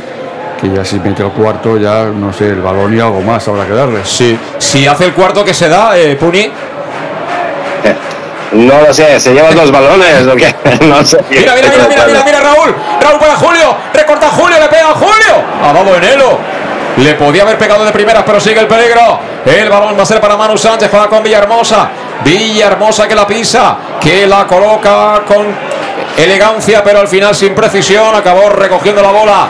que 0.60 0.68
ya 0.68 0.84
si 0.84 0.98
mete 0.98 1.22
el 1.22 1.30
cuarto 1.30 1.78
ya 1.78 2.04
no 2.06 2.32
sé, 2.32 2.48
el 2.48 2.60
balón 2.60 2.94
y 2.96 3.00
algo 3.00 3.20
más 3.22 3.46
habrá 3.46 3.64
que 3.66 3.72
darle. 3.72 4.00
Sí. 4.04 4.36
Si 4.58 4.86
hace 4.86 5.06
el 5.06 5.12
cuarto 5.12 5.44
que 5.44 5.54
se 5.54 5.68
da, 5.68 5.96
eh, 5.96 6.16
Puni. 6.16 6.50
No 8.52 8.80
lo 8.80 8.92
sé, 8.92 9.20
¿se 9.20 9.32
llevan 9.32 9.54
los 9.54 9.70
balones 9.70 10.26
o 10.26 10.34
qué? 10.34 10.54
No 10.86 11.04
sé. 11.04 11.18
Mira, 11.30 11.54
mira, 11.54 11.68
mira, 11.70 11.86
mira, 11.88 12.06
mira, 12.06 12.22
mira, 12.24 12.40
Raúl. 12.40 12.74
Raúl 13.00 13.18
para 13.18 13.36
Julio. 13.36 13.76
Recorta 13.94 14.26
a 14.26 14.30
Julio, 14.30 14.58
le 14.58 14.68
pega 14.68 14.90
a 14.90 14.94
Julio. 14.94 15.44
Ha 15.62 15.72
dado 15.72 15.96
en 15.96 16.04
Elo. 16.04 16.38
Le 16.96 17.14
podía 17.14 17.42
haber 17.42 17.56
pegado 17.56 17.84
de 17.84 17.92
primeras, 17.92 18.24
pero 18.24 18.40
sigue 18.40 18.60
el 18.60 18.66
peligro. 18.66 19.20
El 19.44 19.68
balón 19.68 19.96
va 19.96 20.02
a 20.02 20.06
ser 20.06 20.20
para 20.20 20.36
Manu 20.36 20.58
Sánchez, 20.58 20.90
juega 20.90 21.08
con 21.08 21.22
Villahermosa. 21.22 21.88
Villahermosa 22.24 23.06
que 23.06 23.14
la 23.14 23.26
pisa, 23.26 23.76
que 24.00 24.26
la 24.26 24.46
coloca 24.46 25.22
con 25.26 25.46
elegancia, 26.16 26.82
pero 26.82 27.00
al 27.00 27.08
final 27.08 27.34
sin 27.34 27.54
precisión. 27.54 28.14
Acabó 28.14 28.50
recogiendo 28.50 29.00
la 29.00 29.12
bola. 29.12 29.48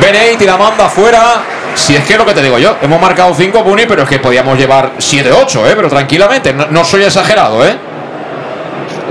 Beneit 0.00 0.42
y 0.42 0.44
la 0.44 0.56
manda 0.56 0.88
fuera. 0.88 1.42
Si 1.74 1.94
es 1.94 2.04
que 2.04 2.14
es 2.14 2.18
lo 2.18 2.26
que 2.26 2.34
te 2.34 2.42
digo 2.42 2.58
yo, 2.58 2.76
hemos 2.82 3.00
marcado 3.00 3.32
5 3.32 3.62
Puni, 3.62 3.86
pero 3.86 4.02
es 4.02 4.08
que 4.08 4.18
podíamos 4.18 4.58
llevar 4.58 4.94
7-8, 4.98 5.66
¿eh? 5.68 5.72
pero 5.76 5.88
tranquilamente, 5.88 6.52
no, 6.52 6.66
no 6.70 6.84
soy 6.84 7.04
exagerado, 7.04 7.64
¿eh? 7.64 7.78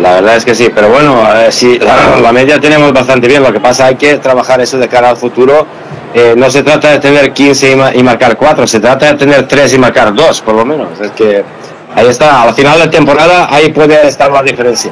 La 0.01 0.13
verdad 0.15 0.35
es 0.37 0.45
que 0.45 0.53
sí, 0.53 0.69
pero 0.73 0.89
bueno, 0.89 1.23
eh, 1.35 1.51
sí, 1.51 1.79
la, 2.21 2.31
media 2.31 2.59
tenemos 2.59 2.93
bastante 2.93 3.27
bien. 3.27 3.41
Lo 3.41 3.51
que 3.51 3.59
pasa 3.59 3.87
hay 3.87 3.95
que 3.95 4.17
trabajar 4.17 4.61
eso 4.61 4.77
de 4.77 4.87
cara 4.87 5.09
al 5.09 5.17
futuro. 5.17 5.65
Eh, 6.13 6.33
no 6.37 6.49
se 6.51 6.63
trata 6.63 6.91
de 6.91 6.99
tener 6.99 7.33
15 7.33 7.71
y, 7.71 7.75
ma- 7.75 7.93
y 7.93 8.03
marcar 8.03 8.37
4, 8.37 8.65
se 8.67 8.79
trata 8.79 9.07
de 9.07 9.13
tener 9.15 9.47
3 9.47 9.73
y 9.73 9.77
marcar 9.79 10.13
2, 10.13 10.41
por 10.41 10.55
lo 10.55 10.65
menos. 10.65 10.99
Es 11.01 11.11
que 11.11 11.43
ahí 11.95 12.07
está, 12.07 12.43
al 12.43 12.53
final 12.53 12.79
de 12.79 12.87
temporada 12.87 13.47
ahí 13.51 13.71
puede 13.71 14.07
estar 14.07 14.31
la 14.31 14.41
diferencia. 14.43 14.91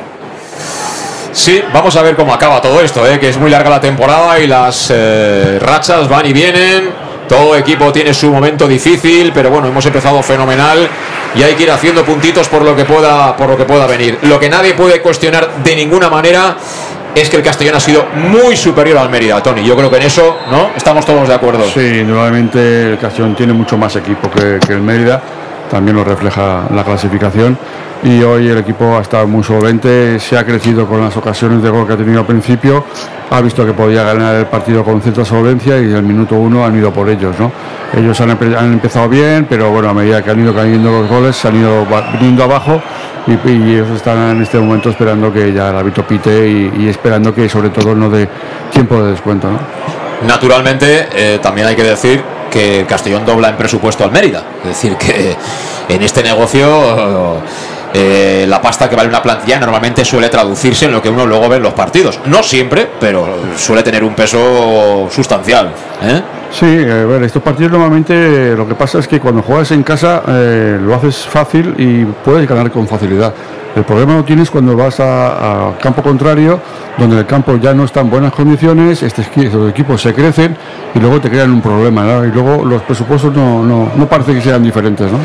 Sí, 1.32 1.61
vamos 1.73 1.95
a 1.98 2.02
ver 2.02 2.15
cómo 2.15 2.34
acaba 2.34 2.61
todo 2.61 2.82
esto, 2.82 3.06
¿eh? 3.07 3.19
que 3.19 3.30
es 3.30 3.38
muy 3.38 3.49
larga 3.52 3.69
la 3.69 3.82
temporada 3.82 4.40
y 4.40 4.48
las 4.48 4.90
eh, 4.94 5.60
rachas 5.61 6.07
van 6.10 6.26
y 6.26 6.34
vienen. 6.34 7.05
Todo 7.28 7.56
equipo 7.56 7.92
tiene 7.92 8.14
su 8.14 8.32
momento 8.32 8.68
difícil, 8.68 9.32
pero 9.34 9.50
bueno, 9.50 9.68
hemos 9.68 9.86
empezado 9.86 10.22
fenomenal 10.22 10.88
y 11.36 11.44
hay 11.44 11.56
que 11.56 11.64
ir 11.64 11.72
haciendo 11.72 12.04
puntitos 12.04 12.48
por 12.48 12.62
lo 12.62 12.76
que 12.76 12.86
pueda, 12.86 13.36
por 13.36 13.50
lo 13.50 13.58
que 13.58 13.66
pueda 13.66 13.88
venir. 13.88 14.20
Lo 14.24 14.40
que 14.40 14.50
nadie 14.50 14.74
puede 14.74 15.02
cuestionar 15.02 15.64
de 15.64 15.76
ninguna 15.76 16.10
manera 16.10 16.56
es 17.16 17.30
que 17.30 17.38
el 17.38 17.44
Castellón 17.44 17.76
ha 17.76 17.80
sido 17.80 18.06
muy 18.14 18.58
superior 18.58 18.98
al 18.98 19.10
Mérida, 19.10 19.42
Tony. 19.42 19.64
Yo 19.64 19.76
creo 19.76 19.90
que 19.90 19.98
en 19.98 20.04
eso, 20.04 20.38
¿no? 20.52 20.72
Estamos 20.76 21.06
todos 21.06 21.28
de 21.28 21.34
acuerdo. 21.34 21.64
Sí, 21.74 22.04
nuevamente 22.04 22.92
el 22.92 22.98
Castellón 22.98 23.36
tiene 23.36 23.54
mucho 23.54 23.78
más 23.78 23.96
equipo 23.96 24.30
que, 24.30 24.60
que 24.66 24.74
el 24.74 24.82
Mérida, 24.82 25.22
también 25.72 25.96
lo 25.96 26.04
refleja 26.04 26.64
la 26.74 26.84
clasificación. 26.84 27.58
Y 28.06 28.22
hoy 28.22 28.48
el 28.48 28.60
equipo 28.60 28.95
ha 28.95 29.02
estado 29.02 29.26
muy 29.26 29.44
solvente, 29.44 30.19
se 30.19 30.38
ha 30.38 30.45
crecido 30.45 30.86
con 30.88 31.02
las 31.02 31.18
ocasiones 31.18 31.64
de 31.64 31.72
gol 31.72 31.88
que 31.88 31.94
ha 31.94 31.98
tenido 31.98 32.19
al 32.19 32.27
principio, 32.27 32.86
ha 33.32 33.41
visto 33.41 33.65
que 33.65 33.73
podía 33.73 34.03
ganar 34.03 34.36
el 34.36 34.45
partido 34.45 34.84
con 34.84 35.02
cierta 35.02 35.26
solvencia 35.26 35.80
y 35.80 35.91
el 35.91 36.03
minuto 36.03 36.36
uno 36.36 36.64
han 36.64 36.77
ido 36.77 36.94
por 36.94 37.10
ellos. 37.10 37.36
¿no? 37.40 37.52
Ellos 37.98 38.22
han, 38.22 38.30
empe- 38.38 38.56
han 38.56 38.73
empezado 38.73 39.10
bien, 39.10 39.48
pero 39.49 39.72
bueno, 39.72 39.90
a 39.90 39.94
medida 39.95 40.22
que 40.22 40.30
han 40.30 40.40
ido 40.40 40.53
cayendo 40.53 40.91
los 40.91 41.10
goles, 41.10 41.36
se 41.36 41.48
han 41.48 41.60
ido 41.60 41.84
viniendo 42.19 42.44
abajo 42.44 42.80
y, 43.26 43.32
ellos 43.73 43.90
están 43.90 44.36
en 44.36 44.44
este 44.44 44.60
momento 44.60 44.91
esperando 44.91 45.34
que 45.34 45.52
ya 45.52 45.72
el 45.72 45.76
hábito 45.76 46.06
pite 46.06 46.48
y, 46.77 46.88
esperando 46.88 47.34
que 47.34 47.49
sobre 47.49 47.69
todo 47.72 47.95
no 47.95 48.07
dé 48.11 48.30
tiempo 48.72 49.02
de 49.02 49.14
descuento. 49.14 49.48
Naturalmente, 50.27 51.07
eh, 51.11 51.40
también 51.41 51.65
hay 51.65 51.76
que 51.76 51.84
decir 51.84 52.22
que 52.52 52.82
el 52.82 52.86
Castellón 52.86 53.26
dobla 53.26 53.49
en 53.49 53.56
presupuesto 53.56 54.03
al 54.03 54.11
Mérida. 54.11 54.44
Es 54.61 54.69
decir, 54.69 54.95
que 54.95 55.36
en 55.90 56.02
este 56.03 56.22
negocio 56.22 57.41
eh, 57.98 58.46
la 58.46 58.62
pasta 58.62 58.90
que 58.90 58.96
vale 58.96 59.08
una 59.08 59.22
plantilla 59.22 59.58
normalmente 59.58 60.04
suele 60.04 60.28
traducirse 60.28 60.86
en 60.86 60.92
lo 60.92 61.02
que 61.02 61.10
uno 61.10 61.26
luego 61.26 61.48
ve 61.48 61.56
en 61.56 61.64
los 61.64 61.74
partidos. 61.74 62.20
No 62.26 62.44
siempre, 62.44 62.90
pero 63.00 63.26
suele 63.56 63.84
tener 63.84 64.04
un 64.04 64.14
peso 64.14 65.08
sustancial. 65.10 65.72
¿eh? 66.04 66.22
Sí, 66.52 66.66
ver, 66.66 67.24
estos 67.24 67.42
partidos 67.42 67.72
normalmente 67.72 68.14
eh, 68.14 68.56
lo 68.56 68.68
que 68.68 68.76
pasa 68.76 69.00
es 69.00 69.08
que 69.08 69.22
cuando 69.22 69.42
juegas 69.42 69.72
en 69.72 69.84
casa 69.84 70.24
eh, 70.28 70.78
lo 70.82 70.94
haces 70.94 71.26
fácil 71.26 71.74
y 71.78 72.04
puedes 72.04 72.46
ganar 72.50 72.70
con 72.70 72.86
facilidad. 72.86 73.34
El 73.76 73.84
problema 73.84 74.16
lo 74.16 74.24
tienes 74.24 74.50
cuando 74.50 74.76
vas 74.76 75.00
a, 75.00 75.74
campo 75.82 76.02
contrario, 76.02 76.62
donde 76.98 77.20
el 77.20 77.26
campo 77.26 77.58
ya 77.58 77.74
no 77.74 77.84
está 77.84 78.00
en 78.00 78.10
buenas 78.10 78.32
condiciones, 78.32 79.04
estos 79.04 79.26
equipos 79.70 80.02
se 80.02 80.14
crecen 80.14 80.56
y 80.94 81.00
luego 81.00 81.20
te 81.20 81.30
crean 81.30 81.52
un 81.52 81.62
problema, 81.62 82.04
¿no? 82.04 82.26
Y 82.26 82.32
luego 82.32 82.64
los 82.64 82.82
presupuestos 82.84 83.34
no, 83.34 83.64
no, 83.64 83.92
no 83.94 84.08
parece 84.08 84.34
que 84.34 84.42
sean 84.42 84.64
diferentes, 84.64 85.12
¿no? 85.12 85.20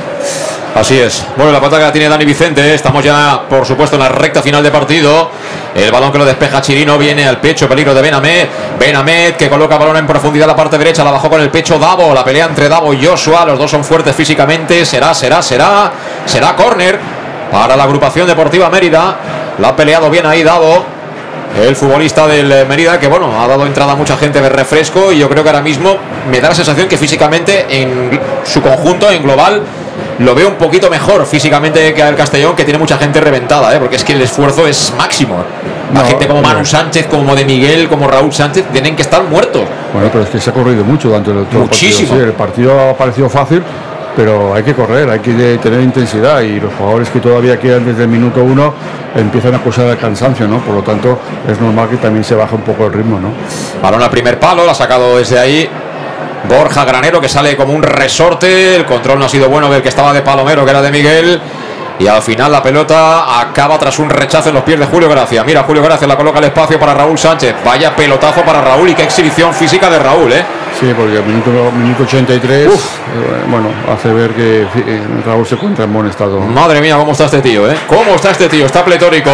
Así 0.74 0.98
es. 0.98 1.24
Bueno, 1.36 1.52
la 1.52 1.60
pata 1.60 1.78
que 1.78 1.82
la 1.82 1.92
tiene 1.92 2.08
Dani 2.08 2.24
Vicente. 2.24 2.74
Estamos 2.74 3.04
ya, 3.04 3.42
por 3.48 3.66
supuesto, 3.66 3.96
en 3.96 4.02
la 4.02 4.08
recta 4.08 4.40
final 4.40 4.62
de 4.62 4.70
partido. 4.70 5.30
El 5.74 5.90
balón 5.90 6.12
que 6.12 6.18
lo 6.18 6.24
despeja 6.24 6.60
Chirino 6.62 6.96
viene 6.96 7.26
al 7.26 7.40
pecho. 7.40 7.68
Peligro 7.68 7.92
de 7.92 8.00
Benamed. 8.00 8.46
Benamed 8.78 9.34
que 9.34 9.50
coloca 9.50 9.76
balón 9.76 9.96
en 9.96 10.06
profundidad 10.06 10.48
a 10.48 10.52
la 10.52 10.56
parte 10.56 10.78
derecha. 10.78 11.02
La 11.02 11.10
bajó 11.10 11.28
con 11.28 11.40
el 11.40 11.50
pecho 11.50 11.78
Davo. 11.78 12.14
La 12.14 12.24
pelea 12.24 12.46
entre 12.46 12.68
Davo 12.68 12.94
y 12.94 13.04
Joshua. 13.04 13.44
Los 13.44 13.58
dos 13.58 13.70
son 13.70 13.84
fuertes 13.84 14.14
físicamente. 14.14 14.84
Será, 14.84 15.12
será, 15.12 15.42
será. 15.42 15.92
Será 16.24 16.54
córner 16.54 16.98
para 17.50 17.76
la 17.76 17.84
agrupación 17.84 18.26
deportiva 18.26 18.68
Mérida. 18.70 19.16
La 19.58 19.68
ha 19.68 19.76
peleado 19.76 20.10
bien 20.10 20.26
ahí 20.26 20.42
Davo. 20.42 20.84
El 21.60 21.74
futbolista 21.74 22.28
del 22.28 22.50
eh, 22.52 22.64
Mérida 22.64 23.00
que 23.00 23.08
bueno, 23.08 23.40
ha 23.42 23.46
dado 23.48 23.66
entrada 23.66 23.92
a 23.92 23.96
mucha 23.96 24.16
gente 24.16 24.40
de 24.40 24.48
refresco 24.48 25.10
y 25.12 25.18
yo 25.18 25.28
creo 25.28 25.42
que 25.42 25.48
ahora 25.50 25.62
mismo 25.62 25.96
me 26.30 26.40
da 26.40 26.50
la 26.50 26.54
sensación 26.54 26.86
que 26.86 26.96
físicamente 26.96 27.66
en 27.68 28.20
su 28.44 28.62
conjunto, 28.62 29.10
en 29.10 29.20
global, 29.22 29.60
lo 30.20 30.34
veo 30.34 30.46
un 30.48 30.54
poquito 30.54 30.88
mejor 30.88 31.26
físicamente 31.26 31.92
que 31.92 32.02
el 32.02 32.14
Castellón, 32.14 32.54
que 32.54 32.62
tiene 32.64 32.78
mucha 32.78 32.96
gente 32.98 33.20
reventada, 33.20 33.74
¿eh? 33.74 33.78
porque 33.80 33.96
es 33.96 34.04
que 34.04 34.12
el 34.12 34.22
esfuerzo 34.22 34.66
es 34.68 34.92
máximo. 34.96 35.42
La 35.92 36.02
No, 36.02 36.06
gente 36.06 36.28
como 36.28 36.40
Manu. 36.40 36.64
Sánchez, 36.64 37.08
como 37.08 37.34
de 37.34 37.44
Miguel, 37.44 37.88
como 37.88 38.06
Raúl 38.06 38.32
Sánchez, 38.32 38.66
tienen 38.72 38.94
que 38.94 39.02
estar 39.02 39.24
muertos. 39.24 39.62
Bueno, 39.92 40.08
pero 40.12 40.22
es 40.24 40.30
que 40.30 40.38
se 40.40 40.50
ha 40.50 40.52
corrido 40.52 40.84
mucho 40.84 41.08
durante 41.08 41.32
el, 41.32 41.38
el 41.38 41.42
partido. 41.44 41.64
Muchísimo. 41.64 42.14
Sí, 42.14 42.20
el 42.20 42.32
partido 42.32 42.90
ha 42.90 42.94
parecido 42.96 43.28
fácil, 43.28 43.60
pero 44.16 44.54
hay 44.54 44.62
que 44.62 44.74
correr, 44.74 45.08
hay 45.08 45.20
que 45.20 45.58
tener 45.62 45.80
intensidad 45.80 46.40
y 46.40 46.60
los 46.60 46.72
jugadores 46.74 47.08
que 47.10 47.20
todavía 47.20 47.58
quedan 47.58 47.84
desde 47.84 48.02
el 48.02 48.08
minuto 48.08 48.42
uno 48.42 48.74
empiezan 49.14 49.54
a 49.54 49.58
acusar 49.58 49.86
el 49.86 49.98
cansancio, 49.98 50.46
¿no? 50.46 50.58
Por 50.58 50.74
lo 50.74 50.82
tanto, 50.82 51.18
es 51.48 51.60
normal 51.60 51.88
que 51.88 51.96
también 51.96 52.24
se 52.24 52.34
baje 52.34 52.54
un 52.54 52.62
poco 52.62 52.86
el 52.86 52.92
ritmo, 52.92 53.18
¿no? 53.18 53.30
Balón 53.82 54.02
al 54.02 54.10
primer 54.10 54.38
palo, 54.38 54.64
la 54.64 54.72
ha 54.72 54.74
sacado 54.74 55.18
desde 55.18 55.38
ahí. 55.38 55.68
Borja 56.48 56.84
Granero 56.84 57.20
que 57.20 57.28
sale 57.28 57.56
como 57.56 57.74
un 57.74 57.82
resorte. 57.82 58.76
El 58.76 58.86
control 58.86 59.18
no 59.18 59.26
ha 59.26 59.28
sido 59.28 59.48
bueno 59.48 59.70
del 59.70 59.82
que 59.82 59.88
estaba 59.88 60.12
de 60.12 60.22
Palomero, 60.22 60.64
que 60.64 60.70
era 60.70 60.82
de 60.82 60.90
Miguel. 60.90 61.40
Y 62.00 62.06
al 62.08 62.22
final 62.22 62.50
la 62.50 62.62
pelota 62.62 63.38
acaba 63.40 63.78
tras 63.78 63.98
un 63.98 64.08
rechazo 64.08 64.48
en 64.48 64.54
los 64.54 64.64
pies 64.64 64.80
de 64.80 64.86
Julio 64.86 65.06
Gracia. 65.10 65.44
Mira, 65.44 65.64
Julio 65.64 65.82
Gracia 65.82 66.06
la 66.08 66.16
coloca 66.16 66.38
al 66.38 66.44
espacio 66.44 66.80
para 66.80 66.94
Raúl 66.94 67.18
Sánchez. 67.18 67.56
Vaya 67.62 67.94
pelotazo 67.94 68.40
para 68.42 68.62
Raúl 68.62 68.88
y 68.88 68.94
qué 68.94 69.02
exhibición 69.02 69.52
física 69.52 69.90
de 69.90 69.98
Raúl, 69.98 70.32
¿eh? 70.32 70.42
Sí, 70.80 70.94
porque 70.96 71.20
minuto, 71.20 71.50
minuto 71.76 72.04
83, 72.04 72.68
eh, 72.68 72.70
bueno, 73.48 73.68
hace 73.92 74.08
ver 74.14 74.30
que 74.30 74.62
eh, 74.62 75.02
Raúl 75.26 75.46
se 75.46 75.56
encuentra 75.56 75.84
en 75.84 75.92
buen 75.92 76.06
estado. 76.06 76.40
Madre 76.40 76.80
mía, 76.80 76.96
cómo 76.96 77.12
está 77.12 77.26
este 77.26 77.42
tío, 77.42 77.70
¿eh? 77.70 77.76
¿Cómo 77.86 78.14
está 78.14 78.30
este 78.30 78.48
tío? 78.48 78.64
Está 78.64 78.82
pletórico. 78.82 79.30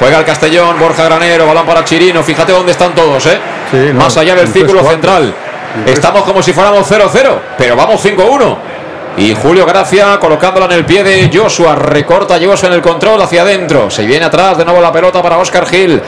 Juega 0.00 0.18
el 0.18 0.24
Castellón, 0.24 0.80
Borja 0.80 1.04
Granero, 1.04 1.46
balón 1.46 1.64
para 1.64 1.84
Chirino. 1.84 2.24
Fíjate 2.24 2.50
dónde 2.50 2.72
están 2.72 2.92
todos, 2.92 3.24
¿eh? 3.26 3.38
Sí, 3.70 3.90
no, 3.92 4.00
Más 4.00 4.16
allá 4.16 4.34
del 4.34 4.48
círculo 4.48 4.82
3-4. 4.82 4.90
central. 4.90 5.34
Estamos 5.86 6.24
como 6.24 6.42
si 6.42 6.52
fuéramos 6.52 6.90
0-0, 6.90 7.38
pero 7.56 7.76
vamos 7.76 8.04
5-1. 8.04 8.56
Y 9.16 9.34
Julio 9.34 9.66
Gracia 9.66 10.18
colocándola 10.18 10.66
en 10.66 10.72
el 10.72 10.84
pie 10.86 11.02
de 11.04 11.30
Joshua. 11.32 11.74
Recorta 11.74 12.38
Joshua 12.42 12.68
en 12.68 12.74
el 12.74 12.80
control 12.82 13.20
hacia 13.20 13.42
adentro. 13.42 13.90
Se 13.90 14.06
viene 14.06 14.24
atrás 14.24 14.56
de 14.56 14.64
nuevo 14.64 14.80
la 14.80 14.92
pelota 14.92 15.20
para 15.20 15.36
Oscar 15.36 15.66
Gil. 15.66 16.00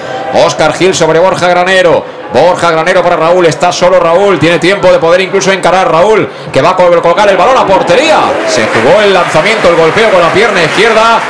Oscar 0.46 0.72
Gil 0.72 0.94
sobre 0.94 1.18
Borja 1.18 1.46
Granero. 1.48 2.04
Borja 2.32 2.70
Granero 2.70 3.02
para 3.02 3.16
Raúl. 3.16 3.44
Está 3.46 3.70
solo 3.70 4.00
Raúl. 4.00 4.38
Tiene 4.38 4.58
tiempo 4.58 4.90
de 4.90 4.98
poder 4.98 5.20
incluso 5.20 5.52
encarar 5.52 5.90
Raúl. 5.90 6.26
Que 6.50 6.62
va 6.62 6.70
a 6.70 6.76
col- 6.76 7.02
colocar 7.02 7.28
el 7.28 7.36
balón 7.36 7.58
a 7.58 7.66
portería. 7.66 8.18
Se 8.48 8.62
jugó 8.68 9.02
el 9.02 9.12
lanzamiento, 9.12 9.68
el 9.68 9.76
golpeo 9.76 10.08
con 10.10 10.20
la 10.22 10.32
pierna 10.32 10.62
izquierda. 10.62 11.20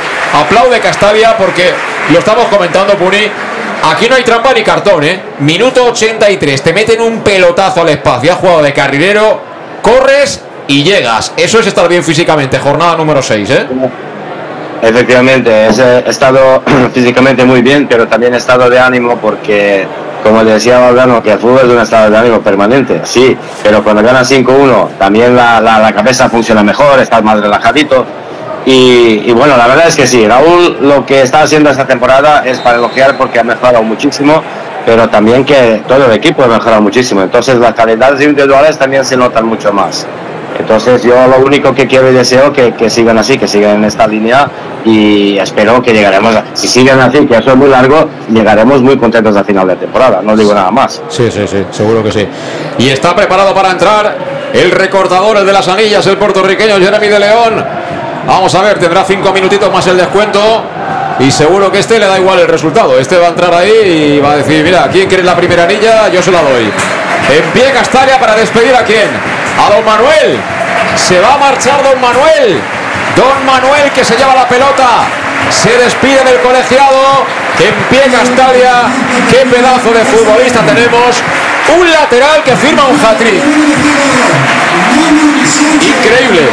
Aplaude 0.41 0.79
Castalia 0.79 1.35
porque 1.37 1.69
lo 2.11 2.19
estamos 2.19 2.45
comentando, 2.45 2.93
Puni. 2.93 3.27
Aquí 3.91 4.07
no 4.07 4.15
hay 4.15 4.23
trampa 4.23 4.53
ni 4.53 4.63
cartón, 4.63 5.03
¿eh? 5.03 5.19
Minuto 5.39 5.83
83. 5.87 6.61
Te 6.63 6.71
meten 6.71 7.01
un 7.01 7.19
pelotazo 7.21 7.81
al 7.81 7.89
espacio. 7.89 8.31
Has 8.31 8.37
jugado 8.39 8.61
de 8.61 8.71
carrilero. 8.71 9.41
Corres 9.81 10.41
y 10.67 10.83
llegas. 10.83 11.33
Eso 11.37 11.59
es 11.59 11.67
estar 11.67 11.87
bien 11.87 12.03
físicamente. 12.03 12.57
Jornada 12.59 12.95
número 12.97 13.21
6, 13.21 13.49
¿eh? 13.49 13.67
Efectivamente, 14.81 15.49
eh, 15.67 16.03
he 16.05 16.09
estado 16.09 16.61
físicamente 16.93 17.45
muy 17.45 17.61
bien, 17.61 17.87
pero 17.87 18.07
también 18.07 18.33
estado 18.33 18.69
de 18.69 18.77
ánimo 18.79 19.17
porque, 19.17 19.87
como 20.23 20.43
decía 20.43 20.79
Valdano, 20.79 21.23
que 21.23 21.31
el 21.33 21.39
fútbol 21.39 21.59
es 21.59 21.71
un 21.71 21.79
estado 21.81 22.09
de 22.09 22.17
ánimo 22.17 22.41
permanente, 22.41 22.99
sí, 23.03 23.37
pero 23.63 23.81
cuando 23.83 24.03
ganas 24.03 24.29
5-1 24.29 24.97
también 24.99 25.35
la, 25.35 25.61
la- 25.61 25.79
la 25.79 25.93
cabeza 25.93 26.29
funciona 26.29 26.63
mejor, 26.63 26.99
estás 26.99 27.23
más 27.23 27.39
relajadito. 27.39 28.05
Y, 28.65 29.23
y 29.25 29.31
bueno, 29.33 29.55
la 29.57 29.67
verdad 29.67 29.87
es 29.87 29.95
que 29.95 30.07
sí, 30.07 30.25
Raúl 30.27 30.77
lo 30.81 31.05
que 31.05 31.21
está 31.21 31.41
haciendo 31.43 31.69
esta 31.69 31.85
temporada 31.85 32.43
es 32.45 32.59
para 32.59 32.77
elogiar 32.77 33.17
porque 33.17 33.39
ha 33.39 33.43
mejorado 33.43 33.83
muchísimo, 33.83 34.41
pero 34.85 35.07
también 35.09 35.43
que 35.45 35.81
todo 35.87 36.05
el 36.05 36.11
equipo 36.13 36.43
ha 36.43 36.47
mejorado 36.47 36.81
muchísimo. 36.81 37.21
Entonces 37.21 37.55
las 37.57 37.73
calidades 37.73 38.21
individuales 38.21 38.77
también 38.77 39.03
se 39.05 39.15
notan 39.17 39.45
mucho 39.45 39.71
más. 39.73 40.05
Entonces 40.63 41.03
yo 41.03 41.27
lo 41.27 41.39
único 41.45 41.75
que 41.75 41.85
quiero 41.87 42.09
y 42.09 42.13
deseo 42.13 42.53
que, 42.53 42.73
que 42.73 42.89
sigan 42.89 43.17
así, 43.17 43.37
que 43.37 43.47
sigan 43.49 43.71
en 43.75 43.83
esta 43.83 44.07
línea 44.07 44.47
y 44.85 45.37
espero 45.37 45.81
que 45.81 45.91
llegaremos, 45.93 46.33
a- 46.35 46.43
si 46.53 46.69
siguen 46.69 46.99
así, 47.01 47.25
que 47.27 47.35
eso 47.35 47.49
es 47.51 47.55
muy 47.57 47.67
largo, 47.69 48.07
llegaremos 48.29 48.81
muy 48.81 48.97
contentos 48.97 49.35
al 49.35 49.43
final 49.43 49.67
de 49.67 49.75
temporada, 49.75 50.21
no 50.23 50.37
digo 50.37 50.53
nada 50.53 50.71
más. 50.71 51.01
Sí, 51.09 51.29
sí, 51.29 51.45
sí, 51.47 51.65
seguro 51.71 52.01
que 52.01 52.11
sí. 52.13 52.25
Y 52.77 52.87
está 52.89 53.13
preparado 53.13 53.53
para 53.53 53.71
entrar 53.71 54.15
el 54.53 54.71
recortador, 54.71 55.35
el 55.37 55.45
de 55.45 55.51
las 55.51 55.67
anillas, 55.67 56.07
el 56.07 56.17
puertorriqueño 56.17 56.77
Jeremy 56.79 57.07
de 57.07 57.19
León. 57.19 57.65
Vamos 58.25 58.55
a 58.55 58.61
ver, 58.61 58.79
tendrá 58.79 59.03
cinco 59.03 59.33
minutitos 59.33 59.69
más 59.71 59.85
el 59.87 59.97
descuento. 59.97 60.39
Y 61.19 61.29
seguro 61.29 61.69
que 61.71 61.79
este 61.79 61.99
le 61.99 62.07
da 62.07 62.17
igual 62.17 62.39
el 62.39 62.47
resultado. 62.47 62.97
Este 62.97 63.17
va 63.17 63.27
a 63.27 63.29
entrar 63.29 63.53
ahí 63.53 64.15
y 64.17 64.19
va 64.19 64.31
a 64.31 64.37
decir, 64.37 64.63
mira, 64.63 64.87
¿quién 64.91 65.07
quiere 65.07 65.23
la 65.23 65.35
primera 65.35 65.65
anilla? 65.65 66.07
Yo 66.09 66.21
se 66.23 66.31
la 66.31 66.41
doy. 66.41 66.63
En 66.63 67.51
pie 67.53 67.71
Castalia 67.73 68.17
para 68.19 68.35
despedir 68.35 68.73
a 68.73 68.83
quién? 68.83 69.07
A 69.59 69.69
don 69.69 69.85
Manuel. 69.85 70.39
Se 70.95 71.19
va 71.19 71.35
a 71.35 71.37
marchar 71.37 71.83
don 71.83 71.99
Manuel. 72.01 72.61
Don 73.15 73.45
Manuel 73.45 73.91
que 73.91 74.03
se 74.03 74.15
lleva 74.15 74.35
la 74.35 74.47
pelota. 74.47 75.05
Se 75.49 75.77
despide 75.77 76.23
del 76.23 76.41
colegiado. 76.41 77.25
En 77.59 77.73
pie 77.89 78.03
Castalia. 78.11 78.83
Qué 79.29 79.45
pedazo 79.45 79.91
de 79.91 80.03
futbolista 80.05 80.61
tenemos. 80.61 81.21
Un 81.77 81.91
lateral 81.91 82.43
que 82.43 82.55
firma 82.55 82.83
un 82.85 82.99
hat-trick. 82.99 83.43
Increíble. 85.81 86.49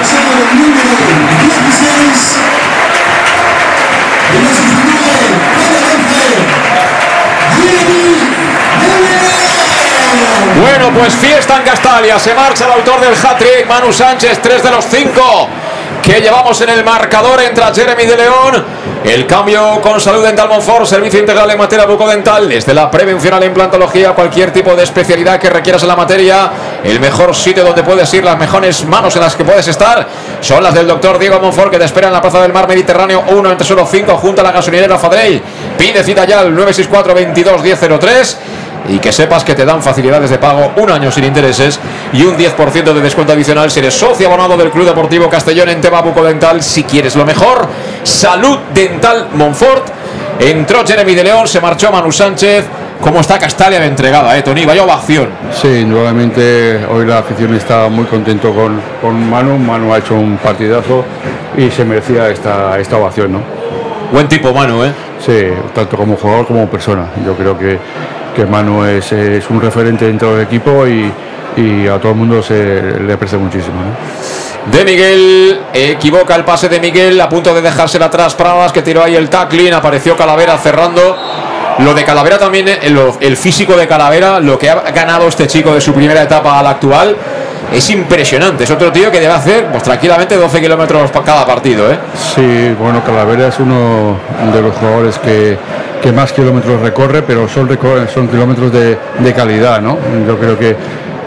Bueno, 10.61 10.91
pues 10.95 11.15
fiesta 11.15 11.57
en 11.57 11.63
Castalia. 11.63 12.19
Se 12.19 12.35
marcha 12.35 12.67
el 12.67 12.73
autor 12.73 13.01
del 13.01 13.15
hat-trick, 13.15 13.67
Manu 13.67 13.91
Sánchez, 13.93 14.41
tres 14.43 14.63
de 14.63 14.71
los 14.71 14.85
cinco 14.85 15.49
que 16.03 16.21
llevamos 16.21 16.61
en 16.61 16.69
el 16.69 16.85
marcador. 16.85 17.41
Entra 17.41 17.73
Jeremy 17.75 18.05
de 18.05 18.17
León. 18.17 18.65
El 19.03 19.27
cambio 19.27 19.81
con 19.81 19.99
Salud 19.99 20.23
Dental 20.23 20.51
Monfort, 20.51 20.85
servicio 20.85 21.19
integral 21.19 21.51
en 21.51 21.57
materia 21.57 21.87
bucodental, 21.87 22.47
desde 22.47 22.75
la 22.75 22.91
prevención 22.91 23.33
a 23.33 23.41
la 23.41 23.47
implantología, 23.47 24.13
cualquier 24.13 24.53
tipo 24.53 24.77
de 24.77 24.83
especialidad 24.83 25.41
que 25.41 25.49
requieras 25.49 25.81
en 25.83 25.89
la 25.89 25.97
materia. 25.97 26.51
El 26.85 27.01
mejor 27.01 27.35
sitio 27.35 27.65
donde 27.65 27.83
puedes 27.83 28.13
ir, 28.13 28.23
las 28.23 28.39
mejores 28.39 28.85
manos 28.85 29.17
en 29.17 29.23
las 29.23 29.35
que 29.35 29.45
puedes 29.45 29.67
estar, 29.67 30.07
son 30.43 30.63
las 30.63 30.75
del 30.75 30.87
doctor 30.87 31.19
Diego 31.19 31.41
Monfort, 31.41 31.71
que 31.71 31.79
te 31.79 31.87
espera 31.87 32.09
en 32.09 32.13
la 32.13 32.21
Plaza 32.21 32.43
del 32.43 32.53
Mar 32.53 32.69
Mediterráneo 32.69 33.25
1 33.29 33.51
entre 33.51 33.67
solo 33.67 33.87
5, 33.87 34.19
junto 34.19 34.43
a 34.43 34.45
la 34.45 34.53
gasolinera 34.53 34.99
Fadrey. 34.99 35.43
Pide 35.79 36.05
cita 36.05 36.27
ya 36.27 36.41
al 36.41 36.55
964 36.55 37.15
22 37.15 37.63
1003 37.63 38.39
y 38.89 38.99
que 38.99 39.13
sepas 39.13 39.45
que 39.45 39.55
te 39.55 39.65
dan 39.65 39.83
facilidades 39.83 40.31
de 40.31 40.39
pago, 40.39 40.73
un 40.77 40.91
año 40.91 41.11
sin 41.11 41.25
intereses 41.25 41.79
y 42.13 42.23
un 42.25 42.37
10% 42.37 42.93
de 42.93 43.01
descuento 43.01 43.33
adicional 43.33 43.71
si 43.71 43.81
eres 43.81 43.95
socio 43.95 44.27
abonado 44.27 44.57
del 44.57 44.71
Club 44.71 44.87
Deportivo 44.87 45.29
Castellón 45.29 45.69
en 45.69 45.81
tema 45.81 46.01
bucodental. 46.01 46.63
Si 46.63 46.85
quieres 46.85 47.17
lo 47.17 47.25
mejor, 47.25 47.69
Salud 48.03 48.59
Dental 48.75 49.29
Monfort. 49.35 49.89
Entró 50.39 50.87
Jeremy 50.87 51.15
de 51.15 51.25
León, 51.25 51.47
se 51.47 51.61
marchó 51.61 51.93
Manu 51.93 52.11
Sánchez. 52.11 52.65
¿Cómo 53.01 53.21
está 53.21 53.39
Castalia 53.39 53.81
de 53.81 53.87
entregada, 53.87 54.37
eh, 54.37 54.43
Tony? 54.43 54.67
Vaya 54.67 54.83
ovación. 54.85 55.31
Sí, 55.53 55.85
nuevamente 55.87 56.85
hoy 56.87 57.07
la 57.07 57.19
afición 57.19 57.55
está 57.55 57.89
muy 57.89 58.05
contento 58.05 58.53
con, 58.55 58.81
con 59.01 59.31
Manu. 59.31 59.57
Manu 59.57 59.93
ha 59.95 59.99
hecho 59.99 60.15
un 60.15 60.37
partidazo 60.37 61.05
y 61.57 61.71
se 61.71 61.85
merecía 61.85 62.29
esta, 62.29 62.79
esta 62.79 62.99
ovación, 62.99 63.33
¿no? 63.33 63.41
Buen 64.13 64.29
tipo, 64.29 64.53
Manu, 64.53 64.85
¿eh? 64.85 64.93
Sí, 65.25 65.49
tanto 65.75 65.97
como 65.97 66.17
jugador 66.17 66.47
como 66.47 66.69
persona. 66.69 67.07
Yo 67.25 67.35
creo 67.35 67.57
que, 67.59 67.79
que 68.35 68.47
Manu 68.47 68.85
es, 68.85 69.13
es 69.13 69.49
un 69.51 69.61
referente 69.61 70.07
dentro 70.07 70.35
del 70.35 70.47
equipo 70.47 70.87
y, 70.87 71.13
y 71.57 71.87
a 71.87 71.99
todo 71.99 72.13
el 72.13 72.19
mundo 72.19 72.43
se 72.43 72.99
le 73.01 73.13
aprecia 73.13 73.39
muchísimo. 73.39 73.77
¿no? 73.77 74.71
De 74.73 74.85
Miguel, 74.85 75.61
equivoca 75.73 76.37
el 76.37 76.45
pase 76.45 76.69
de 76.69 76.81
Miguel, 76.81 77.21
a 77.21 77.29
punto 77.29 77.55
de 77.55 77.63
dejársela 77.63 78.07
atrás 78.07 78.35
Pradas, 78.35 78.73
que 78.73 78.83
tiró 78.83 79.03
ahí 79.03 79.17
el 79.17 79.31
tackling, 79.31 79.73
apareció 79.73 80.17
Calavera 80.17 80.59
cerrando. 80.59 81.17
Lo 81.79 81.95
de 81.95 82.05
Calavera 82.05 82.39
también, 82.39 82.69
el 82.69 83.37
físico 83.37 83.75
de 83.75 83.89
Calavera, 83.89 84.39
lo 84.39 84.59
que 84.59 84.69
ha 84.69 84.83
ganado 84.93 85.27
este 85.27 85.47
chico 85.47 85.73
de 85.73 85.81
su 85.81 85.95
primera 85.95 86.23
etapa 86.23 86.59
a 86.59 86.63
la 86.63 86.71
actual, 86.71 87.17
es 87.73 87.89
impresionante. 87.91 88.65
Es 88.65 88.71
otro 88.71 88.93
tío 88.93 89.11
que 89.11 89.21
debe 89.21 89.33
hacer 89.33 89.67
pues, 89.67 89.83
tranquilamente 89.83 90.37
12 90.37 90.61
kilómetros 90.61 91.11
para 91.11 91.25
cada 91.25 91.47
partido. 91.47 91.91
¿eh? 91.91 91.99
Sí, 92.35 92.75
bueno, 92.79 93.03
Calavera 93.05 93.49
es 93.49 93.59
uno 93.61 94.19
de 94.53 94.61
los 94.61 94.75
jugadores 94.75 95.19
que, 95.19 95.57
que 96.03 96.13
más 96.13 96.33
kilómetros 96.33 96.81
recorre, 96.81 97.23
pero 97.23 97.47
son, 97.49 97.69
kilómetros 97.69 98.73
de, 98.73 98.97
de 99.19 99.33
calidad, 99.35 99.81
¿no? 99.81 99.99
Yo 100.27 100.39
creo 100.39 100.59
que, 100.59 100.77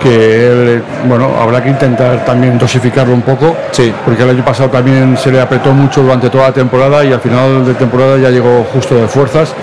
que 0.02 0.48
él, 0.48 0.84
bueno, 1.08 1.30
habrá 1.40 1.62
que 1.64 1.70
intentar 1.70 2.26
también 2.26 2.58
dosificarlo 2.58 3.14
un 3.14 3.22
poco, 3.22 3.56
Sí. 3.72 3.94
porque 4.04 4.24
el 4.24 4.30
año 4.32 4.44
pasado 4.44 4.70
también 4.70 5.16
se 5.18 5.32
le 5.32 5.40
apretó 5.40 5.72
mucho 5.74 6.02
durante 6.02 6.30
toda 6.30 6.48
la 6.48 6.54
temporada 6.54 7.04
y 7.06 7.14
al 7.14 7.20
final 7.22 7.66
de 7.66 7.74
temporada 7.76 8.18
ya 8.18 8.30
llegó 8.30 8.66
justo 8.74 8.96
de 8.96 9.08
fuerzas. 9.08 9.54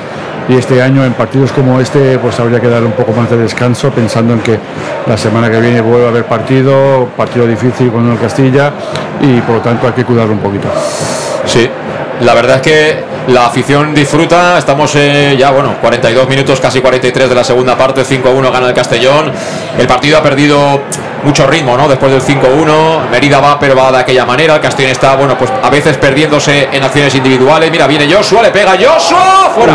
Y 0.48 0.56
este 0.56 0.82
año 0.82 1.04
en 1.04 1.12
partidos 1.12 1.52
como 1.52 1.78
este 1.80 2.18
pues 2.18 2.40
habría 2.40 2.58
que 2.58 2.68
darle 2.68 2.86
un 2.86 2.92
poco 2.94 3.12
más 3.12 3.30
de 3.30 3.36
descanso 3.36 3.90
pensando 3.90 4.32
en 4.32 4.40
que 4.40 4.58
la 5.06 5.16
semana 5.16 5.48
que 5.48 5.60
viene 5.60 5.80
vuelve 5.80 6.06
a 6.06 6.08
haber 6.08 6.24
partido, 6.24 7.06
partido 7.16 7.46
difícil 7.46 7.92
con 7.92 8.10
el 8.10 8.18
Castilla 8.18 8.72
y 9.20 9.40
por 9.42 9.56
lo 9.56 9.60
tanto 9.60 9.86
hay 9.86 9.92
que 9.92 10.04
cuidarlo 10.04 10.32
un 10.32 10.40
poquito. 10.40 10.66
Sí, 11.44 11.68
la 12.22 12.34
verdad 12.34 12.56
es 12.56 12.62
que 12.62 13.04
la 13.28 13.46
afición 13.46 13.94
disfruta. 13.94 14.58
Estamos 14.58 14.94
eh, 14.96 15.36
ya, 15.38 15.50
bueno, 15.50 15.76
42 15.80 16.28
minutos, 16.28 16.60
casi 16.60 16.80
43 16.80 17.28
de 17.28 17.34
la 17.34 17.44
segunda 17.44 17.76
parte. 17.76 18.02
5-1 18.02 18.52
gana 18.52 18.68
el 18.68 18.74
Castellón. 18.74 19.32
El 19.78 19.86
partido 19.86 20.18
ha 20.18 20.22
perdido 20.22 20.80
mucho 21.22 21.46
ritmo, 21.46 21.76
¿no? 21.76 21.88
Después 21.88 22.12
del 22.12 22.22
5-1. 22.22 23.08
Mérida 23.10 23.40
va, 23.40 23.58
pero 23.58 23.76
va 23.76 23.92
de 23.92 23.98
aquella 23.98 24.24
manera. 24.24 24.56
El 24.56 24.60
Castellón 24.60 24.92
está, 24.92 25.16
bueno, 25.16 25.36
pues 25.36 25.50
a 25.62 25.70
veces 25.70 25.96
perdiéndose 25.96 26.68
en 26.72 26.82
acciones 26.82 27.14
individuales. 27.14 27.70
Mira, 27.70 27.86
viene 27.86 28.12
Joshua, 28.12 28.42
le 28.42 28.50
pega 28.50 28.72
Joshua, 28.72 29.52
fuera. 29.54 29.74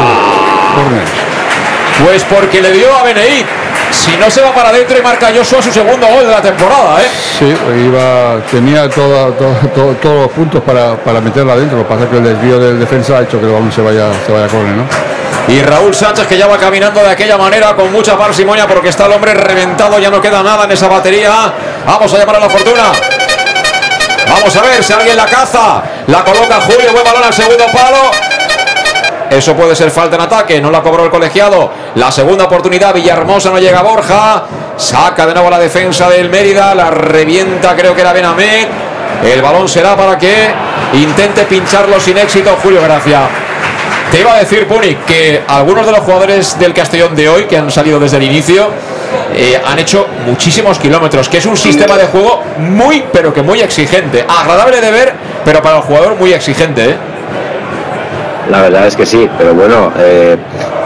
Pues 2.04 2.24
porque 2.24 2.62
le 2.62 2.72
dio 2.72 2.94
a 2.96 3.04
Beneit. 3.04 3.65
Si 3.92 4.16
no 4.18 4.30
se 4.30 4.42
va 4.42 4.54
para 4.54 4.70
adentro 4.70 4.98
y 4.98 5.02
marca 5.02 5.30
Joshua 5.36 5.62
su 5.62 5.72
segundo 5.72 6.06
gol 6.08 6.26
de 6.26 6.32
la 6.32 6.42
temporada, 6.42 7.02
¿eh? 7.02 7.08
Sí, 7.40 7.46
iba, 7.86 8.38
tenía 8.52 8.90
todo- 8.90 9.32
todo- 9.34 9.56
todo- 9.74 9.94
todos 9.96 10.22
los 10.24 10.32
puntos 10.32 10.62
para, 10.64 10.96
para 10.98 11.22
meterla 11.22 11.54
adentro. 11.54 11.78
Lo 11.78 11.84
que 11.88 11.90
pasa 11.94 12.04
es 12.06 12.10
que 12.10 12.18
el 12.18 12.24
desvío 12.24 12.60
del 12.60 12.80
defensa 12.80 13.18
ha 13.18 13.22
hecho 13.22 13.40
que 13.40 13.46
el 13.46 13.52
balón 13.54 13.72
se 13.72 13.82
vaya, 13.82 14.08
se 14.26 14.32
vaya 14.32 14.46
a 14.46 14.48
córner, 14.50 14.76
¿no? 14.76 14.84
Y 15.48 15.62
Raúl 15.62 15.94
Sánchez 15.94 16.28
que 16.28 16.38
ya 16.38 16.48
va 16.48 16.58
caminando 16.58 17.02
de 17.02 17.10
aquella 17.10 17.38
manera 17.38 17.76
con 17.76 17.92
mucha 17.92 18.18
parsimonia 18.18 18.68
porque 18.68 18.90
está 18.90 19.06
el 19.06 19.12
hombre 19.14 19.34
reventado, 19.34 20.00
ya 20.00 20.10
no 20.10 20.20
queda 20.20 20.42
nada 20.42 20.64
en 20.66 20.72
esa 20.72 20.88
batería. 20.88 21.32
Vamos 21.86 22.12
a 22.14 22.18
llamar 22.18 22.38
a 22.38 22.40
la 22.40 22.50
fortuna. 22.50 22.92
Vamos 24.28 24.56
a 24.56 24.62
ver 24.62 24.84
si 24.84 24.92
alguien 24.94 25.16
la 25.16 25.26
caza. 25.26 25.84
La 26.08 26.24
coloca 26.24 26.60
Julio, 26.62 26.92
buen 26.92 27.04
balón 27.04 27.24
al 27.24 27.34
segundo 27.34 27.66
palo. 27.72 28.12
Eso 29.30 29.56
puede 29.56 29.76
ser 29.76 29.92
falta 29.92 30.16
en 30.16 30.22
ataque, 30.22 30.62
no 30.62 30.72
la 30.72 30.82
cobró 30.82 31.04
el 31.04 31.10
colegiado. 31.10 31.72
La 31.96 32.12
segunda 32.12 32.46
oportunidad, 32.46 32.94
Villahermosa 32.94 33.50
no 33.50 33.60
llega 33.60 33.80
a 33.80 33.84
Borja. 33.84 34.44
Saca 34.78 35.26
de 35.26 35.34
nuevo 35.34 35.50
la 35.50 35.60
defensa 35.60 36.10
del 36.10 36.30
Mérida. 36.30 36.76
La 36.76 36.92
revienta, 36.92 37.76
creo 37.76 37.96
que 37.96 38.02
era 38.02 38.14
Benamed. 38.14 38.68
El 39.24 39.42
balón 39.42 39.68
será 39.68 39.96
para 39.96 40.18
que 40.18 40.50
intente 40.94 41.44
pincharlo 41.46 42.00
sin 42.00 42.18
éxito 42.18 42.58
Julio 42.62 42.82
Gracia. 42.82 43.22
Te 44.12 44.20
iba 44.20 44.34
a 44.34 44.40
decir, 44.40 44.68
Puni, 44.68 44.96
que 45.08 45.42
algunos 45.48 45.86
de 45.86 45.92
los 45.92 46.02
jugadores 46.02 46.58
del 46.60 46.74
Castellón 46.74 47.16
de 47.16 47.28
hoy, 47.28 47.46
que 47.46 47.58
han 47.58 47.72
salido 47.72 48.00
desde 48.00 48.18
el 48.18 48.24
inicio, 48.24 48.70
eh, 49.34 49.60
han 49.66 49.80
hecho 49.80 50.08
muchísimos 50.26 50.78
kilómetros, 50.80 51.28
que 51.28 51.40
es 51.40 51.46
un 51.46 51.58
sistema 51.58 51.98
de 51.98 52.06
juego 52.06 52.44
muy, 52.58 53.04
pero 53.12 53.34
que 53.34 53.42
muy 53.42 53.60
exigente. 53.62 54.26
Agradable 54.28 54.80
de 54.80 54.92
ver, 54.92 55.14
pero 55.44 55.62
para 55.62 55.78
el 55.78 55.82
jugador 55.82 56.16
muy 56.16 56.32
exigente. 56.34 56.92
¿eh? 56.92 56.98
La 58.50 58.62
verdad 58.62 58.88
es 58.88 58.96
que 58.96 59.06
sí, 59.06 59.28
pero 59.38 59.54
bueno, 59.54 59.92
eh, 59.98 60.38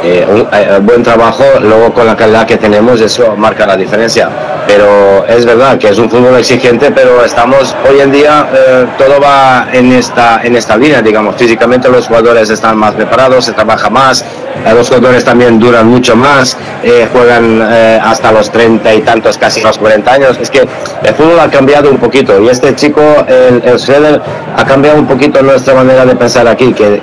eh, 0.03 0.25
un 0.29 0.47
eh, 0.51 0.79
buen 0.81 1.03
trabajo, 1.03 1.43
luego 1.61 1.93
con 1.93 2.05
la 2.05 2.15
calidad 2.15 2.45
que 2.45 2.57
tenemos, 2.57 3.01
eso 3.01 3.35
marca 3.35 3.65
la 3.65 3.75
diferencia. 3.75 4.29
Pero 4.67 5.25
es 5.27 5.45
verdad 5.45 5.77
que 5.77 5.89
es 5.89 5.97
un 5.97 6.09
fútbol 6.09 6.37
exigente, 6.37 6.91
pero 6.91 7.25
estamos 7.25 7.75
hoy 7.89 7.99
en 7.99 8.11
día 8.11 8.47
eh, 8.53 8.85
todo 8.97 9.19
va 9.19 9.67
en 9.71 9.91
esta 9.93 10.41
en 10.43 10.55
esta 10.55 10.77
línea, 10.77 11.01
digamos. 11.01 11.35
Físicamente 11.35 11.89
los 11.89 12.07
jugadores 12.07 12.49
están 12.49 12.77
más 12.77 12.93
preparados, 12.93 13.45
se 13.45 13.53
trabaja 13.53 13.89
más, 13.89 14.23
eh, 14.65 14.73
los 14.73 14.87
jugadores 14.87 15.23
también 15.23 15.59
duran 15.59 15.87
mucho 15.87 16.15
más, 16.15 16.57
eh, 16.83 17.07
juegan 17.11 17.61
eh, 17.61 17.99
hasta 18.03 18.31
los 18.31 18.51
30 18.51 18.93
y 18.93 19.01
tantos, 19.01 19.37
casi 19.37 19.61
los 19.61 19.77
40 19.77 20.11
años. 20.11 20.37
Es 20.41 20.49
que 20.49 20.59
el 20.59 21.13
fútbol 21.15 21.39
ha 21.39 21.49
cambiado 21.49 21.89
un 21.89 21.97
poquito 21.97 22.41
y 22.41 22.49
este 22.49 22.75
chico, 22.75 23.01
el, 23.27 23.63
el 23.63 24.21
ha 24.55 24.65
cambiado 24.65 24.99
un 24.99 25.07
poquito 25.07 25.41
nuestra 25.41 25.73
manera 25.73 26.05
de 26.05 26.15
pensar 26.15 26.47
aquí, 26.47 26.73
que 26.73 27.01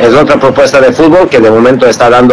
es 0.00 0.14
otra 0.14 0.36
propuesta 0.36 0.80
de 0.80 0.92
fútbol 0.92 1.28
que 1.28 1.40
de 1.40 1.50
momento 1.50 1.86
está 1.86 2.10
dando, 2.10 2.27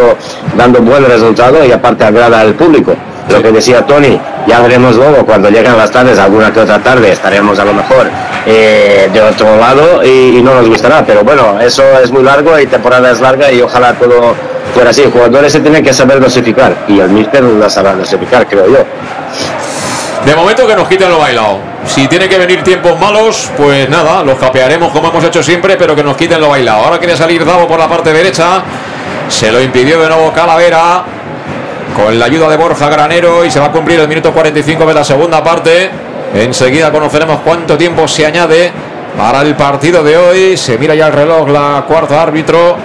dando 0.55 0.81
buen 0.81 1.05
resultado 1.05 1.63
y 1.65 1.71
aparte 1.71 2.03
agrada 2.03 2.39
al 2.41 2.53
público. 2.53 2.95
Lo 3.29 3.41
que 3.41 3.51
decía 3.51 3.81
Tony, 3.85 4.19
ya 4.45 4.59
veremos 4.59 4.95
luego 4.95 5.25
cuando 5.25 5.49
llegan 5.49 5.77
las 5.77 5.89
tardes, 5.89 6.19
alguna 6.19 6.53
que 6.53 6.59
otra 6.59 6.79
tarde, 6.79 7.11
estaremos 7.11 7.57
a 7.57 7.65
lo 7.65 7.73
mejor 7.73 8.07
eh, 8.45 9.09
de 9.11 9.21
otro 9.21 9.57
lado 9.57 10.03
y, 10.05 10.37
y 10.37 10.41
no 10.43 10.53
nos 10.53 10.67
gustará. 10.67 11.03
Pero 11.05 11.23
bueno, 11.23 11.59
eso 11.59 11.83
es 12.03 12.11
muy 12.11 12.21
largo 12.21 12.59
y 12.59 12.67
temporada 12.67 13.11
es 13.11 13.19
larga 13.19 13.51
y 13.51 13.61
ojalá 13.61 13.93
todo 13.93 14.35
fuera 14.75 14.91
así. 14.91 15.03
Jugadores 15.11 15.53
se 15.53 15.59
tienen 15.59 15.83
que 15.83 15.91
saber 15.91 16.19
dosificar 16.19 16.75
y 16.87 16.99
el 16.99 17.09
míster 17.09 17.43
la 17.43 17.69
sabrá 17.69 17.95
dosificar, 17.95 18.47
creo 18.47 18.67
yo. 18.67 18.85
De 20.25 20.35
momento 20.35 20.67
que 20.67 20.75
nos 20.75 20.87
quiten 20.87 21.09
lo 21.09 21.19
bailado. 21.19 21.59
Si 21.85 22.07
tiene 22.07 22.27
que 22.27 22.37
venir 22.39 22.63
tiempos 22.63 22.99
malos, 22.99 23.49
pues 23.55 23.87
nada, 23.89 24.23
los 24.23 24.39
capearemos 24.39 24.91
como 24.91 25.09
hemos 25.09 25.23
hecho 25.23 25.43
siempre, 25.43 25.77
pero 25.77 25.95
que 25.95 26.03
nos 26.03 26.17
quiten 26.17 26.41
lo 26.41 26.49
bailado. 26.49 26.83
Ahora 26.83 26.97
quiere 26.97 27.15
salir 27.15 27.45
Davo 27.45 27.67
por 27.67 27.77
la 27.79 27.87
parte 27.87 28.11
derecha. 28.11 28.63
Se 29.29 29.51
lo 29.51 29.61
impidió 29.61 29.99
de 29.99 30.07
nuevo 30.07 30.31
Calavera. 30.31 31.03
Con 31.95 32.19
la 32.19 32.25
ayuda 32.25 32.49
de 32.49 32.57
Borja 32.57 32.89
Granero 32.89 33.45
y 33.45 33.51
se 33.51 33.59
va 33.59 33.67
a 33.67 33.71
cumplir 33.71 33.99
el 33.99 34.07
minuto 34.07 34.33
45 34.33 34.85
de 34.85 34.93
la 34.93 35.03
segunda 35.03 35.43
parte. 35.43 35.89
Enseguida 36.33 36.91
conoceremos 36.91 37.39
cuánto 37.39 37.77
tiempo 37.77 38.07
se 38.07 38.25
añade 38.25 38.71
para 39.17 39.41
el 39.41 39.55
partido 39.55 40.03
de 40.03 40.17
hoy. 40.17 40.57
Se 40.57 40.77
mira 40.77 40.93
ya 40.93 41.07
el 41.07 41.13
reloj, 41.13 41.47
la 41.49 41.85
cuarta 41.87 42.21
árbitro. 42.21 42.75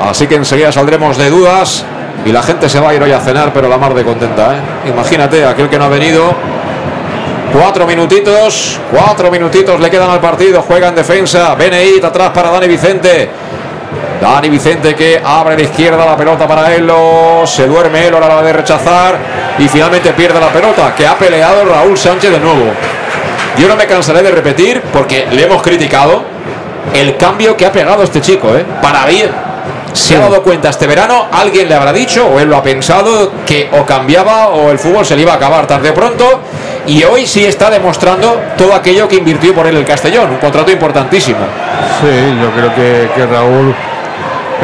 Así 0.00 0.26
que 0.26 0.36
enseguida 0.36 0.72
saldremos 0.72 1.16
de 1.16 1.30
dudas. 1.30 1.84
Y 2.24 2.32
la 2.32 2.42
gente 2.42 2.68
se 2.68 2.80
va 2.80 2.90
a 2.90 2.94
ir 2.94 3.02
hoy 3.02 3.12
a 3.12 3.20
cenar, 3.20 3.52
pero 3.52 3.68
la 3.68 3.76
mar 3.76 3.94
de 3.94 4.02
contenta. 4.02 4.54
¿eh? 4.54 4.88
Imagínate, 4.88 5.44
aquel 5.44 5.68
que 5.68 5.78
no 5.78 5.84
ha 5.84 5.88
venido. 5.88 6.34
Cuatro 7.52 7.86
minutitos, 7.86 8.80
cuatro 8.90 9.30
minutitos 9.30 9.78
le 9.80 9.90
quedan 9.90 10.10
al 10.10 10.20
partido. 10.20 10.62
Juega 10.62 10.88
en 10.88 10.94
defensa. 10.94 11.54
Beneit 11.54 12.02
atrás 12.02 12.30
para 12.30 12.50
Dani 12.50 12.66
Vicente. 12.66 13.30
Dani 14.20 14.48
Vicente 14.48 14.94
que 14.94 15.20
abre 15.24 15.54
a 15.54 15.56
la 15.56 15.62
izquierda 15.62 16.04
la 16.04 16.16
pelota 16.16 16.46
para 16.46 16.74
Elo. 16.74 17.42
Se 17.46 17.66
duerme 17.66 18.06
Elo 18.06 18.18
a 18.18 18.20
la 18.20 18.26
hora 18.26 18.42
de 18.42 18.52
rechazar. 18.52 19.16
Y 19.58 19.68
finalmente 19.68 20.12
pierde 20.12 20.40
la 20.40 20.48
pelota. 20.48 20.94
Que 20.94 21.06
ha 21.06 21.16
peleado 21.16 21.64
Raúl 21.64 21.96
Sánchez 21.96 22.30
de 22.30 22.40
nuevo. 22.40 22.72
Yo 23.58 23.68
no 23.68 23.76
me 23.76 23.86
cansaré 23.86 24.22
de 24.22 24.30
repetir 24.30 24.82
porque 24.92 25.26
le 25.30 25.44
hemos 25.44 25.62
criticado 25.62 26.22
el 26.94 27.16
cambio 27.16 27.56
que 27.56 27.66
ha 27.66 27.72
pegado 27.72 28.02
este 28.02 28.20
chico, 28.20 28.54
¿eh? 28.54 28.64
Para 28.82 29.06
bien. 29.06 29.30
Se 29.92 30.14
ha 30.14 30.20
dado 30.20 30.42
cuenta 30.42 30.68
este 30.68 30.86
verano, 30.86 31.26
alguien 31.32 31.70
le 31.70 31.74
habrá 31.74 31.90
dicho, 31.90 32.26
o 32.26 32.38
él 32.38 32.50
lo 32.50 32.56
ha 32.58 32.62
pensado, 32.62 33.32
que 33.46 33.70
o 33.72 33.86
cambiaba 33.86 34.48
o 34.48 34.70
el 34.70 34.78
fútbol 34.78 35.06
se 35.06 35.16
le 35.16 35.22
iba 35.22 35.32
a 35.32 35.36
acabar 35.36 35.66
tarde 35.66 35.88
o 35.88 35.94
pronto. 35.94 36.40
Y 36.86 37.02
hoy 37.02 37.26
sí 37.26 37.46
está 37.46 37.70
demostrando 37.70 38.40
todo 38.58 38.74
aquello 38.74 39.08
que 39.08 39.16
invirtió 39.16 39.54
por 39.54 39.66
él 39.66 39.76
el 39.76 39.86
Castellón, 39.86 40.30
un 40.30 40.36
contrato 40.36 40.70
importantísimo. 40.70 41.38
Sí, 42.00 42.08
yo 42.40 42.50
creo 42.50 42.74
que, 42.74 43.08
que 43.16 43.26
Raúl 43.26 43.74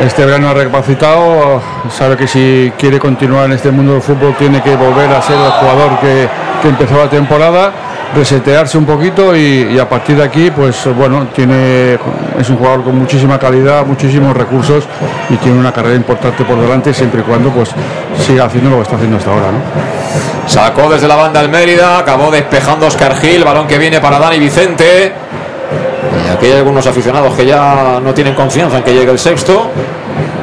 este 0.06 0.24
verano 0.24 0.48
ha 0.48 0.55
recapacitado, 0.55 1.62
sabe 1.90 2.16
que 2.16 2.26
si 2.26 2.72
quiere 2.78 2.98
continuar 2.98 3.47
en 3.47 3.52
este 3.52 3.70
mundo 3.70 3.92
del 3.92 4.02
fútbol 4.02 4.34
tiene 4.39 4.60
que 4.62 4.74
volver 4.76 5.10
a 5.10 5.22
ser 5.22 5.36
el 5.36 5.50
jugador 5.52 6.00
que, 6.00 6.28
que 6.60 6.68
empezó 6.68 6.97
la 6.97 7.08
temporada, 7.08 7.72
resetearse 8.14 8.76
un 8.76 8.84
poquito 8.84 9.36
y, 9.36 9.78
a 9.78 9.89
partir 9.89 10.16
de 10.16 10.24
aquí, 10.24 10.50
pues 10.50 10.86
bueno, 10.97 11.28
tiene 11.34 11.98
es 12.39 12.50
un 12.50 12.56
jugador 12.56 12.84
con 12.84 12.98
muchísima 12.98 13.39
calidad, 13.39 13.86
muchísimos 13.86 14.36
recursos 14.36 14.84
y 15.31 15.36
tiene 15.36 15.58
una 15.58 15.72
carrera 15.72 15.97
importante 15.97 16.44
por 16.44 16.60
delante 16.60 16.92
siempre 16.92 17.20
y 17.20 17.24
cuando 17.24 17.50
pues 17.50 17.70
siga 18.18 18.44
haciendo 18.44 18.70
lo 18.70 18.76
que 18.76 18.82
está 18.82 18.97
haciendo 18.97 19.16
hasta 19.16 19.31
ahora. 19.31 19.47
Sacó 20.47 20.90
desde 20.90 21.08
la 21.08 21.16
banda 21.16 21.40
el 21.40 21.48
Mérida, 21.48 21.98
acabó 21.98 22.31
despejando 22.31 22.86
Oscar 22.86 23.16
Gil, 23.16 23.44
balón 23.44 23.66
que 23.66 23.78
viene 23.78 24.00
para 24.00 24.18
Dani 24.18 24.39
Vicente. 24.39 25.12
Aquí 26.42 26.50
hay 26.50 26.58
algunos 26.58 26.84
aficionados 26.84 27.34
que 27.36 27.46
ya 27.46 28.00
no 28.02 28.12
tienen 28.12 28.34
confianza 28.34 28.78
en 28.78 28.82
que 28.82 28.92
llegue 28.92 29.12
el 29.12 29.18
sexto 29.20 29.70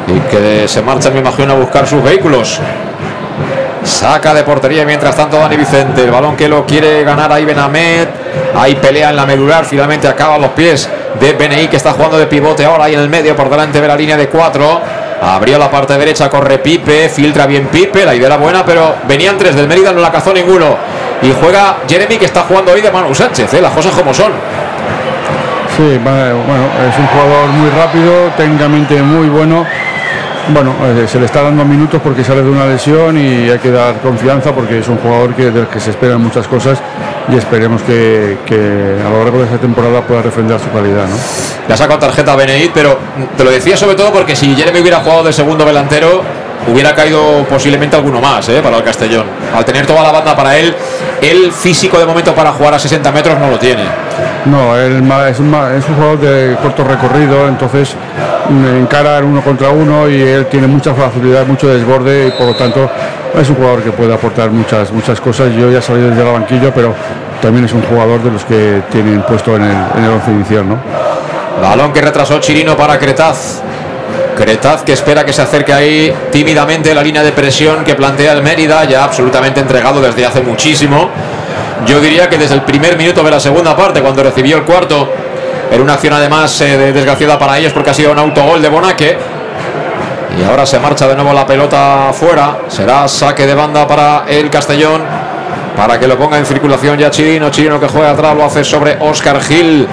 y 0.07 0.17
que 0.31 0.65
se 0.65 0.81
marchan, 0.81 1.13
me 1.13 1.19
imagino, 1.19 1.51
a 1.51 1.55
buscar 1.57 1.85
sus 1.85 2.01
vehículos. 2.01 2.57
Saca 3.83 4.33
de 4.33 4.43
portería 4.43 4.85
mientras 4.85 5.13
tanto 5.17 5.35
Dani 5.37 5.57
Vicente. 5.57 6.05
El 6.05 6.11
balón 6.11 6.37
que 6.37 6.47
lo 6.47 6.65
quiere 6.65 7.03
ganar 7.03 7.33
ahí 7.33 7.43
Benamed. 7.43 8.07
Hay 8.55 8.75
pelea 8.75 9.09
en 9.09 9.17
la 9.17 9.25
medular. 9.25 9.65
Finalmente 9.65 10.07
acaba 10.07 10.37
los 10.37 10.51
pies 10.51 10.89
de 11.19 11.33
BNI 11.33 11.67
que 11.67 11.75
está 11.75 11.91
jugando 11.91 12.17
de 12.17 12.27
pivote 12.27 12.63
ahora 12.63 12.85
ahí 12.85 12.93
en 12.93 13.01
el 13.01 13.09
medio 13.09 13.35
por 13.35 13.49
delante 13.49 13.81
de 13.81 13.87
la 13.89 13.97
línea 13.97 14.15
de 14.15 14.29
cuatro. 14.29 14.79
Abrió 15.21 15.57
la 15.57 15.69
parte 15.69 15.97
derecha, 15.97 16.29
corre 16.29 16.59
Pipe, 16.59 17.09
filtra 17.09 17.45
bien 17.45 17.67
Pipe, 17.67 18.05
la 18.05 18.15
idea 18.15 18.27
era 18.27 18.37
buena, 18.37 18.63
pero 18.63 18.95
venían 19.05 19.37
tres 19.37 19.53
del 19.53 19.67
Mérida, 19.67 19.91
no 19.91 19.99
la 19.99 20.13
cazó 20.13 20.33
ninguno. 20.33 20.77
Y 21.21 21.33
juega 21.41 21.79
Jeremy 21.89 22.17
que 22.17 22.23
está 22.23 22.43
jugando 22.43 22.71
hoy 22.71 22.79
de 22.79 22.89
Manu 22.89 23.13
Sánchez, 23.13 23.53
¿eh? 23.53 23.61
las 23.61 23.73
cosas 23.73 23.93
como 23.93 24.13
son. 24.13 24.31
Sí, 25.79 25.97
bueno, 26.03 26.65
es 26.89 26.99
un 26.99 27.07
jugador 27.07 27.49
muy 27.51 27.69
rápido, 27.69 28.11
técnicamente 28.35 29.01
muy 29.01 29.29
bueno. 29.29 29.65
Bueno, 30.49 30.75
eh, 30.83 31.07
se 31.07 31.17
le 31.21 31.25
está 31.25 31.41
dando 31.41 31.63
minutos 31.63 32.01
porque 32.03 32.21
sale 32.21 32.41
de 32.41 32.49
una 32.49 32.65
lesión 32.65 33.17
y 33.17 33.49
hay 33.49 33.59
que 33.59 33.71
dar 33.71 34.01
confianza 34.01 34.51
porque 34.51 34.79
es 34.79 34.89
un 34.89 34.97
jugador 34.97 35.33
que, 35.33 35.51
del 35.51 35.67
que 35.67 35.79
se 35.79 35.91
esperan 35.91 36.21
muchas 36.21 36.49
cosas 36.49 36.79
y 37.31 37.37
esperemos 37.37 37.81
que, 37.83 38.35
a 39.05 39.09
lo 39.09 39.23
largo 39.23 39.37
de 39.37 39.45
esta 39.45 39.57
temporada 39.57 40.01
pueda 40.01 40.21
refrendar 40.21 40.59
su 40.59 40.69
calidad. 40.69 41.07
¿no? 41.07 41.15
Le 41.69 41.73
ha 41.73 41.97
tarjeta 41.97 42.33
a 42.33 42.35
Beneit, 42.35 42.71
pero 42.73 42.99
te 43.37 43.45
lo 43.45 43.49
decía 43.49 43.77
sobre 43.77 43.95
todo 43.95 44.11
porque 44.11 44.35
si 44.35 44.53
Jeremy 44.53 44.81
hubiera 44.81 44.99
jugado 44.99 45.23
de 45.23 45.31
segundo 45.31 45.63
delantero, 45.63 46.23
hubiera 46.67 46.93
caído 46.93 47.45
posiblemente 47.47 47.95
alguno 47.95 48.19
más 48.19 48.49
¿eh? 48.49 48.59
para 48.61 48.75
el 48.75 48.83
Castellón. 48.83 49.27
Al 49.55 49.63
tener 49.63 49.85
toda 49.85 50.03
la 50.03 50.11
banda 50.11 50.35
para 50.35 50.57
él, 50.57 50.75
el 51.21 51.53
físico 51.53 51.97
de 51.97 52.05
momento 52.05 52.35
para 52.35 52.51
jugar 52.51 52.73
a 52.73 52.79
60 52.79 53.09
metros 53.13 53.39
no 53.39 53.49
lo 53.49 53.57
tiene. 53.57 53.83
No, 54.45 54.75
él 54.75 55.03
es 55.29 55.39
un, 55.39 55.53
es 55.53 55.87
un 55.87 55.95
jugador 55.95 56.19
de 56.19 56.55
corto 56.61 56.83
recorrido, 56.83 57.47
entonces 57.47 57.95
mm, 58.49 58.77
encara 58.77 59.17
en 59.17 59.25
uno 59.25 59.41
contra 59.41 59.69
uno 59.69 60.09
y 60.09 60.21
él 60.21 60.45
tiene 60.47 60.67
mucha 60.67 60.93
facilidad, 60.93 61.45
mucho 61.45 61.67
desborde 61.67 62.27
y 62.27 62.31
por 62.31 62.47
lo 62.47 62.55
tanto 62.55 62.89
es 63.37 63.49
un 63.49 63.55
jugador 63.55 63.83
que 63.83 63.91
puede 63.91 64.13
aportar 64.13 64.49
muchas, 64.49 64.91
muchas 64.91 65.19
cosas. 65.19 65.53
Yo 65.53 65.69
ya 65.69 65.81
salí 65.81 66.01
desde 66.01 66.21
el 66.21 66.31
banquillo, 66.31 66.71
pero 66.73 66.93
también 67.41 67.65
es 67.65 67.73
un 67.73 67.81
jugador 67.83 68.21
de 68.23 68.31
los 68.31 68.45
que 68.45 68.81
tienen 68.91 69.21
puesto 69.23 69.55
en 69.55 69.63
el, 69.63 69.77
en 69.97 70.03
el 70.03 70.11
once 70.11 70.31
inicial, 70.31 70.67
¿no? 70.67 70.77
Balón 71.61 71.91
que 71.91 72.01
retrasó 72.01 72.39
Chirino 72.39 72.77
para 72.77 72.97
Cretaz. 72.97 73.61
Cretaz 74.37 74.83
que 74.83 74.93
espera 74.93 75.25
que 75.25 75.33
se 75.33 75.41
acerque 75.41 75.73
ahí 75.73 76.13
tímidamente 76.31 76.93
la 76.95 77.03
línea 77.03 77.23
de 77.23 77.33
presión 77.33 77.83
que 77.83 77.95
plantea 77.95 78.31
el 78.31 78.41
Mérida, 78.41 78.85
ya 78.85 79.03
absolutamente 79.03 79.59
entregado 79.59 80.01
desde 80.01 80.25
hace 80.25 80.41
muchísimo. 80.41 81.09
Yo 81.85 81.99
diría 81.99 82.29
que 82.29 82.37
desde 82.37 82.55
el 82.55 82.61
primer 82.61 82.97
minuto 82.97 83.23
de 83.23 83.31
la 83.31 83.39
segunda 83.39 83.75
parte, 83.75 84.01
cuando 84.01 84.21
recibió 84.23 84.57
el 84.57 84.63
cuarto, 84.63 85.11
era 85.71 85.81
una 85.81 85.93
acción 85.93 86.13
además 86.13 86.59
eh, 86.61 86.77
de- 86.77 86.93
desgraciada 86.93 87.37
para 87.39 87.57
ellos 87.57 87.71
porque 87.73 87.91
ha 87.91 87.93
sido 87.93 88.11
un 88.11 88.19
autogol 88.19 88.61
de 88.61 88.69
Bonaque. 88.69 89.17
Y 90.39 90.43
ahora 90.43 90.65
se 90.65 90.79
marcha 90.79 91.07
de 91.07 91.15
nuevo 91.15 91.33
la 91.33 91.45
pelota 91.45 92.11
fuera. 92.13 92.59
Será 92.67 93.07
saque 93.07 93.45
de 93.45 93.53
banda 93.55 93.87
para 93.87 94.23
el 94.27 94.49
Castellón. 94.49 95.01
Para 95.75 95.99
que 95.99 96.07
lo 96.07 96.17
ponga 96.17 96.37
en 96.37 96.45
circulación 96.45 96.97
ya 96.97 97.09
Chirino. 97.09 97.49
Chirino 97.49 97.79
que 97.79 97.87
juega 97.87 98.11
atrás 98.11 98.35
lo 98.35 98.43
hace 98.45 98.63
sobre 98.63 98.97
Oscar 98.99 99.41
Gil. 99.41 99.87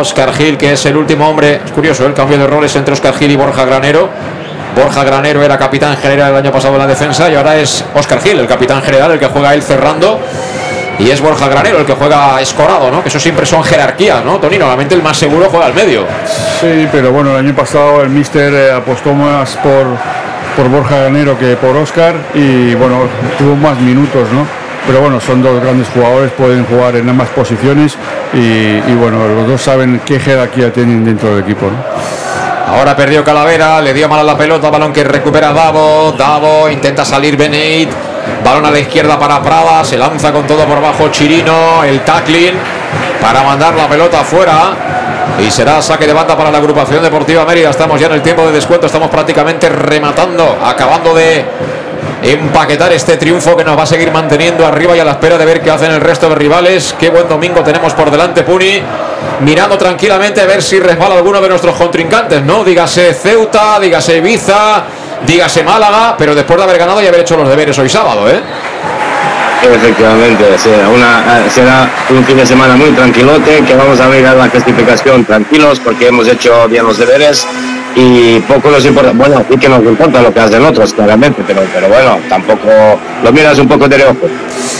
Oscar 0.00 0.32
Gil, 0.32 0.56
que 0.58 0.72
es 0.72 0.86
el 0.86 0.96
último 0.96 1.28
hombre. 1.28 1.60
Es 1.64 1.70
curioso 1.72 2.04
el 2.06 2.14
cambio 2.14 2.38
de 2.38 2.46
roles 2.46 2.74
entre 2.76 2.92
Oscar 2.94 3.14
Gil 3.14 3.30
y 3.30 3.36
Borja 3.36 3.64
Granero. 3.64 4.08
Borja 4.76 5.02
Granero 5.04 5.42
era 5.42 5.56
capitán 5.58 5.96
general 5.96 6.30
el 6.32 6.36
año 6.36 6.52
pasado 6.52 6.74
en 6.74 6.80
la 6.80 6.86
defensa 6.86 7.28
y 7.30 7.34
ahora 7.34 7.56
es 7.56 7.84
Oscar 7.94 8.20
Gil, 8.20 8.38
el 8.38 8.46
capitán 8.46 8.82
general, 8.82 9.12
el 9.12 9.18
que 9.18 9.26
juega 9.26 9.54
él 9.54 9.62
cerrando. 9.62 10.20
Y 10.98 11.10
es 11.10 11.20
Borja 11.20 11.48
Granero 11.48 11.78
el 11.78 11.86
que 11.86 11.92
juega 11.92 12.40
escorado, 12.40 12.90
¿no? 12.90 13.02
Que 13.02 13.08
eso 13.08 13.20
siempre 13.20 13.46
son 13.46 13.62
jerarquías, 13.62 14.24
¿no? 14.24 14.38
Tony, 14.38 14.58
normalmente 14.58 14.94
el 14.94 15.02
más 15.02 15.16
seguro 15.16 15.48
juega 15.48 15.66
al 15.66 15.74
medio. 15.74 16.06
Sí, 16.60 16.88
pero 16.90 17.12
bueno, 17.12 17.30
el 17.30 17.46
año 17.46 17.54
pasado 17.54 18.02
el 18.02 18.10
míster 18.10 18.52
eh, 18.52 18.72
apostó 18.72 19.14
más 19.14 19.56
por, 19.56 19.86
por 20.56 20.68
Borja 20.68 21.02
Ganero 21.02 21.38
que 21.38 21.56
por 21.56 21.76
Oscar 21.76 22.14
y 22.34 22.74
bueno, 22.74 23.02
tuvo 23.38 23.54
más 23.56 23.78
minutos, 23.80 24.28
¿no? 24.32 24.46
pero 24.88 25.02
bueno, 25.02 25.20
son 25.20 25.42
dos 25.42 25.60
grandes 25.62 25.86
jugadores, 25.90 26.32
pueden 26.32 26.64
jugar 26.64 26.96
en 26.96 27.06
ambas 27.06 27.28
posiciones 27.28 27.98
y, 28.32 28.38
y 28.38 28.94
bueno, 28.98 29.18
los 29.28 29.46
dos 29.46 29.60
saben 29.60 30.00
qué 30.04 30.18
jerarquía 30.18 30.72
tienen 30.72 31.04
dentro 31.04 31.34
del 31.34 31.44
equipo. 31.44 31.66
¿no? 31.66 31.76
Ahora 32.74 32.96
perdió 32.96 33.22
Calavera, 33.22 33.82
le 33.82 33.92
dio 33.92 34.08
mal 34.08 34.20
a 34.20 34.24
la 34.24 34.36
pelota, 34.36 34.70
balón 34.70 34.92
que 34.92 35.04
recupera 35.04 35.52
Davo, 35.52 36.12
Davo 36.12 36.70
intenta 36.70 37.04
salir 37.04 37.36
Beneit, 37.36 37.90
balón 38.44 38.66
a 38.66 38.70
la 38.70 38.78
izquierda 38.78 39.18
para 39.18 39.42
Prada, 39.42 39.84
se 39.84 39.96
lanza 39.96 40.32
con 40.32 40.46
todo 40.46 40.64
por 40.64 40.80
bajo 40.80 41.08
Chirino, 41.08 41.84
el 41.84 42.00
tackling 42.00 42.54
para 43.20 43.42
mandar 43.42 43.74
la 43.74 43.88
pelota 43.88 44.20
afuera 44.20 44.70
y 45.38 45.50
será 45.50 45.80
saque 45.82 46.06
de 46.06 46.12
banda 46.12 46.36
para 46.36 46.50
la 46.50 46.58
agrupación 46.58 47.02
deportiva 47.02 47.44
Mérida. 47.44 47.70
Estamos 47.70 48.00
ya 48.00 48.06
en 48.06 48.14
el 48.14 48.22
tiempo 48.22 48.46
de 48.46 48.52
descuento, 48.52 48.86
estamos 48.86 49.10
prácticamente 49.10 49.68
rematando, 49.68 50.58
acabando 50.64 51.14
de 51.14 51.44
empaquetar 52.22 52.92
este 52.92 53.16
triunfo 53.16 53.56
que 53.56 53.64
nos 53.64 53.78
va 53.78 53.84
a 53.84 53.86
seguir 53.86 54.10
manteniendo 54.10 54.66
arriba 54.66 54.96
y 54.96 55.00
a 55.00 55.04
la 55.04 55.12
espera 55.12 55.38
de 55.38 55.44
ver 55.44 55.60
qué 55.60 55.70
hacen 55.70 55.90
el 55.92 56.00
resto 56.00 56.28
de 56.28 56.34
rivales. 56.34 56.94
Qué 56.98 57.10
buen 57.10 57.28
domingo 57.28 57.62
tenemos 57.62 57.92
por 57.94 58.10
delante, 58.10 58.42
Puni. 58.42 58.82
Mirando 59.40 59.78
tranquilamente 59.78 60.40
a 60.40 60.46
ver 60.46 60.62
si 60.62 60.80
resbala 60.80 61.14
alguno 61.14 61.40
de 61.40 61.48
nuestros 61.48 61.76
contrincantes, 61.76 62.42
¿no? 62.42 62.64
Dígase 62.64 63.14
Ceuta, 63.14 63.78
dígase 63.78 64.16
Ibiza, 64.16 64.82
dígase 65.26 65.62
Málaga, 65.62 66.14
pero 66.18 66.34
después 66.34 66.56
de 66.58 66.64
haber 66.64 66.78
ganado 66.78 67.02
y 67.02 67.06
haber 67.06 67.20
hecho 67.20 67.36
los 67.36 67.48
deberes 67.48 67.78
hoy 67.78 67.88
sábado, 67.88 68.28
¿eh? 68.28 68.40
Efectivamente, 69.60 70.56
será, 70.56 70.88
una, 70.88 71.50
será 71.50 71.90
un 72.10 72.24
fin 72.24 72.36
de 72.36 72.46
semana 72.46 72.76
muy 72.76 72.90
tranquilote, 72.92 73.62
que 73.64 73.74
vamos 73.74 73.98
a 74.00 74.06
mirar 74.06 74.36
la 74.36 74.48
clasificación 74.48 75.24
tranquilos 75.24 75.80
porque 75.80 76.06
hemos 76.08 76.28
hecho 76.28 76.68
bien 76.68 76.84
los 76.86 76.96
deberes 76.96 77.44
y 77.96 78.38
poco 78.40 78.70
nos 78.70 78.84
importa, 78.84 79.10
bueno, 79.12 79.44
sí 79.50 79.58
que 79.58 79.68
nos 79.68 79.82
importa 79.82 80.22
lo 80.22 80.32
que 80.32 80.38
hacen 80.40 80.64
otros, 80.64 80.92
claramente, 80.94 81.42
pero, 81.44 81.62
pero 81.74 81.88
bueno, 81.88 82.20
tampoco 82.28 82.68
lo 83.24 83.32
miras 83.32 83.58
un 83.58 83.66
poco 83.66 83.88
de 83.88 83.96
reojo. 83.98 84.28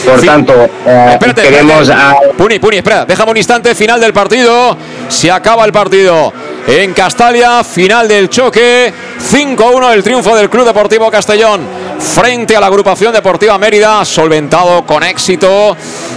Por 0.07 0.21
tanto, 0.25 0.53
eh, 0.87 1.07
Espérate, 1.13 1.43
queremos 1.43 1.89
espérate. 1.89 2.17
a- 2.29 2.37
Puni, 2.37 2.59
Puni, 2.61 2.77
espera, 2.77 3.05
déjame 3.05 3.33
un 3.33 3.37
instante, 3.37 3.75
final 3.75 4.01
del 4.01 4.13
partido. 4.13 4.77
Se 5.09 5.31
acaba 5.33 5.65
el 5.65 5.73
partido 5.73 6.33
en 6.69 6.93
Castalia, 6.93 7.65
final 7.65 8.07
del 8.07 8.29
choque. 8.29 8.93
5-1 9.19 9.95
el 9.95 10.03
triunfo 10.03 10.37
del 10.37 10.51
Club 10.51 10.67
Deportivo 10.67 11.11
Castellón 11.11 11.63
frente 11.99 12.55
a 12.55 12.61
la 12.61 12.67
agrupación 12.67 13.13
deportiva 13.13 13.57
Mérida, 13.59 14.05
solventado 14.05 14.85
con 14.85 15.03
éxito, 15.03 15.75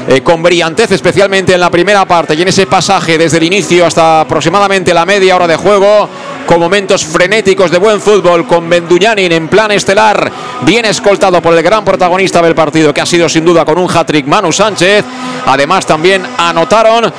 eh, 0.07 0.21
con 0.21 0.43
brillantez, 0.43 0.91
especialmente 0.91 1.53
en 1.53 1.59
la 1.61 1.69
primera 1.69 2.05
parte 2.05 2.35
y 2.35 2.41
en 2.41 2.49
ese 2.49 2.67
pasaje 2.67 3.17
desde 3.17 3.37
el 3.37 3.43
inicio 3.43 3.85
hasta 3.85 4.21
aproximadamente 4.21 4.93
la 4.93 5.05
media 5.05 5.37
hora 5.37 5.47
de 5.47 5.55
juego, 5.55 6.09
con 6.45 6.59
momentos 6.59 7.05
frenéticos 7.05 7.71
de 7.71 7.77
buen 7.77 8.01
fútbol, 8.01 8.45
con 8.45 8.69
Benduñanin 8.69 9.31
en 9.31 9.47
plan 9.47 9.71
estelar, 9.71 10.31
bien 10.61 10.85
escoltado 10.85 11.41
por 11.41 11.53
el 11.53 11.63
gran 11.63 11.85
protagonista 11.85 12.41
del 12.41 12.55
partido, 12.55 12.93
que 12.93 13.01
ha 13.01 13.05
sido 13.05 13.29
sin 13.29 13.45
duda 13.45 13.65
con 13.65 13.77
un 13.77 13.89
hat-trick 13.89 14.25
Manu 14.27 14.51
Sánchez. 14.51 15.05
Además, 15.45 15.85
también 15.85 16.23
anotaron 16.37 17.11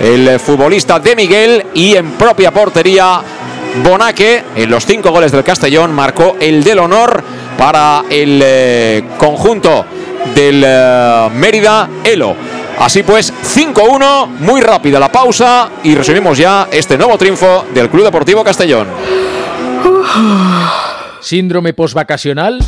el 0.00 0.40
futbolista 0.40 0.98
de 0.98 1.14
Miguel 1.14 1.66
y 1.74 1.94
en 1.94 2.12
propia 2.12 2.50
portería 2.50 3.22
Bonaque, 3.84 4.44
en 4.56 4.70
los 4.70 4.84
cinco 4.84 5.10
goles 5.10 5.30
del 5.30 5.44
Castellón, 5.44 5.92
marcó 5.92 6.36
el 6.40 6.64
del 6.64 6.80
honor 6.80 7.22
para 7.56 8.04
el 8.10 8.40
eh, 8.42 9.04
conjunto 9.16 9.84
del 10.34 10.64
eh, 10.66 11.28
Mérida 11.34 11.88
Elo. 12.02 12.34
Así 12.80 13.02
pues, 13.02 13.30
5-1, 13.30 14.38
muy 14.38 14.62
rápida 14.62 14.98
la 14.98 15.12
pausa 15.12 15.70
y 15.84 15.94
resumimos 15.94 16.38
ya 16.38 16.66
este 16.72 16.96
nuevo 16.96 17.18
triunfo 17.18 17.66
del 17.74 17.90
Club 17.90 18.04
Deportivo 18.04 18.42
Castellón. 18.42 18.88
Síndrome 21.20 21.74
postvacacional? 21.74 22.58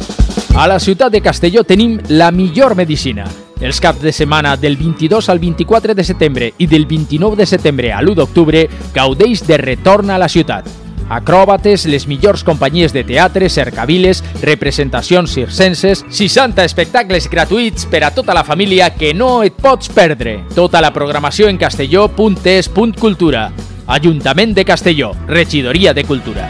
A 0.55 0.69
la 0.69 0.79
ciutat 0.79 1.11
de 1.11 1.23
Castelló 1.23 1.65
tenim 1.65 1.99
la 2.09 2.31
millor 2.31 2.77
medicina. 2.77 3.25
Els 3.59 3.81
caps 3.81 4.03
de 4.03 4.13
setmana 4.13 4.59
del 4.59 4.77
22 4.77 5.31
al 5.31 5.39
24 5.39 5.95
de 5.95 6.05
setembre 6.05 6.53
i 6.59 6.67
del 6.67 6.85
29 6.85 7.37
de 7.37 7.47
setembre 7.47 7.95
a 7.95 8.03
l'1 8.03 8.21
d'octubre 8.21 8.69
gaudeix 8.93 9.47
de 9.47 9.57
retorn 9.57 10.11
a 10.11 10.19
la 10.21 10.29
ciutat. 10.29 10.82
Acròbates, 11.13 11.85
les 11.85 12.07
millors 12.09 12.41
companyies 12.45 12.95
de 12.97 13.03
teatre, 13.05 13.51
cercaviles, 13.53 14.23
representacions 14.41 15.35
circenses, 15.37 16.07
60 16.09 16.65
espectacles 16.65 17.29
gratuïts 17.29 17.85
per 17.93 18.05
a 18.07 18.13
tota 18.17 18.33
la 18.33 18.45
família 18.49 18.89
que 18.97 19.13
no 19.13 19.43
et 19.45 19.53
pots 19.53 19.93
perdre. 19.93 20.41
Tota 20.57 20.81
la 20.81 20.93
programació 20.97 21.51
en 21.53 21.61
castelló.es.cultura. 21.61 23.51
Ajuntament 23.93 24.55
de 24.57 24.65
Castelló, 24.65 25.13
Regidoria 25.29 25.93
de 25.93 26.05
Cultura. 26.05 26.49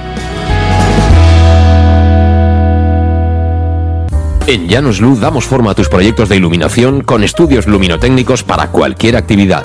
En 4.46 4.68
Llanos 4.68 5.00
Luz 5.00 5.20
damos 5.20 5.44
forma 5.44 5.70
a 5.70 5.74
tus 5.74 5.88
proyectos 5.88 6.28
de 6.28 6.36
iluminación 6.36 7.00
con 7.02 7.24
estudios 7.24 7.66
luminotécnicos 7.66 8.44
para 8.44 8.68
cualquier 8.68 9.16
actividad. 9.16 9.64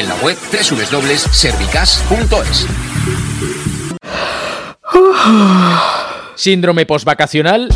en 0.01 0.09
la 0.09 0.15
web 0.15 0.35
www.servicas.es. 0.51 2.67
Síndrome 6.35 6.85
postvacacional. 6.87 7.69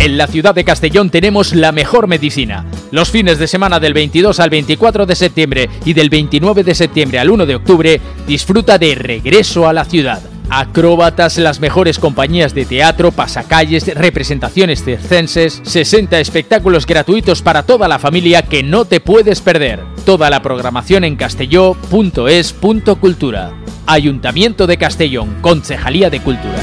En 0.00 0.18
la 0.18 0.26
ciudad 0.26 0.54
de 0.54 0.64
Castellón 0.64 1.10
tenemos 1.10 1.54
la 1.54 1.70
mejor 1.70 2.08
medicina. 2.08 2.66
Los 2.90 3.10
fines 3.10 3.38
de 3.38 3.46
semana 3.46 3.78
del 3.78 3.94
22 3.94 4.40
al 4.40 4.50
24 4.50 5.06
de 5.06 5.14
septiembre 5.14 5.70
y 5.84 5.92
del 5.92 6.10
29 6.10 6.64
de 6.64 6.74
septiembre 6.74 7.20
al 7.20 7.30
1 7.30 7.46
de 7.46 7.54
octubre, 7.54 8.00
disfruta 8.26 8.76
de 8.76 8.96
Regreso 8.96 9.68
a 9.68 9.72
la 9.72 9.84
Ciudad. 9.84 10.20
Acróbatas, 10.50 11.38
las 11.38 11.60
mejores 11.60 12.00
compañías 12.00 12.54
de 12.54 12.64
teatro, 12.64 13.12
pasacalles, 13.12 13.86
representaciones 13.94 14.82
circenses, 14.82 15.60
60 15.62 16.18
espectáculos 16.18 16.86
gratuitos 16.86 17.40
para 17.40 17.62
toda 17.62 17.86
la 17.86 18.00
familia 18.00 18.42
que 18.42 18.64
no 18.64 18.84
te 18.84 18.98
puedes 19.00 19.40
perder. 19.40 19.78
Toda 20.04 20.28
la 20.28 20.42
programación 20.42 21.04
en 21.04 21.14
castelló.es.cultura. 21.14 23.52
Ayuntamiento 23.86 24.66
de 24.66 24.76
Castellón, 24.76 25.36
Concejalía 25.40 26.10
de 26.10 26.20
Cultura. 26.20 26.58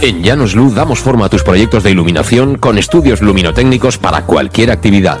En 0.00 0.24
Llanos 0.24 0.56
Luz 0.56 0.74
damos 0.74 0.98
forma 0.98 1.26
a 1.26 1.28
tus 1.28 1.44
proyectos 1.44 1.84
de 1.84 1.92
iluminación 1.92 2.58
con 2.58 2.76
estudios 2.76 3.22
luminotécnicos 3.22 3.98
para 3.98 4.26
cualquier 4.26 4.72
actividad. 4.72 5.20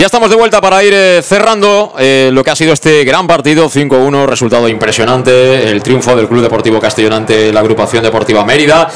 Ya 0.00 0.06
estamos 0.06 0.30
de 0.30 0.36
vuelta 0.36 0.62
para 0.62 0.82
ir 0.82 0.94
eh, 0.94 1.20
cerrando 1.22 1.92
eh, 1.98 2.30
lo 2.32 2.42
que 2.42 2.50
ha 2.50 2.56
sido 2.56 2.72
este 2.72 3.04
gran 3.04 3.26
partido, 3.26 3.68
5-1, 3.68 4.24
resultado 4.24 4.66
impresionante, 4.66 5.70
el 5.70 5.82
triunfo 5.82 6.16
del 6.16 6.26
Club 6.26 6.40
Deportivo 6.40 6.80
Castellón 6.80 7.12
ante 7.12 7.52
la 7.52 7.60
agrupación 7.60 8.02
deportiva 8.02 8.42
Mérida. 8.42 8.88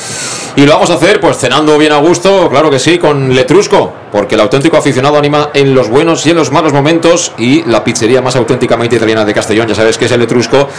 Y 0.56 0.64
lo 0.64 0.72
vamos 0.72 0.88
a 0.88 0.94
hacer 0.94 1.20
pues 1.20 1.36
cenando 1.36 1.76
bien 1.76 1.92
a 1.92 1.98
gusto, 1.98 2.48
claro 2.48 2.70
que 2.70 2.78
sí, 2.78 2.96
con 2.96 3.34
Letrusco, 3.34 3.92
porque 4.10 4.34
el 4.34 4.40
auténtico 4.40 4.78
aficionado 4.78 5.18
anima 5.18 5.50
en 5.52 5.74
los 5.74 5.90
buenos 5.90 6.24
y 6.24 6.30
en 6.30 6.36
los 6.36 6.50
malos 6.50 6.72
momentos 6.72 7.32
y 7.36 7.62
la 7.64 7.84
pizzería 7.84 8.22
más 8.22 8.36
auténticamente 8.36 8.96
italiana 8.96 9.26
de 9.26 9.34
Castellón, 9.34 9.68
ya 9.68 9.74
sabes 9.74 9.98
que 9.98 10.06
es 10.06 10.12
el 10.12 10.20
Letrusco. 10.20 10.70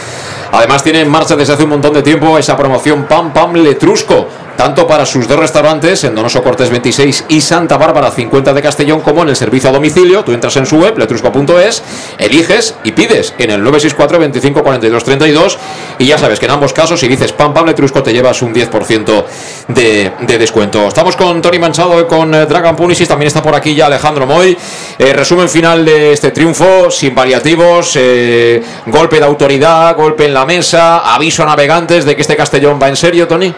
Además 0.50 0.82
tiene 0.82 1.02
en 1.02 1.08
marcha 1.08 1.36
desde 1.36 1.52
hace 1.52 1.62
un 1.62 1.70
montón 1.70 1.92
de 1.92 2.02
tiempo 2.02 2.36
esa 2.36 2.56
promoción 2.56 3.04
Pam 3.04 3.32
Pam 3.32 3.54
Letrusco 3.54 4.26
tanto 4.56 4.86
para 4.86 5.06
sus 5.06 5.28
dos 5.28 5.38
restaurantes 5.38 6.04
en 6.04 6.14
Donoso 6.14 6.42
Cortés 6.42 6.70
26 6.70 7.26
y 7.28 7.40
Santa 7.40 7.76
Bárbara 7.76 8.10
50 8.10 8.52
de 8.52 8.62
Castellón 8.62 9.00
como 9.00 9.22
en 9.22 9.28
el 9.28 9.36
servicio 9.36 9.70
a 9.70 9.72
domicilio. 9.72 10.24
Tú 10.24 10.32
entras 10.32 10.56
en 10.56 10.66
su 10.66 10.76
web, 10.76 10.98
letrusco.es, 10.98 11.82
eliges 12.18 12.74
y 12.84 12.92
pides 12.92 13.34
en 13.38 13.50
el 13.50 13.62
964 13.62 14.18
25 14.18 14.62
42 14.62 15.04
32 15.04 15.58
y 15.98 16.06
ya 16.06 16.18
sabes 16.18 16.38
que 16.38 16.46
en 16.46 16.52
ambos 16.52 16.72
casos 16.72 17.00
si 17.00 17.08
dices 17.08 17.32
pam 17.32 17.52
pam 17.52 17.66
letrusco 17.66 18.02
te 18.02 18.12
llevas 18.12 18.42
un 18.42 18.54
10% 18.54 19.24
de, 19.68 20.12
de, 20.20 20.38
descuento. 20.38 20.88
Estamos 20.88 21.16
con 21.16 21.42
Tony 21.42 21.58
Manchado 21.58 22.00
y 22.00 22.04
con 22.04 22.34
eh, 22.34 22.46
Dragon 22.46 22.74
Punisis, 22.76 23.08
también 23.08 23.28
está 23.28 23.42
por 23.42 23.54
aquí 23.54 23.74
ya 23.74 23.86
Alejandro 23.86 24.26
Moy. 24.26 24.56
Eh, 24.98 25.12
resumen 25.12 25.48
final 25.48 25.84
de 25.84 26.12
este 26.12 26.30
triunfo, 26.30 26.90
sin 26.90 27.14
variativos, 27.14 27.92
eh, 27.96 28.62
golpe 28.86 29.18
de 29.18 29.24
autoridad, 29.24 29.96
golpe 29.96 30.24
en 30.24 30.34
la 30.34 30.44
mesa, 30.46 31.14
aviso 31.14 31.42
a 31.42 31.46
navegantes 31.46 32.04
de 32.04 32.14
que 32.14 32.22
este 32.22 32.36
Castellón 32.36 32.78
va 32.80 32.88
en 32.88 32.96
serio, 32.96 33.28
Tony. 33.28 33.54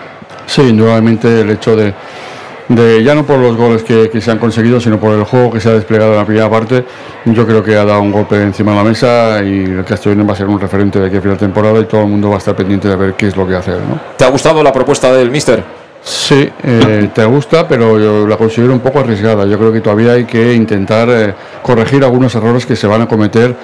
Sí, 0.48 0.62
indudablemente 0.62 1.42
el 1.42 1.50
hecho 1.50 1.76
de, 1.76 1.92
de, 2.68 3.04
ya 3.04 3.14
no 3.14 3.26
por 3.26 3.38
los 3.38 3.54
goles 3.54 3.82
que, 3.82 4.08
que, 4.08 4.18
se 4.22 4.30
han 4.30 4.38
conseguido, 4.38 4.80
sino 4.80 4.98
por 4.98 5.12
el 5.14 5.24
juego 5.24 5.52
que 5.52 5.60
se 5.60 5.68
ha 5.68 5.72
desplegado 5.72 6.12
en 6.12 6.18
la 6.18 6.24
primera 6.24 6.48
parte, 6.48 6.84
yo 7.26 7.46
creo 7.46 7.62
que 7.62 7.76
ha 7.76 7.84
dado 7.84 8.00
un 8.00 8.10
golpe 8.10 8.42
encima 8.42 8.72
de 8.72 8.78
la 8.78 8.84
mesa 8.84 9.42
y 9.44 9.64
el 9.64 9.84
Castellón 9.84 10.26
va 10.26 10.32
a 10.32 10.36
ser 10.36 10.46
un 10.46 10.58
referente 10.58 10.98
de 10.98 11.08
aquí 11.08 11.18
a 11.18 11.20
final 11.20 11.36
de 11.36 11.40
temporada 11.40 11.78
y 11.80 11.84
todo 11.84 12.00
el 12.00 12.08
mundo 12.08 12.30
va 12.30 12.36
a 12.36 12.38
estar 12.38 12.56
pendiente 12.56 12.88
de 12.88 12.96
ver 12.96 13.12
qué 13.12 13.28
es 13.28 13.36
lo 13.36 13.46
que 13.46 13.56
hacer. 13.56 13.76
¿no? 13.76 14.00
¿Te 14.16 14.24
ha 14.24 14.28
gustado 14.28 14.62
la 14.62 14.72
propuesta 14.72 15.12
del 15.12 15.30
Mister? 15.30 15.62
Sí, 16.02 16.48
eh, 16.62 17.10
te 17.12 17.24
gusta, 17.26 17.68
pero 17.68 17.98
yo 17.98 18.26
la 18.26 18.38
considero 18.38 18.72
un 18.72 18.80
poco 18.80 19.00
arriesgada. 19.00 19.44
Yo 19.44 19.58
creo 19.58 19.70
que 19.70 19.82
todavía 19.82 20.12
hay 20.12 20.24
que 20.24 20.54
intentar 20.54 21.08
eh, 21.10 21.34
corregir 21.62 22.02
algunos 22.04 22.34
errores 22.34 22.64
que 22.64 22.76
se 22.76 22.86
van 22.86 23.02
a 23.02 23.06
cometer 23.08 23.54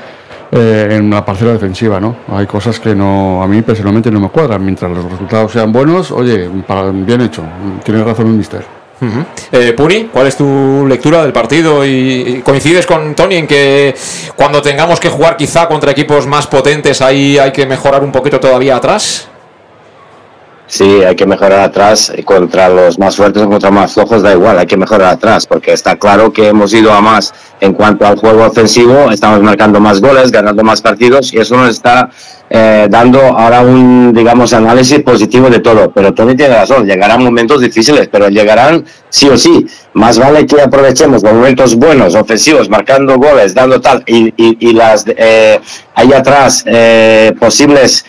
eh, 0.57 0.89
en 0.93 1.11
la 1.11 1.25
parcela 1.25 1.53
defensiva, 1.53 1.99
¿no? 1.99 2.17
Hay 2.29 2.47
cosas 2.47 2.79
que 2.79 2.95
no, 2.95 3.43
a 3.43 3.49
mí 3.49 3.61
personalmente 3.63 4.09
no 4.11 4.21
me 4.21 4.29
cuadran. 4.29 4.65
Mientras 4.65 4.91
los 4.91 5.11
resultados 5.11 5.51
sean 5.51 5.73
buenos, 5.73 6.13
oye, 6.13 6.49
para, 6.67 6.91
bien 6.91 7.23
hecho. 7.23 7.43
Tiene 7.83 8.05
razón 8.05 8.29
el 8.29 8.35
mister. 8.35 8.65
Uh 9.01 9.25
eh, 9.51 9.73
Puni, 9.73 10.05
¿cuál 10.05 10.29
es 10.29 10.37
tu 10.37 10.87
lectura 10.89 11.23
del 11.23 11.33
partido? 11.33 11.85
Y, 11.85 12.41
coincides 12.45 12.87
con 12.87 13.17
Tony 13.17 13.35
en 13.37 13.47
que 13.49 13.95
cuando 14.37 14.63
tengamos 14.63 15.01
que 15.01 15.09
jugar 15.09 15.37
quizá 15.37 15.67
contra 15.67 15.91
equipos 15.91 16.27
más 16.29 16.47
potentes, 16.47 17.03
ahí 17.03 17.37
hay 17.37 17.51
que 17.51 17.67
mejorar 17.67 18.05
un 18.05 18.13
poquito 18.13 18.39
todavía 18.39 18.77
atrás. 18.77 19.29
Sí, 20.75 21.05
hay 21.05 21.15
que 21.15 21.25
mejorar 21.25 21.61
atrás 21.61 22.13
contra 22.25 22.69
los 22.69 22.99
más 22.99 23.15
fuertes 23.15 23.45
o 23.45 23.49
contra 23.49 23.71
más 23.71 23.95
flojos 23.95 24.23
da 24.23 24.33
igual, 24.33 24.59
hay 24.59 24.67
que 24.67 24.77
mejorar 24.77 25.13
atrás 25.13 25.47
porque 25.47 25.73
está 25.73 25.95
claro 25.95 26.33
que 26.33 26.49
hemos 26.49 26.75
ido 26.75 26.93
a 26.93 27.01
más 27.01 27.33
en 27.61 27.75
cuanto 27.75 28.05
al 28.05 28.17
juego 28.17 28.45
ofensivo, 28.45 29.09
estamos 29.13 29.41
marcando 29.41 29.79
más 29.79 30.01
goles, 30.01 30.33
ganando 30.33 30.65
más 30.65 30.83
partidos 30.83 31.33
y 31.33 31.39
eso 31.39 31.57
nos 31.57 31.71
está 31.71 32.11
eh, 32.51 32.89
dando 32.91 33.21
ahora 33.21 33.61
un, 33.61 34.13
digamos, 34.13 34.53
análisis 34.53 34.99
positivo 35.05 35.49
de 35.49 35.61
todo. 35.61 35.93
Pero 35.93 36.13
Tony 36.13 36.35
tiene 36.35 36.57
razón, 36.57 36.85
llegarán 36.85 37.23
momentos 37.23 37.61
difíciles, 37.61 38.09
pero 38.11 38.29
llegarán 38.29 38.85
sí 39.11 39.29
o 39.29 39.39
sí. 39.39 39.65
Más 39.93 40.19
vale 40.19 40.45
que 40.45 40.61
aprovechemos 40.61 41.23
los 41.23 41.33
momentos 41.33 41.77
buenos, 41.77 42.17
ofensivos, 42.17 42.69
marcando 42.69 43.17
goles, 43.17 43.55
dando 43.55 43.81
tal 43.81 44.03
y, 44.07 44.35
y, 44.37 44.57
y 44.59 44.73
las 44.73 45.05
eh, 45.07 45.61
ahí 45.95 46.13
atrás 46.13 46.65
eh, 46.67 47.33
posibles 47.39 48.05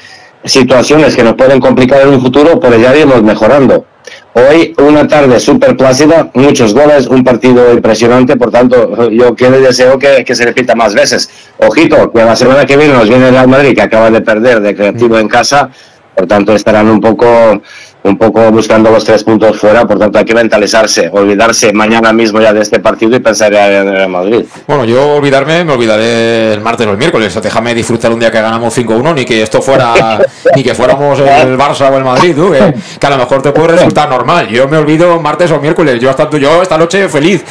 situaciones 0.45 1.15
que 1.15 1.23
nos 1.23 1.33
pueden 1.33 1.59
complicar 1.59 2.01
en 2.01 2.09
un 2.09 2.21
futuro, 2.21 2.59
pues 2.59 2.79
ya 2.79 2.95
iremos 2.95 3.23
mejorando. 3.23 3.85
Hoy 4.33 4.75
una 4.77 5.07
tarde 5.07 5.39
súper 5.39 5.75
plácida, 5.77 6.29
muchos 6.33 6.73
goles, 6.73 7.07
un 7.07 7.23
partido 7.23 7.73
impresionante, 7.73 8.35
por 8.35 8.51
tanto 8.51 9.09
yo 9.09 9.33
quiero 9.33 9.59
y 9.59 9.63
deseo 9.63 9.97
que, 9.97 10.23
que, 10.23 10.35
se 10.35 10.45
repita 10.45 10.75
más 10.75 10.93
veces. 10.93 11.29
Ojito, 11.57 12.11
que 12.11 12.23
la 12.23 12.35
semana 12.35 12.65
que 12.65 12.77
viene 12.77 12.93
nos 12.93 13.07
viene 13.07 13.27
el 13.27 13.33
Real 13.33 13.47
Madrid, 13.47 13.73
que 13.73 13.81
acaba 13.81 14.11
de 14.11 14.21
perder 14.21 14.59
de 14.59 14.75
creativo 14.75 15.17
en 15.17 15.27
casa, 15.27 15.69
por 16.13 16.27
tanto 16.27 16.53
estarán 16.53 16.89
un 16.89 17.01
poco 17.01 17.61
un 18.05 18.17
poco 18.17 18.51
buscando 18.51 18.91
los 18.91 19.03
tres 19.03 19.23
puntos 19.23 19.57
fuera, 19.57 19.87
por 19.87 19.97
tanto 19.97 20.19
hay 20.19 20.25
que 20.25 20.35
mentalizarse, 20.35 21.09
olvidarse 21.11 21.73
mañana 21.73 22.13
mismo 22.13 22.39
ya 22.39 22.53
de 22.53 22.61
este 22.61 22.79
partido 22.79 23.15
y 23.15 23.19
pensar 23.19 23.51
en 23.53 23.87
el 23.87 24.07
Madrid. 24.07 24.45
Bueno, 24.67 24.85
yo 24.85 25.15
olvidarme, 25.15 25.63
me 25.63 25.73
olvidaré 25.73 26.53
el 26.53 26.61
martes 26.61 26.85
o 26.85 26.91
el 26.91 26.97
miércoles. 26.97 27.33
Déjame 27.41 27.73
disfrutar 27.73 28.11
un 28.11 28.19
día 28.19 28.31
que 28.31 28.39
ganamos 28.39 28.77
5-1, 28.77 29.15
ni 29.15 29.25
que 29.25 29.41
esto 29.41 29.59
fuera, 29.59 30.19
ni 30.55 30.63
que 30.63 30.75
fuéramos 30.75 31.19
el 31.19 31.57
Barça 31.57 31.91
o 31.91 31.97
el 31.97 32.03
Madrid, 32.03 32.35
tú, 32.35 32.51
que, 32.51 32.75
que 32.99 33.07
a 33.07 33.09
lo 33.09 33.17
mejor 33.17 33.41
te 33.41 33.51
puede 33.51 33.69
resultar 33.69 34.07
normal. 34.07 34.47
Yo 34.49 34.67
me 34.67 34.77
olvido 34.77 35.19
martes 35.19 35.49
o 35.51 35.59
miércoles, 35.59 35.99
yo 35.99 36.09
hasta 36.11 36.29
yo 36.37 36.61
esta 36.61 36.77
noche 36.77 37.09
feliz. 37.09 37.43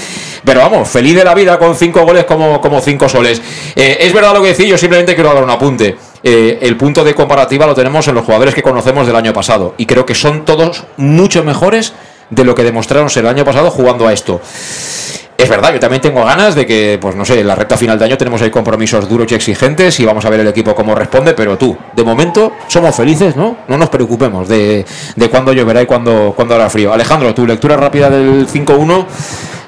Pero 0.45 0.61
vamos, 0.61 0.89
feliz 0.89 1.17
de 1.17 1.25
la 1.25 1.35
vida 1.35 1.59
con 1.59 1.75
cinco 1.75 2.05
goles 2.05 2.25
como, 2.25 2.61
como 2.61 2.81
cinco 2.81 3.09
soles. 3.09 3.43
Eh, 3.75 3.99
es 4.01 4.13
verdad 4.13 4.35
lo 4.35 4.43
que 4.43 4.49
decís, 4.49 4.67
yo 4.67 4.79
simplemente 4.79 5.15
quiero 5.15 5.33
dar 5.33 5.43
un 5.43 5.51
apunte. 5.51 5.97
Eh, 6.27 6.59
el 6.63 6.79
punto 6.79 7.05
de 7.05 7.15
comparativa 7.15 7.67
lo 7.67 7.75
tenemos 7.75 8.09
en 8.09 8.15
los 8.15 8.25
jugadores 8.25 8.55
que 8.55 8.63
conocemos 8.63 9.07
del 9.07 9.15
año 9.15 9.35
pasado. 9.35 9.75
Y 9.77 9.85
creo 9.85 10.07
que 10.07 10.15
son 10.15 10.47
todos 10.47 10.85
mucho 10.97 11.45
mejores 11.45 11.93
de 12.31 12.45
lo 12.45 12.55
que 12.55 12.65
demostraron 12.65 13.09
el 13.15 13.27
año 13.27 13.45
pasado 13.45 13.71
jugando 13.71 14.09
a 14.09 14.13
esto. 14.15 14.41
Es 15.37 15.49
verdad, 15.49 15.75
yo 15.75 15.81
también 15.81 16.01
tengo 16.01 16.25
ganas 16.25 16.55
de 16.55 16.65
que, 16.65 16.97
pues 17.01 17.17
no 17.17 17.25
sé, 17.25 17.41
en 17.41 17.49
la 17.49 17.57
recta 17.57 17.77
final 17.77 17.99
de 17.99 18.05
año 18.05 18.17
tenemos 18.17 18.41
ahí 18.41 18.51
compromisos 18.51 19.09
duros 19.09 19.31
y 19.33 19.35
exigentes 19.35 19.99
y 19.99 20.05
vamos 20.05 20.25
a 20.25 20.31
ver 20.31 20.41
el 20.41 20.47
equipo 20.47 20.75
cómo 20.75 20.95
responde, 20.95 21.35
pero 21.35 21.59
tú, 21.59 21.77
de 21.95 22.05
momento, 22.05 22.53
somos 22.69 22.95
felices, 22.95 23.35
¿no? 23.37 23.57
No 23.67 23.77
nos 23.77 23.89
preocupemos 23.91 24.49
de, 24.49 24.87
de 25.17 25.29
cuándo 25.29 25.53
lloverá 25.53 25.83
y 25.83 25.87
cuándo, 25.87 26.33
cuándo 26.37 26.55
hará 26.55 26.71
frío. 26.71 26.93
Alejandro, 26.93 27.35
tu 27.35 27.47
lectura 27.47 27.77
rápida 27.77 28.09
del 28.09 28.47
5-1. 28.47 29.07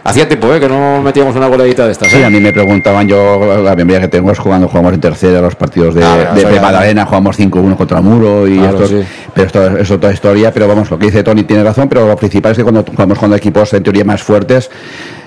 Hacía 0.07 0.29
tiempo 0.29 0.55
¿eh? 0.55 0.61
que 0.61 0.69
no 0.69 1.03
metíamos 1.03 1.35
una 1.35 1.49
goleadita 1.49 1.85
de 1.85 1.93
estas. 1.93 2.09
Sí, 2.09 2.19
¿eh? 2.19 2.25
a 2.25 2.31
mí 2.31 2.39
me 2.41 2.53
preguntaban, 2.53 3.09
yo 3.09 3.61
la 3.61 3.75
memoria 3.75 4.01
que 4.03 4.09
tengo 4.09 4.31
es 4.31 4.39
jugando, 4.39 4.69
jugamos 4.69 4.93
en 4.95 5.01
tercera 5.01 5.41
los 5.41 5.57
partidos 5.57 5.97
de, 5.97 6.05
Ah, 6.05 6.33
de, 6.33 6.45
de 6.45 6.61
Madalena, 6.61 7.05
jugamos 7.07 7.37
5-1 7.39 7.77
contra 7.77 8.01
Muro 8.01 8.47
y 8.47 8.57
Claro, 8.57 8.85
esto, 8.85 8.87
sí. 8.87 9.05
pero 9.35 9.47
esto 9.47 9.77
es 9.79 9.91
otra 9.91 10.13
historia, 10.13 10.53
pero 10.53 10.69
vamos, 10.69 10.89
lo 10.91 10.99
que 10.99 11.07
dice 11.07 11.25
Tony 11.25 11.43
tiene 11.43 11.65
razón, 11.65 11.89
pero 11.89 12.07
lo 12.07 12.15
principal 12.17 12.53
es 12.53 12.59
que 12.59 12.63
cuando 12.63 12.85
jugamos 12.85 13.19
con 13.19 13.35
equipos 13.35 13.73
en 13.75 13.83
teoría 13.83 14.05
más 14.05 14.23
fuertes, 14.23 14.71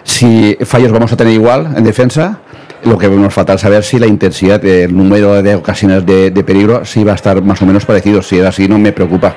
si 0.04 0.58
fallos 0.64 0.94
vamos 0.94 1.12
a 1.12 1.18
tener 1.18 1.34
igual 1.34 1.74
en 1.76 1.84
defensa, 1.84 2.40
lo 2.86 2.98
que 2.98 3.10
falta 3.30 3.56
es 3.56 3.62
saber 3.62 3.84
si 3.84 4.00
la 4.00 4.08
intensidad, 4.08 4.64
el 4.64 4.96
número 4.96 5.42
de 5.44 5.56
ocasiones 5.56 6.06
de, 6.06 6.32
de 6.32 6.44
peligro, 6.44 6.86
si 6.86 7.04
va 7.04 7.12
a 7.12 7.16
estar 7.16 7.42
más 7.42 7.62
o 7.62 7.66
menos 7.66 7.86
parecido. 7.86 8.22
Si 8.22 8.40
es 8.40 8.46
así, 8.46 8.68
no 8.70 8.78
me 8.80 8.94
preocupa. 8.94 9.36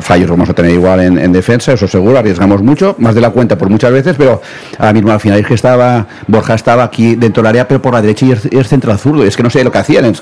Fallos 0.00 0.30
vamos 0.30 0.48
a 0.48 0.54
tener 0.54 0.72
igual 0.72 1.00
en, 1.00 1.18
en 1.18 1.32
defensa, 1.32 1.72
eso 1.72 1.88
seguro, 1.88 2.18
arriesgamos 2.18 2.62
mucho, 2.62 2.94
más 2.98 3.14
de 3.14 3.20
la 3.20 3.30
cuenta 3.30 3.56
por 3.56 3.70
muchas 3.70 3.92
veces, 3.92 4.16
pero 4.16 4.40
ahora 4.78 4.92
mismo 4.92 5.10
al 5.12 5.20
final 5.20 5.38
es 5.38 5.46
que 5.46 5.54
estaba, 5.54 6.06
Borja 6.26 6.54
estaba 6.54 6.84
aquí 6.84 7.14
dentro 7.14 7.42
del 7.42 7.48
área, 7.48 7.68
pero 7.68 7.80
por 7.80 7.94
la 7.94 8.02
derecha 8.02 8.26
y 8.26 8.32
es, 8.32 8.46
es 8.46 8.68
central 8.68 8.98
zurdo, 8.98 9.24
es 9.24 9.36
que 9.36 9.42
no 9.42 9.50
sé 9.50 9.64
lo 9.64 9.72
que 9.72 9.78
hacían. 9.78 10.12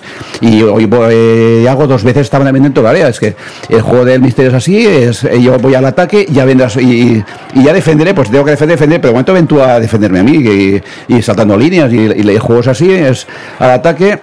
y 0.40 0.62
hoy 0.62 0.88
eh, 1.10 1.66
hago 1.68 1.86
dos 1.86 2.04
veces 2.04 2.22
estaban 2.22 2.46
también 2.46 2.64
dentro 2.64 2.82
del 2.82 2.90
área, 2.90 3.08
es 3.08 3.18
que 3.18 3.34
el 3.68 3.82
juego 3.82 4.04
del 4.04 4.20
misterio 4.20 4.50
es 4.50 4.56
así, 4.56 4.86
es 4.86 5.24
eh, 5.24 5.42
yo 5.42 5.58
voy 5.58 5.74
al 5.74 5.84
ataque, 5.84 6.26
ya 6.30 6.44
vendrás 6.44 6.76
y, 6.76 7.22
y 7.54 7.64
ya 7.64 7.72
defenderé, 7.72 8.14
pues 8.14 8.30
tengo 8.30 8.44
que 8.44 8.52
defender, 8.52 8.76
defender, 8.76 9.00
pero 9.00 9.12
momento 9.12 9.32
ven 9.32 9.46
tú 9.46 9.60
a 9.60 9.80
defenderme 9.80 10.20
a 10.20 10.22
mí 10.22 10.36
y, 10.36 10.82
y 11.08 11.22
saltando 11.22 11.56
líneas 11.56 11.92
y, 11.92 11.96
y 11.96 12.20
el 12.20 12.40
así, 12.68 12.90
es 12.90 13.26
al 13.58 13.70
ataque 13.70 14.20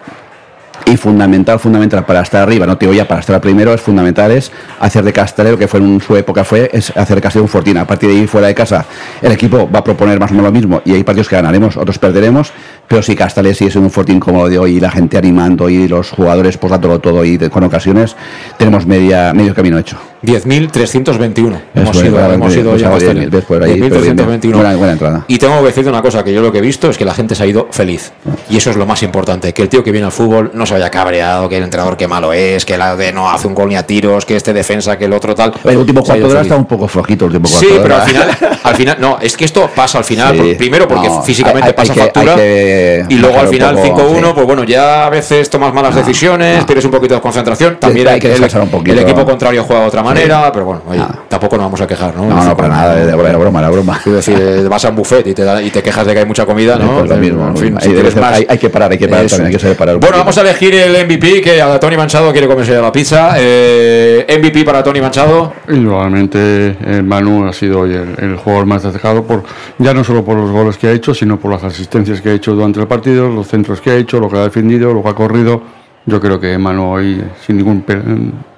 y 0.86 0.98
fundamental, 0.98 1.60
fundamental 1.60 2.06
para 2.06 2.22
estar 2.22 2.42
arriba, 2.44 2.66
no 2.66 2.78
te 2.78 2.86
digo 2.86 2.94
ya 2.96 3.08
para 3.08 3.22
estar 3.22 3.40
primero, 3.42 3.74
es 3.74 3.82
fundamental 3.82 4.32
es 4.32 4.52
hacer 4.80 5.04
de 5.04 5.14
Castellet, 5.14 5.52
lo 5.52 5.58
que 5.58 5.68
fue 5.68 5.80
en 5.80 6.00
su 6.02 6.16
época 6.16 6.44
fue, 6.44 6.70
es 6.74 6.92
hacer 6.96 7.16
de 7.16 7.22
Castellet 7.22 7.44
un 7.44 7.50
fortín. 7.50 7.78
A 7.78 7.86
partir 7.88 8.10
de 8.10 8.16
ahí, 8.18 8.28
fuera 8.28 8.48
de 8.48 8.56
casa, 8.56 8.86
el 9.22 9.32
equipo 9.32 9.70
va 9.72 9.80
a 9.80 9.84
proponer 9.84 10.20
más 10.20 10.32
o 10.32 10.34
menos 10.34 10.48
lo 10.48 10.52
mismo 10.54 10.82
y 10.86 10.94
hay 10.94 11.04
partidos 11.04 11.30
que 11.30 11.36
ganaremos, 11.36 11.78
otros 11.78 11.98
perderemos, 12.00 12.52
pero 12.88 13.02
si 13.02 13.16
Castellet 13.16 13.56
sigue 13.56 13.72
siendo 13.72 13.88
un 13.88 13.92
fortín 13.92 14.20
como 14.20 14.44
lo 14.44 14.50
de 14.50 14.60
hoy 14.60 14.78
y 14.78 14.80
la 14.80 14.92
gente 14.92 15.18
animando 15.18 15.70
y 15.70 15.88
los 15.88 16.10
jugadores 16.12 16.58
pues 16.58 16.72
dándolo 16.72 17.00
todo 17.00 17.24
y 17.24 17.38
de- 17.38 17.50
con 17.50 17.64
ocasiones, 17.64 18.16
tenemos 18.58 18.86
media, 18.86 19.34
medio 19.34 19.54
camino 19.56 19.78
hecho. 19.78 19.98
10.321. 20.24 21.60
Hemos 21.76 21.98
hemos 22.02 22.14
pues, 22.14 22.14
a 22.14 22.26
algo 22.26 22.48
de- 22.50 22.82
Castellet. 22.82 23.30
ves 23.30 23.46
por 23.46 23.64
ahí, 23.64 23.82
pero 23.82 24.02
bien, 24.02 24.16
bien. 24.16 24.28
10.321. 24.30 24.54
Buena- 24.58 24.76
buena 24.76 24.94
entrada. 24.94 25.26
Y 25.28 25.38
tengo 25.38 25.60
que 25.60 25.68
decirte 25.68 25.90
una 25.90 26.02
cosa, 26.02 26.24
que 26.24 26.34
yo 26.34 26.42
lo 26.42 26.52
que 26.52 26.60
he 26.60 26.62
visto 26.62 26.90
es 26.90 26.98
que 26.98 27.06
la 27.06 27.14
gente 27.14 27.36
se 27.36 27.44
ha 27.44 27.46
ido 27.46 27.68
feliz. 27.72 28.12
Y 28.50 28.58
eso 28.58 28.70
es 28.70 28.78
lo 28.78 28.86
más 28.86 29.04
importante, 29.04 29.54
que 29.54 29.64
el 29.64 29.70
tío 29.70 29.84
que 29.84 29.92
viene 29.92 30.06
al 30.06 30.12
fútbol 30.12 30.52
no 30.54 30.66
se 30.66 30.73
vaya 30.74 30.90
cabreado, 30.90 31.48
que 31.50 31.58
el 31.58 31.64
entrenador 31.64 31.96
que 31.98 32.08
malo 32.08 32.34
es, 32.34 32.66
que 32.66 32.78
la 32.78 32.96
de 32.96 33.12
no 33.14 33.30
hace 33.30 33.48
un 33.48 33.54
gol 33.56 33.70
ni 33.70 33.76
a 33.76 33.86
tiros, 33.86 34.26
que 34.26 34.36
este 34.36 34.54
defensa, 34.54 34.98
que 34.98 35.06
el 35.06 35.14
otro 35.14 35.34
tal. 35.36 35.54
El 35.64 35.78
último 35.78 36.02
Se 36.02 36.08
cuarto 36.08 36.28
de 36.28 36.32
hora 36.34 36.42
está 36.42 36.56
un 36.56 36.66
poco 36.66 36.88
flojito, 36.88 37.26
el 37.26 37.32
último 37.36 37.48
Sí, 37.48 37.68
cuarto 37.68 37.74
de 37.76 37.82
pero 37.82 37.96
hora. 37.96 38.04
al 38.04 38.10
final, 38.10 38.60
al 38.64 38.76
final, 38.76 38.98
no, 39.00 39.18
es 39.22 39.38
que 39.38 39.46
esto 39.46 39.70
pasa 39.76 39.98
al 39.98 40.04
final, 40.04 40.38
Sí. 40.38 40.56
primero 40.58 40.88
porque 40.88 41.08
No, 41.08 41.22
físicamente 41.24 41.64
hay- 41.68 41.70
hay 41.70 41.74
pasa 41.74 41.94
que- 41.94 42.00
factura 42.02 42.36
que 42.36 43.06
y 43.10 43.16
luego 43.16 43.40
al 43.40 43.48
final 43.48 43.76
poco, 43.76 43.86
5-1, 44.02 44.28
sí. 44.28 44.32
pues 44.36 44.46
bueno, 44.48 44.64
ya 44.64 45.06
a 45.06 45.10
veces 45.10 45.50
tomas 45.50 45.74
malas 45.74 45.96
decisiones, 45.96 46.66
tienes 46.66 46.86
un 46.86 46.92
poquito 46.92 47.16
de 47.16 47.22
concentración, 47.22 47.78
también 47.80 48.08
hay 48.08 48.20
que 48.20 48.28
el, 48.28 48.34
descansar 48.34 48.62
un 48.62 48.70
poquito. 48.70 48.94
el 48.94 49.00
equipo 49.00 49.26
contrario 49.26 49.64
juega 49.64 49.82
de 49.84 49.88
otra 49.88 50.04
manera, 50.04 50.52
pero 50.52 50.66
bueno, 50.66 50.82
oye, 50.88 51.02
tampoco 51.28 51.58
nos 51.58 51.66
vamos 51.66 51.82
a 51.82 51.88
quejar, 51.88 52.16
¿no? 52.16 52.26
No, 52.26 52.44
no, 52.44 52.56
para 52.58 52.68
nada, 52.70 53.02
era 53.02 53.16
broma, 53.38 53.60
era 53.60 53.70
broma. 53.70 54.00
Quiero 54.04 54.18
decir, 54.18 54.38
eh, 54.40 54.64
vas 54.68 54.84
a 54.86 54.90
un 54.90 54.96
buffet 54.96 55.26
y 55.28 55.34
te, 55.34 55.44
da- 55.44 55.62
y 55.62 55.70
te 55.70 55.82
quejas 55.82 56.06
de 56.06 56.14
que 56.14 56.20
hay 56.20 56.26
mucha 56.26 56.46
comida, 56.46 56.76
¿no? 56.78 57.00
Pues 57.00 57.10
lo 57.10 57.18
mismo, 57.18 57.48
en 57.48 57.58
fin, 57.58 57.78
hay, 57.80 57.88
si 57.90 57.94
que 57.94 58.12
parar, 58.20 58.34
hay 58.48 58.58
que 58.58 58.70
parar 58.70 59.28
también, 59.28 59.46
hay 59.48 59.52
que 59.54 59.60
saber 59.60 59.78
parar. 59.78 59.98
Bueno, 59.98 60.18
vamos 60.18 60.38
a 60.38 60.42
elegir 60.42 60.63
el 60.72 61.06
MVP, 61.06 61.42
que 61.42 61.62
a 61.62 61.80
Tony 61.80 61.98
Manchado 61.98 62.32
quiere 62.32 62.48
comerse 62.48 62.74
la 62.80 62.92
pizza. 62.92 63.36
Eh, 63.38 64.26
MVP 64.40 64.64
para 64.64 64.84
Tony 64.84 65.02
Manchado. 65.02 65.54
Indudablemente 65.70 66.78
eh, 66.86 67.02
Manu 67.04 67.46
ha 67.48 67.54
sido 67.54 67.82
hoy 67.82 67.94
el, 67.94 68.16
el 68.20 68.36
jugador 68.38 68.66
más 68.66 68.84
destacado 68.84 69.24
por 69.24 69.44
ya 69.80 69.94
no 69.94 70.04
solo 70.04 70.24
por 70.24 70.38
los 70.38 70.52
goles 70.52 70.78
que 70.78 70.88
ha 70.88 70.92
hecho, 70.92 71.14
sino 71.14 71.40
por 71.40 71.52
las 71.52 71.64
asistencias 71.64 72.22
que 72.22 72.30
ha 72.30 72.34
hecho 72.34 72.54
durante 72.54 72.80
el 72.80 72.88
partido, 72.88 73.28
los 73.30 73.48
centros 73.48 73.82
que 73.82 73.92
ha 73.92 73.96
hecho, 73.96 74.20
lo 74.20 74.30
que 74.30 74.38
ha 74.38 74.44
defendido, 74.44 74.94
lo 74.94 75.02
que 75.04 75.10
ha 75.10 75.16
corrido. 75.16 75.62
Yo 76.06 76.20
creo 76.20 76.40
que 76.40 76.58
Manu 76.58 76.92
hoy 76.94 77.22
sin 77.46 77.58
ningún 77.58 77.82
pe- 77.82 78.02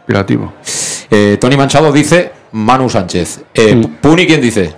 pirativo. 0.06 0.53
Eh, 1.09 1.38
Tony 1.40 1.56
Manchado 1.58 1.92
dice 1.92 2.32
Manu 2.51 2.90
Sánchez. 2.90 3.42
Eh, 3.53 3.88
Puni, 4.01 4.25
¿quién 4.25 4.42
dice? 4.42 4.74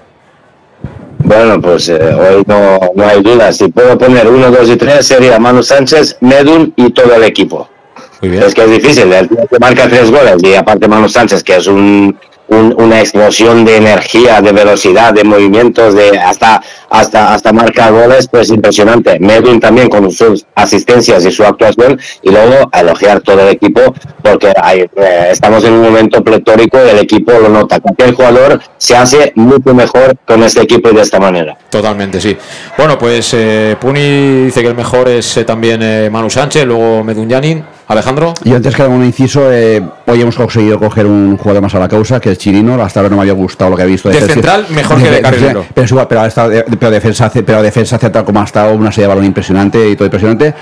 Bueno, 1.28 1.60
pues 1.60 1.90
eh, 1.90 2.00
hoy 2.00 2.42
no, 2.48 2.80
no 2.96 3.06
hay 3.06 3.22
duda. 3.22 3.52
Si 3.52 3.68
puedo 3.68 3.98
poner 3.98 4.30
uno, 4.30 4.50
dos 4.50 4.70
y 4.70 4.78
tres, 4.78 5.08
sería 5.08 5.38
Manu 5.38 5.62
Sánchez, 5.62 6.16
Medun 6.22 6.74
y 6.78 6.90
todo 6.92 7.14
el 7.16 7.24
equipo. 7.24 7.68
Es 8.22 8.56
que 8.56 8.64
es 8.64 8.72
difícil, 8.72 9.12
el 9.12 9.28
que 9.28 9.60
marca 9.60 9.90
tres 9.90 10.10
goles 10.10 10.42
y 10.42 10.56
aparte 10.56 10.88
Manu 10.88 11.10
Sánchez, 11.10 11.44
que 11.44 11.58
es 11.58 11.68
un, 11.68 12.18
un- 12.50 12.74
una 12.78 13.00
explosión 13.00 13.66
de 13.66 13.78
energía, 13.78 14.42
de 14.42 14.52
velocidad, 14.52 15.14
de 15.14 15.24
movimientos, 15.24 15.94
de 15.94 16.18
hasta 16.20 16.62
hasta 16.90 17.34
hasta 17.34 17.52
marcar 17.52 17.92
goles, 17.92 18.30
pues 18.30 18.50
impresionante. 18.50 19.20
Medun 19.20 19.60
también 19.60 19.90
con 19.90 20.10
sus 20.10 20.46
asistencias 20.56 21.26
y 21.26 21.32
su 21.32 21.44
actuación 21.44 22.00
y 22.22 22.30
luego 22.30 22.70
elogiar 22.72 23.20
todo 23.20 23.42
el 23.42 23.50
equipo 23.50 23.82
porque 24.24 24.54
hay, 24.62 24.86
eh, 24.96 25.28
estamos 25.32 25.64
en 25.66 25.74
un 25.74 25.82
momento 25.82 26.24
pletórico 26.24 26.78
y 26.86 26.90
el 26.90 27.00
equipo 27.00 27.34
lo 27.34 27.50
nota. 27.50 27.82
Cualquier 27.82 28.14
jugador 28.14 28.62
se 28.78 28.96
hace 28.96 29.34
mucho 29.36 29.74
mejor 29.74 30.16
con 30.26 30.44
este 30.44 30.62
equipo 30.62 30.90
y 30.90 30.96
de 30.96 31.02
esta 31.02 31.20
manera. 31.20 31.58
Totalmente, 31.70 32.22
sí. 32.22 32.38
Bueno, 32.78 32.98
pues 32.98 33.34
eh, 33.34 33.76
Puni 33.80 34.46
dice 34.46 34.62
que 34.62 34.68
el 34.70 34.76
mejor 34.76 35.10
es 35.10 35.36
eh, 35.38 35.44
también 35.44 35.82
eh, 35.84 36.10
Manu 36.10 36.30
Sánchez, 36.30 36.66
luego 36.66 37.04
Medunyanin. 37.04 37.64
Alejandro. 37.88 38.34
Y 38.44 38.54
antes 38.54 38.76
que 38.76 38.82
haga 38.82 38.94
un 38.94 39.04
inciso, 39.06 39.52
eh, 39.52 39.82
hoy 40.08 40.22
hemos 40.22 40.36
conseguido 40.36 40.78
coger 40.78 41.06
un 41.06 41.38
jugador 41.38 41.62
más 41.64 41.74
a 41.76 41.80
la 41.80 41.88
causa, 41.88 42.20
que 42.20 42.32
es 42.32 42.38
Chirino. 42.38 42.82
Hasta 42.82 43.00
ahora 43.00 43.10
no 43.10 43.16
me 43.16 43.22
había 43.22 43.34
gustado 43.34 43.72
lo 43.72 43.78
que 43.78 43.84
he 43.84 43.88
visto. 43.88 44.10
De 44.10 44.20
central, 44.20 44.66
mejor 44.70 45.02
que 45.02 45.10
de 45.10 45.22
carrilero. 45.22 45.66
Pero, 45.74 46.08
pero, 46.08 46.26
estado 46.26 46.50
de- 46.50 46.64
pero 46.64 46.92
defensa, 46.92 47.32
pero 47.46 47.62
defensa 47.64 47.98
central 47.98 48.26
como 48.26 48.42
ha 48.42 48.44
estado, 48.44 48.74
una 48.74 48.92
serie 48.92 49.04
de 49.06 49.08
balón 49.10 49.26
impresionante 49.26 49.90
y 49.90 49.96
todo 49.96 50.06
impresionante. 50.06 50.54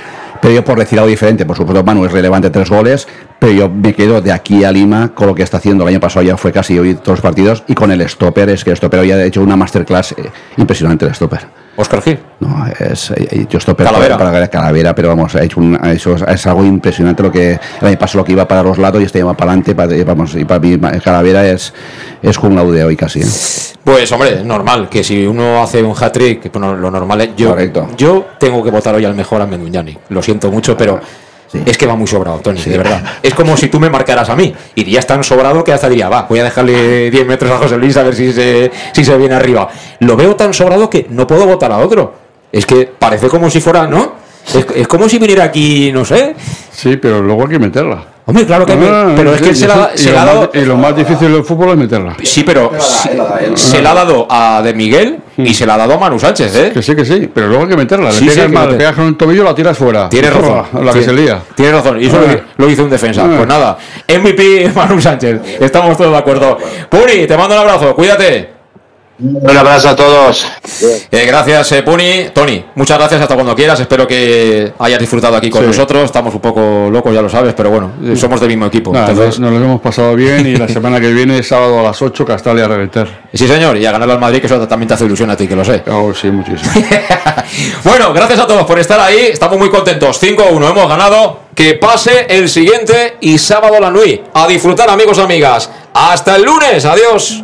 Pero 0.45 0.53
yo 0.57 0.63
por 0.63 0.77
decir 0.77 0.99
algo 0.99 1.09
diferente, 1.09 1.43
por 1.43 1.57
supuesto 1.57 1.83
Manu 1.83 2.05
es 2.05 2.11
relevante 2.11 2.51
tres 2.51 2.69
goles, 2.69 3.07
pero 3.39 3.51
yo 3.51 3.67
me 3.67 3.95
quedo 3.95 4.21
de 4.21 4.31
aquí 4.31 4.63
a 4.63 4.71
Lima 4.71 5.11
con 5.15 5.25
lo 5.25 5.33
que 5.33 5.41
está 5.41 5.57
haciendo. 5.57 5.83
El 5.85 5.89
año 5.95 5.99
pasado 5.99 6.23
ya 6.23 6.37
fue 6.37 6.51
casi 6.51 6.77
hoy 6.77 6.93
todos 6.93 7.17
los 7.17 7.21
partidos 7.21 7.63
y 7.67 7.73
con 7.73 7.91
el 7.91 8.07
stopper, 8.07 8.49
es 8.51 8.63
que 8.63 8.69
el 8.69 8.77
stopper 8.77 8.99
hoy 8.99 9.11
ha 9.11 9.23
hecho 9.25 9.41
una 9.41 9.55
masterclass 9.55 10.11
eh, 10.11 10.29
impresionante 10.57 11.03
el 11.03 11.15
stopper. 11.15 11.47
Oscar 11.77 12.01
Gil. 12.03 12.19
No, 12.39 12.63
es 12.79 13.09
eh, 13.11 13.27
eh, 13.31 13.45
yo 13.49 13.59
stopper 13.59 13.87
Calavera. 13.87 14.17
para, 14.19 14.47
Calavera, 14.47 14.93
pero 14.93 15.07
vamos, 15.09 15.35
ha 15.35 15.43
hecho 15.43 15.59
un, 15.59 15.77
ha 15.81 15.91
hecho- 15.91 16.15
es 16.15 16.45
algo 16.45 16.63
impresionante 16.63 17.23
lo 17.23 17.31
que 17.31 17.59
el 17.81 17.87
año 17.87 17.97
pasado 17.97 18.19
lo 18.19 18.25
que 18.25 18.31
iba 18.33 18.47
para 18.47 18.61
los 18.61 18.77
lados 18.77 19.01
y 19.01 19.05
este 19.05 19.17
lleva 19.19 19.33
para 19.35 19.51
adelante, 19.51 19.73
para, 19.73 20.03
vamos, 20.05 20.35
y 20.35 20.45
para 20.45 20.59
mí 20.59 20.77
Calavera 21.03 21.49
es 21.49 21.73
es 22.21 22.37
cum 22.37 22.55
laude 22.55 22.83
hoy 22.83 22.95
casi. 22.95 23.21
¿eh? 23.21 23.25
Pues 23.83 24.11
hombre, 24.11 24.41
normal 24.43 24.89
que 24.89 25.03
si 25.03 25.27
uno 25.27 25.61
hace 25.61 25.83
un 25.83 25.93
hat-trick, 25.99 26.49
lo 26.55 26.89
normal 26.89 27.21
es. 27.21 27.29
Yo, 27.35 27.55
yo 27.97 28.25
tengo 28.39 28.63
que 28.63 28.71
votar 28.71 28.95
hoy 28.95 29.05
al 29.05 29.13
mejor 29.13 29.41
a 29.41 29.45
Menduñani. 29.45 29.95
Lo 30.09 30.23
siento 30.23 30.34
mucho, 30.51 30.75
pero 30.77 30.99
es 31.65 31.77
que 31.77 31.85
va 31.85 31.95
muy 31.95 32.07
sobrado, 32.07 32.39
Tony, 32.39 32.61
de 32.61 32.77
verdad. 32.77 33.03
Es 33.21 33.33
como 33.33 33.55
si 33.55 33.67
tú 33.67 33.79
me 33.79 33.89
marcaras 33.89 34.29
a 34.29 34.35
mí. 34.35 34.53
Y 34.73 34.83
ya 34.83 34.99
es 34.99 35.07
tan 35.07 35.23
sobrado 35.23 35.63
que 35.63 35.71
hasta 35.71 35.87
diría, 35.87 36.09
va, 36.09 36.23
voy 36.23 36.39
a 36.39 36.43
dejarle 36.43 37.09
10 37.11 37.27
metros 37.27 37.51
a 37.51 37.57
José 37.57 37.77
Luis 37.77 37.95
a 37.97 38.03
ver 38.03 38.15
si 38.15 38.33
se, 38.33 38.71
si 38.93 39.05
se 39.05 39.17
viene 39.17 39.35
arriba. 39.35 39.69
Lo 39.99 40.15
veo 40.15 40.35
tan 40.35 40.53
sobrado 40.53 40.89
que 40.89 41.07
no 41.09 41.25
puedo 41.27 41.45
votar 41.45 41.71
a 41.71 41.77
otro. 41.77 42.13
Es 42.51 42.65
que 42.65 42.85
parece 42.97 43.27
como 43.29 43.49
si 43.49 43.61
fuera, 43.61 43.87
¿no? 43.87 44.13
Es, 44.53 44.65
es 44.75 44.87
como 44.87 45.07
si 45.09 45.17
viniera 45.17 45.43
aquí, 45.45 45.91
no 45.91 46.05
sé. 46.05 46.35
Sí, 46.71 46.97
pero 46.97 47.21
luego 47.21 47.43
hay 47.43 47.49
que 47.49 47.59
meterla. 47.59 48.14
Hombre, 48.27 48.43
claro 48.47 48.65
que 48.65 48.75
me- 48.75 48.87
pero 49.15 49.35
es 49.35 49.41
que 49.41 49.53
sí, 49.53 49.61
se 49.61 49.67
la- 49.67 49.91
se 49.93 50.09
ha 50.09 50.15
más- 50.15 50.25
dado- 50.25 50.51
Y 50.55 50.61
lo 50.61 50.75
más 50.77 50.95
difícil 50.95 51.31
del 51.31 51.43
fútbol 51.43 51.69
es 51.69 51.77
meterla. 51.77 52.15
Sí, 52.23 52.41
pero 52.43 52.71
se, 53.55 53.81
la 53.83 53.91
ha 53.91 53.93
dado 53.93 54.25
a 54.27 54.63
De 54.63 54.73
Miguel 54.73 55.19
y 55.37 55.53
se 55.53 55.63
la 55.67 55.75
ha 55.75 55.77
dado 55.77 55.93
a 55.93 55.97
Manu 55.99 56.17
Sánchez, 56.17 56.55
¿eh? 56.55 56.71
Que 56.73 56.81
sí, 56.81 56.95
que 56.95 57.05
sí, 57.05 57.29
pero 57.31 57.47
luego 57.47 57.63
hay 57.63 57.69
que 57.69 57.77
meterla. 57.77 58.11
Sí, 58.11 58.25
le 58.25 58.31
sí, 58.31 58.37
pegas 58.37 58.51
mal, 58.51 58.71
le 58.71 58.77
pegas 58.77 58.95
con 58.95 59.05
el 59.05 59.15
tobillo, 59.15 59.43
la 59.43 59.53
tiras 59.53 59.77
fuera. 59.77 60.09
Tienes 60.09 60.33
razón. 60.33 60.65
La 60.83 60.91
que 60.91 61.03
se 61.03 61.13
lía. 61.13 61.39
Tienes 61.55 61.75
razón. 61.75 62.01
Y 62.01 62.07
eso 62.07 62.17
Ah. 62.27 62.33
lo, 62.57 62.65
lo 62.65 62.71
hizo 62.71 62.83
un 62.83 62.89
defensa. 62.89 63.25
Ah. 63.25 63.33
Pues 63.37 63.47
nada, 63.47 63.77
MVP 64.07 64.71
Manu 64.75 64.99
Sánchez. 64.99 65.41
Estamos 65.61 65.95
todos 65.95 66.11
de 66.11 66.17
acuerdo. 66.17 66.57
Puni, 66.89 67.27
te 67.27 67.37
mando 67.37 67.53
un 67.53 67.61
abrazo. 67.61 67.93
Cuídate. 67.95 68.54
Un 69.17 69.57
abrazo 69.57 69.89
a 69.89 69.95
todos. 69.95 70.45
Eh, 71.09 71.23
gracias, 71.25 71.71
eh, 71.71 71.83
Puni. 71.83 72.25
Tony, 72.33 72.65
muchas 72.75 72.97
gracias 72.97 73.21
hasta 73.21 73.33
cuando 73.35 73.55
quieras. 73.55 73.79
Espero 73.79 74.05
que 74.05 74.73
hayas 74.77 74.99
disfrutado 74.99 75.37
aquí 75.37 75.49
con 75.49 75.61
Sí. 75.61 75.67
nosotros. 75.67 76.03
Estamos 76.03 76.33
un 76.35 76.41
poco 76.41 76.89
locos, 76.91 77.13
ya 77.13 77.21
lo 77.21 77.29
sabes, 77.29 77.53
pero 77.53 77.69
bueno, 77.69 77.93
eh, 78.03 78.17
somos 78.17 78.41
del 78.41 78.49
mismo 78.49 78.65
equipo. 78.65 78.91
Nada, 78.91 79.11
Entonces, 79.11 79.39
nos, 79.39 79.51
lo 79.53 79.57
hemos 79.63 79.79
pasado 79.81 80.15
bien 80.15 80.45
y 80.45 80.57
la 80.57 80.67
semana 80.67 80.99
que 80.99 81.13
viene, 81.13 81.41
sábado 81.43 81.79
a 81.79 81.83
las 81.83 82.01
8, 82.01 82.25
Castalia 82.25 82.65
a 82.65 82.67
reventar. 82.67 83.07
sí, 83.33 83.47
señor, 83.47 83.77
y 83.77 83.85
a 83.85 83.91
ganar 83.93 84.09
al 84.11 84.19
Madrid, 84.19 84.41
que 84.41 84.47
eso 84.47 84.67
también 84.67 84.89
te 84.89 84.95
hace 84.95 85.05
ilusión 85.05 85.29
a 85.29 85.37
ti, 85.37 85.47
que 85.47 85.55
lo 85.55 85.63
sé. 85.63 85.81
Oh, 85.89 86.13
sí, 86.13 86.29
muchísimo. 86.29 86.71
Bueno, 87.83 88.11
gracias 88.11 88.39
a 88.39 88.47
todos 88.47 88.65
por 88.65 88.79
estar 88.79 88.99
ahí. 88.99 89.27
Estamos 89.31 89.57
muy 89.59 89.69
contentos. 89.69 90.19
5-1, 90.21 90.69
hemos 90.71 90.89
ganado. 90.89 91.41
Que 91.53 91.75
pase 91.75 92.25
el 92.27 92.49
siguiente 92.49 93.15
y 93.21 93.37
sábado 93.37 93.79
la 93.79 93.91
Nui. 93.91 94.21
A 94.33 94.47
disfrutar, 94.47 94.89
amigos 94.89 95.19
y 95.19 95.21
amigas. 95.21 95.69
Hasta 95.93 96.35
el 96.35 96.43
lunes. 96.43 96.83
Adiós. 96.85 97.43